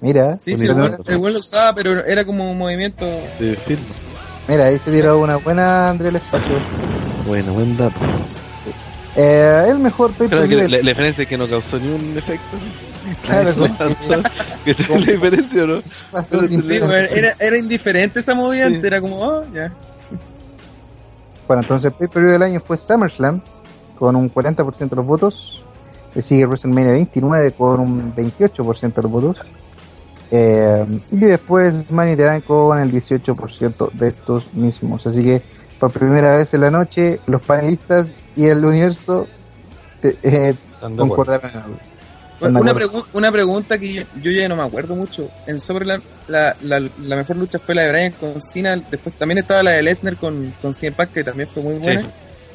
Mira, 0.00 0.38
Sí, 0.38 0.56
sí, 0.56 0.66
el 0.66 0.74
buen, 0.74 0.96
el 1.06 1.18
buen 1.18 1.32
lo 1.32 1.40
usaba, 1.40 1.74
pero 1.74 2.04
era 2.04 2.24
como 2.24 2.50
un 2.50 2.58
movimiento. 2.58 3.04
De 3.38 3.56
film. 3.66 3.80
mira, 4.46 4.66
ahí 4.66 4.78
se 4.78 4.90
tiró 4.90 5.18
una 5.18 5.36
buena 5.36 5.88
Andrea 5.88 6.10
el 6.10 6.16
espacio. 6.16 6.52
Bueno, 7.26 7.52
buen 7.54 7.76
dato. 7.76 7.98
Eh, 9.16 9.64
el 9.68 9.78
mejor 9.78 10.12
pay 10.12 10.28
que 10.28 10.68
la, 10.68 10.78
diferencia 10.78 11.22
es 11.22 11.28
que 11.28 11.38
no 11.38 11.48
causó 11.48 11.78
ni 11.78 11.88
un 11.88 12.16
efecto. 12.18 12.56
Claro, 13.24 13.54
¿Que 14.64 14.72
es 14.72 14.88
la 14.88 14.96
diferencia 14.96 15.62
o 15.62 15.66
no? 15.68 15.82
pasó 16.10 16.26
Pero 16.30 16.48
sin 16.48 16.60
Sí, 16.60 16.78
weón, 16.80 17.06
era, 17.10 17.34
era 17.38 17.56
indiferente 17.56 18.18
esa 18.18 18.34
movida, 18.34 18.68
Sí. 18.68 18.80
era 18.82 19.00
como, 19.00 19.20
oh, 19.20 19.44
ya. 19.52 19.72
Bueno, 21.46 21.62
entonces 21.62 21.90
el 21.90 21.96
pay 21.96 22.08
per 22.08 22.22
view 22.22 22.32
del 22.32 22.42
año 22.42 22.60
fue 22.60 22.76
SummerSlam 22.76 23.40
con 23.98 24.16
un 24.16 24.32
40% 24.32 24.88
de 24.88 24.96
los 24.96 25.06
votos. 25.06 25.62
Le 26.14 26.22
sigue 26.22 26.46
WrestleMania 26.46 26.92
29 26.92 27.52
con 27.52 27.80
un 27.80 28.14
28% 28.14 28.94
de 28.94 29.02
los 29.02 29.10
votos. 29.10 29.36
Eh, 30.30 30.86
y 31.12 31.16
después 31.16 31.90
Money 31.90 32.16
the 32.16 32.24
Bank 32.24 32.44
con 32.44 32.78
el 32.78 32.90
18% 32.90 33.92
de 33.92 34.08
estos 34.08 34.52
mismos. 34.54 35.06
Así 35.06 35.22
que 35.24 35.42
por 35.78 35.92
primera 35.92 36.36
vez 36.36 36.52
en 36.54 36.62
la 36.62 36.70
noche 36.70 37.20
los 37.26 37.42
panelistas 37.42 38.12
y 38.34 38.46
el 38.46 38.64
universo 38.64 39.26
eh, 40.02 40.16
eh, 40.22 40.54
concordaron 40.96 41.50
en 41.50 41.56
algo. 41.56 41.76
Una, 42.40 42.60
pregu- 42.74 43.06
una 43.14 43.32
pregunta 43.32 43.78
que 43.78 43.92
yo, 43.94 44.02
yo 44.22 44.30
ya 44.30 44.48
no 44.48 44.56
me 44.56 44.62
acuerdo 44.62 44.94
mucho. 44.94 45.30
En 45.46 45.58
sobre 45.58 45.86
la, 45.86 46.00
la, 46.28 46.54
la, 46.62 46.80
la 47.02 47.16
mejor 47.16 47.36
lucha 47.36 47.58
fue 47.58 47.74
la 47.74 47.82
de 47.84 47.90
Brian 47.92 48.12
con 48.12 48.40
Cena. 48.42 48.76
Después 48.90 49.14
también 49.16 49.38
estaba 49.38 49.62
la 49.62 49.70
de 49.72 49.82
Lesnar 49.82 50.16
con, 50.16 50.54
con 50.60 50.74
CM 50.74 50.94
Punk, 50.96 51.10
que 51.12 51.24
también 51.24 51.48
fue 51.48 51.62
muy 51.62 51.74
buena. 51.74 52.10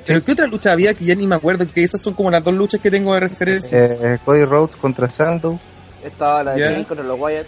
Pero 0.05 0.23
¿qué 0.23 0.31
otra 0.33 0.47
lucha 0.47 0.71
había 0.71 0.93
que 0.93 1.05
ya 1.05 1.15
ni 1.15 1.25
me 1.27 1.35
acuerdo? 1.35 1.65
Que 1.71 1.83
esas 1.83 2.01
son 2.01 2.13
como 2.13 2.29
las 2.31 2.43
dos 2.43 2.53
luchas 2.53 2.79
que 2.79 2.91
tengo 2.91 3.13
de 3.13 3.21
referencia. 3.21 3.85
Eh, 3.85 4.19
Cody 4.25 4.43
Rhodes 4.45 4.75
contra 4.75 5.09
Sandow, 5.09 5.59
Estaba 6.03 6.43
la 6.43 6.53
de 6.53 6.59
Ya. 6.59 6.71
Kane 6.73 6.85
contra 6.85 7.05
los 7.05 7.19
Wyatt. 7.19 7.45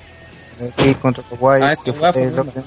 eh, 0.60 0.72
Kate 0.76 0.96
contra 1.00 1.24
the 1.30 1.36
Wyatt, 1.36 1.78
Ah, 1.88 2.12
buena. 2.14 2.32
Rob- 2.38 2.64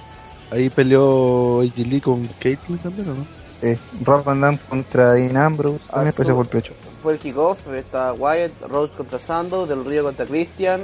Ahí 0.50 0.70
peleó 0.70 1.60
AJ 1.62 1.76
Lee 1.86 2.00
con 2.00 2.28
Caitlyn 2.40 2.78
también, 2.78 3.08
¿o 3.10 3.14
no? 3.14 3.26
eh, 3.62 3.76
Rob 4.04 4.22
Van 4.24 4.40
Dam 4.40 4.58
contra 4.68 5.12
Dean 5.14 5.36
Ambrose, 5.36 5.80
Ah, 5.88 5.94
también 5.94 6.08
empezó 6.08 6.34
por 6.36 6.46
el 6.46 6.50
pecho. 6.50 6.72
Fue 7.06 7.12
el 7.12 7.20
kickoff. 7.20 7.68
Está 7.72 8.12
Wyatt, 8.14 8.50
Rhodes 8.68 8.90
contra 8.96 9.20
Sandow, 9.20 9.64
Del 9.64 9.84
Río 9.84 10.02
contra 10.02 10.26
Christian. 10.26 10.80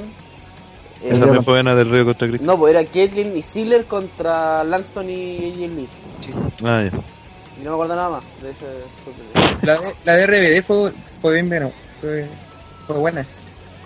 Eh, 1.03 1.09
Esa 1.09 1.19
también 1.19 1.43
fue 1.43 1.55
buena 1.55 1.75
del 1.75 1.91
Río 1.91 2.05
contra 2.05 2.29
Cristo. 2.29 2.47
no, 2.47 2.57
pues 2.57 2.77
era 2.77 2.85
Caitlyn 2.89 3.37
y 3.37 3.43
Sealer 3.43 3.87
contra 3.87 4.63
Langston 4.63 5.11
y 5.11 5.51
AJ 5.51 5.59
Lee. 5.75 5.89
Ah, 6.63 6.85
ya. 6.85 6.91
Y 7.61 7.65
no 7.65 7.71
me 7.71 7.75
acuerdo 7.75 7.97
nada 7.97 8.09
más 8.09 8.23
de 8.41 8.51
ese. 8.51 8.67
La, 9.63 9.73
de, 9.75 9.81
la 10.05 10.13
de 10.13 10.27
RBD 10.29 10.65
fue, 10.65 10.93
fue 11.21 11.33
bien 11.35 11.49
bueno. 11.49 11.73
Fue, 12.01 12.29
fue 12.87 12.99
buena. 12.99 13.27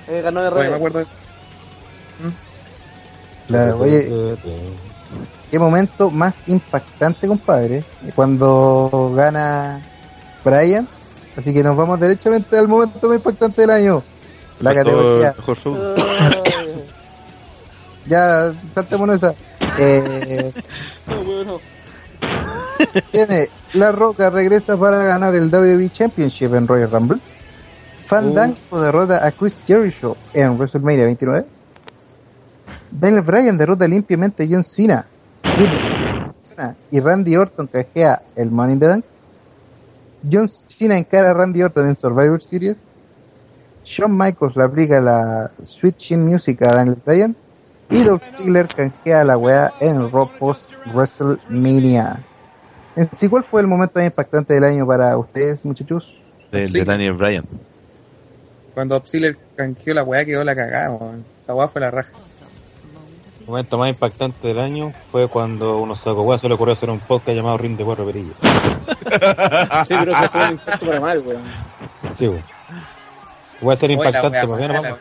Eh, 0.06 0.20
ganó 0.20 0.42
de 0.42 0.50
Todavía 0.50 0.68
me 0.72 0.74
RD. 0.74 0.76
acuerdo 0.76 0.98
de 0.98 1.04
eso. 1.04 1.12
Claro, 3.48 3.78
oye, 3.78 4.36
qué 5.50 5.58
momento 5.58 6.10
más 6.10 6.42
impactante, 6.48 7.26
compadre, 7.28 7.82
cuando 8.14 9.14
gana 9.16 9.80
Brian. 10.44 10.86
Así 11.36 11.52
que 11.52 11.62
nos 11.62 11.76
vamos 11.76 12.00
derechamente 12.00 12.56
al 12.56 12.68
momento 12.68 13.08
más 13.08 13.16
impactante 13.16 13.60
del 13.62 13.70
año. 13.70 14.02
La 14.60 14.74
categoría. 14.74 15.34
Ya, 18.08 18.54
saltémonos 18.72 19.16
esa. 19.16 19.34
Eh, 19.78 20.52
no, 21.08 21.24
bueno. 21.24 21.60
tiene 23.10 23.48
La 23.72 23.90
Roca 23.90 24.30
regresa 24.30 24.76
para 24.76 25.02
ganar 25.02 25.34
el 25.34 25.52
WWE 25.52 25.90
Championship 25.90 26.54
en 26.54 26.68
Royal 26.68 26.88
Rumble. 26.88 27.18
Fandango 28.06 28.80
derrota 28.80 29.26
a 29.26 29.32
Chris 29.32 29.60
Jericho 29.66 30.16
en 30.32 30.56
WrestleMania 30.56 31.04
29. 31.06 31.46
Daniel 32.92 33.22
Bryan 33.22 33.58
derrota 33.58 33.88
limpiamente 33.88 34.44
a 34.44 34.46
John 34.48 34.62
Cena. 34.62 35.06
Cena 36.32 36.76
y 36.92 37.00
Randy 37.00 37.36
Orton 37.36 37.66
cajea 37.66 38.22
el 38.36 38.50
Money 38.50 38.74
in 38.74 38.80
the 38.80 38.86
Bank. 38.86 39.04
John 40.30 40.48
Cena 40.48 40.98
encara 40.98 41.30
a 41.30 41.34
Randy 41.34 41.62
Orton 41.62 41.88
en 41.88 41.94
Survivor 41.94 42.42
Series. 42.42 42.76
Shawn 43.84 44.16
Michaels 44.16 44.56
le 44.56 44.64
aplica 44.64 45.00
la 45.00 45.50
Sweet 45.62 45.96
Chin 45.96 46.24
Music 46.24 46.60
a 46.62 46.74
Daniel 46.74 46.98
Bryan. 47.04 47.36
Y 47.88 48.02
Dolph 48.02 48.22
Ziggler 48.36 48.66
canjea 48.66 49.20
a 49.20 49.24
la 49.24 49.36
weá 49.38 49.72
en 49.80 49.96
el 49.96 50.10
Raw 50.10 50.28
Post 50.38 50.72
WrestleMania. 50.92 52.24
En 52.96 53.08
sí, 53.12 53.28
¿cuál 53.28 53.44
fue 53.44 53.60
el 53.60 53.68
momento 53.68 54.00
más 54.00 54.06
impactante 54.06 54.54
del 54.54 54.64
año 54.64 54.86
para 54.86 55.16
ustedes, 55.16 55.64
muchachos? 55.64 56.12
De, 56.50 56.66
de 56.66 56.84
Daniel 56.84 57.12
Bryan. 57.12 57.44
Cuando 58.74 58.96
Obsiler 58.96 59.36
canjeó 59.54 59.94
la 59.94 60.02
weá 60.02 60.24
quedó 60.24 60.42
la 60.42 60.56
cagada, 60.56 60.90
weón. 60.90 61.24
Esa 61.36 61.54
weá 61.54 61.68
fue 61.68 61.80
la 61.80 61.90
raja. 61.92 62.12
El 63.46 63.50
momento 63.50 63.78
más 63.78 63.90
impactante 63.90 64.48
del 64.48 64.58
año 64.58 64.90
fue 65.12 65.28
cuando 65.28 65.78
unos 65.78 66.00
saco 66.00 66.22
weá 66.22 66.36
se 66.36 66.48
le 66.48 66.54
ocurrió 66.54 66.72
hacer 66.72 66.90
un 66.90 66.98
podcast 66.98 67.36
llamado 67.36 67.56
Ring 67.56 67.76
de 67.76 67.84
Cuatro 67.84 68.04
Perillas. 68.04 68.34
Sí, 69.86 69.94
pero 69.96 70.12
eso 70.12 70.28
fue 70.30 70.44
un 70.46 70.50
impacto 70.50 70.86
para 70.86 71.00
mal, 71.00 71.22
weón. 71.24 71.42
Sí, 72.18 72.26
weón. 72.26 72.42
Voy 73.60 73.72
a 73.72 73.76
ser 73.76 73.90
la 73.90 73.94
impactante, 73.94 74.36
weá 74.38 74.46
más 74.48 74.58
bien, 74.58 74.72
mala, 74.72 74.98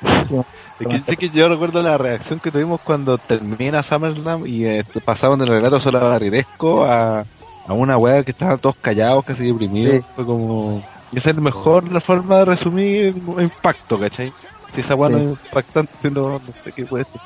vamos. 0.00 0.46
Es 0.80 1.18
que, 1.18 1.28
yo 1.28 1.50
recuerdo 1.50 1.82
la 1.82 1.98
reacción 1.98 2.40
que 2.40 2.50
tuvimos 2.50 2.80
cuando 2.80 3.18
termina 3.18 3.82
SummerSlam 3.82 4.46
y 4.46 4.64
eh, 4.64 4.82
pasaban 5.04 5.38
del 5.38 5.48
relato 5.48 5.78
solo 5.78 6.00
barridesco 6.00 6.86
a, 6.86 7.26
a 7.66 7.72
una 7.74 7.98
weá 7.98 8.24
que 8.24 8.30
estaban 8.30 8.58
todos 8.58 8.76
callados, 8.76 9.22
casi 9.22 9.44
deprimidos. 9.44 9.96
Sí. 9.96 10.04
Fue 10.16 10.24
como. 10.24 10.82
y 11.12 11.18
Esa 11.18 11.28
es 11.28 11.36
mejor 11.36 11.92
la 11.92 12.00
forma 12.00 12.38
de 12.38 12.44
resumir 12.46 13.14
impacto, 13.38 14.00
¿cachai? 14.00 14.32
Si 14.74 14.80
esa 14.80 14.94
weá 14.94 15.10
Sí. 15.10 15.16
no 15.16 15.32
es 15.32 15.38
impactante, 15.44 16.10
no, 16.10 16.28
no 16.28 16.40
sé 16.44 16.72
qué 16.74 16.84
puede 16.84 17.04
ser. 17.04 17.20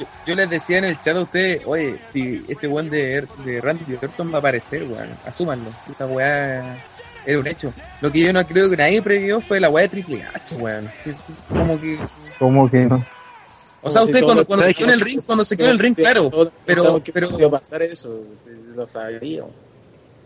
Yo, 0.00 0.06
yo 0.26 0.34
les 0.34 0.50
decía 0.50 0.78
en 0.78 0.84
el 0.84 1.00
chat 1.00 1.16
a 1.16 1.20
ustedes, 1.22 1.62
oye, 1.66 2.00
si 2.06 2.44
este 2.48 2.66
weón 2.66 2.90
de, 2.90 3.26
de 3.44 3.60
Randy 3.60 3.94
Orton 4.02 4.32
va 4.32 4.36
a 4.36 4.38
aparecer, 4.40 4.82
weón, 4.84 5.08
asúmanlo. 5.24 5.70
Si 5.84 5.92
esa 5.92 6.06
weá 6.06 6.76
era 7.26 7.38
un 7.38 7.46
hecho. 7.46 7.72
Lo 8.00 8.10
que 8.10 8.20
yo 8.20 8.32
no 8.32 8.44
creo 8.46 8.68
que 8.70 8.76
nadie 8.76 9.00
previó 9.02 9.40
fue 9.40 9.60
la 9.60 9.68
weá 9.70 9.82
de 9.82 9.88
Triple 9.90 10.24
H, 10.34 10.56
weón. 10.56 10.90
Que- 11.04 11.12
que- 11.12 11.18
Como 11.56 11.80
que. 11.80 11.98
¿Cómo 12.38 12.70
que 12.70 12.86
no? 12.86 13.04
O 13.82 13.90
sea, 13.90 14.00
Como 14.00 14.04
usted 14.06 14.18
si 14.20 14.24
cuando, 14.24 14.46
cuando 14.46 14.66
se 14.66 14.74
quedó 14.74 14.88
en 14.88 14.94
el 14.94 15.00
ring, 15.02 15.20
cuando 15.24 15.44
se 15.44 15.56
quedó 15.56 15.66
en 15.66 15.72
el 15.72 15.78
ring, 15.78 15.94
claro. 15.94 16.30
Pero, 16.64 17.02
pero, 17.12 17.28
podía 17.30 17.50
pasar 17.50 17.82
eso, 17.82 18.20
lo 18.74 18.86
sabíamos. 18.86 19.50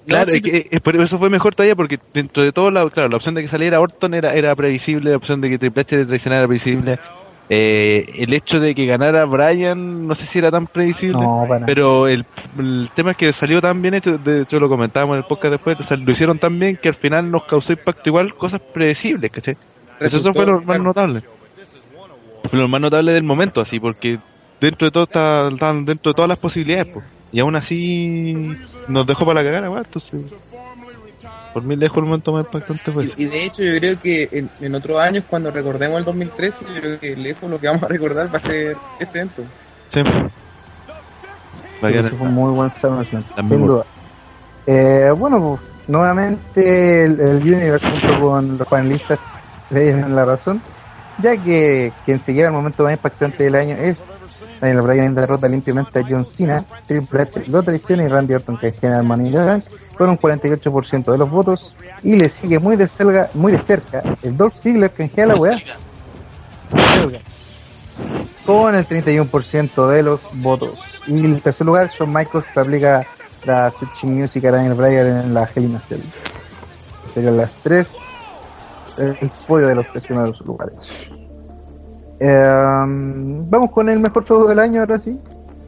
Claro, 0.08 0.26
no, 0.26 0.32
sí, 0.32 0.40
es 0.44 0.64
que, 0.70 0.80
por 0.80 1.00
eso 1.00 1.18
fue 1.18 1.30
mejor 1.30 1.54
todavía 1.54 1.76
porque 1.76 1.98
dentro 2.14 2.42
de 2.42 2.50
todo, 2.52 2.70
la, 2.70 2.88
claro, 2.90 3.08
la 3.08 3.16
opción 3.16 3.34
de 3.34 3.42
que 3.42 3.48
saliera 3.48 3.80
Orton 3.80 4.14
era, 4.14 4.34
era 4.34 4.54
previsible, 4.56 5.10
la 5.10 5.16
opción 5.16 5.40
de 5.40 5.50
que 5.50 5.58
Triple 5.58 5.82
H 5.82 6.06
traicionara 6.06 6.40
era 6.40 6.48
previsible. 6.48 6.98
Eh, 7.50 8.04
el 8.18 8.34
hecho 8.34 8.60
de 8.60 8.74
que 8.74 8.84
ganara 8.84 9.24
Bryan, 9.24 10.06
no 10.06 10.14
sé 10.14 10.26
si 10.26 10.38
era 10.38 10.50
tan 10.50 10.66
previsible. 10.66 11.20
No. 11.20 11.48
Pero 11.66 12.06
el, 12.06 12.26
el 12.58 12.90
tema 12.94 13.12
es 13.12 13.16
que 13.16 13.32
salió 13.32 13.60
tan 13.62 13.80
bien 13.80 13.94
hecho, 13.94 14.18
de 14.18 14.42
hecho 14.42 14.60
lo 14.60 14.68
comentábamos 14.68 15.14
en 15.14 15.18
el 15.22 15.24
podcast 15.24 15.52
después, 15.52 15.80
o 15.80 15.84
sea, 15.84 15.96
lo 15.96 16.10
hicieron 16.10 16.38
tan 16.38 16.58
bien 16.58 16.76
que 16.76 16.88
al 16.88 16.96
final 16.96 17.30
nos 17.30 17.44
causó 17.44 17.72
impacto 17.72 18.02
igual 18.10 18.34
cosas 18.34 18.60
predecibles, 18.60 19.30
¿cachai? 19.30 19.56
Eso, 20.00 20.20
fue 20.32 20.44
lo 20.46 20.56
más 20.56 20.64
claro. 20.64 20.82
notable. 20.84 21.22
Fue 22.44 22.58
lo 22.58 22.68
más 22.68 22.80
notable 22.80 23.12
del 23.12 23.24
momento, 23.24 23.60
así, 23.60 23.80
porque 23.80 24.18
dentro 24.60 24.86
de 24.86 24.90
todo 24.92 25.04
está- 25.04 25.48
estaban 25.48 25.84
dentro 25.84 26.12
de 26.12 26.16
todas 26.16 26.28
las 26.28 26.38
posibilidades, 26.38 26.88
pues. 26.92 27.04
Y 27.32 27.40
aún 27.40 27.56
así 27.56 28.56
nos 28.88 29.06
dejó 29.06 29.26
para 29.26 29.42
la 29.42 29.48
cagada, 29.48 29.70
weón, 29.70 29.84
entonces... 29.84 30.32
Por 31.52 31.62
mí 31.64 31.76
lejos 31.76 31.98
el 31.98 32.04
momento 32.04 32.32
más 32.32 32.46
impactante 32.46 32.92
fue 32.92 33.04
ese. 33.04 33.14
Y, 33.16 33.24
y 33.24 33.26
de 33.26 33.44
hecho 33.44 33.62
yo 33.64 33.72
creo 33.78 33.98
que 34.00 34.28
en, 34.30 34.50
en 34.60 34.74
otros 34.74 34.98
años, 34.98 35.24
cuando 35.28 35.50
recordemos 35.50 35.98
el 35.98 36.04
2013, 36.04 36.66
yo 36.74 36.80
creo 36.80 37.00
que 37.00 37.16
lejos 37.16 37.50
lo 37.50 37.58
que 37.58 37.66
vamos 37.66 37.82
a 37.82 37.88
recordar 37.88 38.32
va 38.32 38.36
a 38.36 38.40
ser 38.40 38.76
este 39.00 39.18
evento. 39.18 39.42
Sí. 39.88 40.02
Va 40.02 41.88
a 41.88 41.90
quedar 41.90 42.04
Ese 42.04 42.16
fue 42.16 42.28
un 42.28 42.34
muy 42.34 42.52
buen 42.52 42.70
SummerSlam, 42.70 43.22
sin 43.48 43.66
duda. 43.66 43.84
Eh, 44.66 45.10
bueno, 45.16 45.40
pues, 45.40 45.88
nuevamente 45.88 47.04
el, 47.04 47.18
el 47.18 47.36
Universe 47.42 47.90
junto 47.90 48.20
con 48.20 48.58
los 48.58 48.68
panelistas 48.68 49.18
le 49.70 49.82
dieron 49.84 50.14
la 50.14 50.24
razón, 50.24 50.62
ya 51.22 51.36
que 51.36 51.92
quien 52.04 52.22
se 52.22 52.34
lleva 52.34 52.48
el 52.48 52.54
momento 52.54 52.84
más 52.84 52.92
impactante 52.92 53.44
del 53.44 53.54
año 53.54 53.74
es 53.76 54.12
Daniel 54.60 54.82
Bryan 54.82 55.14
derrota 55.14 55.48
limpiamente 55.48 55.98
a 55.98 56.06
John 56.08 56.26
Cena, 56.26 56.64
Triple 56.86 57.22
H 57.22 57.44
lo 57.46 57.62
traiciona 57.62 58.04
y 58.04 58.08
Randy 58.08 58.34
Orton 58.34 58.58
que 58.58 58.72
genera 58.72 59.02
Bank 59.02 59.64
con 59.96 60.10
un 60.10 60.18
48% 60.18 61.12
de 61.12 61.18
los 61.18 61.30
votos 61.30 61.76
y 62.02 62.16
le 62.16 62.28
sigue 62.28 62.58
muy 62.58 62.76
de 62.76 62.88
cerca, 62.88 63.30
muy 63.34 63.52
de 63.52 63.58
cerca 63.58 64.02
el 64.22 64.36
Dolph 64.36 64.56
Ziggler 64.58 64.90
que 64.90 65.08
genera 65.08 65.34
la 65.34 65.40
weá. 65.40 65.58
Con 68.44 68.74
el 68.74 68.86
31% 68.86 69.88
de 69.88 70.02
los 70.02 70.22
votos. 70.34 70.78
Y 71.06 71.24
en 71.24 71.40
tercer 71.40 71.66
lugar, 71.66 71.90
Shawn 71.90 72.12
Michaels 72.12 72.46
que 72.52 72.60
aplica 72.60 73.06
la 73.44 73.70
Switching 73.70 74.20
Music 74.20 74.44
a 74.46 74.52
Daniel 74.52 74.74
Bryan 74.74 75.06
en 75.06 75.34
la 75.34 75.44
Hell 75.44 75.64
in 75.64 75.76
a 75.76 75.80
Cell. 75.80 76.02
Serían 77.12 77.36
las 77.36 77.52
tres, 77.62 77.94
el 78.98 79.30
podio 79.46 79.66
de 79.66 79.74
los 79.74 79.86
tres 79.88 80.04
primeros 80.04 80.40
lugares. 80.40 80.74
Em, 82.20 83.48
vamos 83.48 83.70
con 83.70 83.88
el 83.88 84.00
mejor 84.00 84.24
feudo 84.24 84.48
del 84.48 84.58
año, 84.58 84.80
ahora 84.80 84.98
sí. 84.98 85.18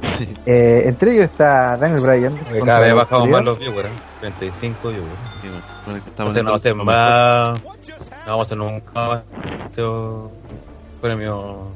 Eh, 0.47 0.82
entre 0.85 1.12
ellos 1.12 1.24
está 1.24 1.77
Daniel 1.77 2.01
Bryan. 2.01 2.35
Cada 2.64 2.81
vez 2.81 2.94
bajamos 2.94 3.28
más 3.28 3.44
los 3.44 3.59
viewers, 3.59 3.89
¿eh? 3.89 3.93
35 4.20 4.89
viewers. 4.89 5.09
Sí, 5.43 5.48
bueno, 5.86 6.74
no 6.74 6.85
más. 6.85 7.62
Vamos 8.27 8.39
a 8.39 8.43
hacer 8.43 8.59
nunca 8.59 8.93
más. 8.93 9.22
Este 9.66 9.82
premio. 11.01 11.68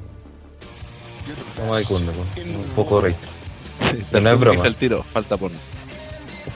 Como 1.56 1.76
de 1.76 1.84
pues. 1.84 2.00
un 2.00 2.64
poco 2.74 2.96
momento. 2.96 4.20
no 4.20 4.30
es 4.30 4.40
broma. 4.40 4.66
El 4.66 4.76
tiro, 4.76 5.02
falta 5.12 5.36
porno. 5.36 5.56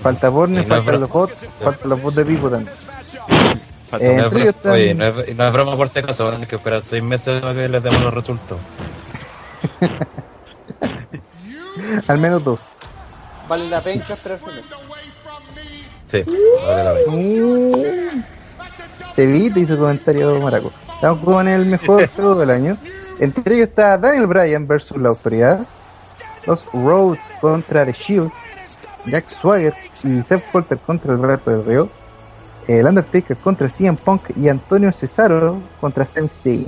Falta 0.00 0.30
faltan 0.30 1.00
los 1.00 1.10
bots, 1.10 1.48
faltan 1.60 1.88
los 1.88 2.02
bots 2.02 2.16
de 2.16 2.24
Pipo 2.24 2.50
también. 2.50 2.74
Falta 3.90 4.06
Eh, 4.06 4.16
No 4.16 4.20
es 4.20 4.24
entre 4.24 4.28
bro- 4.30 4.40
ellos 4.42 4.54
están- 4.54 4.72
Oye, 4.72 4.94
no 4.94 5.04
es, 5.06 5.36
no 5.36 5.44
es 5.46 5.52
broma 5.52 5.76
por 5.76 5.88
si 5.88 5.98
acaso, 5.98 6.30
hay 6.30 6.46
que 6.46 6.56
esperar 6.56 6.82
6 6.88 7.02
meses 7.02 7.40
para 7.40 7.54
que 7.54 7.68
les 7.68 7.82
demos 7.82 8.02
los 8.02 8.14
resultados. 8.14 8.60
Al 12.08 12.18
menos 12.18 12.42
dos. 12.44 12.60
Vale 13.48 13.68
la 13.68 13.80
pena 13.80 14.04
esperar. 14.08 14.38
Sí, 16.10 16.22
vale 16.66 16.84
la 16.84 16.94
pena. 16.94 17.12
Uh, 17.12 18.22
Se 19.14 19.26
viste 19.26 19.60
hizo 19.60 19.78
comentario 19.78 20.38
maraco. 20.40 20.72
Estamos 20.94 21.24
con 21.24 21.46
el 21.48 21.66
mejor 21.66 22.06
feudo 22.08 22.34
del 22.40 22.50
año. 22.50 22.76
Entre 23.20 23.54
ellos 23.56 23.68
está 23.68 23.96
Daniel 23.98 24.26
Bryan 24.26 24.66
versus 24.66 24.96
la 24.96 25.08
autoridad. 25.10 25.60
Los 26.46 26.64
Rhodes 26.72 27.20
contra 27.40 27.84
The 27.86 27.92
Shield. 27.92 28.30
Jack 29.06 29.28
Swagger 29.40 29.74
y 30.04 30.20
Seth 30.22 30.44
Porter 30.52 30.78
contra 30.78 31.12
el 31.14 31.20
Alberto 31.20 31.50
del 31.50 31.64
Río. 31.64 31.88
El 32.68 32.86
Undertaker 32.86 33.36
contra 33.38 33.68
CM 33.68 33.96
Punk 33.98 34.30
y 34.36 34.48
Antonio 34.48 34.92
Cesaro 34.92 35.60
contra 35.80 36.06
Sami 36.06 36.28
Zayn. 36.28 36.66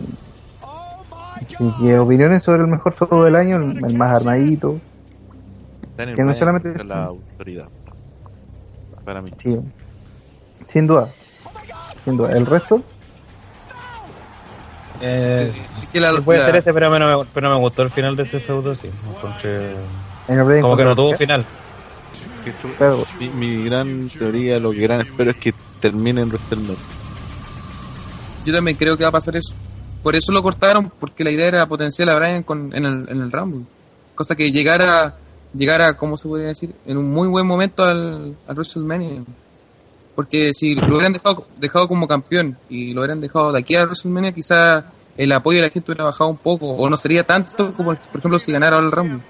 Así 1.34 1.54
que 1.80 1.98
opiniones 1.98 2.42
sobre 2.42 2.62
el 2.62 2.68
mejor 2.68 2.94
feudo 2.94 3.24
del 3.24 3.36
año, 3.36 3.56
el 3.56 3.96
más 3.96 4.16
armadito. 4.20 4.80
Daniel 5.96 6.16
que 6.16 6.24
no 6.24 6.34
solamente 6.34 6.72
es- 6.72 6.86
la 6.86 7.04
autoridad. 7.04 7.66
Para 9.04 9.20
mí. 9.22 9.30
Sí, 9.42 9.58
sin 10.68 10.86
duda. 10.86 11.08
Sin 12.04 12.16
duda. 12.16 12.32
El 12.32 12.46
resto, 12.46 12.82
Eh, 15.02 15.50
Es 15.80 15.88
que 15.88 15.98
la, 15.98 16.12
puede 16.22 16.40
la- 16.40 16.44
ser 16.46 16.56
ese, 16.56 16.74
pero 16.74 16.88
a 16.88 16.90
mí 16.90 16.98
no 16.98 17.20
me, 17.20 17.24
pero 17.32 17.48
no 17.48 17.54
me 17.54 17.60
gustó 17.62 17.80
el 17.82 17.90
final 17.90 18.16
de 18.16 18.24
ese 18.24 18.38
feudo, 18.38 18.74
sí. 18.74 18.90
Como 20.60 20.76
que 20.76 20.84
no 20.84 20.94
tuvo 20.94 21.16
final. 21.16 21.44
Claro. 22.76 22.98
mi, 23.18 23.28
mi 23.30 23.64
gran 23.64 24.08
teoría, 24.10 24.58
lo 24.58 24.72
que 24.72 24.80
gran 24.80 25.00
espero 25.00 25.30
es 25.30 25.36
que 25.38 25.54
termine 25.80 26.22
en 26.22 26.28
WrestleMania. 26.28 26.76
yo 28.44 28.52
también 28.52 28.76
creo 28.76 28.96
que 28.96 29.04
va 29.04 29.08
a 29.08 29.12
pasar 29.12 29.36
eso. 29.36 29.54
Por 30.02 30.16
eso 30.16 30.32
lo 30.32 30.42
cortaron, 30.42 30.90
porque 30.98 31.24
la 31.24 31.30
idea 31.30 31.48
era 31.48 31.66
potenciar 31.66 32.08
a 32.08 32.16
Brian 32.16 32.42
con, 32.42 32.74
en, 32.74 32.86
el, 32.86 33.08
en 33.08 33.20
el 33.20 33.30
Rumble. 33.30 33.66
Cosa 34.14 34.34
que 34.34 34.50
llegara, 34.50 35.16
llegara, 35.54 35.94
¿cómo 35.94 36.16
se 36.16 36.26
podría 36.28 36.48
decir? 36.48 36.74
En 36.86 36.96
un 36.96 37.10
muy 37.10 37.28
buen 37.28 37.46
momento 37.46 37.84
al, 37.84 38.36
al 38.46 38.54
WrestleMania. 38.54 39.22
Porque 40.14 40.52
si 40.52 40.74
lo 40.74 40.86
hubieran 40.88 41.12
dejado, 41.12 41.46
dejado 41.58 41.88
como 41.88 42.08
campeón 42.08 42.56
y 42.68 42.92
lo 42.92 43.00
hubieran 43.00 43.20
dejado 43.20 43.52
de 43.52 43.60
aquí 43.60 43.76
a 43.76 43.84
WrestleMania, 43.84 44.32
quizá 44.32 44.84
el 45.16 45.32
apoyo 45.32 45.58
de 45.58 45.66
la 45.66 45.70
gente 45.70 45.90
hubiera 45.90 46.04
bajado 46.04 46.30
un 46.30 46.38
poco, 46.38 46.66
o 46.70 46.88
no 46.88 46.96
sería 46.96 47.24
tanto 47.24 47.74
como, 47.74 47.94
por 47.94 48.18
ejemplo, 48.18 48.38
si 48.38 48.52
ganara 48.52 48.78
el 48.78 48.90
Rumble. 48.90 49.20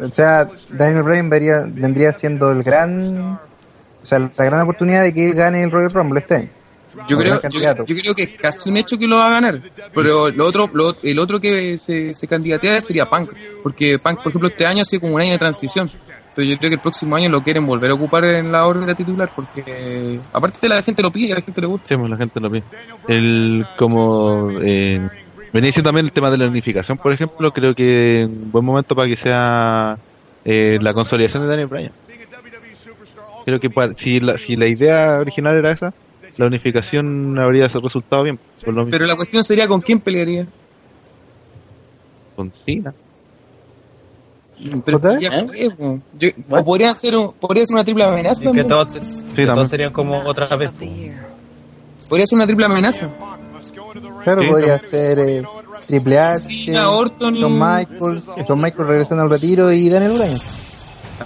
O 0.00 0.08
sea, 0.08 0.48
Daniel 0.72 1.02
Bryan 1.02 1.28
vendría 1.74 2.12
siendo 2.12 2.50
el 2.52 2.62
gran. 2.62 3.38
O 4.02 4.06
sea, 4.06 4.18
la 4.18 4.44
gran 4.44 4.60
oportunidad 4.62 5.02
de 5.02 5.12
que 5.14 5.28
él 5.30 5.34
gane 5.34 5.62
el 5.62 5.70
Royal 5.70 5.90
Rumble 5.90 6.20
este 6.20 6.34
año. 6.34 6.48
Yo 7.08 7.16
creo, 7.18 7.40
yo, 7.86 7.96
creo 7.96 8.14
que 8.16 8.22
es 8.24 8.30
casi 8.30 8.68
un 8.68 8.76
hecho 8.76 8.98
que 8.98 9.06
lo 9.06 9.16
va 9.18 9.26
a 9.26 9.30
ganar. 9.30 9.60
Pero 9.94 10.28
lo 10.30 10.44
otro, 10.46 10.68
lo- 10.72 10.96
el 11.04 11.18
otro 11.20 11.38
que 11.40 11.78
se, 11.78 12.14
se 12.14 12.26
candidatea 12.26 12.80
sería 12.80 13.06
Punk. 13.08 13.32
Porque 13.62 13.98
Punk, 14.00 14.18
por 14.22 14.28
ejemplo, 14.30 14.48
este 14.48 14.66
año 14.66 14.82
ha 14.82 14.84
sido 14.84 15.02
como 15.02 15.14
un 15.14 15.20
año 15.20 15.30
de 15.30 15.38
transición. 15.38 15.88
Pero 16.34 16.48
yo 16.48 16.58
creo 16.58 16.70
que 16.70 16.74
el 16.74 16.80
próximo 16.80 17.14
año 17.14 17.28
lo 17.28 17.42
quieren 17.42 17.64
volver 17.64 17.92
a 17.92 17.94
ocupar 17.94 18.24
en 18.24 18.50
la 18.50 18.66
órbita 18.66 18.94
titular. 18.96 19.30
Porque 19.34 20.18
aparte 20.32 20.58
de 20.62 20.68
la 20.68 20.82
gente 20.82 21.00
lo 21.02 21.12
pide 21.12 21.28
y 21.28 21.32
a 21.32 21.36
la 21.36 21.42
gente 21.42 21.60
le 21.60 21.66
gusta. 21.68 21.88
Sí, 21.88 22.08
la 22.08 22.16
gente 22.16 22.40
lo 22.40 22.50
pide. 22.50 22.64
El, 23.06 23.64
como 23.78 24.50
eh, 24.60 25.08
venía 25.52 25.66
diciendo 25.68 25.88
también 25.88 26.06
el 26.06 26.12
tema 26.12 26.28
de 26.30 26.38
la 26.38 26.48
unificación, 26.48 26.98
por 26.98 27.12
ejemplo, 27.12 27.52
creo 27.52 27.72
que 27.74 28.24
un 28.28 28.50
buen 28.50 28.64
momento 28.64 28.96
para 28.96 29.08
que 29.08 29.16
sea 29.16 29.96
eh, 30.44 30.78
la 30.80 30.92
consolidación 30.92 31.44
de 31.44 31.48
Daniel 31.48 31.68
Bryan. 31.68 31.92
Creo 33.44 33.60
que 33.60 33.70
si, 33.96 34.20
la, 34.20 34.38
si 34.38 34.56
la 34.56 34.66
idea 34.66 35.18
original 35.20 35.56
era 35.56 35.72
esa, 35.72 35.92
la 36.36 36.46
unificación 36.46 37.38
habría 37.38 37.68
resultado 37.68 38.22
bien. 38.24 38.38
Por 38.64 38.74
lo 38.74 38.84
mismo 38.84 38.90
Pero 38.92 39.06
la 39.06 39.16
cuestión 39.16 39.42
sería 39.44 39.66
con 39.68 39.80
quién 39.80 40.00
pelearía. 40.00 40.46
con 42.36 42.52
Cena. 42.64 42.94
Pero 44.84 45.00
ya 45.18 45.30
fue, 45.46 45.70
po. 45.70 46.00
Yo- 46.18 46.28
o 46.50 46.64
podría 46.64 46.92
ser, 46.94 47.16
un- 47.16 47.32
podría 47.32 47.64
ser 47.66 47.74
una 47.74 47.84
triple 47.84 48.04
amenaza 48.04 48.44
Y 48.50 48.52
que 48.52 48.64
todos 48.64 49.70
serían 49.70 49.92
como 49.92 50.18
otra 50.22 50.54
vez. 50.56 50.70
Podría 52.08 52.26
ser 52.26 52.36
una 52.36 52.46
triple 52.46 52.66
amenaza. 52.66 53.08
Claro, 54.24 54.42
Sí, 54.42 54.48
podría 54.48 54.76
no. 54.76 54.88
ser 54.88 55.18
eh, 55.18 55.42
Triple 55.86 56.18
H, 56.18 56.38
Cena, 56.50 56.90
Orton 56.90 57.34
Shawn 57.34 57.52
Michaels, 57.54 58.26
Shawn 58.46 58.60
Michaels 58.60 58.88
regresando 58.88 59.22
al 59.24 59.30
retiro 59.30 59.72
y 59.72 59.88
Daniel 59.88 60.12
Bryan. 60.18 60.38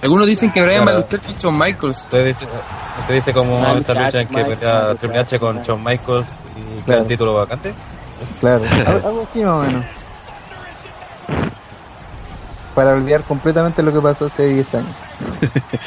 Algunos 0.01 0.27
dicen 0.27 0.51
que 0.51 0.61
Brian 0.61 0.81
va 0.81 0.91
a 0.91 0.93
Claro. 0.93 1.07
luchar 1.11 1.21
con 1.21 1.37
Shawn 1.39 1.57
Michaels. 1.57 1.97
Usted 2.01 2.25
dice, 2.27 2.47
usted 2.99 3.13
dice 3.15 3.33
como 3.33 3.55
esta 3.77 3.93
lucha 3.93 4.21
en 4.21 4.27
que 4.27 4.45
pelea. 4.45 4.95
Triple 4.95 5.19
H 5.19 5.39
con 5.39 5.63
Shawn 5.63 5.83
Michaels 5.83 6.27
y 6.55 6.81
Claro. 6.81 7.01
el 7.01 7.07
título 7.07 7.33
vacante. 7.33 7.73
Claro, 8.39 8.63
al- 8.69 9.05
algo 9.05 9.21
así 9.29 9.43
más 9.43 9.53
o 9.53 9.59
menos. 9.63 9.85
Para 12.75 12.91
olvidar 12.91 13.23
completamente 13.23 13.81
lo 13.81 13.93
que 13.93 14.01
pasó 14.01 14.25
hace 14.25 14.47
10 14.47 14.75
años. 14.75 14.95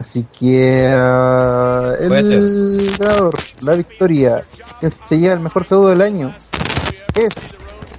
Así 0.00 0.26
que 0.38 0.86
ah, 0.94 1.92
el 2.00 2.94
ganador, 2.98 3.34
la 3.62 3.74
victoria, 3.74 4.44
que 4.80 4.90
se 4.90 5.18
lleva 5.18 5.34
el 5.34 5.40
mejor 5.40 5.64
feudo 5.64 5.88
del 5.88 6.02
año, 6.02 6.34
es 7.14 7.30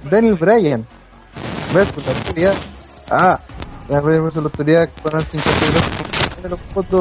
Daniel 0.08 0.34
Bryan 0.36 0.86
versus 1.74 2.06
la 2.06 2.12
autoridad. 2.12 2.54
Ah, 3.10 3.38
Bryan 3.88 4.24
versus 4.24 4.42
la 4.42 4.48
autoridad 4.48 4.90
con 5.02 5.14
el 5.16 5.26
52% 5.26 6.42
de 6.42 6.48
los. 6.48 6.60
Tu. 6.88 7.00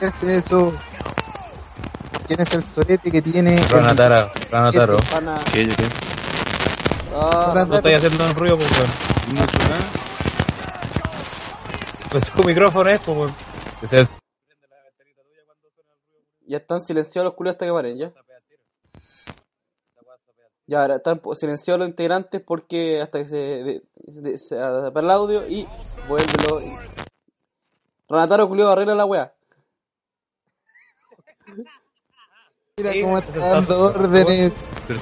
¿Qué 0.00 0.06
es 0.06 0.22
eso? 0.22 0.72
¿Quién 2.26 2.40
es 2.40 2.54
el 2.54 2.64
sorete 2.64 3.10
que 3.10 3.22
tiene? 3.22 3.62
Ranatara, 3.68 4.30
Ranataro. 4.50 4.98
¿Qué, 5.52 5.68
qué? 5.68 5.84
Ah, 7.14 7.64
No 7.66 7.76
estoy 7.76 7.94
haciendo 7.94 8.24
un 8.24 8.34
ruido, 8.34 8.56
pues, 8.56 8.70
weón. 8.78 8.90
Pues 12.10 12.24
su 12.24 12.44
micrófono 12.44 12.90
es, 12.90 13.00
pues, 13.00 13.16
weón. 13.18 14.08
Ya 16.46 16.58
están 16.58 16.80
silenciados 16.80 17.26
los 17.30 17.34
culios 17.36 17.54
hasta 17.54 17.66
que 17.66 17.72
paren, 17.72 17.98
¿ya? 17.98 18.12
Ya, 20.66 20.80
ahora 20.82 20.96
están 20.96 21.20
silenciados 21.34 21.80
los 21.80 21.88
integrantes 21.88 22.40
porque 22.40 23.02
hasta 23.02 23.18
que 23.18 23.24
se, 23.26 23.36
de- 23.36 23.82
se, 24.10 24.38
se 24.38 24.58
apague 24.62 25.04
el 25.04 25.10
audio 25.10 25.46
y 25.46 25.66
vuélvelo. 26.08 26.60
Y... 26.62 26.72
Ranataro 28.08 28.48
culio 28.48 28.70
arregla 28.70 28.94
la 28.94 29.04
wea. 29.04 29.32
Mira 32.76 32.92
cómo 33.02 33.18
está 33.18 33.38
dando 33.50 33.84
órdenes. 33.84 34.52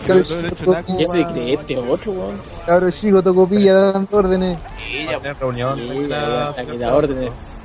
Cabro 0.07 0.23
chico. 0.25 0.77
¿Qué 0.99 1.07
se 1.07 1.25
cree 1.27 1.55
este 1.55 1.79
otro, 1.79 2.13
weón? 2.13 2.41
cabro 2.67 2.91
chico, 2.91 3.23
tocopilla 3.23 3.73
dando 3.93 4.17
órdenes. 4.19 4.59
Sí, 4.79 5.05
Va 5.07 5.11
a 5.11 5.13
ya, 5.13 5.19
tener 5.21 5.37
reunión 5.39 5.79
Sí, 5.79 6.09
ya, 6.09 6.53
da 6.53 6.95
órdenes. 6.95 7.65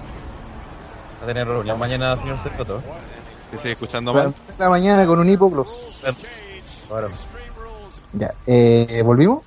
Va 1.19 1.23
a 1.23 1.27
tener 1.27 1.47
reunión 1.47 1.77
mañana, 1.77 2.15
señor 2.15 2.37
Soto. 2.57 2.81
Que 3.51 3.57
sigue 3.57 3.71
escuchando 3.73 4.13
mal. 4.13 4.33
la 4.57 4.69
mañana 4.69 5.05
con 5.05 5.19
un 5.19 5.29
hipoglos. 5.29 5.67
Ahora. 6.89 7.09
Ya, 8.17 8.33
eh, 8.45 9.01
¿volvimos? 9.03 9.45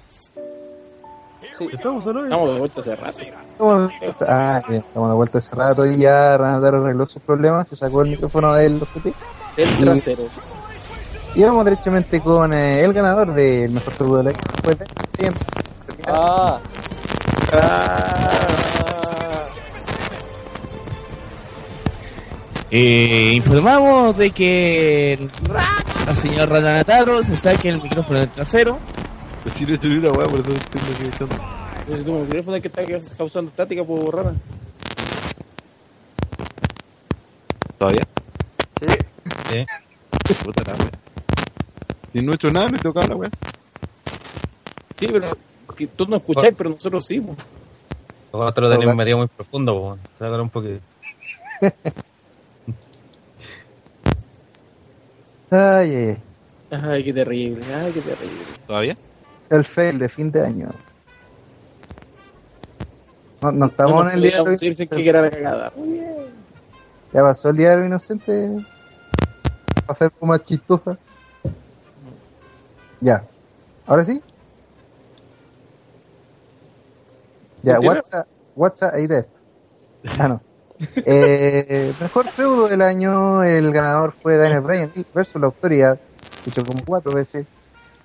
Estamos 1.73 2.05
solo 2.05 2.24
Estamos 2.24 2.52
de 2.52 2.58
vuelta 2.58 2.81
hace 2.81 2.97
rato. 2.97 3.18
Estamos 3.20 3.89
de. 3.89 4.15
Ah, 4.26 4.62
bien, 4.66 4.81
estamos 4.86 5.08
de 5.10 5.15
vuelta 5.15 5.39
hace 5.39 5.55
rato 5.55 5.86
y 5.86 5.99
ya 5.99 6.39
Ranataro 6.39 6.82
arregló 6.82 7.07
sus 7.07 7.23
problemas, 7.23 7.68
se 7.68 7.76
sacó 7.76 8.02
el 8.02 8.10
micrófono 8.10 8.55
del 8.55 8.81
OCT. 8.81 9.15
El 9.57 9.78
trasero. 9.78 10.23
Y 11.34 11.42
vamos 11.42 11.65
derechamente 11.65 12.20
con 12.20 12.52
eh, 12.52 12.81
el 12.81 12.92
ganador 12.92 13.32
del 13.34 13.70
mejor 13.73 14.24
del 14.24 14.28
año. 14.28 14.39
Fue 14.65 14.74
Daniel 14.74 15.07
Bryan. 15.12 15.34
Ah. 16.07 16.58
Eh, 22.70 23.32
informamos 23.34 24.16
de 24.16 24.31
que 24.31 25.28
al 26.06 26.16
señor 26.16 26.48
Ranataro, 26.48 27.22
se 27.22 27.36
saque 27.36 27.68
el 27.68 27.82
micrófono 27.82 28.20
del 28.20 28.28
trasero. 28.30 28.78
Pues 29.42 29.54
si 29.54 29.64
no 29.64 29.74
he 29.74 29.98
una 29.98 30.10
weá, 30.12 30.28
por 30.28 30.40
eso 30.40 30.50
tengo 30.70 30.86
que 30.98 31.06
echando. 31.06 31.34
Entonces, 31.80 32.04
tu 32.04 32.12
micrófono 32.12 32.56
es 32.56 32.62
que 32.62 32.68
está 32.68 33.16
causando 33.16 33.50
estática 33.50 33.84
por 33.84 34.14
rana. 34.14 34.34
¿Todavía? 37.78 38.02
Sí. 39.50 39.64
Puta 40.44 40.62
la 40.70 40.84
wea. 40.84 40.90
Si 42.12 42.22
no 42.22 42.32
he 42.32 42.34
hecho 42.34 42.50
nada, 42.50 42.68
me 42.68 42.78
tocaba 42.78 43.06
la 43.06 43.16
wea. 43.16 43.30
Sí, 44.96 45.08
pero 45.10 45.36
que 45.76 45.86
tú 45.86 46.06
no 46.06 46.16
escucháis, 46.16 46.54
pero 46.56 46.70
nosotros 46.70 47.06
sí. 47.06 47.24
Nosotros 48.32 48.70
tenemos 48.70 48.92
un 48.92 48.96
medio 48.96 49.18
muy 49.18 49.28
profundo, 49.28 49.72
po. 49.72 49.98
Sácalo 50.18 50.42
un 50.42 50.50
poquito. 50.50 50.80
Ay, 55.50 55.94
ay, 55.96 56.06
ay. 56.08 56.22
Ay, 56.70 57.04
qué 57.04 57.12
terrible, 57.12 57.64
ay, 57.74 57.92
qué 57.92 58.00
terrible. 58.00 58.44
¿Todavía? 58.66 58.96
El 59.50 59.64
fail 59.64 59.98
de 59.98 60.08
fin 60.08 60.30
de 60.30 60.46
año. 60.46 60.68
No, 63.42 63.52
no 63.52 63.66
estamos 63.66 63.94
No 63.94 64.00
en 64.00 64.06
nos 64.06 64.14
el 64.14 64.22
día 64.22 64.44
de 64.44 64.86
que 64.86 65.08
era 65.08 65.22
la 65.22 65.30
cagada. 65.30 65.72
Muy 65.76 65.88
bien. 65.88 66.14
Ya 67.12 67.22
pasó 67.22 67.50
el 67.50 67.56
día 67.56 67.76
de 67.76 67.86
inocentes. 67.86 68.50
Para 69.74 69.92
hacer 69.94 70.12
como 70.12 70.30
más 70.32 70.42
chistosa. 70.44 70.96
Ya. 73.00 73.24
¿Ahora 73.86 74.04
sí? 74.04 74.22
Ya, 77.62 77.74
¿Por 77.74 77.80
qué 77.80 77.86
no? 77.88 77.94
WhatsApp, 77.94 78.28
WhatsApp 78.54 78.94
ahí 78.94 79.06
de. 79.06 79.26
Ah, 80.18 80.28
no. 80.28 80.40
Eh, 80.97 81.92
mejor 82.00 82.28
feudo 82.28 82.68
del 82.68 82.83
año, 82.83 83.42
el 83.42 83.70
ganador 83.73 84.15
fue 84.23 84.36
Daniel 84.36 84.60
Bryan 84.60 84.91
versus 85.15 85.41
la 85.41 85.47
autoridad, 85.47 86.00
hecho 86.47 86.65
como 86.65 86.83
cuatro 86.84 87.12
veces. 87.12 87.47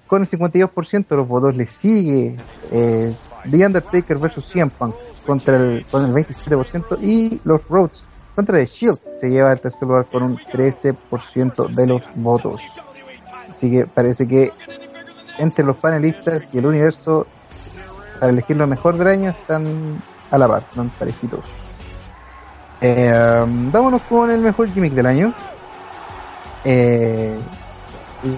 Con 0.07 0.21
el 0.21 0.29
52% 0.29 1.07
de 1.07 1.15
los 1.15 1.27
votos 1.27 1.55
le 1.55 1.67
sigue 1.67 2.35
eh, 2.71 3.13
The 3.49 3.65
Undertaker 3.65 4.17
versus 4.17 4.45
CM 4.45 4.69
Punk 4.69 4.93
contra 5.25 5.55
el, 5.55 5.85
con 5.89 6.05
el 6.05 6.11
27% 6.11 6.99
y 7.01 7.41
los 7.43 7.67
Rhodes 7.67 8.03
contra 8.35 8.57
The 8.57 8.65
Shield 8.65 8.99
se 9.19 9.29
lleva 9.29 9.53
el 9.53 9.61
tercer 9.61 9.87
lugar 9.87 10.05
con 10.11 10.21
un 10.21 10.37
13% 10.37 11.67
de 11.69 11.87
los 11.87 12.01
votos. 12.15 12.61
Así 13.49 13.71
que 13.71 13.87
parece 13.87 14.27
que 14.27 14.51
entre 15.39 15.65
los 15.65 15.77
panelistas 15.77 16.53
y 16.53 16.57
el 16.59 16.65
universo 16.65 17.25
para 18.19 18.31
elegir 18.31 18.57
lo 18.57 18.67
mejor 18.67 18.97
del 18.97 19.07
año 19.07 19.29
están 19.31 20.01
a 20.29 20.37
la 20.37 20.47
par, 20.47 20.65
están 20.69 20.89
parejitos. 20.89 21.64
Eh, 22.81 23.45
vámonos 23.71 24.01
con 24.03 24.29
el 24.31 24.41
mejor 24.41 24.69
gimmick 24.71 24.93
del 24.93 25.05
año. 25.05 25.33
Eh, 26.63 27.35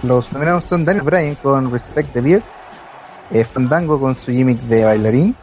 los 0.03 0.31
nominados 0.33 0.65
son 0.65 0.83
Daniel 0.85 1.05
Bryan 1.05 1.35
con 1.35 1.71
Respect 1.71 2.11
the 2.13 2.21
Beard, 2.21 2.43
eh, 3.31 3.43
Fandango 3.45 3.99
con 3.99 4.15
su 4.15 4.31
gimmick 4.31 4.59
de 4.63 4.83
bailarín, 4.83 5.35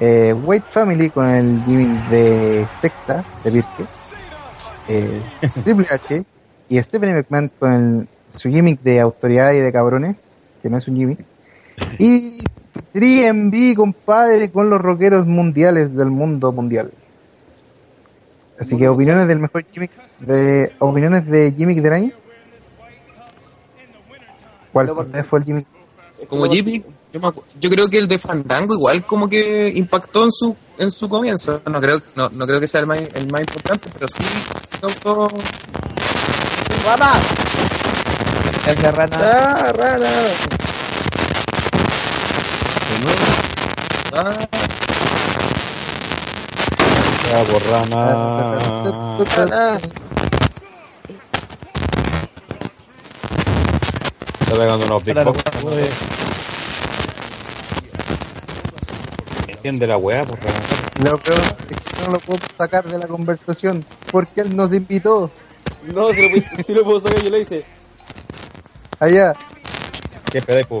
eh, 0.00 0.32
White 0.32 0.66
Family 0.70 1.10
con 1.10 1.28
el 1.28 1.62
gimmick 1.64 2.08
de 2.08 2.66
secta 2.80 3.24
de 3.42 3.50
Virke, 3.50 3.84
eh, 4.88 5.20
Triple 5.64 5.86
H 5.90 6.24
y 6.68 6.78
Stephanie 6.80 7.14
McMahon 7.14 7.50
con 7.58 7.72
el- 7.72 8.08
su 8.38 8.48
gimmick 8.48 8.80
de 8.82 8.98
autoridad 9.00 9.52
y 9.52 9.58
de 9.60 9.72
cabrones, 9.72 10.24
que 10.62 10.70
no 10.70 10.78
es 10.78 10.88
un 10.88 10.96
gimmick, 10.96 11.18
y 11.98 12.38
3MB, 12.94 13.74
compadre, 13.76 14.50
con 14.50 14.70
los 14.70 14.80
rockeros 14.80 15.26
mundiales 15.26 15.94
del 15.94 16.10
mundo 16.10 16.50
mundial. 16.52 16.90
Así 18.62 18.78
que 18.78 18.88
opiniones 18.88 19.28
del 19.28 19.38
mejor 19.38 19.64
gimmick 19.70 19.90
de 20.20 20.72
opiniones 20.78 21.26
de 21.26 21.52
gimmick 21.56 21.82
del 21.82 21.92
año. 21.92 22.12
¿Cuál 24.72 24.90
fue 25.28 25.38
el 25.40 25.44
gimmick? 25.44 25.66
Como 26.28 26.46
Jimmy, 26.46 26.84
yo, 27.12 27.20
me 27.20 27.26
acu- 27.28 27.42
yo 27.58 27.68
creo 27.68 27.88
que 27.88 27.98
el 27.98 28.06
de 28.06 28.18
Fandango 28.18 28.74
igual 28.74 29.04
como 29.04 29.28
que 29.28 29.72
impactó 29.74 30.22
en 30.24 30.30
su 30.30 30.56
en 30.78 30.90
su 30.90 31.08
comienzo. 31.08 31.60
No 31.70 31.80
creo 31.80 31.98
no, 32.14 32.28
no 32.30 32.46
creo 32.46 32.60
que 32.60 32.68
sea 32.68 32.80
el 32.80 32.86
más, 32.86 32.98
el 33.00 33.28
más 33.30 33.40
importante, 33.40 33.90
pero 33.92 34.06
sí 34.08 34.22
causó... 34.80 35.28
¡Rana! 36.86 37.12
Gracias, 38.64 38.94
Rana. 38.94 39.18
Ah, 39.20 39.72
rana. 39.72 40.08
Ah, 44.14 44.46
Borrana. 47.50 49.18
Rana. 49.36 49.78
Está 54.40 54.54
pegando 54.54 54.86
unos 54.86 55.04
big 55.04 55.14
box. 55.24 55.42
Entiende 59.48 59.86
la 59.86 59.96
weá, 59.96 60.22
por 60.24 60.38
favor. 60.38 61.10
Lo 61.10 61.18
peor 61.18 61.38
es 61.38 61.52
que 61.78 62.04
no 62.04 62.12
lo 62.12 62.18
puedo 62.18 62.40
sacar 62.58 62.84
de 62.84 62.98
la 62.98 63.06
conversación 63.06 63.84
porque 64.10 64.40
él 64.42 64.54
nos 64.56 64.72
invitó 64.74 65.30
No, 65.86 66.10
si 66.12 66.22
lo, 66.22 66.28
puedo- 66.30 66.62
si 66.66 66.74
lo 66.74 66.84
puedo 66.84 67.00
sacar, 67.00 67.22
yo 67.22 67.30
lo 67.30 67.38
hice. 67.38 67.64
allá. 69.00 69.34
¿Qué 70.30 70.40
pedáis, 70.42 70.66
po? 70.66 70.80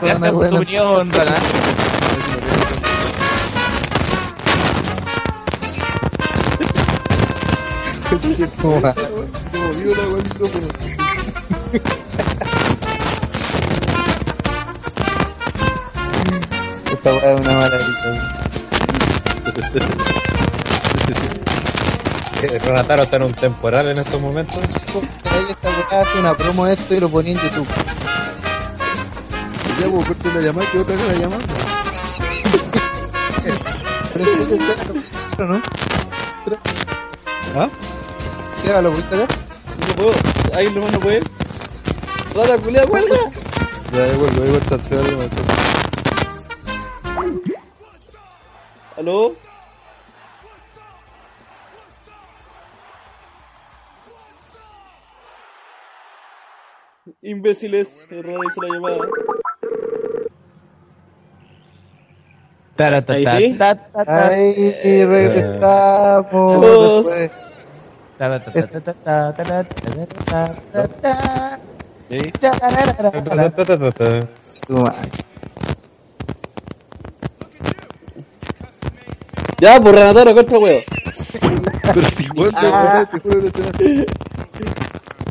Gracias 0.00 0.32
por 0.32 0.48
tu 0.48 0.56
opinión, 0.56 1.10
Rana. 1.10 1.36
¿Cómo 8.62 8.80
va? 8.80 8.94
La 8.94 10.06
micrófono. 10.16 10.66
Esta 16.92 17.14
weá 17.14 17.32
es 17.32 17.40
una 17.40 17.54
maravilla. 17.54 18.40
Renataro 22.64 23.02
está 23.04 23.16
en 23.16 23.22
un 23.22 23.34
temporal 23.34 23.90
en 23.90 23.98
estos 23.98 24.20
momentos. 24.20 24.56
Ahí 24.56 25.44
esta 25.50 25.68
weá 25.68 26.02
hace 26.02 26.18
una 26.18 26.34
promo 26.34 26.64
de 26.66 26.74
esto 26.74 26.94
y 26.94 27.00
lo 27.00 27.08
ponía 27.08 27.32
en 27.32 27.40
YouTube. 27.40 27.68
Ya, 29.80 29.88
pues, 29.88 30.06
corte 30.08 30.28
la 30.28 30.40
llamada, 30.40 30.70
que 30.70 30.78
otra 30.78 30.94
la 30.94 31.14
llamada. 31.14 31.42
¿lo 34.14 34.46
puedes 34.46 34.70
hacer 34.70 34.92
o 35.38 35.46
no? 35.46 35.62
¿Ah? 37.56 37.70
Seba, 38.62 38.82
¿lo 38.82 38.94
sacar? 38.96 39.26
No 39.88 39.94
puedo. 39.96 40.12
Ahí 40.54 40.70
nomás 40.70 40.92
no 40.92 41.00
puede. 41.00 41.20
Rata 42.34 42.58
culiada, 42.58 42.86
cuelga. 42.88 43.16
Ya, 43.92 44.06
ya 44.06 44.16
vuelvo, 44.18 44.44
ya 44.44 44.50
vuelvo. 44.50 45.28
¿Aló? 48.98 49.34
Imbéciles, 57.22 58.06
hizo 58.44 58.62
la 58.62 58.74
llamada. 58.74 59.39
Ahí 63.14 63.26
sí. 63.26 63.58
Regresamos. 65.04 67.06
Ya, 79.60 79.80
por 79.80 79.94
Renataro, 79.94 80.34
corta 80.34 80.56
el 80.56 80.62
huevo. 80.62 80.80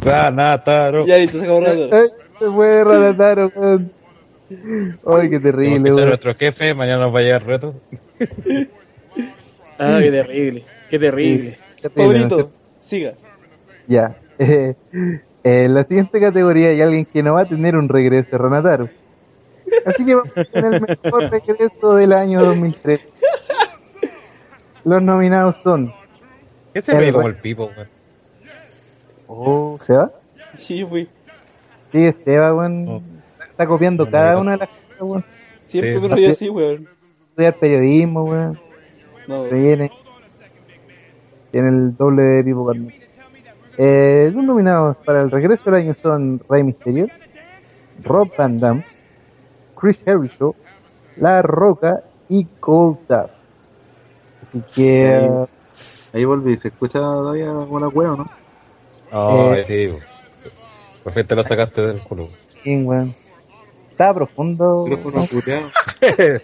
Renataro. 0.03 1.05
Ya, 1.05 1.17
listo, 1.17 1.39
se 1.39 1.45
acabó 1.45 1.59
Renataro. 1.61 2.07
Se 2.39 2.45
fue 2.51 2.83
Radataro, 2.83 3.51
weón. 3.55 3.91
Ay, 5.05 5.29
qué 5.29 5.39
terrible, 5.39 5.95
que 5.95 6.05
nuestro 6.05 6.35
jefe, 6.35 6.73
mañana 6.73 7.05
nos 7.05 7.15
va 7.15 7.19
a 7.19 7.21
llegar 7.21 7.45
reto. 7.45 7.75
Ah, 9.77 9.99
qué 10.01 10.11
terrible, 10.11 10.63
qué 10.89 10.99
terrible. 10.99 11.57
Qué 11.81 11.89
terrible, 11.89 12.19
Pablito, 12.19 12.51
siga. 12.79 13.13
Ya. 13.87 14.15
Eh, 15.41 15.63
en 15.63 15.73
la 15.73 15.85
siguiente 15.85 16.19
categoría 16.19 16.67
hay 16.67 16.81
alguien 16.81 17.05
que 17.05 17.23
no 17.23 17.35
va 17.35 17.43
a 17.43 17.45
tener 17.45 17.77
un 17.77 17.87
regreso, 17.87 18.37
Ronataro. 18.37 18.89
Así 19.85 20.05
que 20.05 20.13
vamos 20.13 20.33
con 20.33 20.73
el 20.73 20.81
mejor 20.81 21.23
regreso 21.31 21.95
del 21.95 22.11
año 22.11 22.43
2003. 22.43 23.07
Los 24.83 25.01
nominados 25.01 25.55
son. 25.63 25.93
¿Qué 26.73 26.81
se 26.81 26.93
ve 26.93 27.13
como 27.13 27.29
el 27.29 27.35
pipo, 27.35 27.71
weón? 27.73 27.87
Oh, 29.27 29.79
¿Seba? 29.85 30.11
Sí, 30.55 30.83
fui. 30.83 31.07
Sí, 31.93 32.13
Seba, 32.25 32.53
weón. 32.53 33.18
Está 33.59 33.67
copiando 33.67 34.05
No, 34.05 34.11
cada 34.11 34.33
no. 34.35 34.39
una 34.39 34.51
de 34.53 34.57
las 34.59 34.69
cosas, 34.69 35.01
weón. 35.01 35.25
Siempre 35.63 35.93
Sí. 35.95 35.99
me 35.99 36.15
río 36.15 36.31
así, 36.31 36.49
weón. 36.49 36.87
Estudiar 37.31 37.55
periodismo, 37.55 38.23
weón. 38.23 38.59
No, 39.27 39.49
Se 39.49 39.57
viene. 39.57 39.91
Tiene 41.51 41.67
el 41.67 41.97
doble 41.97 42.21
de 42.23 42.43
tipo 42.45 42.65
carne. 42.65 42.97
Eh, 43.77 44.31
los 44.33 44.45
nominados 44.45 44.95
para 45.05 45.19
el 45.23 45.29
regreso 45.29 45.63
del 45.65 45.73
año 45.75 45.95
son 46.01 46.39
Rey 46.47 46.63
Mysterio, 46.63 47.07
Rob 48.01 48.29
Van 48.37 48.57
Dam, 48.59 48.81
Chris 49.77 49.97
Jericho, 50.05 50.55
La 51.17 51.41
Roca 51.41 51.99
y 52.29 52.47
Goldust. 52.61 53.11
Así 53.11 54.63
que 54.73 55.11
eh, 55.11 55.45
Ahí 56.13 56.23
volví, 56.23 56.55
¿se 56.57 56.69
escucha 56.69 56.99
todavía 56.99 57.51
una 57.51 57.89
hueá 57.89 58.13
o 58.13 58.15
no? 58.17 58.25
Oh, 59.11 59.53
Eh. 59.53 59.65
sí, 59.67 59.87
weón. 59.87 60.03
Por 61.03 61.11
fin 61.13 61.25
te 61.25 61.35
lo 61.35 61.43
sacaste 61.43 61.81
del 61.81 61.99
culo. 61.99 62.29
bien, 62.63 62.85
weón. 62.87 63.13
Está 63.99 64.13
profundo. 64.13 64.85
Micrófono 64.87 65.25
puteado. 65.25 65.67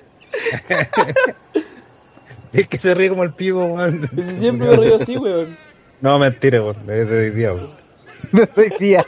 es 2.51 2.67
que 2.67 2.77
se 2.79 2.93
ríe 2.93 3.07
como 3.07 3.23
el 3.23 3.31
pipo, 3.31 3.63
weón. 3.63 4.09
Siempre 4.37 4.67
me 4.67 4.75
río 4.75 4.97
así, 4.97 5.15
weón. 5.15 5.55
No, 6.01 6.19
mentira, 6.19 6.61
weón. 6.61 6.75
Es 6.89 7.07
de 7.07 7.17
hoy 7.17 7.29
día, 7.29 7.53
weón. 7.53 7.69
No 8.33 8.45
soy 8.53 8.69
fía. 8.71 9.05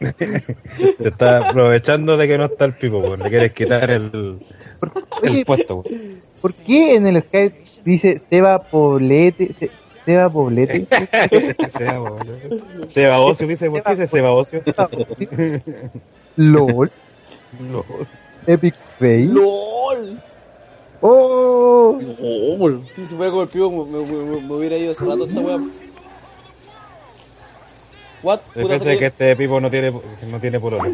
Te 0.00 1.08
está 1.08 1.48
aprovechando 1.48 2.18
de 2.18 2.28
que 2.28 2.36
no 2.36 2.44
está 2.44 2.66
el 2.66 2.74
pipo, 2.74 2.98
weón. 2.98 3.20
Le 3.20 3.30
quieres 3.30 3.52
quitar 3.54 3.90
el, 3.90 4.38
el 5.22 5.44
puesto, 5.46 5.76
weón. 5.76 6.20
¿por 6.42 6.52
qué 6.52 6.96
en 6.96 7.06
el 7.06 7.22
Skype 7.22 7.56
dice 7.86 8.20
Seba 8.28 8.58
Poblete? 8.60 9.54
Se- 9.54 9.70
Seba 10.04 10.28
Poblete. 10.28 10.84
Seba, 11.78 12.02
weón. 12.02 12.26
Seba 12.90 13.18
Ocio 13.20 13.46
dice, 13.46 13.70
¿por 13.70 13.82
qué 13.82 13.92
dice 13.92 14.08
Seba 14.08 14.32
Ocio? 14.32 14.62
LOL. 16.36 16.90
Epic 18.46 18.74
Fail. 18.98 19.32
¡LOL! 19.32 20.20
¡Oh! 21.00 21.98
Si 22.94 23.04
se 23.06 23.16
fuera 23.16 23.32
con 23.32 23.42
el 23.42 23.48
pivo, 23.48 23.84
me, 23.86 23.98
me- 24.04 24.24
me- 24.24 24.40
me 24.40 24.54
hubiera 24.54 24.76
ido 24.76 24.92
hace 24.92 25.04
rato 25.04 25.24
esta 25.26 25.40
weá. 25.40 25.58
What? 28.22 28.40
Defensa 28.54 28.84
de 28.84 28.98
que 28.98 29.06
este 29.06 29.34
pipo 29.36 29.60
no 29.60 29.68
tiene, 29.70 29.90
no 30.30 30.40
tiene 30.40 30.60
polola. 30.60 30.88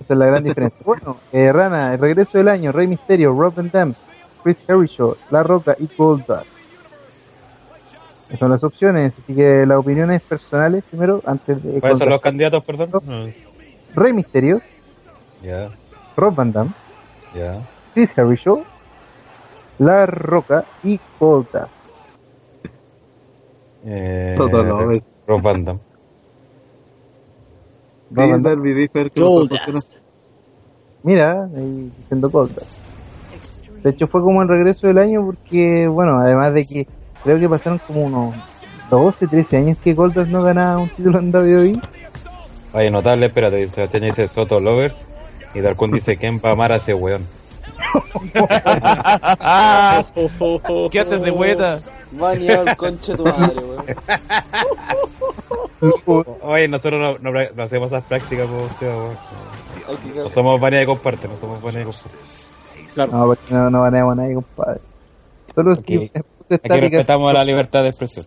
Esa 0.00 0.14
es 0.14 0.18
la 0.18 0.26
gran 0.26 0.44
diferencia. 0.44 0.78
Bueno, 0.84 1.16
eh, 1.32 1.52
Rana, 1.52 1.94
el 1.94 1.98
regreso 2.00 2.38
del 2.38 2.48
año, 2.48 2.70
Rey 2.72 2.86
Misterio, 2.86 3.32
Rob 3.32 3.54
Van 3.54 3.70
Dam, 3.70 3.94
Chris 4.44 4.56
Jericho, 4.66 5.16
La 5.30 5.42
Roca 5.42 5.76
y 5.78 5.88
Goldust. 5.96 6.46
Esas 8.28 8.38
son 8.38 8.50
las 8.50 8.64
opciones, 8.64 9.12
así 9.22 9.34
que 9.34 9.66
las 9.66 9.78
opiniones 9.78 10.22
personales 10.22 10.84
primero, 10.88 11.20
antes 11.26 11.62
de... 11.62 11.80
¿Cuáles 11.80 11.98
son 11.98 12.08
los 12.08 12.20
candidatos, 12.20 12.64
perdón? 12.64 12.90
No. 13.04 13.26
Rey 13.94 14.12
Misterio, 14.12 14.60
Ya, 15.42 15.68
Rob 16.16 16.34
Van 16.34 16.52
Dam, 16.52 16.72
ya. 17.34 17.60
Chris 17.94 18.10
Jericho, 18.10 18.62
La 19.78 20.06
Roca 20.06 20.64
y 20.84 20.98
Goldust. 21.18 21.56
Eh, 23.84 24.34
Todo 24.36 24.62
lo 24.62 24.86
ves. 24.86 25.02
Rob 25.26 25.42
Van 25.42 25.64
Dam. 25.64 25.78
Rob 28.12 28.30
Van 28.30 28.42
no. 28.42 29.80
Mira, 31.02 31.48
ahí 31.56 31.90
diciendo 31.98 32.30
Goldust. 32.30 32.78
De 33.82 33.90
hecho 33.90 34.06
fue 34.06 34.20
como 34.20 34.42
el 34.42 34.48
regreso 34.48 34.86
del 34.86 34.98
año 34.98 35.24
porque, 35.26 35.88
bueno, 35.88 36.20
además 36.20 36.54
de 36.54 36.64
que 36.64 36.86
creo 37.24 37.38
que 37.40 37.48
pasaron 37.48 37.80
como 37.84 38.04
unos 38.06 38.34
12, 38.90 39.26
13 39.26 39.56
años 39.56 39.78
que 39.82 39.94
Goldust 39.94 40.30
no 40.30 40.42
ganaba 40.42 40.78
un 40.78 40.88
título 40.88 41.18
en 41.18 41.34
WWE. 41.34 41.72
Oye, 42.74 42.90
notable, 42.90 43.26
espérate, 43.26 43.56
dice 43.56 43.74
Sebastián 43.74 44.04
dice 44.04 44.28
Soto 44.28 44.58
Lovers 44.60 44.94
y 45.54 45.60
Darkun 45.60 45.90
dice 45.90 46.16
quién 46.16 46.40
va 46.42 46.50
a 46.50 46.52
amar 46.52 46.72
a 46.72 46.76
ese 46.76 46.94
weón. 46.94 47.26
¿Qué 50.90 51.00
haces 51.00 51.22
de 51.22 51.30
vuelta? 51.30 51.78
Baneado 52.12 52.66
el 52.66 52.76
concha 52.76 53.12
de 53.12 53.18
tu 53.18 53.24
madre, 53.24 53.60
weón. 53.60 53.84
Oye, 56.42 56.68
nosotros 56.68 57.18
no, 57.20 57.30
no, 57.32 57.38
no 57.54 57.62
hacemos 57.62 57.90
esas 57.90 58.04
prácticas, 58.04 58.48
weón. 58.48 58.68
Que- 58.80 59.12
No 60.14 60.28
somos 60.30 60.58
vanidad 60.60 60.80
de 60.80 60.86
comparte, 60.86 61.28
no 61.28 61.36
somos 61.38 61.60
vanidad 61.60 61.80
de 61.80 61.84
comparte. 61.92 62.16
No, 62.96 63.06
porque 63.26 63.54
no, 63.54 63.68
no 63.70 63.82
ganamos 63.82 64.12
a 64.12 64.14
nadie, 64.22 64.34
compadre. 64.34 64.80
Solo 65.54 65.72
Aquí- 65.72 66.04
es 66.04 66.10
Aquí 66.16 66.24
estática. 66.48 66.76
respetamos 66.80 67.34
la 67.34 67.44
libertad 67.44 67.82
de 67.82 67.88
expresión. 67.88 68.24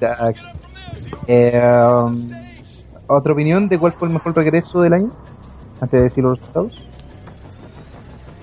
Ya. 0.00 0.32
Eh, 1.26 1.60
um, 2.04 2.28
¿Otra 3.06 3.32
opinión 3.32 3.68
de 3.68 3.78
cuál 3.78 3.92
fue 3.92 4.08
el 4.08 4.14
mejor 4.14 4.34
regreso 4.36 4.80
del 4.82 4.92
año? 4.92 5.10
Antes 5.80 5.98
de 5.98 6.02
decir 6.08 6.22
los 6.24 6.38
resultados. 6.38 6.82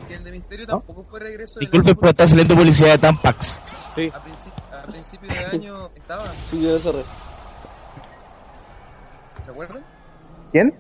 El 0.10 0.24
de 0.24 0.32
Misterio 0.32 0.66
tampoco 0.68 1.04
fue 1.04 1.20
regreso 1.20 1.60
del 1.60 1.68
Disculpen 1.68 1.90
año 1.92 2.00
por 2.00 2.10
estar 2.10 2.28
saliendo 2.28 2.56
publicidad 2.56 2.92
de 2.94 2.98
Tampax. 2.98 3.60
porque 3.90 4.12
a, 4.14 4.24
principi- 4.24 4.84
a 4.84 4.88
principio 4.88 5.30
de 5.30 5.46
año 5.46 5.90
estaba, 5.96 6.24
Sí, 6.52 6.62
yo 6.62 6.80
cerré. 6.80 7.04
¿se 9.44 9.52
acuerdan? 9.52 9.84
¿Quién? 10.52 10.74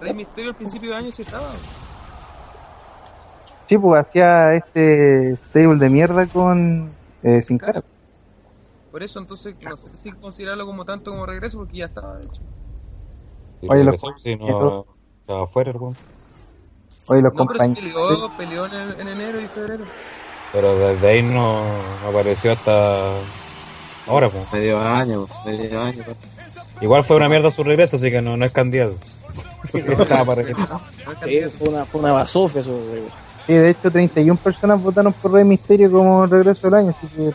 Rey 0.00 0.14
Misterio 0.14 0.50
al 0.50 0.56
principio 0.56 0.90
de 0.90 0.96
año 0.96 1.12
sí 1.12 1.22
estaba. 1.22 1.50
Sí, 3.68 3.78
pues 3.78 4.04
hacía 4.06 4.54
este 4.54 5.36
stable 5.36 5.76
de 5.78 5.88
mierda 5.90 6.26
con 6.26 6.90
eh, 7.22 7.40
Sin 7.40 7.56
Cara. 7.56 7.82
Por 8.90 9.02
eso 9.02 9.18
entonces 9.20 9.54
no 9.60 9.76
sé 9.76 9.96
si 9.96 10.10
considerarlo 10.12 10.66
como 10.66 10.84
tanto 10.84 11.10
como 11.12 11.26
regreso 11.26 11.58
porque 11.58 11.78
ya 11.78 11.84
estaba 11.86 12.20
hecho. 12.20 12.42
Oye, 13.68 13.84
lo 13.84 13.92
los 13.92 14.00
si 14.22 14.36
no 14.36 14.84
estaba 15.20 15.44
afuera, 15.44 15.70
el 15.70 15.76
weón. 15.76 15.96
Hoy 17.06 17.22
los 17.22 17.34
No, 17.34 17.46
pero 17.46 17.74
peleó, 17.74 18.32
peleó 18.36 18.66
en, 18.66 18.74
el- 18.74 19.00
en 19.00 19.08
enero 19.08 19.40
y 19.40 19.46
febrero. 19.48 19.84
Pero 20.52 20.76
desde 20.78 21.08
ahí 21.08 21.22
no, 21.22 21.62
no 22.02 22.08
apareció 22.08 22.52
hasta 22.52 23.12
ahora, 24.06 24.28
pues. 24.30 24.52
Medio 24.52 24.78
año, 24.80 25.26
medio 25.44 25.80
año. 25.80 26.02
Igual 26.80 27.04
fue 27.04 27.16
una 27.16 27.28
mierda 27.28 27.50
su 27.50 27.62
regreso, 27.62 27.96
así 27.96 28.10
que 28.10 28.20
no, 28.22 28.36
no 28.36 28.44
es 28.44 28.52
candidato. 28.52 28.96
No 29.72 29.92
estaba 30.02 30.24
para 30.24 30.42
regresar. 30.42 30.80
Sí, 31.24 31.40
fue 31.58 31.68
una, 31.68 31.84
fue 31.84 32.00
una 32.00 32.12
basofia 32.12 32.60
eso, 32.62 32.70
weón. 32.72 33.04
Sí, 33.46 33.52
de 33.54 33.70
hecho 33.70 33.90
31 33.90 34.36
personas 34.40 34.82
votaron 34.82 35.12
por 35.12 35.32
Rey 35.32 35.44
Misterio 35.44 35.90
como 35.92 36.26
regreso 36.26 36.68
del 36.68 36.74
año, 36.74 36.94
así 36.96 37.06
que... 37.14 37.32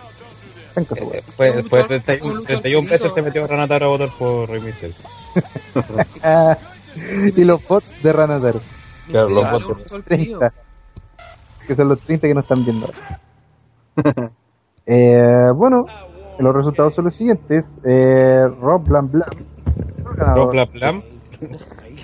Fue, 1.37 1.63
fue 1.63 1.83
31, 1.85 2.41
31 2.41 2.89
veces 2.89 3.13
se 3.13 3.21
metió 3.21 3.47
Ranataro 3.47 3.85
a 3.85 3.89
votar 3.89 4.09
por 4.17 4.49
Rey. 4.49 4.61
Ah, 6.23 6.57
y 7.35 7.43
los 7.43 7.65
bots 7.67 8.01
de 8.01 8.13
Ranataro. 8.13 8.61
Claro, 9.07 9.29
los 9.29 10.03
querido. 10.05 10.39
30. 10.39 10.53
Que 11.67 11.75
son 11.75 11.89
los 11.89 11.99
30 11.99 12.27
que 12.27 12.33
no 12.33 12.39
están 12.39 12.63
viendo 12.63 12.89
eh, 14.85 15.51
bueno, 15.55 15.85
los 16.39 16.55
resultados 16.55 16.95
son 16.95 17.05
los 17.05 17.15
siguientes. 17.15 17.65
Eh, 17.83 18.47
Rob 18.61 18.87
Blam 18.87 19.11
Blam. 19.11 19.29
Rob 20.05 20.51
Blam 20.51 20.71
Blam. 20.71 21.01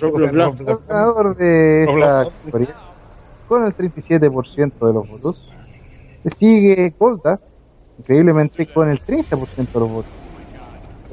Rob 0.00 0.14
Blam 0.14 0.30
Blam. 0.32 0.56
el 0.58 0.78
ganador 0.88 1.36
de 1.36 1.84
esta 1.84 2.24
categoría 2.24 2.74
con 3.48 3.66
el 3.66 3.76
37% 3.76 4.86
de 4.86 4.92
los 4.94 5.08
votos. 5.08 5.50
Sigue 6.38 6.94
Colta, 6.96 7.38
increíblemente 8.02 8.66
con 8.66 8.90
el 8.90 9.00
30% 9.00 9.54
de 9.54 9.80
los 9.80 9.90
votos. 9.90 10.10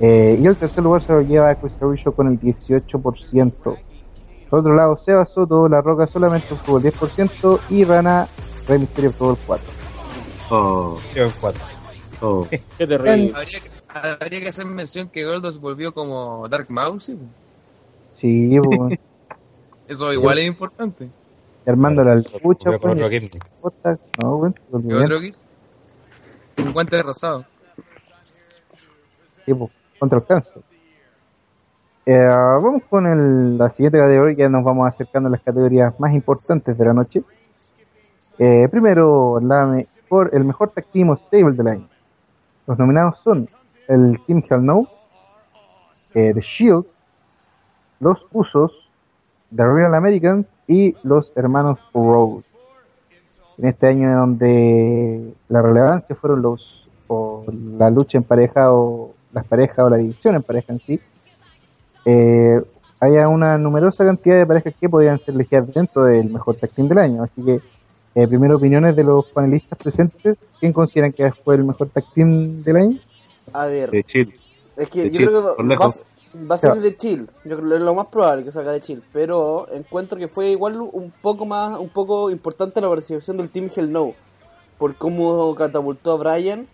Eh, 0.01 0.39
y 0.41 0.47
el 0.47 0.55
tercer 0.55 0.83
lugar 0.83 1.05
se 1.05 1.11
lo 1.13 1.21
lleva 1.21 1.53
Chris 1.55 1.73
Jericho 1.79 2.11
con 2.13 2.27
el 2.27 2.39
18%. 2.39 3.77
Por 4.49 4.59
otro 4.59 4.73
lado, 4.73 4.99
Seba 5.05 5.25
Soto, 5.27 5.67
La 5.67 5.81
Roca 5.81 6.07
solamente 6.07 6.53
obtuvo 6.53 6.79
el 6.79 6.85
10% 6.85 7.59
y 7.69 7.83
Rana 7.83 8.27
Rey 8.67 8.79
Mysterio 8.79 9.11
obtuvo 9.11 9.31
el 9.31 9.37
4%. 9.37 9.59
Oh, 10.51 10.99
en 11.13 11.29
cuatro. 11.39 11.61
oh. 12.21 12.47
Qué 12.77 12.87
terrible. 12.87 13.31
Habría 13.35 13.59
que, 13.59 14.23
habría 14.23 14.39
que 14.39 14.47
hacer 14.47 14.65
mención 14.65 15.07
que 15.09 15.23
Goldos 15.25 15.59
volvió 15.59 15.93
como 15.93 16.47
Dark 16.49 16.65
Mouse. 16.69 17.03
¿sí? 17.03 17.19
Sí, 18.19 18.59
pues, 18.63 18.99
Eso 19.87 20.11
igual 20.13 20.39
es 20.39 20.47
importante. 20.47 21.09
Armando 21.67 22.03
la 22.03 22.15
lucha, 22.15 22.79
pues, 22.79 22.97
no, 24.23 24.37
bueno, 24.37 24.55
¿Qué 24.55 24.75
olvidé. 24.75 25.03
otro 25.03 25.19
kit? 25.19 25.35
Un 26.63 26.73
guante 26.73 27.01
rosado. 27.01 27.45
Sí, 29.45 29.53
pues, 29.53 29.71
contra 29.99 30.19
el 30.19 30.25
cáncer. 30.25 30.61
Eh, 32.05 32.27
vamos 32.27 32.83
con 32.89 33.05
el- 33.05 33.57
la 33.57 33.69
siguiente 33.71 33.99
categoría, 33.99 34.35
ya 34.35 34.49
nos 34.49 34.63
vamos 34.63 34.87
acercando 34.87 35.27
a 35.27 35.31
las 35.31 35.41
categorías 35.41 35.99
más 35.99 36.13
importantes 36.13 36.77
de 36.77 36.85
la 36.85 36.93
noche. 36.93 37.23
Eh, 38.39 38.67
primero, 38.71 39.39
la 39.41 39.65
mejor, 39.65 40.31
el 40.33 40.43
mejor 40.43 40.69
tag 40.69 40.85
team 40.85 41.15
stable 41.17 41.53
del 41.55 41.67
año. 41.67 41.87
Los 42.65 42.77
nominados 42.79 43.19
son 43.23 43.47
el 43.87 44.19
Team 44.25 44.43
Hell 44.49 44.65
No, 44.65 44.87
eh, 46.13 46.31
The 46.33 46.41
Shield, 46.41 46.85
Los 47.99 48.25
Usos, 48.31 48.71
The 49.55 49.63
Real 49.65 49.93
Americans 49.93 50.47
y 50.67 50.95
los 51.03 51.31
hermanos 51.35 51.79
Rhodes. 51.93 52.48
En 53.61 53.67
este 53.67 53.87
año 53.87 54.17
donde 54.17 55.33
la 55.49 55.61
relevancia 55.61 56.15
fueron 56.15 56.41
los 56.41 56.87
o 57.07 57.43
la 57.77 57.89
lucha 57.89 58.17
en 58.17 58.23
pareja 58.23 58.71
o 58.71 59.11
las 59.33 59.45
parejas 59.45 59.79
o 59.79 59.89
la 59.89 59.97
división 59.97 60.35
en 60.35 60.43
pareja 60.43 60.73
en 60.73 60.79
sí, 60.79 60.99
eh, 62.05 62.61
haya 62.99 63.27
una 63.27 63.57
numerosa 63.57 64.05
cantidad 64.05 64.37
de 64.37 64.45
parejas 64.45 64.73
que 64.79 64.87
podían 64.89 65.19
ser 65.19 65.35
elegidas 65.35 65.73
dentro 65.73 66.03
del 66.03 66.29
mejor 66.29 66.55
tag 66.55 66.69
team 66.69 66.87
del 66.87 66.97
año. 66.99 67.23
Así 67.23 67.43
que, 67.43 67.59
eh, 68.15 68.27
primero 68.27 68.57
opiniones 68.57 68.95
de 68.95 69.03
los 69.03 69.25
panelistas 69.27 69.77
presentes. 69.77 70.37
¿Quién 70.59 70.73
consideran 70.73 71.11
que 71.11 71.31
fue 71.31 71.55
el 71.55 71.63
mejor 71.63 71.89
tag 71.89 72.05
team 72.13 72.61
del 72.63 72.75
año? 72.77 72.97
A 73.53 73.65
ver, 73.65 73.89
De 73.89 74.03
chill. 74.03 74.33
es 74.77 74.89
que 74.89 75.03
de 75.03 75.11
yo 75.11 75.27
creo 75.27 75.55
que 75.55 75.63
va, 76.35 76.55
a 76.55 76.57
ser 76.57 76.79
de 76.79 76.95
chill. 76.95 77.29
Yo 77.45 77.57
creo 77.57 77.69
que 77.69 77.75
es 77.75 77.81
lo 77.81 77.95
más 77.95 78.07
probable 78.07 78.43
que 78.43 78.51
salga 78.51 78.71
de 78.71 78.81
chill. 78.81 79.03
Pero 79.13 79.67
encuentro 79.71 80.17
que 80.17 80.27
fue 80.27 80.49
igual 80.49 80.79
un 80.79 81.11
poco 81.21 81.45
más, 81.45 81.79
un 81.79 81.89
poco 81.89 82.29
importante 82.31 82.81
la 82.81 82.89
participación 82.89 83.37
del 83.37 83.49
Team 83.49 83.69
Hell 83.75 83.91
No. 83.91 84.13
Por 84.77 84.95
cómo 84.95 85.53
catapultó 85.55 86.13
a 86.13 86.17
Brian. 86.17 86.67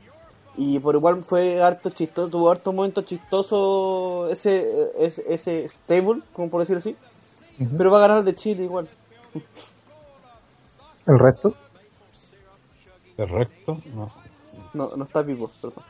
Y 0.58 0.80
por 0.80 0.96
igual 0.96 1.22
fue 1.24 1.62
harto 1.62 1.90
chistoso, 1.90 2.30
tuvo 2.30 2.50
harto 2.50 2.72
momentos 2.72 3.04
chistosos 3.04 4.32
ese, 4.32 4.90
ese, 4.98 5.26
ese 5.28 5.68
stable, 5.68 6.22
como 6.32 6.50
por 6.50 6.62
decirlo 6.62 6.80
así. 6.80 6.96
Pero 7.78 7.92
va 7.92 7.98
a 7.98 8.08
ganar 8.08 8.24
de 8.24 8.36
chill 8.36 8.62
igual. 8.62 8.88
¿El 11.06 11.20
resto? 11.20 11.54
Correcto. 13.18 13.82
No. 13.94 14.12
No, 14.74 14.96
no 14.96 15.04
está 15.06 15.22
vivo, 15.22 15.50
perdón. 15.62 15.84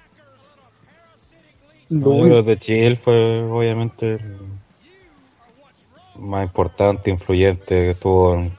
No, 1.90 2.46
que 2.46 2.58
Chill 2.58 2.98
fue 2.98 3.42
obviamente 3.44 4.16
el 4.16 4.22
más 6.20 6.46
importante, 6.46 7.10
influyente, 7.12 7.76
que 7.76 7.90
estuvo 7.92 8.36
en 8.36 8.52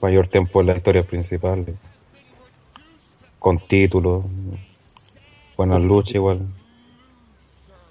mayor 0.00 0.28
tiempo 0.28 0.60
en 0.60 0.66
la 0.68 0.76
historia 0.76 1.02
principal. 1.04 1.64
Con 3.38 3.58
títulos, 3.66 4.24
buenas 5.56 5.80
luchas 5.82 6.14
igual. 6.16 6.40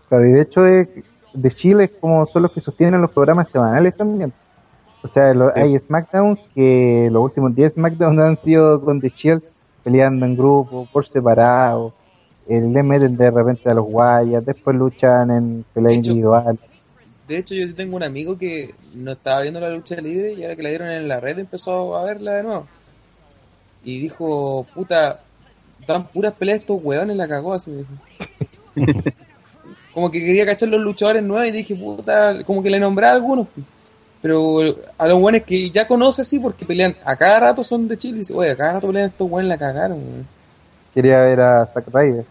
Claro, 0.07 0.25
y 0.27 0.31
de 0.31 0.41
hecho 0.41 0.61
de, 0.61 1.03
de 1.33 1.51
Chile 1.55 1.85
es 1.85 1.91
como 1.99 2.25
son 2.27 2.43
los 2.43 2.51
que 2.51 2.61
sostienen 2.61 3.01
los 3.01 3.11
programas 3.11 3.49
semanales 3.51 3.95
también. 3.95 4.33
O 5.03 5.07
sea, 5.07 5.33
lo- 5.33 5.51
hay 5.55 5.77
SmackDowns 5.79 6.39
que 6.53 7.09
los 7.11 7.23
últimos 7.23 7.55
10 7.55 7.73
SmackDowns 7.73 8.19
han 8.19 8.37
sido 8.43 8.81
con 8.83 8.99
The 9.01 9.09
Shield 9.09 9.43
peleando 9.83 10.25
en 10.25 10.35
grupo, 10.37 10.87
por 10.91 11.07
separado. 11.07 11.93
Eh, 12.47 12.59
le 12.61 12.83
meten 12.83 13.15
de 13.17 13.29
repente 13.31 13.69
a 13.69 13.73
los 13.73 13.85
guayas, 13.85 14.45
después 14.45 14.75
luchan 14.75 15.31
en 15.31 15.65
pelea 15.73 15.93
individual. 15.93 16.59
De 17.27 17.37
hecho, 17.37 17.55
yo 17.55 17.73
tengo 17.73 17.95
un 17.95 18.03
amigo 18.03 18.37
que 18.37 18.73
no 18.93 19.13
estaba 19.13 19.41
viendo 19.41 19.59
la 19.59 19.69
lucha 19.69 19.95
libre 19.95 20.33
y 20.33 20.43
ahora 20.43 20.55
que 20.55 20.63
la 20.63 20.69
dieron 20.69 20.89
en 20.89 21.07
la 21.07 21.19
red 21.19 21.39
empezó 21.39 21.95
a 21.95 22.03
verla 22.03 22.33
de 22.33 22.43
nuevo. 22.43 22.67
Y 23.83 23.99
dijo, 23.99 24.65
puta, 24.73 25.21
dan 25.87 26.07
puras 26.07 26.33
peleas 26.33 26.59
estos 26.59 26.83
hueones, 26.83 27.15
la 27.15 27.27
cagó 27.27 27.53
así. 27.53 27.71
dijo. 27.71 27.89
como 29.93 30.11
que 30.11 30.19
quería 30.19 30.45
cachar 30.45 30.69
los 30.69 30.81
luchadores 30.81 31.23
nuevos 31.23 31.47
y 31.47 31.51
dije, 31.51 31.75
puta, 31.75 32.43
como 32.43 32.63
que 32.63 32.69
le 32.69 32.79
nombré 32.79 33.07
a 33.07 33.13
algunos. 33.13 33.47
Pero 34.21 34.75
a 34.97 35.07
los 35.07 35.19
buenos 35.19 35.43
que 35.43 35.69
ya 35.69 35.87
conoce 35.87 36.21
así 36.21 36.39
porque 36.39 36.65
pelean 36.65 36.95
a 37.05 37.15
cada 37.15 37.39
rato 37.39 37.63
son 37.63 37.87
de 37.87 37.97
Chile 37.97 38.17
y 38.17 38.19
dice, 38.19 38.33
oye, 38.33 38.51
a 38.51 38.57
cada 38.57 38.73
rato 38.73 38.87
pelean 38.87 39.09
estos 39.09 39.29
hueones, 39.29 39.49
la 39.49 39.57
cagaron. 39.57 39.97
weón". 39.97 40.40
Quería 40.93 41.19
ver 41.21 41.39
a 41.41 41.65
Zack 41.67 41.85
Ryder. 41.93 42.25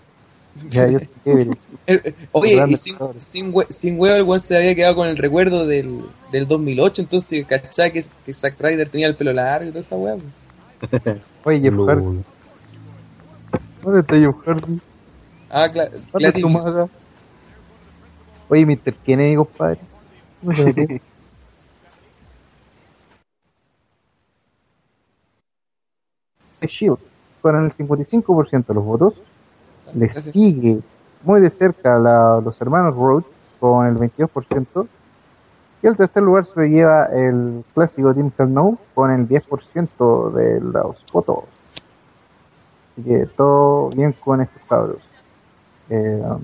Ya, 0.70 0.88
yo 0.88 0.98
chévere. 1.24 1.50
Eh, 1.86 2.00
eh, 2.04 2.14
Oye, 2.32 2.62
y 2.68 2.76
sin, 2.76 2.96
sin, 3.18 3.52
hue- 3.52 3.66
sin 3.70 3.98
huevo 3.98 4.14
el 4.14 4.22
weón 4.22 4.38
se 4.38 4.56
había 4.56 4.74
quedado 4.76 4.94
con 4.96 5.08
el 5.08 5.16
recuerdo 5.16 5.66
del, 5.66 6.04
del 6.30 6.46
2008, 6.46 7.02
entonces 7.02 7.44
cachá 7.46 7.90
que, 7.90 8.00
que 8.24 8.32
Zack 8.34 8.60
Ryder 8.60 8.88
tenía 8.88 9.08
el 9.08 9.16
pelo 9.16 9.32
largo 9.32 9.64
y 9.66 9.70
toda 9.70 9.80
esa 9.80 9.96
weá. 9.96 10.14
Oye, 11.44 11.60
Jeff 11.60 11.74
Hardy. 11.88 12.22
¿Dónde 13.82 14.00
está 14.00 14.14
Jeff 14.16 14.36
Hardy? 14.46 14.78
Ah, 15.48 15.68
cla- 15.72 15.90
¿Dónde 15.90 16.08
Clatin- 16.12 16.34
está 16.36 16.46
Umaga? 16.46 16.88
Oye, 18.50 18.66
Mr. 18.66 18.94
Kennedy, 19.04 19.34
compadre. 19.36 19.78
¿Dónde 20.42 20.56
se 20.56 20.64
metió? 20.64 20.98
The 26.60 26.68
Shield 26.68 26.98
con 27.40 27.64
el 27.64 27.72
55% 27.76 28.66
de 28.66 28.74
los 28.74 28.84
votos. 28.84 29.14
Le 29.94 30.06
Gracias. 30.06 30.32
sigue 30.32 30.80
muy 31.24 31.40
de 31.40 31.50
cerca 31.50 31.98
la- 31.98 32.40
los 32.40 32.60
hermanos 32.60 32.94
Rhodes 32.94 33.26
con 33.58 33.86
el 33.86 33.96
22%. 33.96 34.86
Y 35.82 35.86
el 35.86 35.96
tercer 35.96 36.22
lugar 36.22 36.44
se 36.46 36.60
lo 36.60 36.66
lleva 36.66 37.06
el 37.06 37.64
clásico 37.74 38.12
Team 38.14 38.30
Hell 38.38 38.52
No 38.52 38.78
con 38.94 39.10
el 39.10 39.26
10% 39.26 40.30
de 40.30 40.60
los 40.60 40.96
votos. 41.12 41.44
Así 42.92 43.02
que 43.08 43.26
todo 43.36 43.88
bien 43.90 44.12
con 44.24 44.42
estos 44.42 44.62
cabros. 44.68 44.98
Eh, 45.88 46.22
um, 46.24 46.40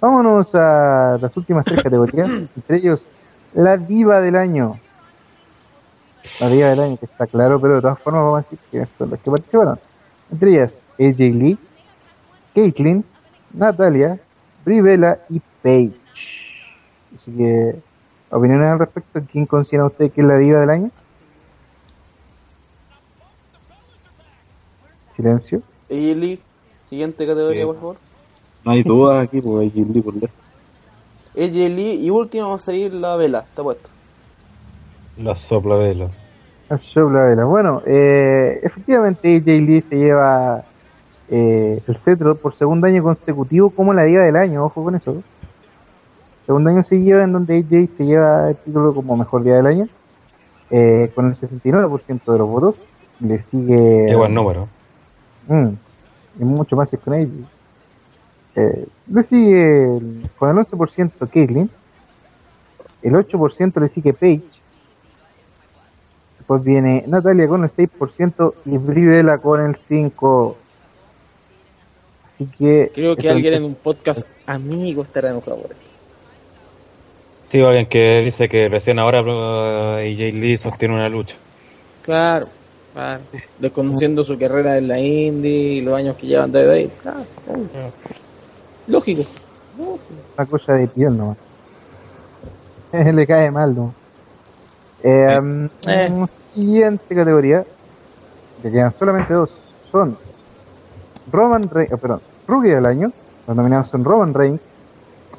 vámonos 0.00 0.54
a 0.54 1.18
las 1.20 1.36
últimas 1.36 1.64
tres 1.64 1.82
categorías, 1.82 2.28
entre 2.56 2.76
ellos 2.78 3.02
la 3.54 3.76
diva 3.76 4.20
del 4.20 4.36
año. 4.36 4.76
La 6.40 6.48
diva 6.48 6.68
del 6.68 6.80
año, 6.80 6.96
que 6.98 7.06
está 7.06 7.26
claro, 7.26 7.60
pero 7.60 7.74
de 7.76 7.80
todas 7.82 7.98
formas 7.98 8.22
vamos 8.22 8.38
a 8.38 8.42
decir 8.42 8.58
que 8.70 8.86
son 8.98 9.10
las 9.10 9.20
que 9.20 9.30
participaron. 9.30 9.78
Entre 10.30 10.50
ellas, 10.50 10.72
AJ 10.98 11.18
Lee, 11.18 11.58
Caitlyn, 12.54 13.04
Natalia, 13.52 14.18
Brivela 14.64 15.18
y 15.28 15.40
Paige. 15.62 15.98
Así 17.16 17.30
que, 17.32 17.76
opiniones 18.30 18.68
al 18.68 18.78
respecto, 18.78 19.20
¿quién 19.30 19.46
considera 19.46 19.86
usted 19.86 20.10
que 20.10 20.20
es 20.20 20.26
la 20.26 20.38
diva 20.38 20.60
del 20.60 20.70
año? 20.70 20.90
Silencio. 25.14 25.62
Eli, 25.88 26.40
siguiente 26.88 27.26
categoría, 27.26 27.64
Bien. 27.64 27.66
por 27.68 27.76
favor. 27.76 27.96
No 28.64 28.72
hay 28.72 28.82
dudas 28.82 29.24
aquí, 29.24 29.40
porque 29.40 29.64
hay 29.64 29.70
Gilly 29.70 30.00
por 30.00 30.14
lejos. 30.14 30.36
AJ 31.36 31.54
Lee 31.54 32.00
y 32.02 32.10
último 32.10 32.48
va 32.48 32.56
a 32.56 32.58
salir 32.58 32.92
la 32.92 33.16
vela, 33.16 33.40
está 33.40 33.62
puesto. 33.62 33.88
La 35.18 35.36
sopla 35.36 35.76
vela. 35.76 36.10
Bueno, 36.68 37.82
eh, 37.86 38.60
efectivamente 38.62 39.36
AJ 39.36 39.46
Lee 39.46 39.84
se 39.88 39.96
lleva 39.96 40.64
eh, 41.28 41.80
el 41.86 41.96
cetro 41.98 42.36
por 42.36 42.56
segundo 42.56 42.86
año 42.86 43.02
consecutivo 43.02 43.70
como 43.70 43.94
la 43.94 44.04
diva 44.04 44.24
del 44.24 44.36
año, 44.36 44.64
ojo 44.64 44.82
con 44.82 44.94
eso. 44.96 45.22
Segundo 46.44 46.70
año 46.70 46.84
seguido 46.84 47.20
en 47.20 47.32
donde 47.32 47.58
AJ 47.58 47.96
se 47.96 48.04
lleva 48.04 48.50
el 48.50 48.56
título 48.56 48.94
como 48.94 49.16
mejor 49.16 49.42
día 49.42 49.56
del 49.56 49.66
año, 49.66 49.88
eh, 50.70 51.10
con 51.14 51.26
el 51.26 51.36
69% 51.36 52.32
de 52.32 52.38
los 52.38 52.48
votos. 52.48 52.76
Le 53.20 53.42
sigue... 53.50 54.06
Qué 54.08 54.16
buen 54.16 54.34
número. 54.34 54.68
Mm, 55.48 55.68
y 56.40 56.44
mucho 56.44 56.76
más 56.76 56.88
que 56.88 56.98
con 56.98 57.14
AJ. 57.14 57.28
Eh, 58.56 58.86
le 59.08 59.22
sigue 59.24 60.00
con 60.38 60.50
el 60.50 60.64
11% 60.64 61.28
Caitlyn, 61.28 61.70
el 63.02 63.14
8% 63.14 63.80
le 63.80 63.88
sigue 63.90 64.12
Paige, 64.14 64.44
después 66.46 66.62
viene 66.62 67.02
Natalia 67.08 67.48
con 67.48 67.64
el 67.64 67.70
6% 67.70 68.54
y 68.66 68.78
Brivela 68.78 69.38
con 69.38 69.60
el 69.66 69.76
5%. 69.88 70.54
Así 72.34 72.46
que... 72.56 72.92
Creo 72.94 73.16
que 73.16 73.28
alguien 73.28 73.54
en 73.54 73.64
un 73.64 73.74
podcast 73.74 74.24
amigo 74.46 75.02
estará 75.02 75.30
enojado 75.30 75.62
por 75.62 75.72
ahí. 75.72 75.78
Sí, 77.50 77.60
alguien 77.60 77.86
que 77.86 78.22
dice 78.24 78.48
que 78.48 78.68
recién 78.68 79.00
ahora 79.00 79.22
uh, 79.22 79.96
AJ 79.96 80.34
Lee 80.34 80.56
sostiene 80.56 80.94
una 80.94 81.08
lucha. 81.08 81.34
Claro, 82.02 82.46
claro. 82.92 83.22
Desconociendo 83.58 84.22
su 84.22 84.38
carrera 84.38 84.78
en 84.78 84.86
la 84.86 85.00
indie 85.00 85.50
y 85.50 85.80
los 85.80 85.96
años 85.96 86.16
que 86.16 86.28
llevan 86.28 86.52
desde 86.52 86.72
ahí. 86.72 86.92
Claro, 87.02 87.24
obvio. 87.48 87.92
Lógico. 88.86 89.24
una 89.76 90.46
cosa 90.46 90.74
de 90.74 90.86
piel 90.86 91.16
nomás. 91.16 91.38
Le 92.92 93.26
cae 93.26 93.50
mal, 93.50 93.74
¿no? 93.74 94.05
Eh, 95.08 95.40
mm, 95.40 95.66
Eh. 95.86 96.26
Siguiente 96.52 97.14
categoría, 97.14 97.64
que 98.60 98.72
quedan 98.72 98.92
solamente 98.98 99.32
dos, 99.34 99.50
son 99.92 100.16
Roman 101.30 101.70
Reigns, 101.70 101.92
oh, 101.92 101.98
perdón, 101.98 102.20
Rookie 102.48 102.70
del 102.70 102.86
año, 102.86 103.12
los 103.46 103.56
nominados 103.56 103.88
son 103.90 104.02
Roman 104.02 104.34
Reigns, 104.34 104.60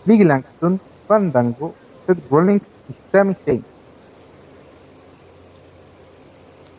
Big 0.06 0.24
Langston, 0.26 0.80
Fandango, 1.06 1.74
Seth 2.06 2.18
Rollins 2.30 2.62
y 2.88 2.94
Sami 3.12 3.34
Zayn. 3.44 3.66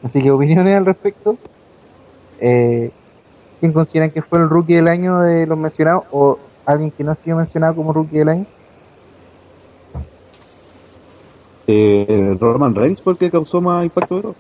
Así 0.05 0.23
que 0.23 0.31
opiniones 0.31 0.77
al 0.79 0.87
respecto. 0.87 1.37
Eh, 2.41 2.91
¿Quién 3.61 3.73
consideran 3.73 4.13
que 4.13 4.23
fue 4.23 4.39
el 4.39 4.49
rookie 4.49 4.77
del 4.77 4.89
año 4.89 5.19
de 5.19 5.47
los 5.47 5.59
mencionados 5.59 6.05
o 6.13 6.39
alguien 6.65 6.91
que 6.93 7.05
no 7.05 7.13
ha 7.13 7.17
sido 7.17 7.37
mencionado 7.37 7.75
como 7.75 7.93
rookie 7.93 8.19
del 8.19 8.29
año? 8.31 8.47
Eh, 11.71 12.35
Roman 12.41 12.75
Reigns 12.75 13.01
porque 13.03 13.31
causó 13.31 13.61
más 13.61 13.85
impacto 13.85 14.17
de 14.17 14.33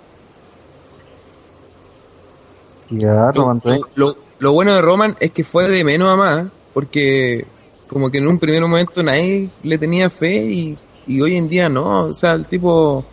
Ya, 2.91 3.27
Lo, 3.27 3.33
Roman 3.33 3.61
Reigns. 3.63 3.87
lo- 3.97 4.17
lo 4.39 4.53
bueno 4.53 4.75
de 4.75 4.81
Roman 4.81 5.17
es 5.21 5.31
que 5.33 5.45
fue 5.45 5.69
de 5.69 5.85
menos 5.85 6.09
a 6.13 6.17
más, 6.17 6.47
porque 6.73 7.45
como 7.87 8.11
que 8.11 8.19
en 8.19 8.29
un 8.29 8.39
primer 8.39 8.63
momento 8.63 9.03
nadie 9.03 9.51
le 9.63 9.79
tenía 9.79 10.09
fe 10.11 10.37
y, 10.45 10.79
y 11.07 11.21
hoy 11.21 11.37
en 11.37 11.49
día 11.49 11.69
no, 11.69 12.05
o 12.07 12.15
sea, 12.15 12.33
el 12.33 12.47
tipo 12.47 13.05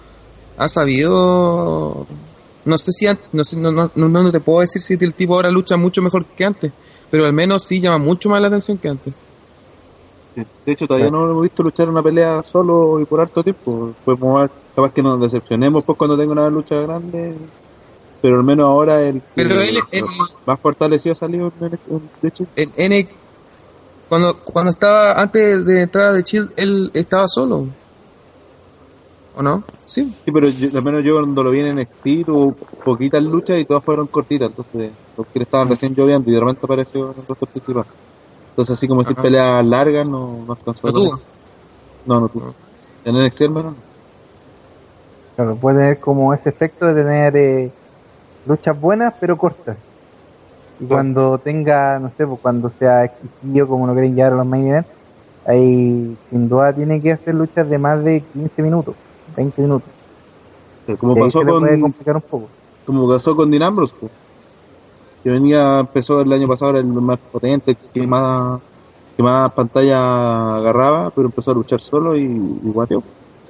ha 0.57 0.67
sabido, 0.69 2.05
no 2.63 2.77
sé 2.77 2.91
si, 2.93 3.07
no, 3.33 3.43
sé, 3.43 3.57
no, 3.57 3.71
no, 3.71 3.91
no, 3.95 4.07
no 4.09 4.31
te 4.31 4.39
puedo 4.39 4.61
decir 4.61 4.81
si 4.81 4.93
el 4.93 5.13
tipo 5.13 5.35
ahora 5.35 5.49
lucha 5.49 5.75
mucho 5.77 6.01
mejor 6.01 6.25
que 6.25 6.45
antes, 6.45 6.71
pero 7.11 7.25
al 7.25 7.33
menos 7.33 7.63
sí 7.63 7.81
llama 7.81 7.97
mucho 7.97 8.29
más 8.29 8.39
la 8.41 8.47
atención 8.47 8.77
que 8.77 8.87
antes. 8.87 9.13
De 10.35 10.72
hecho, 10.72 10.88
todavía 10.88 11.09
no 11.09 11.25
lo 11.25 11.31
hemos 11.31 11.43
visto 11.43 11.64
luchar 11.64 11.89
una 11.89 12.01
pelea 12.03 12.43
solo 12.43 12.99
y 12.99 13.05
por 13.05 13.22
harto 13.22 13.41
tiempo. 13.43 13.91
Pues 14.03 14.19
más 14.19 14.49
capaz 14.75 14.93
que 14.93 15.01
nos 15.01 15.19
decepcionemos 15.22 15.83
pues 15.83 15.97
cuando 15.97 16.17
tenga 16.17 16.31
una 16.33 16.49
lucha 16.49 16.75
grande. 16.75 17.35
Pero 18.22 18.38
al 18.38 18.43
menos 18.43 18.65
ahora 18.65 19.01
el 19.03 19.22
que 19.22 19.27
Pero 19.35 19.61
él, 19.61 19.77
él- 19.91 20.03
más 20.45 20.59
fortalecido 20.59 21.14
ha 21.14 21.17
salido 21.17 21.51
en, 21.61 21.65
en- 21.67 22.09
de 22.22 22.27
hecho. 22.27 22.45
en, 22.55 22.72
N- 22.75 23.07
cuando, 24.09 24.38
cuando 24.43 24.72
estaba, 24.72 25.14
antes 25.14 25.65
de 25.65 25.81
entrar 25.81 26.14
de 26.14 26.23
Chill, 26.23 26.49
él 26.57 26.91
estaba 26.93 27.27
solo. 27.27 27.67
¿O 29.38 29.41
no? 29.43 29.64
Sí. 29.85 30.14
Sí, 30.23 30.31
pero 30.31 30.47
yo- 30.47 30.77
al 30.77 30.83
menos 30.83 31.03
yo 31.03 31.15
cuando 31.15 31.43
lo 31.43 31.51
vi 31.51 31.59
en 31.59 31.75
NXT 31.80 32.25
tuvo 32.25 32.53
poquitas 32.83 33.23
luchas 33.23 33.59
y 33.59 33.65
todas 33.65 33.83
fueron 33.83 34.07
cortitas. 34.07 34.49
Entonces, 34.49 34.91
los 35.17 35.27
que 35.27 35.43
estaban 35.43 35.69
recién 35.69 35.93
lloviendo 35.93 36.30
y 36.30 36.33
de 36.33 36.39
repente 36.39 36.61
apareció 36.64 37.11
en 37.11 37.17
el 37.27 37.35
principal. 37.47 37.85
Entonces, 38.56 38.77
así 38.77 38.88
como 38.88 39.03
decir 39.03 39.17
peleas 39.22 39.66
largas, 39.66 40.08
no, 40.08 40.45
no 40.48 40.53
alcanzó. 40.53 40.80
¿No 40.84 40.90
a 40.90 40.93
tuvo? 40.93 41.09
tener. 41.09 41.25
No, 42.06 42.19
no 42.22 42.30
tuvo. 42.30 42.53
En 43.03 43.14
menos 43.16 43.53
no. 43.53 43.75
Claro, 45.35 45.56
puede 45.58 45.77
tener 45.80 46.00
como 46.00 46.34
ese 46.34 46.48
efecto 46.48 46.85
de 46.85 46.93
tener 46.93 47.35
eh, 47.35 47.72
luchas 48.45 48.80
buenas 48.80 49.14
pero 49.19 49.38
cortas. 49.38 49.75
Y 50.80 50.85
cuando 50.85 51.38
tenga, 51.38 52.00
no 52.00 52.11
sé, 52.17 52.25
pues 52.25 52.40
cuando 52.42 52.72
sea 52.80 53.03
exquisito 53.03 53.67
como 53.67 53.88
lo 53.88 53.93
quieren 53.93 54.16
llevar 54.16 54.32
a 54.32 54.35
los 54.38 54.45
main 54.45 54.67
event, 54.69 54.88
ahí 55.45 56.17
sin 56.30 56.48
duda 56.48 56.72
tiene 56.72 57.01
que 57.01 57.11
hacer 57.11 57.35
luchas 57.35 57.69
de 57.69 57.77
más 57.77 58.06
de 58.06 58.22
15 58.22 58.61
minutos, 58.61 58.95
20 59.35 59.61
minutos. 59.61 59.90
Pero 60.85 60.98
como 60.98 61.16
pasó 61.16 61.40
se 61.40 61.45
le 61.45 61.51
puede 61.51 61.72
con, 61.72 61.82
complicar 61.82 62.16
un 62.16 62.22
poco. 62.22 62.48
como 62.85 63.06
pasó 63.09 63.35
con 63.35 63.51
Dean 63.51 63.64
Ambrose, 63.64 63.93
pues. 64.00 64.11
Que 65.25 65.31
venía, 65.31 65.79
empezó 65.79 66.21
el 66.21 66.31
año 66.31 66.45
pasado, 66.45 66.69
era 66.69 66.81
el 66.81 66.85
más 66.85 67.19
potente, 67.19 67.75
que 67.75 68.05
más, 68.05 68.61
que 69.17 69.23
más 69.23 69.51
pantalla 69.53 70.57
agarraba, 70.57 71.09
pero 71.09 71.29
empezó 71.29 71.49
a 71.49 71.55
luchar 71.55 71.81
solo 71.81 72.15
y, 72.15 72.25
y 72.25 72.69
guateó. 72.71 73.01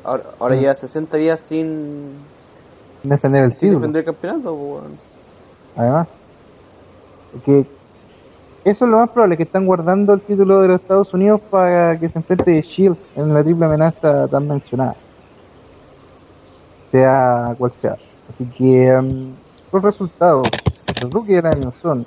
Ahora, 0.01 0.23
ahora 0.39 0.55
lleva 0.55 0.73
60 0.73 1.17
días 1.17 1.41
sin, 1.41 2.13
Defender 3.03 3.43
el 3.43 3.53
sin 3.55 3.71
defender 3.71 3.99
el 3.99 4.05
campeonato. 4.05 4.53
weón. 4.53 4.97
además. 5.75 6.07
Porque 7.33 7.65
eso 8.63 8.85
es 8.85 8.91
lo 8.91 8.97
más 8.99 9.09
probable, 9.09 9.35
que 9.35 9.43
están 9.43 9.65
guardando 9.65 10.13
el 10.13 10.21
título 10.21 10.61
de 10.61 10.69
los 10.69 10.79
Estados 10.79 11.13
Unidos 11.13 11.41
para 11.51 11.99
que 11.99 12.07
se 12.07 12.19
enfrente 12.19 12.51
de 12.51 12.61
Shield 12.61 12.95
en 13.17 13.33
la 13.33 13.43
triple 13.43 13.65
amenaza 13.65 14.29
tan 14.29 14.47
mencionada. 14.47 14.95
Sea 16.89 17.53
cual 17.57 17.73
sea. 17.81 17.97
Así 18.33 18.45
que 18.57 18.95
um, 18.97 19.33
los 19.73 19.83
resultados, 19.83 20.47
los 21.01 21.11
rookie 21.11 21.33
del 21.33 21.45
año 21.45 21.73
son, 21.81 22.05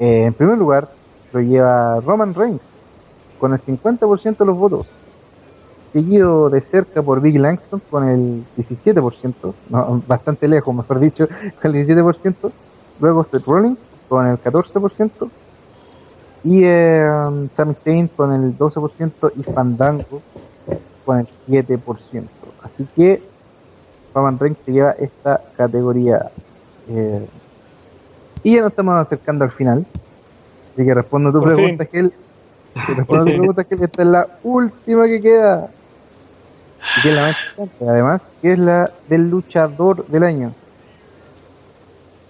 eh, 0.00 0.24
en 0.24 0.34
primer 0.34 0.58
lugar, 0.58 0.88
lo 1.32 1.40
lleva 1.40 2.00
Roman 2.00 2.34
Reigns 2.34 2.60
con 3.38 3.52
el 3.52 3.60
50% 3.60 4.38
de 4.38 4.44
los 4.44 4.56
votos, 4.56 4.86
seguido 5.92 6.50
de 6.50 6.60
cerca 6.60 7.02
por 7.02 7.20
Big 7.20 7.38
Langston 7.38 7.80
con 7.90 8.08
el 8.08 8.44
17%, 8.56 9.54
no, 9.70 10.02
bastante 10.06 10.48
lejos, 10.48 10.74
mejor 10.74 10.98
dicho, 10.98 11.28
con 11.62 11.76
el 11.76 11.86
17%, 11.86 12.50
luego 13.00 13.26
Seth 13.30 13.46
Rollins 13.46 13.78
con 14.08 14.26
el 14.26 14.38
14%, 14.38 15.30
y 16.44 16.60
eh, 16.64 17.08
Sami 17.56 17.74
Zayn 17.84 18.08
con 18.08 18.32
el 18.32 18.56
12% 18.56 19.32
y 19.36 19.42
Fandango 19.42 20.22
con 21.04 21.18
el 21.18 21.28
7%. 21.48 21.78
Así 22.62 22.86
que 22.94 23.22
Roman 24.14 24.38
Reigns 24.38 24.58
se 24.64 24.72
lleva 24.72 24.92
esta 24.92 25.40
categoría. 25.56 26.30
eh, 26.88 27.26
y 28.42 28.54
ya 28.54 28.62
nos 28.62 28.70
estamos 28.70 28.94
acercando 28.94 29.44
al 29.44 29.52
final. 29.52 29.86
Así 30.72 30.84
que 30.84 30.94
respondo 30.94 31.32
tu 31.32 31.40
Por 31.40 31.54
pregunta, 31.54 31.84
fin. 31.86 31.92
Gel. 31.92 32.12
Respondo 32.96 33.24
tu 33.24 33.36
pregunta, 33.36 33.64
Gel, 33.64 33.82
esta 33.82 34.02
es 34.02 34.08
la 34.08 34.28
última 34.42 35.06
que 35.06 35.20
queda. 35.20 35.68
Y 36.96 37.02
que 37.02 37.08
es 37.08 37.14
la 37.14 37.22
más 37.22 37.36
importante, 37.50 37.90
además, 37.90 38.22
que 38.40 38.52
es 38.52 38.58
la 38.58 38.90
del 39.08 39.30
luchador 39.30 40.06
del 40.06 40.22
año. 40.22 40.52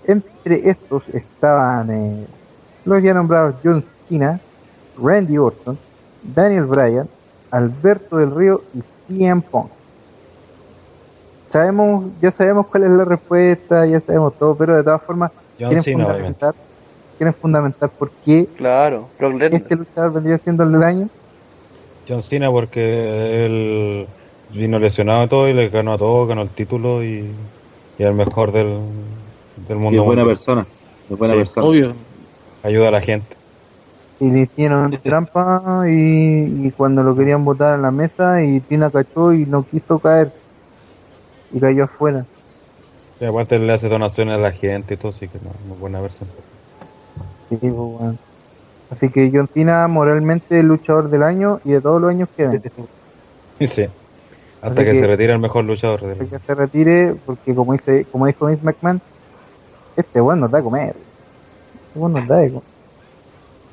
Entre 0.07 0.71
estos 0.71 1.03
estaban 1.11 1.91
eh, 1.91 2.27
los 2.87 3.03
ya 3.03 3.13
nombrados 3.13 3.57
John 3.63 3.85
Cena, 4.09 4.41
Randy 5.01 5.37
Orton, 5.37 5.79
Daniel 6.23 6.65
Bryan, 6.65 7.09
Alberto 7.51 8.17
del 8.17 8.35
Río 8.35 8.61
y 8.75 8.83
CM 9.07 9.43
Punk. 9.43 9.69
Sabemos, 11.53 12.07
ya 12.21 12.31
sabemos 12.31 12.67
cuál 12.67 12.85
es 12.85 12.91
la 12.91 13.05
respuesta, 13.05 13.87
ya 13.87 14.01
sabemos 14.01 14.35
todo, 14.39 14.55
pero 14.55 14.77
de 14.77 14.83
todas 14.83 15.03
formas, 15.03 15.31
quieren 15.67 15.83
Cena, 15.83 16.05
fundamentar, 16.07 16.55
quieren 17.19 17.35
fundamentar 17.35 17.91
por 17.91 18.11
qué 18.25 18.47
Claro, 18.57 19.09
este 19.19 19.77
luchador 19.77 20.13
vendría 20.13 20.39
siendo 20.39 20.63
el 20.65 20.73
del 20.73 20.83
año. 20.83 21.09
John 22.09 22.23
Cena 22.23 22.51
porque 22.51 23.45
él 23.47 24.07
vino 24.55 24.79
lesionado 24.79 25.25
y 25.25 25.29
todo 25.29 25.49
y 25.49 25.53
le 25.53 25.69
ganó 25.69 25.93
a 25.93 25.99
todos, 25.99 26.29
ganó 26.29 26.43
el 26.43 26.49
título 26.51 27.03
y, 27.05 27.09
y 27.99 28.03
es 28.03 28.07
el 28.09 28.15
mejor 28.15 28.51
del, 28.53 28.79
del 29.69 29.77
Y 29.77 29.81
mundo. 29.81 30.01
es 30.01 30.07
buena 30.07 30.23
mundial. 30.23 30.27
persona. 30.39 30.67
Es 31.11 31.19
buena 31.19 31.35
Sí. 31.35 31.41
persona. 31.41 31.67
Obvio. 31.67 31.93
Ayuda 32.63 32.89
a 32.89 32.93
la 32.93 33.01
gente. 33.01 33.37
Y 34.21 34.31
le 34.31 34.41
hicieron 34.41 34.91
trampa 35.03 35.85
y, 35.87 36.67
y 36.67 36.73
cuando 36.77 37.03
lo 37.03 37.15
querían 37.15 37.45
botar 37.45 37.75
en 37.75 37.83
la 37.83 37.91
mesa 37.91 38.43
y 38.43 38.61
Tina 38.61 38.91
cachó 38.91 39.33
y 39.33 39.45
no 39.45 39.65
quiso 39.65 39.99
caer 39.99 40.33
y 41.53 41.61
cayó 41.61 41.85
afuera. 41.85 42.25
Y 43.21 43.25
aparte 43.25 43.59
le 43.59 43.73
hace 43.73 43.89
donaciones 43.89 44.35
a 44.37 44.39
la 44.39 44.53
gente 44.53 44.95
y 44.95 44.97
todo, 44.97 45.11
así 45.11 45.27
que 45.29 45.39
no, 45.43 45.51
muy 45.69 45.79
buena 45.79 46.01
persona. 46.01 46.31
Sí, 47.49 47.57
pues, 47.57 47.73
bueno. 47.73 48.17
Así 48.91 49.09
que 49.11 49.31
John 49.33 49.49
Cena 49.53 49.87
moralmente 49.89 50.63
luchador 50.63 51.11
del 51.11 51.23
año 51.23 51.61
y 51.65 51.73
de 51.73 51.81
todos 51.81 52.01
los 52.01 52.11
años 52.11 52.29
que 52.37 52.47
ven. 52.47 52.63
Sí. 53.69 53.87
Hasta 54.63 54.81
Así 54.81 54.85
que, 54.85 54.93
que- 54.93 55.01
se 55.01 55.07
retire 55.07 55.33
el 55.33 55.39
mejor 55.41 55.65
luchador 55.65 56.01
del 56.01 56.29
que 56.29 56.39
se 56.39 56.55
retire 56.55 57.15
porque 57.27 57.55
como 57.55 57.73
dice 57.75 58.07
como 58.11 58.27
dijo 58.27 58.47
Vince 58.47 58.65
McMahon 58.65 59.01
este 59.97 60.21
bueno 60.21 60.43
nos 60.43 60.51
da 60.51 60.59
a 60.59 60.63
comer 60.63 60.97
este 60.97 61.99
bueno 61.99 62.19
nos 62.19 62.29
da 62.29 62.37
de 62.39 62.49
comer 62.49 62.63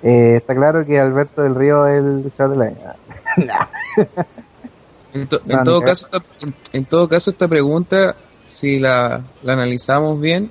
Eh, 0.04 0.36
está 0.38 0.54
claro 0.54 0.86
que 0.86 1.00
Alberto 1.00 1.42
del 1.42 1.56
Río 1.56 1.88
es 1.88 1.98
el 2.04 2.22
luchador 2.24 2.58
del 2.58 2.62
año 2.68 2.78
En, 5.14 5.28
to- 5.28 5.40
en 5.48 5.58
No, 5.58 5.64
todo 5.64 5.80
no, 5.80 5.86
caso, 5.88 6.08
esta, 6.12 6.24
en, 6.46 6.54
en 6.74 6.86
todo 6.86 7.08
caso, 7.08 7.32
esta 7.32 7.48
pregunta, 7.48 8.16
si 8.48 8.80
la, 8.80 9.24
la 9.44 9.54
analizamos 9.54 10.20
bien, 10.20 10.50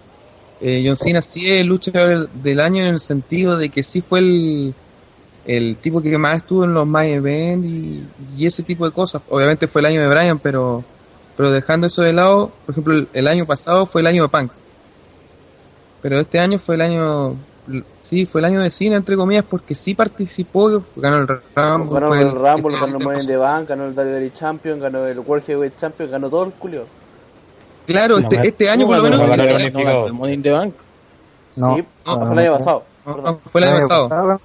eh, 0.60 0.82
John 0.84 0.96
Cena 0.96 1.20
sí 1.20 1.50
es 1.50 1.60
el 1.60 1.66
luchador 1.66 2.28
del, 2.30 2.60
año 2.60 2.82
en 2.82 2.88
el 2.88 3.00
sentido 3.00 3.58
de 3.58 3.68
que 3.68 3.82
sí 3.82 4.00
fue 4.00 4.20
el, 4.20 4.74
el 5.46 5.76
tipo 5.76 6.00
que 6.00 6.16
más 6.16 6.36
estuvo 6.38 6.64
en 6.64 6.72
los 6.72 6.86
main 6.86 7.14
event 7.14 7.64
y, 7.64 8.06
y 8.36 8.46
ese 8.46 8.62
tipo 8.62 8.84
de 8.86 8.92
cosas. 8.92 9.22
Obviamente 9.28 9.68
fue 9.68 9.80
el 9.82 9.86
año 9.86 10.00
de 10.00 10.08
Bryan, 10.08 10.38
pero, 10.38 10.84
pero 11.36 11.50
dejando 11.50 11.86
eso 11.86 12.02
de 12.02 12.12
lado, 12.12 12.50
por 12.64 12.72
ejemplo, 12.72 12.94
el, 12.94 13.08
el 13.12 13.28
año 13.28 13.46
pasado 13.46 13.84
fue 13.86 14.00
el 14.00 14.06
año 14.06 14.22
de 14.22 14.28
Punk. 14.28 14.52
Pero 16.00 16.18
este 16.20 16.38
año 16.38 16.58
fue 16.58 16.74
el 16.74 16.82
año, 16.82 17.34
sí, 18.02 18.26
fue 18.26 18.40
el 18.40 18.44
año 18.44 18.60
de 18.60 18.70
Cena, 18.70 18.96
entre 18.96 19.16
comillas, 19.16 19.44
porque 19.48 19.74
sí 19.74 19.94
participó, 19.94 20.82
ganó 20.96 21.18
el 21.18 21.28
Rumble, 21.28 21.40
Ganó 21.54 22.14
el 22.14 22.30
Rumble, 22.30 22.74
este 22.74 22.86
ganó 22.86 22.98
el 22.98 23.04
Money 23.04 23.20
in 23.22 23.26
the 23.26 23.36
Bank, 23.38 23.68
ganó 23.68 23.86
el 23.86 23.94
WWE 23.94 24.32
Champion, 24.32 24.80
ganó 24.80 25.06
el 25.06 25.18
World 25.18 25.44
Heavyweight 25.46 25.76
Champion, 25.76 26.10
ganó 26.10 26.28
todo 26.28 26.44
el 26.44 26.52
culio. 26.52 26.86
Claro, 27.86 28.18
No, 28.18 28.28
este, 28.28 28.48
este 28.48 28.70
año 28.70 28.86
por 28.86 28.96
lo 28.96 29.02
no, 29.02 29.10
menos. 29.10 29.20
no, 29.20 29.28
ganó 29.28 29.42
el 29.42 29.50
eh, 29.50 29.54
unificado. 29.56 30.06
El 30.06 30.12
Money 30.12 30.34
in 30.34 30.42
the 30.42 30.50
Bank. 30.50 30.74
no, 31.56 31.76
sí, 31.76 31.84
no, 32.06 32.26
fue 32.26 32.32
el 32.32 32.38
año 32.38 32.52
pasado. 32.52 32.84
no, 33.06 33.40
fue 33.50 33.60
el 33.60 33.68
año 33.68 33.80
pasado. 33.80 34.40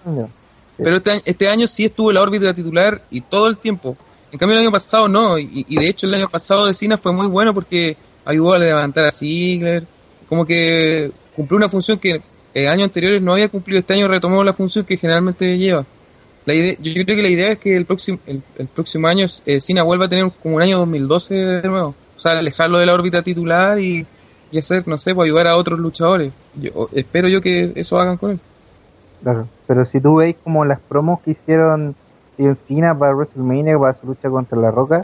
Pero 0.78 0.96
este 0.96 1.12
año, 1.12 1.22
este 1.26 1.50
año 1.50 1.68
sí 1.68 1.86
estuvo 1.86 2.10
en 2.10 2.16
la 2.16 2.22
órbita 2.22 2.54
titular 2.54 3.02
y 3.12 3.22
todo 3.22 3.48
el 3.48 3.58
tiempo. 3.58 3.98
En 4.32 4.38
cambio 4.38 4.58
el 4.58 4.62
año 4.64 4.72
pasado 4.72 5.08
no, 5.08 5.38
y, 5.40 5.66
y 5.68 5.76
de 5.78 5.90
hecho 5.90 6.08
el 6.08 6.14
año 6.14 6.30
pasado 6.30 6.68
de 6.68 6.74
Cena 6.74 6.98
fue 6.98 7.12
muy 7.12 7.28
bueno 7.28 7.54
porque 7.54 7.98
ayudó 8.26 8.54
a 8.54 8.60
levantar 8.60 9.06
a 9.06 9.12
Ziggler, 9.12 9.86
como 10.28 10.46
que 10.46 11.12
cumplió 11.36 11.58
una 11.58 11.68
función 11.70 11.98
que 11.98 12.22
eh, 12.54 12.68
años 12.68 12.86
anteriores 12.86 13.22
no 13.22 13.34
había 13.34 13.50
cumplido, 13.50 13.80
este 13.80 13.94
año 13.96 14.08
retomó 14.08 14.44
la 14.44 14.54
función 14.54 14.86
que 14.86 14.98
generalmente 14.98 15.58
lleva. 15.58 15.86
La 16.46 16.54
idea, 16.54 16.76
yo, 16.80 16.92
yo 16.92 17.04
creo 17.06 17.16
que 17.18 17.22
la 17.24 17.30
idea 17.30 17.52
es 17.52 17.60
que 17.60 17.76
el 17.76 17.86
próximo, 17.86 18.20
el, 18.28 18.42
el 18.58 18.68
próximo 18.68 19.08
año 19.08 19.26
eh, 19.46 19.60
Cena 19.62 19.84
vuelva 19.84 20.06
a 20.06 20.10
tener 20.10 20.32
como 20.42 20.56
un 20.58 20.62
año 20.62 20.78
2012 20.78 21.34
de 21.34 21.68
nuevo, 21.70 21.96
o 22.20 22.22
sea, 22.22 22.38
alejarlo 22.38 22.80
de 22.80 22.86
la 22.86 22.94
órbita 22.94 23.22
titular 23.22 23.80
y, 23.80 24.06
y 24.52 24.58
hacer, 24.60 24.86
no 24.90 24.98
sé, 24.98 25.16
pues 25.16 25.28
ayudar 25.28 25.48
a 25.48 25.56
otros 25.56 25.80
luchadores. 25.80 26.34
Yo, 26.60 26.90
espero 26.92 27.30
yo 27.30 27.40
que 27.40 27.72
eso 27.76 27.98
hagan 27.98 28.18
con 28.18 28.32
él. 28.32 28.40
Claro, 29.24 29.48
pero 29.66 29.86
si 29.86 30.02
tú 30.02 30.16
veis 30.16 30.36
como 30.44 30.66
las 30.66 30.82
promos 30.82 31.22
que 31.22 31.32
hicieron 31.32 31.96
John 32.38 32.58
Cena 32.68 32.94
para 32.98 33.16
WrestleMania, 33.16 33.80
para 33.80 33.98
su 34.02 34.08
lucha 34.08 34.30
contra 34.30 34.58
La 34.58 34.70
Roca, 34.70 35.00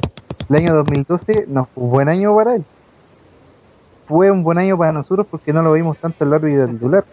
el 0.50 0.56
año 0.58 0.76
2012 0.76 1.45
no 1.48 1.69
fue 1.74 1.84
un 1.85 1.90
buen 1.90 2.10
año 2.10 2.35
para 2.35 2.56
él. 2.58 2.66
Fue 4.10 4.30
un 4.30 4.44
buen 4.44 4.58
año 4.58 4.77
para 4.77 4.92
nosotros 4.92 5.26
porque 5.32 5.53
no 5.53 5.61
lo 5.61 5.72
vimos 5.72 5.98
tanto 6.00 6.26
en 6.26 6.30
la 6.32 6.35
órbita 6.35 6.68
titular. 6.68 7.06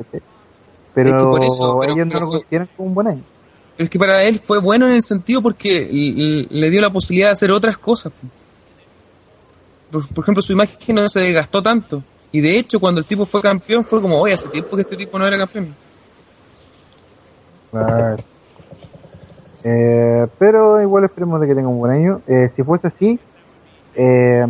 Pero 0.94 1.08
Es 1.08 1.14
que 1.14 1.24
por 1.24 1.42
eso, 1.42 1.78
pero- 1.80 1.92
ellos 1.94 2.06
no 2.12 2.20
lo 2.20 2.26
consideran 2.26 2.68
como 2.76 2.88
un 2.88 2.94
buen 2.94 3.06
año. 3.06 3.22
Pero 3.76 3.84
es 3.84 3.90
que 3.90 3.98
para 4.00 4.22
él 4.24 4.34
fue 4.42 4.58
bueno 4.60 4.86
en 4.88 4.94
el 4.94 5.02
sentido 5.02 5.40
porque 5.42 5.88
le 6.50 6.70
dio 6.70 6.80
la 6.80 6.90
posibilidad 6.90 7.28
de 7.28 7.32
hacer 7.34 7.52
otras 7.52 7.78
cosas. 7.78 8.12
Por, 9.92 10.08
por 10.08 10.24
ejemplo, 10.24 10.42
su 10.42 10.52
imagen 10.52 10.96
no 10.96 11.08
se 11.08 11.20
desgastó 11.20 11.62
tanto. 11.62 12.02
Y 12.32 12.40
de 12.40 12.58
hecho, 12.58 12.80
cuando 12.80 13.00
el 13.00 13.06
tipo 13.06 13.26
fue 13.26 13.42
campeón, 13.42 13.84
fue 13.84 14.00
como, 14.00 14.18
oye, 14.18 14.32
hace 14.32 14.48
tiempo 14.48 14.74
que 14.74 14.82
este 14.82 14.96
tipo 14.96 15.18
no 15.18 15.26
era 15.26 15.36
campeón. 15.36 15.74
Claro. 17.70 18.16
Eh, 19.64 20.26
pero 20.38 20.82
igual 20.82 21.04
esperemos 21.04 21.40
de 21.40 21.46
que 21.46 21.54
tenga 21.54 21.68
un 21.68 21.78
buen 21.78 21.92
año. 21.92 22.22
Eh, 22.26 22.50
si 22.56 22.62
fuese 22.62 22.88
así, 22.88 23.20
eh, 23.94 24.46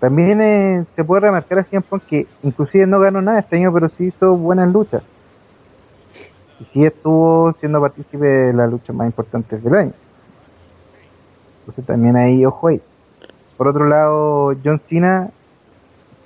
también 0.00 0.40
eh, 0.42 0.84
se 0.94 1.02
puede 1.02 1.22
remarcar 1.22 1.60
a 1.60 1.64
CM 1.64 1.84
que 2.08 2.26
inclusive 2.42 2.86
no 2.86 3.00
ganó 3.00 3.22
nada 3.22 3.38
este 3.38 3.56
año, 3.56 3.72
pero 3.72 3.88
sí 3.88 4.04
hizo 4.04 4.36
buenas 4.36 4.70
luchas. 4.70 5.02
Y 6.60 6.64
sí 6.72 6.84
estuvo 6.84 7.54
siendo 7.58 7.80
partícipe 7.80 8.26
de 8.26 8.52
las 8.52 8.70
luchas 8.70 8.94
más 8.94 9.06
importantes 9.06 9.64
del 9.64 9.74
año. 9.74 9.92
Entonces 11.60 11.86
también 11.86 12.16
ahí, 12.16 12.44
ojo 12.44 12.68
ahí. 12.68 12.82
Por 13.56 13.68
otro 13.68 13.86
lado, 13.86 14.54
John 14.64 14.80
Cena, 14.88 15.30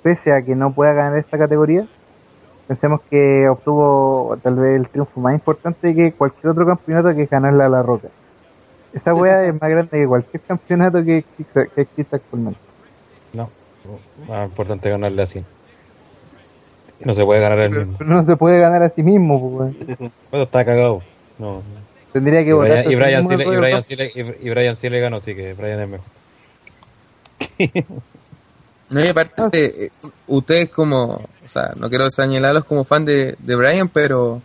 pese 0.01 0.31
a 0.33 0.41
que 0.41 0.55
no 0.55 0.71
pueda 0.73 0.93
ganar 0.93 1.17
esta 1.19 1.37
categoría, 1.37 1.85
pensemos 2.67 3.01
que 3.09 3.47
obtuvo 3.47 4.37
tal 4.41 4.55
vez 4.55 4.75
el 4.79 4.87
triunfo 4.89 5.19
más 5.19 5.33
importante 5.33 5.93
que 5.93 6.11
cualquier 6.13 6.47
otro 6.51 6.65
campeonato 6.65 7.13
que 7.15 7.23
es 7.23 7.29
ganarle 7.29 7.63
a 7.63 7.69
la 7.69 7.83
roca. 7.83 8.07
Esa 8.93 9.13
wea 9.13 9.43
es 9.45 9.53
más 9.61 9.69
grande 9.69 9.89
que 9.91 10.07
cualquier 10.07 10.41
campeonato 10.41 11.03
que 11.03 11.17
exista, 11.17 11.65
que 11.67 11.81
exista 11.81 12.15
actualmente. 12.15 12.59
No, 13.33 13.49
más 14.27 14.49
importante 14.49 14.89
ganarle 14.89 15.21
así. 15.21 15.43
No 17.05 17.13
se 17.13 17.23
puede 17.23 17.39
ganar 17.39 17.59
el 17.59 17.69
mismo. 17.69 17.95
Pero 17.97 18.09
no 18.09 18.25
se 18.25 18.35
puede 18.35 18.59
ganar 18.59 18.83
a 18.83 18.89
sí 18.89 19.03
mismo, 19.03 19.57
pues. 19.57 19.99
Bueno, 20.31 20.43
está 20.43 20.65
cagado. 20.65 21.01
No. 21.37 21.61
Tendría 22.11 22.43
que 22.43 22.49
Y 22.49 22.53
votar. 22.53 22.69
Brian, 22.85 22.91
y 22.91 22.95
Brian 22.95 23.27
sí 23.29 23.37
le- 23.37 23.43
y 23.45 23.57
Brian 23.57 23.83
sí 23.83 23.95
le- 23.95 24.11
y- 24.15 24.47
y 24.47 24.49
Brian 24.49 24.75
sí 24.75 24.89
le 24.89 24.99
ganó, 24.99 25.17
así 25.17 25.35
que 25.35 25.53
Brian 25.53 25.79
es 25.79 25.87
mejor. 25.89 26.05
No, 28.91 29.03
y 29.03 29.07
aparte, 29.07 29.85
eh, 29.85 29.91
ustedes 30.27 30.69
como, 30.69 31.03
o 31.05 31.47
sea, 31.47 31.73
no 31.77 31.89
quiero 31.89 32.09
señalarlos 32.09 32.65
como 32.65 32.83
fan 32.83 33.05
de, 33.05 33.35
de 33.37 33.55
Brian, 33.55 33.87
pero 33.89 34.41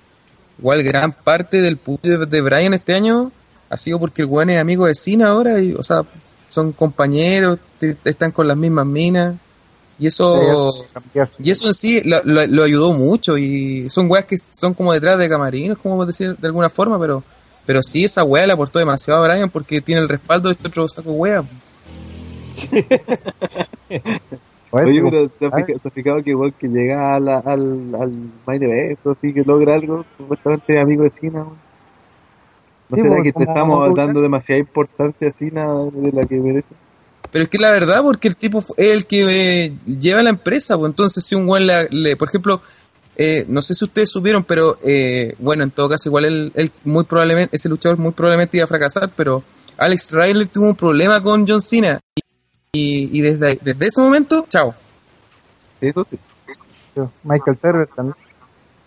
igual 0.59 0.83
gran 0.83 1.13
parte 1.13 1.63
del 1.63 1.79
push 1.79 2.01
de, 2.03 2.41
Brian 2.43 2.75
este 2.75 2.95
año 2.95 3.33
ha 3.71 3.77
sido 3.79 3.99
porque 3.99 4.23
el 4.23 4.29
weón 4.29 4.51
es 4.51 4.61
amigo 4.61 4.87
de 4.87 4.95
Cena 4.95 5.29
ahora 5.29 5.61
y, 5.61 5.73
o 5.73 5.83
sea, 5.83 6.03
son 6.47 6.73
compañeros, 6.73 7.59
te- 7.81 7.97
están 8.05 8.33
con 8.33 8.47
las 8.47 8.57
mismas 8.57 8.85
minas. 8.87 9.35
Y 9.99 10.09
eso, 10.09 10.25
y 11.39 11.51
eso 11.51 11.69
en 11.69 11.75
sí 11.75 12.03
lo, 12.05 12.21
lo- 12.25 12.47
lo 12.47 12.65
ayudó 12.65 12.93
mucho 12.93 13.39
y 13.39 13.89
son 13.89 14.11
weas 14.11 14.25
que 14.27 14.37
son 14.53 14.75
como 14.75 14.93
detrás 14.93 15.17
de 15.19 15.29
camarinos, 15.29 15.79
como 15.79 16.05
decir 16.05 16.37
de 16.37 16.47
alguna 16.49 16.69
forma, 16.69 16.99
pero 17.01 17.23
pero 17.65 17.83
sí 17.83 18.05
esa 18.05 18.25
wea 18.25 18.47
le 18.47 18.53
aportó 18.53 18.79
demasiado 18.79 19.25
a 19.25 19.27
Brian 19.29 19.49
porque 19.49 19.81
tiene 19.81 20.03
el 20.03 20.09
respaldo 20.11 20.49
de 20.51 20.53
este 20.55 20.69
otro 20.69 20.87
saco 20.87 21.13
wea. 21.13 21.43
Oye, 24.71 25.01
pero 25.03 25.29
¿te 25.29 25.47
has 25.47 25.53
ah. 25.53 25.57
fija- 25.57 25.79
te 25.79 25.89
has 25.89 25.95
fijado 25.95 26.23
que 26.23 26.31
igual 26.31 26.53
que 26.59 26.67
llega 26.69 27.15
a 27.15 27.21
la- 27.21 27.39
al, 27.39 27.95
al 27.95 28.13
main 28.47 28.63
event, 28.63 28.99
así 29.07 29.33
que 29.33 29.43
logra 29.45 29.75
algo, 29.75 30.05
supuestamente 30.17 30.75
es 30.77 30.83
amigo 30.83 31.05
de 31.05 31.11
Cena? 31.11 31.45
¿No 32.89 32.97
Sí, 32.97 33.03
será 33.03 33.15
pues, 33.17 33.23
que 33.25 33.33
te 33.33 33.45
estamos 33.45 33.95
dando 33.95 34.21
demasiada 34.21 34.59
importancia 34.59 35.29
a 35.29 35.33
Cena 35.33 35.73
de 35.93 36.13
la 36.13 36.27
que 36.27 36.37
merece? 36.41 36.67
Pero 37.31 37.45
es 37.45 37.49
que 37.51 37.59
la 37.59 37.71
verdad, 37.71 38.03
porque 38.03 38.29
el 38.29 38.37
tipo 38.37 38.59
es 38.59 38.73
el 38.77 39.07
que 39.07 39.65
eh, 39.67 39.73
lleva 39.87 40.23
la 40.23 40.31
empresa, 40.31 40.77
pues 40.77 40.91
entonces 40.91 41.25
si 41.25 41.35
un 41.35 41.47
buen 41.47 41.67
le, 41.67 42.17
por 42.17 42.29
ejemplo, 42.29 42.61
eh, 43.17 43.45
no 43.49 43.63
sé 43.63 43.75
si 43.75 43.85
ustedes 43.85 44.11
supieron, 44.11 44.43
pero 44.45 44.77
eh, 44.85 45.35
bueno, 45.39 45.63
en 45.63 45.71
todo 45.71 45.89
caso 45.89 46.09
igual 46.09 46.25
él, 46.27 46.53
él 46.55 46.71
muy 46.85 47.05
probablemente, 47.05 47.55
ese 47.57 47.69
luchador 47.69 47.97
muy 47.99 48.13
probablemente 48.13 48.57
iba 48.57 48.65
a 48.65 48.69
fracasar, 48.69 49.11
pero 49.17 49.43
Alex 49.79 50.13
Riley 50.13 50.47
tuvo 50.47 50.67
un 50.69 50.77
problema 50.77 51.21
con 51.23 51.47
John 51.47 51.61
Cena 51.63 52.01
y, 52.75 53.19
y 53.19 53.21
desde, 53.23 53.47
ahí- 53.49 53.59
desde 53.63 53.87
ese 53.87 54.01
momento, 54.03 54.45
chao. 54.49 54.75
Sí, 55.81 55.87
eso 55.89 56.07
sí. 56.11 56.19
Michael 57.25 57.57
Terry 57.59 57.87
también. 57.97 58.17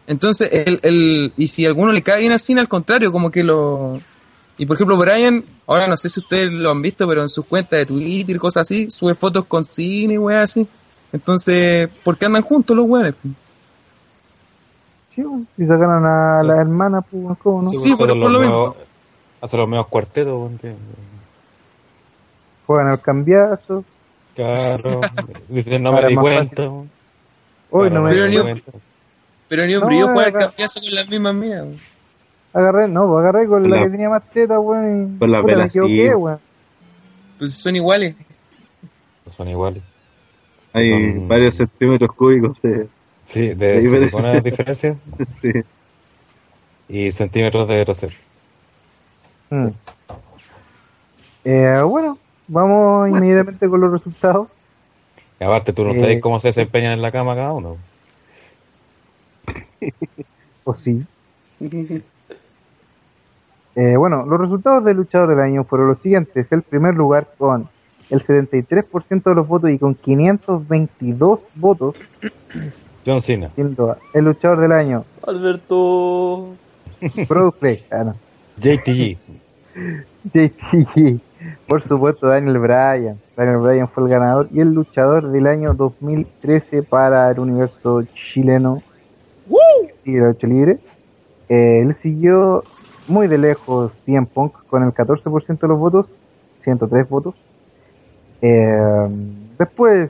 Entonces, 0.08 0.50
el, 0.54 0.80
el, 0.84 1.34
y 1.36 1.48
si 1.48 1.66
a 1.66 1.70
alguno 1.70 1.92
le 1.92 2.02
cae 2.02 2.20
bien 2.22 2.32
a 2.32 2.40
Cena, 2.40 2.62
al 2.62 2.70
contrario, 2.70 3.12
como 3.12 3.30
que 3.32 3.44
lo... 3.44 4.00
Y 4.58 4.66
por 4.66 4.76
ejemplo, 4.78 4.98
Brian, 4.98 5.44
ahora 5.68 5.88
no 5.88 5.98
sé 5.98 6.08
si 6.10 6.20
ustedes 6.22 6.52
lo 6.52 6.72
han 6.72 6.82
visto, 6.82 7.08
pero 7.08 7.22
en 7.22 7.30
sus 7.30 7.46
cuentas 7.46 7.80
de 7.80 7.86
Twitter 7.86 8.36
y 8.36 8.40
cosas 8.40 8.62
así, 8.62 8.90
sube 8.90 9.14
fotos 9.16 9.46
con 9.46 9.66
Cena 9.66 10.14
y 10.14 10.18
weas 10.18 10.44
así. 10.44 10.68
Entonces, 11.12 11.90
¿por 12.04 12.18
qué 12.18 12.26
andan 12.26 12.42
juntos 12.44 12.76
los 12.76 12.88
weones? 12.88 13.14
Sí, 15.14 15.22
weón. 15.22 15.48
si 15.58 15.64
sacaron 15.68 16.06
a 16.06 16.42
la 16.44 16.56
hermana, 16.58 17.02
pues, 17.02 17.38
¿cómo 17.44 17.64
no? 17.64 17.70
Sí, 17.70 17.96
por- 17.96 18.16
lo 18.16 18.30
los 18.30 18.42
mismo. 18.42 18.76
Hace 19.42 19.58
los 19.58 19.68
medios 19.70 19.88
cuartetos, 19.88 20.52
Juegan 22.68 22.90
al 22.90 23.02
cambiazo. 23.02 23.84
Claro. 24.36 25.02
Dice, 25.50 25.80
no 25.80 25.94
me 25.94 26.08
di 26.08 26.16
cuenta. 26.16 26.64
Hoy 27.72 27.90
no 27.90 28.02
me 28.04 28.10
Pero 28.12 28.26
di 28.26 28.38
cuenta. 28.38 28.72
Pero 29.48 29.66
ni 29.66 29.74
un 29.76 29.80
No, 29.82 29.88
brillo 29.88 30.08
juega 30.10 30.28
acá- 30.30 30.40
campeonato 30.48 30.80
con 30.82 30.96
las 30.96 31.10
mismas 31.10 31.34
minas. 31.34 31.66
agarré, 32.54 32.88
no, 32.88 33.08
pues 33.08 33.20
agarré 33.24 33.48
con 33.48 33.64
la, 33.70 33.78
la- 33.78 33.84
que 33.86 33.90
tenía 33.90 34.10
más 34.10 34.30
teta, 34.32 34.60
weón. 34.60 35.16
y 35.16 35.20
con 35.20 35.32
la 35.32 35.42
vela. 35.42 35.68
Pues 37.40 37.54
son 37.54 37.76
iguales. 37.76 38.16
Son 39.36 39.48
iguales. 39.48 39.84
Hay 40.74 40.90
Son- 40.92 41.28
varios 41.28 41.56
centímetros 41.56 42.12
cúbicos 42.14 42.62
de... 42.62 42.88
Sí, 43.30 43.42
de 43.50 43.56
De 43.56 43.80
diferencia. 43.82 44.20
silicona 44.22 44.40
diferencia 44.42 44.96
sí. 45.42 45.52
y 46.90 47.12
centímetros 47.12 47.68
de 47.68 47.80
grosor. 47.80 48.12
Mm. 49.50 49.68
Eh, 51.44 51.82
bueno, 51.86 52.18
vamos 52.48 53.10
inmediatamente 53.10 53.68
con 53.68 53.80
los 53.82 53.92
resultados. 53.92 54.48
Y 55.40 55.44
aparte, 55.44 55.74
tú 55.74 55.84
no 55.86 55.92
Eh. 55.92 56.00
sabes 56.00 56.22
cómo 56.22 56.40
se 56.40 56.50
desempeñan 56.50 56.94
en 56.94 57.02
la 57.02 57.12
cama 57.12 57.36
cada 57.36 57.54
uno. 57.54 57.78
O 60.64 60.74
sí. 60.84 61.04
Eh, 63.76 63.96
bueno, 63.96 64.26
los 64.26 64.40
resultados 64.40 64.84
del 64.84 64.98
luchador 64.98 65.30
del 65.30 65.40
año 65.40 65.64
fueron 65.64 65.90
los 65.90 66.00
siguientes. 66.00 66.48
El 66.52 66.64
primer 66.64 66.96
lugar 66.96 67.28
con 67.38 67.70
el 68.10 68.26
73% 68.26 69.24
de 69.24 69.36
los 69.36 69.48
votos 69.48 69.70
y 69.70 69.78
con 69.78 69.94
522 69.94 71.40
votos, 71.56 71.96
John 73.06 73.22
Cena. 73.22 73.52
siendo 73.56 73.98
el 74.14 74.26
luchador 74.26 74.60
del 74.62 74.72
año 74.72 75.04
Alberto. 75.26 76.56
Product 77.28 77.60
Flex, 77.60 77.84
ah, 77.94 78.04
no, 78.06 78.16
JTG. 78.58 79.18
JTG. 80.34 81.20
Por 81.68 81.86
supuesto, 81.86 82.28
Daniel 82.28 82.60
Bryan. 82.60 83.20
Daniel 83.36 83.58
Bryan 83.58 83.90
fue 83.90 84.04
el 84.04 84.10
ganador 84.10 84.48
y 84.52 84.62
el 84.62 84.74
luchador 84.74 85.30
del 85.30 85.48
año 85.48 85.74
2013 85.74 86.84
para 86.84 87.30
el 87.30 87.40
universo 87.40 88.04
chileno 88.14 88.82
y 90.06 90.18
la 90.18 90.30
lucha 90.30 90.48
libre. 90.48 90.80
Eh, 91.50 91.82
él 91.82 91.96
siguió 92.02 92.62
muy 93.10 93.28
de 93.28 93.38
lejos 93.38 93.92
CM 94.06 94.28
Punk 94.28 94.54
con 94.68 94.84
el 94.84 94.94
14% 94.94 95.60
de 95.60 95.68
los 95.68 95.78
votos, 95.78 96.08
103 96.64 97.10
votos. 97.10 97.36
Eh, 98.42 99.08
después 99.60 100.10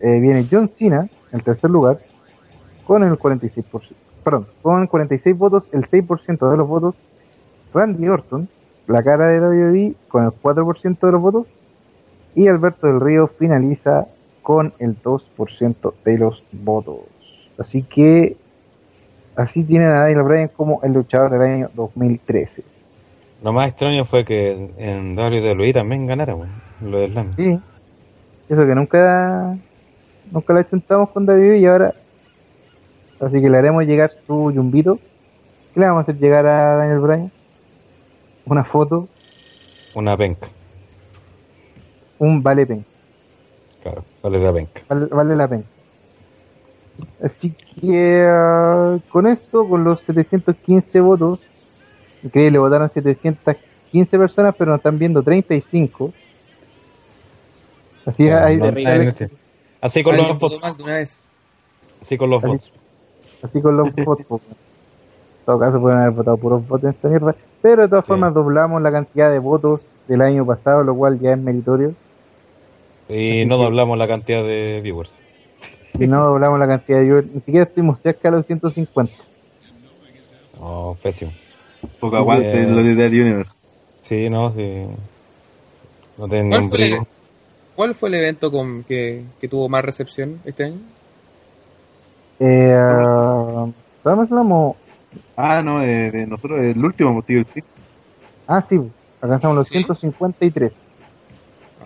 eh, 0.00 0.20
viene 0.20 0.46
John 0.50 0.70
Cena 0.78 1.08
en 1.32 1.38
el 1.38 1.42
tercer 1.42 1.70
lugar 1.70 2.00
con 2.86 3.02
el 3.02 3.18
46%, 3.18 3.92
perdón, 4.24 4.46
con 4.62 4.86
46 4.86 5.36
votos, 5.36 5.64
el 5.72 5.88
6% 5.90 6.50
de 6.50 6.56
los 6.56 6.66
votos. 6.66 6.94
Randy 7.74 8.08
Orton, 8.08 8.48
la 8.86 9.02
cara 9.02 9.28
de 9.28 9.40
WWE, 9.40 9.94
con 10.08 10.24
el 10.24 10.30
4% 10.30 10.98
de 11.00 11.12
los 11.12 11.20
votos. 11.20 11.46
Y 12.34 12.48
Alberto 12.48 12.86
del 12.86 13.00
Río 13.00 13.28
finaliza 13.38 14.06
con 14.42 14.72
el 14.78 15.00
2% 15.02 15.94
de 16.04 16.18
los 16.18 16.44
votos. 16.52 17.00
Así 17.58 17.82
que 17.82 18.36
así 19.34 19.64
tienen 19.64 19.88
a 19.88 20.00
Daniel 20.00 20.22
Bryan 20.22 20.48
como 20.48 20.80
el 20.82 20.92
luchador 20.92 21.30
del 21.30 21.42
año 21.42 21.70
2013. 21.74 22.62
Lo 23.42 23.52
más 23.52 23.68
extraño 23.68 24.04
fue 24.04 24.24
que 24.24 24.70
en 24.78 25.18
WWE 25.18 25.72
también 25.72 26.06
ganara, 26.06 26.34
weón, 26.34 26.50
lo 26.80 26.98
del 26.98 27.12
Slam. 27.12 27.36
Sí, 27.36 27.58
eso 28.48 28.66
que 28.66 28.74
nunca 28.74 29.56
nunca 30.30 30.52
lo 30.52 30.60
intentamos 30.60 31.10
con 31.10 31.26
David 31.26 31.54
y 31.54 31.66
ahora 31.66 31.94
así 33.20 33.40
que 33.40 33.50
le 33.50 33.58
haremos 33.58 33.84
llegar 33.84 34.10
su 34.26 34.50
yumbito. 34.52 34.98
¿Qué 35.74 35.80
le 35.80 35.86
vamos 35.86 36.00
a 36.00 36.02
hacer 36.02 36.18
llegar 36.18 36.46
a 36.46 36.76
Daniel 36.76 37.00
Bryan? 37.00 37.32
Una 38.46 38.64
foto, 38.64 39.08
Una 39.94 40.16
penca, 40.16 40.48
un 42.18 42.42
vale 42.42 42.64
pen, 42.66 42.84
claro, 43.82 44.04
vale 44.22 44.38
la 44.38 44.52
penca. 44.52 44.80
vale, 44.88 45.06
vale 45.06 45.36
la 45.36 45.48
pena. 45.48 45.62
Así 47.22 47.50
que 47.80 48.24
ah, 48.28 48.98
con 49.10 49.26
esto, 49.26 49.68
con 49.68 49.84
los 49.84 50.00
715 50.02 51.00
votos, 51.00 51.40
increíble, 52.22 52.58
votaron 52.58 52.90
715 52.92 54.18
personas, 54.18 54.54
pero 54.56 54.70
nos 54.70 54.78
están 54.78 54.98
viendo 54.98 55.22
35. 55.22 56.12
Así, 58.06 58.24
No, 58.28 58.38
hay- 58.38 58.56
no, 58.58 58.64
hay- 58.66 59.06
no. 59.06 59.28
Así 59.80 60.02
con 60.02 60.16
los 60.16 60.38
votos. 60.38 60.60
Así 62.02 62.16
con 62.16 62.30
los 62.30 62.38
Así- 62.44 62.46
votos. 62.48 62.72
así 63.42 63.60
con 63.60 63.76
los 63.76 63.94
votos. 63.94 64.40
todo 65.44 65.58
caso 65.58 65.80
pueden 65.80 65.98
haber 65.98 66.10
votado 66.12 66.36
puros 66.36 66.66
votos 66.66 66.84
en 66.84 66.90
esta 66.90 67.08
mierda. 67.08 67.34
Pero 67.66 67.82
de 67.82 67.88
todas 67.88 68.04
Sí. 68.04 68.08
formas 68.10 68.32
doblamos 68.32 68.80
la 68.80 68.92
cantidad 68.92 69.28
de 69.28 69.40
votos 69.40 69.80
del 70.06 70.20
año 70.22 70.46
pasado, 70.46 70.84
lo 70.84 70.94
cual 70.94 71.18
ya 71.18 71.32
es 71.32 71.38
meritorio. 71.38 71.94
Y 73.08 73.44
no 73.44 73.56
doblamos 73.56 73.98
la 73.98 74.06
cantidad 74.06 74.44
de 74.44 74.80
viewers. 74.84 75.10
Y 75.98 76.06
no 76.06 76.24
doblamos 76.26 76.60
la 76.60 76.68
cantidad 76.68 76.98
de 76.98 77.04
viewers, 77.06 77.26
ni 77.26 77.40
siquiera 77.40 77.64
estuvimos 77.64 77.98
cerca 78.02 78.30
de 78.30 78.36
los 78.36 78.46
150. 78.46 79.12
Oh, 80.60 80.96
pésimo. 81.02 81.32
Poco 81.98 82.16
aguante 82.16 82.52
Eh, 82.62 82.66
los 82.68 82.84
de 82.84 82.94
Dead 82.94 83.10
Universe. 83.10 83.54
Sí, 84.08 84.30
no, 84.30 84.52
sí. 84.54 84.86
No 86.18 86.28
tienen 86.28 86.50
¿Cuál 86.50 86.62
fue, 86.68 86.84
el, 86.84 86.98
cuál 87.74 87.94
fue 87.96 88.08
el 88.10 88.14
evento 88.14 88.52
con 88.52 88.84
que, 88.84 89.24
que 89.40 89.48
tuvo 89.48 89.68
más 89.68 89.84
recepción 89.84 90.40
este 90.44 90.64
año? 90.66 90.78
Eh, 92.38 92.72
ah, 92.78 93.66
¿Sabemos 94.04 94.30
hablamos? 94.30 94.76
Ah, 95.36 95.62
no, 95.62 95.82
eh, 95.82 96.10
de 96.10 96.26
nosotros, 96.26 96.60
el 96.60 96.82
último 96.84 97.12
motivo, 97.12 97.44
sí. 97.52 97.62
Ah, 98.48 98.64
sí, 98.68 98.80
alcanzamos 99.20 99.56
los 99.58 99.68
Sí. 99.68 99.74
153. 99.78 100.72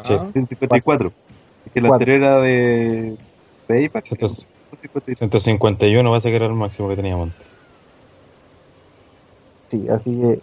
Sí. 0.05 0.15
Ah, 0.15 0.29
154. 0.33 1.13
Es 1.67 1.73
que 1.73 1.81
la 1.81 1.89
Cuatro. 1.89 2.05
anterior 2.05 2.29
era 2.33 2.41
de, 2.41 3.17
de 3.69 3.87
Apex. 3.87 4.13
Entonces- 4.13 4.47
153. 4.81 5.19
151 5.19 6.11
parece 6.11 6.31
que 6.31 6.37
era 6.37 6.47
el 6.47 6.53
máximo 6.55 6.89
que 6.89 6.97
teníamos 6.97 7.29
antes. 7.29 7.47
Sí, 9.71 9.89
así 9.89 10.21
que. 10.21 10.41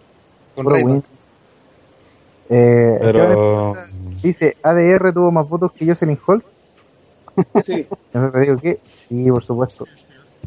con. 0.55 1.03
Eh, 2.49 2.99
Pero 3.01 3.75
Dice, 4.23 4.55
ADR 4.63 5.13
tuvo 5.13 5.31
más 5.31 5.47
votos 5.47 5.71
que 5.73 5.85
Jocelyn 5.85 6.17
Hall. 6.25 6.43
Sí. 7.61 7.85
Yo 8.13 8.31
te 8.31 8.39
digo 8.39 8.55
que 8.57 8.79
sí, 9.09 9.29
por 9.29 9.43
supuesto. 9.43 9.85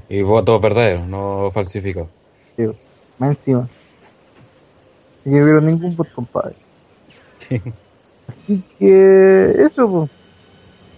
y 0.08 0.22
votos 0.22 0.60
verdaderos, 0.60 1.06
no 1.06 1.50
falsificados. 1.52 2.08
Más 3.18 3.36
encima. 3.36 3.68
No 5.24 5.32
vieron 5.44 5.66
ningún 5.66 5.94
voto, 5.96 6.10
compadre. 6.14 6.54
Así 8.28 8.62
que 8.78 9.50
eso, 9.66 9.90
pues. 9.90 10.10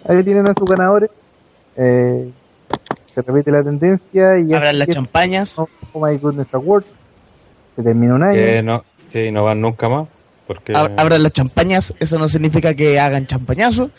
Ahí 0.08 0.22
tienen 0.24 0.48
a 0.48 0.54
sus 0.54 0.68
ganadores. 0.68 1.10
Eh, 1.76 2.30
se 3.14 3.22
repite 3.22 3.50
la 3.50 3.62
tendencia 3.62 4.38
y 4.38 4.52
Abran 4.52 4.78
las 4.78 4.88
champañas. 4.88 5.58
Oh 5.58 5.68
My 5.94 6.16
Goodness 6.18 6.52
Award. 6.54 6.84
Se 7.76 7.82
termina 7.82 8.14
un 8.14 8.22
año. 8.22 8.34
Que 8.34 8.62
no, 8.62 8.84
sí, 9.12 9.30
no 9.30 9.44
van 9.44 9.60
nunca 9.60 9.88
más. 9.88 10.08
Porque 10.46 10.72
Ab- 10.72 10.94
Abran 10.98 11.22
las 11.22 11.32
champañas. 11.32 11.94
Eso 12.00 12.18
no 12.18 12.28
significa 12.28 12.74
que 12.74 12.98
hagan 12.98 13.26
champañazo. 13.26 13.90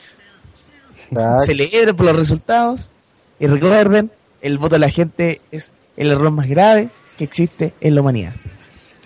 Exacto. 1.10 1.44
Celebren 1.46 1.96
por 1.96 2.06
los 2.08 2.16
resultados. 2.18 2.92
Y 3.40 3.48
recuerden, 3.48 4.12
el 4.42 4.58
voto 4.58 4.76
de 4.76 4.80
la 4.80 4.90
gente 4.90 5.42
es 5.52 5.74
el 5.98 6.12
error 6.12 6.32
más 6.32 6.48
grave 6.48 6.90
que 7.18 7.24
existe 7.24 7.74
en 7.82 7.96
la 7.96 8.02
humanidad. 8.02 8.34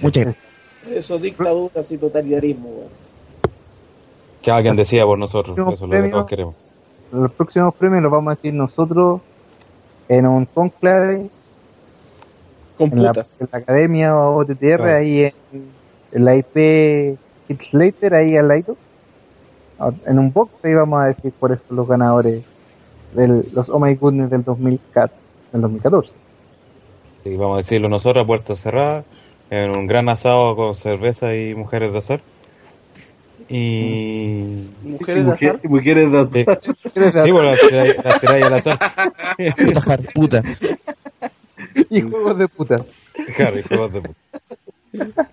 Muchas 0.02 0.24
gracias. 0.26 0.46
Eso, 0.92 1.18
dictaduras 1.20 1.92
y 1.92 1.98
totalitarismo, 1.98 2.70
que 4.42 4.52
alguien 4.52 4.76
decía 4.76 5.04
por 5.06 5.18
nosotros. 5.20 5.58
Eso 5.58 5.74
es 5.74 5.82
lo 5.82 5.90
que 6.04 6.10
todos 6.10 6.28
queremos. 6.28 6.56
Los 7.12 7.32
próximos 7.34 7.74
premios 7.76 8.04
los 8.04 8.12
vamos 8.12 8.32
a 8.32 8.36
decir 8.36 8.54
nosotros 8.54 9.22
en 10.10 10.26
un 10.28 10.46
conclave 10.46 11.30
Con 12.78 12.92
en 12.94 13.04
la, 13.04 13.12
en 13.12 13.50
la 13.52 13.58
academia 13.58 14.16
o 14.16 14.38
OTTR, 14.42 14.56
Claro. 14.78 14.96
ahí 14.98 15.22
en, 15.24 15.34
en 16.12 16.26
la 16.26 16.36
IP 16.36 17.18
Hit 17.48 17.62
Slater, 17.72 18.14
ahí 18.14 18.38
al 18.38 18.48
lado. 18.48 18.78
Ah, 19.80 19.92
En 20.06 20.20
un 20.20 20.32
box 20.32 20.52
ahí 20.64 20.74
vamos 20.74 21.00
a 21.02 21.06
decir 21.08 21.34
cuáles 21.40 21.60
son 21.68 21.78
los 21.78 21.88
ganadores 21.88 22.44
de 23.14 23.28
los 23.54 23.70
Oh 23.70 23.80
My 23.80 23.96
Goodness 23.96 24.30
del 24.30 24.44
2014. 24.44 25.14
Del 25.52 25.62
2014. 25.62 26.12
Y 27.28 27.36
vamos 27.36 27.56
a 27.56 27.62
decirlo 27.62 27.90
nosotros 27.90 28.24
a 28.24 28.28
puerta 28.28 28.56
cerrada, 28.56 29.04
en 29.50 29.72
un 29.72 29.88
gran 29.88 30.10
asado 30.10 30.56
con 30.56 30.74
cerveza 30.76 31.36
y 31.36 31.54
mujeres 31.56 31.92
de 31.92 31.98
azar. 32.00 32.22
Y. 33.50 34.66
Mujeres 34.84 35.26
de 35.26 35.32
azar. 35.32 35.60
Mujer- 35.64 35.70
Mujeres 35.70 36.12
de 36.12 36.44
Sí, 36.44 36.50
azar. 36.50 37.24
sí 37.26 37.32
bueno, 37.32 37.44
las 37.52 37.62
tiráis 37.62 37.96
las 38.04 38.20
tiráis 38.20 38.46
al 38.46 38.54
azar. 38.56 38.78
Puta, 39.56 39.82
jar- 39.82 40.14
puta. 40.14 40.44
y 41.90 42.02
juegos 42.02 42.38
de 42.38 42.48
puta. 42.48 42.76
Claro, 43.36 43.60
y 43.60 43.64
juegos 43.64 43.94
de 43.94 44.02
puta. 44.02 45.30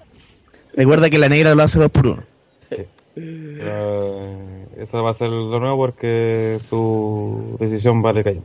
Recuerda 0.75 1.11
que 1.11 1.19
la 1.19 1.29
negra 1.29 1.55
lo 1.55 1.63
hace 1.63 1.79
dos 1.79 1.91
por 1.91 2.07
uno. 2.07 2.23
Pero, 2.69 4.25
eh, 4.27 4.67
eso 4.79 5.03
va 5.05 5.11
a 5.11 5.15
ser 5.15 5.29
lo 5.29 5.61
nuevo 5.61 5.77
porque 5.77 6.59
su 6.61 7.57
decisión 7.61 8.03
vale 8.03 8.25
callo. 8.25 8.43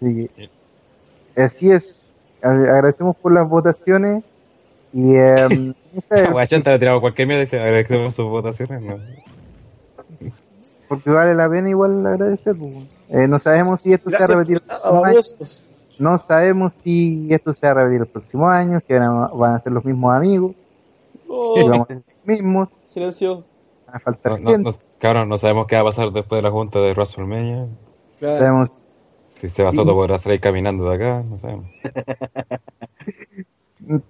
Así 0.00 0.28
que, 0.36 0.48
así 1.42 1.70
es. 1.70 1.84
Agradecemos 2.42 3.16
por 3.16 3.32
las 3.32 3.48
votaciones. 3.48 4.24
Y 4.92 5.14
eh, 5.14 5.74
Guachanta 6.32 6.72
le 6.72 6.78
tirado 6.78 7.00
cualquier 7.00 7.28
mierda 7.28 7.44
y 7.44 7.46
que 7.46 7.58
agradecemos 7.60 8.14
sus 8.14 8.26
votaciones. 8.26 8.82
¿no? 8.82 8.96
porque 10.88 11.08
vale 11.10 11.34
la 11.34 11.48
pena 11.48 11.68
igual 11.70 12.04
agradecer. 12.04 12.56
pues. 12.56 12.74
Eh, 13.08 13.28
no 13.28 13.38
sabemos 13.38 13.80
si 13.80 13.92
esto 13.92 14.10
se 14.10 14.18
va 14.18 14.24
a 14.24 14.28
repetir. 14.28 14.60
nada. 14.66 15.02
No 16.00 16.18
sabemos 16.26 16.72
si 16.82 17.28
esto 17.30 17.54
se 17.54 17.66
va 17.66 17.72
a 17.72 17.74
repetir 17.74 18.00
el 18.00 18.06
próximo 18.08 18.48
año, 18.48 18.80
si 18.86 18.94
van 18.94 19.02
a, 19.02 19.26
van 19.28 19.54
a 19.54 19.60
ser 19.62 19.72
los 19.72 19.84
mismos 19.84 20.14
amigos, 20.14 20.52
Oh, 21.28 21.54
si 21.56 21.68
vamos 21.68 21.84
a 21.84 21.86
ser 21.94 21.96
los 21.98 22.26
mismos, 22.26 22.68
silencio. 22.86 23.44
van 23.86 23.96
a 23.96 24.00
faltar 24.00 24.40
No, 24.40 24.50
no, 24.50 24.58
no, 24.58 24.74
cabrón, 24.98 25.28
no 25.28 25.36
sabemos 25.36 25.66
qué 25.68 25.76
va 25.76 25.82
a 25.82 25.84
pasar 25.84 26.10
después 26.10 26.38
de 26.38 26.42
la 26.42 26.50
junta 26.50 26.80
de 26.80 26.92
WrestleMania. 26.92 27.66
Claro. 28.18 28.38
Sabemos- 28.38 28.70
Si 29.40 29.48
Seba 29.50 29.72
Soto 29.72 29.94
podrá 29.94 30.18
salir 30.18 30.40
caminando 30.40 30.88
de 30.88 30.94
acá, 30.96 31.22
no 31.22 31.38
sabemos. 31.38 31.66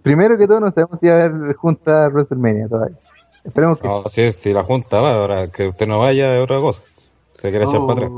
primero 0.03 0.37
que 0.37 0.47
todo, 0.47 0.61
no 0.61 0.73
sabemos 0.73 0.99
si 1.01 1.07
va 1.07 1.15
a 1.15 1.25
haber 1.27 1.55
junta 1.55 2.09
WrestleMania 2.09 2.69
todavía. 2.69 2.97
Esperemos 3.45 3.79
que 3.79 3.89
No, 3.89 4.05
si, 4.09 4.33
si 4.33 4.53
la 4.53 4.65
junta 4.65 5.01
va, 5.01 5.15
ahora 5.15 5.49
que 5.49 5.69
usted 5.69 5.87
no 5.87 6.01
vaya 6.01 6.37
es 6.37 6.43
otra 6.43 6.61
cosa. 6.61 6.83
Se 7.41 7.51
quiere 7.51 7.65
echar 7.65 7.81
para 7.87 8.07
atrás. 8.07 8.11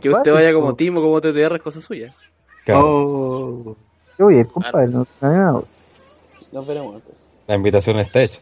Que 0.00 0.10
usted 0.10 0.32
vaya 0.32 0.52
como 0.52 0.74
Timo, 0.74 1.00
como 1.00 1.20
TTR, 1.20 1.56
es 1.56 1.62
cosa 1.62 1.80
suya. 1.80 2.10
Claro, 2.64 2.80
Oh. 2.84 3.76
Oye, 4.18 4.44
compadre, 4.44 4.88
no, 4.88 5.06
no 5.20 5.32
nada. 5.32 5.62
Nos 6.52 6.66
veremos 6.66 6.94
entonces. 6.96 7.22
la 7.46 7.54
invitación 7.56 7.98
está 7.98 8.22
hecha. 8.22 8.40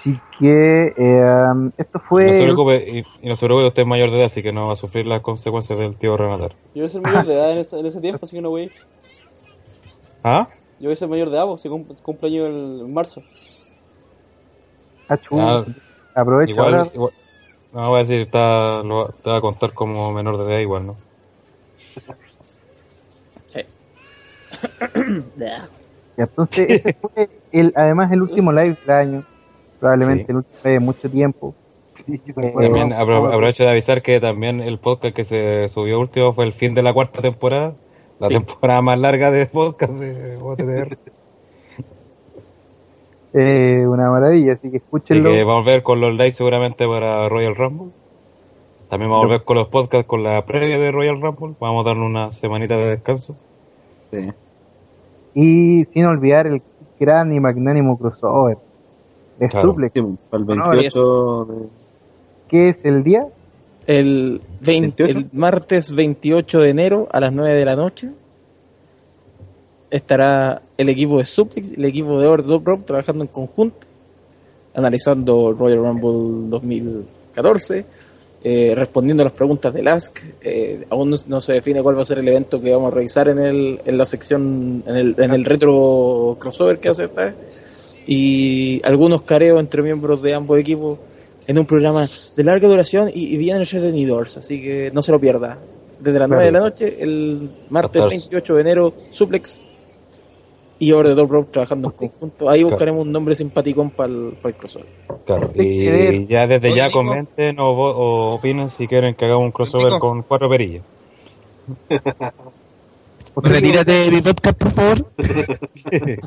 Así 0.00 0.18
que 0.38 0.94
eh, 0.96 1.52
esto 1.76 1.98
Y 1.98 2.02
fue. 2.08 2.26
no 2.26 2.32
se 2.32 2.42
preocupe, 2.44 2.90
y, 2.90 3.26
y 3.26 3.28
no 3.28 3.36
se 3.36 3.46
preocupe, 3.46 3.68
usted 3.68 3.82
es 3.82 3.88
mayor 3.88 4.10
de 4.10 4.16
edad, 4.16 4.26
así 4.26 4.42
que 4.42 4.52
no 4.52 4.66
va 4.68 4.72
a 4.72 4.76
sufrir 4.76 5.06
las 5.06 5.20
consecuencias 5.20 5.78
del 5.78 5.96
tío 5.96 6.16
Renatar. 6.16 6.56
Yo 6.74 6.80
voy 6.82 6.84
a 6.84 6.88
ser 6.88 7.02
mayor 7.02 7.26
de 7.26 7.34
edad 7.34 7.52
en 7.52 7.58
ese, 7.58 7.78
en 7.78 7.86
ese 7.86 8.00
tiempo, 8.00 8.24
así 8.24 8.36
que 8.36 8.42
no 8.42 8.50
voy 8.50 8.62
a 8.62 8.64
ir. 8.64 8.72
¿Ah? 10.24 10.48
Yo 10.78 10.86
voy 10.88 10.94
a 10.94 10.96
ser 10.96 11.08
mayor 11.08 11.28
de 11.28 11.36
edad, 11.36 11.46
pues, 11.46 11.60
si 11.60 11.68
cum- 11.68 11.84
cumpleaños 12.02 12.48
el 12.48 12.80
en 12.86 12.94
marzo. 12.94 13.22
Ah, 15.08 15.18
Ah, 15.32 15.64
aprovecha 16.14 16.52
igual, 16.52 16.74
ahora. 16.74 16.90
igual- 16.94 17.12
no 17.72 17.88
voy 17.88 17.96
a 18.00 18.02
decir, 18.04 18.20
está, 18.22 18.82
lo, 18.82 19.08
te 19.22 19.30
va 19.30 19.36
a 19.36 19.40
contar 19.40 19.74
como 19.74 20.12
menor 20.12 20.38
de 20.38 20.50
edad 20.52 20.60
igual, 20.60 20.86
¿no? 20.86 20.96
Ya, 25.36 25.68
Entonces, 26.16 26.70
ese 26.70 26.96
fue 27.00 27.28
el, 27.52 27.72
además 27.76 28.10
el 28.12 28.22
último 28.22 28.52
live 28.52 28.76
del 28.84 28.90
año. 28.96 29.24
Probablemente 29.80 30.24
Sí. 30.26 30.30
el 30.30 30.36
último 30.36 30.58
de 30.62 30.80
mucho 30.80 31.10
tiempo. 31.10 31.54
También 32.34 32.90
apro- 32.92 33.28
aprovecho 33.28 33.64
de 33.64 33.70
avisar 33.70 34.02
que 34.02 34.20
también 34.20 34.60
el 34.60 34.78
podcast 34.78 35.14
que 35.14 35.24
se 35.24 35.68
subió 35.68 36.00
último 36.00 36.32
fue 36.32 36.44
el 36.46 36.52
fin 36.52 36.74
de 36.74 36.82
la 36.82 36.92
cuarta 36.94 37.20
temporada, 37.22 37.74
la 38.18 38.28
Sí. 38.28 38.34
temporada 38.34 38.80
más 38.82 38.98
larga 38.98 39.30
de 39.30 39.46
podcast 39.46 39.92
de 39.94 40.36
OTTR. 40.36 40.98
eh, 43.34 43.84
una 43.86 44.10
maravilla, 44.10 44.54
así 44.54 44.62
que 44.70 44.76
Así 44.76 44.76
escúchenlo. 44.78 45.30
que 45.30 45.44
vamos 45.44 45.66
a 45.66 45.70
ver 45.70 45.82
con 45.82 46.00
los 46.00 46.14
likes 46.14 46.36
seguramente 46.36 46.86
para 46.86 47.28
Royal 47.28 47.54
Rumble. 47.56 47.92
También 48.88 49.10
vamos 49.10 49.24
a 49.24 49.26
volver 49.28 49.44
con 49.44 49.56
los 49.56 49.68
podcasts 49.68 50.06
con 50.06 50.22
la 50.24 50.44
previa 50.44 50.78
de 50.78 50.90
Royal 50.90 51.20
Rumble. 51.20 51.54
Vamos 51.60 51.84
a 51.84 51.88
darle 51.90 52.04
una 52.04 52.32
semanita 52.32 52.76
de 52.76 52.86
descanso. 52.90 53.36
Sí. 54.10 54.32
Y 55.34 55.84
sin 55.92 56.06
olvidar 56.06 56.48
el 56.48 56.60
gran 56.98 57.32
y 57.32 57.38
magnánimo 57.38 57.96
crossover 57.98 58.58
de 59.40 59.48
Claro. 59.48 59.70
Suplex, 59.72 59.92
Sí, 59.94 60.02
para 60.30 60.42
el 60.42 60.46
No, 60.56 60.68
28 60.68 61.44
de... 61.50 61.66
que 62.48 62.68
es 62.68 62.76
el 62.84 63.02
día 63.02 63.26
El, 63.86 64.40
20 64.60 65.02
el 65.10 65.26
martes 65.32 65.92
28 65.92 66.60
de 66.60 66.68
enero 66.70 67.08
a 67.10 67.18
las 67.20 67.32
9 67.32 67.58
de 67.58 67.64
la 67.64 67.74
noche 67.74 68.10
estará 69.90 70.62
el 70.76 70.88
equipo 70.88 71.18
de 71.18 71.24
Suplex 71.24 71.72
y 71.72 71.74
el 71.74 71.84
equipo 71.86 72.20
de 72.20 72.26
Ordo 72.26 72.62
Rob 72.64 72.84
trabajando 72.84 73.24
en 73.24 73.28
conjunto, 73.28 73.86
analizando 74.74 75.52
Royal 75.52 75.78
Rumble 75.78 76.48
2014, 76.48 77.84
eh, 78.44 78.72
respondiendo 78.76 79.22
a 79.22 79.24
las 79.24 79.32
preguntas 79.32 79.74
del 79.74 79.88
Ask. 79.88 80.18
Eh, 80.42 80.86
aún 80.90 81.10
no, 81.10 81.16
no 81.26 81.40
se 81.40 81.54
define 81.54 81.82
cuál 81.82 81.98
va 81.98 82.02
a 82.02 82.06
ser 82.06 82.20
el 82.20 82.28
evento 82.28 82.60
que 82.60 82.70
vamos 82.72 82.92
a 82.92 82.94
revisar 82.94 83.28
en, 83.28 83.38
el, 83.40 83.80
en 83.84 83.98
la 83.98 84.06
sección, 84.06 84.84
en 84.86 84.96
el, 84.96 85.14
en 85.18 85.32
el 85.32 85.44
retro 85.44 86.36
crossover 86.38 86.78
que 86.78 86.88
hace 86.88 87.04
esta 87.04 87.24
vez. 87.24 87.34
Y 88.12 88.82
algunos 88.84 89.22
careos 89.22 89.60
entre 89.60 89.82
miembros 89.82 90.20
de 90.20 90.34
ambos 90.34 90.58
equipos 90.58 90.98
en 91.46 91.58
un 91.60 91.64
programa 91.66 92.08
de 92.36 92.42
larga 92.44 92.66
duración 92.68 93.08
y, 93.14 93.32
y 93.34 93.36
bien 93.36 93.56
entretenidos, 93.58 94.36
así 94.36 94.60
que 94.60 94.90
no 94.92 95.00
se 95.00 95.12
lo 95.12 95.20
pierda. 95.20 95.58
desde 96.00 96.18
las 96.18 96.28
9 96.28 96.44
de 96.46 96.50
la 96.52 96.58
noche, 96.60 96.96
el 97.00 97.50
martes 97.70 98.02
Hasta- 98.02 98.08
28 98.10 98.54
de 98.56 98.60
enero, 98.62 98.94
Suplex 99.10 99.62
y 100.80 100.90
Over 100.92 101.08
the 101.08 101.14
Top 101.14 101.30
Rope 101.30 101.52
trabajando 101.52 101.88
en 101.88 101.94
conjunto. 102.08 102.48
Ahí 102.48 102.60
Claro. 102.60 102.70
buscaremos 102.70 103.02
un 103.06 103.12
nombre 103.12 103.34
simpaticón 103.36 103.90
para 103.90 104.08
el, 104.12 104.32
para 104.42 104.54
el 104.54 104.58
crossover. 104.58 104.86
Claro, 105.26 105.50
y 105.54 106.26
ya 106.26 106.46
desde 106.48 106.74
ya 106.74 106.90
comenten 106.90 107.60
o, 107.60 107.74
vo- 107.76 107.94
o 107.94 108.34
opinen 108.36 108.70
si 108.70 108.88
quieren 108.88 109.14
que 109.14 109.24
hagamos 109.26 109.44
un 109.44 109.52
crossover 109.52 110.00
con 110.00 110.22
cuatro 110.22 110.48
perillas. 110.48 110.82
Retírate 113.36 113.92
de 113.92 114.10
mi 114.10 114.20
podcast, 114.22 114.58
por 114.58 114.70
favor. 114.70 115.06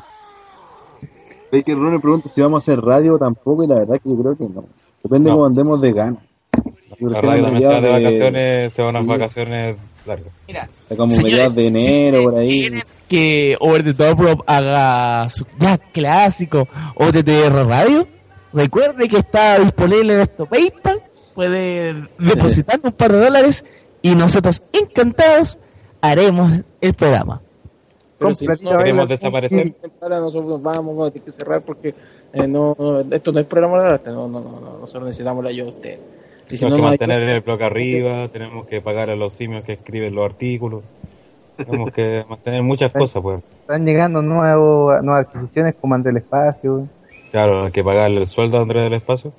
Baker 1.58 1.74
Runner 1.76 2.00
pregunta 2.00 2.28
si 2.34 2.40
vamos 2.40 2.58
a 2.58 2.62
hacer 2.62 2.80
radio 2.84 3.18
tampoco 3.18 3.64
y 3.64 3.66
la 3.66 3.76
verdad 3.80 4.00
que 4.02 4.10
yo 4.10 4.16
creo 4.16 4.36
que 4.36 4.44
no. 4.48 4.64
Depende 5.02 5.28
No. 5.30 5.36
cómo 5.36 5.46
andemos 5.46 5.80
de 5.80 5.92
ganas. 5.92 6.22
La 7.00 7.20
radio 7.20 7.44
también 7.44 7.62
se 7.62 7.68
va 7.68 7.80
de 7.80 7.90
vacaciones, 7.90 8.72
se 8.72 8.82
van 8.82 8.90
unas 8.96 9.02
Sí. 9.02 9.08
vacaciones 9.08 9.76
largas. 10.06 10.32
Mira, 10.46 10.68
Como 10.96 11.16
mediados 11.16 11.54
de 11.54 11.66
enero, 11.66 12.18
si 12.20 12.24
por 12.26 12.38
ahí. 12.38 12.70
que 13.08 13.56
Over 13.60 13.84
the 13.84 13.94
Top 13.94 14.20
Rope 14.20 14.42
haga 14.46 15.28
su 15.28 15.44
ya 15.58 15.76
clásico 15.78 16.68
OTTR 16.96 17.66
Radio, 17.66 18.06
recuerde 18.52 19.08
que 19.08 19.16
está 19.18 19.58
disponible 19.58 20.12
en 20.12 20.18
nuestro 20.18 20.46
PayPal, 20.46 21.02
puede 21.34 21.94
depositar 22.18 22.78
un 22.82 22.92
par 22.92 23.12
de 23.12 23.18
dólares 23.18 23.64
y 24.02 24.14
nosotros 24.14 24.62
encantados 24.72 25.58
haremos 26.00 26.52
el 26.80 26.94
programa. 26.94 27.40
Pero 28.18 28.32
si 28.34 28.46
no, 28.46 28.54
Queremos 28.78 29.08
desaparecer. 29.08 29.74
nosotros 30.00 30.46
nos 30.48 30.62
vamos, 30.62 30.86
vamos 30.94 31.08
a 31.08 31.10
tener 31.10 31.24
que 31.26 31.32
cerrar 31.32 31.62
porque 31.62 31.94
eh, 32.32 32.46
no, 32.46 32.76
esto 33.10 33.32
no 33.32 33.40
es 33.40 33.46
programa 33.46 33.82
de 33.82 33.88
arte, 33.88 34.10
no, 34.10 34.28
no, 34.28 34.40
no, 34.40 34.60
no, 34.60 34.78
nosotros 34.78 35.04
necesitamos 35.06 35.42
la 35.44 35.50
ayuda 35.50 35.64
de 35.64 35.70
ustedes. 35.72 35.98
Y 36.50 36.56
si 36.56 36.60
Tenemos 36.64 36.70
no 36.78 36.84
que 36.84 36.88
mantener 36.90 37.18
ayudan- 37.22 37.34
el 37.36 37.40
blog 37.40 37.62
arriba, 37.62 38.28
tenemos 38.28 38.66
que 38.66 38.80
pagar 38.80 39.10
a 39.10 39.16
los 39.16 39.32
simios 39.34 39.64
que 39.64 39.72
escriben 39.74 40.14
los 40.14 40.24
artículos. 40.24 40.82
Tenemos 41.56 41.92
que 41.92 42.24
mantener 42.28 42.62
muchas 42.62 42.92
cosas, 42.92 43.22
pues. 43.22 43.40
Están 43.62 43.84
llegando 43.86 44.20
nuevos, 44.22 45.02
nuevas 45.02 45.26
adquisiciones 45.26 45.74
como 45.80 45.94
André 45.94 46.10
el 46.10 46.18
Espacio. 46.18 46.86
Claro, 47.32 47.64
hay 47.64 47.72
que 47.72 47.82
pagarle 47.82 48.20
el 48.20 48.26
sueldo 48.26 48.58
a 48.58 48.62
Andrés 48.62 48.84
del 48.84 48.92
Espacio. 48.94 49.32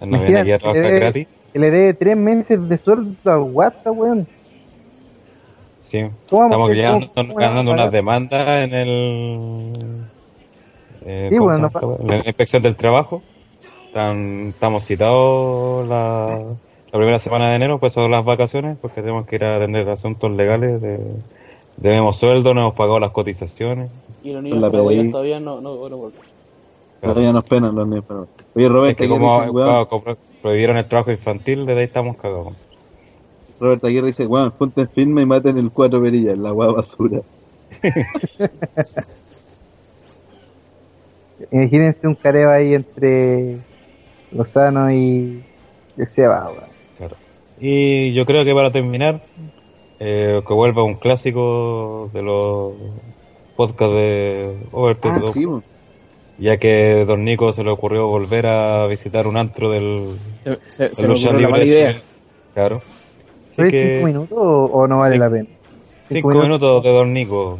No 0.00 0.18
viene 0.18 0.40
aquí 0.40 0.52
a 0.52 0.58
trabajar 0.58 0.92
gratis. 0.94 1.28
Que 1.52 1.58
le 1.58 1.70
dé 1.70 1.94
tres 1.94 2.16
meses 2.16 2.68
de 2.68 2.78
sueldo 2.78 3.16
al 3.24 3.40
WhatsApp, 3.40 3.96
weón. 3.96 4.26
Sí. 5.90 6.04
¿Cómo 6.28 6.68
Estamos 6.70 7.36
ganando, 7.36 7.72
unas 7.72 7.90
demandas 7.90 8.46
en 8.64 8.74
el. 8.74 9.72
eh, 11.04 11.28
Sí, 11.30 11.36
¿cómo 11.36 11.50
bueno, 11.50 11.96
en 12.00 12.06
la 12.08 12.16
inspección 12.26 12.62
del 12.62 12.76
trabajo. 12.76 13.22
Están- 13.88 14.50
estamos 14.50 14.84
citados 14.84 15.86
la, 15.88 16.26
la 16.92 16.98
primera 16.98 17.18
semana 17.18 17.50
de 17.50 17.56
enero, 17.56 17.78
pues 17.80 17.92
son 17.92 18.08
las 18.10 18.24
vacaciones, 18.24 18.78
porque 18.80 19.00
tenemos 19.00 19.26
que 19.26 19.34
ir 19.36 19.44
a 19.44 19.56
atender 19.56 19.88
asuntos 19.88 20.30
legales. 20.30 20.80
De, 20.80 21.00
debemos 21.76 22.16
sueldo, 22.16 22.54
no 22.54 22.60
hemos 22.60 22.74
pagado 22.74 23.00
las 23.00 23.10
cotizaciones. 23.10 23.90
Y 24.22 24.32
los 24.32 24.44
La 24.44 24.68
niños 24.68 24.70
PDI. 24.72 25.10
todavía 25.10 25.40
no, 25.40 25.60
no, 25.60 25.88
no 25.88 25.96
vuelven. 25.96 26.20
Todavía 27.00 27.32
nos 27.32 27.44
penan 27.44 27.74
los 27.74 27.88
niños. 27.88 28.04
pero- 28.06 28.28
Oye, 28.54 28.66
Es 28.66 28.72
Robert, 28.72 28.98
que 28.98 29.06
claro, 29.08 29.88
como 29.88 30.16
prohibieron 30.42 30.76
el 30.76 30.86
trabajo 30.86 31.10
infantil, 31.10 31.66
desde 31.66 31.80
ahí 31.80 31.86
estamos 31.86 32.16
cagados. 32.16 32.52
Robert 33.60 33.84
Aguirre 33.84 34.08
dice, 34.08 34.26
weón, 34.26 34.50
junten 34.52 34.88
firme 34.88 35.22
y 35.22 35.26
maten 35.26 35.58
el 35.58 35.70
cuatro 35.70 36.00
perillas, 36.02 36.38
la 36.38 36.52
weá 36.52 36.70
basura. 36.70 37.20
Imagínense 41.52 42.06
un 42.06 42.14
careo 42.14 42.50
ahí 42.50 42.74
entre 42.74 43.58
Lozano 44.32 44.90
y 44.90 45.42
y 45.96 46.06
Seba. 46.14 46.50
Claro. 46.96 47.16
Y 47.60 48.12
yo 48.14 48.24
creo 48.26 48.44
que 48.44 48.54
para 48.54 48.70
terminar, 48.70 49.22
eh, 49.98 50.40
que 50.46 50.54
vuelva 50.54 50.82
un 50.82 50.94
clásico 50.94 52.10
de 52.12 52.22
los 52.22 52.74
podcasts 53.56 53.94
de 53.94 54.66
Overton, 54.72 55.10
Ah, 55.12 55.32
sí, 55.32 55.46
ya 56.38 56.56
que 56.56 57.04
Don 57.06 57.24
Nico 57.24 57.52
se 57.52 57.62
le 57.62 57.70
ocurrió 57.70 58.06
volver 58.06 58.46
a 58.46 58.86
visitar 58.86 59.26
un 59.26 59.36
antro 59.36 59.70
del, 59.70 60.18
Se, 60.34 60.58
se, 60.66 60.94
se 60.94 61.06
lucha 61.06 61.28
ocurrió 61.28 61.48
la 61.48 61.48
mala 61.50 61.64
idea. 61.64 62.00
Claro. 62.54 62.80
Así 63.62 63.70
¿Soy 63.70 63.70
que 63.70 63.94
cinco 63.94 64.06
minutos 64.06 64.38
o, 64.38 64.64
o 64.64 64.86
no 64.86 64.98
vale 64.98 65.18
la 65.18 65.30
pena? 65.30 65.48
cinco 66.08 66.28
minutos 66.28 66.82
de 66.82 66.90
Don 66.90 67.12
Nico. 67.12 67.58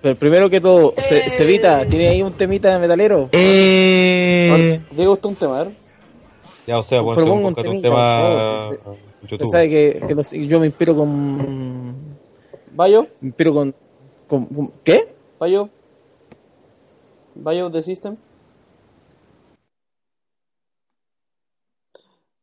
Pero 0.00 0.16
primero 0.16 0.48
que 0.48 0.60
todo, 0.60 0.94
Se- 0.98 1.28
Cevita, 1.30 1.84
¿tiene 1.86 2.08
ahí 2.08 2.22
un 2.22 2.32
temita 2.32 2.72
de 2.72 2.78
metalero? 2.78 3.28
Eh, 3.32 4.80
Diego, 4.92 5.14
está 5.14 5.28
un 5.28 5.34
tema, 5.36 5.60
a 5.60 5.64
ver. 5.64 5.72
Ya, 6.66 6.78
o 6.78 6.82
sea, 6.82 7.00
bueno, 7.00 7.14
Propongo 7.24 7.48
un, 7.48 7.76
un 7.76 7.82
tema 7.82 8.70
Usted 9.22 9.44
sabe 9.46 9.68
que, 9.70 10.02
que 10.06 10.14
los- 10.14 10.30
yo 10.30 10.60
me 10.60 10.66
inspiro 10.66 10.94
con... 10.94 11.96
Bayo, 12.72 13.08
Me 13.20 13.28
inspiro 13.28 13.52
con... 13.54 13.74
con- 14.28 14.46
con- 14.46 14.72
¿Qué? 14.84 15.14
Bayo. 15.40 15.68
Bayo 17.34 17.70
the 17.70 17.82
System. 17.82 18.16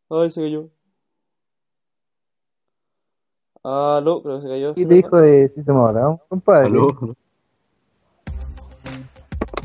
Ay, 0.09 0.30
se 0.30 0.41
cayó. 0.41 0.69
Aló, 3.68 4.22
creo 4.22 4.35
que 4.35 4.42
se 4.44 4.48
cayó. 4.48 4.74
¿Qué 4.76 4.85
te 4.85 4.94
dijo 4.94 5.18
de 5.18 5.50
Sistema 5.50 5.85
of 5.85 5.90
a 5.90 6.00
Down, 6.00 6.19
compadre? 6.30 6.68
Aló. 6.68 6.88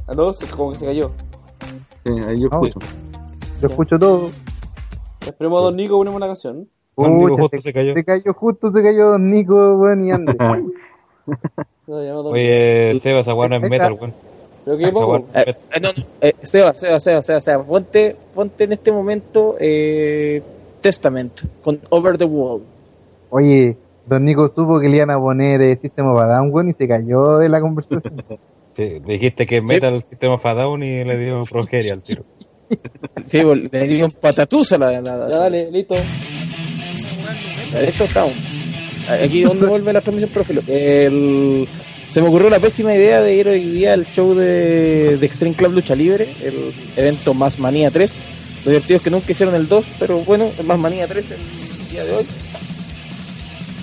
Aló, 0.07 0.33
como 0.57 0.73
que 0.73 0.79
se 0.79 0.87
cayó. 0.87 1.11
Sí, 2.05 2.11
ahí 2.27 2.41
yo 2.41 2.49
No, 2.49 2.65
escucho. 2.65 2.87
Yo 3.61 3.69
escucho 3.69 3.99
todo. 3.99 4.31
Esperemos 5.27 5.61
a 5.61 5.65
Don 5.65 5.77
Nico, 5.77 5.99
ponemos 5.99 6.17
una 6.17 6.29
canción. 6.29 6.67
Don 6.97 7.19
Nico 7.19 7.37
justo 7.37 7.61
se 7.61 7.75
cayó. 7.75 7.93
Se 7.93 8.03
cayó, 8.03 8.33
justo 8.33 8.73
se 8.73 8.83
cayó 8.83 9.11
Don 9.11 9.31
Nico, 9.31 9.75
weón, 9.77 10.07
y 10.07 10.11
Don 11.87 12.27
Oye, 12.27 12.99
Seba, 13.03 13.21
esa 13.21 13.35
weá 13.35 13.49
no 13.51 13.57
es 13.57 13.63
metal, 13.63 13.93
weón. 13.93 14.15
¿Pero 14.65 14.79
qué 14.79 14.93
pongo? 14.93 15.17
Eh, 15.35 15.45
eh, 15.47 15.81
no, 15.83 15.89
no, 15.95 16.05
eh, 16.23 16.33
Seba, 16.43 16.73
Seba, 16.73 17.01
Seba, 17.01 17.21
Seba, 17.21 17.41
Seba, 17.41 17.63
ponte, 17.65 18.17
ponte 18.35 18.65
en 18.65 18.73
este 18.73 18.93
momento 18.93 19.57
eh, 19.61 20.43
Testament 20.81 21.39
con 21.61 21.79
Over 21.91 22.17
the 22.17 22.25
Wall. 22.25 22.63
Oye, 23.29 23.77
Don 24.11 24.25
Nico 24.25 24.53
supo 24.55 24.81
que 24.81 24.89
le 24.89 24.97
iban 24.97 25.11
a 25.11 25.19
poner 25.19 25.63
eh, 25.63 25.79
System 25.81 26.07
of 26.09 26.19
a 26.21 26.27
Down, 26.27 26.51
weón, 26.53 26.71
y 26.71 26.75
se 26.75 26.87
cayó 26.89 27.39
de 27.39 27.49
la 27.49 27.61
conversación. 27.61 28.03
Sí, 28.77 28.99
dijiste 29.05 29.47
que 29.47 29.61
metal 29.61 29.95
el 29.95 30.05
sistema 30.05 30.39
Fadown 30.39 30.83
y 30.85 31.05
le 31.05 31.19
dio 31.19 31.45
progeria 31.45 31.93
al 31.93 32.03
tiro. 32.03 32.25
Sí, 33.27 33.43
pues, 33.43 33.71
le 33.71 33.89
dio 33.89 34.05
un 34.07 34.13
patatús 34.13 34.73
a 34.73 34.79
la... 34.79 34.93
la- 35.03 35.17
la- 35.17 35.29
Ya, 35.29 35.37
dale, 35.39 35.71
listo. 35.73 35.97
Esto 37.75 38.05
está. 38.05 38.25
Aquí 39.23 39.43
donde 39.43 39.67
vuelve 39.67 39.93
la 39.93 40.01
transmisión, 40.01 40.31
profe. 40.33 40.55
El- 41.07 41.67
se 42.09 42.23
me 42.23 42.29
ocurrió 42.29 42.49
la 42.49 42.59
pésima 42.61 42.95
idea 42.95 43.21
de 43.21 43.35
ir 43.35 43.49
hoy 43.49 43.61
día 43.61 43.93
al 43.93 44.07
show 44.07 44.35
de, 44.35 45.17
de 45.19 45.27
Extreme 45.27 45.55
Club 45.57 45.73
Lucha 45.73 45.95
Libre, 45.97 46.29
el 46.43 46.73
evento 46.97 47.35
Más 47.35 47.59
Manía 47.59 47.91
3. 47.91 48.21
Lo 48.65 48.71
divertido 48.71 48.97
es 48.99 49.03
que 49.03 49.11
nunca 49.11 49.33
hicieron 49.33 49.55
el 49.57 49.69
2, 49.69 49.87
pero 49.99 50.19
bueno, 50.21 50.49
el 50.59 50.65
Más 50.67 50.79
Manía 50.79 51.07
3 51.07 51.31
el 51.33 51.91
día 51.91 52.05
de 52.05 52.13
hoy. 52.15 52.25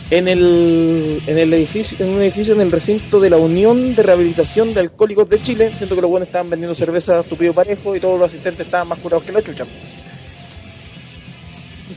En 0.09 0.29
el, 0.29 1.21
en 1.27 1.37
el 1.37 1.53
edificio, 1.53 1.97
en 1.99 2.13
un 2.13 2.21
edificio 2.21 2.53
en 2.53 2.61
el 2.61 2.71
recinto 2.71 3.19
de 3.19 3.29
la 3.29 3.35
Unión 3.37 3.93
de 3.93 4.03
Rehabilitación 4.03 4.73
de 4.73 4.79
Alcohólicos 4.79 5.29
de 5.29 5.41
Chile, 5.41 5.71
siento 5.77 5.95
que 5.95 6.01
los 6.01 6.09
buenos 6.09 6.27
estaban 6.27 6.49
vendiendo 6.49 6.73
cerveza 6.73 7.17
a 7.17 7.21
estúpido 7.21 7.51
parejo 7.53 7.93
y 7.93 7.99
todos 7.99 8.17
los 8.17 8.27
asistentes 8.31 8.67
estaban 8.67 8.87
más 8.87 8.99
curados 8.99 9.25
que 9.25 9.33
la 9.33 9.41
chucha. 9.41 9.65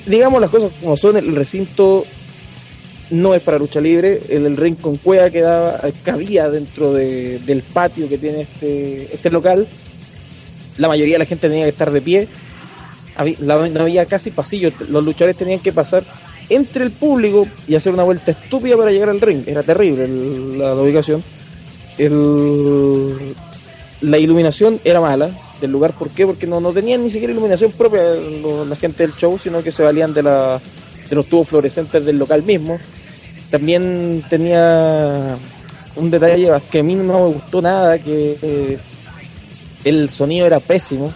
Digamos 0.06 0.40
las 0.40 0.50
cosas 0.50 0.72
como 0.80 0.97
son, 0.97 1.18
el 1.18 1.36
recinto 1.36 2.05
no 3.10 3.32
es 3.34 3.42
para 3.42 3.58
lucha 3.58 3.80
libre, 3.80 4.20
el, 4.28 4.44
el 4.47 4.56
ring 4.56 4.76
con 4.76 4.97
cueva 4.97 5.30
quedaba, 5.30 5.80
cabía 6.02 6.48
dentro 6.48 6.92
de- 6.92 7.39
del 7.40 7.62
patio 7.62 8.08
que 8.08 8.18
tiene 8.18 8.40
este, 8.42 9.14
este 9.14 9.30
local, 9.30 9.68
la 10.78 10.89
mayoría 10.89 11.14
de 11.14 11.18
la 11.20 11.26
gente 11.26 11.48
tenía 11.48 11.64
que 11.64 11.70
estar 11.70 11.92
de 11.92 12.00
pie, 12.00 12.28
no 13.40 13.80
había 13.82 14.06
casi 14.06 14.32
pasillos, 14.32 14.72
los 14.89 15.05
luchadores 15.05 15.36
tenían 15.36 15.60
que 15.60 15.72
pasar 15.72 16.05
entre 16.50 16.84
el 16.84 16.90
público 16.90 17.46
y 17.66 17.74
hacer 17.74 17.94
una 17.94 18.02
vuelta 18.02 18.32
estúpida 18.32 18.76
para 18.76 18.90
llegar 18.90 19.08
al 19.08 19.20
ring, 19.20 19.44
era 19.46 19.62
terrible 19.62 20.06
la, 20.58 20.74
ubicación. 20.74 21.22
La 24.02 24.18
iluminación 24.18 24.80
era 24.84 25.00
mala 25.00 25.30
del 25.60 25.70
lugar, 25.70 25.92
¿por 25.92 26.10
qué? 26.10 26.26
Porque 26.26 26.46
no, 26.46 26.60
no 26.60 26.72
tenían 26.72 27.02
ni 27.02 27.10
siquiera 27.10 27.32
iluminación 27.32 27.72
propia 27.72 28.02
la 28.02 28.76
gente 28.76 29.06
del 29.06 29.14
show, 29.14 29.38
sino 29.38 29.62
que 29.62 29.72
se 29.72 29.82
valían 29.82 30.12
de, 30.12 30.22
la, 30.22 30.60
de 31.08 31.16
los 31.16 31.26
tubos 31.26 31.48
fluorescentes 31.48 32.04
del 32.04 32.18
local 32.18 32.42
mismo. 32.42 32.78
También 33.50 34.24
tenía 34.28 35.36
un 35.96 36.10
detalle 36.10 36.50
que 36.70 36.78
a 36.78 36.82
mí 36.82 36.94
no 36.94 37.04
me 37.04 37.34
gustó 37.34 37.60
nada, 37.60 37.98
que 37.98 38.38
eh, 38.40 38.78
el 39.84 40.08
sonido 40.08 40.46
era 40.46 40.60
pésimo. 40.60 41.12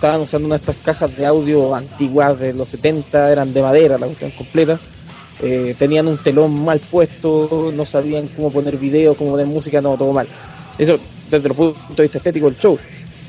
Estaban 0.00 0.22
usando 0.22 0.46
una 0.46 0.56
de 0.56 0.60
estas 0.60 0.76
cajas 0.76 1.14
de 1.14 1.26
audio 1.26 1.74
antiguas 1.74 2.38
de 2.40 2.54
los 2.54 2.70
70, 2.70 3.30
eran 3.32 3.52
de 3.52 3.60
madera 3.60 3.98
la 3.98 4.06
cuestión 4.06 4.30
completa. 4.30 4.80
Eh, 5.42 5.74
tenían 5.78 6.06
un 6.08 6.16
telón 6.16 6.64
mal 6.64 6.80
puesto, 6.80 7.70
no 7.76 7.84
sabían 7.84 8.26
cómo 8.28 8.50
poner 8.50 8.78
video, 8.78 9.14
cómo 9.14 9.32
poner 9.32 9.46
música, 9.46 9.82
no, 9.82 9.98
todo 9.98 10.10
mal. 10.14 10.26
Eso 10.78 10.98
desde 11.30 11.48
el 11.48 11.54
punto 11.54 11.76
de 11.96 12.02
vista 12.04 12.16
estético 12.16 12.46
del 12.46 12.58
show. 12.58 12.78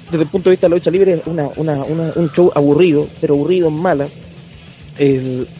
Desde 0.10 0.24
el 0.24 0.30
punto 0.30 0.50
de 0.50 0.54
vista 0.56 0.68
de 0.68 0.70
la 0.70 0.76
lucha 0.78 0.92
libre, 0.92 1.22
una, 1.26 1.50
una, 1.58 1.84
una- 1.84 2.14
un 2.16 2.32
show 2.32 2.50
aburrido, 2.56 3.06
pero 3.20 3.34
aburrido 3.34 3.68
en 3.68 3.74
mala, 3.76 4.08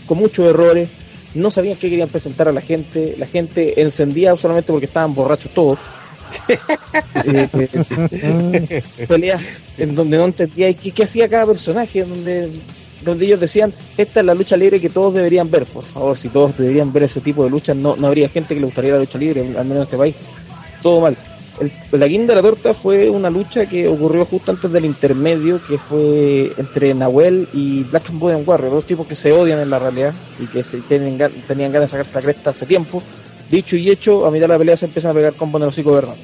con 0.06 0.18
muchos 0.18 0.46
errores, 0.46 0.88
no 1.34 1.52
sabían 1.52 1.76
qué 1.76 1.90
querían 1.90 2.08
presentar 2.08 2.48
a 2.48 2.54
la 2.54 2.62
gente, 2.62 3.16
la 3.18 3.28
gente 3.28 3.82
encendía 3.82 4.34
solamente 4.38 4.72
porque 4.72 4.86
estaban 4.86 5.14
borrachos 5.14 5.54
todos. 5.54 5.78
Peleas 9.08 9.42
en 9.78 9.96
donde 9.96 10.18
no 10.18 10.26
entendía 10.26 10.74
qué, 10.74 10.92
qué 10.92 11.04
hacía 11.04 11.28
cada 11.30 11.46
personaje, 11.46 12.04
donde, 12.04 12.50
donde 13.04 13.26
ellos 13.26 13.40
decían, 13.40 13.74
esta 13.98 14.20
es 14.20 14.26
la 14.26 14.34
lucha 14.34 14.58
libre 14.58 14.80
que 14.80 14.90
todos 14.90 15.14
deberían 15.14 15.50
ver, 15.50 15.66
por 15.66 15.84
favor, 15.84 16.18
si 16.18 16.30
todos 16.30 16.58
deberían 16.58 16.92
ver 16.94 17.04
ese 17.04 17.22
tipo 17.22 17.44
de 17.44 17.50
luchas, 17.50 17.76
no, 17.76 17.96
no 17.96 18.08
habría 18.08 18.30
gente 18.30 18.54
que 18.54 18.60
le 18.60 18.66
gustaría 18.66 18.94
la 18.94 19.00
lucha 19.00 19.18
libre, 19.18 19.42
al 19.42 19.66
menos 19.66 19.78
en 19.78 19.84
este 19.84 19.98
país. 19.98 20.16
Todo 20.82 21.02
mal. 21.02 21.16
La 21.92 22.08
guinda 22.08 22.34
de 22.34 22.42
la 22.42 22.48
torta 22.48 22.74
fue 22.74 23.10
una 23.10 23.30
lucha 23.30 23.68
que 23.68 23.88
ocurrió 23.88 24.26
justo 24.26 24.52
antes 24.52 24.72
del 24.72 24.86
intermedio, 24.86 25.60
que 25.68 25.78
fue 25.78 26.54
entre 26.58 26.94
Nahuel 26.96 27.48
y 27.54 27.84
Black 27.84 28.10
and 28.10 28.48
Warrior, 28.48 28.72
dos 28.72 28.86
tipos 28.86 29.06
que 29.06 29.14
se 29.14 29.32
odian 29.32 29.60
en 29.60 29.70
la 29.70 29.78
realidad 29.78 30.14
y 30.40 30.48
que 30.48 30.64
se 30.64 30.80
tienen, 30.82 31.20
tenían 31.48 31.72
ganas 31.72 31.92
de 31.92 31.98
sacarse 31.98 32.16
la 32.16 32.22
cresta 32.22 32.50
hace 32.50 32.66
tiempo. 32.66 33.04
Dicho 33.52 33.76
y 33.76 33.90
hecho, 33.92 34.26
a 34.26 34.32
mitad 34.32 34.46
de 34.46 34.54
la 34.54 34.58
pelea 34.58 34.78
se 34.78 34.86
empiezan 34.86 35.12
a 35.12 35.14
pegar 35.14 35.34
con 35.34 35.50
en 35.50 35.56
el 35.64 35.68
hocico 35.68 35.90
de 35.92 35.96
Bernal. 35.98 36.18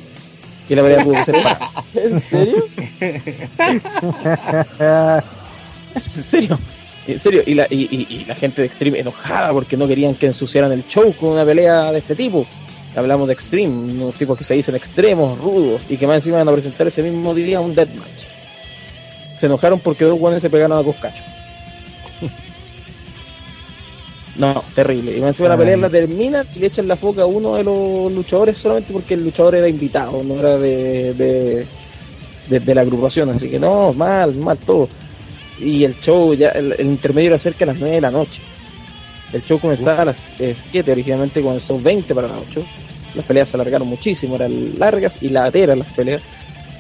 Y 0.70 0.76
la 0.76 0.82
pelea 0.82 1.04
que 1.04 1.26
ser. 1.26 1.36
¿En 1.96 2.22
serio? 2.22 2.66
¿En 6.16 6.24
serio? 6.24 6.60
En 7.08 7.20
serio, 7.22 7.42
y 7.46 7.54
la, 7.54 7.68
y, 7.70 7.84
y- 7.90 8.08
y 8.16 8.26
la 8.26 8.36
gente 8.36 8.62
de 8.62 8.68
Extreme 8.68 9.00
enojada 9.00 9.54
porque 9.54 9.78
no 9.78 9.88
querían 9.88 10.16
que 10.16 10.26
ensuciaran 10.28 10.72
el 10.74 10.86
show 10.88 11.14
con 11.14 11.30
una 11.30 11.46
pelea 11.46 11.92
de 11.92 12.00
este 12.00 12.16
tipo. 12.16 12.46
Hablamos 12.96 13.28
de 13.28 13.34
Extreme, 13.34 13.68
unos 13.94 14.16
tipos 14.16 14.38
que 14.38 14.44
se 14.44 14.56
dicen 14.56 14.76
extremos, 14.76 15.38
rudos, 15.40 15.82
y 15.88 15.98
que 15.98 16.08
más 16.08 16.16
encima 16.18 16.38
van 16.40 16.50
a 16.50 16.52
presentar 16.52 16.88
ese 16.88 17.04
mismo 17.04 17.34
día 17.34 17.62
un 17.62 17.74
deathmatch. 17.76 18.26
Se 19.36 19.46
enojaron 19.46 19.80
porque 19.80 20.04
dos 20.04 20.18
guanes 20.20 20.42
se 20.42 20.50
pegaron 20.50 20.78
a 20.78 20.84
Coscacho. 20.84 21.24
No, 24.38 24.70
terrible. 24.74 25.18
Y 25.18 25.22
encima 25.24 25.50
la 25.50 25.58
pelea 25.58 25.78
la 25.78 25.90
terminan 25.90 26.48
y 26.54 26.60
le 26.60 26.68
echan 26.68 26.88
la 26.88 26.96
foca 26.98 27.24
a 27.24 27.26
uno 27.26 27.56
de 27.56 27.64
los 27.64 28.12
luchadores 28.12 28.60
solamente 28.60 28.94
porque 28.94 29.16
el 29.16 29.24
luchador 29.24 29.56
era 29.56 29.68
invitado, 29.68 30.24
no 30.24 30.40
era 30.40 30.60
de, 30.60 31.16
de, 31.16 31.72
de- 32.46 32.60
de 32.62 32.76
la 32.76 32.82
agrupación. 32.82 33.30
Así 33.32 33.50
que 33.50 33.60
no, 33.60 33.94
mal, 33.94 34.36
mal 34.38 34.60
todo 34.66 34.90
y 35.56 35.84
el 35.86 36.00
show 36.00 36.34
ya 36.36 36.50
el, 36.52 36.74
el 36.80 36.88
intermedio 36.88 37.30
era 37.30 37.40
cerca 37.40 37.66
de 37.66 37.68
las 37.74 37.78
9 37.80 37.96
de 37.96 38.02
la 38.02 38.12
noche 38.12 38.48
el 39.32 39.44
show 39.44 39.60
comenzaba 39.60 40.02
a 40.04 40.06
las 40.06 40.34
eh, 40.40 40.56
7 40.60 40.92
originalmente 40.92 41.42
comenzó 41.42 41.82
20 41.82 42.16
para 42.16 42.28
las 42.30 42.38
8 42.40 42.70
las 43.14 43.26
peleas 43.26 43.50
se 43.50 43.58
alargaron 43.58 43.88
muchísimo 43.88 44.36
eran 44.36 44.78
largas 44.80 45.18
y 45.22 45.30
lateras 45.30 45.78
las 45.78 45.92
peleas 45.94 46.24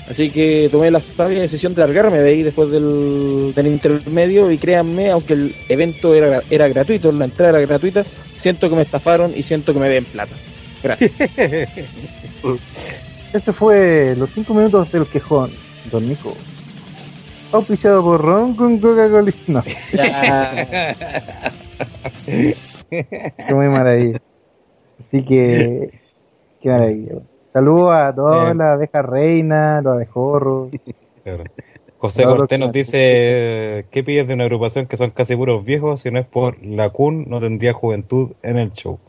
así 0.10 0.30
que 0.30 0.70
tomé 0.72 0.92
la 0.92 1.02
sabia 1.02 1.42
decisión 1.42 1.74
de 1.76 1.82
largarme 1.82 2.20
de 2.20 2.30
ahí 2.30 2.44
después 2.44 2.72
del, 2.72 3.54
del 3.56 3.68
intermedio 3.68 4.52
y 4.52 4.58
créanme 4.58 5.12
aunque 5.12 5.34
el 5.34 5.56
evento 5.70 6.16
era, 6.16 6.42
era 6.50 6.68
gratuito 6.68 7.12
la 7.12 7.26
entrada 7.26 7.58
era 7.58 7.68
gratuita 7.68 8.06
siento 8.38 8.70
que 8.70 8.76
me 8.76 8.84
estafaron 8.84 9.34
y 9.36 9.44
siento 9.44 9.74
que 9.74 9.80
me 9.80 9.90
den 9.90 10.06
plata 10.06 10.36
gracias 10.82 11.12
Este 13.34 13.52
fue 13.52 14.16
los 14.18 14.30
5 14.32 14.54
minutos 14.54 14.92
del 14.92 15.06
quejón, 15.06 15.52
don 15.92 16.08
Nico. 16.08 16.34
Auspiciado 17.52 18.02
por 18.02 18.22
Ron 18.22 18.56
con 18.56 18.80
Coca-Cola. 18.80 19.32
No, 19.48 19.64
qué 22.26 23.54
muy 23.54 23.68
maravilla. 23.68 24.22
Así 25.00 25.24
que, 25.24 26.00
qué 26.62 26.70
maravilla. 26.70 27.16
Saludos 27.58 27.92
a 27.92 28.14
todas 28.14 28.56
las 28.56 28.74
abejas 28.76 29.04
reinas, 29.04 29.84
los 29.84 29.96
abejorros. 29.96 30.70
Claro. 31.24 31.44
José 31.98 32.24
Cortés 32.24 32.50
que 32.50 32.58
nos 32.60 32.72
dice, 32.72 33.88
¿qué 33.90 34.04
pides 34.06 34.28
de 34.28 34.36
una 34.36 34.44
agrupación 34.44 34.86
que 34.86 34.96
son 34.96 35.10
casi 35.10 35.36
puros 35.36 35.66
viejos? 35.66 36.02
Si 36.02 36.12
no 36.12 36.20
es 36.20 36.28
por 36.28 36.64
la 36.64 36.92
CUN, 36.92 37.26
no 37.28 37.40
tendría 37.40 37.74
juventud 37.74 38.34
en 38.44 38.60
el 38.60 38.74
show. 38.74 39.00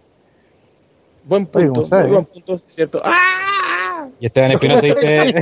buen 1.25 1.45
punto 1.45 1.89
buen 1.89 2.25
punto 2.25 2.55
es 2.55 2.65
cierto 2.71 3.03
¡Ah! 3.05 4.09
Y 4.19 4.25
Esteban 4.25 4.53
Espinosa 4.53 4.81
dice, 4.81 5.35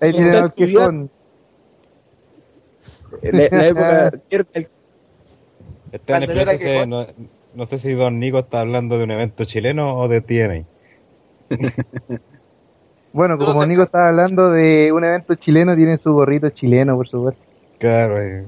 Ahí 0.00 0.12
tienen 0.12 0.34
el 0.34 0.50
quejón. 0.50 1.10
la, 3.22 3.48
la 3.52 3.66
época 3.68 4.08
el 4.30 4.68
Esteban 5.92 6.26
Cuando 6.58 7.06
no 7.54 7.66
sé 7.66 7.78
si 7.78 7.92
Don 7.92 8.18
Nico 8.18 8.38
está 8.38 8.60
hablando 8.60 8.98
de 8.98 9.04
un 9.04 9.10
evento 9.10 9.44
chileno 9.44 9.96
o 9.96 10.08
de 10.08 10.20
TNA. 10.20 10.64
Bueno, 13.12 13.38
como 13.38 13.64
Nico 13.64 13.84
estaba 13.84 14.08
hablando 14.08 14.50
de 14.50 14.92
un 14.92 15.02
evento 15.02 15.34
chileno, 15.34 15.74
tiene 15.74 15.96
su 15.96 16.12
gorrito 16.12 16.50
chileno, 16.50 16.94
por 16.94 17.08
supuesto. 17.08 17.42
Claro, 17.78 18.20
eh, 18.22 18.44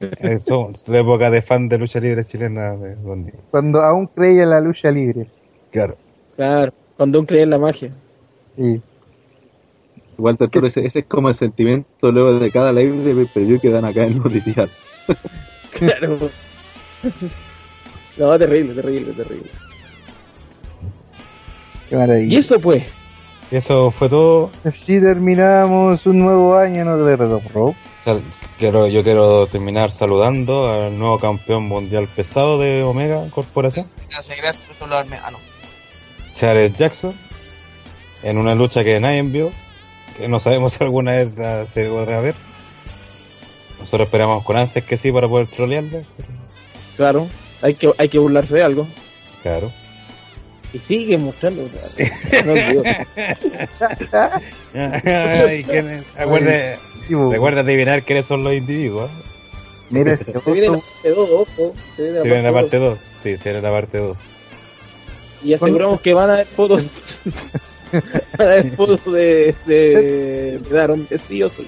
eh, 0.00 0.38
son 0.38 0.74
de 0.86 1.00
época 1.00 1.30
de 1.30 1.42
fan 1.42 1.68
de 1.68 1.78
lucha 1.78 1.98
libre 1.98 2.24
chilena 2.24 2.76
de 2.76 2.94
Don 2.96 3.24
Nico. 3.24 3.38
Cuando 3.50 3.82
aún 3.82 4.06
creía 4.06 4.44
en 4.44 4.50
la 4.50 4.60
lucha 4.60 4.90
libre. 4.90 5.26
Claro. 5.70 5.96
Claro, 6.36 6.72
cuando 6.96 7.20
un 7.20 7.26
cree 7.26 7.42
en 7.42 7.50
la 7.50 7.58
magia. 7.58 7.90
Sí. 8.56 8.80
Igual, 10.16 10.36
Arturo, 10.38 10.68
ese, 10.68 10.86
ese 10.86 11.00
es 11.00 11.06
como 11.06 11.28
el 11.28 11.34
sentimiento 11.34 12.12
luego 12.12 12.38
de 12.38 12.50
cada 12.50 12.72
live 12.72 13.14
de 13.14 13.58
que 13.58 13.70
dan 13.70 13.84
acá 13.84 14.04
en 14.04 14.18
noticias. 14.18 15.06
Claro. 15.72 16.18
No, 18.18 18.38
terrible, 18.38 18.74
terrible, 18.74 19.12
terrible. 19.14 19.50
Qué 21.88 21.96
maravilla. 21.96 22.34
Y 22.34 22.36
eso 22.38 22.60
pues, 22.60 22.84
Y 23.50 23.56
eso 23.56 23.90
fue 23.90 24.08
todo. 24.08 24.50
Así 24.64 25.00
terminamos 25.00 26.04
un 26.06 26.18
nuevo 26.18 26.56
año 26.56 26.84
¿no? 26.84 26.98
de. 26.98 27.74
Sal- 28.04 28.22
Quiero, 28.58 28.86
yo 28.86 29.02
quiero 29.02 29.46
terminar 29.48 29.90
saludando 29.90 30.70
al 30.70 30.96
nuevo 30.96 31.18
campeón 31.18 31.64
mundial 31.64 32.06
pesado 32.14 32.58
de 32.60 32.82
Omega 32.84 33.28
Corporación, 33.30 33.86
Gracias, 34.08 34.36
gracias 34.36 34.66
por 34.68 34.76
saludarme. 34.76 35.16
Ah, 35.16 35.30
no. 35.32 35.38
Charles 36.36 36.76
Jackson, 36.78 37.14
en 38.22 38.38
una 38.38 38.54
lucha 38.54 38.84
que 38.84 39.00
nadie 39.00 39.22
vio, 39.22 39.50
que 40.16 40.28
no 40.28 40.38
sabemos 40.38 40.74
si 40.74 40.84
alguna 40.84 41.12
vez 41.12 41.36
la- 41.36 41.66
se 41.66 41.86
podrá 41.88 42.20
ver. 42.20 42.34
Nosotros 43.80 44.06
esperamos 44.06 44.44
con 44.44 44.56
ansias 44.56 44.84
que 44.84 44.96
sí 44.96 45.10
para 45.10 45.26
poder 45.26 45.48
trolearla. 45.48 46.02
Claro, 46.96 47.28
hay 47.60 47.74
que, 47.74 47.92
hay 47.96 48.08
que 48.08 48.18
burlarse 48.18 48.56
de 48.56 48.62
algo. 48.62 48.88
Claro. 49.42 49.72
Y 50.72 50.78
sigue 50.78 51.18
mostrando. 51.18 51.68
No 57.12 57.30
recuerda 57.30 57.60
adivinar 57.60 58.02
quiénes 58.02 58.26
son 58.26 58.42
los 58.44 58.54
individuos. 58.54 59.10
Mira 59.90 60.16
Se 60.16 60.52
viene 60.52 60.68
la 60.68 60.78
parte 60.78 61.10
2, 61.10 61.30
ojo. 61.30 61.74
Se 61.96 62.02
viene 62.02 62.18
la 62.18 62.22
viene 62.22 62.42
la 62.42 62.52
parte 62.52 62.78
parte 62.78 62.78
2. 62.78 62.98
Sí, 63.22 63.36
viene 63.44 63.60
la 63.60 63.70
parte 63.70 63.98
2. 63.98 64.08
2. 64.08 64.18
Y 65.44 65.54
aseguramos 65.54 66.00
que 66.00 66.14
van 66.14 66.30
a 66.30 66.34
haber 66.34 66.46
fotos. 66.46 66.86
van 68.38 68.48
a 68.48 68.52
haber 68.52 68.70
fotos 68.72 69.12
de, 69.12 69.54
de, 69.66 70.58
de 70.58 71.18
sí 71.18 71.42
o 71.42 71.48
sí. 71.48 71.66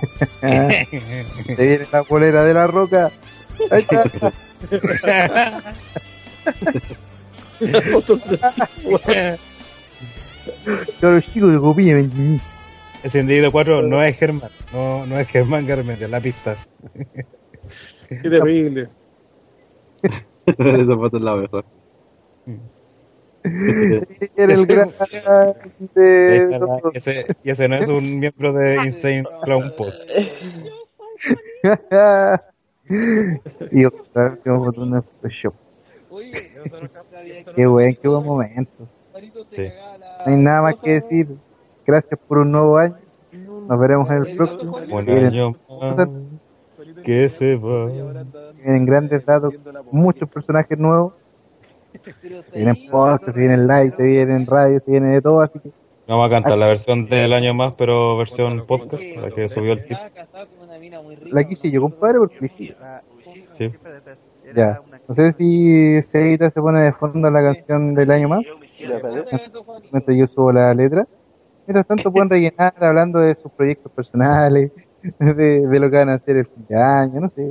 Se 1.46 1.66
viene 1.68 1.86
la 1.92 2.02
polera 2.02 2.44
de 2.44 2.54
la 2.54 2.66
roca. 2.66 3.10
Ahí 3.70 3.82
está. 3.88 4.32
De- 7.60 9.38
Los 11.00 11.24
chicos 11.32 11.52
de 11.52 11.58
Copilla 11.58 11.94
20. 11.94 12.42
Ese 13.02 13.20
individuo 13.20 13.50
4 13.52 13.82
no 13.82 14.02
es 14.02 14.16
Germán. 14.16 14.50
No, 14.72 15.06
no 15.06 15.18
es 15.18 15.26
Germán 15.28 15.66
Garmendia, 15.66 16.08
la 16.08 16.20
pista. 16.20 16.56
Qué 18.08 18.18
terrible. 18.28 18.88
Esa 20.46 20.96
foto 20.96 21.16
es 21.16 21.22
la 21.22 21.36
mejor. 21.36 21.64
Era 23.42 23.44
el 24.54 24.66
gran 24.66 24.90
la- 25.24 25.54
ese, 26.94 27.26
y 27.42 27.50
ese 27.50 27.68
no 27.68 27.76
es 27.76 27.88
un 27.88 28.20
miembro 28.20 28.52
de 28.52 28.76
Insane 28.86 29.24
Clown 29.42 29.72
Post. 29.76 30.08
y 33.72 33.84
otra 33.84 34.30
vez 34.30 34.38
que 34.40 34.50
vamos 34.50 34.76
a 34.76 34.80
una 34.80 35.02
Photoshop. 35.02 35.54
Qué 37.54 37.66
buen, 37.66 37.96
qué 37.96 38.08
buen 38.08 38.24
momento. 38.24 38.88
Sí. 39.52 39.68
No 40.26 40.32
hay 40.32 40.36
nada 40.36 40.62
más 40.62 40.74
que 40.82 40.90
decir. 41.00 41.28
Gracias 41.86 42.20
por 42.28 42.38
un 42.38 42.52
nuevo 42.52 42.76
año. 42.78 42.96
Nos 43.32 43.78
veremos 43.80 44.08
en 44.10 44.16
el 44.26 44.36
próximo. 44.36 44.76
Un 44.76 45.10
año 45.10 45.54
más 45.68 46.08
que 47.04 47.28
se 47.28 47.56
va. 47.56 47.86
vienen 48.56 48.86
grandes 48.86 49.24
datos, 49.24 49.54
muchos 49.90 50.28
personajes 50.28 50.78
nuevos. 50.78 51.14
Se 52.50 52.56
vienen 52.56 52.88
podcasts, 52.90 53.26
se 53.32 53.38
vienen 53.38 53.66
live, 53.66 53.94
se 53.96 54.02
vienen 54.02 54.46
radio, 54.46 54.80
se 54.80 54.90
viene 54.90 55.08
de 55.08 55.22
todo. 55.22 55.40
Así 55.40 55.58
que 55.58 55.70
Vamos 56.10 56.26
a 56.26 56.30
cantar 56.30 56.58
la 56.58 56.66
versión 56.66 57.08
del 57.08 57.32
año 57.32 57.54
más, 57.54 57.74
pero 57.74 58.16
versión 58.16 58.66
podcast, 58.66 59.00
la 59.00 59.30
que 59.30 59.48
subió 59.48 59.74
el 59.74 59.86
tip. 59.86 59.96
la 61.26 61.44
quise 61.44 61.70
yo, 61.70 61.82
compadre, 61.82 62.18
porque 62.18 62.48
sí. 62.58 62.74
Sí. 63.56 63.70
Ya. 64.52 64.80
No 65.06 65.14
sé 65.14 65.32
si 65.34 66.02
Seguita 66.10 66.50
se 66.50 66.60
pone 66.60 66.80
de 66.80 66.92
fondo 66.94 67.30
la 67.30 67.40
canción 67.40 67.94
del 67.94 68.10
año 68.10 68.28
más. 68.28 68.42
Mientras 69.92 70.16
yo 70.16 70.26
subo 70.26 70.50
la 70.50 70.74
letra. 70.74 71.06
Mientras 71.68 71.86
tanto 71.86 72.10
pueden 72.10 72.28
rellenar 72.28 72.74
hablando 72.80 73.20
de 73.20 73.36
sus 73.36 73.52
proyectos 73.52 73.92
personales, 73.92 74.72
de, 75.20 75.64
de 75.64 75.78
lo 75.78 75.88
que 75.88 75.96
van 75.96 76.08
a 76.08 76.14
hacer 76.14 76.38
el 76.38 76.46
fin 76.46 76.66
de 76.68 76.76
año, 76.76 77.20
no 77.20 77.28
sé. 77.36 77.50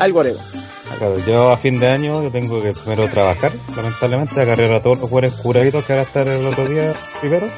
Algo 0.00 0.20
haremos. 0.22 0.67
Claro, 0.96 1.18
yo 1.26 1.52
a 1.52 1.56
fin 1.58 1.78
de 1.78 1.86
año 1.86 2.22
yo 2.22 2.30
tengo 2.30 2.62
que 2.62 2.72
primero 2.72 3.08
trabajar, 3.08 3.52
lamentablemente, 3.76 4.40
agarrar 4.40 4.74
a 4.74 4.82
todos 4.82 5.00
los 5.00 5.10
buenos 5.10 5.34
curaditos 5.34 5.84
que 5.84 5.92
van 5.92 6.00
a 6.00 6.06
estar 6.06 6.26
el 6.26 6.46
otro 6.46 6.66
día 6.66 6.94
primero. 7.20 7.48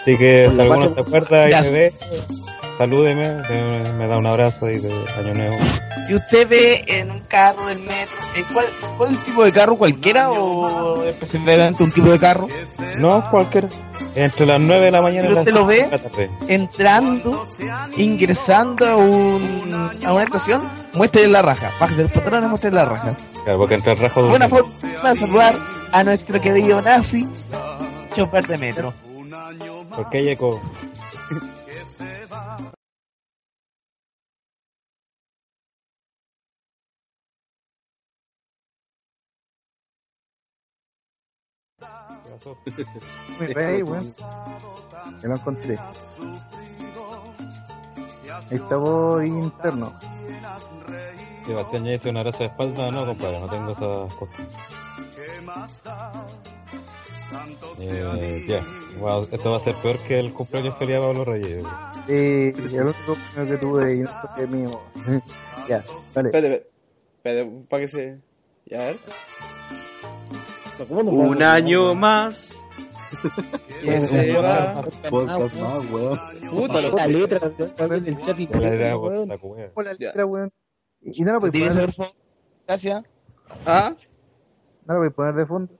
Así 0.00 0.16
que 0.16 0.48
si 0.48 0.60
alguno 0.60 0.94
se 0.94 1.00
acuerda 1.00 1.48
y 1.48 1.62
me 1.64 1.70
ve, 1.70 1.92
salúdeme, 2.80 3.34
me, 3.50 3.92
me 3.92 4.06
da 4.08 4.16
un 4.16 4.26
abrazo 4.26 4.64
ahí 4.64 4.78
de 4.78 4.90
año 5.18 5.34
nuevo. 5.34 5.56
Si 6.06 6.14
usted 6.14 6.48
ve 6.48 6.82
en 6.86 7.10
un 7.10 7.20
carro 7.28 7.66
del 7.66 7.78
metro, 7.80 8.16
¿eh, 8.34 8.42
¿cuál, 8.54 8.66
¿cuál 8.96 9.18
tipo 9.18 9.44
de 9.44 9.52
carro? 9.52 9.76
¿Cualquiera 9.76 10.30
o 10.30 11.04
específicamente 11.04 11.82
un 11.84 11.92
tipo 11.92 12.08
de 12.08 12.18
carro? 12.18 12.48
No, 12.96 13.22
cualquiera. 13.30 13.68
Entre 14.14 14.46
las 14.46 14.58
9 14.58 14.86
de 14.86 14.90
la 14.90 15.02
mañana 15.02 15.26
Si 15.26 15.32
y 15.32 15.34
las 15.34 15.46
usted 15.46 15.52
lo 15.52 15.68
5 15.68 15.70
de 15.70 15.76
ve 15.76 15.90
la 15.90 15.98
tarde. 15.98 16.30
entrando, 16.48 17.46
ingresando 17.98 18.86
a, 18.86 18.96
un, 18.96 19.98
a 20.06 20.12
una 20.14 20.24
estación, 20.24 20.72
muestre 20.94 21.28
la 21.28 21.42
raja. 21.42 21.70
Bájese 21.78 22.02
del 22.04 22.10
pantalón 22.10 22.44
y 22.44 22.46
muestre 22.46 22.70
la 22.70 22.84
raja. 22.86 23.14
Claro, 23.44 23.58
porque 23.58 23.74
entre 23.74 23.92
el 23.92 23.98
rajo 23.98 24.22
Buena 24.22 24.48
forma 24.48 25.10
de 25.10 25.16
saludar 25.16 25.58
a 25.92 26.02
nuestro 26.02 26.40
querido 26.40 26.80
nazi, 26.80 27.26
chofer 28.16 28.46
de 28.46 28.56
metro. 28.56 28.94
¿Por 29.94 30.08
qué 30.08 30.24
Yeco? 42.40 42.58
Muy 43.38 43.46
rey, 43.48 43.82
weón. 43.82 44.12
Ya 45.22 45.28
lo 45.28 45.34
encontré. 45.34 45.78
Ahí 48.50 48.56
está 48.56 48.76
vos 48.76 49.24
interno. 49.24 49.92
Sebastián 51.46 51.84
ya 51.84 51.94
hizo 51.94 52.10
una 52.10 52.22
grasa 52.22 52.38
de 52.38 52.44
espalda, 52.46 52.90
no 52.90 53.06
compadre, 53.06 53.40
no 53.40 53.48
tengo 53.48 53.72
esas 53.72 54.14
cosas. 54.14 54.46
Eh, 57.78 58.44
ya, 58.46 58.64
Wow, 58.98 59.28
esto 59.30 59.50
va 59.50 59.56
a 59.56 59.60
ser 59.60 59.74
peor 59.76 59.98
que 60.00 60.18
el 60.18 60.32
cumpleaños 60.32 60.76
feliz 60.76 60.94
de 60.96 61.00
Pablo 61.00 61.24
Reyes. 61.24 61.62
Y 62.08 62.76
el 62.76 62.88
otro 62.88 63.14
cumpleaños 63.14 63.50
que 63.50 63.56
tuve 63.56 63.96
y 63.96 64.00
no 64.00 64.10
fue 64.34 64.46
mío. 64.46 64.80
ya, 65.68 65.84
dale. 66.14 66.28
Espérate, 66.28 66.66
espérate, 67.16 67.66
para 67.68 67.80
que 67.80 67.88
se. 67.88 68.20
Ya, 68.66 68.80
a 68.80 68.84
ver. 68.86 69.00
¿Cómo 70.88 71.02
nos 71.02 71.14
Un 71.14 71.42
año 71.42 71.94
más. 71.94 72.56
que 73.80 74.00
se 74.00 74.32
va. 74.34 74.82
Podcast 75.10 75.54
más, 75.56 75.90
weón. 75.90 76.20
Puta, 76.50 76.80
lo- 76.80 76.90
La 76.92 77.06
letra 77.06 77.38
en 77.78 78.06
el 78.06 78.20
chat 78.20 78.38
La 78.38 78.70
letra, 79.94 80.26
weón. 80.26 80.52
Y 81.02 81.20
y 81.20 81.24
no 81.24 81.32
la 81.32 81.40
puedes 81.40 81.52
Dime, 81.52 81.68
poner, 81.68 81.84
por 81.86 81.94
favor. 81.94 82.12
Gracias. 82.66 83.04
¿Ah? 83.66 83.94
no 84.86 84.94
la 84.94 85.00
puedes 85.00 85.14
poner 85.14 85.34
de 85.34 85.46
fondo. 85.46 85.72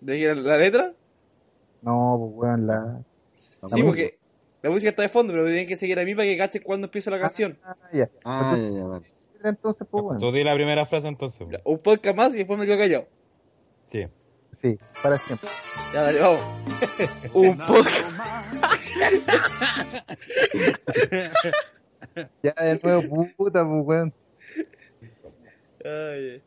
¿De 0.00 0.34
la 0.34 0.56
letra? 0.58 0.92
No, 1.82 2.16
pues 2.20 2.32
weón, 2.34 2.66
la. 2.66 3.00
Sí, 3.34 3.82
porque 3.82 4.18
la 4.62 4.70
música 4.70 4.90
está 4.90 5.02
de 5.02 5.08
fondo, 5.08 5.32
pero 5.32 5.46
tienen 5.46 5.66
que 5.66 5.76
seguir 5.76 5.98
a 5.98 6.04
mí 6.04 6.14
para 6.14 6.26
que 6.26 6.36
cachen 6.36 6.62
cuando 6.62 6.86
empieza 6.86 7.10
la 7.10 7.20
canción. 7.20 7.58
Ah, 7.64 7.76
ya. 7.92 8.08
Ah, 8.24 8.56
ya, 8.56 8.68
ya, 8.70 8.84
vale. 8.84 9.12
Entonces, 9.42 9.86
pues 9.90 10.04
weón. 10.04 10.18
Tú 10.20 10.30
di 10.32 10.44
la 10.44 10.54
primera 10.54 10.86
frase 10.86 11.08
entonces. 11.08 11.40
Un 11.64 11.78
podcast 11.78 12.16
más 12.16 12.34
y 12.34 12.38
después 12.38 12.58
me 12.58 12.66
quedo 12.66 12.78
callado. 12.78 13.06
Sí. 13.90 14.06
Sí, 14.60 14.78
para 15.02 15.18
siempre. 15.18 15.48
Ya, 15.92 16.02
dale, 16.02 16.20
vamos. 16.20 16.42
Un 17.32 17.58
podcast. 17.58 18.10
Ya 22.42 22.52
de 22.52 22.80
nuevo, 22.82 23.28
puta, 23.36 23.64
pues 23.64 23.86
weón. 23.86 24.14
Ay. 25.84 26.42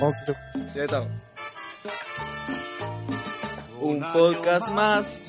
Vamos, 0.00 0.14
ya 0.74 0.84
estamos. 0.84 1.10
Un 3.80 4.12
podcast 4.12 4.68
más. 4.68 5.22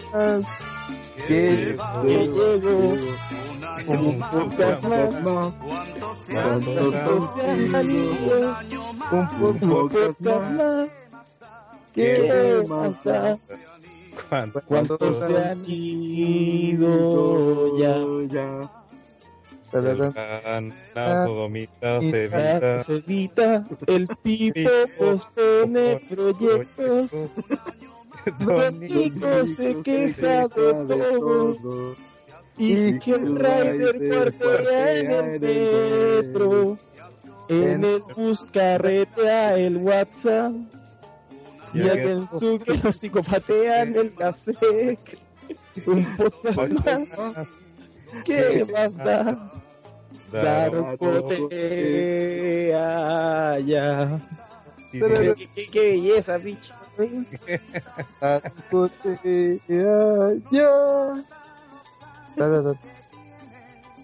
Que 1.27 1.77
llegó 2.03 2.95
un 3.87 4.19
podcast 4.19 4.83
más, 4.83 5.13
un 9.11 9.59
podcast 9.59 10.19
más, 10.19 10.89
¿Qué 11.93 12.63
pasa? 12.67 13.37
¿Cuánto? 14.29 14.61
¿Cuántos 14.61 15.19
se 15.19 15.37
han 15.37 15.63
ido 15.67 16.87
ya? 17.77 18.69
La 19.71 21.25
sodomita 21.25 21.99
se 21.99 22.23
evita. 22.25 22.83
Se 22.83 22.95
evita, 22.95 23.63
el 23.87 24.07
pipo 24.23 24.69
pospone 24.97 26.01
proyectos, 26.09 27.11
Dominico 28.39 29.45
se 29.45 29.81
queja 29.81 30.47
de 30.47 30.73
todo, 30.87 31.95
y 32.57 32.99
que 32.99 33.11
el 33.11 33.35
Rider 33.37 34.09
cuartea 34.09 34.99
en 34.99 35.11
el 35.11 35.39
metro, 35.41 36.77
en 37.47 37.83
el 37.83 37.99
bus 38.15 38.45
carretea 38.51 39.57
el 39.57 39.77
WhatsApp, 39.77 40.53
y 41.73 41.87
a 41.87 41.93
Kensuke 42.01 42.83
lo 42.83 42.91
psicopatean 42.91 43.95
el 43.95 44.13
cassette, 44.15 45.17
un 45.85 46.03
podcast 46.15 46.57
más, 47.19 47.47
¿qué 48.25 48.65
más. 48.71 48.95
Da? 48.97 49.51
Dar 50.31 50.71
potea 52.19 53.59
ya. 53.59 54.19
Qué, 54.91 54.99
qué- 55.55 55.67
qué 55.71 55.79
belleza, 55.91 56.37
bicho. 56.37 56.73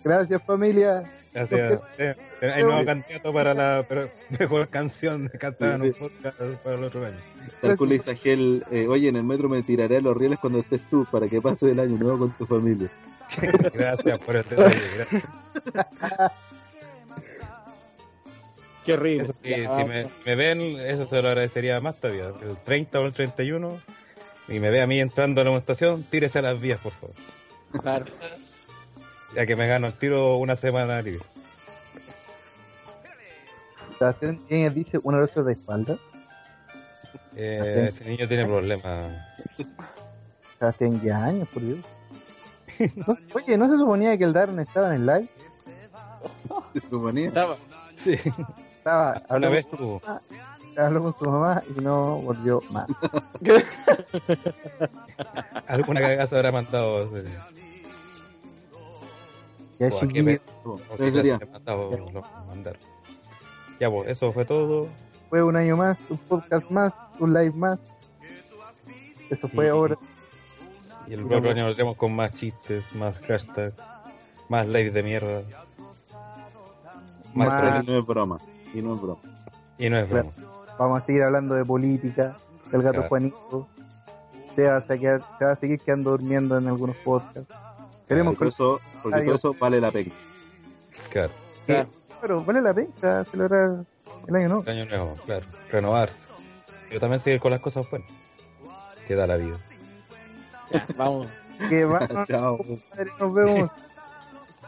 Gracias 0.03 0.41
familia. 0.43 1.03
Gracias. 1.33 1.81
Eh, 1.97 2.15
Hay 2.41 2.63
nuevo 2.63 2.85
candidato 2.85 3.33
para 3.33 3.53
la 3.53 3.85
pero- 3.87 4.09
mejor 4.39 4.69
canción 4.69 5.29
cantada 5.39 5.75
en 5.75 5.81
un 5.81 5.93
podcast 5.93 6.39
para 6.63 6.77
el 6.77 6.83
otro 6.85 7.05
año. 7.05 7.17
Calcula 7.61 7.95
Isagel, 7.95 8.63
eh, 8.71 8.87
oye, 8.87 9.09
en 9.09 9.17
el 9.17 9.23
metro 9.23 9.49
me 9.49 9.61
tiraré 9.61 9.97
a 9.97 10.01
los 10.01 10.15
rieles 10.15 10.39
cuando 10.39 10.59
estés 10.59 10.81
tú 10.89 11.05
para 11.11 11.27
que 11.27 11.41
pases 11.41 11.69
el 11.69 11.79
año 11.79 11.97
nuevo 11.97 12.19
con 12.19 12.31
tu 12.31 12.45
familia. 12.45 12.89
Gracias 13.73 14.19
por 14.19 14.35
el 14.37 14.43
detalle. 14.47 14.79
Gracias. 14.95 15.23
Qué 18.85 18.95
rico. 18.95 19.23
Eso 19.23 19.35
sí, 19.43 19.53
si 19.53 19.83
me, 19.83 20.07
me 20.25 20.35
ven, 20.35 20.61
eso 20.79 21.07
se 21.07 21.21
lo 21.21 21.29
agradecería 21.29 21.79
más 21.79 21.95
todavía. 21.95 22.27
El 22.27 22.55
30 22.63 22.99
o 22.99 23.05
el 23.05 23.13
31, 23.13 23.81
y 24.47 24.59
me 24.59 24.69
ve 24.69 24.81
a 24.81 24.87
mí 24.87 24.99
entrando 24.99 25.41
a 25.41 25.43
la 25.43 25.57
estación, 25.57 26.03
tírese 26.03 26.39
a 26.39 26.43
las 26.43 26.61
vías, 26.61 26.79
por 26.79 26.91
favor. 26.91 27.15
Claro. 27.81 28.05
Ya 29.35 29.45
que 29.45 29.55
me 29.55 29.67
gano 29.67 29.87
el 29.87 29.93
tiro 29.93 30.37
una 30.37 30.55
semana 30.55 31.01
libre. 31.01 31.25
Sebastián 33.97 34.39
¿quién 34.47 34.73
dice 34.73 34.99
una 35.03 35.19
vez 35.19 35.33
de 35.33 35.53
espalda. 35.53 35.97
Eh, 37.35 37.87
este 37.89 38.05
niño 38.05 38.27
tiene 38.27 38.45
problemas. 38.45 39.11
Sebastián 40.59 41.01
ya 41.01 41.23
años, 41.23 41.47
por 41.49 41.63
Dios. 41.63 41.79
No, 42.95 43.17
oye, 43.33 43.57
¿no 43.57 43.69
se 43.69 43.77
suponía 43.77 44.17
que 44.17 44.25
el 44.25 44.33
Darren 44.33 44.59
estaba 44.59 44.93
en 44.93 45.01
el 45.01 45.05
live? 45.05 45.29
¿Se 46.73 46.81
suponía? 46.89 47.29
Estaba. 47.29 47.57
Sí, 48.03 48.17
Estaba 48.85 49.19
una 49.31 49.49
vez 49.49 49.67
tuvo. 49.67 49.99
habló 50.77 51.01
con 51.01 51.17
su 51.17 51.25
mamá 51.25 51.63
y 51.75 51.81
no 51.81 52.17
volvió 52.17 52.61
más. 52.69 52.87
Alguna 55.67 56.01
cagada 56.01 56.27
se 56.27 56.35
habrá 56.35 56.51
mandado. 56.51 57.09
Ya, 59.79 59.87
o 59.87 60.07
qué 60.07 60.21
me-. 60.21 60.39
Ya, 63.79 63.89
pues, 63.89 64.07
eso 64.07 64.31
fue 64.31 64.45
todo. 64.45 64.87
fue 65.31 65.41
un 65.41 65.55
año 65.55 65.77
más, 65.77 65.97
un 66.07 66.19
podcast 66.19 66.69
más, 66.69 66.93
un 67.17 67.33
live 67.33 67.53
más. 67.55 67.79
Eso 69.31 69.47
fue 69.47 69.67
ahora. 69.67 69.97
Y 71.07 71.13
el 71.13 71.25
otro 71.25 71.49
año 71.49 71.69
nos 71.69 71.75
vemos 71.75 71.97
con 71.97 72.15
más 72.15 72.35
chistes, 72.35 72.83
más 72.93 73.17
hashtags, 73.21 73.73
más 74.47 74.67
lives 74.67 74.93
de 74.93 75.01
mierda. 75.01 75.41
Más 77.33 77.47
Más- 77.47 77.83
Pero 77.85 78.54
problemas. 78.81 78.83
no 78.83 78.93
es 78.93 79.01
broma. 79.01 79.19
Y 79.77 79.89
no 79.89 79.97
es 79.97 80.09
broma. 80.09 80.21
Y 80.21 80.25
no 80.25 80.29
es 80.29 80.35
broma. 80.37 80.75
Vamos 80.77 81.01
a 81.01 81.05
seguir 81.05 81.23
hablando 81.23 81.55
de 81.55 81.65
política, 81.65 82.35
del 82.71 82.81
gato 82.81 82.93
Claro. 82.93 83.09
Juanito. 83.09 83.67
Se 84.55 84.63
va, 84.63 84.77
a 84.77 84.81
quedar- 84.87 85.21
se 85.37 85.45
va 85.45 85.51
a 85.51 85.55
seguir 85.57 85.79
quedando 85.81 86.11
durmiendo 86.11 86.57
en 86.57 86.67
algunos 86.67 86.95
podcasts. 86.97 87.53
Queremos 88.07 88.35
Porque 88.37 88.55
todo 88.55 88.77
eso, 88.77 88.85
porque 89.03 89.21
todo 89.23 89.35
eso 89.35 89.55
vale 89.59 89.81
la 89.81 89.91
pena. 89.91 90.11
Claro. 91.11 91.31
que, 91.65 91.85
pero 92.21 92.43
vale 92.45 92.61
la 92.61 92.73
pena 92.73 93.23
celebrar 93.25 93.83
el 94.27 94.35
año 94.35 94.47
nuevo. 94.47 94.63
El 94.65 94.69
año 94.81 94.85
nuevo, 94.85 95.15
claro. 95.25 95.45
Renovarse. 95.71 96.15
Yo 96.91 96.99
también 96.99 97.19
sigo 97.21 97.39
con 97.41 97.51
las 97.51 97.59
cosas 97.59 97.89
buenas. 97.89 98.09
Que 99.07 99.15
da 99.15 99.27
la 99.27 99.35
vida. 99.37 99.57
Ya, 100.71 100.85
vamos. 100.95 101.27
Que 101.69 101.83
va, 101.85 102.07
Chao. 102.27 102.57
compadre, 102.57 103.11
nos 103.19 103.33
vemos. 103.33 103.71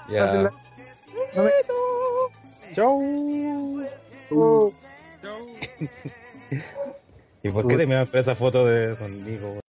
Ya. 0.10 0.50
Chau. 2.74 3.84
¿Y 7.44 7.50
por 7.50 7.68
qué 7.68 7.78
te 7.78 7.88
me 7.88 8.02
esa 8.20 8.36
foto 8.36 8.66
de 8.66 8.96
conmigo? 8.96 9.60